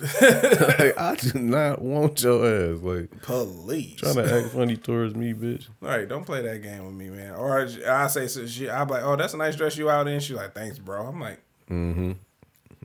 like, 0.80 0.98
I 0.98 1.16
do 1.20 1.40
not 1.40 1.82
want 1.82 2.22
your 2.22 2.46
ass, 2.46 2.82
like 2.82 3.24
Police. 3.24 3.96
trying 3.96 4.16
to 4.16 4.34
act 4.34 4.54
funny 4.54 4.78
towards 4.78 5.16
me, 5.16 5.34
bitch. 5.34 5.68
All 5.82 5.90
right, 5.90 6.08
don't 6.08 6.26
play 6.26 6.44
that 6.44 6.62
game 6.62 6.86
with 6.86 6.94
me, 6.94 7.10
man. 7.10 7.34
Or 7.34 7.68
I 7.90 8.08
say 8.08 8.28
some 8.28 8.48
shit. 8.48 8.70
I'm 8.70 8.88
like, 8.88 9.04
oh, 9.04 9.16
that's 9.16 9.34
a 9.34 9.38
nice 9.38 9.56
dress 9.56 9.76
you 9.76 9.90
out 9.90 10.08
in. 10.08 10.20
She's 10.20 10.38
like, 10.38 10.54
thanks, 10.54 10.78
bro. 10.78 11.08
I'm 11.08 11.20
like, 11.20 11.42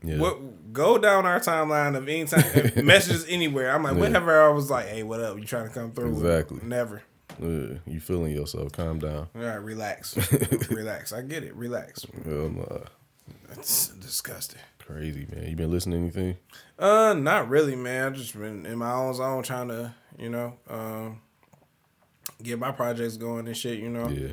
Yeah, 0.04 0.18
what? 0.18 0.72
Go 0.72 0.96
down 0.98 1.26
our 1.26 1.38
timeline 1.38 1.96
of 1.96 2.08
any 2.08 2.24
time 2.24 2.44
messages 2.86 3.26
anywhere. 3.28 3.70
I'm 3.74 3.82
like, 3.82 3.96
whenever 3.96 4.42
I 4.42 4.48
was 4.48 4.70
like, 4.70 4.86
hey, 4.88 5.02
what 5.02 5.20
up? 5.20 5.38
You 5.38 5.44
trying 5.44 5.68
to 5.68 5.74
come 5.74 5.92
through? 5.92 6.12
Exactly. 6.12 6.60
Never. 6.62 7.02
Yeah, 7.40 7.78
you 7.86 8.00
feeling 8.00 8.32
yourself? 8.32 8.72
Calm 8.72 8.98
down. 8.98 9.28
All 9.34 9.42
right, 9.42 9.54
relax, 9.56 10.16
relax. 10.70 11.12
I 11.12 11.22
get 11.22 11.44
it. 11.44 11.54
Relax. 11.54 12.06
Hell 12.24 12.48
nah. 12.50 12.78
That's 13.48 13.88
disgusting. 13.88 14.60
Crazy 14.78 15.26
man. 15.30 15.48
You 15.48 15.56
been 15.56 15.70
listening 15.70 16.10
to 16.10 16.18
anything? 16.20 16.36
Uh, 16.78 17.14
not 17.14 17.48
really, 17.48 17.76
man. 17.76 18.12
I 18.12 18.16
just 18.16 18.38
been 18.38 18.66
in 18.66 18.78
my 18.78 18.92
own 18.92 19.14
zone 19.14 19.42
trying 19.42 19.68
to, 19.68 19.94
you 20.18 20.28
know, 20.30 20.54
um, 20.68 21.20
get 22.42 22.58
my 22.58 22.72
projects 22.72 23.16
going 23.16 23.46
and 23.46 23.56
shit. 23.56 23.78
You 23.78 23.88
know, 23.90 24.08
Yeah. 24.08 24.32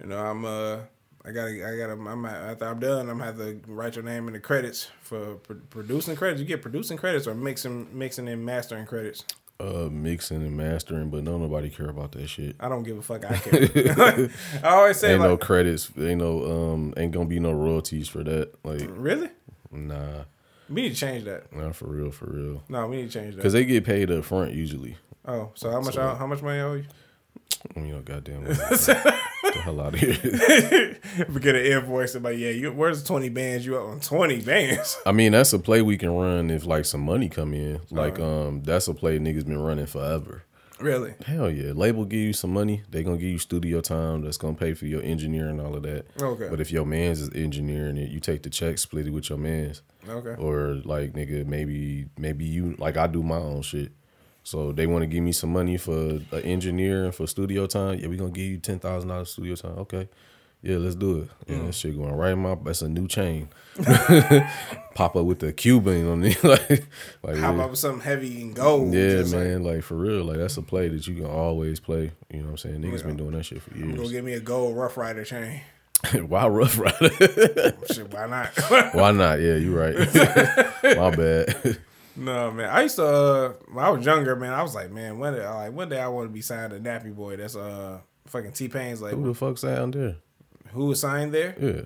you 0.00 0.06
know, 0.08 0.18
I'm 0.18 0.44
uh, 0.44 0.78
I 1.26 1.32
gotta, 1.32 1.50
I 1.50 1.76
gotta. 1.76 1.92
I'm 1.94 2.24
after 2.24 2.66
I'm 2.66 2.78
done. 2.78 3.08
I'm 3.10 3.18
gonna 3.18 3.24
have 3.24 3.36
to 3.38 3.60
write 3.66 3.96
your 3.96 4.04
name 4.04 4.28
in 4.28 4.34
the 4.34 4.40
credits 4.40 4.88
for 5.02 5.34
pro- 5.36 5.56
producing 5.70 6.14
credits. 6.14 6.40
You 6.40 6.46
get 6.46 6.62
producing 6.62 6.96
credits 6.96 7.26
or 7.26 7.34
mixing, 7.34 7.88
mixing 7.96 8.28
and 8.28 8.44
mastering 8.44 8.86
credits. 8.86 9.24
Uh, 9.58 9.88
mixing 9.90 10.36
and 10.42 10.56
mastering, 10.56 11.08
but 11.10 11.24
no 11.24 11.36
nobody 11.38 11.70
care 11.70 11.88
about 11.88 12.12
that 12.12 12.28
shit. 12.28 12.54
I 12.60 12.68
don't 12.68 12.82
give 12.84 12.98
a 12.98 13.02
fuck. 13.02 13.24
I 13.24 13.36
care. 13.38 14.30
I 14.62 14.68
always 14.68 14.98
say 14.98 15.12
Ain't 15.12 15.20
like, 15.20 15.30
no 15.30 15.36
credits. 15.36 15.90
Ain't 15.98 16.20
no 16.20 16.44
um. 16.74 16.94
Ain't 16.96 17.10
gonna 17.12 17.24
be 17.24 17.40
no 17.40 17.52
royalties 17.52 18.08
for 18.08 18.22
that. 18.22 18.52
Like 18.64 18.86
really? 18.90 19.30
nah, 19.72 20.24
We 20.68 20.82
need 20.82 20.90
to 20.90 20.94
change 20.96 21.24
that. 21.24 21.52
not 21.52 21.74
for 21.74 21.86
real, 21.86 22.10
for 22.12 22.26
real. 22.26 22.62
No, 22.68 22.86
we 22.86 22.96
need 22.98 23.10
to 23.10 23.18
change 23.18 23.30
that. 23.34 23.38
Because 23.38 23.52
they 23.54 23.64
get 23.64 23.84
paid 23.84 24.10
up 24.12 24.24
front 24.24 24.52
usually. 24.52 24.96
oh, 25.24 25.50
so 25.54 25.70
how 25.72 25.80
much? 25.80 25.94
So- 25.94 26.14
how 26.14 26.26
much 26.26 26.40
money 26.42 26.58
I 26.60 26.62
owe 26.62 26.74
you? 26.74 26.84
You 27.74 27.94
know, 27.94 28.00
goddamn. 28.00 28.44
The 29.56 29.62
hell 29.62 29.80
out 29.80 29.94
of 29.94 30.00
here. 30.00 30.98
we 31.32 31.40
get 31.40 31.54
an 31.54 31.64
invoice 31.66 32.14
about 32.14 32.36
yeah, 32.36 32.50
you 32.50 32.72
where's 32.72 33.02
twenty 33.02 33.28
bands? 33.28 33.64
You 33.66 33.78
up 33.78 33.88
on 33.88 34.00
twenty 34.00 34.40
bands? 34.40 34.98
I 35.06 35.12
mean, 35.12 35.32
that's 35.32 35.52
a 35.52 35.58
play 35.58 35.82
we 35.82 35.96
can 35.96 36.10
run 36.14 36.50
if 36.50 36.64
like 36.66 36.84
some 36.84 37.00
money 37.02 37.28
come 37.28 37.54
in. 37.54 37.80
Like, 37.90 38.18
Uh-huh. 38.18 38.48
um, 38.48 38.62
that's 38.62 38.88
a 38.88 38.94
play 38.94 39.18
niggas 39.18 39.46
been 39.46 39.58
running 39.58 39.86
forever. 39.86 40.42
really? 40.78 41.14
Hell 41.24 41.50
yeah, 41.50 41.72
label 41.72 42.04
give 42.04 42.20
you 42.20 42.32
some 42.34 42.52
money. 42.52 42.82
They 42.90 43.02
gonna 43.02 43.16
give 43.16 43.30
you 43.30 43.38
studio 43.38 43.80
time. 43.80 44.22
That's 44.22 44.36
gonna 44.36 44.54
pay 44.56 44.74
for 44.74 44.86
your 44.86 45.02
engineer 45.02 45.48
and 45.48 45.60
all 45.60 45.74
of 45.74 45.82
that. 45.84 46.06
Okay. 46.20 46.48
But 46.50 46.60
if 46.60 46.70
your 46.70 46.84
man's 46.84 47.20
is 47.22 47.30
engineering 47.34 47.96
it, 47.96 48.10
you 48.10 48.20
take 48.20 48.42
the 48.42 48.50
check, 48.50 48.78
split 48.78 49.06
it 49.06 49.10
with 49.10 49.30
your 49.30 49.38
man's. 49.38 49.82
Okay. 50.08 50.34
Or 50.40 50.74
like 50.84 51.14
nigga, 51.14 51.46
maybe 51.46 52.06
maybe 52.18 52.44
you 52.44 52.74
like 52.78 52.96
I 52.96 53.06
do 53.06 53.22
my 53.22 53.36
own 53.38 53.62
shit. 53.62 53.92
So 54.46 54.70
they 54.70 54.86
want 54.86 55.02
to 55.02 55.08
give 55.08 55.24
me 55.24 55.32
some 55.32 55.52
money 55.52 55.76
for 55.76 55.92
an 55.92 56.42
engineer 56.44 57.04
and 57.06 57.12
for 57.12 57.26
studio 57.26 57.66
time. 57.66 57.98
Yeah, 57.98 58.06
we 58.06 58.16
gonna 58.16 58.30
give 58.30 58.44
you 58.44 58.58
ten 58.58 58.78
thousand 58.78 59.08
dollars 59.08 59.30
studio 59.30 59.56
time. 59.56 59.76
Okay. 59.78 60.08
Yeah, 60.62 60.76
let's 60.76 60.94
do 60.94 61.18
it. 61.22 61.28
Yeah, 61.48 61.56
Mm. 61.56 61.66
that 61.66 61.74
shit 61.74 61.96
going 61.96 62.14
right 62.14 62.30
in 62.32 62.38
my. 62.38 62.54
That's 62.54 62.80
a 62.80 62.88
new 62.88 63.08
chain. 63.08 63.48
Pop 64.94 65.16
up 65.16 65.24
with 65.24 65.40
the 65.40 65.52
Cuban 65.52 66.06
on 66.08 66.24
it, 66.24 66.42
like, 66.44 66.68
like 67.22 67.36
How 67.36 67.52
yeah. 67.52 67.64
about 67.64 67.76
something 67.76 68.00
heavy 68.02 68.40
and 68.40 68.54
gold? 68.54 68.94
Yeah, 68.94 69.10
Just 69.18 69.34
like, 69.34 69.44
man, 69.44 69.64
like, 69.64 69.82
for 69.82 69.96
real, 69.96 70.24
like 70.24 70.38
that's 70.38 70.56
a 70.56 70.62
play 70.62 70.88
that 70.88 71.06
you 71.08 71.16
can 71.16 71.26
always 71.26 71.80
play. 71.80 72.12
You 72.32 72.38
know 72.38 72.44
what 72.44 72.50
I'm 72.52 72.56
saying? 72.58 72.80
Niggas 72.82 73.04
been 73.04 73.16
doing 73.16 73.32
that 73.32 73.44
shit 73.44 73.60
for 73.62 73.76
years. 73.76 73.98
Go 73.98 74.08
get 74.08 74.22
me 74.24 74.32
a 74.34 74.40
gold 74.40 74.76
Ruff 74.76 74.96
Ryder 74.96 75.24
chain. 75.24 75.60
Why 76.28 76.46
Ruff 76.46 76.78
Ryder? 76.78 77.10
Shit, 77.92 78.12
why 78.12 78.26
not? 78.26 78.48
Why 78.94 79.10
not? 79.12 79.40
Yeah, 79.40 79.56
you're 79.56 79.76
right. 79.76 79.96
My 80.96 81.10
bad. 81.10 81.78
No, 82.16 82.50
man. 82.50 82.68
I 82.70 82.82
used 82.82 82.96
to 82.96 83.06
uh, 83.06 83.52
when 83.72 83.84
I 83.84 83.90
was 83.90 84.04
younger, 84.04 84.36
man. 84.36 84.52
I 84.52 84.62
was 84.62 84.74
like, 84.74 84.90
man, 84.90 85.18
one 85.18 85.34
day, 85.34 85.46
like 85.46 85.72
one 85.72 85.88
day 85.88 86.00
I 86.00 86.08
want 86.08 86.28
to 86.28 86.32
be 86.32 86.40
signed 86.42 86.72
to 86.72 86.80
Nappy 86.80 87.14
Boy. 87.14 87.36
That's 87.36 87.56
uh 87.56 88.00
fucking 88.26 88.52
T 88.52 88.68
Pain's 88.68 89.00
like 89.02 89.14
Who 89.14 89.24
the 89.26 89.34
fuck's 89.34 89.62
down 89.62 89.90
there? 89.92 90.16
who 90.72 90.86
was 90.86 91.00
signed 91.00 91.32
there? 91.32 91.54
Yeah. 91.60 91.82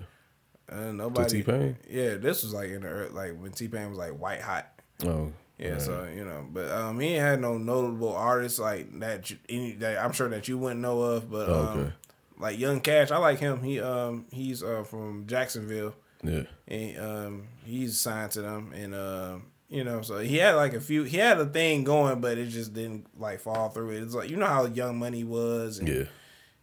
Uh, 0.75 0.91
nobody. 0.93 1.29
T-Pain? 1.43 1.77
Yeah, 1.89 2.15
this 2.15 2.43
was 2.43 2.53
like 2.53 2.69
in 2.69 2.81
the 2.83 3.09
like 3.11 3.37
when 3.37 3.51
T 3.51 3.67
Pain 3.67 3.89
was 3.89 3.97
like 3.97 4.11
white 4.17 4.41
hot. 4.41 4.67
Oh. 5.05 5.31
Yeah, 5.57 5.73
right. 5.73 5.81
so 5.81 6.07
you 6.15 6.23
know, 6.25 6.45
but 6.51 6.71
um, 6.71 6.99
he 6.99 7.13
had 7.13 7.39
no 7.41 7.57
notable 7.57 8.13
artists 8.15 8.57
like 8.57 8.99
that. 9.01 9.29
You, 9.29 9.37
any 9.49 9.73
that 9.73 10.03
I'm 10.03 10.11
sure 10.13 10.29
that 10.29 10.47
you 10.47 10.57
wouldn't 10.57 10.79
know 10.81 11.01
of, 11.01 11.29
but 11.29 11.49
Oh, 11.49 11.53
um, 11.59 11.79
okay. 11.79 11.93
like 12.39 12.57
Young 12.57 12.79
Cash, 12.79 13.11
I 13.11 13.17
like 13.17 13.39
him. 13.39 13.61
He 13.61 13.79
um 13.81 14.25
he's 14.31 14.63
uh 14.63 14.83
from 14.83 15.27
Jacksonville, 15.27 15.93
Yeah. 16.23 16.43
and 16.67 16.97
um 16.99 17.47
he's 17.65 17.99
signed 17.99 18.31
to 18.31 18.41
them, 18.41 18.71
and 18.73 18.95
um 18.95 19.43
you 19.71 19.83
know, 19.83 20.01
so 20.03 20.19
he 20.19 20.37
had 20.37 20.51
like 20.55 20.73
a 20.73 20.81
few, 20.81 21.03
he 21.03 21.17
had 21.17 21.39
a 21.39 21.45
thing 21.45 21.83
going, 21.83 22.21
but 22.21 22.37
it 22.37 22.47
just 22.47 22.73
didn't 22.73 23.07
like 23.19 23.39
fall 23.39 23.69
through. 23.69 23.91
It. 23.91 24.03
It's 24.03 24.13
like 24.13 24.29
you 24.29 24.35
know 24.37 24.45
how 24.45 24.65
Young 24.65 24.99
Money 24.99 25.23
was, 25.23 25.79
and 25.79 25.87
Yeah. 25.87 26.03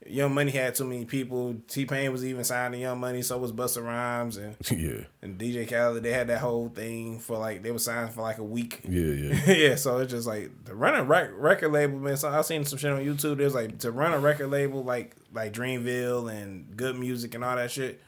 Young 0.07 0.33
Money 0.33 0.53
had 0.53 0.75
too 0.75 0.85
many 0.85 1.05
people. 1.05 1.57
T 1.67 1.85
Pain 1.85 2.13
was 2.13 2.25
even 2.25 2.45
signed 2.45 2.73
to 2.73 2.79
Young 2.79 3.01
Money, 3.01 3.21
so 3.21 3.37
was 3.37 3.53
Busta 3.53 3.83
Rhymes 3.85 4.37
and. 4.37 4.57
Yeah. 4.71 5.01
And 5.23 5.39
DJ 5.39 5.69
Khaled, 5.69 6.03
they 6.03 6.13
had 6.13 6.29
that 6.29 6.39
whole 6.39 6.69
thing 6.69 7.19
for 7.19 7.37
like 7.37 7.63
they 7.63 7.73
were 7.73 7.79
signed 7.81 8.13
for 8.15 8.23
like 8.23 8.39
a 8.39 8.45
week. 8.45 8.81
Yeah. 8.89 9.03
Yeah. 9.13 9.51
yeah, 9.53 9.75
so 9.75 9.99
it's 9.99 10.13
just 10.13 10.27
like 10.27 10.65
to 10.67 10.75
run 10.75 10.95
a 10.95 11.03
rec- 11.03 11.33
record 11.35 11.73
label, 11.73 11.99
man. 11.99 12.17
So 12.17 12.29
I 12.29 12.41
seen 12.43 12.65
some 12.65 12.79
shit 12.79 12.93
on 12.93 13.01
YouTube. 13.05 13.39
There's 13.39 13.55
like 13.55 13.79
to 13.81 13.91
run 13.91 14.13
a 14.15 14.19
record 14.19 14.49
label 14.51 14.85
like 14.85 15.17
like 15.33 15.53
Dreamville 15.53 16.31
and 16.33 16.75
Good 16.77 16.97
Music 16.99 17.35
and 17.35 17.43
all 17.45 17.57
that 17.57 17.71
shit. 17.71 18.01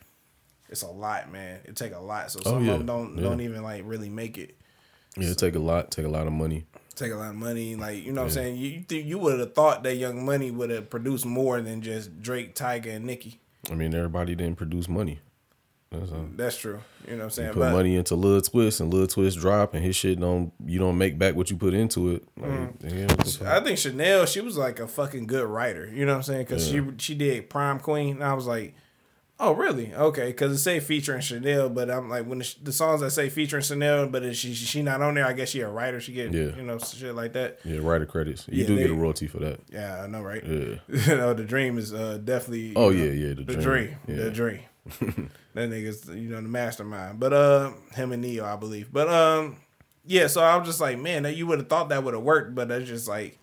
It's 0.69 0.83
a 0.83 0.89
lot, 0.89 1.31
man. 1.33 1.59
It 1.65 1.75
take 1.77 1.93
a 1.93 1.99
lot. 1.99 2.31
So 2.31 2.39
oh, 2.41 2.51
some 2.51 2.55
Oh, 2.55 2.61
yeah. 2.61 2.73
of 2.73 2.79
them 2.79 2.87
don't 2.87 3.17
Yeah. 3.17 3.23
don't 3.25 3.41
even 3.41 3.63
like 3.63 3.83
really 3.85 4.09
make 4.09 4.39
it. 4.39 4.57
Yeah. 5.17 5.29
It 5.31 5.39
take 5.39 5.55
a 5.55 5.59
lot. 5.59 5.91
Take 5.91 6.07
a 6.07 6.09
lot 6.11 6.27
of 6.27 6.33
money. 6.33 6.67
Take 6.95 7.13
a 7.13 7.17
lot 7.17 7.31
of 7.31 7.37
money. 7.37 7.77
Like 7.77 8.05
you 8.05 8.13
know 8.13 8.23
what 8.23 8.27
I'm 8.29 8.33
saying. 8.33 8.57
You 8.57 8.85
you, 8.89 8.97
you 8.99 9.19
would 9.19 9.41
have 9.41 9.55
thought 9.55 9.83
that 9.85 9.97
Young 9.97 10.25
Money 10.25 10.51
would 10.51 10.71
have 10.71 10.91
produced 10.91 11.25
more 11.27 11.61
than 11.61 11.81
just 11.83 12.21
Drake, 12.21 12.55
Tyga, 12.55 12.95
and 12.97 13.05
Nicki. 13.07 13.41
I 13.71 13.75
mean, 13.75 13.95
everybody 13.95 14.35
didn't 14.35 14.57
produce 14.57 14.89
money. 14.89 15.21
That's 15.91 16.13
all. 16.13 16.27
That's 16.37 16.57
true. 16.57 16.79
You 17.07 17.15
know 17.15 17.19
what 17.19 17.25
I'm 17.25 17.31
saying. 17.31 17.53
Put 17.55 17.73
money 17.73 17.97
into 17.97 18.15
Lil 18.15 18.41
Twist 18.43 18.79
and 18.81 18.95
Lil 18.95 19.09
Twist 19.09 19.39
drop 19.41 19.75
and 19.75 19.85
his 19.85 19.97
shit 19.97 20.21
don't 20.21 20.53
you 20.65 20.79
don't 20.79 20.97
make 20.97 21.19
back 21.19 21.35
what 21.35 21.51
you 21.51 21.57
put 21.57 21.75
into 21.75 22.11
it. 22.11 22.25
Like, 22.37 22.51
Mm. 22.51 22.97
yeah, 22.97 23.07
what 23.07 23.19
the 23.19 23.25
fuck? 23.33 23.49
I 23.49 23.65
think 23.65 23.77
Shanell, 23.79 24.29
she 24.33 24.41
was 24.41 24.57
like 24.57 24.79
a 24.79 24.87
fucking 24.87 25.27
good 25.27 25.47
writer. 25.49 25.91
You 25.93 26.07
know 26.07 26.13
what 26.13 26.19
I'm 26.19 26.23
saying? 26.23 26.43
Because 26.47 26.69
she 26.69 26.81
she 26.99 27.15
did 27.17 27.51
Prime 27.51 27.81
Queen, 27.81 28.17
and 28.17 28.25
I 28.25 28.35
was 28.35 28.47
like, 28.47 28.75
oh 29.41 29.53
really? 29.53 29.93
Okay, 29.95 30.27
because 30.27 30.53
it 30.53 30.59
say 30.59 30.79
featuring 30.81 31.21
Shanell, 31.21 31.73
but 31.75 31.91
I'm 31.91 32.09
like 32.09 32.27
when 32.27 32.39
the, 32.41 32.55
the 32.63 32.73
songs 32.73 33.01
that 33.01 33.11
say 33.11 33.29
featuring 33.31 33.63
Shanell, 33.63 34.11
but 34.13 34.37
she 34.37 34.55
she 34.55 34.83
not 34.83 35.01
on 35.03 35.15
there, 35.15 35.27
I 35.27 35.33
guess 35.33 35.49
she 35.51 35.61
a 35.63 35.69
writer. 35.69 36.01
She 36.01 36.13
get 36.13 36.33
Yeah. 36.33 36.55
you 36.57 36.63
know 36.63 36.79
shit 36.79 37.15
like 37.15 37.33
that. 37.33 37.59
yeah, 37.65 37.79
writer 37.79 38.07
credits. 38.07 38.47
You 38.49 38.63
Yeah, 38.63 38.67
do 38.69 38.77
they- 38.77 38.83
get 38.83 38.91
a 38.91 38.95
royalty 38.95 39.27
for 39.27 39.39
that. 39.39 39.61
Yeah, 39.73 40.03
I 40.03 40.07
know, 40.07 40.21
right? 40.23 40.45
Yeah. 40.45 40.75
you 40.89 41.17
know, 41.17 41.35
the 41.35 41.45
dream 41.45 41.79
is 41.79 41.93
uh, 41.93 42.19
definitely. 42.23 42.75
Oh, 42.77 42.91
you 42.91 42.99
know, 42.99 43.05
yeah, 43.13 43.29
yeah, 43.29 43.35
the 43.35 43.43
the 43.45 43.53
dream. 43.55 43.63
dream, 43.63 43.97
Yeah. 44.07 44.25
the 44.25 44.31
dream. 44.31 44.61
that 45.55 45.69
nigga's 45.71 46.09
you 46.09 46.29
know 46.31 46.37
the 46.41 46.49
mastermind, 46.49 47.19
but 47.21 47.33
uh, 47.33 47.73
him 47.95 48.13
and 48.13 48.23
Ne-Yo, 48.23 48.45
I 48.45 48.57
believe. 48.57 48.93
But 48.93 49.09
um, 49.09 49.57
yeah. 50.07 50.27
So 50.27 50.43
I 50.43 50.57
was 50.57 50.67
just 50.67 50.81
like, 50.81 50.99
man, 50.99 51.25
that 51.25 51.37
you 51.37 51.47
would 51.47 51.59
have 51.59 51.69
thought 51.69 51.89
that 51.91 52.05
would 52.05 52.15
have 52.15 52.23
worked, 52.23 52.55
but 52.55 52.69
that's 52.69 52.87
just 52.89 53.07
like, 53.09 53.39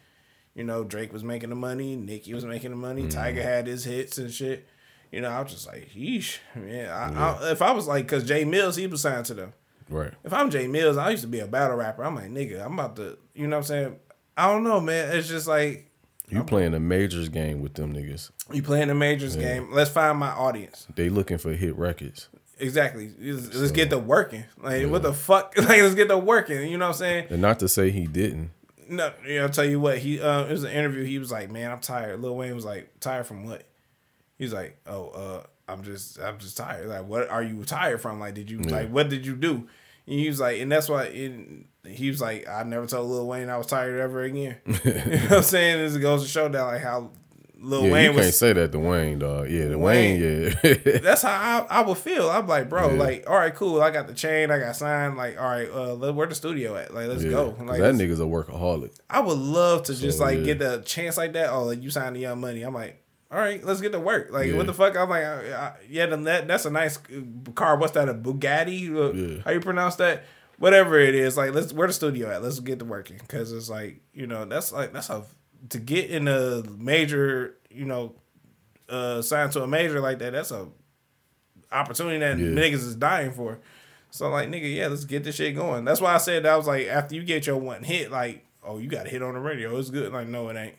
you 0.56 0.64
know, 0.64 0.84
Drake 0.84 1.14
was 1.14 1.24
making 1.24 1.50
the 1.50 1.56
money, 1.56 1.96
Nicki 1.96 2.34
was 2.34 2.44
making 2.46 2.72
the 2.72 2.76
money, 2.78 3.04
Mm-hmm. 3.04 3.18
Tyga 3.20 3.42
had 3.44 3.68
his 3.68 3.84
hits 3.84 4.18
and 4.18 4.32
shit. 4.34 4.68
You 5.12 5.22
know, 5.22 5.30
I 5.30 5.42
was 5.42 5.52
just 5.54 5.68
like, 5.68 5.90
yeesh, 5.96 6.38
man. 6.56 6.90
I, 6.90 7.32
I, 7.48 7.52
if 7.52 7.62
I 7.62 7.72
was 7.72 7.88
like, 7.88 8.08
cause 8.08 8.24
Jae 8.26 8.46
Millz, 8.46 8.78
he 8.78 8.88
was 8.88 9.02
signed 9.02 9.26
to 9.28 9.34
them. 9.34 9.54
Right. 9.90 10.14
If 10.24 10.34
I'm 10.34 10.50
Jae 10.50 10.70
Millz, 10.70 10.98
I 10.98 11.12
used 11.12 11.22
to 11.24 11.30
be 11.30 11.40
a 11.40 11.48
battle 11.48 11.78
rapper. 11.78 12.04
I'm 12.04 12.16
like, 12.16 12.30
nigga, 12.30 12.64
I'm 12.66 12.74
about 12.74 12.96
to, 12.98 13.18
you 13.34 13.48
know 13.48 13.56
what 13.56 13.62
I'm 13.62 13.68
saying? 13.68 13.96
I 14.36 14.52
don't 14.52 14.64
know, 14.64 14.80
man. 14.82 15.16
It's 15.16 15.28
just 15.30 15.48
like 15.48 15.90
You 16.30 16.44
playing 16.44 16.74
a 16.74 16.80
majors 16.80 17.30
game 17.30 17.62
with 17.62 17.74
them 17.76 17.94
niggas. 17.94 18.32
you 18.52 18.62
playing 18.62 18.90
the 18.90 18.96
majors 18.96 19.36
game. 19.36 19.72
Let's 19.72 19.90
find 19.90 20.18
my 20.20 20.30
audience. 20.32 20.88
They 20.96 21.10
looking 21.10 21.38
for 21.38 21.54
hit 21.54 21.76
records. 21.78 22.28
Exactly. 22.60 23.12
Let's, 23.20 23.54
let's 23.56 23.72
get 23.72 23.90
to 23.92 23.98
working. 24.00 24.44
Like 24.62 24.88
what 24.90 25.04
the 25.04 25.14
fuck? 25.14 25.54
Like 25.58 25.82
let's 25.82 25.96
get 25.96 26.10
to 26.10 26.18
working. 26.18 26.70
You 26.70 26.78
know 26.78 26.88
what 26.88 26.96
I'm 26.96 27.00
saying? 27.00 27.28
And 27.30 27.42
not 27.42 27.60
to 27.60 27.70
say 27.70 27.92
he 27.92 28.08
didn't. 28.08 28.52
No, 28.90 29.12
you 29.28 29.36
know, 29.38 29.44
I'll 29.44 29.50
tell 29.50 29.66
you 29.66 29.80
what. 29.80 29.98
He 30.00 30.20
uh, 30.20 30.46
it 30.46 30.52
was 30.52 30.64
an 30.64 30.72
interview. 30.72 31.04
He 31.04 31.20
was 31.20 31.30
like, 31.32 31.52
"Man, 31.52 31.70
I'm 31.70 31.80
tired." 31.80 32.22
Lil 32.22 32.36
Wayne 32.38 32.56
was 32.56 32.64
like, 32.64 32.90
"Tired 33.02 33.28
from 33.28 33.46
what?" 33.46 33.64
He 34.38 34.44
was 34.46 34.54
like, 34.54 34.78
"Oh, 34.88 35.08
uh, 35.10 35.44
I'm 35.68 35.84
just, 35.84 36.20
I'm 36.20 36.38
just 36.38 36.58
tired. 36.58 36.88
Like, 36.88 37.06
what 37.08 37.30
are 37.30 37.44
you 37.44 37.64
tired 37.66 38.02
from? 38.02 38.20
Like, 38.20 38.34
did 38.36 38.50
you 38.50 38.60
like, 38.60 38.90
what 38.90 39.10
did 39.10 39.26
you 39.26 39.36
do?" 39.36 39.68
And 40.10 40.20
he 40.20 40.28
was 40.28 40.40
like, 40.40 40.60
and 40.62 40.72
that's 40.72 40.88
why. 40.90 41.04
It, 41.06 41.66
he 41.88 42.10
was 42.10 42.20
like, 42.22 42.48
"I 42.48 42.64
never 42.64 42.86
told 42.86 43.10
Lil 43.10 43.26
Wayne 43.28 43.50
I 43.50 43.58
was 43.58 43.68
tired 43.68 44.00
ever 44.00 44.22
again." 44.24 44.58
you 44.66 44.74
know 44.74 45.02
what 45.02 45.32
I'm 45.32 45.44
saying? 45.44 45.78
This 45.80 45.98
goes 45.98 46.24
to 46.24 46.28
show 46.30 46.48
that 46.50 46.62
like 46.62 46.82
how 46.82 47.12
Lil 47.60 47.86
Yeah, 47.86 47.92
Wayne 47.94 48.04
you 48.04 48.10
can't 48.12 48.26
was 48.26 48.38
say 48.38 48.54
that 48.54 48.72
to 48.74 48.80
Wayne, 48.80 49.20
dog. 49.20 49.50
Yeah, 49.50 49.68
the 49.70 49.78
Wayne. 49.78 50.22
Wayne, 50.22 50.54
yeah. 50.64 50.74
that's 51.02 51.22
how 51.24 51.66
I, 51.70 51.80
I 51.80 51.82
would 51.82 51.98
feel. 51.98 52.30
I'm 52.30 52.46
like, 52.48 52.70
bro, 52.70 52.92
Yeah. 52.92 53.00
like, 53.00 53.30
all 53.30 53.36
right, 53.38 53.56
cool. 53.56 53.82
I 53.82 53.90
got 53.90 54.08
the 54.08 54.14
chain, 54.14 54.52
I 54.52 54.60
got 54.60 54.76
signed. 54.76 55.18
Like, 55.18 55.40
all 55.40 55.48
right, 55.50 55.70
uh, 55.72 55.94
let, 55.96 56.14
where 56.14 56.28
the 56.28 56.36
studio 56.36 56.76
at? 56.76 56.94
Like, 56.94 57.08
let's 57.08 57.24
Yeah, 57.24 57.32
go. 57.32 57.56
Like, 57.62 57.80
that 57.80 57.96
nigga's 57.96 58.20
a 58.20 58.24
workaholic. 58.24 58.92
I 59.10 59.22
would 59.22 59.38
love 59.38 59.84
to 59.84 59.96
just 59.96 60.20
So, 60.20 60.26
like 60.26 60.40
yeah. 60.40 60.54
get 60.54 60.62
a 60.62 60.82
chance 60.84 61.18
like 61.18 61.34
that. 61.34 61.50
Oh, 61.50 61.64
like 61.64 61.82
you 61.82 61.90
signed 61.90 62.16
the 62.16 62.20
Young 62.20 62.40
Money. 62.42 62.62
I'm 62.64 62.74
like, 62.74 63.02
all 63.32 63.40
right, 63.40 63.64
let's 63.64 63.82
get 63.82 63.92
to 63.92 64.00
work. 64.00 64.30
Like, 64.32 64.48
Yeah. 64.48 64.56
what 64.58 64.66
the 64.68 64.74
fuck? 64.74 64.96
I'm 64.96 65.10
like, 65.10 65.24
I, 65.24 65.54
I, 65.54 65.74
yeah, 65.90 66.06
that 66.06 66.48
that's 66.48 66.66
a 66.66 66.70
nice 66.72 66.98
car. 67.56 67.78
What's 67.78 67.94
that? 67.94 68.08
A 68.10 68.14
Bugatti? 68.14 68.90
Uh, 68.96 69.14
Yeah. 69.14 69.42
How 69.44 69.52
you 69.52 69.60
pronounce 69.60 69.96
that? 69.98 70.24
Whatever 70.60 70.98
it 71.00 71.14
is, 71.14 71.38
like, 71.38 71.54
let's 71.54 71.72
where 71.74 71.88
the 71.88 71.94
studio 71.94 72.32
at? 72.32 72.42
Let's 72.42 72.60
get 72.60 72.80
to 72.80 72.86
working 72.86 73.18
because 73.18 73.52
it's 73.52 73.70
like 73.70 74.00
you 74.14 74.26
know 74.28 74.46
that's 74.46 74.72
like 74.72 74.92
that's 74.94 75.10
a 75.10 75.24
to 75.70 75.78
get 75.80 76.10
in 76.10 76.28
a 76.28 76.64
major 76.78 77.56
you 77.70 77.86
know 77.86 78.16
uh 78.90 79.22
signed 79.22 79.52
to 79.52 79.62
a 79.64 79.68
major 79.68 80.00
like 80.00 80.20
that. 80.20 80.32
That's 80.34 80.52
a 80.52 80.68
opportunity 81.72 82.20
that 82.20 82.38
Yeah. 82.40 82.48
niggas 82.48 82.74
is 82.76 82.96
dying 82.96 83.32
for. 83.32 83.60
So 84.10 84.30
like 84.30 84.50
nigga, 84.50 84.74
yeah, 84.74 84.88
let's 84.88 85.06
get 85.06 85.24
this 85.24 85.36
shit 85.36 85.56
going. 85.56 85.86
That's 85.86 86.02
why 86.02 86.14
I 86.14 86.18
said 86.18 86.44
that 86.44 86.54
I 86.54 86.58
was 86.58 86.66
like 86.68 86.88
after 86.88 87.14
you 87.16 87.24
get 87.24 87.46
your 87.46 87.58
one 87.58 87.84
hit, 87.84 88.10
like, 88.10 88.46
oh, 88.64 88.78
you 88.78 88.88
got 88.90 89.06
a 89.06 89.10
hit 89.10 89.22
on 89.22 89.34
the 89.34 89.40
radio. 89.40 89.78
It's 89.78 89.90
good. 89.90 90.12
Like, 90.14 90.28
no, 90.28 90.48
it 90.50 90.56
ain't. 90.58 90.76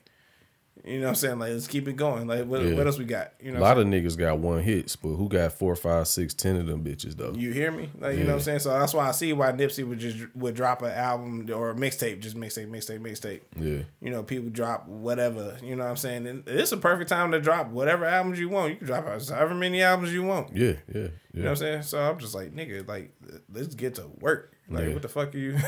You 0.88 0.98
know 1.00 1.04
what 1.04 1.08
I'm 1.10 1.14
saying? 1.16 1.38
Like 1.38 1.52
let's 1.52 1.66
keep 1.66 1.86
it 1.86 1.94
going. 1.96 2.26
Like 2.26 2.46
what, 2.46 2.62
Yeah. 2.62 2.74
what 2.74 2.86
else 2.86 2.98
we 2.98 3.04
got? 3.04 3.32
You 3.40 3.52
know, 3.52 3.58
A 3.58 3.60
lot 3.60 3.78
of 3.78 3.86
niggas 3.86 4.16
got 4.16 4.38
one 4.38 4.62
hits, 4.62 4.96
but 4.96 5.10
who 5.10 5.28
got 5.28 5.52
four, 5.52 5.76
five, 5.76 6.08
six, 6.08 6.34
ten 6.34 6.56
of 6.56 6.66
them 6.66 6.82
bitches 6.84 7.16
though? 7.16 7.32
You 7.32 7.52
hear 7.52 7.70
me? 7.70 7.90
Like 8.00 8.16
you 8.16 8.24
know 8.24 8.30
what 8.30 8.34
I'm 8.36 8.40
saying? 8.40 8.58
So 8.60 8.70
that's 8.70 8.94
why 8.94 9.08
I 9.08 9.12
see 9.12 9.32
why 9.32 9.52
Nipsey 9.52 9.86
would 9.86 9.98
just 9.98 10.16
would 10.34 10.54
drop 10.54 10.82
an 10.82 10.90
album 10.92 11.48
or 11.54 11.70
a 11.70 11.74
mixtape, 11.74 12.20
just 12.20 12.36
mixtape, 12.36 12.68
mixtape, 12.70 13.00
mixtape. 13.00 13.40
Yeah. 13.58 13.82
You 14.00 14.10
know, 14.10 14.22
people 14.22 14.50
drop 14.50 14.88
whatever. 14.88 15.56
You 15.62 15.76
know 15.76 15.84
what 15.84 15.90
I'm 15.90 15.96
saying? 15.96 16.26
And 16.26 16.42
it's 16.46 16.72
a 16.72 16.76
perfect 16.76 17.10
time 17.10 17.32
to 17.32 17.40
drop 17.40 17.68
whatever 17.70 18.04
albums 18.04 18.38
you 18.40 18.48
want. 18.48 18.70
You 18.70 18.76
can 18.78 18.86
drop 18.86 19.04
however 19.06 19.54
many 19.54 19.82
albums 19.82 20.12
you 20.12 20.22
want. 20.22 20.56
Yeah, 20.56 20.74
yeah, 20.94 20.94
yeah. 20.94 21.08
You 21.34 21.42
know 21.42 21.42
what 21.44 21.48
I'm 21.50 21.56
saying? 21.56 21.82
So 21.82 21.98
I'm 22.00 22.18
just 22.18 22.34
like, 22.34 22.54
nigga, 22.54 22.86
like 22.88 23.12
let's 23.52 23.74
get 23.74 23.96
to 23.96 24.06
work. 24.20 24.54
Like 24.70 24.86
Yeah. 24.88 24.92
what 24.94 25.02
the 25.02 25.08
fuck 25.08 25.34
are 25.34 25.38
you? 25.38 25.56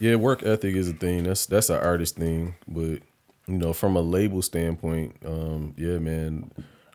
Yeah, 0.00 0.14
work 0.16 0.42
ethic 0.42 0.74
is 0.74 0.88
a 0.88 0.94
thing. 0.94 1.24
That's 1.24 1.44
that's 1.46 1.68
an 1.68 1.76
artist 1.76 2.16
thing, 2.16 2.54
but 2.66 3.00
you 3.46 3.58
know, 3.58 3.72
from 3.72 3.96
a 3.96 4.00
label 4.00 4.42
standpoint, 4.42 5.16
um, 5.24 5.74
yeah, 5.76 5.98
man, 5.98 6.50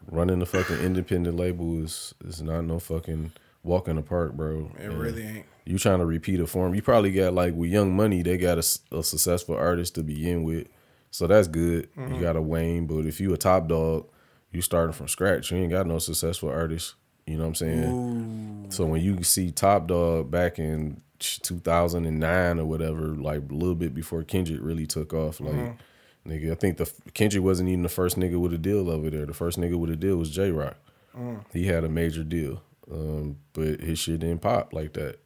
running 0.10 0.42
a 0.42 0.46
fucking 0.46 0.78
independent 0.78 1.36
label 1.36 1.84
is 1.84 2.14
is 2.26 2.42
not 2.42 2.62
no 2.62 2.80
fucking 2.80 3.32
walk 3.64 3.88
in 3.88 3.98
the 3.98 4.02
park, 4.02 4.34
bro. 4.34 4.72
it 4.80 4.86
And 4.86 5.00
really 5.00 5.24
ain't. 5.24 5.46
You 5.66 5.78
trying 5.78 6.00
to 6.00 6.06
repeat 6.06 6.40
a 6.40 6.48
form? 6.48 6.74
You 6.76 6.82
probably 6.82 7.12
got 7.12 7.34
like 7.34 7.54
with 7.54 7.70
Young 7.70 7.94
Money, 7.96 8.22
they 8.22 8.38
got 8.38 8.58
a 8.58 8.64
successful 8.64 9.56
artist 9.56 9.96
to 9.96 10.04
begin 10.04 10.44
with, 10.44 10.68
so 11.12 11.28
that's 11.28 11.48
good. 11.50 11.90
You 11.98 12.22
got 12.22 12.38
a 12.38 12.42
Wayne, 12.42 12.88
but 12.88 13.06
if 13.06 13.20
you 13.20 13.34
a 13.34 13.38
Top 13.38 13.68
Dawg, 13.68 14.08
you 14.52 14.62
starting 14.62 14.94
from 14.94 15.10
scratch. 15.10 15.52
You 15.52 15.58
ain't 15.58 15.72
got 15.72 15.86
no 15.86 16.00
successful 16.00 16.50
artist. 16.50 16.96
You 17.26 17.36
know 17.36 17.44
what 17.44 17.48
I'm 17.50 17.56
saying? 17.56 18.68
So 18.70 18.86
when 18.86 19.02
you 19.02 19.22
see 19.24 19.52
Top 19.52 19.88
Dawg 19.88 20.32
back 20.32 20.58
in 20.58 21.02
2009 21.20 22.60
or 22.60 22.66
whatever, 22.66 23.08
like 23.08 23.42
a 23.50 23.54
little 23.54 23.76
bit 23.76 23.94
before 23.94 24.24
Kendrick 24.24 24.62
really 24.62 24.86
took 24.86 25.14
off, 25.14 25.42
like 25.42 25.54
nigga, 26.28 26.52
I 26.52 26.56
think 26.56 26.78
the 26.78 26.92
Kendrick 27.14 27.44
wasn't 27.44 27.70
even 27.70 27.84
the 27.84 27.90
first 27.90 28.18
nigga 28.18 28.40
with 28.40 28.54
a 28.54 28.58
deal 28.58 28.90
over 28.90 29.10
there. 29.10 29.26
The 29.26 29.34
first 29.34 29.60
nigga 29.60 29.76
with 29.76 29.92
a 29.92 29.96
deal 29.96 30.18
was 30.18 30.30
Jay 30.30 30.52
Rock. 30.52 30.76
Mm. 31.18 31.44
He 31.52 31.66
had 31.66 31.84
a 31.84 31.90
major 31.90 32.24
deal, 32.24 32.62
um, 32.92 33.38
but 33.54 33.82
his 33.82 34.00
shit 34.00 34.20
didn't 34.20 34.42
pop 34.42 34.74
like 34.74 34.94
that. 34.94 35.20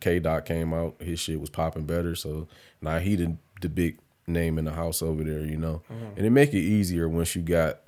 K 0.00 0.18
Dot 0.18 0.44
came 0.44 0.72
out, 0.72 0.96
his 1.00 1.20
shit 1.20 1.40
was 1.40 1.50
popping 1.50 1.84
better. 1.84 2.14
So 2.14 2.48
now 2.80 2.98
he 2.98 3.16
the 3.16 3.36
the 3.60 3.68
big 3.68 3.98
name 4.26 4.58
in 4.58 4.64
the 4.64 4.72
house 4.72 5.02
over 5.02 5.22
there, 5.22 5.44
you 5.44 5.56
know. 5.56 5.82
Mm-hmm. 5.92 6.16
And 6.16 6.26
it 6.26 6.30
make 6.30 6.54
it 6.54 6.60
easier 6.60 7.08
once 7.08 7.34
you 7.34 7.42
got 7.42 7.80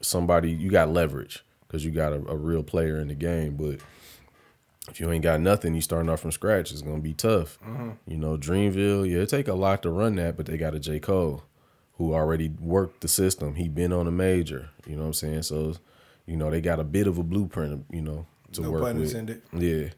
somebody 0.00 0.50
you 0.50 0.70
got 0.70 0.88
leverage 0.88 1.44
because 1.66 1.84
you 1.84 1.90
got 1.90 2.12
a, 2.12 2.16
a 2.28 2.36
real 2.36 2.62
player 2.62 2.98
in 2.98 3.08
the 3.08 3.14
game. 3.14 3.56
But 3.56 3.78
if 4.88 4.98
you 4.98 5.10
ain't 5.10 5.22
got 5.22 5.40
nothing, 5.40 5.74
you 5.74 5.80
starting 5.80 6.10
off 6.10 6.20
from 6.20 6.32
scratch. 6.32 6.72
It's 6.72 6.82
gonna 6.82 6.98
be 6.98 7.14
tough. 7.14 7.58
Mm-hmm. 7.60 7.90
You 8.08 8.16
know, 8.16 8.36
Dreamville, 8.36 9.08
yeah, 9.08 9.18
it 9.18 9.28
take 9.28 9.48
a 9.48 9.54
lot 9.54 9.82
to 9.82 9.90
run 9.90 10.16
that, 10.16 10.36
but 10.36 10.46
they 10.46 10.56
got 10.56 10.74
a 10.74 10.80
J 10.80 10.98
Cole 10.98 11.44
who 12.00 12.14
already 12.14 12.48
worked 12.58 13.02
the 13.02 13.08
system. 13.08 13.56
He 13.56 13.68
been 13.68 13.92
on 13.92 14.06
a 14.06 14.10
major. 14.10 14.70
You 14.86 14.96
know 14.96 15.02
what 15.02 15.08
I'm 15.08 15.12
saying? 15.12 15.42
So, 15.42 15.74
you 16.24 16.34
know, 16.34 16.50
they 16.50 16.62
got 16.62 16.80
a 16.80 16.84
bit 16.84 17.06
of 17.06 17.18
a 17.18 17.22
blueprint. 17.22 17.84
You 17.90 18.00
know, 18.00 18.26
to 18.52 18.62
No 18.62 18.70
work 18.70 18.94
with. 18.94 19.02
intended. 19.02 19.42
Yeah. 19.52 19.90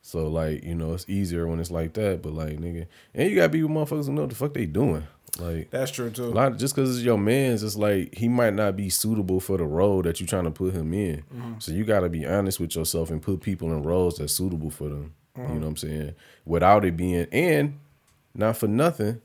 So 0.00 0.28
like, 0.28 0.64
you 0.64 0.74
know, 0.74 0.94
it's 0.94 1.06
easier 1.06 1.46
when 1.46 1.60
it's 1.60 1.70
like 1.70 1.92
that. 1.92 2.22
But 2.22 2.32
like, 2.32 2.56
nigga, 2.56 2.86
and 3.14 3.28
you 3.28 3.36
gotta 3.36 3.50
be 3.50 3.62
with 3.62 3.70
motherfuckers 3.70 4.06
who 4.06 4.14
know 4.14 4.22
what 4.22 4.30
the 4.30 4.36
fuck 4.36 4.54
they 4.54 4.64
doing. 4.64 5.06
Like, 5.38 5.70
That's 5.70 5.90
true 5.90 6.08
too. 6.08 6.24
a 6.24 6.32
lot 6.32 6.56
just 6.56 6.74
because 6.74 6.96
it's 6.96 7.04
your 7.04 7.18
man's, 7.18 7.62
it's 7.62 7.76
like 7.76 8.14
he 8.14 8.26
might 8.26 8.54
not 8.54 8.74
be 8.74 8.88
suitable 8.88 9.38
for 9.38 9.58
the 9.58 9.64
role 9.64 10.00
that 10.02 10.18
you're 10.18 10.26
trying 10.26 10.44
to 10.44 10.50
put 10.50 10.72
him 10.72 10.94
in. 10.94 11.18
Mm-hmm. 11.18 11.52
So 11.58 11.72
you 11.72 11.84
got 11.84 12.00
to 12.00 12.08
be 12.08 12.24
honest 12.26 12.58
with 12.58 12.74
yourself 12.74 13.10
and 13.10 13.20
put 13.20 13.42
people 13.42 13.70
in 13.70 13.82
roles 13.82 14.16
that's 14.16 14.32
suitable 14.32 14.70
for 14.70 14.88
them. 14.88 15.12
You 15.36 15.42
mm-hmm. 15.42 15.54
know 15.54 15.60
what 15.60 15.66
I'm 15.66 15.76
saying? 15.76 16.14
Without 16.46 16.86
it 16.86 16.96
being 16.96 17.26
and 17.30 17.78
not 18.34 18.56
for 18.56 18.66
nothing. 18.66 19.20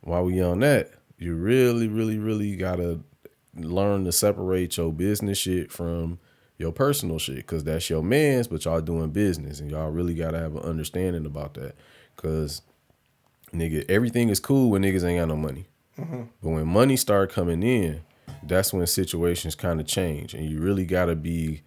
While 0.00 0.24
we 0.24 0.40
on 0.40 0.60
that, 0.60 0.92
you 1.18 1.34
really, 1.34 1.88
really, 1.88 2.18
really 2.18 2.56
gotta 2.56 3.00
learn 3.54 4.04
to 4.04 4.12
separate 4.12 4.76
your 4.76 4.92
business 4.92 5.38
shit 5.38 5.72
from 5.72 6.18
your 6.58 6.72
personal 6.72 7.18
shit 7.18 7.36
because 7.36 7.64
that's 7.64 7.88
your 7.90 8.02
man's, 8.02 8.48
but 8.48 8.64
y'all 8.64 8.80
doing 8.80 9.10
business 9.10 9.60
and 9.60 9.70
y'all 9.70 9.90
really 9.90 10.14
gotta 10.14 10.38
have 10.38 10.56
an 10.56 10.62
understanding 10.62 11.26
about 11.26 11.54
that. 11.54 11.74
Cause 12.16 12.62
nigga, 13.52 13.84
everything 13.88 14.28
is 14.28 14.40
cool 14.40 14.70
when 14.70 14.82
niggas 14.82 15.04
ain't 15.04 15.20
got 15.20 15.28
no 15.28 15.36
money. 15.36 15.66
Mm-hmm. 15.98 16.22
But 16.42 16.48
when 16.48 16.66
money 16.66 16.96
start 16.96 17.32
coming 17.32 17.62
in, 17.62 18.02
that's 18.42 18.72
when 18.72 18.86
situations 18.86 19.54
kind 19.54 19.80
of 19.80 19.86
change, 19.86 20.34
and 20.34 20.48
you 20.48 20.60
really 20.60 20.84
gotta 20.84 21.16
be 21.16 21.62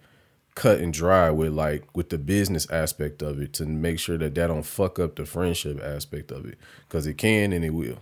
cut 0.54 0.78
and 0.80 0.92
dry 0.92 1.30
with 1.30 1.52
like 1.52 1.84
with 1.94 2.10
the 2.10 2.18
business 2.18 2.68
aspect 2.70 3.22
of 3.22 3.40
it 3.40 3.52
to 3.54 3.66
make 3.66 3.98
sure 3.98 4.18
that 4.18 4.34
that 4.34 4.46
don't 4.48 4.64
fuck 4.64 4.98
up 4.98 5.16
the 5.16 5.24
friendship 5.24 5.80
aspect 5.82 6.30
of 6.30 6.46
it, 6.46 6.58
because 6.88 7.06
it 7.06 7.14
can 7.14 7.52
and 7.52 7.64
it 7.64 7.70
will. 7.70 7.98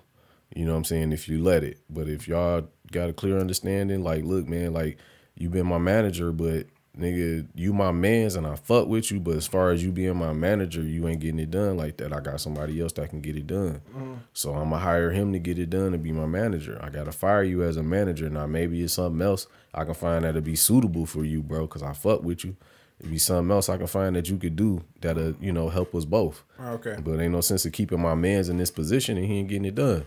You 0.54 0.64
know 0.64 0.72
what 0.72 0.78
I'm 0.78 0.84
saying? 0.84 1.12
If 1.12 1.28
you 1.28 1.42
let 1.42 1.62
it, 1.62 1.78
but 1.90 2.08
if 2.08 2.26
y'all 2.26 2.68
got 2.90 3.10
a 3.10 3.12
clear 3.12 3.38
understanding, 3.38 4.02
like, 4.02 4.24
look, 4.24 4.48
man, 4.48 4.72
like 4.72 4.98
you 5.36 5.48
been 5.50 5.66
my 5.66 5.78
manager, 5.78 6.32
but 6.32 6.66
nigga, 6.98 7.46
you 7.54 7.72
my 7.72 7.92
man's 7.92 8.34
and 8.34 8.46
I 8.46 8.56
fuck 8.56 8.88
with 8.88 9.10
you, 9.10 9.20
but 9.20 9.36
as 9.36 9.46
far 9.46 9.70
as 9.70 9.82
you 9.82 9.92
being 9.92 10.16
my 10.16 10.32
manager, 10.32 10.82
you 10.82 11.06
ain't 11.06 11.20
getting 11.20 11.38
it 11.38 11.50
done 11.50 11.76
like 11.76 11.98
that. 11.98 12.12
I 12.12 12.20
got 12.20 12.40
somebody 12.40 12.80
else 12.80 12.92
that 12.94 13.10
can 13.10 13.20
get 13.20 13.36
it 13.36 13.46
done. 13.46 13.80
Mm-hmm. 13.90 14.14
So 14.32 14.54
I'm 14.54 14.70
gonna 14.70 14.78
hire 14.78 15.10
him 15.10 15.32
to 15.32 15.38
get 15.38 15.58
it 15.58 15.70
done 15.70 15.94
and 15.94 16.02
be 16.02 16.12
my 16.12 16.26
manager. 16.26 16.78
I 16.82 16.90
gotta 16.90 17.12
fire 17.12 17.44
you 17.44 17.62
as 17.62 17.76
a 17.76 17.82
manager. 17.82 18.28
Now 18.28 18.46
maybe 18.46 18.82
it's 18.82 18.94
something 18.94 19.22
else 19.22 19.46
I 19.72 19.84
can 19.84 19.94
find 19.94 20.24
that'll 20.24 20.40
be 20.40 20.56
suitable 20.56 21.06
for 21.06 21.24
you, 21.24 21.42
bro, 21.42 21.66
cause 21.66 21.82
I 21.82 21.92
fuck 21.92 22.22
with 22.22 22.44
you. 22.44 22.56
It 23.00 23.10
be 23.10 23.18
something 23.18 23.52
else 23.52 23.68
I 23.68 23.76
can 23.76 23.86
find 23.86 24.16
that 24.16 24.28
you 24.28 24.38
could 24.38 24.56
do 24.56 24.82
that'll, 25.00 25.34
you 25.40 25.52
know, 25.52 25.68
help 25.68 25.94
us 25.94 26.04
both. 26.04 26.42
Okay. 26.60 26.96
But 27.00 27.20
ain't 27.20 27.32
no 27.32 27.42
sense 27.42 27.64
of 27.64 27.72
keeping 27.72 28.00
my 28.00 28.16
man's 28.16 28.48
in 28.48 28.58
this 28.58 28.72
position 28.72 29.16
and 29.16 29.26
he 29.26 29.38
ain't 29.38 29.48
getting 29.48 29.66
it 29.66 29.76
done 29.76 30.04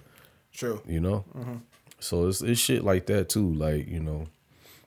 True. 0.53 0.81
you 0.87 0.99
know. 0.99 1.25
So 1.99 2.27
it's 2.27 2.41
it's 2.41 2.59
shit 2.59 2.83
like 2.83 3.05
that 3.07 3.29
too. 3.29 3.53
Like 3.53 3.87
you 3.87 3.99
know, 3.99 4.25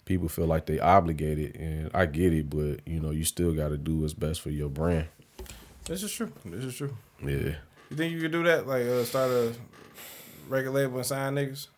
people 0.05 0.28
feel 0.28 0.47
like 0.47 0.66
they 0.66 0.78
obligated, 0.81 1.57
and 1.57 1.91
I 1.95 2.07
get 2.07 2.32
it, 2.32 2.51
but 2.51 2.81
you 2.86 3.01
know, 3.01 3.11
you 3.11 3.24
still 3.24 3.55
got 3.55 3.69
to 3.69 3.77
do 3.78 3.99
what's 3.99 4.15
best 4.15 4.41
for 4.41 4.51
your 4.51 4.69
brand. 4.69 5.07
This 5.86 6.03
is 6.03 6.12
true. 6.12 6.32
This 6.45 6.65
is 6.65 6.74
true. 6.77 6.97
Yeah. 7.23 7.57
You 7.91 7.97
think 7.97 8.12
you 8.15 8.20
could 8.20 8.32
do 8.32 8.43
that? 8.45 8.66
Like 8.66 8.82
uh, 8.85 9.05
start 9.05 9.31
a 9.31 9.53
record 10.49 10.73
label 10.73 10.97
and 10.97 11.07
sign 11.07 11.35
niggas? 11.35 11.69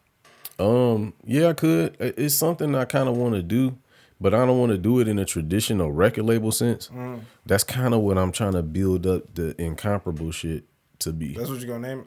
Um. 0.59 1.13
Yeah, 1.25 1.49
I 1.49 1.53
could. 1.53 1.97
It's 2.01 2.35
something 2.35 2.75
I 2.75 2.85
kind 2.87 3.09
of 3.09 3.17
want 3.17 3.35
to 3.35 3.43
do, 3.43 3.77
but 4.21 4.33
I 4.33 4.47
don't 4.47 4.59
want 4.59 4.73
to 4.73 4.79
do 4.79 5.01
it 5.01 5.09
in 5.09 5.19
a 5.19 5.25
traditional 5.27 5.93
record 5.93 6.25
label 6.25 6.51
sense. 6.51 6.89
That's 7.45 7.65
kind 7.65 7.93
of 7.93 8.01
what 8.01 8.17
I'm 8.17 8.33
trying 8.33 8.53
to 8.53 8.63
build 8.63 9.07
up 9.07 9.35
the 9.35 9.61
incomparable 9.61 10.31
shit 10.31 10.65
to 11.01 11.13
be. 11.13 11.35
That's 11.35 11.51
what 11.51 11.59
you're 11.61 11.69
gonna 11.69 11.89
name 11.89 12.01
it? 12.01 12.07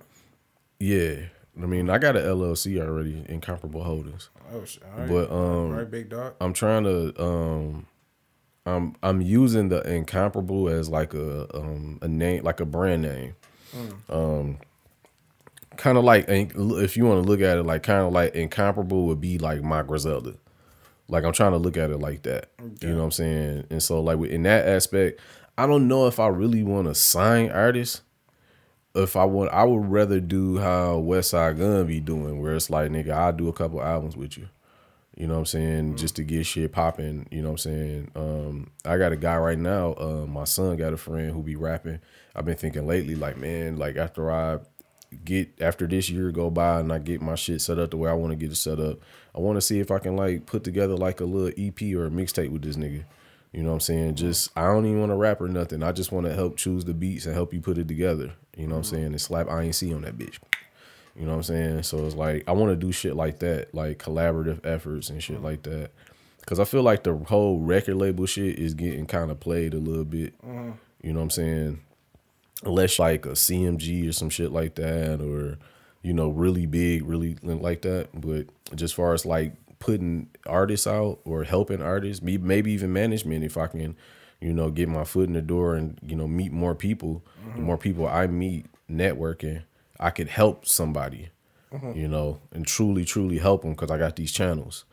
yeah. 0.79 1.25
I 1.61 1.65
mean, 1.65 1.89
I 1.89 1.97
got 1.97 2.15
an 2.15 2.23
LLC 2.23 2.79
already, 2.81 3.25
Incomparable 3.27 3.83
Holdings. 3.83 4.29
Oh 4.53 4.63
shit. 4.65 4.83
All 4.93 4.99
right. 4.99 5.09
But 5.09 5.31
um, 5.31 5.71
right, 5.71 5.89
big 5.89 6.09
dog. 6.09 6.35
I'm 6.39 6.53
trying 6.53 6.83
to 6.85 7.21
um 7.21 7.87
I'm 8.65 8.95
I'm 9.03 9.21
using 9.21 9.69
the 9.69 9.81
incomparable 9.81 10.69
as 10.69 10.89
like 10.89 11.13
a 11.13 11.55
um 11.55 11.99
a 12.01 12.07
name 12.07 12.43
like 12.43 12.59
a 12.59 12.65
brand 12.65 13.01
name. 13.01 13.35
Um 14.09 14.57
kind 15.77 15.97
of 15.97 16.03
like 16.03 16.25
if 16.27 16.97
you 16.97 17.05
want 17.05 17.23
to 17.23 17.29
look 17.29 17.41
at 17.41 17.57
it 17.57 17.63
like 17.63 17.83
kind 17.83 18.01
of 18.01 18.11
like 18.11 18.35
incomparable 18.35 19.07
would 19.07 19.21
be 19.21 19.37
like 19.37 19.61
my 19.63 19.81
Griselda. 19.81 20.35
Like 21.07 21.23
I'm 21.23 21.33
trying 21.33 21.51
to 21.53 21.57
look 21.57 21.77
at 21.77 21.89
it 21.89 21.97
like 21.97 22.23
that. 22.23 22.49
You 22.81 22.89
know 22.89 22.97
what 22.97 23.03
I'm 23.05 23.11
saying? 23.11 23.65
And 23.69 23.81
so 23.81 24.01
like 24.01 24.19
in 24.29 24.43
that 24.43 24.67
aspect, 24.67 25.19
I 25.57 25.65
don't 25.67 25.87
know 25.87 26.07
if 26.07 26.19
I 26.19 26.27
really 26.27 26.63
want 26.63 26.87
to 26.87 26.95
sign 26.95 27.49
artists. 27.49 28.01
If 28.95 29.15
I 29.15 29.25
want, 29.25 29.51
I 29.51 29.63
would 29.63 29.89
rather 29.89 30.19
do 30.19 30.57
how 30.57 30.95
Westside 30.95 31.59
Gunn 31.59 31.87
be 31.87 31.99
doing, 31.99 32.41
where 32.41 32.55
it's 32.55 32.69
like, 32.69 32.89
nigga, 32.91 33.11
I'll 33.11 33.33
do 33.33 33.47
a 33.47 33.53
couple 33.53 33.81
albums 33.81 34.17
with 34.17 34.37
you. 34.37 34.49
You 35.15 35.27
know 35.27 35.33
what 35.33 35.39
I'm 35.39 35.45
saying? 35.47 35.97
Just 35.97 36.15
to 36.15 36.23
get 36.23 36.45
shit 36.45 36.71
popping. 36.71 37.27
You 37.29 37.41
know 37.41 37.49
what 37.49 37.65
I'm 37.65 37.71
saying? 37.71 38.11
Um, 38.15 38.71
I 38.85 38.97
got 38.97 39.11
a 39.11 39.17
guy 39.17 39.37
right 39.37 39.59
now. 39.59 39.93
Uh, 39.93 40.25
my 40.25 40.45
son 40.45 40.77
got 40.77 40.93
a 40.93 40.97
friend 40.97 41.31
who 41.31 41.43
be 41.43 41.57
rapping. 41.57 41.99
I've 42.35 42.45
been 42.45 42.55
thinking 42.55 42.87
lately, 42.87 43.15
like, 43.15 43.37
man, 43.37 43.77
like 43.77 43.97
after 43.97 44.31
I 44.31 44.59
get 45.25 45.59
after 45.59 45.87
this 45.87 46.09
year 46.09 46.31
go 46.31 46.49
by 46.49 46.79
and 46.79 46.93
I 46.93 46.99
get 46.99 47.21
my 47.21 47.35
shit 47.35 47.61
set 47.61 47.79
up 47.79 47.91
the 47.91 47.97
way 47.97 48.09
I 48.09 48.13
want 48.13 48.31
to 48.31 48.37
get 48.37 48.51
it 48.51 48.55
set 48.55 48.79
up, 48.79 48.99
I 49.35 49.39
want 49.39 49.57
to 49.57 49.61
see 49.61 49.79
if 49.79 49.91
I 49.91 49.99
can 49.99 50.15
like 50.15 50.45
put 50.45 50.63
together 50.63 50.95
like 50.95 51.19
a 51.19 51.25
little 51.25 51.51
EP 51.57 51.81
or 51.95 52.05
a 52.05 52.09
mixtape 52.09 52.51
with 52.51 52.61
this 52.61 52.77
nigga. 52.77 53.03
You 53.51 53.63
know 53.63 53.69
what 53.69 53.75
I'm 53.75 53.79
saying? 53.81 54.15
Just 54.15 54.51
I 54.55 54.67
don't 54.67 54.85
even 54.85 54.99
want 54.99 55.11
to 55.11 55.15
rap 55.15 55.41
or 55.41 55.47
nothing. 55.47 55.83
I 55.83 55.91
just 55.91 56.11
want 56.11 56.27
to 56.27 56.33
help 56.33 56.55
choose 56.55 56.85
the 56.85 56.93
beats 56.93 57.25
and 57.25 57.33
help 57.33 57.53
you 57.53 57.61
put 57.61 57.77
it 57.77 57.87
together. 57.87 58.33
You 58.59 58.67
know 58.67 58.75
what 58.75 58.79
I'm 58.79 58.83
mm-hmm. 58.83 58.95
saying? 58.95 59.05
And 59.05 59.21
slap 59.21 59.47
INC 59.47 59.95
on 59.95 60.01
that 60.01 60.17
bitch. 60.17 60.37
You 61.15 61.25
know 61.25 61.31
what 61.31 61.37
I'm 61.37 61.43
saying? 61.43 61.83
So 61.83 62.05
it's 62.05 62.15
like 62.15 62.43
I 62.47 62.51
want 62.51 62.71
to 62.71 62.75
do 62.75 62.91
shit 62.91 63.15
like 63.15 63.39
that, 63.39 63.73
like 63.73 63.99
collaborative 63.99 64.65
efforts 64.65 65.09
and 65.09 65.23
shit 65.23 65.37
mm-hmm. 65.37 65.45
like 65.45 65.63
that. 65.63 65.91
Cause 66.45 66.59
I 66.59 66.63
feel 66.63 66.81
like 66.81 67.03
the 67.03 67.15
whole 67.15 67.59
record 67.59 67.95
label 67.95 68.25
shit 68.25 68.57
is 68.57 68.73
getting 68.73 69.05
kind 69.05 69.29
of 69.29 69.39
played 69.39 69.75
a 69.75 69.77
little 69.77 70.05
bit. 70.05 70.35
Mm-hmm. 70.45 70.71
You 71.03 71.13
know 71.13 71.19
what 71.19 71.25
I'm 71.25 71.29
saying? 71.29 71.81
Unless 72.63 72.99
like 72.99 73.25
a 73.25 73.29
CMG 73.29 74.09
or 74.09 74.11
some 74.11 74.29
shit 74.29 74.51
like 74.51 74.75
that, 74.75 75.21
or 75.21 75.57
you 76.01 76.11
know, 76.11 76.29
really 76.29 76.65
big, 76.65 77.05
really 77.05 77.37
like 77.43 77.83
that. 77.83 78.09
But 78.13 78.47
just 78.75 78.95
far 78.95 79.13
as 79.13 79.25
like 79.25 79.53
putting 79.77 80.29
artists 80.45 80.87
out 80.87 81.19
or 81.23 81.43
helping 81.43 81.81
artists, 81.81 82.21
maybe 82.23 82.71
even 82.71 82.91
management, 82.91 83.45
if 83.45 83.55
I 83.55 83.67
can, 83.67 83.95
you 84.41 84.53
know, 84.53 84.69
get 84.69 84.87
my 84.89 85.03
foot 85.03 85.27
in 85.27 85.33
the 85.33 85.41
door 85.41 85.75
and 85.75 85.99
you 86.01 86.15
know 86.15 86.27
meet 86.27 86.51
more 86.51 86.75
people. 86.75 87.23
The 87.55 87.61
more 87.61 87.77
people 87.77 88.07
I 88.07 88.27
meet, 88.27 88.65
networking, 88.89 89.63
I 89.99 90.09
could 90.11 90.29
help 90.29 90.65
somebody. 90.67 91.29
you 91.93 92.07
know, 92.07 92.39
and 92.51 92.65
truly, 92.65 93.05
truly 93.05 93.37
help 93.37 93.61
them 93.61 93.71
because 93.73 93.91
I 93.91 93.97
got 93.99 94.15
these 94.15 94.31
channels. 94.31 94.85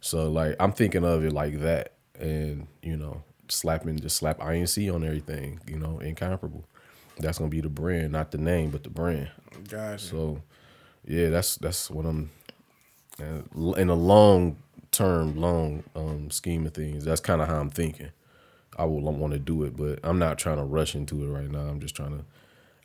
So 0.00 0.30
like 0.30 0.56
I'm 0.58 0.72
thinking 0.72 1.04
of 1.04 1.24
it 1.24 1.32
like 1.32 1.60
that, 1.60 1.92
and 2.18 2.66
you 2.82 2.96
know, 2.96 3.22
slapping 3.48 3.98
just 4.00 4.16
slap 4.16 4.38
INC 4.40 4.92
on 4.92 5.04
everything, 5.04 5.60
you 5.66 5.78
know, 5.78 5.98
incomparable. 6.00 6.64
That's 7.18 7.38
gonna 7.38 7.50
be 7.50 7.60
the 7.60 7.68
brand, 7.68 8.10
not 8.12 8.32
the 8.32 8.38
name, 8.38 8.70
but 8.70 8.82
the 8.82 8.90
brand. 8.90 9.30
Gotcha. 9.68 10.04
So, 10.04 10.42
yeah, 11.06 11.28
that's 11.28 11.56
that's 11.56 11.88
what 11.90 12.04
I'm 12.06 12.30
uh, 13.20 13.72
in 13.74 13.88
a 13.88 13.94
long 13.94 14.56
term, 14.90 15.36
long 15.36 15.84
um, 15.94 16.30
scheme 16.30 16.66
of 16.66 16.74
things. 16.74 17.04
That's 17.04 17.20
kind 17.20 17.40
of 17.40 17.48
how 17.48 17.60
I'm 17.60 17.70
thinking. 17.70 18.10
I 18.78 18.84
will 18.84 19.00
want 19.00 19.32
to 19.32 19.38
do 19.38 19.62
it, 19.64 19.76
but 19.76 20.00
I'm 20.02 20.18
not 20.18 20.38
trying 20.38 20.56
to 20.58 20.64
rush 20.64 20.94
into 20.94 21.22
it 21.24 21.28
right 21.28 21.50
now. 21.50 21.60
I'm 21.60 21.80
just 21.80 21.94
trying 21.94 22.18
to. 22.18 22.24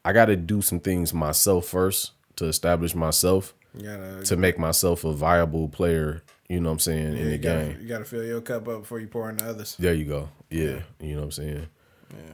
I 0.06 0.14
got 0.14 0.26
to 0.26 0.36
do 0.36 0.62
some 0.62 0.80
things 0.80 1.14
myself 1.14 1.66
first 1.68 2.12
to 2.38 2.46
establish 2.46 2.96
myself 2.96 3.54
gotta, 3.76 4.24
to 4.24 4.38
make 4.38 4.58
myself 4.58 5.04
a 5.04 5.14
viable 5.14 5.68
player. 5.70 6.24
You 6.48 6.60
know 6.60 6.70
what 6.70 6.74
I'm 6.74 6.80
saying 6.80 7.14
in 7.14 7.18
you 7.18 7.30
the 7.32 7.38
gotta, 7.38 7.66
game. 7.66 7.78
You 7.82 7.88
gotta 7.88 8.06
fill 8.06 8.24
your 8.26 8.42
cup 8.42 8.68
up 8.68 8.82
before 8.82 9.00
you 9.00 9.08
pour 9.08 9.30
into 9.30 9.48
others. 9.48 9.76
There 9.78 9.94
you 9.94 10.06
go. 10.06 10.30
Yeah, 10.50 10.80
you 11.00 11.14
know 11.14 11.18
what 11.20 11.26
I'm 11.26 11.32
saying. 11.32 11.68
Yeah. 12.12 12.34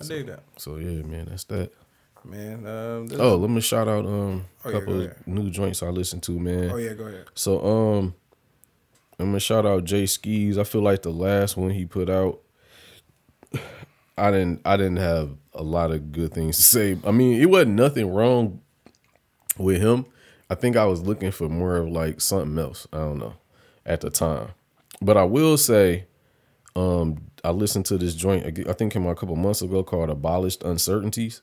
I 0.00 0.04
dig 0.04 0.26
that. 0.26 0.44
So 0.58 0.76
yeah, 0.76 1.02
man, 1.02 1.26
that's 1.28 1.44
that. 1.44 1.72
Man, 2.24 2.66
um, 2.66 3.08
Oh, 3.18 3.36
let 3.36 3.50
me 3.50 3.60
shout 3.60 3.88
out 3.88 4.04
um 4.04 4.44
Oh, 4.64 4.68
a 4.68 4.72
yeah, 4.72 4.78
couple 4.78 5.00
ahead. 5.00 5.16
new 5.26 5.50
joints 5.50 5.82
I 5.82 5.88
listened 5.88 6.22
to, 6.24 6.38
man. 6.38 6.70
oh 6.70 6.76
yeah, 6.76 6.92
go 6.92 7.04
ahead. 7.06 7.24
So 7.34 7.64
um 7.64 8.14
I'm 9.18 9.26
gonna 9.26 9.40
shout 9.40 9.64
out 9.66 9.84
Jay 9.84 10.06
Skis. 10.06 10.58
I 10.58 10.64
feel 10.64 10.82
like 10.82 11.02
the 11.02 11.10
last 11.10 11.56
one 11.56 11.70
he 11.70 11.84
put 11.86 12.08
out, 12.10 12.40
I 14.18 14.30
didn't 14.30 14.60
I 14.64 14.76
didn't 14.76 14.96
have 14.96 15.30
a 15.52 15.62
lot 15.62 15.90
of 15.90 16.12
good 16.12 16.32
things 16.32 16.56
to 16.56 16.62
say. 16.62 16.98
I 17.04 17.10
mean, 17.10 17.40
it 17.40 17.46
wasn't 17.46 17.74
nothing 17.74 18.12
wrong 18.12 18.60
with 19.58 19.80
him. 19.80 20.06
I 20.48 20.54
think 20.54 20.76
I 20.76 20.84
was 20.84 21.02
looking 21.02 21.32
for 21.32 21.48
more 21.48 21.76
of 21.76 21.88
like 21.88 22.20
something 22.20 22.58
else. 22.58 22.86
I 22.92 22.98
don't 22.98 23.18
know 23.18 23.34
at 23.84 24.00
the 24.00 24.10
time. 24.10 24.50
But 25.02 25.16
I 25.16 25.24
will 25.24 25.56
say, 25.58 26.06
um, 26.74 27.18
I 27.44 27.50
listened 27.50 27.84
to 27.86 27.98
this 27.98 28.14
joint. 28.14 28.46
I 28.68 28.72
think 28.72 28.92
came 28.92 29.06
out 29.06 29.10
a 29.10 29.14
couple 29.16 29.36
months 29.36 29.62
ago 29.62 29.82
called 29.82 30.10
"Abolished 30.10 30.62
Uncertainties." 30.62 31.42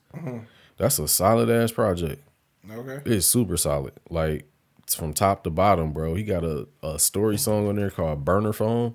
That's 0.76 0.98
a 0.98 1.06
solid 1.06 1.50
ass 1.50 1.70
project. 1.70 2.22
Okay. 2.70 3.00
It's 3.04 3.26
super 3.26 3.56
solid. 3.56 3.92
Like 4.10 4.48
it's 4.82 4.94
from 4.94 5.12
top 5.14 5.44
to 5.44 5.50
bottom, 5.50 5.92
bro. 5.92 6.14
He 6.14 6.24
got 6.24 6.44
a, 6.44 6.66
a 6.82 6.98
story 6.98 7.36
song 7.38 7.68
on 7.68 7.76
there 7.76 7.90
called 7.90 8.24
Burner 8.24 8.52
Phone, 8.52 8.94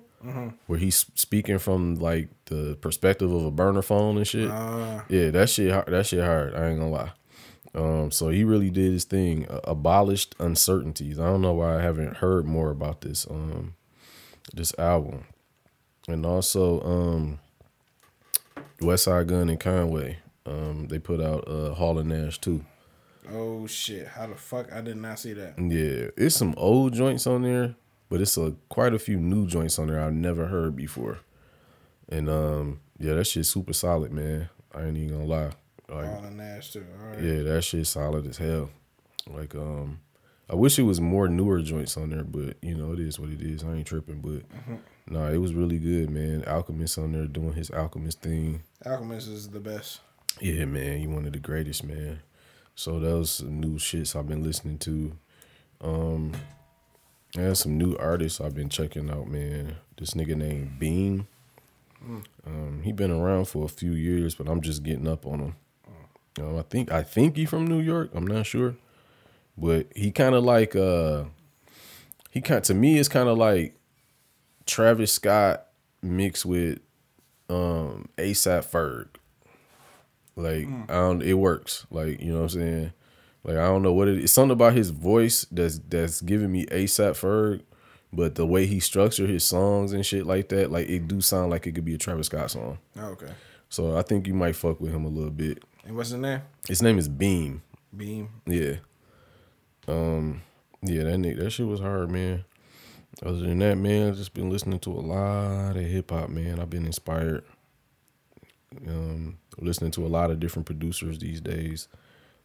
where 0.66 0.78
he's 0.78 1.06
speaking 1.14 1.58
from 1.58 1.94
like 1.96 2.28
the 2.50 2.76
perspective 2.82 3.32
of 3.32 3.44
a 3.46 3.50
burner 3.50 3.80
phone 3.80 4.18
and 4.18 4.26
shit. 4.28 4.50
Uh, 4.50 5.00
yeah, 5.08 5.30
that 5.30 5.48
shit 5.48 5.86
that 5.86 6.06
shit 6.06 6.22
hard. 6.22 6.54
I 6.54 6.68
ain't 6.68 6.78
gonna 6.78 6.90
lie. 6.90 7.12
Um, 7.74 8.10
so 8.10 8.28
he 8.28 8.44
really 8.44 8.68
did 8.68 8.92
his 8.92 9.04
thing. 9.04 9.48
Uh, 9.48 9.60
abolished 9.64 10.34
uncertainties. 10.38 11.18
I 11.18 11.26
don't 11.26 11.40
know 11.40 11.54
why 11.54 11.78
I 11.78 11.82
haven't 11.82 12.18
heard 12.18 12.44
more 12.44 12.70
about 12.70 13.00
this 13.00 13.26
um 13.30 13.74
this 14.52 14.78
album. 14.78 15.24
And 16.08 16.26
also 16.26 16.80
um 16.82 17.38
Westside 18.80 19.26
Gunn 19.28 19.48
and 19.48 19.60
Conway. 19.60 20.18
Um, 20.46 20.88
they 20.88 20.98
put 20.98 21.20
out 21.20 21.46
uh 21.48 21.74
Hall 21.74 21.98
and 21.98 22.08
Nash 22.08 22.38
too. 22.38 22.64
oh 23.30 23.66
shit! 23.66 24.08
How 24.08 24.26
the 24.26 24.34
fuck 24.34 24.72
I 24.72 24.80
did 24.80 24.96
not 24.96 25.18
see 25.18 25.34
that? 25.34 25.58
Yeah, 25.58 26.10
it's 26.16 26.34
some 26.34 26.54
old 26.56 26.94
joints 26.94 27.26
on 27.26 27.42
there, 27.42 27.74
but 28.08 28.20
it's 28.20 28.36
a 28.36 28.54
quite 28.68 28.94
a 28.94 28.98
few 28.98 29.18
new 29.18 29.46
joints 29.46 29.78
on 29.78 29.86
there 29.88 30.00
I've 30.00 30.12
never 30.14 30.46
heard 30.46 30.74
before. 30.74 31.20
And 32.10 32.28
um, 32.28 32.80
yeah, 32.98 33.14
that 33.14 33.26
shit's 33.26 33.50
super 33.50 33.72
solid, 33.72 34.12
man. 34.12 34.48
I 34.74 34.84
ain't 34.84 34.96
even 34.96 35.10
gonna 35.10 35.24
lie. 35.24 35.50
Like, 35.88 36.06
Hall 36.06 36.24
and 36.24 36.36
Nash 36.36 36.72
too. 36.72 36.84
All 37.00 37.08
right. 37.08 37.22
yeah, 37.22 37.42
that 37.42 37.62
shit's 37.62 37.90
solid 37.90 38.26
as 38.26 38.38
hell. 38.38 38.70
Like, 39.28 39.54
um, 39.54 40.00
I 40.48 40.54
wish 40.56 40.78
it 40.78 40.82
was 40.82 41.00
more 41.00 41.28
newer 41.28 41.62
joints 41.62 41.96
on 41.96 42.10
there, 42.10 42.24
but 42.24 42.56
you 42.62 42.74
know, 42.74 42.92
it 42.92 43.00
is 43.00 43.18
what 43.18 43.30
it 43.30 43.40
is. 43.40 43.62
I 43.62 43.72
ain't 43.74 43.86
tripping, 43.86 44.20
but 44.20 44.42
nah, 45.08 45.28
it 45.28 45.38
was 45.38 45.54
really 45.54 45.78
good, 45.78 46.10
man. 46.10 46.44
Alchemist 46.46 46.98
on 46.98 47.12
there 47.12 47.26
doing 47.26 47.52
his 47.52 47.70
Alchemist 47.70 48.20
thing. 48.20 48.62
Alchemist 48.84 49.28
is 49.28 49.48
the 49.48 49.60
best. 49.60 50.00
Yeah, 50.40 50.64
man, 50.64 50.98
he 50.98 51.06
one 51.06 51.26
of 51.26 51.32
the 51.32 51.38
greatest, 51.38 51.84
man. 51.84 52.20
So 52.74 52.98
that 52.98 53.16
was 53.16 53.30
some 53.30 53.60
new 53.60 53.74
shits 53.78 54.16
I've 54.16 54.28
been 54.28 54.42
listening 54.42 54.78
to. 54.78 55.12
Um, 55.82 56.32
and 57.36 57.56
some 57.56 57.78
new 57.78 57.96
artists 57.96 58.40
I've 58.40 58.54
been 58.54 58.68
checking 58.68 59.10
out, 59.10 59.28
man. 59.28 59.76
This 59.96 60.14
nigga 60.14 60.36
named 60.36 60.78
Beam. 60.78 61.28
Um, 62.46 62.80
he 62.82 62.92
been 62.92 63.10
around 63.10 63.46
for 63.46 63.64
a 63.64 63.68
few 63.68 63.92
years, 63.92 64.34
but 64.34 64.48
I'm 64.48 64.60
just 64.60 64.82
getting 64.82 65.06
up 65.06 65.26
on 65.26 65.40
him. 65.40 65.54
Um, 66.40 66.58
I 66.58 66.62
think 66.62 66.90
I 66.90 67.02
think 67.02 67.36
he 67.36 67.44
from 67.44 67.66
New 67.66 67.80
York. 67.80 68.10
I'm 68.14 68.26
not 68.26 68.46
sure, 68.46 68.76
but 69.58 69.86
he 69.94 70.10
kind 70.10 70.34
of 70.34 70.44
like 70.44 70.74
uh, 70.74 71.24
he 72.30 72.40
kind 72.40 72.62
to 72.64 72.74
me 72.74 72.98
it's 72.98 73.08
kind 73.08 73.28
of 73.28 73.36
like 73.36 73.76
Travis 74.66 75.12
Scott 75.12 75.66
mixed 76.02 76.46
with 76.46 76.78
um 77.48 78.08
ASAP 78.16 78.64
Ferg. 78.64 79.08
Like 80.36 80.68
I 80.88 80.94
don't, 80.94 81.22
it 81.22 81.34
works. 81.34 81.86
Like 81.90 82.20
you 82.20 82.32
know 82.32 82.38
what 82.38 82.54
I'm 82.54 82.60
saying. 82.60 82.92
Like 83.44 83.56
I 83.56 83.66
don't 83.66 83.82
know 83.82 83.92
what 83.92 84.08
it 84.08 84.18
is. 84.18 84.32
Something 84.32 84.52
about 84.52 84.74
his 84.74 84.90
voice 84.90 85.46
that's 85.50 85.78
that's 85.80 86.20
giving 86.20 86.52
me 86.52 86.66
ASAP 86.66 87.12
Ferg, 87.12 87.62
but 88.12 88.34
the 88.34 88.46
way 88.46 88.66
he 88.66 88.80
structured 88.80 89.30
his 89.30 89.44
songs 89.44 89.92
and 89.92 90.04
shit 90.04 90.26
like 90.26 90.48
that, 90.48 90.70
like 90.70 90.88
it 90.88 91.06
do 91.06 91.20
sound 91.20 91.50
like 91.50 91.66
it 91.66 91.72
could 91.72 91.84
be 91.84 91.94
a 91.94 91.98
Travis 91.98 92.26
Scott 92.26 92.50
song. 92.50 92.78
Oh, 92.98 93.06
okay. 93.10 93.32
So 93.68 93.96
I 93.96 94.02
think 94.02 94.26
you 94.26 94.34
might 94.34 94.56
fuck 94.56 94.80
with 94.80 94.92
him 94.92 95.04
a 95.04 95.08
little 95.08 95.30
bit. 95.30 95.62
And 95.84 95.96
what's 95.96 96.10
his 96.10 96.18
name? 96.18 96.42
His 96.66 96.82
name 96.82 96.98
is 96.98 97.08
Beam. 97.08 97.62
Beam. 97.96 98.28
Yeah. 98.46 98.76
Um. 99.86 100.42
Yeah, 100.82 101.04
that 101.04 101.16
nigga, 101.16 101.40
that 101.40 101.50
shit 101.50 101.66
was 101.66 101.80
hard, 101.80 102.10
man. 102.10 102.44
Other 103.24 103.40
than 103.40 103.58
that, 103.58 103.76
man, 103.76 104.08
I 104.08 104.10
just 104.12 104.32
been 104.32 104.48
listening 104.48 104.78
to 104.80 104.92
a 104.92 105.00
lot 105.00 105.76
of 105.76 105.82
hip 105.82 106.10
hop, 106.10 106.30
man. 106.30 106.58
I've 106.58 106.70
been 106.70 106.86
inspired. 106.86 107.44
Um, 108.86 109.38
listening 109.58 109.90
to 109.92 110.06
a 110.06 110.08
lot 110.08 110.30
of 110.30 110.40
different 110.40 110.64
producers 110.64 111.18
these 111.18 111.40
days. 111.40 111.88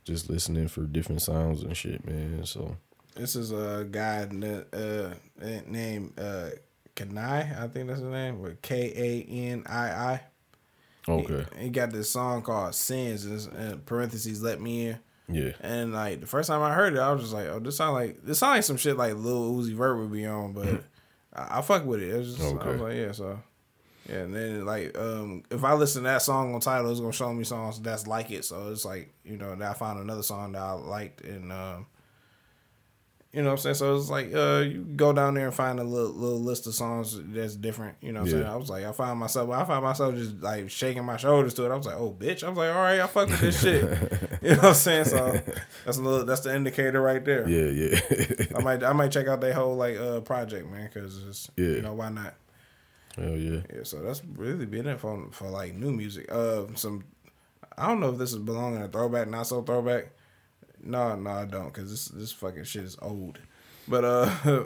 Just 0.03 0.29
listening 0.29 0.67
for 0.67 0.81
different 0.81 1.21
sounds 1.21 1.63
and 1.63 1.77
shit, 1.77 2.05
man. 2.05 2.45
So 2.45 2.75
This 3.15 3.35
is 3.35 3.51
a 3.51 3.87
guy 3.89 4.23
uh, 4.23 5.09
named 5.67 6.19
uh, 6.19 6.49
Kanii. 6.95 7.59
I 7.61 7.67
think 7.67 7.87
that's 7.87 7.99
his 8.01 8.09
name. 8.09 8.39
With 8.41 8.61
K 8.61 8.91
A 8.95 9.31
N 9.51 9.63
I 9.67 9.89
I. 9.89 10.21
okay, 11.07 11.45
He, 11.57 11.63
he 11.65 11.69
got 11.69 11.91
this 11.91 12.09
song 12.09 12.41
called 12.41 12.75
Sins. 12.75 13.25
And 13.25 13.71
in 13.71 13.79
parentheses, 13.79 14.41
let 14.43 14.59
me 14.61 14.87
in. 14.87 14.99
yeah, 15.29 15.51
And 15.61 15.93
like 15.93 16.19
the 16.21 16.27
first 16.27 16.47
time 16.49 16.61
I 16.61 16.73
heard 16.73 16.93
it, 16.93 16.99
I 16.99 17.11
was 17.11 17.21
just 17.21 17.33
like, 17.33 17.47
"Oh, 17.47 17.59
this 17.59 17.77
sound 17.77 17.93
like 17.93 18.21
this 18.23 18.39
sound 18.39 18.55
like 18.57 18.63
some 18.63 18.77
shit 18.77 18.97
like 18.97 19.13
Lil 19.15 19.53
Uzi 19.55 19.73
Vert 19.75 19.97
would 19.97 20.11
be 20.11 20.25
on." 20.25 20.53
But 20.53 20.83
I, 21.33 21.59
I 21.59 21.61
fuck 21.61 21.85
with 21.85 22.01
it. 22.01 22.09
It 22.13 22.17
was 22.17 22.35
just, 22.35 22.55
I 22.61 22.67
was 22.69 22.81
like, 22.81 22.95
"Yeah." 22.95 23.11
So 23.13 23.39
yeah, 24.09 24.17
and 24.17 24.35
then 24.35 24.65
like 24.65 24.97
um, 24.97 25.43
if 25.49 25.63
I 25.63 25.73
listen 25.73 26.03
to 26.03 26.09
that 26.09 26.21
song 26.21 26.53
on 26.53 26.59
Tidal, 26.59 26.91
it's 26.91 26.99
gonna 26.99 27.11
show 27.13 27.33
me 27.33 27.43
songs 27.43 27.79
that's 27.79 28.07
like 28.07 28.29
it. 28.31 28.43
So 28.45 28.71
it's 28.71 28.85
like 28.85 29.13
you 29.23 29.37
know, 29.37 29.55
that 29.55 29.71
I 29.71 29.73
found 29.73 29.99
another 29.99 30.21
song 30.23 30.51
that 30.51 30.61
I 30.61 30.73
liked, 30.73 31.21
and 31.21 31.51
um, 31.51 31.85
you 33.35 33.41
know 33.43 33.49
what 33.49 33.51
I'm 33.53 33.57
saying. 33.59 33.75
So 33.75 33.95
it's 33.95 34.09
like 34.09 34.33
uh, 34.33 34.63
you 34.65 34.83
go 34.95 35.11
down 35.13 35.33
there 35.33 35.45
and 35.45 35.53
find 35.53 35.79
a 35.79 35.83
little 35.83 36.11
little 36.13 36.39
list 36.39 36.65
of 36.67 36.73
songs 36.73 37.19
that's 37.33 37.55
different. 37.55 37.97
You 38.01 38.13
know 38.13 38.21
what 38.21 38.29
I'm 38.29 38.35
Yeah. 38.37 38.43
saying. 38.43 38.53
I 38.53 38.55
was 38.57 38.69
like, 38.69 38.85
I 38.85 38.91
found 38.91 39.19
myself, 39.19 39.49
I 39.49 39.63
found 39.65 39.83
myself 39.83 40.15
just 40.15 40.41
like 40.41 40.69
shaking 40.69 41.03
my 41.03 41.17
shoulders 41.17 41.53
to 41.55 41.65
it. 41.65 41.71
I 41.71 41.75
was 41.75 41.85
like, 41.85 41.95
oh 41.97 42.15
bitch. 42.17 42.43
I 42.43 42.49
was 42.49 42.57
like, 42.57 42.73
all 42.73 42.81
right, 42.81 42.99
I 43.01 43.07
fuck 43.07 43.27
with 43.29 43.41
this 43.41 43.61
shit. 43.61 43.83
you 44.41 44.49
know 44.51 44.55
what 44.55 44.63
I'm 44.65 44.73
saying. 44.73 45.05
So 45.05 45.39
that's 45.85 45.97
a 45.97 46.01
little 46.01 46.25
that's 46.25 46.41
the 46.41 46.55
indicator 46.55 47.01
right 47.01 47.23
there. 47.23 47.47
yeah, 47.47 47.89
yeah. 47.99 48.45
I 48.57 48.61
might 48.61 48.83
I 48.83 48.93
might 48.93 49.11
check 49.11 49.27
out 49.27 49.41
their 49.41 49.53
whole 49.53 49.75
like 49.75 49.97
uh 49.97 50.21
project, 50.21 50.69
man, 50.71 50.89
because 50.93 51.23
it's 51.27 51.51
Yeah. 51.57 51.67
you 51.67 51.81
know 51.81 51.93
why 51.93 52.09
not? 52.09 52.33
Hell 53.17 53.37
yeah. 53.37 53.61
Yeah, 53.73 53.83
so 53.83 54.01
that's 54.01 54.21
really 54.35 54.65
been 54.65 54.87
it 54.87 54.99
for 54.99 55.27
for 55.31 55.49
like 55.49 55.73
new 55.75 55.91
music. 55.91 56.31
Uh, 56.31 56.63
some 56.75 57.03
I 57.77 57.87
don't 57.87 57.99
know 57.99 58.09
if 58.11 58.17
this 58.17 58.31
is 58.31 58.39
belonging 58.39 58.81
to 58.81 58.87
throwback, 58.87 59.27
not 59.29 59.47
so 59.47 59.61
throwback. 59.61 60.11
No, 60.85 61.15
no, 61.15 61.29
I 61.31 61.45
don't, 61.45 61.73
cause 61.73 61.89
this 61.89 62.07
this 62.09 62.31
fucking 62.31 62.63
shit 62.63 62.83
is 62.83 62.97
old. 63.01 63.39
But 63.87 64.05
uh, 64.05 64.31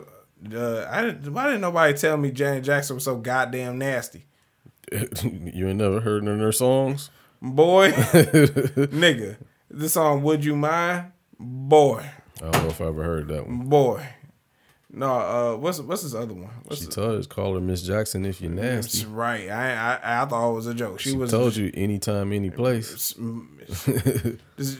uh 0.54 0.86
I 0.90 1.02
didn't. 1.02 1.32
Why 1.32 1.46
didn't 1.46 1.62
nobody 1.62 1.94
tell 1.94 2.16
me 2.16 2.30
Janet 2.30 2.64
Jackson 2.64 2.96
was 2.96 3.04
so 3.04 3.16
goddamn 3.16 3.78
nasty? 3.78 4.26
you 4.92 5.68
ain't 5.68 5.78
never 5.78 6.00
heard 6.00 6.24
none 6.24 6.34
of 6.34 6.40
her 6.40 6.52
songs? 6.52 7.10
Boy, 7.40 7.90
nigga, 7.92 9.36
this 9.70 9.94
song 9.94 10.22
"Would 10.22 10.44
You 10.44 10.56
Mind?" 10.56 11.12
Boy, 11.38 12.04
I 12.42 12.50
don't 12.50 12.62
know 12.64 12.68
if 12.68 12.80
I 12.80 12.86
ever 12.86 13.02
heard 13.02 13.28
that 13.28 13.46
one. 13.46 13.68
boy. 13.68 14.06
No, 14.92 15.06
uh, 15.06 15.56
what's 15.56 15.78
what's 15.80 16.02
this 16.02 16.14
other 16.14 16.34
one? 16.34 16.50
What's 16.64 16.80
She 16.80 16.86
the- 16.86 16.92
told 16.92 17.18
us 17.20 17.26
call 17.28 17.54
her 17.54 17.60
Miss 17.60 17.82
Jackson 17.82 18.24
if 18.26 18.40
you're 18.40 18.50
That's 18.50 18.92
nasty. 18.92 19.06
right. 19.06 19.48
I, 19.48 19.98
I 20.02 20.22
I 20.22 20.24
thought 20.26 20.50
it 20.50 20.54
was 20.54 20.66
a 20.66 20.74
joke. 20.74 20.98
She, 20.98 21.10
She 21.10 21.16
was 21.16 21.30
told 21.30 21.54
you 21.54 21.70
anytime, 21.74 22.32
any 22.32 22.50
place. 22.50 23.14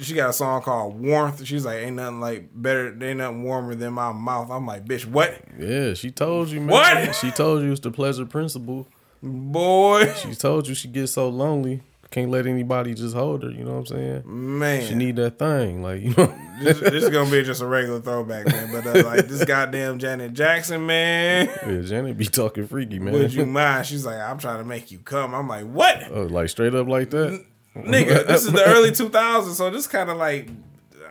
She 0.03 0.15
got 0.15 0.31
a 0.31 0.33
song 0.33 0.63
called 0.63 1.01
Warmth. 1.01 1.45
She's 1.47 1.65
like, 1.65 1.79
ain't 1.79 1.97
nothing 1.97 2.21
like 2.21 2.49
better, 2.55 2.89
ain't 3.03 3.19
nothing 3.19 3.43
warmer 3.45 3.75
than 3.75 3.93
my 3.93 4.13
mouth. 4.13 4.51
I'm 4.51 4.67
like, 4.67 4.85
bitch, 4.85 5.07
what? 5.07 5.41
Yeah, 5.59 5.95
she 5.95 6.11
told 6.11 6.49
you, 6.51 6.61
man. 6.61 6.69
What? 6.71 7.15
She 7.17 7.31
told 7.31 7.63
you 7.63 7.71
it's 7.71 7.81
the 7.81 7.91
pleasure 7.91 8.27
principle. 8.27 8.89
Boy, 9.23 10.13
She 10.15 10.35
told 10.35 10.67
you 10.67 10.75
she 10.75 10.89
gets 10.89 11.13
so 11.13 11.29
lonely, 11.29 11.83
can't 12.11 12.31
let 12.31 12.47
anybody 12.47 12.95
just 12.95 13.15
hold 13.15 13.45
her. 13.45 13.51
You 13.51 13.65
know 13.65 13.73
what 13.75 13.79
I'm 13.79 13.87
saying? 13.87 14.23
man. 14.59 14.87
She 14.89 14.95
need 14.95 15.17
that 15.17 15.39
thing, 15.39 15.83
like 15.83 16.03
you 16.03 16.15
know. 16.17 16.35
this, 16.63 16.81
this 16.81 17.05
is 17.05 17.11
gonna 17.11 17.31
be 17.31 17.43
just 17.43 17.63
a 17.63 17.67
regular 17.67 18.01
throwback, 18.01 18.47
man. 18.47 18.73
But 18.73 18.87
uh, 18.87 19.05
like 19.07 19.29
this 19.29 19.45
goddamn 19.45 19.99
Janet 19.99 20.33
Jackson, 20.35 20.87
man. 20.87 21.49
Yeah, 21.67 21.83
Janet 21.83 22.17
be 22.17 22.27
talking 22.27 22.67
freaky, 22.67 22.99
man. 22.99 23.15
Would 23.15 23.33
you 23.33 23.47
mind? 23.47 23.87
She's 23.87 24.05
like, 24.05 24.19
I'm 24.19 24.39
trying 24.39 24.59
to 24.59 24.65
make 24.65 24.91
you 24.91 24.99
come. 24.99 25.35
I'm 25.35 25.47
like, 25.49 25.67
what, 25.67 26.11
oh, 26.11 26.23
like 26.25 26.49
straight 26.49 26.75
up 26.75 26.89
like 26.89 27.11
that? 27.11 27.45
nigga? 27.77 28.27
This 28.27 28.45
is 28.45 28.53
the 28.53 28.65
early 28.65 28.91
2000s, 28.91 29.53
so 29.55 29.71
this 29.71 29.87
kind 29.87 30.11
of 30.11 30.17
like. 30.17 30.49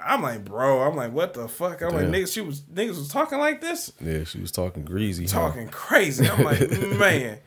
I'm 0.05 0.21
like, 0.21 0.45
bro. 0.45 0.81
I'm 0.81 0.95
like, 0.95 1.11
what 1.11 1.33
the 1.33 1.47
fuck? 1.49 1.81
I'm 1.81 1.89
like, 1.93 2.03
Damn. 2.03 2.13
niggas. 2.13 2.33
She 2.33 2.39
was 2.41 2.61
niggas 2.61 2.97
was 2.97 3.09
talking 3.09 3.37
like 3.37 3.59
this, 3.61 3.91
Yeah, 4.01 4.23
she 4.23 4.39
was 4.39 4.51
talking 4.51 4.83
greasy. 4.85 5.25
huh? 5.25 5.31
talking 5.47 5.67
crazy. 5.67 6.27
I'm 6.27 6.43
like, 6.43 6.69
man. 6.97 7.39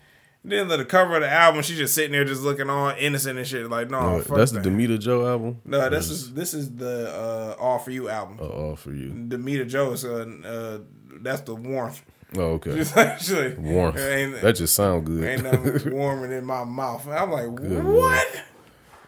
Then 0.44 0.66
the 0.66 0.84
cover 0.84 1.14
of 1.16 1.22
the 1.22 1.30
album, 1.30 1.62
she's 1.62 1.78
just 1.78 1.94
sitting 1.94 2.10
there, 2.12 2.24
just 2.24 2.42
looking 2.42 2.68
all 2.68 2.92
innocent 2.98 3.38
and 3.38 3.46
shit. 3.46 3.70
Like, 3.70 3.90
no, 3.90 4.20
fuck 4.22 4.38
that's 4.38 4.50
that. 4.52 4.64
the 4.64 4.70
Damita 4.70 4.98
Jo 4.98 5.24
album. 5.26 5.60
No, 5.64 5.88
this 5.88 6.10
is 6.10 6.34
this 6.34 6.52
is 6.52 6.74
the 6.74 7.08
uh, 7.14 7.62
All 7.62 7.78
for 7.78 7.92
You 7.92 8.08
album. 8.08 8.38
Uh, 8.40 8.48
all 8.48 8.74
for 8.76 8.92
you. 8.92 9.10
Damita 9.10 9.68
Jo 9.68 9.92
is 9.92 10.04
uh, 10.04 10.26
uh, 10.44 10.78
that's 11.20 11.42
the 11.42 11.54
warmth. 11.54 12.02
Oh, 12.36 12.54
okay. 12.54 12.74
She's 12.76 12.96
like, 12.96 13.18
she's 13.18 13.32
like, 13.34 13.58
Warmth. 13.58 13.96
That 13.96 14.54
just 14.56 14.74
sound 14.74 15.04
good. 15.06 15.22
ain't 15.22 15.42
nothing 15.74 15.92
warmer 15.94 16.26
than 16.26 16.44
my 16.46 16.64
mouth. 16.64 17.06
I'm 17.06 17.30
like, 17.30 17.44
Lord. 17.60 17.84
what? 17.84 18.42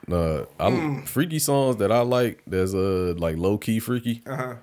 Nah, 0.06 0.44
I, 0.60 0.70
Mm. 0.70 1.08
freaky 1.08 1.38
songs 1.38 1.76
that 1.78 1.90
I 1.90 2.00
like. 2.02 2.42
There's 2.46 2.74
a 2.74 3.14
like 3.14 3.38
low 3.38 3.56
key 3.58 3.80
freaky. 3.80 4.22
Uh 4.26 4.36
huh. 4.36 4.54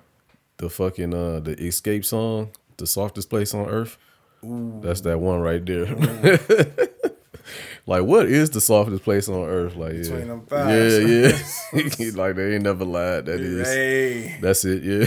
The 0.58 0.70
fucking 0.70 1.12
uh 1.12 1.40
the 1.40 1.56
Xscape 1.56 2.04
song, 2.04 2.52
the 2.76 2.86
softest 2.86 3.28
place 3.28 3.52
on 3.52 3.68
earth. 3.68 3.98
That's 4.42 5.02
that 5.02 5.20
one 5.20 5.40
right 5.40 5.64
there. 5.64 5.86
like, 7.86 8.04
what 8.04 8.26
is 8.26 8.50
the 8.50 8.60
softest 8.60 9.04
place 9.04 9.28
on 9.28 9.48
earth? 9.48 9.76
Like, 9.76 9.92
yeah, 9.92 9.98
Between 10.02 10.28
them 10.28 10.46
thighs. 10.46 10.98
yeah, 11.00 11.38
yeah. 11.98 12.10
like 12.14 12.36
they 12.36 12.54
ain't 12.54 12.64
never 12.64 12.84
lied. 12.84 13.26
That 13.26 13.40
is. 13.40 13.68
Hey, 13.68 14.38
That's 14.40 14.64
it. 14.64 14.82
Yeah. 14.82 15.06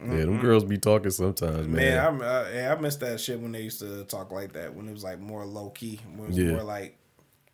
yeah, 0.00 0.24
them 0.24 0.40
girls 0.40 0.64
be 0.64 0.78
talking 0.78 1.10
sometimes, 1.10 1.66
man. 1.66 2.18
man, 2.18 2.22
uh, 2.22 2.48
yeah, 2.54 2.74
I 2.76 2.80
missed 2.80 3.00
that 3.00 3.20
shit 3.20 3.40
when 3.40 3.52
they 3.52 3.62
used 3.62 3.80
to 3.80 4.04
talk 4.04 4.30
like 4.30 4.52
that. 4.52 4.74
When 4.74 4.88
it 4.88 4.92
was 4.92 5.04
like 5.04 5.18
more 5.20 5.44
low 5.44 5.70
key. 5.70 6.00
When 6.14 6.24
it 6.24 6.28
was 6.28 6.38
Yeah. 6.38 6.50
more 6.52 6.62
like 6.62 6.96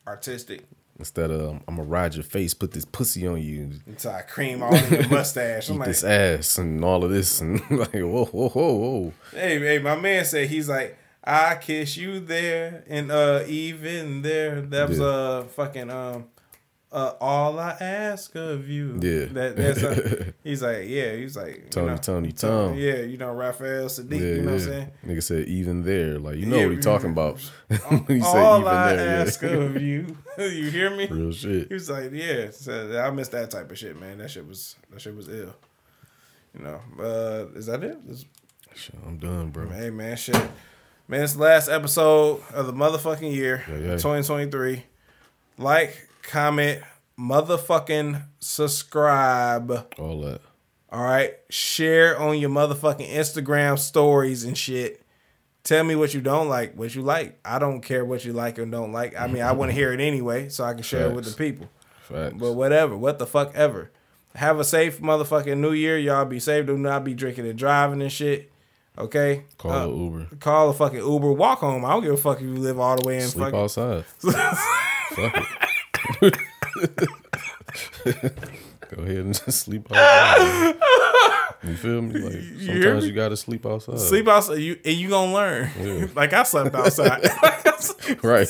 artistic. 0.07 0.65
Instead 0.99 1.31
of 1.31 1.51
I'm 1.67 1.77
gonna 1.77 1.83
ride 1.85 2.15
your 2.15 2.23
face, 2.25 2.55
put 2.55 2.71
this 2.73 2.85
pussy 2.85 3.27
on 3.27 3.43
you, 3.43 3.71
Until 3.87 4.13
I 4.13 4.23
cream 4.23 4.63
all 4.63 4.75
in 4.75 4.93
your 4.93 5.09
mustache. 5.09 5.69
I'm 5.69 5.77
eat 5.77 5.79
like, 5.81 5.89
this 5.89 6.05
ass, 6.05 6.59
and 6.59 6.85
all 6.85 7.03
of 7.05 7.11
this, 7.11 7.41
and 7.41 7.61
like 7.71 7.93
whoa, 7.95 8.25
whoa, 8.27 8.49
whoa, 8.49 8.73
whoa. 8.75 9.13
Hey, 9.33 9.59
hey, 9.59 9.79
my 9.81 9.97
man 9.97 10.25
said 10.25 10.49
he's 10.49 10.69
like, 10.69 10.97
I 11.25 11.57
kiss 11.57 11.97
you 11.97 12.21
there 12.21 12.85
and 12.89 13.11
uh 13.11 13.43
even 13.49 14.23
there. 14.23 14.61
That 14.61 14.89
was 14.89 14.99
Yeah. 14.99 15.05
uh 15.07 15.43
fucking 15.45 15.91
um 15.91 16.27
uh 16.95 17.15
all 17.21 17.59
I 17.59 17.71
ask 17.81 18.35
of 18.37 18.69
you. 18.69 18.99
Yeah. 19.03 19.27
That 19.27 19.57
that's 19.57 19.83
uh, 19.83 20.31
he's 20.45 20.63
like, 20.63 20.87
yeah, 20.89 21.15
he's 21.17 21.37
like 21.37 21.71
Tony, 21.71 21.89
know, 21.89 21.97
Tony, 21.97 22.33
Tom. 22.33 22.75
Yeah, 22.79 22.99
you 23.01 23.17
know, 23.19 23.33
Raphael 23.33 23.87
Saadiq, 23.87 24.13
Yeah, 24.13 24.27
you 24.27 24.43
know 24.43 24.53
what 24.53 24.61
I'm 24.63 24.69
yeah. 24.69 24.75
saying? 24.75 24.91
Nigga 25.07 25.23
said 25.23 25.49
even 25.49 25.83
there, 25.83 26.19
like 26.19 26.37
you 26.37 26.47
know 26.47 26.57
Yeah, 26.57 26.67
what 26.67 26.77
he 26.77 26.81
talking 26.81 27.11
about. 27.11 27.41
All, 27.91 27.99
he 28.09 28.21
said 28.21 28.43
all 28.43 28.61
even 28.61 28.69
I 28.73 28.93
there, 28.95 29.27
ask 29.27 29.43
yeah. 29.43 29.49
of 29.49 29.83
you. 29.83 30.17
you 30.39 30.71
hear 30.71 30.91
me? 30.97 31.07
Real 31.09 31.33
shit. 31.33 31.69
He 31.69 31.75
was 31.75 31.91
like, 31.91 32.13
yeah. 32.13 32.51
So 32.53 32.99
I 32.99 33.11
miss 33.11 33.29
that 33.29 33.51
type 33.51 33.71
of 33.71 33.77
shit, 33.79 33.99
man. 34.01 34.19
That 34.19 34.31
shit 34.31 34.47
was 34.47 34.77
that 34.91 35.01
shit 35.01 35.15
was 35.17 35.29
ill. 35.29 35.55
You 36.57 36.63
know, 36.65 36.81
uh, 37.01 37.47
is 37.59 37.67
that 37.67 37.83
it? 37.85 37.99
Is- 38.09 38.25
Shit, 38.77 38.97
I'm 39.07 39.19
done, 39.19 39.51
bro. 39.51 39.69
Hey 39.69 39.91
man, 39.91 40.17
shit. 40.17 40.35
Man, 41.07 41.23
it's 41.23 41.35
the 41.35 41.43
last 41.43 41.69
episode 41.69 42.43
of 42.53 42.67
the 42.67 42.73
motherfucking 42.73 43.33
year, 43.33 43.63
Yeah, 43.69 43.75
yeah. 43.75 43.97
2023. 43.99 44.85
Like, 45.59 46.09
comment, 46.25 46.83
motherfucking 47.19 48.23
subscribe. 48.41 49.71
All 49.99 50.21
that. 50.23 50.41
All 50.91 51.03
right. 51.03 51.35
Share 51.51 52.19
on 52.19 52.39
your 52.39 52.51
motherfucking 52.51 53.09
Instagram 53.09 53.79
stories 53.79 54.45
and 54.45 54.57
shit. 54.57 55.01
Tell 55.65 55.83
me 55.83 55.97
what 55.97 56.13
you 56.13 56.21
don't 56.21 56.49
like, 56.49 56.75
what 56.75 56.95
you 56.95 57.01
like. 57.03 57.39
I 57.45 57.59
don't 57.59 57.81
care 57.81 58.05
what 58.05 58.25
you 58.25 58.33
like 58.35 58.59
or 58.59 58.67
don't 58.67 58.93
like. 58.93 59.19
I 59.19 59.27
mean, 59.27 59.43
I 59.43 59.53
want 59.53 59.71
to 59.71 59.75
hear 59.75 59.93
it 59.95 60.01
anyway, 60.01 60.51
so 60.51 60.63
I 60.65 60.75
can 60.75 60.83
share 60.83 61.07
it 61.09 61.15
with 61.15 61.25
the 61.25 61.33
people. 61.33 61.69
Facts. 62.03 62.35
But 62.39 62.53
whatever, 62.53 62.97
what 62.99 63.19
the 63.19 63.27
fuck 63.27 63.53
ever. 63.55 63.91
Have 64.35 64.59
a 64.61 64.65
safe 64.65 65.01
motherfucking 65.01 65.57
new 65.57 65.73
year. 65.73 65.97
Y'all 65.97 66.27
be 66.27 66.39
safe. 66.39 66.67
Do 66.67 66.77
not 66.77 67.03
be 67.03 67.15
drinking 67.15 67.47
and 67.49 67.59
driving 67.59 68.03
and 68.03 68.13
shit. 68.13 68.51
Okay? 68.99 69.45
Call 69.57 69.71
Uh, 69.73 69.85
an 69.87 69.97
Uber. 70.05 70.27
Call 70.39 70.69
a 70.69 70.75
fucking 70.75 70.99
Uber. 70.99 71.33
Walk 71.33 71.61
home. 71.61 71.85
I 71.85 71.91
don't 71.93 72.03
give 72.03 72.13
a 72.13 72.17
fuck 72.19 72.39
if 72.39 72.43
you 72.43 72.55
live 72.57 72.79
all 72.79 72.97
the 73.01 73.07
way 73.09 73.17
in 73.17 73.29
Sleep 73.29 73.45
fucking. 73.47 73.59
outside. 73.61 74.05
Fuck 75.15 75.37
it. 75.37 75.45
Go 78.91 79.03
ahead 79.03 79.17
and 79.17 79.35
just 79.35 79.63
sleep 79.63 79.87
outside. 79.91 80.75
You 81.65 81.77
feel 81.77 82.03
me? 82.03 82.21
Like 82.21 82.43
sometimes 82.61 83.03
me? 83.03 83.09
you 83.09 83.15
gotta 83.15 83.37
sleep 83.37 83.65
outside. 83.65 83.99
Sleep 83.99 84.29
outside. 84.29 84.59
You 84.59 84.79
and 84.85 84.95
you 84.95 85.09
gonna 85.09 85.33
learn. 85.33 85.71
Yeah. 85.81 86.07
like 86.15 86.33
I 86.33 86.43
slept 86.43 86.75
outside. 86.75 87.23
Right. 88.23 88.49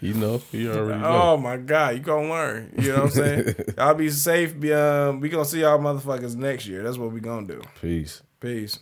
he 0.00 0.12
know. 0.12 0.38
He 0.52 0.68
already 0.68 1.00
know. 1.00 1.22
oh 1.22 1.36
my 1.36 1.56
god, 1.56 1.94
you 1.94 2.00
gonna 2.00 2.28
learn. 2.28 2.72
You 2.78 2.88
know 2.88 2.94
what 2.94 3.04
I'm 3.04 3.10
saying? 3.10 3.54
y'all 3.76 3.94
be 3.94 4.10
safe. 4.10 4.58
Be 4.58 4.72
um, 4.72 5.20
we 5.20 5.28
gonna 5.28 5.44
see 5.44 5.60
y'all 5.60 5.78
motherfuckers 5.78 6.36
next 6.36 6.66
year. 6.66 6.82
That's 6.82 6.98
what 6.98 7.12
we 7.12 7.20
gonna 7.20 7.46
do. 7.46 7.62
Peace. 7.80 8.22
Peace. 8.40 8.78